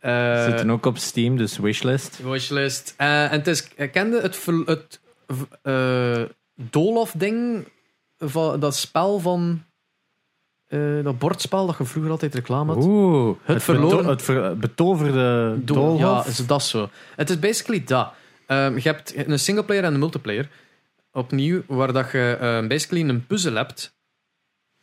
Eh, 0.00 0.44
Zitten 0.44 0.70
ook 0.70 0.86
op 0.86 0.98
Steam, 0.98 1.36
dus 1.36 1.58
wishlist. 1.58 2.18
Wishlist. 2.22 2.94
Eh, 2.96 3.24
en 3.24 3.30
het 3.30 3.46
is, 3.46 3.68
kende 3.92 4.20
het, 4.20 4.44
het 4.66 5.00
eh 5.62 6.22
Dolof-ding, 6.54 7.68
van 8.18 8.60
dat 8.60 8.76
spel 8.76 9.18
van, 9.18 9.62
dat 11.02 11.18
bordspel 11.18 11.66
dat 11.66 11.78
je 11.78 11.84
vroeger 11.84 12.10
altijd 12.10 12.34
reclame 12.34 12.74
had. 12.74 12.84
Oeh, 12.84 13.36
het, 13.42 13.62
verloren- 13.62 14.06
het 14.06 14.22
ver- 14.22 14.56
betoverde 14.58 15.54
Doel-. 15.64 15.98
Ja, 15.98 16.24
is 16.26 16.46
dat 16.46 16.62
zo. 16.62 16.88
Het 17.16 17.30
is 17.30 17.38
basically 17.38 17.84
dat. 17.84 18.12
Ehm, 18.46 18.74
je 18.74 18.80
hebt 18.82 19.26
een 19.28 19.38
singleplayer 19.38 19.84
en 19.84 19.92
een 19.92 19.98
multiplayer. 19.98 20.48
Opnieuw, 21.12 21.62
waar 21.66 21.92
dat 21.92 22.10
je 22.12 22.36
ehm, 22.40 22.68
basically 22.68 23.08
een 23.08 23.26
puzzel 23.26 23.54
hebt. 23.54 23.96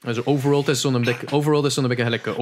Dus 0.06 0.26
overworld 0.26 0.68
is 0.68 0.82
zo'n 0.82 1.02
beetje, 1.03 1.27
overworld 1.32 1.65
is 1.65 1.73
zo'n 1.73 1.88
beetje 1.88 2.03
gelijk 2.03 2.27
eh. 2.27 2.34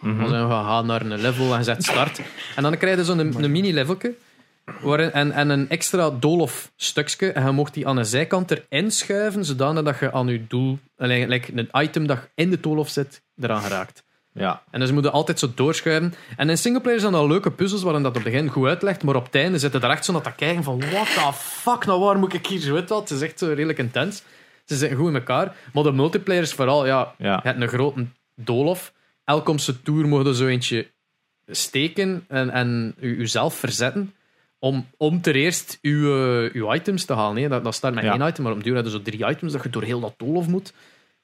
Mhm. 0.00 0.18
Dan 0.18 0.28
zijn 0.28 0.46
we 0.48 0.52
gaan 0.54 0.86
naar 0.86 1.00
een 1.00 1.20
level 1.20 1.52
en 1.52 1.58
je 1.58 1.64
zet 1.64 1.82
start. 1.84 2.20
En 2.56 2.62
dan 2.62 2.76
krijg 2.76 2.96
je 2.96 3.04
zo'n 3.04 3.18
een, 3.18 3.44
een 3.44 3.50
mini-levelke. 3.50 4.14
waarin- 4.80 5.12
En, 5.12 5.32
en 5.32 5.50
een 5.50 5.68
extra 5.68 6.10
doolhof 6.10 6.72
stukje. 6.76 7.32
En 7.32 7.44
je 7.46 7.50
mocht 7.50 7.74
die 7.74 7.88
aan 7.88 7.96
de 7.96 8.04
zijkant 8.04 8.50
erin 8.50 8.90
schuiven, 8.90 9.44
zodanig 9.44 9.82
dat 9.82 9.98
je 9.98 10.12
aan 10.12 10.26
je 10.26 10.46
doel, 10.48 10.78
like, 10.96 11.52
een 11.54 11.68
item 11.72 12.06
dat 12.06 12.18
in 12.34 12.50
de 12.50 12.60
doolhof 12.60 12.88
zit, 12.88 13.22
eraan 13.40 13.62
geraakt. 13.62 14.02
Ja. 14.34 14.62
En 14.70 14.80
dus 14.80 14.88
je 14.88 14.94
moet 14.94 15.10
altijd 15.10 15.38
zo 15.38 15.50
doorschuiven. 15.54 16.14
En 16.36 16.50
in 16.50 16.58
singleplayer 16.58 17.00
zijn 17.00 17.12
dat 17.12 17.26
leuke 17.28 17.50
puzzels 17.50 17.82
waarin 17.82 18.02
dat 18.02 18.16
op 18.16 18.22
het 18.24 18.32
begin 18.32 18.48
goed 18.48 18.66
uitlegt, 18.68 19.02
maar 19.02 19.14
op 19.16 19.24
het 19.24 19.34
einde 19.34 19.58
zitten 19.58 19.82
er 19.82 19.90
echt 19.90 20.04
zo 20.04 20.12
naar 20.12 20.22
te 20.22 20.32
kijken 20.36 20.62
van 20.62 20.80
what 20.80 21.06
the 21.06 21.30
fuck, 21.34 21.84
nou 21.86 22.00
waar 22.00 22.18
moet 22.18 22.34
ik 22.34 22.46
hier 22.46 22.60
zo 22.60 22.74
uit 22.74 22.88
wat? 22.88 23.08
Het 23.08 23.18
is 23.18 23.28
echt 23.28 23.38
zo 23.38 23.46
redelijk 23.48 23.78
intens. 23.78 24.22
Ze 24.72 24.78
zitten 24.78 24.98
goed 24.98 25.08
in 25.08 25.14
elkaar. 25.14 25.56
Maar 25.72 25.82
de 25.82 25.92
multiplayer 25.92 26.42
is 26.42 26.52
vooral, 26.52 26.86
ja, 26.86 27.14
Ja. 27.18 27.40
je 27.42 27.48
hebt 27.48 27.60
een 27.60 27.68
grote 27.68 28.06
doolhof. 28.34 28.92
Elke 29.24 29.50
om 29.50 29.58
zijn 29.58 29.82
tour 29.82 30.08
mogen 30.08 30.34
zo 30.34 30.46
eentje 30.46 30.90
steken 31.46 32.24
en, 32.28 32.50
en 32.50 32.94
u, 33.00 33.16
uzelf 33.18 33.54
verzetten. 33.54 34.14
om, 34.58 34.86
om 34.96 35.20
ter 35.20 35.34
eerst 35.34 35.78
uw, 35.82 36.04
eh, 36.44 36.52
uw 36.54 36.72
items 36.74 37.04
te 37.04 37.12
halen. 37.14 37.42
Hè. 37.42 37.48
Dat, 37.48 37.64
dat 37.64 37.74
start 37.74 37.94
met 37.94 38.04
Ja. 38.04 38.12
één 38.18 38.28
item, 38.28 38.44
maar 38.44 38.52
om 38.52 38.62
duur 38.62 38.74
hebben 38.74 38.92
zo 38.92 39.02
drie 39.02 39.26
items 39.28 39.52
dat 39.52 39.62
je 39.62 39.68
door 39.70 39.82
heel 39.82 40.00
dat 40.00 40.14
doolhof 40.16 40.46
moet. 40.48 40.72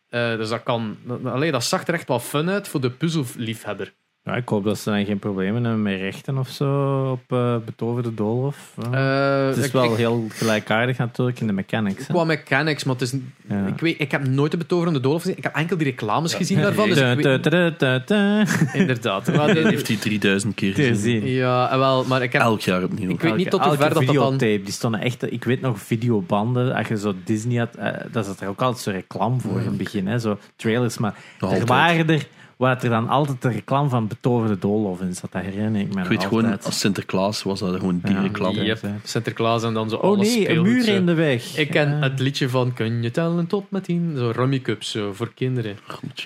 Eh, 0.08 0.36
dus 0.36 0.48
dat 0.48 0.62
kan... 0.62 0.96
dat- 1.04 1.24
Allee, 1.24 1.50
dat 1.50 1.64
zag 1.64 1.86
er 1.86 1.94
echt 1.94 2.08
wel 2.08 2.20
fun 2.20 2.50
uit 2.50 2.68
voor 2.68 2.80
de 2.80 2.90
puzzelliefhebber. 2.90 3.92
Ja, 4.28 4.34
ik 4.36 4.48
hoop 4.48 4.64
dat 4.64 4.78
ze 4.78 4.90
dan 4.90 5.04
geen 5.04 5.18
problemen 5.18 5.64
hebben 5.64 5.82
met 5.82 6.00
rechten 6.00 6.38
of 6.38 6.48
zo 6.48 7.00
op 7.10 7.20
eh 7.38 7.56
betoverde 7.64 8.14
doolhof. 8.14 8.74
Eh, 8.92 9.46
het 9.46 9.56
is 9.56 9.66
ik- 9.66 9.72
wel 9.72 9.84
ik- 9.84 9.96
heel 9.96 10.24
gelijkaardig 10.28 10.98
natuurlijk 10.98 11.40
in 11.40 11.46
de 11.46 11.52
mechanics. 11.52 12.06
Qua 12.06 12.24
mechanics, 12.24 12.84
maar 12.84 12.94
het 12.94 13.02
is, 13.02 13.14
Ja. 13.48 13.66
ik, 13.66 13.80
weet, 13.80 14.00
ik 14.00 14.10
heb 14.10 14.26
nooit 14.28 14.50
de 14.50 14.56
betoverende 14.56 15.00
doolhof 15.00 15.20
gezien. 15.22 15.36
Ik 15.36 15.42
heb 15.42 15.54
enkel 15.54 15.76
die 15.76 15.86
reclames 15.86 16.34
gezien 16.34 16.60
daarvan. 16.60 16.88
Dus 16.88 16.98
inderdaad. 18.72 19.32
Maar 19.36 19.54
de- 19.54 19.68
heeft 19.68 19.88
hij 19.88 19.96
3000 19.96 20.54
keer 20.54 20.74
gezien. 20.74 20.96
zien. 20.96 21.26
ja, 21.26 21.78
wel, 21.78 22.04
maar 22.04 22.22
ik 22.22 22.32
heb... 22.32 22.42
Elk 22.42 22.60
jaar 22.60 22.82
opnieuw. 22.82 23.10
Ik 23.10 23.20
weet 23.20 23.36
niet 23.36 23.50
tot 23.50 23.60
hoe 23.64 23.76
ver 23.76 23.84
dat 23.88 23.94
dan- 23.94 24.04
videotape, 24.04 24.60
die 24.64 24.72
stonden 24.72 25.00
echt... 25.00 25.32
Ik 25.32 25.44
weet 25.44 25.60
nog, 25.60 25.78
videobanden, 25.80 26.74
als 26.74 26.88
je 26.88 26.98
zo 26.98 27.14
Disney 27.24 27.58
had, 27.58 27.74
eh, 27.74 27.92
dat 28.12 28.26
zat 28.26 28.40
er 28.40 28.48
ook 28.48 28.62
altijd 28.62 28.82
zo 28.82 28.90
reclame 28.90 29.40
voor 29.40 29.60
in 29.60 29.66
het 29.66 29.76
begin, 29.76 30.06
hè, 30.06 30.18
zo 30.18 30.38
trailers, 30.56 30.98
maar 30.98 31.14
er 31.40 31.66
waren 31.66 32.08
er, 32.08 32.26
waar 32.58 32.82
er 32.82 32.90
dan 32.90 33.08
altijd 33.08 33.42
de 33.42 33.48
reclame 33.48 33.88
van 33.88 34.06
betoverde 34.08 34.58
doolhof 34.58 35.00
in 35.00 35.14
zat, 35.14 35.32
dat 35.32 35.42
herinner 35.42 35.80
ik 35.80 35.94
me 35.94 36.02
Ik 36.02 36.08
weet 36.08 36.24
gewoon, 36.24 36.60
als 36.62 36.78
Sinterklaas 36.78 37.42
was 37.42 37.58
dat 37.60 37.74
gewoon 37.74 38.00
die 38.04 38.14
Ja. 38.14 38.20
reclame. 38.22 38.64
Yep, 38.64 38.84
Sinterklaas 39.02 39.62
en 39.62 39.74
dan 39.74 39.88
zo 39.90 39.96
Oh 39.96 40.02
alles 40.02 40.34
nee, 40.34 40.48
een 40.50 40.62
muur 40.62 40.82
zo. 40.82 40.92
in 40.94 41.06
de 41.06 41.14
weg. 41.14 41.56
Ik 41.56 41.70
ken 41.70 42.02
het 42.02 42.20
liedje 42.20 42.48
van 42.48 42.72
Kun 42.74 43.02
je 43.02 43.10
tellen 43.10 43.46
tot 43.46 43.70
met 43.70 43.84
tien? 43.84 44.14
Zo 44.16 44.30
Rummy 44.34 44.60
Cup, 44.60 44.82
zo, 44.82 45.12
voor 45.12 45.32
kinderen. 45.34 45.78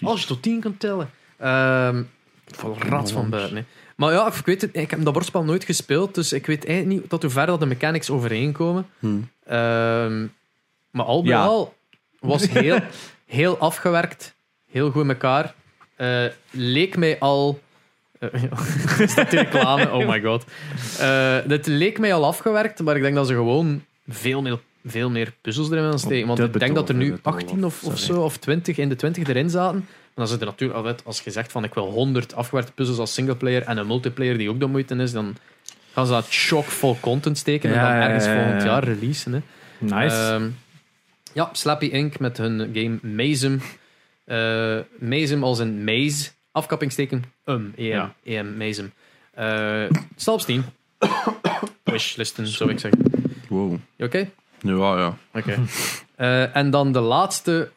Oh. 0.02 0.09
Als 0.09 0.20
je 0.20 0.26
tot 0.26 0.42
tien 0.42 0.60
kan 0.60 0.76
tellen. 0.76 1.10
Ehm 1.38 2.02
vol 2.46 2.76
rats 2.78 3.12
van 3.12 3.28
buiten. 3.30 3.56
Hè. 3.56 3.62
Maar 3.96 4.12
ja, 4.12 4.26
ik 4.26 4.44
weet 4.46 4.60
het, 4.60 4.76
ik 4.76 4.90
heb 4.90 5.04
dat 5.04 5.12
bordspel 5.12 5.44
nooit 5.44 5.64
gespeeld, 5.64 6.14
dus 6.14 6.32
ik 6.32 6.46
weet 6.46 6.66
eigenlijk 6.66 7.00
niet 7.00 7.09
tot 7.10 7.22
hoe 7.22 7.30
ver 7.30 7.46
dat 7.46 7.60
de 7.60 7.66
mechanics 7.66 8.10
overeenkomen. 8.10 8.86
Hm. 8.98 9.06
Ehm, 9.44 10.26
maar 10.90 11.04
al 11.06 11.22
bij 11.22 11.30
Ja. 11.32 11.44
al 11.44 11.74
was 12.20 12.48
heel, 12.59 12.78
heel 13.26 13.59
afgewerkt, 13.59 14.34
heel 14.70 14.90
goed 14.90 15.02
in 15.02 15.09
elkaar. 15.09 15.54
Eh, 16.03 16.24
leek 16.51 16.97
mij 16.97 17.19
al. 17.19 17.61
eh, 18.19 18.43
is 18.99 19.15
dat 19.15 19.33
reclame? 19.33 19.91
Oh 19.91 20.09
my 20.09 20.20
god. 20.20 20.45
Eh 21.01 21.37
dit 21.47 21.66
leek 21.66 21.99
mij 21.99 22.15
al 22.15 22.24
afgewerkt, 22.24 22.83
maar 22.83 22.97
ik 22.97 23.03
denk 23.03 23.15
dat 23.15 23.27
ze 23.27 23.35
gewoon 23.35 23.85
veel 24.09 24.43
meer, 24.43 24.59
veel 24.85 25.11
meer 25.11 25.33
puzzels 25.41 25.70
erin 25.70 25.83
willen 25.83 25.99
steken. 25.99 26.27
Want 26.27 26.39
ik 26.39 26.59
denk 26.59 26.74
dat 26.74 26.89
er 26.89 26.95
nu 26.95 27.11
betoverde 27.11 27.47
18 27.47 27.65
of, 27.65 27.83
of 27.83 27.99
zo, 27.99 28.23
of 28.23 28.37
20 28.37 28.79
in 28.79 28.89
de 28.89 28.97
20 28.97 29.29
erin 29.29 29.51
zaten. 29.51 29.77
En 29.79 29.85
dan 30.15 30.29
zit 30.29 30.41
er 30.41 30.47
natuurlijk 30.47 30.79
altijd, 30.79 31.05
als 31.05 31.20
je 31.20 31.31
zegt 31.31 31.53
van 31.53 31.65
ik 31.65 31.74
wil 31.74 31.91
100 31.91 32.35
afgewerkte 32.35 32.73
puzzels 32.73 32.99
als 32.99 33.15
singleplayer 33.15 33.62
en 33.62 33.77
een 33.77 33.87
multiplayer 33.87 34.39
die 34.39 34.51
ook 34.51 34.61
de 34.61 34.66
moeite 34.66 34.95
is, 34.95 35.12
dan 35.12 35.37
gaan 35.93 36.07
ze 36.07 36.12
dat 36.12 36.27
chock-vol 36.29 36.97
content 37.01 37.39
steken 37.39 37.70
en 37.74 37.81
dan 37.81 37.93
ergens 37.93 38.27
volgend 38.27 38.62
jaar 38.62 38.85
releasen. 38.85 39.33
Hè. 39.33 39.41
Nice. 39.79 40.16
Ehm, 40.16 40.49
ja, 41.33 41.49
Slappy 41.53 41.87
Inc. 41.87 42.19
met 42.19 42.37
hun 42.37 42.70
game 42.74 42.99
Mazem. 43.03 43.61
Eh 44.32 44.78
Mazem 44.98 45.44
als 45.44 45.59
een 45.59 45.84
maze. 45.84 46.30
Afkappingsteken. 46.52 47.24
Um. 47.44 47.72
EM. 47.76 47.84
Ja. 47.84 48.14
EM. 48.24 48.56
Mazem. 48.56 48.92
Eh 49.34 49.84
op 50.26 50.40
Steam. 50.40 50.64
Wishlisten, 51.84 52.46
zou 52.46 52.70
ik 52.70 52.78
zeggen. 52.78 53.02
Wow. 53.48 53.76
Je 53.96 54.04
Oké? 54.04 54.30
Ja, 54.60 54.98
ja. 54.98 55.16
Oké. 55.32 55.59
Eh, 56.16 56.56
en 56.56 56.70
dan 56.70 56.92
de 56.92 57.00
laatste 57.00 57.70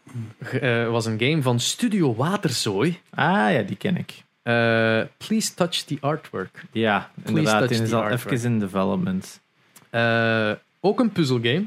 eh, 0.61 0.89
was 0.89 1.05
een 1.05 1.19
game 1.19 1.41
van 1.41 1.59
Studio 1.59 2.15
Waterzooi. 2.15 2.99
ah 3.09 3.51
ja, 3.51 3.61
die 3.61 3.75
ken 3.75 3.97
ik. 3.97 4.23
Eh, 4.43 5.01
Please 5.17 5.53
touch 5.53 5.75
the 5.83 5.97
artwork. 6.01 6.63
Ja, 6.71 7.11
inderdaad. 7.25 7.57
touch 7.59 7.71
Die 7.71 7.81
is 7.81 7.89
the 7.89 7.95
al 7.95 8.01
artwork. 8.01 8.31
even 8.37 8.51
in 8.51 8.59
development. 8.59 9.41
Eh, 9.89 10.51
ook 10.79 10.99
een 10.99 11.11
puzzelgame. 11.11 11.65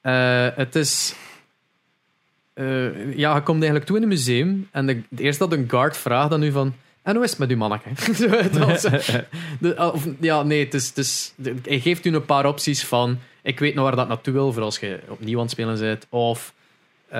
Eh, 0.00 0.46
het 0.56 0.74
is. 0.76 1.14
Eh, 2.54 3.16
ja, 3.16 3.34
je 3.34 3.42
komt 3.42 3.56
eigenlijk 3.56 3.84
toe 3.84 3.96
in 3.96 4.02
een 4.02 4.08
museum. 4.08 4.68
En 4.70 4.86
de, 4.86 5.02
het 5.10 5.20
eerste 5.20 5.48
dat 5.48 5.58
een 5.58 5.68
guard 5.70 5.96
vraagt 5.96 6.32
aan 6.32 6.42
u 6.42 6.50
van. 6.52 6.74
En 7.02 7.14
hoe 7.14 7.24
is 7.24 7.30
het 7.30 7.38
met 7.38 7.50
uw 7.50 7.56
manneke? 7.56 7.88
Eh, 8.28 9.18
de, 9.60 9.92
of, 9.92 10.06
ja, 10.20 10.42
nee, 10.42 10.64
het 10.64 10.74
is, 10.74 11.32
de- 11.36 11.54
hij 11.62 11.80
geeft 11.80 12.04
u 12.04 12.14
een 12.14 12.24
paar 12.24 12.46
opties 12.46 12.84
van. 12.84 13.18
Ik 13.42 13.58
weet 13.58 13.74
nog 13.74 13.84
waar 13.84 13.96
dat 13.96 14.08
naartoe 14.08 14.32
wil, 14.32 14.52
voor 14.52 14.62
als 14.62 14.78
je 14.78 15.00
opnieuw 15.08 15.36
aan 15.36 15.42
het 15.42 15.50
spelen 15.50 15.78
bent. 15.78 16.06
Of, 16.08 16.52
eh, 17.08 17.18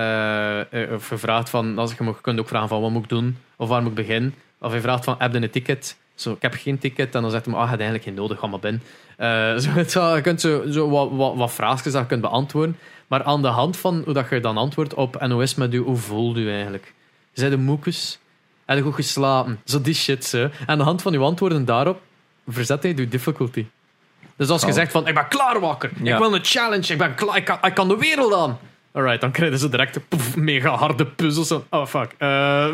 je 0.71 0.97
vraagt 0.99 1.49
van. 1.49 1.77
Als 1.77 1.93
je, 1.97 2.03
je 2.03 2.21
kunt 2.21 2.39
ook 2.39 2.47
vragen 2.47 2.67
van 2.67 2.81
wat 2.81 2.91
moet 2.91 3.03
ik 3.03 3.09
doen? 3.09 3.37
Of 3.55 3.67
waar 3.69 3.81
moet 3.81 3.89
ik 3.89 3.95
beginnen? 4.07 4.33
Of 4.59 4.71
hij 4.71 4.81
vraagt 4.81 5.03
van: 5.03 5.15
heb 5.17 5.33
je 5.33 5.41
een 5.41 5.49
ticket? 5.49 5.97
Zo, 6.15 6.31
ik 6.31 6.41
heb 6.41 6.53
geen 6.53 6.79
ticket. 6.79 7.15
En 7.15 7.21
dan 7.21 7.31
zegt 7.31 7.45
hij: 7.45 7.53
ah, 7.53 7.61
je 7.61 7.67
hebt 7.67 7.81
eigenlijk 7.81 8.09
geen 8.09 8.17
nodig, 8.17 8.39
ga 8.39 8.47
maar 8.47 8.59
binnen. 8.59 8.81
Eh, 9.17 9.57
zo, 9.63 9.69
het 9.69 9.91
je 9.93 10.19
kunt 10.21 10.41
zo, 10.41 10.63
zo 10.71 10.89
wat, 10.89 11.09
wat, 11.11 11.35
wat 11.35 11.51
vraagjes 11.51 11.93
dat 11.93 12.01
je 12.01 12.07
kunt 12.07 12.21
beantwoorden. 12.21 12.77
Maar 13.07 13.23
aan 13.23 13.41
de 13.41 13.47
hand 13.47 13.77
van 13.77 14.01
hoe 14.05 14.13
dat 14.13 14.29
je 14.29 14.39
dan 14.39 14.57
antwoordt 14.57 14.93
op 14.93 15.27
NOS 15.27 15.55
met 15.55 15.73
u, 15.73 15.77
hoe 15.77 15.95
voelt 15.97 16.37
u 16.37 16.51
eigenlijk? 16.51 16.93
Zijn 17.33 17.51
de 17.51 17.57
moekes? 17.57 18.19
Heb 18.65 18.77
je 18.77 18.83
goed 18.83 18.95
geslapen? 18.95 19.59
Zo 19.65 19.81
die 19.81 19.93
shit. 19.93 20.25
Zo. 20.25 20.49
Aan 20.65 20.77
de 20.77 20.83
hand 20.83 21.01
van 21.01 21.13
uw 21.13 21.23
antwoorden 21.23 21.65
daarop 21.65 22.01
verzet 22.47 22.83
hij 22.83 22.93
de 22.93 23.07
difficulty. 23.07 23.65
Dus 24.35 24.49
als 24.49 24.61
je 24.61 24.67
Oh. 24.67 24.73
zegt 24.73 24.91
van, 24.91 25.07
ik 25.07 25.13
ben 25.13 25.27
klaar 25.27 25.59
wakker, 25.59 25.91
Ja. 26.03 26.13
ik 26.13 26.19
wil 26.21 26.33
een 26.33 26.43
challenge, 26.43 26.91
ik 26.91 26.97
ben 26.97 27.15
klaar, 27.15 27.37
ik 27.37 27.45
kan, 27.45 27.57
ik 27.61 27.73
kan 27.73 27.87
de 27.87 27.97
wereld 27.97 28.33
aan. 28.33 28.59
Alright, 28.91 29.21
dan 29.21 29.31
krijgen 29.31 29.59
ze 29.59 29.69
direct 29.69 29.99
mega 30.35 30.69
harde 30.69 31.05
puzzels. 31.05 31.49
En, 31.51 31.63
oh 31.69 31.85
fuck. 31.85 32.11
Eh, 32.17 32.73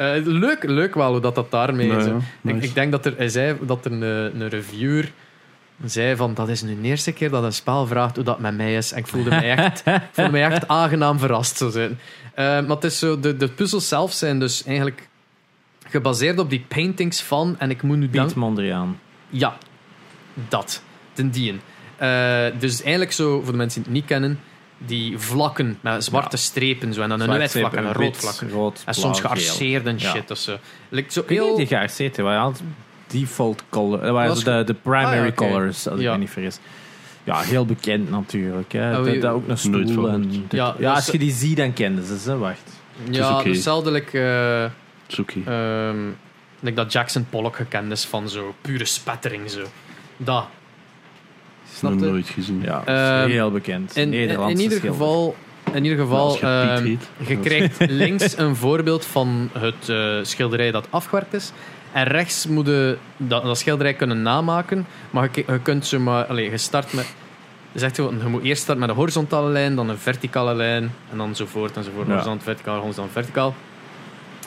eh, 0.00 0.24
leuk, 0.24 0.62
leuk 0.62 0.94
wel 0.94 1.10
hoe 1.10 1.20
dat, 1.20 1.34
dat 1.34 1.50
daarmee 1.50 1.88
is. 1.88 2.04
Hè. 2.04 2.10
ja, 2.10 2.16
Ik, 2.16 2.22
nice. 2.54 2.66
ik 2.66 2.74
denk 2.74 2.92
dat 2.92 3.06
er, 3.06 3.14
hij 3.16 3.28
zei 3.28 3.56
dat 3.60 3.84
er 3.84 3.92
een, 3.92 4.02
een 4.40 4.48
reviewer 4.48 5.12
zei 5.84 6.16
van 6.16 6.34
dat 6.34 6.48
is 6.48 6.62
nu 6.62 6.80
de 6.80 6.88
eerste 6.88 7.12
keer 7.12 7.30
dat 7.30 7.44
een 7.44 7.52
spel 7.52 7.86
vraagt 7.86 8.14
hoe 8.14 8.24
dat 8.24 8.38
met 8.38 8.56
mij 8.56 8.74
is. 8.74 8.92
En 8.92 8.98
ik 8.98 9.06
voelde 9.06 9.30
mij 9.30 9.56
echt, 9.56 9.82
voelde 10.12 10.30
mij 10.30 10.44
echt 10.44 10.68
aangenaam 10.68 11.18
verrast 11.18 11.56
zo 11.56 11.70
zijn. 11.70 11.98
Eh, 12.34 12.44
maar 12.44 12.68
het 12.68 12.84
is 12.84 12.98
zo, 12.98 13.20
de, 13.20 13.36
de 13.36 13.48
puzzels 13.48 13.88
zelf 13.88 14.12
zijn 14.12 14.38
dus 14.38 14.64
eigenlijk 14.64 15.08
gebaseerd 15.88 16.38
op 16.38 16.50
die 16.50 16.64
paintings 16.68 17.22
van, 17.22 17.56
en 17.58 17.70
ik 17.70 17.82
moet 17.82 17.96
nu 17.96 18.08
Piet. 18.08 18.34
Mondriaan. 18.34 18.98
Ja, 19.28 19.56
dat. 20.48 20.82
Ten 21.12 21.30
dien. 21.30 21.60
Eh, 21.96 22.46
dus 22.58 22.80
eigenlijk 22.82 23.12
zo, 23.12 23.40
voor 23.40 23.52
de 23.52 23.58
mensen 23.58 23.82
die 23.82 23.92
het 23.92 24.00
niet 24.00 24.10
kennen, 24.10 24.40
die 24.86 25.18
vlakken 25.18 25.78
met 25.80 26.04
zwarte 26.04 26.36
strepen 26.36 26.94
zo, 26.94 27.02
en 27.02 27.08
dan 27.08 27.20
een 27.20 27.38
wit 27.38 27.50
vlak 27.50 27.72
en 27.72 27.84
een 27.86 27.92
rood 27.92 28.16
vlak. 28.16 28.50
Rood, 28.50 28.82
En 28.86 28.94
soms 28.94 29.20
blauw, 29.20 29.32
geel. 29.34 29.42
gearseerd 29.44 29.86
en 29.86 29.98
Ja. 29.98 30.10
shit. 30.10 30.30
of 30.30 30.38
zo. 30.38 30.56
Lijkt 30.88 31.12
zo 31.12 31.20
Ik 31.20 31.28
weet 31.28 31.38
niet 31.38 31.46
heel... 31.46 31.56
die 31.56 31.66
gearseerd, 31.66 32.16
hè, 32.16 32.22
waren 32.22 32.54
default 33.06 33.62
color. 33.68 34.00
Dat 34.00 34.12
waren 34.12 34.44
de, 34.44 34.62
de 34.64 34.74
primary 34.74 35.18
Ah, 35.18 35.24
ja, 35.24 35.32
colors, 35.32 35.88
als 35.88 36.00
ik 36.00 36.10
me 36.10 36.18
niet 36.18 36.30
vergis. 36.30 36.58
Ja, 37.24 37.40
heel 37.40 37.66
bekend 37.66 38.10
natuurlijk. 38.10 38.72
Hè. 38.72 38.96
Ah, 38.96 39.20
dat, 39.20 39.32
ook 39.32 39.48
een 39.48 39.58
stoel. 39.58 39.88
van 39.94 40.10
En, 40.10 40.28
dit- 40.30 40.42
Ja, 40.50 40.74
ja, 40.78 40.92
als 40.94 41.06
je 41.06 41.18
die 41.18 41.32
ziet, 41.32 41.56
dan 41.56 41.72
kenden 41.72 42.04
ze 42.04 42.18
ze. 42.18 42.36
Wacht. 42.38 42.70
Ja, 43.10 43.38
oké. 43.38 43.48
hetzelfde 43.48 43.90
like, 43.90 44.18
eh, 44.18 44.64
ehm, 45.46 45.96
like 46.60 46.76
dat 46.76 46.92
Jackson 46.92 47.26
Pollock 47.30 47.56
gekend 47.56 47.92
is 47.92 48.04
van 48.04 48.28
zo 48.28 48.54
pure 48.60 48.84
spettering. 48.84 49.50
Zo. 49.50 49.62
Dat. 50.16 50.46
Snap 51.74 51.92
je? 51.92 52.06
nooit 52.06 52.28
gezien. 52.28 52.62
Ja, 52.64 52.82
Ehm, 52.84 53.30
heel 53.30 53.50
bekend. 53.50 53.96
In, 53.96 54.02
in, 54.02 54.10
Nederlandse 54.10 54.62
ieder 54.62 54.78
schilder. 54.78 54.98
geval, 55.00 55.36
in 55.72 55.84
ieder 55.84 55.98
geval 55.98 56.36
je 56.36 56.40
ehm, 56.40 56.84
heet. 56.84 57.08
je 57.26 57.38
krijgt 57.38 57.90
links 57.90 58.38
een 58.38 58.56
voorbeeld 58.56 59.04
van 59.04 59.50
het 59.58 59.88
eh, 59.88 60.18
schilderij 60.22 60.70
dat 60.70 60.86
afgewerkt 60.90 61.34
is. 61.34 61.52
En 61.92 62.04
rechts 62.04 62.46
moet 62.46 62.66
je 62.66 62.96
dat, 63.16 63.42
dat 63.42 63.58
schilderij 63.58 63.94
kunnen 63.94 64.22
namaken. 64.22 64.86
Maar 65.10 65.28
je, 65.32 65.44
je 65.46 65.60
kunt 65.62 65.86
ze 65.86 65.98
maar... 65.98 66.24
Allez, 66.24 66.50
je 66.50 66.56
start 66.58 66.92
met... 66.92 67.14
Gewoon, 67.74 68.18
je 68.22 68.28
moet 68.28 68.42
eerst 68.42 68.62
starten 68.62 68.80
met 68.80 68.90
een 68.90 68.96
horizontale 69.00 69.50
lijn, 69.50 69.74
dan 69.74 69.88
een 69.88 69.98
verticale 69.98 70.54
lijn, 70.54 70.92
en 71.10 71.16
dan 71.16 71.36
zo 71.36 71.46
voort 71.46 71.76
en 71.76 71.84
zo 71.84 71.90
voort. 71.94 72.06
Ja. 72.06 72.12
Horizontaal, 72.12 72.44
verticaal, 72.44 72.80
horizontaal, 72.80 73.12
verticaal. 73.12 73.54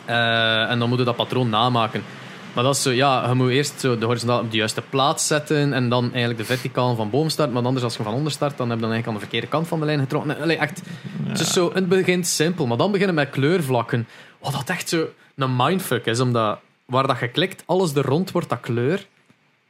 Eh, 0.05 0.71
en 0.71 0.79
dan 0.79 0.89
moet 0.89 0.97
je 0.97 1.03
dat 1.03 1.15
patroon 1.15 1.49
namaken. 1.49 2.03
Maar 2.53 2.63
dat 2.63 2.75
is 2.75 2.81
zo, 2.81 2.91
ja, 2.91 3.27
je 3.27 3.33
moet 3.33 3.49
eerst 3.49 3.79
zo 3.79 3.97
de 3.97 4.05
horizontaal 4.05 4.39
op 4.39 4.51
de 4.51 4.57
juiste 4.57 4.81
plaats 4.81 5.27
zetten 5.27 5.73
en 5.73 5.89
dan 5.89 6.03
eigenlijk 6.03 6.37
de 6.37 6.45
verticaal 6.45 6.95
van 6.95 7.09
boven 7.09 7.31
starten. 7.31 7.53
Maar 7.53 7.63
anders, 7.63 7.83
als 7.83 7.97
je 7.97 8.03
van 8.03 8.13
onder 8.13 8.31
start, 8.31 8.57
dan 8.57 8.69
heb 8.69 8.77
je 8.77 8.83
dan 8.83 8.93
eigenlijk 8.93 9.07
aan 9.07 9.13
de 9.13 9.29
verkeerde 9.29 9.47
kant 9.47 9.67
van 9.67 9.79
de 9.79 9.85
lijn 9.85 9.99
getrokken. 9.99 10.41
Allee, 10.41 10.57
echt, 10.57 10.81
Het 11.23 11.39
is 11.39 11.53
zo, 11.53 11.71
het 11.73 11.87
begint 11.89 12.27
simpel, 12.27 12.67
maar 12.67 12.77
dan 12.77 12.91
beginnen 12.91 13.15
met 13.15 13.29
kleurvlakken. 13.29 14.07
Wat 14.39 14.51
dat 14.51 14.69
echt 14.69 14.89
zo 14.89 15.07
een 15.35 15.55
mindfuck 15.55 16.05
is, 16.05 16.19
omdat 16.19 16.59
waar 16.85 17.07
dat 17.07 17.19
je 17.19 17.27
klikt, 17.27 17.63
alles 17.65 17.95
er 17.95 18.05
rond 18.05 18.31
wordt 18.31 18.49
dat 18.49 18.59
kleur. 18.59 19.07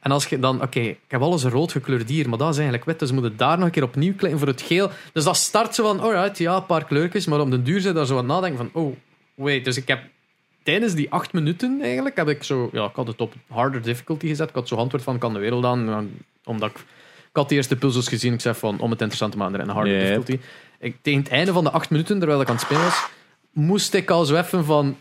En 0.00 0.10
als 0.10 0.26
je 0.26 0.38
dan, 0.38 0.62
oké, 0.62 0.80
ik 0.80 0.98
heb 1.08 1.20
alles 1.20 1.44
rood 1.44 1.72
gekleurd 1.72 2.08
hier, 2.08 2.28
maar 2.28 2.38
dat 2.38 2.48
is 2.48 2.56
eigenlijk 2.56 2.84
wit, 2.84 2.98
dus 2.98 3.08
we 3.08 3.14
moeten 3.14 3.36
daar 3.36 3.56
nog 3.56 3.66
een 3.66 3.72
keer 3.72 3.82
opnieuw 3.82 4.14
klikken 4.14 4.38
voor 4.38 4.48
het 4.48 4.62
geel. 4.62 4.90
Dus 5.12 5.24
dat 5.24 5.36
start 5.36 5.74
zo 5.74 5.86
van, 5.86 6.00
alright, 6.00 6.38
ja, 6.38 6.56
een 6.56 6.66
paar 6.66 6.84
kleurtjes, 6.84 7.26
maar 7.26 7.40
op 7.40 7.50
den 7.50 7.64
duur 7.64 7.80
zit 7.80 7.94
daar 7.94 8.06
zo 8.06 8.12
aan 8.12 8.18
het 8.18 8.26
nadenken 8.26 8.58
van, 8.58 8.82
oh, 8.82 8.96
wait, 9.34 9.64
dus 9.64 9.76
ik 9.76 9.88
heb 9.88 10.00
tijdens 10.64 10.94
die 10.94 11.10
acht 11.10 11.32
minuten 11.32 11.78
eigenlijk, 11.82 12.16
heb 12.16 12.28
ik 12.28 12.42
zo, 12.42 12.68
ja, 12.72 12.84
ik 12.84 12.94
had 12.94 13.06
het 13.06 13.20
op 13.20 13.34
harder 13.48 13.82
difficulty 13.82 14.26
gezet, 14.26 14.48
ik 14.48 14.54
had 14.54 14.68
zo 14.68 14.76
antwoord 14.76 15.02
van, 15.02 15.18
kan 15.18 15.32
de 15.32 15.38
wereld 15.38 15.64
aan, 15.64 16.10
omdat 16.44 16.70
ik, 16.70 16.76
ik 16.76 17.40
had 17.40 17.48
de 17.48 17.54
eerste 17.54 17.76
puzzels 17.76 18.08
gezien, 18.08 18.32
ik 18.32 18.40
zei 18.40 18.54
van, 18.54 18.78
om 18.78 18.90
het 18.90 19.00
interessant 19.00 19.32
te 19.32 19.38
maken, 19.38 19.60
een 19.60 19.68
harder 19.68 19.98
difficulty. 19.98 20.38
Ik, 20.78 20.96
tegen 21.02 21.20
het 21.20 21.28
einde 21.28 21.52
van 21.52 21.64
de 21.64 21.70
acht 21.70 21.90
minuten, 21.90 22.18
terwijl 22.18 22.40
ik 22.40 22.48
aan 22.48 22.54
het 22.54 22.64
spelen 22.64 22.82
was, 22.82 23.06
moest 23.52 23.94
ik 23.94 24.10
al 24.10 24.24
zo 24.24 24.36
even 24.36 24.64
van, 24.64 24.96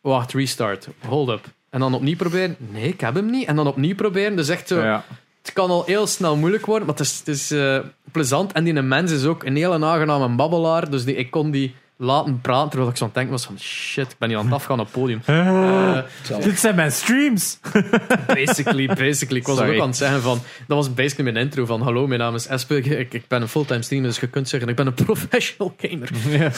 wacht, 0.00 0.32
restart, 0.32 0.88
hold 1.06 1.28
up. 1.28 1.44
En 1.70 1.80
dan 1.80 1.94
opnieuw 1.94 2.16
proberen. 2.16 2.56
Nee, 2.58 2.88
ik 2.88 3.00
heb 3.00 3.14
hem 3.14 3.30
niet. 3.30 3.46
En 3.46 3.56
dan 3.56 3.66
opnieuw 3.66 3.94
proberen. 3.94 4.36
Dus 4.36 4.48
echt 4.48 4.68
zo, 4.68 4.80
Ja. 4.82 5.04
het 5.42 5.52
kan 5.52 5.70
al 5.70 5.84
heel 5.84 6.06
snel 6.06 6.36
moeilijk 6.36 6.66
worden, 6.66 6.86
maar 6.86 6.96
het 6.96 7.06
is, 7.06 7.18
het 7.18 7.28
is 7.28 7.50
eh, 7.50 7.78
plezant. 8.12 8.52
En 8.52 8.64
die 8.64 8.72
mens 8.82 9.12
is 9.12 9.24
ook 9.24 9.44
een 9.44 9.56
hele 9.56 9.84
aangename 9.84 10.28
babbelaar. 10.28 10.90
Dus 10.90 11.04
die, 11.04 11.14
ik 11.14 11.30
kon 11.30 11.50
die 11.50 11.74
laten 12.02 12.40
praten 12.40 12.68
terwijl 12.68 12.90
ik 12.90 12.96
zo 12.96 13.02
aan 13.02 13.08
het 13.08 13.18
denken 13.18 13.32
was 13.32 13.44
van 13.44 13.58
shit, 13.58 14.10
ik 14.10 14.18
ben 14.18 14.28
hier 14.28 14.38
aan 14.38 14.44
het 14.44 14.54
afgaan 14.54 14.80
op 14.80 14.84
het 14.86 14.94
podium. 14.94 15.22
Eh, 15.24 15.98
Dit 16.42 16.58
zijn 16.58 16.74
mijn 16.74 16.92
streams. 16.92 17.58
basically, 18.26 18.86
basically. 18.86 19.40
Ik 19.40 19.46
was 19.46 19.56
Sorry. 19.56 19.74
ook 19.74 19.80
aan 19.80 19.88
het 19.88 19.96
zeggen 19.96 20.22
van... 20.22 20.40
Dat 20.66 20.76
was 20.76 20.94
basically 20.94 21.32
mijn 21.32 21.44
intro 21.44 21.66
van... 21.66 21.82
Hallo, 21.82 22.06
mijn 22.06 22.20
naam 22.20 22.34
is 22.34 22.46
Espe. 22.46 22.80
Ik, 22.80 23.14
ik 23.14 23.28
ben 23.28 23.42
een 23.42 23.48
fulltime 23.48 23.82
streamer, 23.82 24.08
dus 24.08 24.20
je 24.20 24.26
kunt 24.26 24.48
zeggen... 24.48 24.68
Ik 24.68 24.76
ben 24.76 24.86
een 24.86 24.94
professional 25.06 25.74
gamer. 25.78 26.10
Ja. 26.28 26.50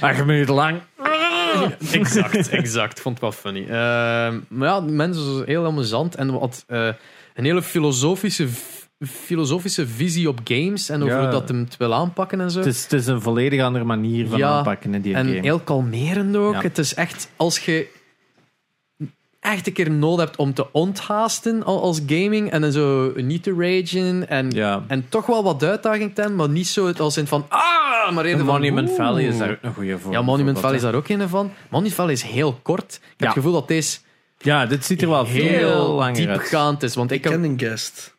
Acht 0.08 0.24
minuten 0.24 0.54
lang. 0.54 0.80
exact, 1.92 2.48
exact. 2.48 3.00
Vond 3.00 3.20
het 3.20 3.22
wel 3.22 3.52
funny. 3.52 3.60
Ehm, 3.62 4.40
maar 4.48 4.68
ja, 4.68 4.80
de 4.80 4.92
mensen 4.92 5.34
zijn 5.34 5.46
heel 5.46 5.64
amusant. 5.66 6.14
En 6.14 6.32
wat, 6.38 6.64
eh, 6.66 6.88
een 7.34 7.44
hele 7.44 7.62
filosofische, 7.62 8.48
filosofische 8.98 9.86
visie 9.86 10.28
op 10.28 10.40
games. 10.44 10.88
En 10.88 11.02
over 11.02 11.14
Ja. 11.14 11.22
hoe 11.22 11.30
dat 11.30 11.48
hem 11.48 11.58
het 11.60 11.76
wil 11.76 11.94
aanpakken 11.94 12.40
en 12.40 12.50
zo. 12.50 12.58
Het 12.58 12.66
is, 12.68 12.82
het 12.82 12.92
is 12.92 13.06
een 13.06 13.20
volledig 13.20 13.62
andere 13.62 13.84
manier 13.84 14.28
van 14.28 14.38
Ja, 14.38 14.48
aanpakken 14.50 14.94
in 14.94 15.00
die 15.00 15.14
En 15.14 15.26
game. 15.26 15.40
heel 15.40 15.58
kalmerend 15.60 16.36
ook. 16.36 16.52
Ja. 16.54 16.60
Het 16.60 16.78
is 16.78 16.94
echt, 16.94 17.28
als 17.36 17.58
je 17.58 17.86
echt 19.40 19.66
een 19.66 19.72
keer 19.72 19.90
nodig 19.90 20.24
hebt 20.24 20.36
om 20.36 20.54
te 20.54 20.72
onthaasten 20.72 21.64
al- 21.64 21.82
als 21.82 22.00
gaming 22.06 22.50
en 22.50 22.60
dan 22.60 22.72
zo 22.72 23.12
niet 23.16 23.42
te 23.42 23.54
ragen 23.58 24.28
en, 24.28 24.50
Ja. 24.50 24.84
en 24.86 25.06
toch 25.08 25.26
wel 25.26 25.42
wat 25.42 25.62
uitdaging 25.64 26.14
te 26.14 26.20
hebben, 26.20 26.38
maar 26.38 26.48
niet 26.48 26.66
zo 26.68 26.86
het 26.86 27.00
als 27.00 27.16
in 27.16 27.26
van 27.26 27.46
ah, 27.48 28.10
maar 28.14 28.24
En 28.24 28.36
van 28.36 28.46
Monument. 28.46 28.90
Valley 28.90 29.24
is 29.24 29.38
daar 29.38 29.50
ook 29.50 29.56
een 29.62 29.74
goede 29.74 29.98
voor. 29.98 30.12
Ja, 30.12 30.22
Monument 30.22 30.58
Valley 30.60 30.76
is 30.76 30.82
daar 30.82 30.94
ook 30.94 31.08
een 31.08 31.28
van. 31.28 31.50
Monument 31.70 31.94
Valley 31.96 32.12
is 32.12 32.22
heel 32.22 32.58
kort. 32.62 32.94
Ik 32.94 33.00
heb 33.16 33.28
het 33.28 33.36
gevoel 33.36 33.52
dat 33.52 33.68
deze. 33.68 33.98
Ja, 34.38 34.66
dit 34.66 34.84
ziet 34.84 35.02
er 35.02 35.08
wel 35.08 35.26
veel 35.26 35.42
heel 35.44 35.88
langer 35.92 36.28
uit. 36.28 36.38
diepgaand 36.38 36.82
is. 36.82 36.94
Want 36.94 37.10
ik, 37.10 37.16
Ik 37.16 37.24
heb... 37.24 37.32
ken 37.32 37.42
een 37.50 37.58
guest. 37.58 38.13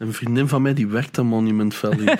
Een 0.00 0.12
vriendin 0.12 0.48
van 0.48 0.62
mij 0.62 0.74
die 0.74 0.86
werkt 0.88 1.18
aan 1.18 1.26
Monument 1.26 1.74
Valley. 1.74 2.18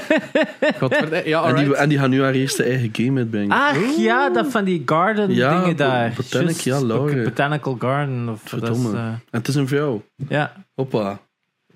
Ja, 1.24 1.44
en, 1.44 1.54
die, 1.56 1.74
en 1.76 1.88
die 1.88 1.98
gaat 1.98 2.08
nu 2.08 2.22
haar 2.22 2.32
eerste 2.32 2.62
eigen 2.62 2.88
game 2.92 3.18
uitbrengen. 3.18 3.50
Ach 3.56 3.76
ja, 3.96 4.28
dat 4.30 4.46
van 4.50 4.64
die 4.64 4.82
garden 4.86 5.34
Ja, 5.34 5.50
dingen 5.60 5.76
bo- 5.76 5.84
daar. 5.84 6.12
botanic, 6.16 6.48
Just, 6.48 6.64
ja, 6.64 6.80
Laura. 6.84 7.22
Botanical 7.22 7.76
garden. 7.78 8.28
Of 8.28 8.42
dat 8.42 8.62
is, 8.62 8.66
Verdomme. 8.68 8.98
eh, 8.98 9.04
En 9.04 9.20
het 9.30 9.48
is 9.48 9.54
een 9.54 9.68
vrouw. 9.68 10.02
ja. 10.28 10.52
Hoppa. 10.74 11.18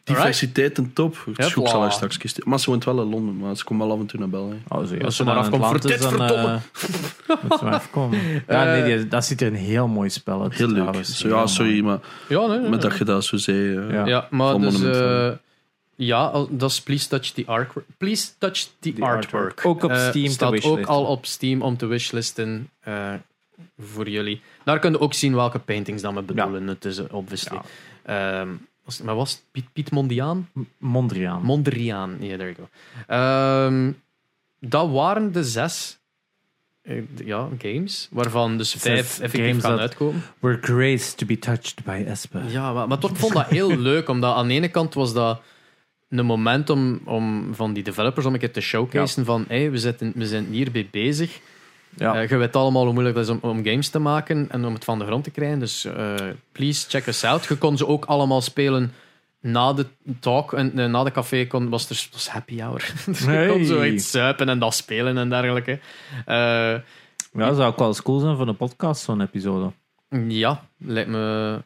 Diversiteit 0.04 0.78
en 0.78 0.92
top. 0.92 1.12
Ik 1.36 1.40
Hopla. 1.54 1.70
zal 1.70 1.80
haar 1.80 1.92
straks 1.92 2.18
kiezen. 2.18 2.42
Maar 2.46 2.60
ze 2.60 2.70
woont 2.70 2.84
wel 2.84 3.02
in 3.02 3.08
Londen, 3.08 3.36
maar 3.36 3.56
ze 3.56 3.64
komt 3.64 3.80
wel 3.80 3.92
af 3.92 3.98
en 3.98 4.06
toe 4.06 4.18
naar 4.20 4.28
België. 4.28 4.62
Oh, 4.68 4.84
zo, 4.84 4.94
ja. 4.94 5.04
Als 5.04 5.16
ze 5.16 5.24
dan 5.24 5.34
maar 5.34 5.44
in 5.44 5.52
afkomt 5.52 5.82
het 5.82 5.82
voor 5.82 5.90
land 5.90 6.00
dit, 6.00 6.12
is, 6.12 6.18
dan, 6.18 6.28
verdomme. 6.28 6.58
eh, 7.28 7.42
moet 7.48 7.58
ze 7.58 7.64
maar 7.64 7.74
afkomen. 7.74 8.18
Ja, 8.48 8.64
nee, 8.64 8.82
Eh, 8.82 8.98
die- 8.98 9.08
dat 9.08 9.24
ziet 9.24 9.40
er 9.40 9.46
een 9.46 9.54
heel 9.54 9.88
mooi 9.88 10.10
spel 10.10 10.42
uit. 10.42 10.54
Heel 10.54 10.66
leuk. 10.66 10.76
trouwens. 10.76 11.18
Zo, 11.18 11.28
ja, 11.28 11.36
Heel 11.36 11.48
sorry, 11.48 11.80
maar 11.84 11.98
Ja, 12.28 12.38
nee, 12.38 12.48
nee, 12.48 12.58
met 12.60 12.70
nee. 12.70 12.78
dat 12.78 12.98
je 12.98 13.04
dat 13.04 13.24
zo 13.24 13.36
zei. 13.36 13.76
eh, 13.76 13.90
Ja. 13.92 14.06
Ja, 14.06 14.26
maar 14.30 14.50
Van 14.52 14.60
dus... 14.60 14.72
Monument 14.72 14.96
eh, 14.96 15.02
Valley. 15.02 15.38
Ja, 15.96 16.46
dat 16.50 16.70
is 16.70 16.80
Please 16.82 17.08
Touch 17.08 17.30
the 17.30 17.44
Artwork. 17.46 17.86
Please 17.98 18.30
Touch 18.38 18.66
the, 18.78 18.92
The 18.92 19.00
artwork. 19.02 19.24
artwork. 19.24 19.66
Ook 19.66 19.82
op 19.82 19.90
Eh, 19.90 20.08
Steam 20.08 20.24
te 20.26 20.30
staat 20.32 20.64
ook 20.64 20.86
al 20.86 21.04
op 21.04 21.26
Steam 21.26 21.62
om 21.62 21.76
te 21.76 21.86
wishlisten 21.86 22.70
eh, 22.80 23.12
voor 23.78 24.08
jullie. 24.08 24.40
Daar 24.64 24.78
kun 24.78 24.90
je 24.90 25.00
ook 25.00 25.14
zien 25.14 25.34
welke 25.34 25.58
paintings 25.58 26.02
dat 26.02 26.14
we 26.14 26.22
bedoelen. 26.22 26.66
Het 26.66 26.84
is 26.84 27.06
obviously. 27.08 27.58
Ehm, 28.02 28.48
was, 28.84 29.02
maar 29.02 29.14
was 29.14 29.30
het 29.30 29.42
Piet, 29.50 29.72
Piet 29.72 29.90
Mondiaan? 29.90 30.48
Mondriaan. 30.78 31.42
Mondriaan. 31.42 32.16
Yeah, 32.20 32.38
there 32.38 32.54
you 32.54 32.54
go. 32.54 32.68
Ehm, 33.06 33.92
dat 34.60 34.90
waren 34.90 35.32
de 35.32 35.44
zes 35.44 35.98
eh, 36.82 37.02
ja, 37.24 37.48
games, 37.58 38.08
waarvan 38.10 38.56
dus 38.58 38.70
Zes 38.70 38.82
vijf 38.82 39.20
effectief 39.20 39.46
games 39.46 39.62
gaan 39.64 39.78
uitkomen. 39.78 40.22
We're 40.38 40.58
graced 40.60 41.16
to 41.16 41.26
be 41.26 41.38
touched 41.38 41.84
by 41.84 42.04
Espe. 42.06 42.40
Ja, 42.48 42.72
maar, 42.72 42.88
maar 42.88 42.98
toch 42.98 43.16
vond 43.18 43.32
dat 43.32 43.46
heel 43.46 43.76
leuk, 43.90 44.08
omdat 44.08 44.34
aan 44.34 44.48
de 44.48 44.54
ene 44.54 44.68
kant 44.68 44.94
was 44.94 45.12
dat 45.12 45.40
een 46.18 46.26
moment 46.26 46.70
om, 46.70 47.00
om 47.04 47.54
van 47.54 47.72
die 47.72 47.82
developers 47.82 48.26
om 48.26 48.32
een 48.32 48.38
keer 48.38 48.52
te 48.52 48.60
showcasen 48.60 49.24
van 49.24 49.44
hey, 49.48 49.70
we, 49.70 49.78
zitten, 49.78 50.12
we 50.14 50.26
zijn 50.26 50.46
hierbij 50.50 50.88
bezig. 50.90 51.40
Ja. 51.96 52.14
Eh, 52.14 52.28
je 52.28 52.36
weet 52.36 52.56
allemaal 52.56 52.84
hoe 52.84 52.92
moeilijk 52.92 53.16
het 53.16 53.26
is 53.26 53.32
om, 53.32 53.38
om 53.42 53.64
games 53.64 53.88
te 53.88 53.98
maken 53.98 54.46
en 54.50 54.64
om 54.64 54.74
het 54.74 54.84
van 54.84 54.98
de 54.98 55.04
grond 55.04 55.24
te 55.24 55.30
krijgen. 55.30 55.58
Dus 55.58 55.84
eh, 55.84 56.14
please 56.52 56.88
check 56.88 57.06
us 57.06 57.24
out. 57.24 57.44
Je 57.44 57.56
kon 57.56 57.76
ze 57.76 57.86
ook 57.86 58.04
allemaal 58.04 58.40
spelen 58.40 58.92
na 59.40 59.72
de 59.72 59.86
talk 60.20 60.52
en 60.52 60.78
eh, 60.78 60.86
na 60.86 61.04
de 61.04 61.10
café 61.10 61.46
kon, 61.46 61.68
was 61.68 61.90
er 61.90 62.08
was 62.12 62.28
happy 62.28 62.60
hour. 62.60 62.92
dus 63.06 63.18
je 63.18 63.24
kon 63.24 63.56
Hey. 63.56 63.64
zo 63.64 63.82
iets 63.82 64.10
zuipen 64.10 64.48
en 64.48 64.58
dat 64.58 64.74
spelen 64.74 65.18
en 65.18 65.28
dergelijke. 65.28 65.78
Ja, 66.26 67.46
dat 67.46 67.56
zou 67.56 67.70
ook 67.70 67.78
wel 67.78 67.88
eens 67.88 68.02
cool 68.02 68.18
zijn 68.18 68.36
voor 68.36 68.48
een 68.48 68.56
podcast, 68.56 69.02
zo'n 69.02 69.20
episode. 69.20 69.72
Ja, 70.28 70.60
lijkt 70.78 71.08
me 71.10 71.16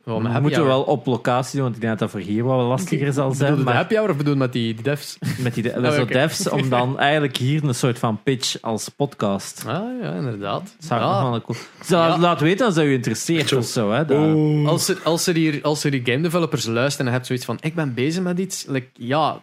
wel 0.05 0.17
een 0.17 0.23
We 0.23 0.29
happy 0.29 0.41
moeten 0.43 0.61
hour. 0.63 0.75
wel 0.75 0.83
op 0.83 1.07
locatie 1.07 1.53
doen, 1.55 1.63
want 1.63 1.75
ik 1.75 1.81
denk 1.81 1.99
dat 1.99 2.11
dat 2.11 2.21
voor 2.21 2.31
hier 2.31 2.45
wel 2.45 2.59
lastiger 2.67 3.13
zal 3.13 3.23
Bedoel 3.29 3.37
zijn. 3.39 3.51
je 3.53 3.59
de 3.59 3.65
Maar 3.65 3.75
happy 3.75 3.95
hour 3.95 4.11
of 4.11 4.17
bedoel 4.17 4.37
met 4.37 4.53
die, 4.53 4.75
die 4.75 4.83
devs? 4.85 5.19
met 5.39 5.55
die 5.55 5.63
de, 5.63 5.71
Oh, 5.85 5.91
zo 5.93 6.03
oké. 6.03 6.13
devs, 6.13 6.49
om 6.49 6.69
dan 6.69 6.99
eigenlijk 6.99 7.37
hier 7.37 7.65
een 7.65 7.75
soort 7.75 7.99
van 7.99 8.21
pitch 8.23 8.57
als 8.61 8.89
podcast. 8.89 9.65
Ah 9.67 9.83
ja, 10.03 10.13
inderdaad. 10.13 10.61
Dat 10.63 10.75
zou 10.89 11.01
Ja. 11.01 11.23
wel 11.23 11.35
een 11.35 11.43
cool... 11.43 11.59
Laat, 11.89 12.15
Ja. 12.15 12.19
laat 12.19 12.41
weten 12.41 12.67
als 12.67 12.75
dat 12.75 12.85
u 12.85 12.93
interesseert 12.93 13.53
of 13.53 13.65
zo. 13.65 13.91
Hè. 13.91 14.03
Oh. 14.15 14.69
Als 14.69 14.89
er, 14.89 14.99
als, 15.05 15.27
er 15.27 15.35
hier, 15.35 15.59
als 15.63 15.85
er 15.85 15.93
hier 15.93 16.03
game 16.05 16.21
developers 16.21 16.67
luisteren 16.67 16.99
en 16.99 17.07
je 17.07 17.13
hebt 17.13 17.27
zoiets 17.27 17.45
van 17.45 17.59
ik 17.61 17.75
ben 17.75 17.95
bezig 17.95 18.23
met 18.23 18.39
iets, 18.39 18.65
like, 18.69 18.89
ja, 18.93 19.41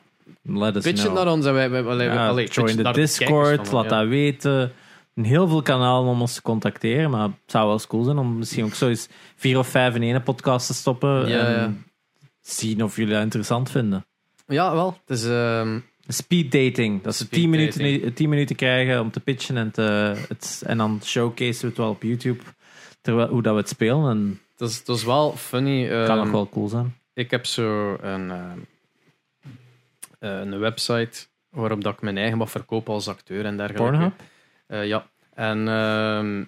Let 0.47 0.75
us 0.75 0.83
pitch 0.83 1.01
het 1.01 1.11
know. 1.11 1.23
naar 1.23 1.33
ons 1.33 1.45
en 1.45 1.53
wij, 1.53 1.69
wij, 1.69 1.83
wij, 1.83 2.05
Ja, 2.05 2.27
allee, 2.27 2.47
join 2.47 2.75
de 2.75 2.91
Discord, 2.91 3.71
laat 3.71 3.83
ja. 3.89 3.89
dat 3.99 4.07
weten. 4.07 4.71
Heel 5.21 5.47
veel 5.47 5.61
kanalen 5.61 6.11
om 6.11 6.21
ons 6.21 6.33
te 6.33 6.41
contacteren, 6.41 7.09
maar 7.09 7.23
het 7.23 7.33
zou 7.45 7.63
wel 7.65 7.73
eens 7.73 7.87
cool 7.87 8.03
zijn 8.03 8.17
om 8.17 8.37
misschien 8.37 8.65
ook 8.65 8.73
zo 8.73 8.87
eens 8.87 9.07
vier 9.35 9.57
of 9.57 9.67
vijf 9.67 9.95
in 9.95 10.03
één 10.03 10.23
podcast 10.23 10.67
te 10.67 10.73
stoppen 10.73 11.27
Ja, 11.27 11.45
en 11.45 11.53
ja. 11.53 11.73
zien 12.41 12.83
of 12.83 12.95
jullie 12.95 13.13
dat 13.13 13.21
interessant 13.21 13.71
vinden. 13.71 14.05
Ja, 14.47 14.73
wel. 14.73 14.97
Het 15.05 15.17
is, 15.17 15.25
ehm, 15.25 15.79
Speed 16.07 16.51
dating, 16.51 17.01
dat 17.01 17.15
ze 17.15 17.23
Speed 17.23 17.39
10 17.39 17.49
minuten, 17.49 17.79
dating. 17.79 18.15
10 18.15 18.29
minuten 18.29 18.55
krijgen 18.55 19.01
om 19.01 19.11
te 19.11 19.19
pitchen 19.19 19.57
en, 19.57 19.71
te, 19.71 20.13
het, 20.27 20.63
en 20.65 20.77
dan 20.77 20.99
showcase 21.03 21.61
we 21.61 21.67
het 21.67 21.77
wel 21.77 21.89
op 21.89 22.03
YouTube 22.03 22.43
terwijl, 23.01 23.27
hoe 23.27 23.41
dat 23.41 23.53
we 23.53 23.59
het 23.59 23.69
spelen. 23.69 24.09
En 24.09 24.41
het, 24.57 24.69
is, 24.69 24.77
het 24.77 24.87
is 24.87 25.03
wel 25.03 25.31
funny. 25.35 25.87
kan 25.87 26.07
ehm, 26.07 26.17
nog 26.17 26.31
wel 26.31 26.49
cool 26.49 26.67
zijn. 26.67 26.95
Ik 27.13 27.31
heb 27.31 27.45
zo 27.45 27.97
een, 28.01 28.31
ehm, 28.31 28.59
eh, 30.19 30.39
een 30.39 30.59
website 30.59 31.27
waarop 31.49 31.83
dat 31.83 31.93
ik 31.93 32.01
mijn 32.01 32.17
eigen 32.17 32.37
wat 32.37 32.49
verkoop 32.49 32.89
als 32.89 33.07
acteur 33.07 33.45
en 33.45 33.57
dergelijke. 33.57 33.89
Pornhub? 33.91 34.13
Eh, 34.67 34.87
ja. 34.87 35.07
En 35.33 35.67
ehm, 35.67 36.43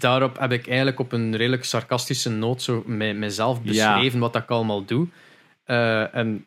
daarop 0.00 0.38
heb 0.38 0.52
ik 0.52 0.66
eigenlijk 0.66 0.98
op 0.98 1.12
een 1.12 1.36
redelijk 1.36 1.64
sarcastische 1.64 2.30
noot 2.30 2.62
zo 2.62 2.82
mij, 2.86 3.14
mijzelf 3.14 3.58
Ja. 3.62 3.70
beschreven 3.94 4.20
wat 4.20 4.36
ik 4.36 4.50
allemaal 4.50 4.84
doe. 4.84 5.06
Eh, 5.64 6.14
en 6.14 6.46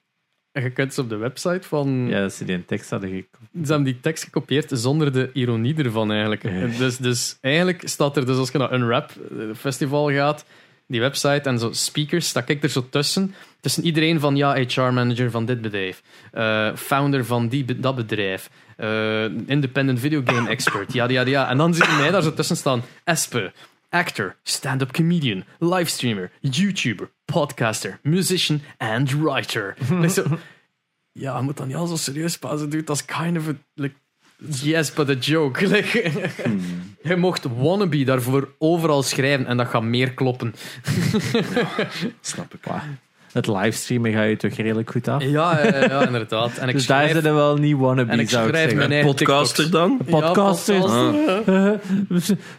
je 0.51 0.69
kunt 0.71 0.93
ze 0.93 1.01
op 1.01 1.09
de 1.09 1.15
website 1.15 1.67
van... 1.67 2.07
Ja, 2.07 2.21
dat 2.21 2.33
ze 2.33 2.45
die 2.45 2.65
tekst 2.65 2.89
hadden 2.89 3.09
ge- 3.09 3.25
Ze 3.51 3.57
hebben 3.67 3.83
die 3.83 3.99
tekst 3.99 4.23
gekopieerd 4.23 4.69
zonder 4.73 5.13
de 5.13 5.29
ironie 5.33 5.75
ervan 5.75 6.11
eigenlijk. 6.11 6.41
Dus, 6.77 6.97
dus 6.97 7.37
eigenlijk 7.41 7.81
staat 7.87 8.17
er, 8.17 8.25
dus 8.25 8.37
als 8.37 8.51
je 8.51 8.57
naar 8.57 8.71
een 8.71 8.87
rap 8.89 9.09
eh, 9.11 9.37
festival 9.55 10.11
gaat, 10.11 10.45
die 10.87 10.99
website 10.99 11.49
en 11.49 11.59
zo 11.59 11.71
speakers, 11.71 12.27
sta 12.27 12.43
ik 12.45 12.63
er 12.63 12.69
zo 12.69 12.87
tussen. 12.89 13.35
Tussen 13.59 13.83
iedereen 13.83 14.19
van 14.19 14.35
ja, 14.35 14.53
HR-manager 14.53 15.31
van 15.31 15.45
dit 15.45 15.61
bedrijf, 15.61 16.01
eh, 16.31 16.75
founder 16.75 17.25
van 17.25 17.47
die, 17.47 17.79
dat 17.79 17.95
bedrijf, 17.95 18.49
eh, 18.77 19.23
independent 19.23 19.99
video 19.99 20.21
game 20.25 20.49
expert, 20.49 20.93
ja, 20.93 21.09
ja, 21.09 21.25
ja. 21.25 21.49
En 21.49 21.57
dan 21.57 21.73
zie 21.73 21.85
je 21.85 21.97
mij 21.97 22.11
daar 22.11 22.21
zo 22.21 22.33
tussen 22.33 22.57
staan. 22.57 22.83
Espe, 23.03 23.53
actor, 23.89 24.35
stand-up 24.43 24.91
comedian, 24.91 25.43
livestreamer, 25.59 26.31
YouTuber, 26.39 27.09
podcaster, 27.25 27.99
musician 28.03 28.61
and 28.77 29.11
writer. 29.11 29.75
Like 29.89 30.13
zo, 30.13 30.23
ja, 31.11 31.37
je 31.37 31.43
moet 31.43 31.57
dan 31.57 31.67
niet 31.67 31.75
al 31.75 31.87
zo 31.87 31.95
serieus 31.95 32.37
passen, 32.37 32.69
dude. 32.69 32.83
Dat 32.83 32.95
is 32.95 33.05
kind 33.05 33.37
of 33.37 33.47
a, 33.47 33.53
like, 33.73 33.95
yes, 34.61 34.93
but 34.93 35.09
a 35.09 35.13
joke. 35.13 35.67
Like, 35.67 36.11
Je 37.07 37.15
mocht 37.15 37.47
wannabe 37.57 38.03
daarvoor 38.03 38.53
overal 38.57 39.03
schrijven 39.03 39.45
en 39.45 39.57
dat 39.57 39.67
gaat 39.67 39.83
meer 39.83 40.13
kloppen. 40.13 40.55
Snap 42.21 42.53
ik. 42.53 42.65
Het 43.35 43.47
livestreamen 43.47 44.11
ga 44.11 44.21
je 44.21 44.37
toch 44.37 44.53
redelijk 44.53 44.91
goed 44.91 45.07
af. 45.07 45.23
Ja, 45.23 45.67
ja, 45.67 45.83
ja, 45.85 46.05
inderdaad. 46.05 46.57
En 46.57 46.67
ik 46.67 46.73
dus 46.75 46.85
daar 46.85 46.97
schrijf, 46.97 47.11
zijn 47.11 47.25
er 47.25 47.33
wel 47.33 47.55
niet 47.57 47.77
wannabe, 47.77 48.11
en 48.11 48.19
ik 48.19 48.29
zou 48.29 48.43
ik 48.47 48.49
schrijf 48.55 48.69
zeggen. 48.69 48.77
mijn 48.89 48.91
eigen 48.91 49.09
Podcaster 49.15 49.71
dan? 49.71 49.99
Ja, 50.05 50.11
Podcasters. 50.19 50.79
podcaster. 50.81 51.79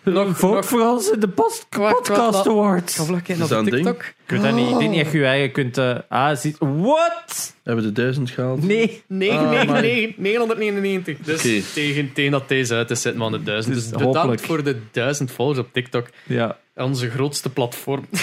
Uh, 0.05 0.15
Nog- 0.15 0.39
Vote 0.39 0.55
nog- 0.55 0.65
voor 0.67 0.81
ons 0.81 1.11
in 1.11 1.21
de 1.21 1.29
post- 1.29 1.67
Podcast 1.71 2.31
wacht. 2.33 2.49
Awards. 2.49 2.99
Ik 2.99 3.07
ga 3.27 3.35
dat 3.35 3.49
de 3.49 3.55
een 3.55 3.65
ding? 3.65 3.75
TikTok. 3.77 4.03
Ik 4.03 4.15
weet 4.27 4.43
dat 4.43 4.55
niet. 4.55 4.71
Ik 4.71 4.79
denk 4.79 4.91
niet 4.91 5.05
dat 5.05 5.13
je 5.13 5.25
eigen 5.25 5.53
kunt... 5.53 5.79
eh, 5.79 5.97
ah, 6.09 6.37
ziet... 6.37 6.57
What? 6.59 7.55
Hebben 7.63 7.85
we 7.85 7.93
de 7.93 8.01
duizend 8.01 8.31
gehaald? 8.31 8.63
Nee. 8.63 9.03
999, 9.07 10.17
999. 10.19 11.17
Dus 11.25 11.39
Oké. 11.39 11.61
tegen, 11.75 12.13
tegen 12.13 12.31
dat 12.31 12.49
deze 12.49 12.75
uit 12.75 12.91
is, 12.91 13.01
zitten 13.03 13.21
we 13.21 13.27
aan 13.27 13.33
de 13.33 13.43
duizend. 13.43 13.75
Dus 13.75 13.83
Dus 13.83 13.93
bedankt 13.93 14.17
hopelijk. 14.17 14.43
voor 14.43 14.65
de 14.65 14.77
duizend 14.91 15.31
volgers 15.31 15.59
op 15.59 15.69
TikTok. 15.73 16.07
Ja. 16.25 16.57
Onze 16.75 17.11
grootste 17.11 17.51
platform. 17.51 18.07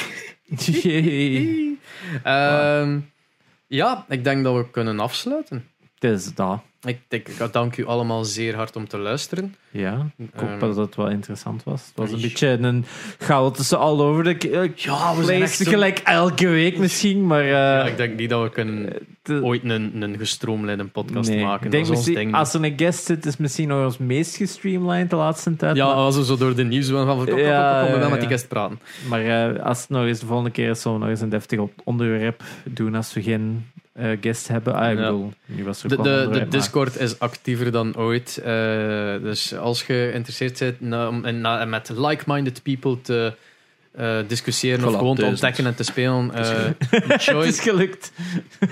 Jee. 0.58 1.73
Ehm, 2.24 3.00
ja, 3.68 4.06
ik 4.10 4.24
denk 4.24 4.44
dat 4.44 4.56
we 4.56 4.70
kunnen 4.70 5.00
afsluiten. 5.00 5.68
Het 5.94 6.12
is 6.12 6.34
dat. 6.34 6.62
Ik, 6.86 7.00
ik, 7.10 7.28
ik 7.30 7.54
dank 7.54 7.78
u 7.78 7.86
allemaal 7.86 8.24
zeer 8.24 8.56
hard 8.56 8.76
om 8.76 8.88
te 8.88 8.98
luisteren. 8.98 9.56
Ja, 9.72 10.08
ik 10.18 10.30
hoop 10.36 10.50
Ehm. 10.50 10.60
dat 10.60 10.76
het 10.76 10.96
wel 10.96 11.10
interessant 11.10 11.64
was. 11.64 11.82
Het 11.86 11.92
was 11.96 12.12
een 12.12 12.22
beetje 12.22 12.48
een 12.48 12.86
chaotische 13.20 13.78
all 13.78 14.00
over 14.00 14.24
the 14.38 14.72
Ja, 14.76 15.16
we 15.16 15.24
zijn 15.24 15.42
echt 15.42 15.56
zo- 15.56 15.70
Gelijk 15.72 16.00
elke 16.00 16.48
week 16.48 16.78
misschien, 16.78 17.28
maar... 17.28 17.42
eh, 17.44 17.50
ja, 17.50 17.86
ik 17.86 17.98
denk 17.98 18.18
niet 18.18 18.30
dat 18.30 18.44
we 18.44 18.50
kunnen 18.50 18.94
de- 19.24 19.44
ooit 19.44 19.64
een, 19.64 20.02
een 20.02 20.18
gestroomlijnde 20.18 20.86
podcast 20.86 21.30
nee. 21.30 21.44
maken. 21.44 21.66
Ik 21.66 21.72
denk 21.72 22.04
ding. 22.06 22.34
als 22.36 22.54
er 22.54 22.64
een 22.64 22.74
guest 22.78 23.06
zit, 23.06 23.26
is 23.26 23.38
misschien 23.38 23.68
nog 23.68 23.86
ons 23.86 23.98
meest 23.98 24.36
gestreamlined 24.36 25.10
de 25.10 25.16
laatste 25.16 25.56
tijd. 25.56 25.76
Ja, 25.76 25.86
maar- 25.86 25.96
als 25.96 26.16
we 26.16 26.26
zo 26.26 26.38
door 26.38 26.56
de 26.56 26.64
nieuws 26.64 26.88
gaan 26.90 27.06
van 27.06 27.16
kom, 27.16 27.26
kom, 27.26 27.34
kom, 27.34 27.44
Ja, 27.44 27.74
kom, 27.74 27.84
kom, 27.84 27.94
we 27.94 28.00
wel 28.00 28.10
met 28.10 28.20
die 28.20 28.30
gast 28.30 28.48
praten. 28.48 28.80
Maar 29.08 29.26
eh, 29.56 29.64
als 29.66 29.80
het 29.82 29.90
nog 29.90 30.06
eens 30.06 30.20
de 30.20 30.26
volgende 30.26 30.52
keer 30.52 30.70
is, 30.70 30.82
zullen 30.82 30.98
we 30.98 31.04
nog 31.04 31.14
eens 31.14 31.22
een 31.22 31.30
deftig 31.30 31.60
onderwerp 31.84 32.44
doen 32.64 32.96
als 32.96 33.14
we 33.14 33.22
geen 33.22 33.66
eh, 33.94 34.10
guest 34.22 34.48
hebben. 34.48 34.74
Ah, 34.74 34.92
ik 34.92 34.98
Ja. 34.98 35.04
bedoel, 35.04 35.34
nu 35.46 35.64
was 35.64 35.84
er 35.84 35.90
De, 35.90 35.96
de, 36.02 36.28
de 36.32 36.48
Discord 36.48 37.00
is 37.00 37.20
actiever 37.20 37.72
dan 37.72 37.96
ooit. 37.98 38.38
eh, 38.44 38.54
dus 39.22 39.56
als 39.58 39.80
je 39.80 39.86
geïnteresseerd 40.12 40.60
bent 40.60 40.82
na- 40.82 41.08
om 41.08 41.26
en 41.26 41.42
na- 41.42 41.66
met 41.66 41.90
like-minded 41.96 42.64
people 42.64 43.02
te 43.02 43.34
eh, 43.94 44.18
discussiëren 44.28 44.88
of 44.88 44.96
gewoon 44.98 45.16
te 45.16 45.26
ontdekken 45.26 45.66
en 45.66 45.76
te 45.76 45.84
spelen, 45.84 46.34
eh, 46.34 46.50
Het 47.36 47.46
is 47.46 47.60
gelukt. 47.60 48.12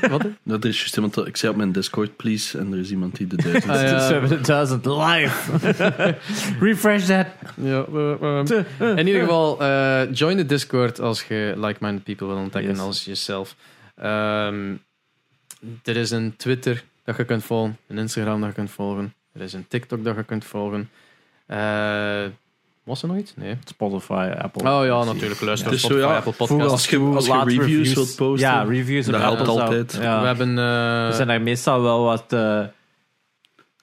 Wat? 0.10 0.24
Nou, 0.44 0.60
er 0.62 0.68
is 0.70 0.78
juist 0.78 0.96
iemand, 0.96 1.14
dat- 1.14 1.28
ik 1.28 1.38
zei 1.38 1.52
op 1.52 1.58
mijn 1.58 1.72
Discord, 1.72 2.16
please, 2.16 2.58
en 2.58 2.74
er 2.74 2.80
is 2.80 2.92
iemand 2.92 3.16
die 3.16 3.28
de 3.28 3.36
duizend. 3.36 3.70
Ah, 3.72 3.82
ja. 3.82 4.20
Dus 4.20 4.30
de 4.30 4.42
duizend 4.42 4.86
live. 4.86 5.52
Refresh 6.60 7.06
that. 7.06 7.26
Ja, 7.56 7.86
in 8.96 9.08
ieder 9.08 9.22
geval, 9.22 9.62
eh, 9.62 10.02
join 10.14 10.38
de 10.38 10.46
Discord 10.46 11.00
als 11.00 11.24
je 11.24 11.54
like-minded 11.58 12.04
people 12.04 12.28
wil 12.28 12.36
ontdekken 12.38 12.72
Yes. 12.72 12.80
als 12.82 13.06
jezelf. 13.06 13.56
Ehm, 13.96 14.74
er 15.84 15.98
is 15.98 16.12
een 16.12 16.34
Twitter 16.38 16.84
dat 17.04 17.18
je 17.18 17.24
kunt 17.26 17.44
volgen, 17.44 17.78
een 17.88 17.98
Instagram 17.98 18.40
dat 18.40 18.50
je 18.50 18.56
kunt 18.56 18.72
volgen, 18.72 19.14
er 19.34 19.42
is 19.42 19.54
een 19.54 19.66
TikTok 19.68 20.04
dat 20.04 20.16
je 20.16 20.24
kunt 20.24 20.46
volgen. 20.46 20.90
Eh, 21.46 22.24
was 22.84 23.02
er 23.02 23.08
nog 23.08 23.18
iets? 23.18 23.34
Nee. 23.36 23.58
Spotify, 23.66 24.32
Apple. 24.38 24.70
Oh 24.72 24.86
ja, 24.86 25.04
natuurlijk. 25.04 25.42
Luister 25.42 25.72
zo, 25.72 25.78
Spotify, 25.78 26.00
ja, 26.08 26.16
Apple 26.16 26.32
Podcasts. 26.32 26.72
als 26.72 26.88
je, 26.88 26.98
als 27.00 27.26
je 27.26 27.32
Laat 27.32 27.48
reviews, 27.48 27.94
wilt 27.94 28.16
posten. 28.16 28.50
Ja, 28.50 28.64
reviews 28.64 29.06
Dat 29.06 29.22
helpt 29.22 29.48
altijd. 29.48 29.98
Ja. 30.02 30.22
We, 30.22 30.28
hebben, 30.28 30.58
eh, 30.58 31.06
Er 31.08 31.14
zijn 31.14 31.28
daar 31.28 31.42
meestal 31.42 31.82
wel 31.82 32.04
wat... 32.04 32.34
eh, 32.34 32.64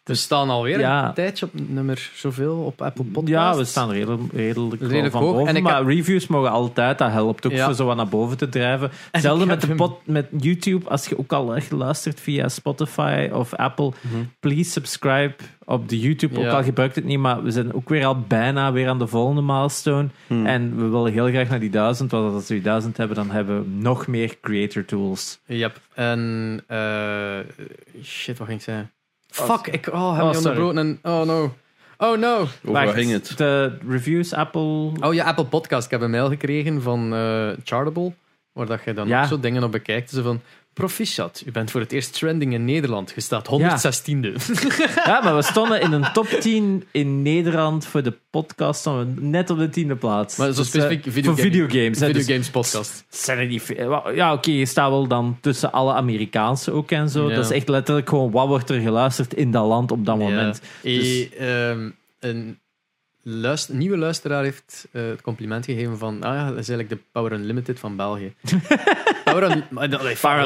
we 0.09 0.14
staan 0.14 0.51
alweer 0.51 0.78
Ja. 0.78 1.09
een 1.09 1.14
tijdje 1.14 1.47
op 1.47 1.51
nummer 1.55 2.10
zoveel 2.14 2.56
op 2.56 2.82
Apple 2.82 3.05
Podcasts. 3.05 3.30
ja, 3.30 3.56
we 3.56 3.64
staan 3.64 3.90
redelijk, 3.90 4.32
redelijk, 4.32 5.12
van 5.12 5.22
hoog. 5.22 5.32
boven. 5.32 5.48
En 5.48 5.56
ik 5.56 5.62
maar 5.62 5.76
heb- 5.76 5.86
reviews 5.86 6.26
mogen 6.26 6.51
altijd. 6.51 6.98
Dat 6.98 7.10
helpt 7.10 7.47
ook 7.47 7.52
Ja. 7.52 7.64
voor 7.64 7.74
zo 7.74 7.86
wat 7.86 7.97
naar 7.97 8.09
boven 8.09 8.36
te 8.36 8.48
drijven. 8.48 8.90
Hetzelfde 9.10 9.47
met, 9.47 9.66
hem- 9.66 9.76
pod, 9.76 9.98
met 10.05 10.26
YouTube. 10.39 10.89
Als 10.89 11.06
je 11.06 11.18
ook 11.18 11.32
al 11.32 11.56
echt 11.56 11.70
luistert 11.70 12.20
via 12.20 12.48
Spotify 12.48 13.28
of 13.32 13.55
Apple, 13.55 13.86
Mhm. 14.01 14.22
please 14.40 14.70
subscribe 14.70 15.35
op 15.64 15.89
de 15.89 15.98
YouTube. 16.01 16.40
Ja. 16.40 16.47
Ook 16.48 16.55
al 16.55 16.62
gebruikt 16.62 16.94
het 16.94 17.05
niet, 17.05 17.18
maar 17.18 17.43
we 17.43 17.51
zijn 17.51 17.74
ook 17.74 17.89
weer 17.89 18.05
al 18.06 18.20
bijna 18.20 18.72
weer 18.72 18.89
aan 18.89 18.98
de 18.98 19.06
volgende 19.06 19.43
milestone. 19.43 20.09
Hmm. 20.26 20.47
En 20.47 20.76
we 20.76 20.89
willen 20.89 21.12
heel 21.12 21.26
graag 21.28 21.48
naar 21.48 21.60
die 21.60 21.70
duizend. 21.70 22.10
Want 22.10 22.35
als 22.35 22.48
we 22.48 22.55
die 22.55 22.62
duizend 22.62 22.97
hebben, 22.97 23.16
dan 23.16 23.30
hebben 23.30 23.60
we 23.62 23.68
nog 23.82 24.06
meer 24.06 24.36
creator 24.40 24.85
tools. 24.85 25.39
Yep. 25.47 25.80
En 25.94 26.62
eh, 26.66 27.39
shit, 28.02 28.39
wat 28.39 28.47
ging 28.47 28.59
ik 28.59 28.64
zeggen? 28.64 28.90
Fuck, 29.29 29.67
ik 29.67 29.87
oh, 29.93 30.17
heb 30.17 30.25
oh, 30.25 30.31
je 30.31 30.37
onderbroken 30.37 30.79
en 30.79 30.99
oh 31.03 31.23
no. 31.23 31.55
Oh 31.99 32.19
no. 32.19 32.41
Over 32.41 32.57
wat 32.73 32.95
ging 32.95 33.11
het? 33.11 33.37
De 33.37 33.79
reviews, 33.89 34.33
Apple... 34.33 34.93
Oh 35.01 35.15
ja, 35.15 35.25
Apple 35.25 35.45
Podcast. 35.45 35.85
Ik 35.85 35.91
heb 35.91 36.01
een 36.01 36.11
mail 36.11 36.29
gekregen 36.29 36.83
van 36.83 37.15
eh, 37.15 37.49
Chartable, 37.65 38.13
waar 38.53 38.67
dat 38.67 38.81
je 38.85 38.93
dan 38.93 39.09
Ja. 39.09 39.23
ook 39.23 39.29
zo 39.29 39.41
dingen 39.41 39.65
op 39.65 39.73
bekijkt. 39.73 40.11
Zo 40.11 40.23
van, 40.23 40.41
proficiat, 40.79 41.43
u 41.47 41.51
bent 41.51 41.71
voor 41.71 41.81
het 41.81 41.93
eerst 41.93 42.13
trending 42.13 42.53
in 42.53 42.65
Nederland. 42.65 43.13
Je 43.15 43.21
staat 43.21 43.49
116e. 43.49 44.33
Ja, 45.05 45.21
maar 45.23 45.35
we 45.37 45.43
stonden 45.43 45.81
in 45.81 45.93
een 45.93 46.13
top 46.13 46.27
10 46.27 46.85
in 46.91 47.23
Nederland 47.23 47.87
voor 47.87 48.03
de 48.03 48.15
podcast. 48.31 48.81
Stonden 48.81 49.15
we 49.15 49.21
net 49.21 49.51
op 49.51 49.59
de 49.59 49.69
tiende 49.69 49.97
plaats. 49.97 50.37
Maar 50.37 50.53
zo 50.53 50.63
Dus, 50.63 50.75
eh, 50.75 50.81
specifiek 50.81 51.03
videogame- 51.13 51.35
Voor 51.43 51.51
videogames. 51.51 51.99
dus 51.99 52.09
Videogames 52.09 52.51
podcast. 52.51 53.05
zijn 53.09 53.39
er 53.39 53.47
niet 53.47 53.63
veel. 53.63 54.13
Ja, 54.15 54.33
oké, 54.33 54.51
je 54.51 54.67
staat 54.67 54.91
wel 54.91 55.07
dan 55.07 55.39
tussen 55.41 55.73
alle 55.73 55.93
Amerikaanse 55.93 56.73
ook 56.73 56.91
en 56.91 57.09
zo. 57.09 57.29
Ja. 57.29 57.35
Dat 57.35 57.45
is 57.45 57.51
echt 57.51 57.69
letterlijk 57.69 58.09
gewoon 58.09 58.31
wat 58.31 58.47
wordt 58.47 58.71
er 58.71 58.81
geluisterd 58.81 59.35
in 59.35 59.51
dat 59.51 59.67
land 59.67 59.91
op 59.93 60.05
dat 60.07 60.19
moment. 60.19 60.61
Ja. 60.83 60.93
Dus- 60.93 61.29
Eh, 61.31 61.71
ehm, 61.71 61.91
een 62.21 62.59
luister, 63.31 63.75
nieuwe 63.75 63.97
luisteraar 63.97 64.43
heeft 64.43 64.89
eh, 64.93 65.03
het 65.09 65.21
compliment 65.23 65.65
gegeven 65.65 65.99
van 65.99 66.23
ah 66.23 66.35
ja, 66.35 66.49
dat 66.49 66.59
is 66.59 66.69
eigenlijk 66.69 66.89
de 66.89 66.99
Power 67.13 67.33
Unlimited 67.33 67.79
van 67.79 67.97
België. 67.97 68.33
Power, 69.25 69.43
Un- 69.43 69.65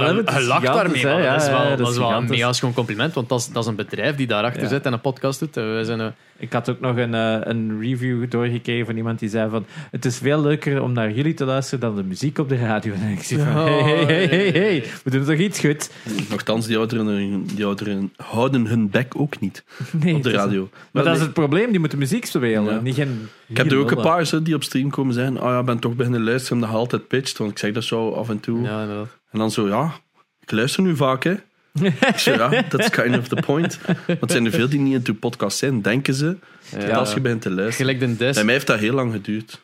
Unlimited 0.09 0.43
lacht 0.47 0.65
daarmee, 0.65 1.07
Ja, 1.07 1.33
dat 1.33 1.43
is 1.43 1.49
wel, 1.49 1.63
ja, 1.63 1.77
dat 1.77 1.89
is 1.89 1.97
wel 1.97 2.05
een 2.07 2.13
gigantisch. 2.13 2.37
mega 2.37 2.53
schoon 2.53 2.73
compliment, 2.75 3.15
want 3.15 3.29
dat 3.29 3.39
is, 3.41 3.49
dat 3.49 3.63
is 3.63 3.69
een 3.69 3.77
bedrijf 3.77 4.17
die 4.17 4.27
daarachter 4.27 4.69
zit 4.69 4.87
en 4.87 4.93
een 4.93 5.01
podcast 5.01 5.39
doet. 5.39 5.57
Eh, 5.57 5.65
We 5.65 5.85
zijn, 5.85 6.01
eh, 6.01 6.07
Ik 6.43 6.52
had 6.52 6.69
ook 6.69 6.81
nog 6.81 6.97
een, 6.97 7.14
eh, 7.14 7.36
een 7.40 7.81
review 7.81 8.31
doorgekregen 8.31 8.86
van 8.86 8.97
iemand 8.97 9.19
die 9.19 9.28
zei 9.28 9.51
van 9.51 9.66
het 9.90 10.05
is 10.05 10.19
veel 10.19 10.40
leuker 10.40 10.82
om 10.82 10.93
naar 10.93 11.12
jullie 11.12 11.35
te 11.35 11.44
luisteren 11.44 11.81
dan 11.81 11.97
de 11.97 12.02
muziek 12.02 12.39
op 12.39 12.48
de 12.48 12.56
radio. 12.56 12.93
En 13.02 13.10
ik 13.10 13.23
zie 13.23 13.39
van, 13.39 13.47
Oh, 13.47 13.64
hey, 13.64 13.82
hey, 13.82 14.05
hey, 14.05 14.27
hey, 14.27 14.47
ja. 14.47 14.52
hey, 14.52 14.85
we 15.05 15.10
doen 15.10 15.24
toch 15.24 15.36
iets 15.36 15.60
goed? 15.60 15.90
Nochtans, 16.31 16.66
die 16.66 16.78
ouderen, 16.78 17.44
die 17.44 17.64
ouderen 17.64 18.12
houden 18.16 18.66
hun 18.66 18.90
bek 18.90 19.12
ook 19.16 19.40
niet 19.40 19.64
Nee, 20.02 20.14
op 20.14 20.23
de 20.23 20.31
radio. 20.31 20.69
Maar 20.93 21.05
dat 21.05 21.16
is 21.16 21.23
het 21.23 21.32
probleem, 21.32 21.70
die 21.70 21.81
moeten 21.81 21.98
muziek 21.98 22.24
spelen. 22.24 22.74
Ja. 22.74 22.81
Niet 22.81 22.94
geen 22.94 23.28
ik 23.48 23.56
heb 23.56 23.70
er 23.70 23.78
ook 23.78 23.90
een 23.90 24.02
paar 24.02 24.27
zo, 24.27 24.43
die 24.43 24.55
op 24.55 24.62
stream 24.62 24.90
komen 24.90 25.14
zeggen, 25.14 25.36
oh 25.36 25.48
ja, 25.48 25.59
ik 25.59 25.64
ben 25.64 25.78
toch 25.78 25.94
beginnen 25.94 26.24
luisteren 26.24 26.56
omdat 26.56 26.70
je 26.70 26.77
altijd 26.77 27.09
pitcht, 27.09 27.39
want 27.39 27.51
ik 27.51 27.59
zeg 27.59 27.73
dat 27.73 27.85
zo 27.85 28.10
af 28.10 28.28
en 28.28 28.40
toe. 28.40 28.62
ja, 28.62 28.81
inderdaad. 28.81 29.19
En 29.31 29.39
dan 29.39 29.51
zo, 29.51 29.69
ja, 29.69 29.93
ik 30.40 30.51
luister 30.51 30.82
nu 30.82 30.97
vaak, 30.97 31.24
hè. 31.24 31.35
Ja, 31.73 32.62
that's 32.69 32.90
kind 32.90 33.19
of 33.19 33.28
the 33.28 33.43
point. 33.47 33.78
Want 34.07 34.23
er 34.23 34.31
zijn 34.31 34.44
er 34.44 34.51
veel 34.53 34.69
die 34.69 34.81
niet 34.81 34.94
into 34.94 35.12
podcast 35.15 35.59
zijn, 35.59 35.82
denken 35.82 36.15
ze, 36.15 36.36
Ja. 36.70 36.78
dat 36.78 36.90
als 36.97 37.15
je 37.15 37.20
begint 37.20 37.43
te 37.43 37.51
luisteren. 37.51 37.94
Gelijk 37.94 38.19
de. 38.19 38.35
Bij 38.35 38.44
mij 38.44 38.55
heeft 38.55 38.66
dat 38.66 38.78
heel 38.78 38.94
lang 38.94 39.12
geduurd. 39.12 39.62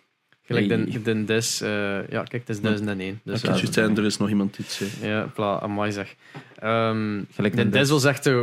Gelijk 0.49 0.67
Nee. 0.67 0.85
de, 1.03 1.03
de 1.03 1.25
Des. 1.25 1.61
eh, 1.61 1.69
ja, 2.11 2.23
kijk, 2.23 2.33
het 2.33 2.49
is 2.49 2.61
1001. 2.61 3.21
Dus, 3.25 3.41
Dus 3.43 3.61
ja, 3.61 3.73
zijn, 3.73 3.97
er 3.97 4.05
is 4.05 4.17
nog 4.17 4.29
iemand 4.29 4.57
die 4.57 4.65
het 4.65 4.75
zei. 4.75 5.11
Ja, 5.13 5.31
pla, 5.35 5.61
amai 5.61 5.93
zeg. 5.93 6.15
Ehm 6.59 7.21
Gelijk 7.35 7.57
de 7.57 7.63
een 7.63 7.71
Des 7.71 7.89
wil 7.89 7.99
zegt, 7.99 8.27
eh, 8.27 8.39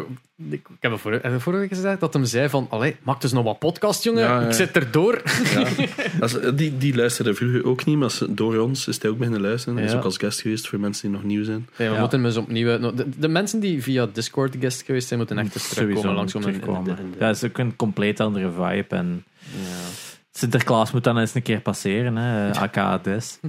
ik, 0.49 0.53
ik 0.53 0.68
heb 0.80 0.91
het 0.91 1.02
vorige, 1.02 1.40
vorige 1.40 1.61
week 1.61 1.69
gezegd, 1.73 1.99
dat 1.99 2.14
hem 2.14 2.26
zei 2.26 2.49
van, 2.49 2.68
allee, 2.69 2.95
maak 3.03 3.22
dus 3.22 3.32
nog 3.32 3.44
wat 3.44 3.60
podcast, 3.60 4.03
jongen. 4.03 4.22
Ja, 4.23 4.41
ja. 4.41 4.48
Ik 4.48 4.53
zit 4.53 4.72
erdoor. 4.76 5.22
Ja. 5.53 5.65
Als, 6.22 6.38
die, 6.56 6.77
die 6.77 6.95
luisterde 6.95 7.34
vroeger 7.34 7.65
ook 7.65 7.86
niet, 7.86 7.98
maar 7.98 8.18
door 8.30 8.57
ons 8.57 8.88
is 8.88 9.02
hij 9.02 9.11
ook 9.11 9.18
beginnen 9.18 9.41
luisteren. 9.41 9.76
Hij 9.77 9.86
is 9.86 9.91
Ja. 9.91 9.98
ook 9.98 10.03
als 10.03 10.18
guest 10.18 10.41
geweest 10.41 10.68
voor 10.68 10.80
mensen 10.80 11.02
die 11.07 11.11
nog 11.18 11.23
nieuw 11.27 11.44
zijn. 11.44 11.68
Nee, 11.77 11.88
we 11.88 11.94
Ja. 11.94 11.99
moeten 11.99 12.23
dus 12.23 12.38
opnieuw... 12.38 12.77
no, 12.77 12.94
De, 12.94 13.06
de 13.18 13.27
mensen 13.27 13.60
die 13.60 13.84
via 13.84 14.07
Discord 14.14 14.56
guest 14.60 14.82
geweest 14.82 15.07
zijn, 15.07 15.19
moeten 15.19 15.38
echt 15.38 15.56
eens 15.56 15.69
terugkomen 15.69 16.14
langs 16.15 16.36
om 16.36 16.41
in- 16.41 16.48
in- 16.48 16.60
terugkomen. 16.60 16.98
in- 16.98 17.03
in- 17.03 17.14
Dat 17.19 17.36
is 17.36 17.44
ook 17.44 17.57
een 17.57 17.76
compleet 17.76 18.19
andere 18.19 18.52
vibe. 18.52 18.95
En 18.95 19.23
Ja. 19.40 20.05
Sinterklaas 20.38 20.91
moet 20.91 21.03
dan 21.03 21.18
eens 21.18 21.36
een 21.36 21.41
keer 21.41 21.60
passeren, 21.62 22.16
hè. 22.16 22.53
aka 22.53 22.98
Des. 22.98 23.40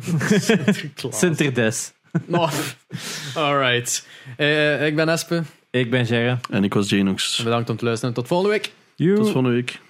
Sinterdes. 1.11 1.93
No. 2.25 2.49
Alright. 3.35 4.07
Eh, 4.37 4.87
ik 4.87 4.97
ben 4.97 5.09
Espe. 5.09 5.43
Ik 5.71 5.91
ben 5.91 6.07
Gerre. 6.07 6.39
En 6.51 6.65
ik 6.65 6.75
was 6.75 6.89
Janox. 6.89 7.43
Bedankt 7.43 7.71
om 7.71 7.77
te 7.77 7.85
luisteren. 7.85 8.15
Tot 8.15 8.27
volgende 8.27 8.53
week. 8.53 8.73
Tot 9.17 9.25
volgende 9.25 9.51
week. 9.51 9.81